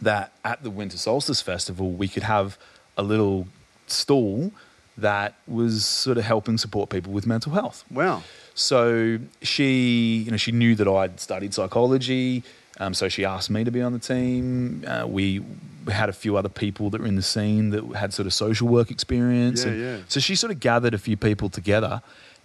that 0.01 0.31
at 0.43 0.63
the 0.63 0.69
Winter 0.69 0.97
Solstice 0.97 1.41
Festival 1.41 1.91
we 1.91 2.07
could 2.07 2.23
have 2.23 2.57
a 2.97 3.03
little 3.03 3.47
stall 3.87 4.51
that 4.97 5.35
was 5.47 5.85
sort 5.85 6.17
of 6.17 6.23
helping 6.23 6.57
support 6.57 6.89
people 6.89 7.13
with 7.13 7.27
mental 7.27 7.51
health. 7.51 7.83
Wow. 7.91 8.23
So 8.55 9.19
she, 9.43 10.23
you 10.25 10.31
know, 10.31 10.37
she 10.37 10.51
knew 10.51 10.73
that 10.75 10.87
I'd 10.87 11.19
studied 11.19 11.53
psychology. 11.53 12.43
Um, 12.79 12.93
so 12.93 13.07
she 13.09 13.25
asked 13.25 13.49
me 13.49 13.63
to 13.63 13.71
be 13.71 13.81
on 13.81 13.93
the 13.93 13.99
team. 13.99 14.83
Uh, 14.85 15.05
we 15.07 15.43
we 15.85 15.93
had 15.93 16.09
a 16.09 16.13
few 16.13 16.35
other 16.35 16.49
people 16.49 16.89
that 16.89 17.01
were 17.01 17.07
in 17.07 17.15
the 17.15 17.21
scene 17.21 17.69
that 17.69 17.83
had 17.95 18.13
sort 18.13 18.25
of 18.25 18.33
social 18.33 18.67
work 18.67 18.91
experience. 18.91 19.63
Yeah, 19.63 19.71
and 19.71 19.81
yeah. 19.81 19.97
So 20.07 20.19
she 20.19 20.35
sort 20.35 20.51
of 20.51 20.59
gathered 20.59 20.93
a 20.93 20.97
few 20.97 21.17
people 21.17 21.49
together, 21.49 22.01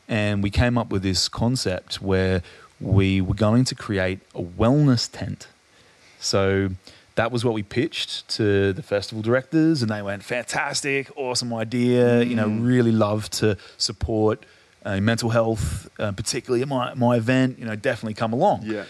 and 0.09 0.43
we 0.43 0.51
came 0.51 0.79
up 0.79 0.91
with 0.91 1.03
this 1.03 1.29
concept 1.29 2.01
where 2.01 2.43
we 2.83 3.21
were 3.21 3.35
going 3.35 3.65
to 3.65 3.75
create 3.75 4.21
a 4.35 4.43
wellness 4.43 5.09
tent. 5.11 5.49
So 6.21 6.71
that 7.15 7.31
was 7.31 7.45
what 7.45 7.55
we 7.55 7.63
pitched 7.63 8.29
to 8.37 8.73
the 8.73 8.83
festival 8.83 9.23
directors, 9.23 9.83
and 9.83 9.91
they 9.91 10.03
went, 10.03 10.23
"Fantastic, 10.23 11.11
awesome 11.17 11.53
idea! 11.53 12.23
You 12.23 12.37
know, 12.37 12.49
really 12.49 12.93
love 12.93 13.29
to 13.31 13.57
support 13.77 14.45
uh, 14.85 15.01
mental 15.01 15.31
health, 15.31 15.89
uh, 15.99 16.13
particularly 16.13 16.63
at 16.63 16.69
my 16.69 16.95
my 16.95 17.17
event. 17.17 17.59
You 17.59 17.67
know, 17.67 17.77
definitely 17.77 18.15
come 18.15 18.33
along." 18.33 18.63
Yeah. 18.65 18.85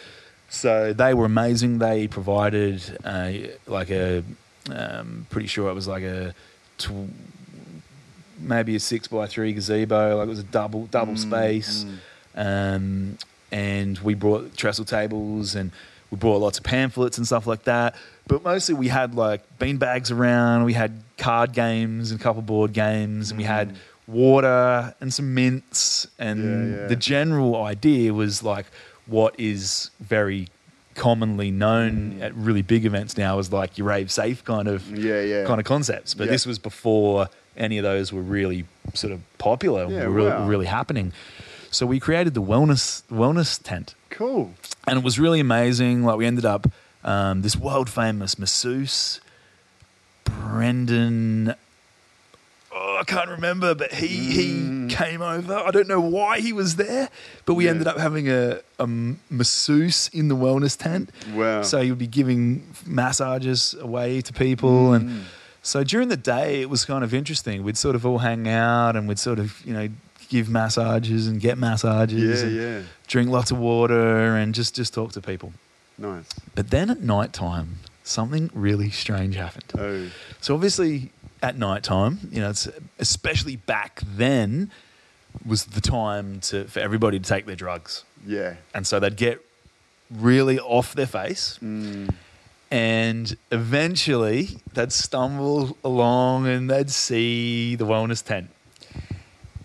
So 0.48 0.92
they 0.92 1.14
were 1.14 1.24
amazing. 1.24 1.78
They 1.78 2.06
provided 2.08 2.82
uh, 3.04 3.32
like 3.66 3.90
a, 3.90 4.22
um, 4.70 5.26
pretty 5.30 5.46
sure 5.46 5.70
it 5.70 5.74
was 5.74 5.88
like 5.88 6.02
a, 6.02 6.34
tw- 6.76 7.08
maybe 8.38 8.76
a 8.76 8.80
six 8.80 9.08
by 9.08 9.26
three 9.26 9.54
gazebo. 9.54 10.18
Like 10.18 10.26
it 10.26 10.28
was 10.28 10.40
a 10.40 10.44
double 10.44 10.86
double 10.86 11.16
space, 11.16 11.86
um, 12.34 13.16
and 13.52 13.98
we 13.98 14.14
brought 14.14 14.56
trestle 14.56 14.84
tables 14.84 15.54
and 15.54 15.70
we 16.10 16.16
brought 16.18 16.38
lots 16.38 16.58
of 16.58 16.64
pamphlets 16.64 17.18
and 17.18 17.26
stuff 17.26 17.46
like 17.46 17.64
that. 17.64 17.94
But 18.26 18.42
mostly 18.42 18.74
we 18.74 18.88
had 18.88 19.14
like 19.14 19.42
bean 19.58 19.76
bags 19.76 20.10
around. 20.10 20.64
We 20.64 20.72
had 20.72 21.02
card 21.18 21.52
games 21.52 22.10
and 22.10 22.20
a 22.20 22.22
couple 22.22 22.42
board 22.42 22.72
games, 22.72 23.30
and 23.30 23.38
we 23.38 23.44
had 23.44 23.70
mm. 23.70 23.76
water 24.06 24.94
and 25.00 25.12
some 25.12 25.34
mints. 25.34 26.06
And 26.18 26.72
Yeah, 26.72 26.80
yeah. 26.80 26.86
the 26.88 26.96
general 26.96 27.62
idea 27.62 28.12
was 28.14 28.42
like 28.42 28.66
what 29.06 29.38
is 29.38 29.90
very 30.00 30.48
commonly 30.94 31.50
known 31.50 32.18
mm. 32.18 32.22
at 32.22 32.34
really 32.34 32.62
big 32.62 32.84
events 32.84 33.16
now 33.16 33.38
as 33.38 33.52
like 33.52 33.78
your 33.78 33.86
rave 33.86 34.10
safe 34.10 34.44
kind 34.44 34.68
of 34.68 34.88
Yeah, 34.96 35.22
yeah. 35.22 35.44
kind 35.46 35.58
of 35.60 35.66
concepts. 35.66 36.14
But 36.14 36.26
Yeah. 36.26 36.32
this 36.32 36.46
was 36.46 36.58
before 36.58 37.28
any 37.56 37.78
of 37.78 37.82
those 37.82 38.12
were 38.12 38.22
really 38.22 38.64
sort 38.94 39.12
of 39.12 39.20
popular, 39.38 39.86
Yeah, 39.90 40.04
were 40.06 40.10
really, 40.10 40.30
wow. 40.30 40.46
really 40.46 40.66
happening. 40.66 41.12
So 41.72 41.84
we 41.86 41.98
created 41.98 42.34
the 42.34 42.42
wellness 42.42 43.02
wellness 43.10 43.60
tent, 43.60 43.94
Cool. 44.10 44.52
and 44.86 44.98
it 44.98 45.02
was 45.04 45.18
really 45.18 45.40
amazing. 45.40 46.04
Like 46.04 46.16
we 46.18 46.26
ended 46.26 46.44
up 46.44 46.68
um, 47.02 47.42
this 47.42 47.56
world 47.56 47.90
famous 47.90 48.38
masseuse, 48.38 49.20
Brendan. 50.24 51.54
Oh, 52.74 52.98
I 53.00 53.04
can't 53.04 53.28
remember, 53.28 53.74
but 53.74 53.92
he 53.92 54.06
he 54.06 54.86
came 54.88 55.20
over. 55.20 55.54
I 55.54 55.70
don't 55.70 55.88
know 55.88 56.00
why 56.00 56.40
he 56.40 56.52
was 56.52 56.76
there, 56.76 57.08
but 57.44 57.54
we 57.54 57.64
Yeah. 57.64 57.70
ended 57.72 57.86
up 57.86 57.98
having 57.98 58.28
a, 58.30 58.60
a 58.78 58.86
masseuse 58.86 60.08
in 60.12 60.28
the 60.28 60.36
wellness 60.36 60.76
tent. 60.76 61.10
Wow. 61.34 61.62
So 61.62 61.82
he 61.82 61.90
would 61.90 61.98
be 61.98 62.06
giving 62.06 62.66
massages 62.86 63.74
away 63.80 64.20
to 64.22 64.32
people, 64.32 64.92
and 64.94 65.24
so 65.62 65.84
during 65.84 66.08
the 66.08 66.16
day 66.16 66.62
it 66.62 66.70
was 66.70 66.84
kind 66.84 67.04
of 67.04 67.12
interesting. 67.12 67.62
We'd 67.62 67.76
sort 67.76 67.94
of 67.94 68.06
all 68.06 68.18
hang 68.18 68.48
out, 68.48 68.96
and 68.96 69.06
we'd 69.08 69.18
sort 69.18 69.38
of 69.38 69.60
you 69.66 69.74
know 69.74 69.88
give 70.32 70.48
massages 70.48 71.26
and 71.28 71.40
get 71.40 71.58
massages, 71.58 72.42
Yeah, 72.42 72.46
and 72.48 72.56
yeah. 72.56 72.82
drink 73.06 73.28
lots 73.30 73.50
of 73.50 73.58
water, 73.58 74.34
and 74.36 74.54
just 74.54 74.74
just 74.74 74.94
talk 74.94 75.12
to 75.12 75.20
people. 75.20 75.52
Nice. 75.98 76.24
But 76.54 76.70
then 76.70 76.88
at 76.90 77.00
night 77.00 77.32
time, 77.34 77.76
something 78.02 78.50
really 78.54 78.90
strange 78.90 79.36
happened. 79.36 79.70
Oh. 79.78 80.10
So 80.40 80.54
obviously 80.54 81.12
at 81.42 81.58
night 81.58 81.82
time, 81.82 82.18
you 82.32 82.40
know, 82.40 82.50
it's 82.50 82.66
especially 82.98 83.56
back 83.56 84.00
then 84.04 84.70
was 85.46 85.66
the 85.66 85.80
time 85.82 86.40
to 86.48 86.64
for 86.64 86.80
everybody 86.80 87.18
to 87.20 87.28
take 87.28 87.44
their 87.46 87.56
drugs. 87.64 88.04
Yeah. 88.26 88.54
And 88.74 88.86
so 88.86 88.98
they'd 89.00 89.16
get 89.16 89.44
really 90.10 90.58
off 90.58 90.94
their 90.94 91.06
face 91.06 91.58
Mm. 91.62 92.14
and 92.70 93.36
eventually 93.50 94.58
they'd 94.74 94.92
stumble 94.92 95.76
along 95.84 96.46
and 96.46 96.70
they'd 96.70 96.90
see 96.90 97.76
the 97.76 97.84
wellness 97.86 98.22
tent. 98.24 98.48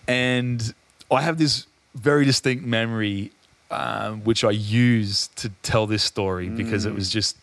And 0.07 0.73
I 1.11 1.21
have 1.21 1.38
this 1.38 1.67
very 1.95 2.25
distinct 2.25 2.63
memory, 2.65 3.31
um, 3.71 4.23
which 4.23 4.43
I 4.43 4.51
use 4.51 5.27
to 5.38 5.49
tell 5.63 5.88
this 5.88 6.03
story 6.03 6.49
because 6.49 6.85
it 6.85 6.93
was 6.93 7.09
just 7.09 7.38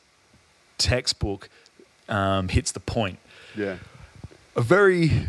textbook 0.79 1.49
um, 2.09 2.49
hits 2.49 2.73
the 2.73 2.81
point. 2.81 3.19
Yeah. 3.57 3.77
A 4.57 4.63
very, 4.63 5.27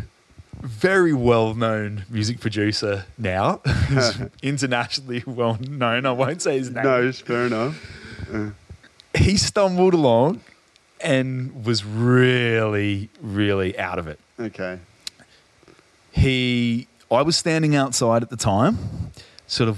very 0.62 1.14
well 1.14 1.54
known 1.54 2.06
music 2.10 2.40
producer 2.40 3.06
now, 3.18 3.62
internationally 4.44 5.24
well 5.26 5.58
known. 5.62 6.06
I 6.06 6.12
won't 6.12 6.42
say 6.42 6.58
his 6.58 6.70
name 6.72 6.84
No, 6.84 7.12
fair 7.12 7.48
enough. 7.48 7.82
he 9.16 9.38
stumbled 9.38 9.94
along 9.94 10.42
and 11.02 11.66
was 11.66 11.84
really, 11.86 13.10
really 13.22 13.78
out 13.78 14.00
of 14.00 14.08
it. 14.08 14.20
Okay. 14.40 14.80
He, 16.12 16.88
I 17.12 17.22
was 17.22 17.36
standing 17.36 17.76
outside 17.76 18.24
at 18.24 18.30
the 18.30 18.38
time, 18.38 18.78
sort 19.48 19.70
of 19.70 19.78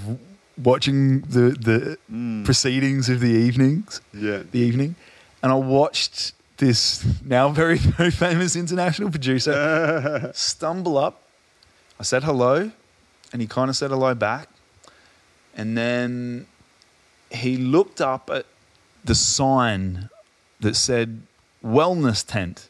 watching 0.58 1.22
the 1.22 1.56
the 1.60 1.98
hmm. 2.10 2.44
proceedings 2.44 3.10
of 3.10 3.20
the 3.20 3.32
evenings, 3.32 4.02
Yeah. 4.14 4.44
the 4.52 4.60
evening, 4.60 4.96
and 5.44 5.52
I 5.52 5.56
watched 5.56 6.34
this 6.58 7.06
now 7.24 7.50
very 7.50 7.78
very 7.98 8.12
famous 8.12 8.56
international 8.56 9.10
producer 9.10 10.32
stumble 10.34 10.98
up. 10.98 11.22
I 12.00 12.04
said 12.04 12.24
hello, 12.24 12.72
and 13.34 13.42
he 13.42 13.48
kind 13.48 13.70
of 13.70 13.76
said 13.76 13.92
hello 13.92 14.14
back, 14.16 14.50
and 15.56 15.78
then 15.78 16.48
he 17.30 17.58
looked 17.58 18.02
up 18.02 18.30
at 18.30 18.46
the 19.04 19.16
sign 19.16 20.10
that 20.60 20.76
said 20.76 21.22
wellness 21.64 22.26
tent. 22.26 22.70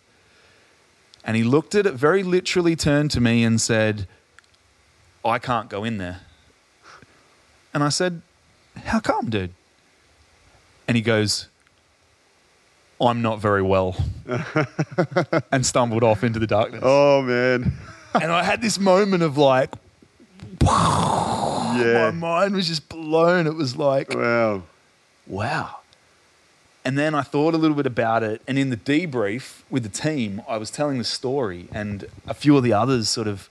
And 1.23 1.35
he 1.35 1.43
looked 1.43 1.75
at 1.75 1.85
it, 1.85 1.93
very 1.93 2.23
literally 2.23 2.75
turned 2.75 3.11
to 3.11 3.19
me 3.19 3.43
and 3.43 3.59
said, 3.59 4.07
I 5.27 5.39
can't 5.39 5.69
go 5.69 5.83
in 5.83 5.97
there. 5.97 6.21
And 7.73 7.83
I 7.83 7.89
said, 7.89 8.21
How 8.85 8.99
come, 8.99 9.29
dude? 9.29 9.53
And 10.87 10.95
he 10.95 11.01
goes, 11.03 11.47
I'm 12.99 13.21
not 13.21 13.39
very 13.39 13.61
well. 13.61 13.95
and 15.51 15.65
stumbled 15.65 16.03
off 16.03 16.23
into 16.23 16.39
the 16.39 16.47
darkness. 16.47 16.81
Oh 16.83 17.21
man. 17.21 17.73
And 18.19 18.31
I 18.31 18.41
had 18.41 18.61
this 18.63 18.79
moment 18.79 19.21
of 19.21 19.37
like, 19.37 19.75
my 20.63 22.11
mind 22.11 22.55
was 22.55 22.67
just 22.67 22.89
blown. 22.89 23.45
It 23.45 23.53
was 23.53 23.75
like, 23.75 24.09
Wow. 24.15 24.63
wow. 25.27 25.75
And 26.83 26.97
then 26.97 27.13
I 27.13 27.21
thought 27.21 27.53
a 27.53 27.57
little 27.57 27.75
bit 27.75 27.85
about 27.85 28.23
it. 28.23 28.41
And 28.47 28.57
in 28.57 28.69
the 28.71 28.77
debrief 28.77 29.61
with 29.69 29.83
the 29.83 29.89
team, 29.89 30.41
I 30.47 30.57
was 30.57 30.71
telling 30.71 30.97
the 30.97 31.03
story, 31.03 31.67
and 31.71 32.05
a 32.25 32.33
few 32.33 32.57
of 32.57 32.63
the 32.63 32.73
others 32.73 33.09
sort 33.09 33.27
of 33.27 33.49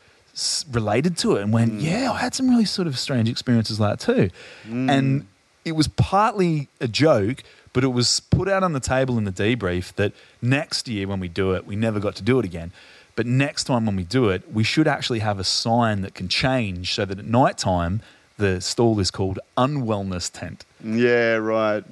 related 0.70 1.16
to 1.18 1.36
it 1.36 1.42
and 1.42 1.52
went, 1.52 1.72
mm. 1.72 1.82
Yeah, 1.82 2.12
I 2.12 2.18
had 2.18 2.34
some 2.34 2.48
really 2.50 2.64
sort 2.64 2.86
of 2.86 2.98
strange 2.98 3.28
experiences 3.28 3.80
like 3.80 3.98
that 3.98 4.14
too. 4.14 4.30
Mm. 4.68 4.90
And 4.90 5.26
it 5.64 5.72
was 5.72 5.88
partly 5.88 6.68
a 6.80 6.88
joke, 6.88 7.42
but 7.72 7.84
it 7.84 7.88
was 7.88 8.20
put 8.20 8.48
out 8.48 8.62
on 8.62 8.72
the 8.72 8.80
table 8.80 9.18
in 9.18 9.24
the 9.24 9.32
debrief 9.32 9.94
that 9.94 10.12
next 10.42 10.88
year 10.88 11.06
when 11.08 11.20
we 11.20 11.28
do 11.28 11.52
it, 11.52 11.66
we 11.66 11.76
never 11.76 11.98
got 12.00 12.14
to 12.16 12.22
do 12.22 12.38
it 12.38 12.44
again. 12.44 12.72
But 13.16 13.26
next 13.26 13.64
time 13.64 13.86
when 13.86 13.96
we 13.96 14.04
do 14.04 14.28
it, 14.28 14.52
we 14.52 14.62
should 14.62 14.86
actually 14.86 15.20
have 15.20 15.38
a 15.38 15.44
sign 15.44 16.02
that 16.02 16.14
can 16.14 16.28
change 16.28 16.94
so 16.94 17.06
that 17.06 17.18
at 17.18 17.24
night 17.24 17.56
time, 17.56 18.02
the 18.36 18.60
stall 18.60 19.00
is 19.00 19.10
called 19.10 19.38
Unwellness 19.56 20.30
Tent 20.30 20.66
Yeah. 20.84 21.36
Right. 21.36 21.82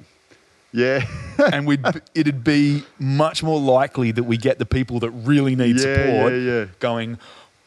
Yeah. 0.71 1.05
and 1.51 1.65
we'd 1.65 1.83
it'd 2.13 2.43
be 2.43 2.83
much 2.99 3.41
more 3.41 3.59
likely 3.59 4.11
that 4.11 4.23
we 4.23 4.37
get 4.37 4.59
the 4.59 4.65
people 4.65 4.99
that 4.99 5.09
really 5.09 5.55
need 5.55 5.77
Yeah, 5.77 5.81
support 5.81 6.33
yeah, 6.33 6.39
yeah. 6.39 6.65
going 6.79 7.17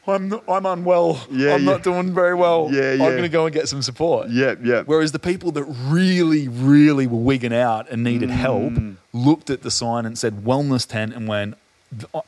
I'm 0.08 0.40
I'm 0.48 0.66
unwell 0.66 1.20
Yeah, 1.30 1.54
I'm 1.54 1.64
yeah. 1.64 1.70
not 1.72 1.82
doing 1.82 2.14
very 2.14 2.34
well 2.34 2.68
Yeah, 2.72 2.94
yeah. 2.94 3.04
I'm 3.04 3.10
going 3.12 3.22
to 3.22 3.28
go 3.28 3.44
and 3.46 3.54
get 3.54 3.68
some 3.68 3.82
support 3.82 4.28
yep. 4.30 4.58
Yep. 4.64 4.86
whereas 4.86 5.12
the 5.12 5.18
people 5.18 5.52
that 5.52 5.64
really 5.64 6.48
really 6.48 7.06
were 7.06 7.18
wigging 7.18 7.52
out 7.52 7.88
and 7.90 8.02
needed 8.02 8.30
help 8.30 8.72
Mm. 8.72 8.96
looked 9.12 9.50
at 9.50 9.62
the 9.62 9.70
sign 9.70 10.06
and 10.06 10.16
said 10.18 10.44
wellness 10.44 10.86
tent 10.88 11.14
and 11.14 11.28
went 11.28 11.56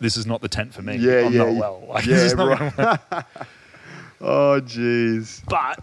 this 0.01 0.17
is 0.17 0.25
not 0.27 0.41
the 0.41 0.49
tent 0.49 0.73
for 0.73 0.81
me. 0.81 0.97
Yeah, 0.97 1.27
I'm 1.27 1.33
yeah, 1.35 1.45
not 1.45 1.55
well. 1.55 1.83
Like, 1.89 2.07
Yeah, 2.07 2.17
this 2.17 2.35
right. 2.35 2.99
Oh, 4.23 4.61
jeez. 4.63 5.43
but 5.49 5.79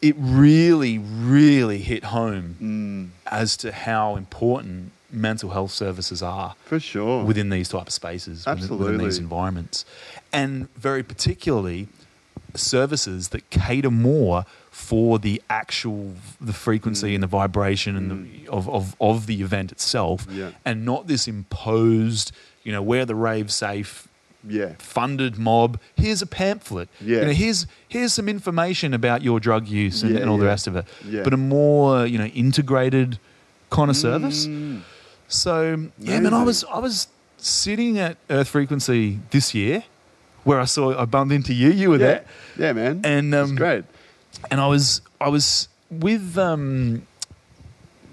it 0.00 0.14
really, 0.18 0.98
really 0.98 1.78
hit 1.78 2.04
home 2.04 2.56
Mm, 2.60 3.08
as 3.30 3.56
to 3.58 3.72
how 3.72 4.16
important 4.16 4.92
mental 5.10 5.50
health 5.50 5.70
services 5.70 6.22
are 6.22 6.54
for 6.64 6.80
sure. 6.80 7.24
within 7.24 7.50
these 7.50 7.68
type 7.68 7.86
of 7.86 7.92
spaces, 7.92 8.46
within- 8.46 8.78
within, 8.78 8.98
these 8.98 9.18
environments, 9.18 9.84
and 10.32 10.72
very 10.74 11.02
particularly 11.02 11.88
services 12.54 13.28
that 13.28 13.48
cater 13.50 13.90
more 13.90 14.44
for 14.70 15.18
the 15.18 15.40
actual 15.48 16.12
the 16.40 16.52
frequency 16.52 17.14
and 17.14 17.22
the 17.22 17.26
vibration 17.26 17.96
and 17.96 18.10
the, 18.10 18.48
of, 18.48 18.68
of 18.68 18.96
of 19.00 19.26
the 19.26 19.42
event 19.42 19.72
itself, 19.72 20.26
Yeah. 20.30 20.50
and 20.64 20.84
not 20.84 21.06
this 21.06 21.28
imposed, 21.28 22.32
you 22.64 22.72
know, 22.72 22.82
where 22.82 23.04
the 23.04 23.14
rave 23.14 23.50
safe 23.52 24.08
yeah. 24.46 24.72
funded 24.78 25.38
mob. 25.38 25.78
Here's 25.96 26.22
a 26.22 26.26
pamphlet. 26.26 26.88
Yeah. 27.00 27.20
You 27.20 27.24
know, 27.26 27.32
here's 27.32 27.66
here's 27.88 28.12
some 28.12 28.28
information 28.28 28.94
about 28.94 29.22
your 29.22 29.40
drug 29.40 29.68
use 29.68 30.02
and, 30.02 30.14
Yeah, 30.14 30.20
and 30.20 30.30
all 30.30 30.38
the 30.38 30.46
rest 30.46 30.66
of 30.66 30.76
it. 30.76 30.86
Yeah. 31.06 31.22
But 31.22 31.32
a 31.34 31.38
more 31.38 32.06
you 32.06 32.18
know 32.18 32.26
integrated 32.26 33.18
kind 33.70 33.90
of 33.90 33.96
service. 33.96 34.46
Mm, 34.46 34.80
So 35.28 35.86
yeah, 35.98 36.20
man, 36.20 36.34
I 36.34 36.42
was 36.44 36.64
I 36.64 36.78
was 36.78 37.08
sitting 37.38 37.98
at 37.98 38.16
Earth 38.30 38.48
Frequency 38.48 39.18
this 39.30 39.54
year, 39.54 39.84
where 40.44 40.60
I 40.60 40.64
saw 40.66 40.98
I 41.00 41.04
bumped 41.04 41.32
into 41.34 41.52
you. 41.54 41.70
You 41.70 41.90
were 41.90 41.98
yeah. 41.98 42.06
there, 42.06 42.24
Yeah, 42.58 42.72
man. 42.72 43.00
And, 43.04 43.34
um, 43.34 43.54
great. 43.54 43.84
and 44.50 44.60
I 44.60 44.66
was 44.66 45.00
I 45.20 45.28
was 45.28 45.68
with. 45.90 46.36
Um, 46.38 47.06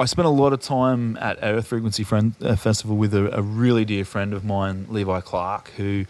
I 0.01 0.06
spent 0.06 0.27
a 0.27 0.31
lot 0.31 0.53
of 0.53 0.61
time 0.61 1.18
at 1.18 1.39
Earth 1.41 1.68
Frequency 1.68 2.06
friend, 2.06 2.34
uh, 2.41 2.56
Festival 2.56 2.95
with 2.95 3.14
a, 3.14 3.38
a 3.38 3.41
really 3.41 3.84
dear 3.84 4.06
friend 4.06 4.34
of 4.34 4.45
mine, 4.45 4.85
Levi 4.89 5.19
Clark, 5.19 5.72
who 5.76 6.06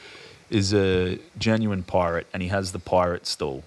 is 0.51 0.75
a 0.75 1.17
genuine 1.39 1.81
pirate, 1.81 2.27
and 2.31 2.43
he 2.43 2.49
has 2.49 2.71
the 2.71 2.77
pirate 2.77 3.25
stall 3.25 3.63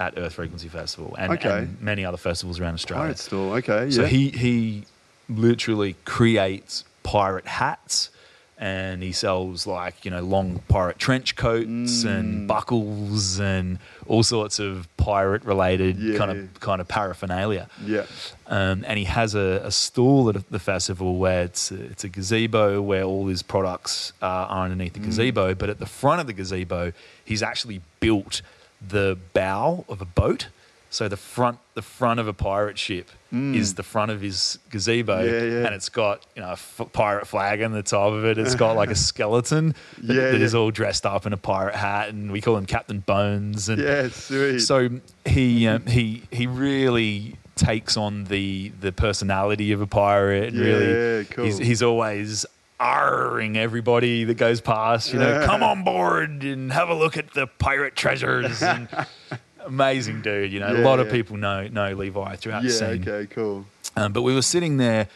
at 0.00 0.14
Earth 0.16 0.32
Frequency 0.34 0.66
Festival 0.68 1.14
and, 1.16 1.34
Okay. 1.34 1.58
and 1.58 1.80
many 1.80 2.04
other 2.04 2.16
festivals 2.16 2.58
around 2.58 2.74
Australia. 2.74 3.04
Pirate 3.04 3.18
store. 3.20 3.56
Okay. 3.58 3.84
Yeah. 3.84 3.90
So 3.90 4.06
he 4.06 4.30
he 4.30 4.86
literally 5.28 5.94
creates 6.04 6.82
pirate 7.04 7.46
hats 7.46 8.10
and 8.58 9.02
he 9.02 9.12
sells 9.12 9.66
like, 9.66 10.04
you 10.04 10.10
know, 10.10 10.22
long 10.22 10.60
pirate 10.68 10.98
trench 10.98 11.34
coats 11.36 12.04
Mm. 12.04 12.06
and 12.06 12.48
buckles 12.48 13.40
and 13.40 13.78
all 14.06 14.22
sorts 14.22 14.58
of 14.58 14.86
pirate 14.96 15.44
related 15.44 15.98
Yeah. 15.98 16.18
kind 16.18 16.30
of 16.30 16.60
kind 16.60 16.80
of 16.80 16.86
paraphernalia. 16.88 17.68
Yeah. 17.84 18.04
Um, 18.46 18.84
and 18.86 18.98
he 18.98 19.04
has 19.06 19.34
a, 19.34 19.60
a 19.64 19.70
stall 19.70 20.28
at 20.28 20.48
the 20.50 20.58
festival 20.58 21.16
where 21.18 21.42
it's 21.44 21.70
a, 21.70 21.82
it's 21.86 22.04
a 22.04 22.08
gazebo 22.08 22.80
where 22.80 23.02
all 23.02 23.26
his 23.26 23.42
products 23.42 24.12
uh, 24.22 24.26
are 24.26 24.64
underneath 24.64 24.92
the 24.92 25.00
gazebo. 25.00 25.54
But 25.54 25.68
at 25.70 25.78
the 25.78 25.86
front 25.86 26.20
of 26.20 26.26
the 26.26 26.32
gazebo, 26.32 26.92
he's 27.24 27.42
actually 27.42 27.80
built 28.00 28.40
the 28.86 29.18
bow 29.32 29.84
of 29.88 30.00
a 30.00 30.04
boat. 30.04 30.48
So 30.94 31.08
the 31.08 31.16
front 31.16 31.58
the 31.74 31.82
front 31.82 32.20
of 32.20 32.28
a 32.28 32.32
pirate 32.32 32.78
ship 32.78 33.10
is 33.32 33.74
the 33.74 33.82
front 33.82 34.12
of 34.12 34.20
his 34.20 34.60
gazebo, 34.70 35.24
Yeah, 35.24 35.42
yeah. 35.42 35.66
and 35.66 35.74
it's 35.74 35.88
got 35.88 36.24
you 36.36 36.42
know 36.42 36.50
a 36.50 36.52
f- 36.52 36.80
pirate 36.92 37.26
flag 37.26 37.62
on 37.62 37.72
the 37.72 37.82
top 37.82 38.12
of 38.12 38.24
it. 38.24 38.38
It's 38.38 38.54
got 38.54 38.76
like 38.76 38.90
a 38.90 38.94
skeleton 39.08 39.74
that, 39.98 40.14
Yeah, 40.14 40.30
that 40.30 40.40
is 40.40 40.54
all 40.54 40.70
dressed 40.70 41.04
up 41.04 41.26
in 41.26 41.32
a 41.32 41.36
pirate 41.36 41.74
hat, 41.74 42.10
and 42.10 42.30
we 42.30 42.40
call 42.40 42.56
him 42.56 42.64
Captain 42.64 43.00
Bones. 43.00 43.68
And 43.68 43.82
Yeah, 43.82 44.06
sweet. 44.08 44.60
so 44.60 44.88
he 45.24 45.66
um, 45.66 45.84
he 45.86 46.22
he 46.30 46.46
really 46.46 47.36
takes 47.56 47.96
on 47.96 48.24
the 48.24 48.70
the 48.80 48.92
personality 48.92 49.72
of 49.72 49.80
a 49.80 49.88
pirate. 49.88 50.54
Really, 50.54 51.24
cool. 51.24 51.44
he's 51.44 51.58
he's 51.58 51.82
always 51.82 52.46
arring 52.78 53.56
everybody 53.56 54.22
that 54.24 54.34
goes 54.36 54.60
past. 54.60 55.12
You 55.12 55.18
know, 55.18 55.44
come 55.50 55.64
on 55.64 55.82
board 55.82 56.44
and 56.44 56.72
have 56.72 56.88
a 56.88 56.94
look 56.94 57.16
at 57.16 57.34
the 57.34 57.48
pirate 57.48 57.96
treasures. 57.96 58.62
And 58.62 58.86
amazing 59.64 60.22
dude. 60.22 60.52
You 60.52 60.60
know, 60.60 60.68
a 60.74 60.78
Yeah, 60.78 60.84
lot 60.84 61.00
of 61.00 61.10
people 61.10 61.36
know 61.36 61.66
know 61.68 61.92
Levi 61.94 62.36
throughout 62.36 62.62
the 62.62 62.68
yeah, 62.68 62.74
scene. 62.74 63.08
okay, 63.08 63.26
cool. 63.32 63.64
Um, 63.96 64.12
but 64.12 64.22
we 64.22 64.34
were 64.34 64.42
sitting 64.42 64.76
there, 64.76 65.08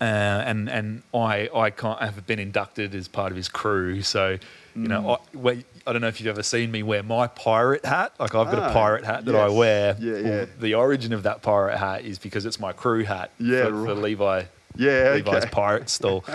uh, 0.00 0.04
and 0.04 0.68
and 0.68 1.02
I 1.12 1.48
I 1.54 1.70
can't, 1.70 2.00
have 2.00 2.26
been 2.26 2.38
inducted 2.38 2.94
as 2.94 3.08
part 3.08 3.30
of 3.32 3.36
his 3.36 3.48
crew. 3.48 4.02
So, 4.02 4.38
you 4.74 4.88
know, 4.88 5.18
Mm. 5.34 5.56
I, 5.56 5.64
I 5.86 5.92
don't 5.92 6.00
know 6.00 6.08
if 6.08 6.20
you've 6.20 6.28
ever 6.28 6.42
seen 6.42 6.70
me 6.72 6.82
wear 6.82 7.02
my 7.02 7.26
pirate 7.28 7.84
hat. 7.84 8.12
Like 8.18 8.34
I've 8.34 8.50
got 8.50 8.58
Ah, 8.58 8.70
a 8.70 8.72
pirate 8.72 9.04
hat 9.04 9.24
that 9.26 9.34
I 9.36 9.48
wear. 9.48 9.96
Yeah, 10.00 10.16
yeah. 10.18 10.44
The 10.58 10.74
origin 10.74 11.12
of 11.12 11.22
that 11.24 11.42
pirate 11.42 11.76
hat 11.76 12.04
is 12.04 12.18
because 12.18 12.44
it's 12.46 12.58
my 12.58 12.72
crew 12.72 13.04
hat. 13.04 13.30
Yeah, 13.38 13.64
for, 13.66 13.84
for. 13.86 13.94
Levi. 13.94 14.44
Yeah, 14.76 15.12
Levi's 15.14 15.44
okay. 15.44 15.50
pirate 15.50 15.88
stall. 15.90 16.24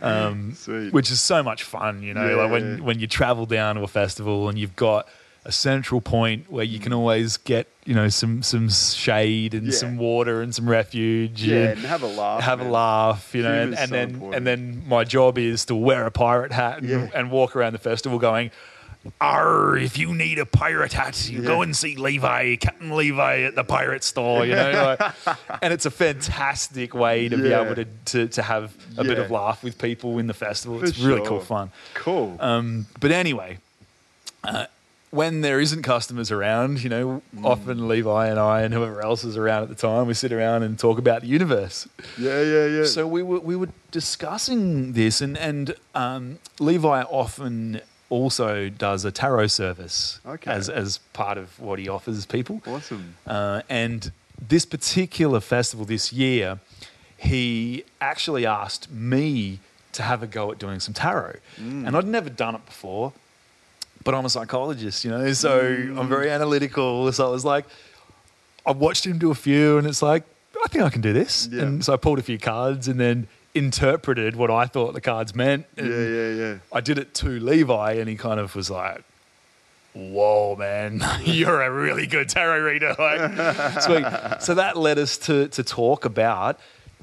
Um, 0.00 0.54
Sweet. 0.54 0.92
which 0.92 1.10
is 1.10 1.20
so 1.20 1.42
much 1.42 1.64
fun, 1.64 2.04
you 2.04 2.14
know, 2.14 2.28
Yeah, 2.28 2.36
like 2.42 2.52
when, 2.52 2.76
yeah. 2.78 2.84
when 2.84 3.00
you 3.00 3.08
travel 3.08 3.46
down 3.46 3.74
to 3.74 3.82
a 3.82 3.88
festival 3.88 4.48
and 4.48 4.56
you've 4.56 4.76
got 4.76 5.08
a 5.48 5.52
central 5.52 6.00
point 6.00 6.50
where 6.52 6.62
you 6.64 6.78
can 6.78 6.92
always 6.92 7.38
get, 7.38 7.66
you 7.86 7.94
know, 7.94 8.08
some 8.08 8.42
some 8.42 8.68
shade 8.68 9.54
and 9.54 9.66
Yeah. 9.68 9.72
some 9.72 9.96
water 9.96 10.42
and 10.42 10.54
some 10.54 10.68
refuge. 10.68 11.42
Yeah, 11.42 11.56
and 11.56 11.78
and 11.78 11.86
have 11.86 12.02
a 12.02 12.06
laugh. 12.06 12.42
have 12.42 12.60
a 12.60 12.68
laugh, 12.68 13.34
you 13.34 13.42
know, 13.42 13.52
and, 13.62 13.74
and 13.76 13.88
so 13.88 13.94
then 13.96 14.08
important. 14.10 14.34
and 14.36 14.46
then 14.46 14.82
my 14.86 15.04
job 15.04 15.38
is 15.38 15.64
to 15.64 15.74
wear 15.74 16.04
a 16.04 16.10
pirate 16.10 16.52
hat 16.52 16.78
and, 16.78 16.88
Yeah. 16.88 17.08
and 17.14 17.30
walk 17.30 17.56
around 17.56 17.72
the 17.72 17.78
festival 17.78 18.18
going, 18.18 18.50
Arr, 19.22 19.78
if 19.78 19.96
you 19.96 20.12
need 20.14 20.38
a 20.38 20.44
pirate 20.44 20.92
hat, 20.92 21.30
you 21.30 21.40
go 21.40 21.62
and 21.62 21.74
see 21.74 21.96
Levi, 21.96 22.56
Captain 22.56 22.94
Levi 22.94 23.42
at 23.42 23.54
the 23.54 23.64
pirate 23.64 24.04
store, 24.04 24.44
you 24.44 24.54
know. 24.54 24.96
like- 25.00 25.38
and 25.62 25.72
it's 25.72 25.86
a 25.86 25.90
fantastic 25.90 26.92
way 26.94 27.28
to 27.28 27.38
be 27.38 27.52
able 27.52 27.74
to, 27.74 27.86
to, 28.06 28.28
to 28.28 28.42
have 28.42 28.74
a 28.98 29.04
bit 29.04 29.18
of 29.18 29.30
laugh 29.30 29.62
with 29.64 29.78
people 29.80 30.18
in 30.18 30.26
the 30.26 30.34
festival. 30.34 30.78
For 30.78 30.84
It's 30.84 30.98
really 30.98 31.26
cool 31.26 31.40
fun. 31.40 31.70
Cool. 31.94 32.36
Um, 32.38 32.86
but 33.00 33.10
anyway, 33.12 33.58
uh, 34.44 34.66
when 35.10 35.40
there 35.40 35.58
isn't 35.60 35.82
customers 35.82 36.30
around, 36.30 36.82
you 36.82 36.90
know, 36.90 37.22
Mm. 37.36 37.44
often 37.44 37.88
Levi 37.88 38.26
and 38.28 38.38
I 38.38 38.62
and 38.62 38.74
whoever 38.74 39.00
else 39.02 39.24
is 39.24 39.36
around 39.36 39.62
at 39.62 39.68
the 39.68 39.74
time, 39.74 40.06
we 40.06 40.14
sit 40.14 40.32
around 40.32 40.62
and 40.64 40.78
talk 40.78 40.98
about 40.98 41.22
the 41.22 41.28
universe. 41.28 41.88
yeah, 42.18 42.42
yeah, 42.42 42.66
yeah. 42.66 42.84
So 42.84 43.06
we 43.06 43.22
were 43.22 43.40
we 43.40 43.56
were 43.56 43.68
discussing 43.90 44.92
this, 44.92 45.20
and 45.20 45.36
and 45.38 45.74
um, 45.94 46.38
Levi 46.58 47.02
often 47.02 47.80
also 48.10 48.68
does 48.70 49.04
a 49.04 49.10
tarot 49.12 49.46
service 49.48 50.20
Okay. 50.26 50.50
as 50.50 50.68
as 50.68 50.98
part 51.12 51.38
of 51.38 51.58
what 51.60 51.78
he 51.78 51.88
offers 51.88 52.26
people. 52.26 52.60
awesome. 52.66 53.14
Uh, 53.26 53.62
and 53.68 54.12
this 54.48 54.64
particular 54.66 55.40
festival 55.40 55.84
this 55.84 56.12
year, 56.12 56.58
he 57.16 57.84
actually 58.00 58.46
asked 58.46 58.90
me 58.90 59.60
to 59.92 60.02
have 60.02 60.22
a 60.22 60.26
go 60.26 60.50
at 60.52 60.58
doing 60.58 60.80
some 60.80 60.94
tarot, 60.94 61.36
and 61.58 61.96
I'd 61.96 62.06
never 62.06 62.30
done 62.30 62.54
it 62.54 62.64
before. 62.66 63.12
But 64.08 64.14
I'm 64.14 64.24
a 64.24 64.30
psychologist, 64.30 65.04
you 65.04 65.10
know, 65.10 65.34
so 65.34 65.60
I'm 65.60 65.94
mm. 65.94 66.08
very 66.08 66.30
analytical. 66.30 67.12
So 67.12 67.28
I 67.28 67.30
was 67.30 67.44
like, 67.44 67.66
I 68.64 68.70
watched 68.70 69.04
him 69.04 69.18
do 69.18 69.30
a 69.30 69.34
few, 69.34 69.76
and 69.76 69.86
it's 69.86 70.00
like, 70.00 70.24
I 70.64 70.66
think 70.68 70.82
I 70.82 70.88
can 70.88 71.02
do 71.02 71.12
this. 71.12 71.46
Yeah. 71.52 71.64
And 71.64 71.84
so 71.84 71.92
I 71.92 71.98
pulled 71.98 72.18
a 72.18 72.22
few 72.22 72.38
cards 72.38 72.88
and 72.88 72.98
then 72.98 73.28
interpreted 73.54 74.34
what 74.34 74.50
I 74.50 74.64
thought 74.64 74.94
the 74.94 75.02
cards 75.02 75.34
meant. 75.34 75.66
Yeah, 75.76 75.84
yeah, 75.84 76.30
yeah. 76.30 76.58
I 76.72 76.80
did 76.80 76.96
it 76.96 77.12
to 77.16 77.28
Levi, 77.28 77.92
and 78.00 78.08
he 78.08 78.16
kind 78.16 78.40
of 78.40 78.56
was 78.56 78.70
like, 78.70 79.04
"Whoa, 79.92 80.56
man, 80.56 81.04
you're 81.26 81.60
a 81.60 81.70
really 81.70 82.06
good 82.06 82.30
tarot 82.30 82.60
reader." 82.60 82.96
Like. 82.98 84.40
So 84.40 84.54
that 84.54 84.78
led 84.78 84.98
us 84.98 85.18
to 85.26 85.48
to 85.48 85.62
talk 85.62 86.06
about, 86.06 86.58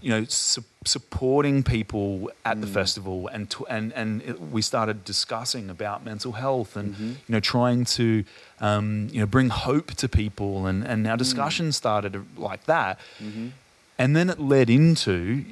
you 0.05 0.11
know, 0.11 0.23
su- 0.25 0.63
supporting 0.85 1.63
people 1.63 2.29
at 2.45 2.61
the 2.61 2.67
mm. 2.67 2.73
festival, 2.73 3.27
and 3.27 3.51
and 3.67 3.91
and 3.93 4.21
it, 4.21 4.39
we 4.39 4.61
started 4.61 5.03
discussing 5.03 5.67
about 5.71 6.05
mental 6.05 6.33
health, 6.33 6.77
and 6.77 6.93
mm-hmm. 6.93 7.09
you 7.09 7.29
know, 7.29 7.39
trying 7.39 7.85
to. 7.85 8.23
Um, 8.61 9.09
you 9.11 9.19
know, 9.19 9.25
bring 9.25 9.49
hope 9.49 9.91
to 9.95 10.07
people, 10.07 10.65
and, 10.65 10.87
and 10.87 11.05
our 11.05 11.15
mm. 11.15 11.19
discussion 11.19 11.73
started 11.73 12.25
like 12.37 12.63
that, 12.67 12.97
mm-hmm. 13.21 13.49
and 13.97 14.15
then 14.15 14.29
it 14.29 14.39
led 14.39 14.69
into 14.69 15.43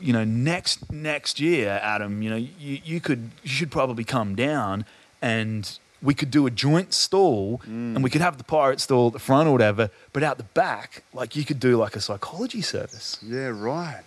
you 0.00 0.12
know 0.12 0.24
next 0.24 0.90
next 0.92 1.40
year 1.40 1.80
adam 1.82 2.20
you 2.20 2.28
know 2.28 2.36
you, 2.36 2.80
you 2.84 3.00
could 3.00 3.30
you 3.42 3.48
should 3.48 3.70
probably 3.70 4.04
come 4.04 4.34
down 4.34 4.84
and 5.22 5.78
we 6.02 6.14
could 6.14 6.30
do 6.30 6.46
a 6.46 6.50
joint 6.50 6.92
stall 6.94 7.60
and 7.66 8.02
we 8.04 8.10
could 8.10 8.20
have 8.20 8.38
the 8.38 8.44
pirate 8.44 8.80
stall 8.80 9.08
at 9.08 9.12
the 9.14 9.18
front 9.18 9.48
or 9.48 9.52
whatever 9.52 9.90
but 10.12 10.22
out 10.22 10.36
the 10.38 10.44
back 10.44 11.02
like 11.12 11.34
you 11.36 11.44
could 11.44 11.58
do 11.60 11.76
like 11.76 11.96
a 11.96 12.00
psychology 12.00 12.60
service 12.62 13.18
Yeah, 13.22 13.48
right. 13.54 14.02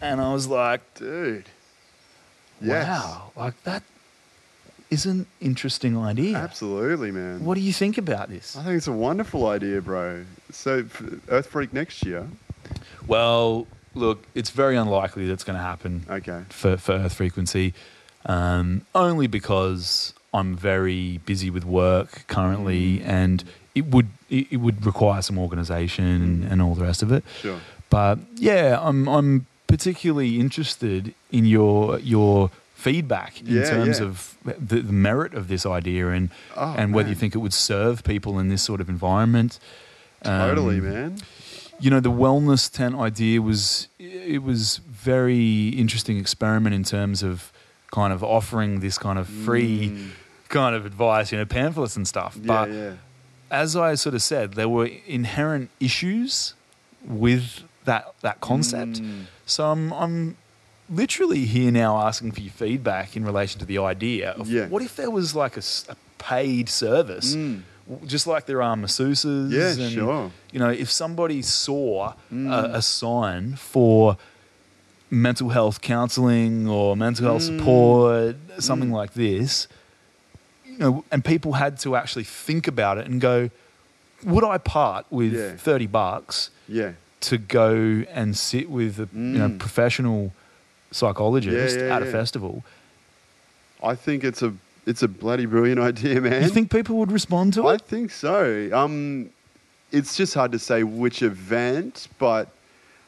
and 0.00 0.20
i 0.20 0.32
was 0.32 0.46
like 0.46 0.80
Dude. 0.94 1.46
Yes. 2.60 2.86
wow 2.86 3.32
like 3.36 3.60
that 3.64 3.82
is 4.88 5.04
an 5.04 5.26
interesting 5.40 5.98
idea 5.98 6.36
Absolutely, 6.36 7.10
man. 7.10 7.44
what 7.44 7.56
do 7.56 7.60
you 7.60 7.72
think 7.72 7.98
about 7.98 8.28
this 8.28 8.56
I 8.56 8.62
think 8.62 8.76
it's 8.76 8.86
a 8.86 8.92
wonderful 8.92 9.46
idea, 9.48 9.82
bro. 9.82 10.24
So, 10.52 10.84
Earth 11.28 11.46
Freak 11.48 11.72
next 11.72 12.04
year. 12.06 12.28
well 13.06 13.66
look 13.94 14.24
it's 14.34 14.50
very 14.50 14.76
unlikely 14.76 15.26
that's 15.26 15.42
going 15.44 15.56
to 15.58 15.62
happen 15.62 16.04
Okay. 16.08 16.42
for, 16.50 16.76
for 16.76 16.92
Earth 16.92 17.14
Frequency, 17.14 17.74
um, 18.26 18.82
only 18.94 19.26
because 19.26 20.14
I'm 20.38 20.56
very 20.56 21.18
busy 21.26 21.50
with 21.50 21.64
work 21.64 22.10
currently, 22.28 23.02
and 23.02 23.42
it 23.74 23.84
would 23.92 24.08
it, 24.30 24.46
it 24.54 24.56
would 24.64 24.84
require 24.86 25.22
some 25.22 25.38
organisation 25.38 26.04
and, 26.26 26.44
and 26.50 26.56
all 26.62 26.74
the 26.74 26.84
rest 26.84 27.02
of 27.02 27.10
it. 27.12 27.22
Sure. 27.40 27.60
But 27.90 28.18
yeah, 28.36 28.78
I'm 28.88 29.08
I'm 29.08 29.46
particularly 29.66 30.38
interested 30.40 31.14
in 31.30 31.44
your 31.56 31.98
your 32.00 32.50
feedback 32.74 33.40
in 33.40 33.46
Yeah, 33.46 33.70
terms 33.70 33.98
yeah. 33.98 34.06
of 34.06 34.36
the, 34.44 34.80
the 34.82 34.92
merit 34.92 35.32
of 35.34 35.48
this 35.48 35.64
idea 35.66 36.08
and 36.16 36.28
Oh, 36.56 36.74
and 36.78 36.94
whether 36.94 37.08
you 37.08 37.14
think 37.22 37.34
it 37.34 37.38
would 37.38 37.54
serve 37.54 38.02
people 38.04 38.38
in 38.38 38.48
this 38.48 38.62
sort 38.62 38.80
of 38.80 38.88
environment. 38.88 39.58
Totally, 40.22 40.78
Um, 40.78 40.84
man. 40.84 41.16
you 41.80 41.90
know 41.90 42.00
the 42.00 42.10
wellness 42.24 42.70
tent 42.70 42.94
idea 42.96 43.40
was 43.40 43.88
it 43.98 44.42
was 44.42 44.78
very 45.12 45.68
interesting 45.82 46.16
experiment 46.18 46.74
in 46.74 46.84
terms 46.84 47.22
of 47.22 47.52
kind 47.90 48.12
of 48.12 48.22
offering 48.24 48.80
this 48.80 48.98
kind 48.98 49.18
of 49.18 49.26
free 49.46 49.90
Mm. 49.90 50.08
Kind 50.48 50.74
of 50.76 50.86
advice 50.86 51.32
you 51.32 51.38
know 51.38 51.44
pamphlets 51.44 51.96
and 51.96 52.06
stuff 52.06 52.36
Yeah, 52.36 52.46
but 52.46 52.70
yeah. 52.70 52.92
as 53.50 53.76
i 53.76 53.94
sort 53.94 54.14
of 54.14 54.22
said 54.22 54.54
there 54.54 54.68
were 54.68 54.86
inherent 55.06 55.70
issues 55.80 56.54
with 57.04 57.62
that 57.84 58.14
that 58.22 58.40
concept 58.40 59.00
Mm. 59.02 59.24
so 59.44 59.70
i'm 59.72 59.92
i'm 59.92 60.36
literally 60.88 61.44
here 61.46 61.70
now 61.72 61.98
asking 61.98 62.30
for 62.32 62.40
your 62.40 62.52
feedback 62.52 63.16
in 63.16 63.24
relation 63.24 63.58
to 63.60 63.66
the 63.66 63.78
idea 63.78 64.30
of 64.32 64.48
Yeah. 64.48 64.66
what 64.68 64.82
if 64.82 64.94
there 64.96 65.10
was 65.10 65.34
like 65.34 65.56
a 65.56 65.62
paid 66.18 66.68
service 66.68 67.34
Mm. 67.34 67.62
just 68.06 68.26
like 68.26 68.46
there 68.46 68.62
are 68.62 68.76
masseuses 68.76 69.50
Yeah, 69.52 69.84
and, 69.84 69.92
sure. 69.92 70.30
you 70.52 70.58
know, 70.58 70.70
if 70.70 70.90
somebody 70.90 71.42
saw 71.42 72.14
Mm. 72.32 72.50
a, 72.52 72.76
a 72.78 72.82
sign 72.82 73.54
for 73.56 74.16
mental 75.10 75.50
health 75.50 75.80
counseling 75.82 76.66
or 76.68 76.96
mental 76.96 77.24
health 77.26 77.42
Mm. 77.42 77.58
support, 77.58 78.36
something 78.58 78.90
Mm. 78.90 79.00
like 79.00 79.12
this, 79.14 79.68
you 80.78 80.84
know, 80.84 81.04
and 81.10 81.24
people 81.24 81.54
had 81.54 81.78
to 81.80 81.96
actually 81.96 82.24
think 82.24 82.68
about 82.68 82.98
it 82.98 83.06
and 83.06 83.20
go, 83.20 83.50
would 84.24 84.44
I 84.44 84.58
part 84.58 85.06
with 85.10 85.32
Yeah. 85.34 85.56
30 85.56 85.86
bucks 85.86 86.50
Yeah. 86.68 86.92
to 87.20 87.38
go 87.38 88.04
and 88.10 88.36
sit 88.36 88.68
with 88.70 88.98
a 88.98 89.08
you 89.12 89.38
know, 89.38 89.48
Mm. 89.48 89.58
professional 89.58 90.32
psychologist 90.90 91.78
yeah, 91.78 91.96
at 91.96 92.02
a 92.02 92.06
festival? 92.06 92.62
I 93.82 93.94
think 93.94 94.24
it's 94.24 94.42
a 94.42 94.52
it's 94.86 95.02
a 95.02 95.08
bloody 95.08 95.46
brilliant 95.46 95.80
idea, 95.90 96.20
man. 96.20 96.42
You 96.44 96.48
think 96.48 96.70
people 96.70 96.96
would 96.98 97.10
respond 97.10 97.54
to 97.54 97.68
it? 97.68 97.72
I 97.72 97.76
think 97.78 98.10
so. 98.12 98.70
Um, 98.72 99.30
it's 99.90 100.16
just 100.16 100.32
hard 100.34 100.52
to 100.52 100.58
say 100.60 100.82
which 100.84 101.22
event, 101.22 102.06
but 102.18 102.48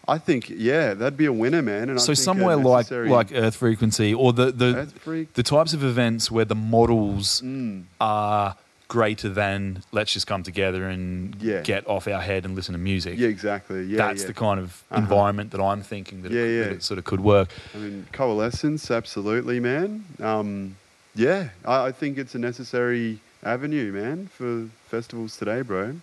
I 0.09 0.19
think 0.19 0.49
yeah, 0.49 0.95
that'd 0.95 1.17
be 1.19 1.27
a 1.27 1.33
winner, 1.33 1.61
man. 1.63 1.91
And 1.91 1.99
I 1.99 2.03
So 2.03 2.15
think 2.15 2.19
somewhere 2.25 2.57
like 2.57 2.91
like 2.91 3.31
Earth 3.33 3.57
Frequency 3.57 4.15
or 4.15 4.33
the 4.33 4.51
the, 4.51 5.27
the 5.35 5.43
types 5.43 5.75
of 5.75 5.85
events 5.85 6.31
where 6.31 6.45
the 6.47 6.55
models 6.55 7.43
Mm. 7.43 7.85
are 8.01 8.57
greater 8.89 9.29
than 9.29 9.83
let's 9.93 10.15
just 10.15 10.27
come 10.27 10.43
together 10.43 10.89
and 10.89 11.37
Yeah. 11.43 11.61
get 11.61 11.87
off 11.87 12.09
our 12.09 12.23
head 12.23 12.47
and 12.47 12.57
listen 12.57 12.73
to 12.73 12.79
music. 12.79 13.19
Yeah, 13.19 13.29
exactly. 13.29 13.83
Yeah, 13.85 13.99
That's 13.99 14.23
yeah. 14.23 14.29
the 14.29 14.33
kind 14.35 14.59
of 14.59 14.83
Uh-huh. 14.91 15.03
environment 15.03 15.51
that 15.51 15.61
I'm 15.61 15.83
thinking 15.83 16.23
that, 16.23 16.33
Yeah, 16.33 16.41
it, 16.41 16.57
yeah. 16.57 16.63
that 16.65 16.73
it 16.73 16.83
sort 16.83 16.97
of 16.99 17.05
could 17.05 17.21
work. 17.21 17.51
I 17.75 17.79
mean, 17.79 18.07
coalescence, 18.13 18.91
absolutely, 18.91 19.61
man. 19.61 20.05
Um, 20.21 20.77
yeah, 21.15 21.51
I, 21.67 21.89
I 21.89 21.93
think 21.93 22.17
it's 22.17 22.35
a 22.35 22.39
necessary 22.39 23.19
avenue, 23.45 23.93
man, 23.93 24.31
for 24.39 24.69
festivals 24.89 25.37
today, 25.37 25.61
bro. 25.61 25.97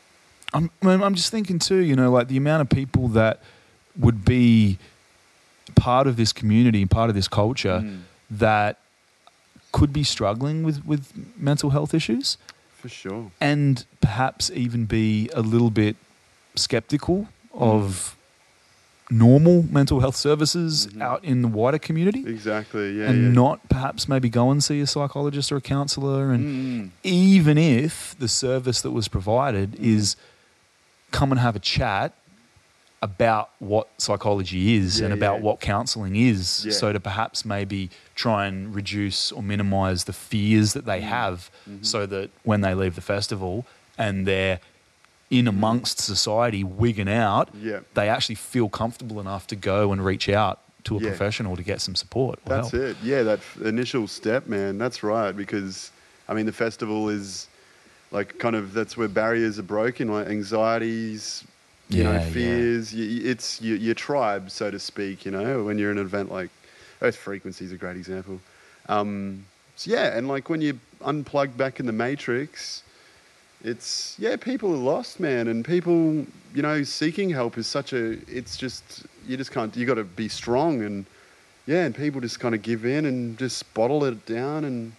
I'm 0.53 0.69
I'm 0.83 1.15
just 1.15 1.31
thinking 1.31 1.57
too, 1.59 1.81
you 1.89 1.95
know, 1.95 2.11
like 2.11 2.27
the 2.27 2.37
amount 2.37 2.61
of 2.61 2.69
people 2.69 3.07
that 3.09 3.41
would 3.97 4.25
be 4.25 4.77
part 5.75 6.07
of 6.07 6.15
this 6.15 6.31
community, 6.33 6.81
and 6.81 6.91
part 6.91 7.09
of 7.09 7.15
this 7.15 7.27
culture, 7.27 7.81
Mm. 7.83 7.99
that 8.29 8.77
could 9.71 9.91
be 9.91 10.03
struggling 10.03 10.63
with, 10.63 10.85
with 10.85 11.11
mental 11.37 11.71
health 11.71 11.93
issues 11.93 12.37
For 12.81 12.87
sure. 12.89 13.31
and 13.41 13.85
perhaps 14.01 14.49
even 14.51 14.85
be 14.85 15.29
a 15.33 15.41
little 15.41 15.69
bit 15.71 15.95
skeptical 16.55 17.27
of 17.53 18.15
normal 19.09 19.63
mental 19.69 19.99
health 19.99 20.15
services 20.15 20.87
Mhm. 20.87 21.01
out 21.01 21.23
in 21.23 21.41
the 21.43 21.47
wider 21.47 21.77
community 21.77 22.23
Exactly. 22.25 22.97
Yeah. 22.99 23.09
and 23.09 23.23
yeah. 23.23 23.29
not 23.31 23.67
perhaps 23.69 24.07
maybe 24.09 24.29
go 24.29 24.49
and 24.49 24.63
see 24.63 24.79
a 24.81 24.87
psychologist 24.87 25.51
or 25.51 25.57
a 25.57 25.61
counselor 25.61 26.31
and 26.31 26.43
Mm. 26.43 26.89
even 27.03 27.57
if 27.57 28.15
the 28.17 28.27
service 28.27 28.81
that 28.81 28.91
was 28.91 29.07
provided 29.07 29.73
Mm. 29.73 29.83
is 29.83 30.15
come 31.11 31.31
and 31.31 31.39
have 31.39 31.55
a 31.55 31.59
chat 31.59 32.13
about 33.09 33.49
what 33.59 33.87
psychology 33.99 34.75
is 34.75 34.99
Yeah, 34.99 35.05
and 35.05 35.13
about 35.13 35.35
yeah. 35.37 35.41
what 35.47 35.59
counseling 35.59 36.15
is 36.15 36.65
Yeah. 36.65 36.71
so 36.81 36.91
to 36.91 36.99
perhaps 36.99 37.45
maybe 37.45 37.89
try 38.15 38.47
and 38.49 38.73
reduce 38.73 39.31
or 39.31 39.43
minimize 39.43 40.05
the 40.05 40.13
fears 40.13 40.73
that 40.73 40.85
they 40.85 41.01
Mm. 41.01 41.09
have 41.17 41.37
Mhm. 41.69 41.85
so 41.85 41.99
that 42.13 42.27
when 42.43 42.61
they 42.61 42.73
leave 42.73 42.95
the 42.95 43.01
festival 43.15 43.65
and 43.97 44.25
they're 44.25 44.59
in 45.29 45.47
amongst 45.47 45.99
society 45.99 46.63
wigging 46.63 47.09
out 47.09 47.49
they 47.93 48.07
actually 48.15 48.35
feel 48.53 48.69
comfortable 48.69 49.19
enough 49.19 49.45
to 49.47 49.55
go 49.55 49.91
and 49.93 50.03
reach 50.11 50.27
out 50.29 50.57
to 50.85 50.97
a 50.97 50.99
professional 50.99 51.55
to 51.55 51.63
get 51.63 51.81
some 51.81 51.95
support 51.95 52.39
or 52.45 52.49
That's 52.55 52.71
help. 52.71 52.83
it. 52.83 52.97
Yeah, 53.03 53.21
that 53.23 53.39
f- 53.39 53.61
initial 53.73 54.07
step, 54.07 54.45
man. 54.47 54.77
That's 54.77 55.01
right. 55.01 55.31
Because, 55.35 55.89
I 56.29 56.33
mean, 56.35 56.45
the 56.45 56.53
festival 56.65 57.09
is 57.09 57.47
like 58.11 58.37
kind 58.37 58.55
of 58.55 58.73
that's 58.77 58.95
where 58.95 59.07
barriers 59.07 59.57
are 59.57 59.63
broken, 59.77 60.07
like 60.09 60.27
anxieties, 60.27 61.43
you 61.89 62.03
know, 62.03 62.13
Yeah, 62.13 62.25
yeah. 62.25 62.29
fears. 62.31 62.93
Y 62.93 62.99
y 62.99 63.21
it's 63.31 63.61
your, 63.61 63.77
your 63.77 63.95
tribe, 63.95 64.49
so 64.49 64.71
to 64.71 64.79
speak. 64.79 65.25
You 65.25 65.31
know, 65.31 65.63
when 65.63 65.77
you're 65.77 65.91
in 65.91 65.97
an 65.97 66.05
event 66.05 66.31
like 66.31 66.49
Earth 67.01 67.15
Frequency 67.15 67.65
is 67.65 67.71
a 67.71 67.77
great 67.77 67.97
example. 67.97 68.39
Um, 68.89 69.45
so 69.75 69.91
yeah, 69.91 70.17
and 70.17 70.27
like 70.27 70.49
when 70.49 70.61
you 70.61 70.79
unplug 71.01 71.55
back 71.57 71.79
in 71.79 71.85
the 71.85 71.91
matrix, 71.91 72.83
it's 73.63 74.15
yeah, 74.19 74.35
people 74.35 74.71
are 74.73 74.77
lost, 74.77 75.19
man, 75.19 75.47
and 75.47 75.65
people, 75.65 76.25
you 76.53 76.61
know, 76.61 76.83
seeking 76.83 77.29
help 77.29 77.57
is 77.57 77.67
such 77.67 77.93
a. 77.93 78.17
It's 78.27 78.57
just 78.57 79.05
you 79.27 79.37
just 79.37 79.51
can't. 79.51 79.75
You 79.75 79.85
got 79.85 79.95
to 79.95 80.03
be 80.03 80.27
strong 80.29 80.81
and 80.83 81.05
yeah, 81.67 81.83
and 81.85 81.95
people 81.95 82.21
just 82.21 82.39
kind 82.39 82.53
of 82.53 82.61
give 82.61 82.85
in 82.85 83.05
and 83.05 83.37
just 83.39 83.71
bottle 83.73 84.03
it 84.05 84.25
down 84.25 84.65
and 84.65 84.93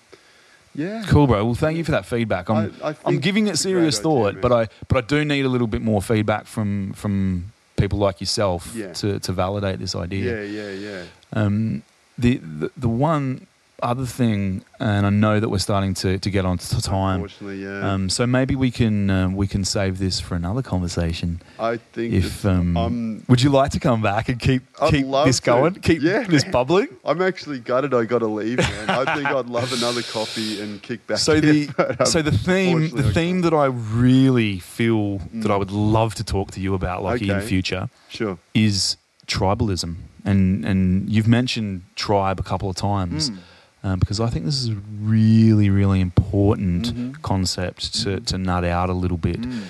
yeah. 0.76 1.04
Cool, 1.08 1.26
bro. 1.26 1.44
Well, 1.44 1.54
thank 1.54 1.76
you 1.78 1.84
for 1.84 1.92
that 1.92 2.06
feedback. 2.06 2.48
I'm, 2.50 2.72
I- 2.82 2.90
I 2.90 2.94
I'm 3.04 3.18
giving 3.18 3.46
it 3.46 3.50
it's 3.54 3.64
a 3.64 3.68
great 3.68 3.78
serious 3.78 3.98
thought, 3.98 4.34
man. 4.34 4.42
but 4.42 4.52
I 4.52 4.68
but 4.88 4.96
I 5.02 5.06
do 5.06 5.24
need 5.24 5.44
a 5.44 5.48
little 5.48 5.66
bit 5.66 5.82
more 5.82 6.00
feedback 6.02 6.46
from 6.46 6.92
from 6.92 7.52
people 7.76 7.98
like 7.98 8.20
yourself 8.20 8.72
Yeah. 8.74 8.92
to, 8.94 9.18
to 9.20 9.32
validate 9.32 9.78
this 9.78 9.94
idea. 9.94 10.24
Yeah, 10.42 10.62
yeah, 10.62 10.70
yeah. 10.88 11.02
Um, 11.32 11.82
the, 12.18 12.36
the 12.38 12.70
the 12.76 12.88
one 12.88 13.46
other 13.82 14.06
thing, 14.06 14.64
and 14.80 15.04
I 15.04 15.10
know 15.10 15.38
that 15.38 15.50
we're 15.50 15.58
starting 15.58 15.92
to, 15.94 16.18
to 16.18 16.30
get 16.30 16.46
on 16.46 16.56
to 16.56 16.80
time. 16.82 17.16
Unfortunately, 17.22 17.62
yeah. 17.62 17.92
Um, 17.92 18.08
so 18.08 18.26
maybe 18.26 18.56
we 18.56 18.70
can 18.70 19.10
um, 19.10 19.36
we 19.36 19.46
can 19.46 19.64
save 19.64 19.98
this 19.98 20.18
for 20.18 20.34
another 20.34 20.62
conversation. 20.62 21.42
I 21.58 21.76
think 21.76 22.14
If 22.14 22.24
it's- 22.24 22.44
um, 22.46 23.22
would 23.28 23.42
you 23.42 23.50
like 23.50 23.72
to 23.72 23.78
come 23.80 24.00
back 24.00 24.30
and 24.30 24.38
keep 24.40 24.62
I'd 24.80 24.90
keep 24.92 25.06
love 25.06 25.26
this 25.26 25.40
to. 25.40 25.46
going, 25.46 25.74
keep 25.74 26.00
Yeah, 26.00 26.22
this 26.24 26.44
bubbling? 26.44 26.88
I'm 27.04 27.20
actually 27.20 27.58
gutted. 27.60 27.92
I 27.92 28.04
got 28.06 28.20
to 28.20 28.26
leave, 28.26 28.58
man. 28.58 28.88
I 28.90 29.14
think 29.14 29.26
I'd 29.28 29.46
love 29.46 29.70
another 29.72 30.02
coffee 30.02 30.60
and 30.62 30.80
kick 30.80 31.06
back. 31.06 31.18
So 31.18 31.38
the 31.40 31.66
but, 31.76 32.00
um, 32.00 32.06
so 32.06 32.22
the 32.22 32.32
theme 32.32 32.88
the 32.90 33.12
theme 33.12 33.42
that 33.42 33.52
I 33.52 33.66
really 33.66 34.58
feel 34.58 35.18
that 35.18 35.48
Mm. 35.48 35.50
I 35.50 35.56
would 35.56 35.70
love 35.70 36.14
to 36.16 36.24
talk 36.24 36.50
to 36.52 36.60
you 36.60 36.72
about, 36.74 37.02
like 37.02 37.20
in 37.22 37.30
Okay. 37.30 37.46
future, 37.46 37.88
Sure. 38.08 38.38
is 38.54 38.96
tribalism, 39.26 39.96
and 40.24 40.64
and 40.64 41.10
you've 41.10 41.28
mentioned 41.28 41.82
tribe 41.94 42.40
a 42.40 42.42
couple 42.42 42.70
of 42.70 42.76
times. 42.76 43.30
Mm. 43.30 43.38
Um, 43.86 44.00
because 44.00 44.18
I 44.18 44.28
think 44.28 44.44
this 44.46 44.56
is 44.64 44.70
a 44.70 44.74
really, 45.00 45.70
really 45.70 46.00
important 46.00 46.92
Mhm. 46.92 47.22
concept 47.22 47.94
to, 48.02 48.08
Mhm. 48.16 48.26
to 48.26 48.38
nut 48.38 48.64
out 48.64 48.90
a 48.90 48.92
little 48.92 49.16
bit. 49.16 49.40
Mm. 49.40 49.62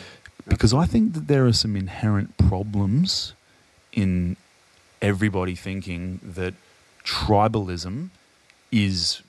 Because 0.49 0.73
I 0.73 0.87
think 0.87 1.13
that 1.13 1.27
there 1.29 1.45
are 1.47 1.53
some 1.53 1.77
inherent 1.77 2.39
problems 2.39 3.35
in 3.93 4.37
everybody 5.03 5.55
thinking 5.55 6.21
that 6.25 6.55
tribalism 7.05 8.09
is 8.73 9.21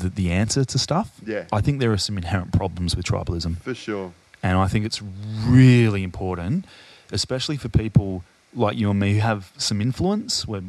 the, 0.00 0.08
the 0.08 0.30
answer 0.30 0.64
to 0.64 0.78
stuff. 0.78 1.08
Yeah. 1.24 1.44
I 1.52 1.60
think 1.60 1.80
there 1.80 1.92
are 1.92 1.98
some 1.98 2.16
inherent 2.16 2.50
problems 2.52 2.96
with 2.96 3.04
tribalism. 3.04 3.58
For 3.62 3.74
sure. 3.74 4.12
And 4.42 4.56
I 4.56 4.68
think 4.68 4.86
it's 4.86 5.02
really 5.46 6.02
important, 6.02 6.64
especially 7.12 7.58
for 7.58 7.68
people 7.68 8.24
like 8.54 8.78
you 8.78 8.90
and 8.90 8.98
me 8.98 9.14
who 9.14 9.20
have 9.20 9.52
some 9.58 9.80
influence. 9.82 10.46
We're 10.48 10.62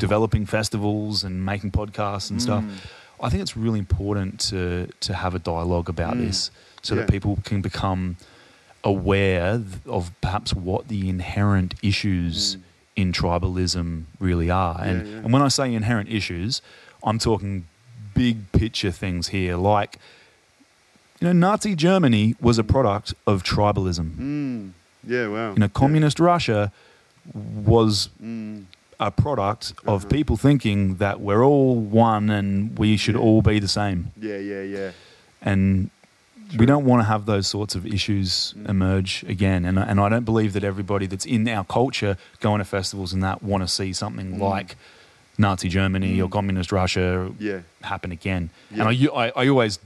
developing 0.00 0.46
festivals 0.46 1.22
and 1.24 1.44
making 1.44 1.70
podcasts 1.70 2.30
and 2.30 2.40
stuff. 2.42 2.64
Mm. 2.64 2.74
I 3.22 3.28
think 3.30 3.42
it's 3.42 3.56
really 3.56 3.78
important 3.78 4.40
to 4.50 4.88
to 5.06 5.12
have 5.14 5.32
a 5.34 5.38
dialogue 5.38 5.88
about 5.96 6.14
Mm. 6.16 6.26
this 6.26 6.50
so 6.82 6.94
Yeah. 6.94 7.00
that 7.02 7.10
people 7.10 7.38
can 7.44 7.60
become 7.60 8.16
aware 8.82 9.60
of 9.86 10.10
perhaps 10.20 10.54
what 10.54 10.88
the 10.88 11.08
inherent 11.08 11.74
issues 11.82 12.56
Mm. 12.56 12.60
in 12.96 13.12
tribalism 13.12 14.04
really 14.18 14.50
are. 14.50 14.80
and, 14.82 15.06
Yeah, 15.06 15.12
yeah. 15.12 15.18
and 15.24 15.32
when 15.34 15.42
I 15.42 15.48
say 15.48 15.66
inherent 15.74 16.08
issues, 16.08 16.62
I'm 17.02 17.18
talking 17.18 17.64
big 18.14 18.36
picture 18.52 18.90
things 18.90 19.28
here, 19.28 19.56
like 19.56 19.98
you 21.20 21.26
know, 21.28 21.32
Nazi 21.48 21.74
Germany 21.74 22.34
was 22.40 22.56
a 22.58 22.64
product 22.64 23.12
of 23.26 23.42
tribalism. 23.42 24.06
Mm. 24.18 24.70
Yeah. 25.06 25.26
Wow. 25.28 25.50
You 25.52 25.58
know, 25.62 25.68
communist 25.68 26.18
Russia 26.18 26.72
was 27.74 28.08
Mm. 28.22 28.64
A 29.00 29.10
product 29.10 29.72
of 29.86 30.04
Uh-huh. 30.04 30.08
people 30.16 30.36
thinking 30.36 30.96
that 30.96 31.20
we're 31.20 31.42
all 31.42 31.74
one 31.76 32.28
and 32.30 32.78
we 32.78 32.96
should 32.96 33.14
Yeah. 33.16 33.22
all 33.26 33.40
be 33.42 33.58
the 33.58 33.68
same. 33.68 34.12
Yeah. 34.20 34.36
Yeah. 34.36 34.62
Yeah. 34.62 34.90
And 35.42 35.90
we 36.58 36.66
don't 36.66 36.84
want 36.84 37.00
to 37.02 37.08
have 37.08 37.24
those 37.26 37.46
sorts 37.46 37.74
of 37.74 37.86
issues 37.86 38.54
Mm. 38.58 38.68
emerge 38.68 39.24
again. 39.28 39.64
And, 39.64 39.78
and 39.78 39.98
I 40.00 40.08
don't 40.08 40.24
believe 40.24 40.52
that 40.52 40.64
everybody 40.64 41.06
that's 41.06 41.24
in 41.26 41.48
our 41.48 41.64
culture 41.64 42.16
going 42.40 42.58
to 42.58 42.64
festivals 42.64 43.12
and 43.14 43.22
that 43.22 43.42
want 43.42 43.62
to 43.62 43.68
see 43.68 43.92
something 43.92 44.34
Mm. 44.36 44.40
like 44.40 44.76
Nazi 45.38 45.68
Germany 45.70 46.20
or 46.20 46.28
communist 46.28 46.70
Russia 46.72 47.30
Yeah. 47.38 47.60
happen 47.82 48.12
again. 48.12 48.50
Yeah. 48.70 48.88
And 48.88 49.08
I 49.38 49.48
always 49.48 49.78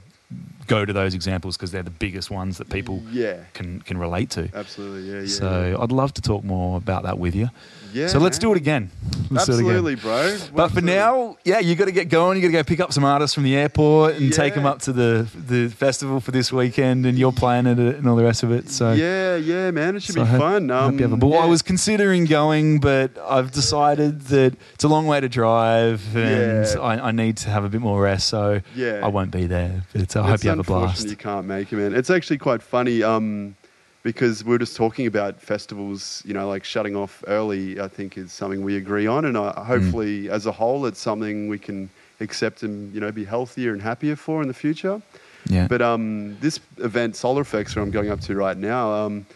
go 0.66 0.84
to 0.84 0.92
those 0.92 1.14
examples 1.14 1.56
because 1.56 1.70
they're 1.70 1.82
the 1.92 1.98
biggest 2.06 2.30
ones 2.30 2.56
that 2.58 2.68
people 2.70 3.02
Yeah. 3.12 3.36
can 3.52 3.80
can 3.80 3.96
relate 3.98 4.30
to. 4.30 4.48
Absolutely. 4.54 5.02
Yeah. 5.12 5.20
Yeah. 5.20 5.26
so 5.28 5.78
I'd 5.80 5.92
love 5.92 6.12
to 6.14 6.22
talk 6.22 6.42
more 6.42 6.76
about 6.78 7.02
that 7.04 7.18
with 7.18 7.34
you. 7.36 7.50
Yeah. 7.94 8.08
so 8.08 8.18
let's 8.18 8.39
do 8.39 8.52
it 8.52 8.56
again. 8.56 8.90
Let's 9.31 9.47
do 9.47 9.52
it 9.52 9.60
again. 9.60 9.70
Absolutely, 9.70 9.94
bro. 9.97 10.36
But 10.55 10.68
for 10.68 10.78
Absolutely. 10.78 10.90
now, 10.94 11.36
yeah, 11.44 11.58
you 11.60 11.74
got 11.74 11.86
to 11.86 11.92
get 11.92 12.08
going. 12.10 12.36
You 12.36 12.42
got 12.42 12.48
to 12.58 12.62
go 12.62 12.62
pick 12.64 12.81
up 12.81 12.92
some 12.92 13.05
artists 13.05 13.34
from 13.34 13.42
the 13.44 13.56
airport 13.56 14.16
and 14.16 14.32
take 14.32 14.55
them 14.55 14.66
up 14.66 14.81
to 14.81 14.92
the 14.92 15.26
the 15.34 15.68
festival 15.68 16.20
for 16.20 16.31
this 16.31 16.52
weekend, 16.52 17.06
and 17.06 17.18
you're 17.18 17.32
playing 17.32 17.66
it 17.66 17.78
and 17.78 18.06
all 18.06 18.16
the 18.16 18.23
rest 18.24 18.42
of 18.42 18.52
it. 18.52 18.68
So 18.68 18.92
Yeah, 18.92 19.36
yeah, 19.36 19.70
man. 19.70 19.97
It 19.97 20.02
should 20.02 20.14
so 20.16 20.24
be 20.24 20.28
hope- 20.31 20.40
fun. 20.40 20.70
I 20.70 20.84
Um, 20.86 20.98
have 20.98 21.12
a 21.12 21.16
ball. 21.16 21.39
I 21.39 21.47
was 21.47 21.62
considering 21.62 22.26
going, 22.26 22.81
but 22.81 23.10
I've 23.26 23.50
decided 23.52 24.23
that 24.34 24.55
it's 24.74 24.84
a 24.84 24.89
long 24.89 25.06
way 25.06 25.20
to 25.20 25.28
drive, 25.28 26.02
and 26.16 26.66
Yeah. 26.66 26.81
I, 26.81 27.08
I 27.08 27.10
need 27.12 27.36
to 27.39 27.50
have 27.50 27.64
a 27.64 27.68
bit 27.68 27.81
more 27.81 28.00
rest. 28.02 28.28
So 28.28 28.60
Yeah. 28.76 29.00
I 29.02 29.08
won't 29.08 29.31
be 29.31 29.47
there. 29.47 29.84
But 29.94 30.14
I 30.16 30.28
hope 30.28 30.44
you 30.44 30.50
have 30.50 30.58
a 30.58 30.62
blast. 30.64 31.08
You 31.08 31.16
can't 31.16 31.47
make 31.47 31.73
it, 31.73 31.76
man. 31.76 31.94
It's 31.94 32.10
actually 32.10 32.39
quite 32.39 32.62
funny 32.62 33.02
um, 33.02 33.56
because 34.05 34.44
we 34.44 34.55
are 34.55 34.58
just 34.58 34.76
talking 34.76 35.07
about 35.08 35.41
festivals. 35.41 36.23
You 36.24 36.34
know, 36.34 36.47
like 36.49 36.62
shutting 36.62 36.94
off 36.94 37.24
early. 37.26 37.81
I 37.81 37.89
think 37.89 38.16
is 38.16 38.31
something 38.31 38.62
we 38.62 38.76
agree 38.76 39.08
on, 39.08 39.24
and 39.24 39.36
uh, 39.36 39.52
Mm. 39.55 39.66
hopefully, 39.66 40.31
as 40.31 40.47
a 40.47 40.52
whole, 40.52 40.86
it's 40.86 41.00
something 41.00 41.49
we 41.49 41.58
can 41.58 41.91
accept 42.20 42.62
and 42.62 42.94
you 42.94 43.00
know 43.00 43.10
be 43.10 43.24
healthier 43.24 43.73
and 43.73 43.83
happier 43.83 44.15
for 44.15 44.41
in 44.42 44.47
the 44.49 44.55
future. 44.55 45.02
Yeah. 45.50 45.66
But 45.68 45.83
um, 45.83 46.36
this 46.41 46.60
event, 46.78 47.16
Solar 47.16 47.42
Effects, 47.42 47.74
where 47.74 47.83
I'm 47.83 47.91
going 47.91 48.10
up 48.10 48.20
to 48.20 48.34
right 48.36 48.57
now, 48.57 48.92
um, 48.92 49.26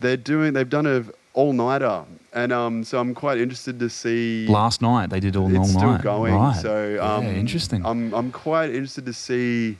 they're 0.00 0.16
doing. 0.16 0.54
They've 0.54 0.68
done 0.78 0.86
a 0.86 1.04
all 1.34 1.52
nighter, 1.52 2.04
and 2.32 2.52
um, 2.52 2.84
so 2.84 2.98
I'm 3.00 3.12
quite 3.14 3.38
interested 3.38 3.78
to 3.80 3.88
see. 3.90 4.46
Last 4.48 4.80
night 4.82 5.10
they 5.10 5.20
did 5.20 5.36
all 5.36 5.48
it's 5.48 5.58
all 5.58 5.64
still 5.64 5.92
night. 5.92 6.02
going. 6.02 6.34
Right. 6.34 6.56
So 6.62 6.98
um, 7.02 7.24
yeah, 7.24 7.32
interesting. 7.44 7.84
I'm 7.84 8.12
I'm 8.14 8.30
quite 8.32 8.70
interested 8.70 9.04
to 9.06 9.12
see 9.12 9.76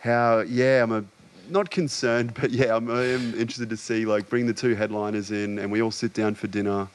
how. 0.00 0.40
Yeah, 0.40 0.82
I'm 0.82 0.92
a 0.92 1.04
not 1.50 1.70
concerned, 1.70 2.34
but 2.34 2.50
yeah, 2.50 2.76
I'm, 2.76 2.90
I 2.90 3.04
am 3.06 3.34
interested 3.34 3.70
to 3.70 3.76
see 3.76 4.04
like 4.06 4.28
bring 4.28 4.46
the 4.46 4.54
two 4.54 4.74
headliners 4.74 5.30
in, 5.30 5.58
and 5.58 5.70
we 5.72 5.82
all 5.82 5.90
sit 5.90 6.12
down 6.14 6.34
for 6.34 6.46
dinner, 6.46 6.88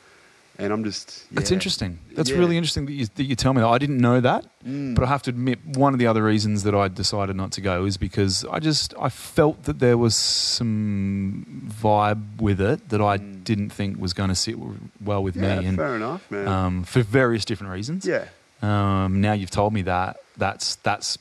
and 0.58 0.72
I'm 0.74 0.84
just. 0.84 1.26
That's 1.34 1.52
interesting. 1.52 2.00
That's 2.16 2.30
Yeah. 2.32 2.38
really 2.40 2.56
interesting 2.58 2.86
that 2.86 2.94
you, 2.94 3.06
that 3.16 3.24
you 3.24 3.36
tell 3.36 3.54
me 3.54 3.62
that. 3.62 3.68
I 3.68 3.78
didn't 3.78 3.98
know 4.00 4.22
that, 4.22 4.46
Mm. 4.66 4.96
but 4.96 5.04
I 5.04 5.08
have 5.08 5.22
to 5.24 5.30
admit, 5.30 5.60
one 5.66 5.94
of 5.94 6.00
the 6.00 6.08
other 6.08 6.24
reasons 6.24 6.64
that 6.64 6.74
I 6.74 6.88
decided 6.88 7.36
not 7.36 7.52
to 7.54 7.62
go 7.62 7.86
is 7.86 7.98
because 7.98 8.46
I 8.52 8.60
just 8.60 8.94
I 9.00 9.10
felt 9.10 9.64
that 9.66 9.80
there 9.80 9.98
was 9.98 10.16
some 10.16 11.70
vibe 11.82 12.42
with 12.42 12.62
it 12.62 12.90
that 12.90 13.02
I 13.02 13.18
Mm. 13.18 13.44
didn't 13.44 13.70
think 13.72 14.00
was 14.00 14.14
going 14.14 14.30
to 14.30 14.36
sit 14.36 14.56
well 15.04 15.22
with 15.24 15.36
Yeah, 15.36 15.60
me, 15.60 15.66
and 15.66 15.78
fair 15.78 15.96
enough, 15.96 16.30
man. 16.32 16.48
um, 16.48 16.84
for 16.84 17.02
various 17.04 17.46
different 17.46 17.74
reasons. 17.74 18.06
yeah, 18.06 18.26
Um, 18.62 19.22
now 19.22 19.34
you've 19.34 19.52
told 19.52 19.74
me 19.74 19.84
that 19.84 20.18
that's 20.38 20.76
that's 20.78 21.18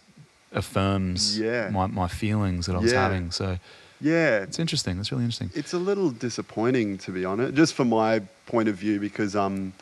affirms 0.54 1.38
Yeah. 1.38 1.68
my, 1.70 1.86
my 1.86 2.08
feelings 2.08 2.66
that 2.66 2.76
I 2.76 2.78
was 2.78 2.92
Yeah. 2.92 3.02
having. 3.02 3.30
So 3.30 3.58
yeah. 4.00 4.38
it's 4.38 4.58
interesting. 4.58 4.96
That's 4.96 5.10
really 5.12 5.24
interesting. 5.24 5.50
It's 5.54 5.72
a 5.72 5.78
little 5.78 6.10
disappointing, 6.10 6.98
to 6.98 7.10
be 7.10 7.24
honest, 7.24 7.54
just 7.54 7.74
from 7.74 7.88
my 7.88 8.20
point 8.46 8.68
of 8.68 8.76
view, 8.76 9.00
because 9.00 9.34
um, 9.36 9.72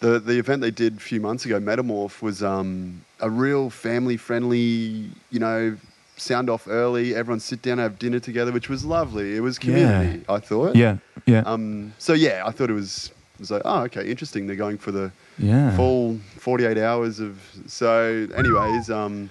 the 0.00 0.18
the 0.18 0.38
event 0.38 0.60
they 0.62 0.70
did 0.70 0.96
a 0.96 1.00
few 1.00 1.20
months 1.20 1.44
ago, 1.46 1.60
Metamorph, 1.60 2.22
was 2.22 2.42
um, 2.42 3.02
a 3.20 3.30
real 3.30 3.70
family 3.70 4.16
friendly, 4.16 5.10
you 5.30 5.38
know, 5.38 5.76
sound 6.16 6.48
off 6.50 6.66
early, 6.68 7.14
everyone 7.14 7.40
sit 7.40 7.62
down, 7.62 7.78
have 7.78 7.98
dinner 7.98 8.20
together, 8.20 8.52
which 8.52 8.68
was 8.68 8.84
lovely. 8.84 9.36
It 9.36 9.40
was 9.40 9.58
community, 9.58 10.24
I 10.28 10.38
thought. 10.38 10.76
Yeah, 10.76 10.96
yeah, 11.26 11.42
Um, 11.46 11.92
so 11.98 12.12
yeah, 12.12 12.42
I 12.46 12.50
thought 12.50 12.70
it 12.70 12.74
was. 12.74 13.10
It 13.34 13.40
was 13.40 13.50
like, 13.50 13.62
oh, 13.64 13.80
okay, 13.84 14.08
interesting. 14.08 14.46
They're 14.46 14.54
going 14.56 14.78
for 14.78 14.92
the 14.92 15.10
yeah. 15.38 15.74
full 15.74 16.18
48 16.38 16.78
hours 16.78 17.18
of. 17.18 17.40
So, 17.66 18.28
anyways, 18.36 18.88
um, 18.90 19.30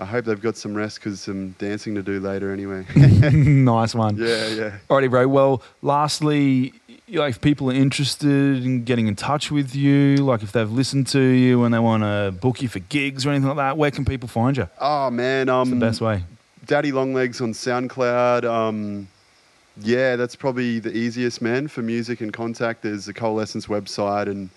I 0.00 0.04
hope 0.04 0.26
they've 0.26 0.40
got 0.40 0.56
some 0.56 0.74
rest 0.74 1.00
because 1.00 1.20
some 1.20 1.50
dancing 1.58 1.96
to 1.96 2.02
do 2.02 2.20
later 2.20 2.52
anyway. 2.52 2.86
nice 3.32 3.94
one. 3.94 4.16
yeah, 4.16 4.46
yeah. 4.46 4.78
Alrighty, 4.88 5.10
bro. 5.10 5.26
Well, 5.26 5.62
lastly, 5.82 6.72
like 7.08 7.30
if 7.30 7.40
people 7.40 7.70
are 7.70 7.74
interested 7.74 8.64
in 8.64 8.84
getting 8.84 9.08
in 9.08 9.16
touch 9.16 9.50
with 9.50 9.74
you, 9.74 10.16
like 10.18 10.42
if 10.42 10.52
they've 10.52 10.70
listened 10.70 11.08
to 11.08 11.20
you 11.20 11.64
and 11.64 11.74
they 11.74 11.80
want 11.80 12.04
to 12.04 12.32
book 12.40 12.62
you 12.62 12.68
for 12.68 12.78
gigs 12.78 13.26
or 13.26 13.30
anything 13.30 13.48
like 13.48 13.56
that, 13.56 13.76
where 13.76 13.90
can 13.90 14.04
people 14.04 14.28
find 14.28 14.56
you? 14.56 14.68
Oh 14.80 15.10
man, 15.10 15.48
What's 15.48 15.70
um, 15.70 15.78
the 15.78 15.86
best 15.86 16.00
way? 16.00 16.22
Daddy 16.66 16.92
Longlegs 16.92 17.40
on 17.40 17.52
SoundCloud. 17.52 18.44
Um, 18.44 19.08
yeah, 19.80 20.16
that's 20.16 20.36
probably 20.36 20.78
the 20.80 20.94
easiest, 20.96 21.40
man, 21.40 21.66
for 21.66 21.82
music 21.82 22.20
and 22.20 22.32
contact. 22.32 22.82
There's 22.82 23.06
the 23.06 23.14
Coalescence 23.14 23.66
website, 23.66 24.26
and 24.26 24.50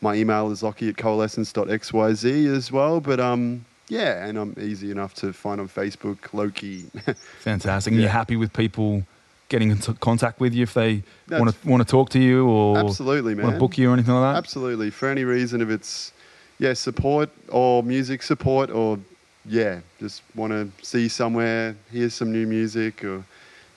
my 0.00 0.14
email 0.14 0.50
is 0.50 0.62
locky 0.62 0.88
at 0.88 0.96
coalescence.xyz 0.96 2.56
as 2.56 2.72
well. 2.72 3.00
But 3.00 3.20
um, 3.20 3.64
yeah, 3.88 4.26
and 4.26 4.38
I'm 4.38 4.54
easy 4.60 4.90
enough 4.90 5.14
to 5.14 5.32
find 5.32 5.60
on 5.60 5.68
Facebook, 5.68 6.32
Lockie. 6.32 6.82
Fantastic. 7.40 7.92
And 7.92 8.00
you're 8.00 8.10
happy 8.10 8.36
with 8.36 8.52
people 8.52 9.02
getting 9.48 9.70
into 9.70 9.94
contact 9.94 10.40
with 10.40 10.52
you 10.54 10.62
if 10.62 10.74
they 10.74 11.02
want 11.30 11.50
to 11.54 11.68
want 11.68 11.80
to 11.82 11.90
talk 11.90 12.10
to 12.10 12.18
you 12.18 12.46
or 12.46 12.78
Absolutely, 12.78 13.34
want 13.34 13.54
to 13.54 13.58
book 13.58 13.78
you 13.78 13.90
or 13.90 13.94
anything 13.94 14.14
like 14.14 14.34
that? 14.34 14.38
Absolutely, 14.38 14.90
for 14.90 15.08
any 15.08 15.24
reason, 15.24 15.60
if 15.60 15.70
it's 15.70 16.12
yeah 16.58 16.74
support 16.74 17.30
or 17.48 17.82
music 17.82 18.22
support 18.22 18.70
or 18.70 18.98
yeah, 19.46 19.80
just 19.98 20.22
want 20.34 20.52
to 20.52 20.70
see 20.84 21.08
somewhere, 21.08 21.74
hear 21.90 22.10
some 22.10 22.30
new 22.32 22.46
music 22.46 23.02
or 23.04 23.24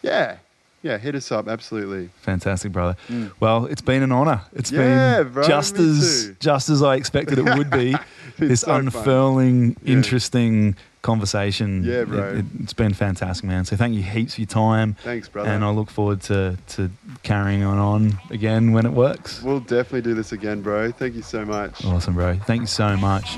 yeah, 0.01 0.38
yeah, 0.83 0.98
hit 0.98 1.15
us 1.15 1.31
up. 1.31 1.48
Absolutely. 1.48 2.09
Fantastic, 2.22 2.72
brother. 2.72 2.98
Mm. 3.07 3.31
Well, 3.40 3.65
it's 3.67 3.81
been 3.81 4.03
an 4.03 4.11
honor. 4.11 4.41
It's 4.53 4.72
Yeah, 4.72 5.23
been 5.23 5.33
bro, 5.33 5.48
just 5.48 5.77
as 5.77 6.25
too. 6.27 6.35
just 6.40 6.69
as 6.69 6.81
I 6.81 6.95
expected 6.95 7.38
it 7.38 7.45
would 7.56 7.69
be. 7.69 7.95
this 8.38 8.61
so 8.61 8.74
unfurling, 8.76 9.76
Yeah. 9.84 9.93
interesting 9.93 10.76
conversation. 11.01 11.84
Yeah, 11.84 12.03
bro. 12.03 12.35
It, 12.35 12.45
has 12.61 12.74
been 12.74 12.93
fantastic, 12.93 13.45
man. 13.45 13.66
So 13.66 13.76
thank 13.76 13.95
you 13.95 14.03
heaps 14.03 14.35
for 14.35 14.42
your 14.42 14.48
time. 14.48 14.95
Thanks, 15.03 15.27
brother. 15.30 15.50
And 15.50 15.64
I 15.64 15.69
look 15.72 15.90
forward 15.90 16.22
to, 16.24 16.58
to 16.69 16.92
carrying 17.24 17.64
on, 17.64 17.77
on 17.80 18.19
again 18.30 18.72
when 18.72 18.85
it 18.85 18.92
works. 18.93 19.42
We'll 19.42 19.60
definitely 19.60 20.01
do 20.01 20.14
this 20.14 20.32
again, 20.32 20.61
bro. 20.61 20.92
Thank 20.92 21.16
you 21.16 21.24
so 21.24 21.43
much. 21.45 21.84
Awesome, 21.85 22.14
bro. 22.14 22.38
Thank 22.45 22.61
you 22.61 22.68
so 22.68 22.95
much. 22.98 23.38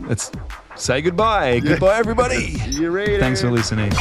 Let's 0.00 0.30
say 0.74 1.00
goodbye. 1.00 1.60
Goodbye, 1.60 1.98
everybody. 1.98 2.54
See 2.54 2.70
you 2.82 2.90
later. 2.90 3.20
Thanks 3.20 3.40
for 3.40 3.50
listening. 3.50 3.92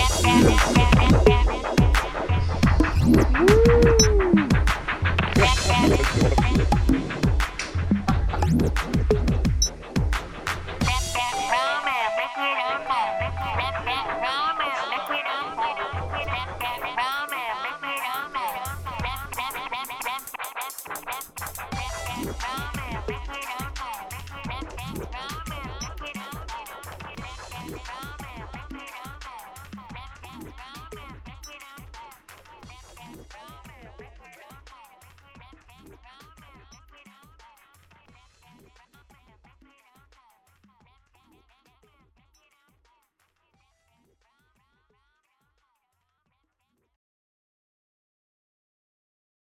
Woo! 3.05 3.81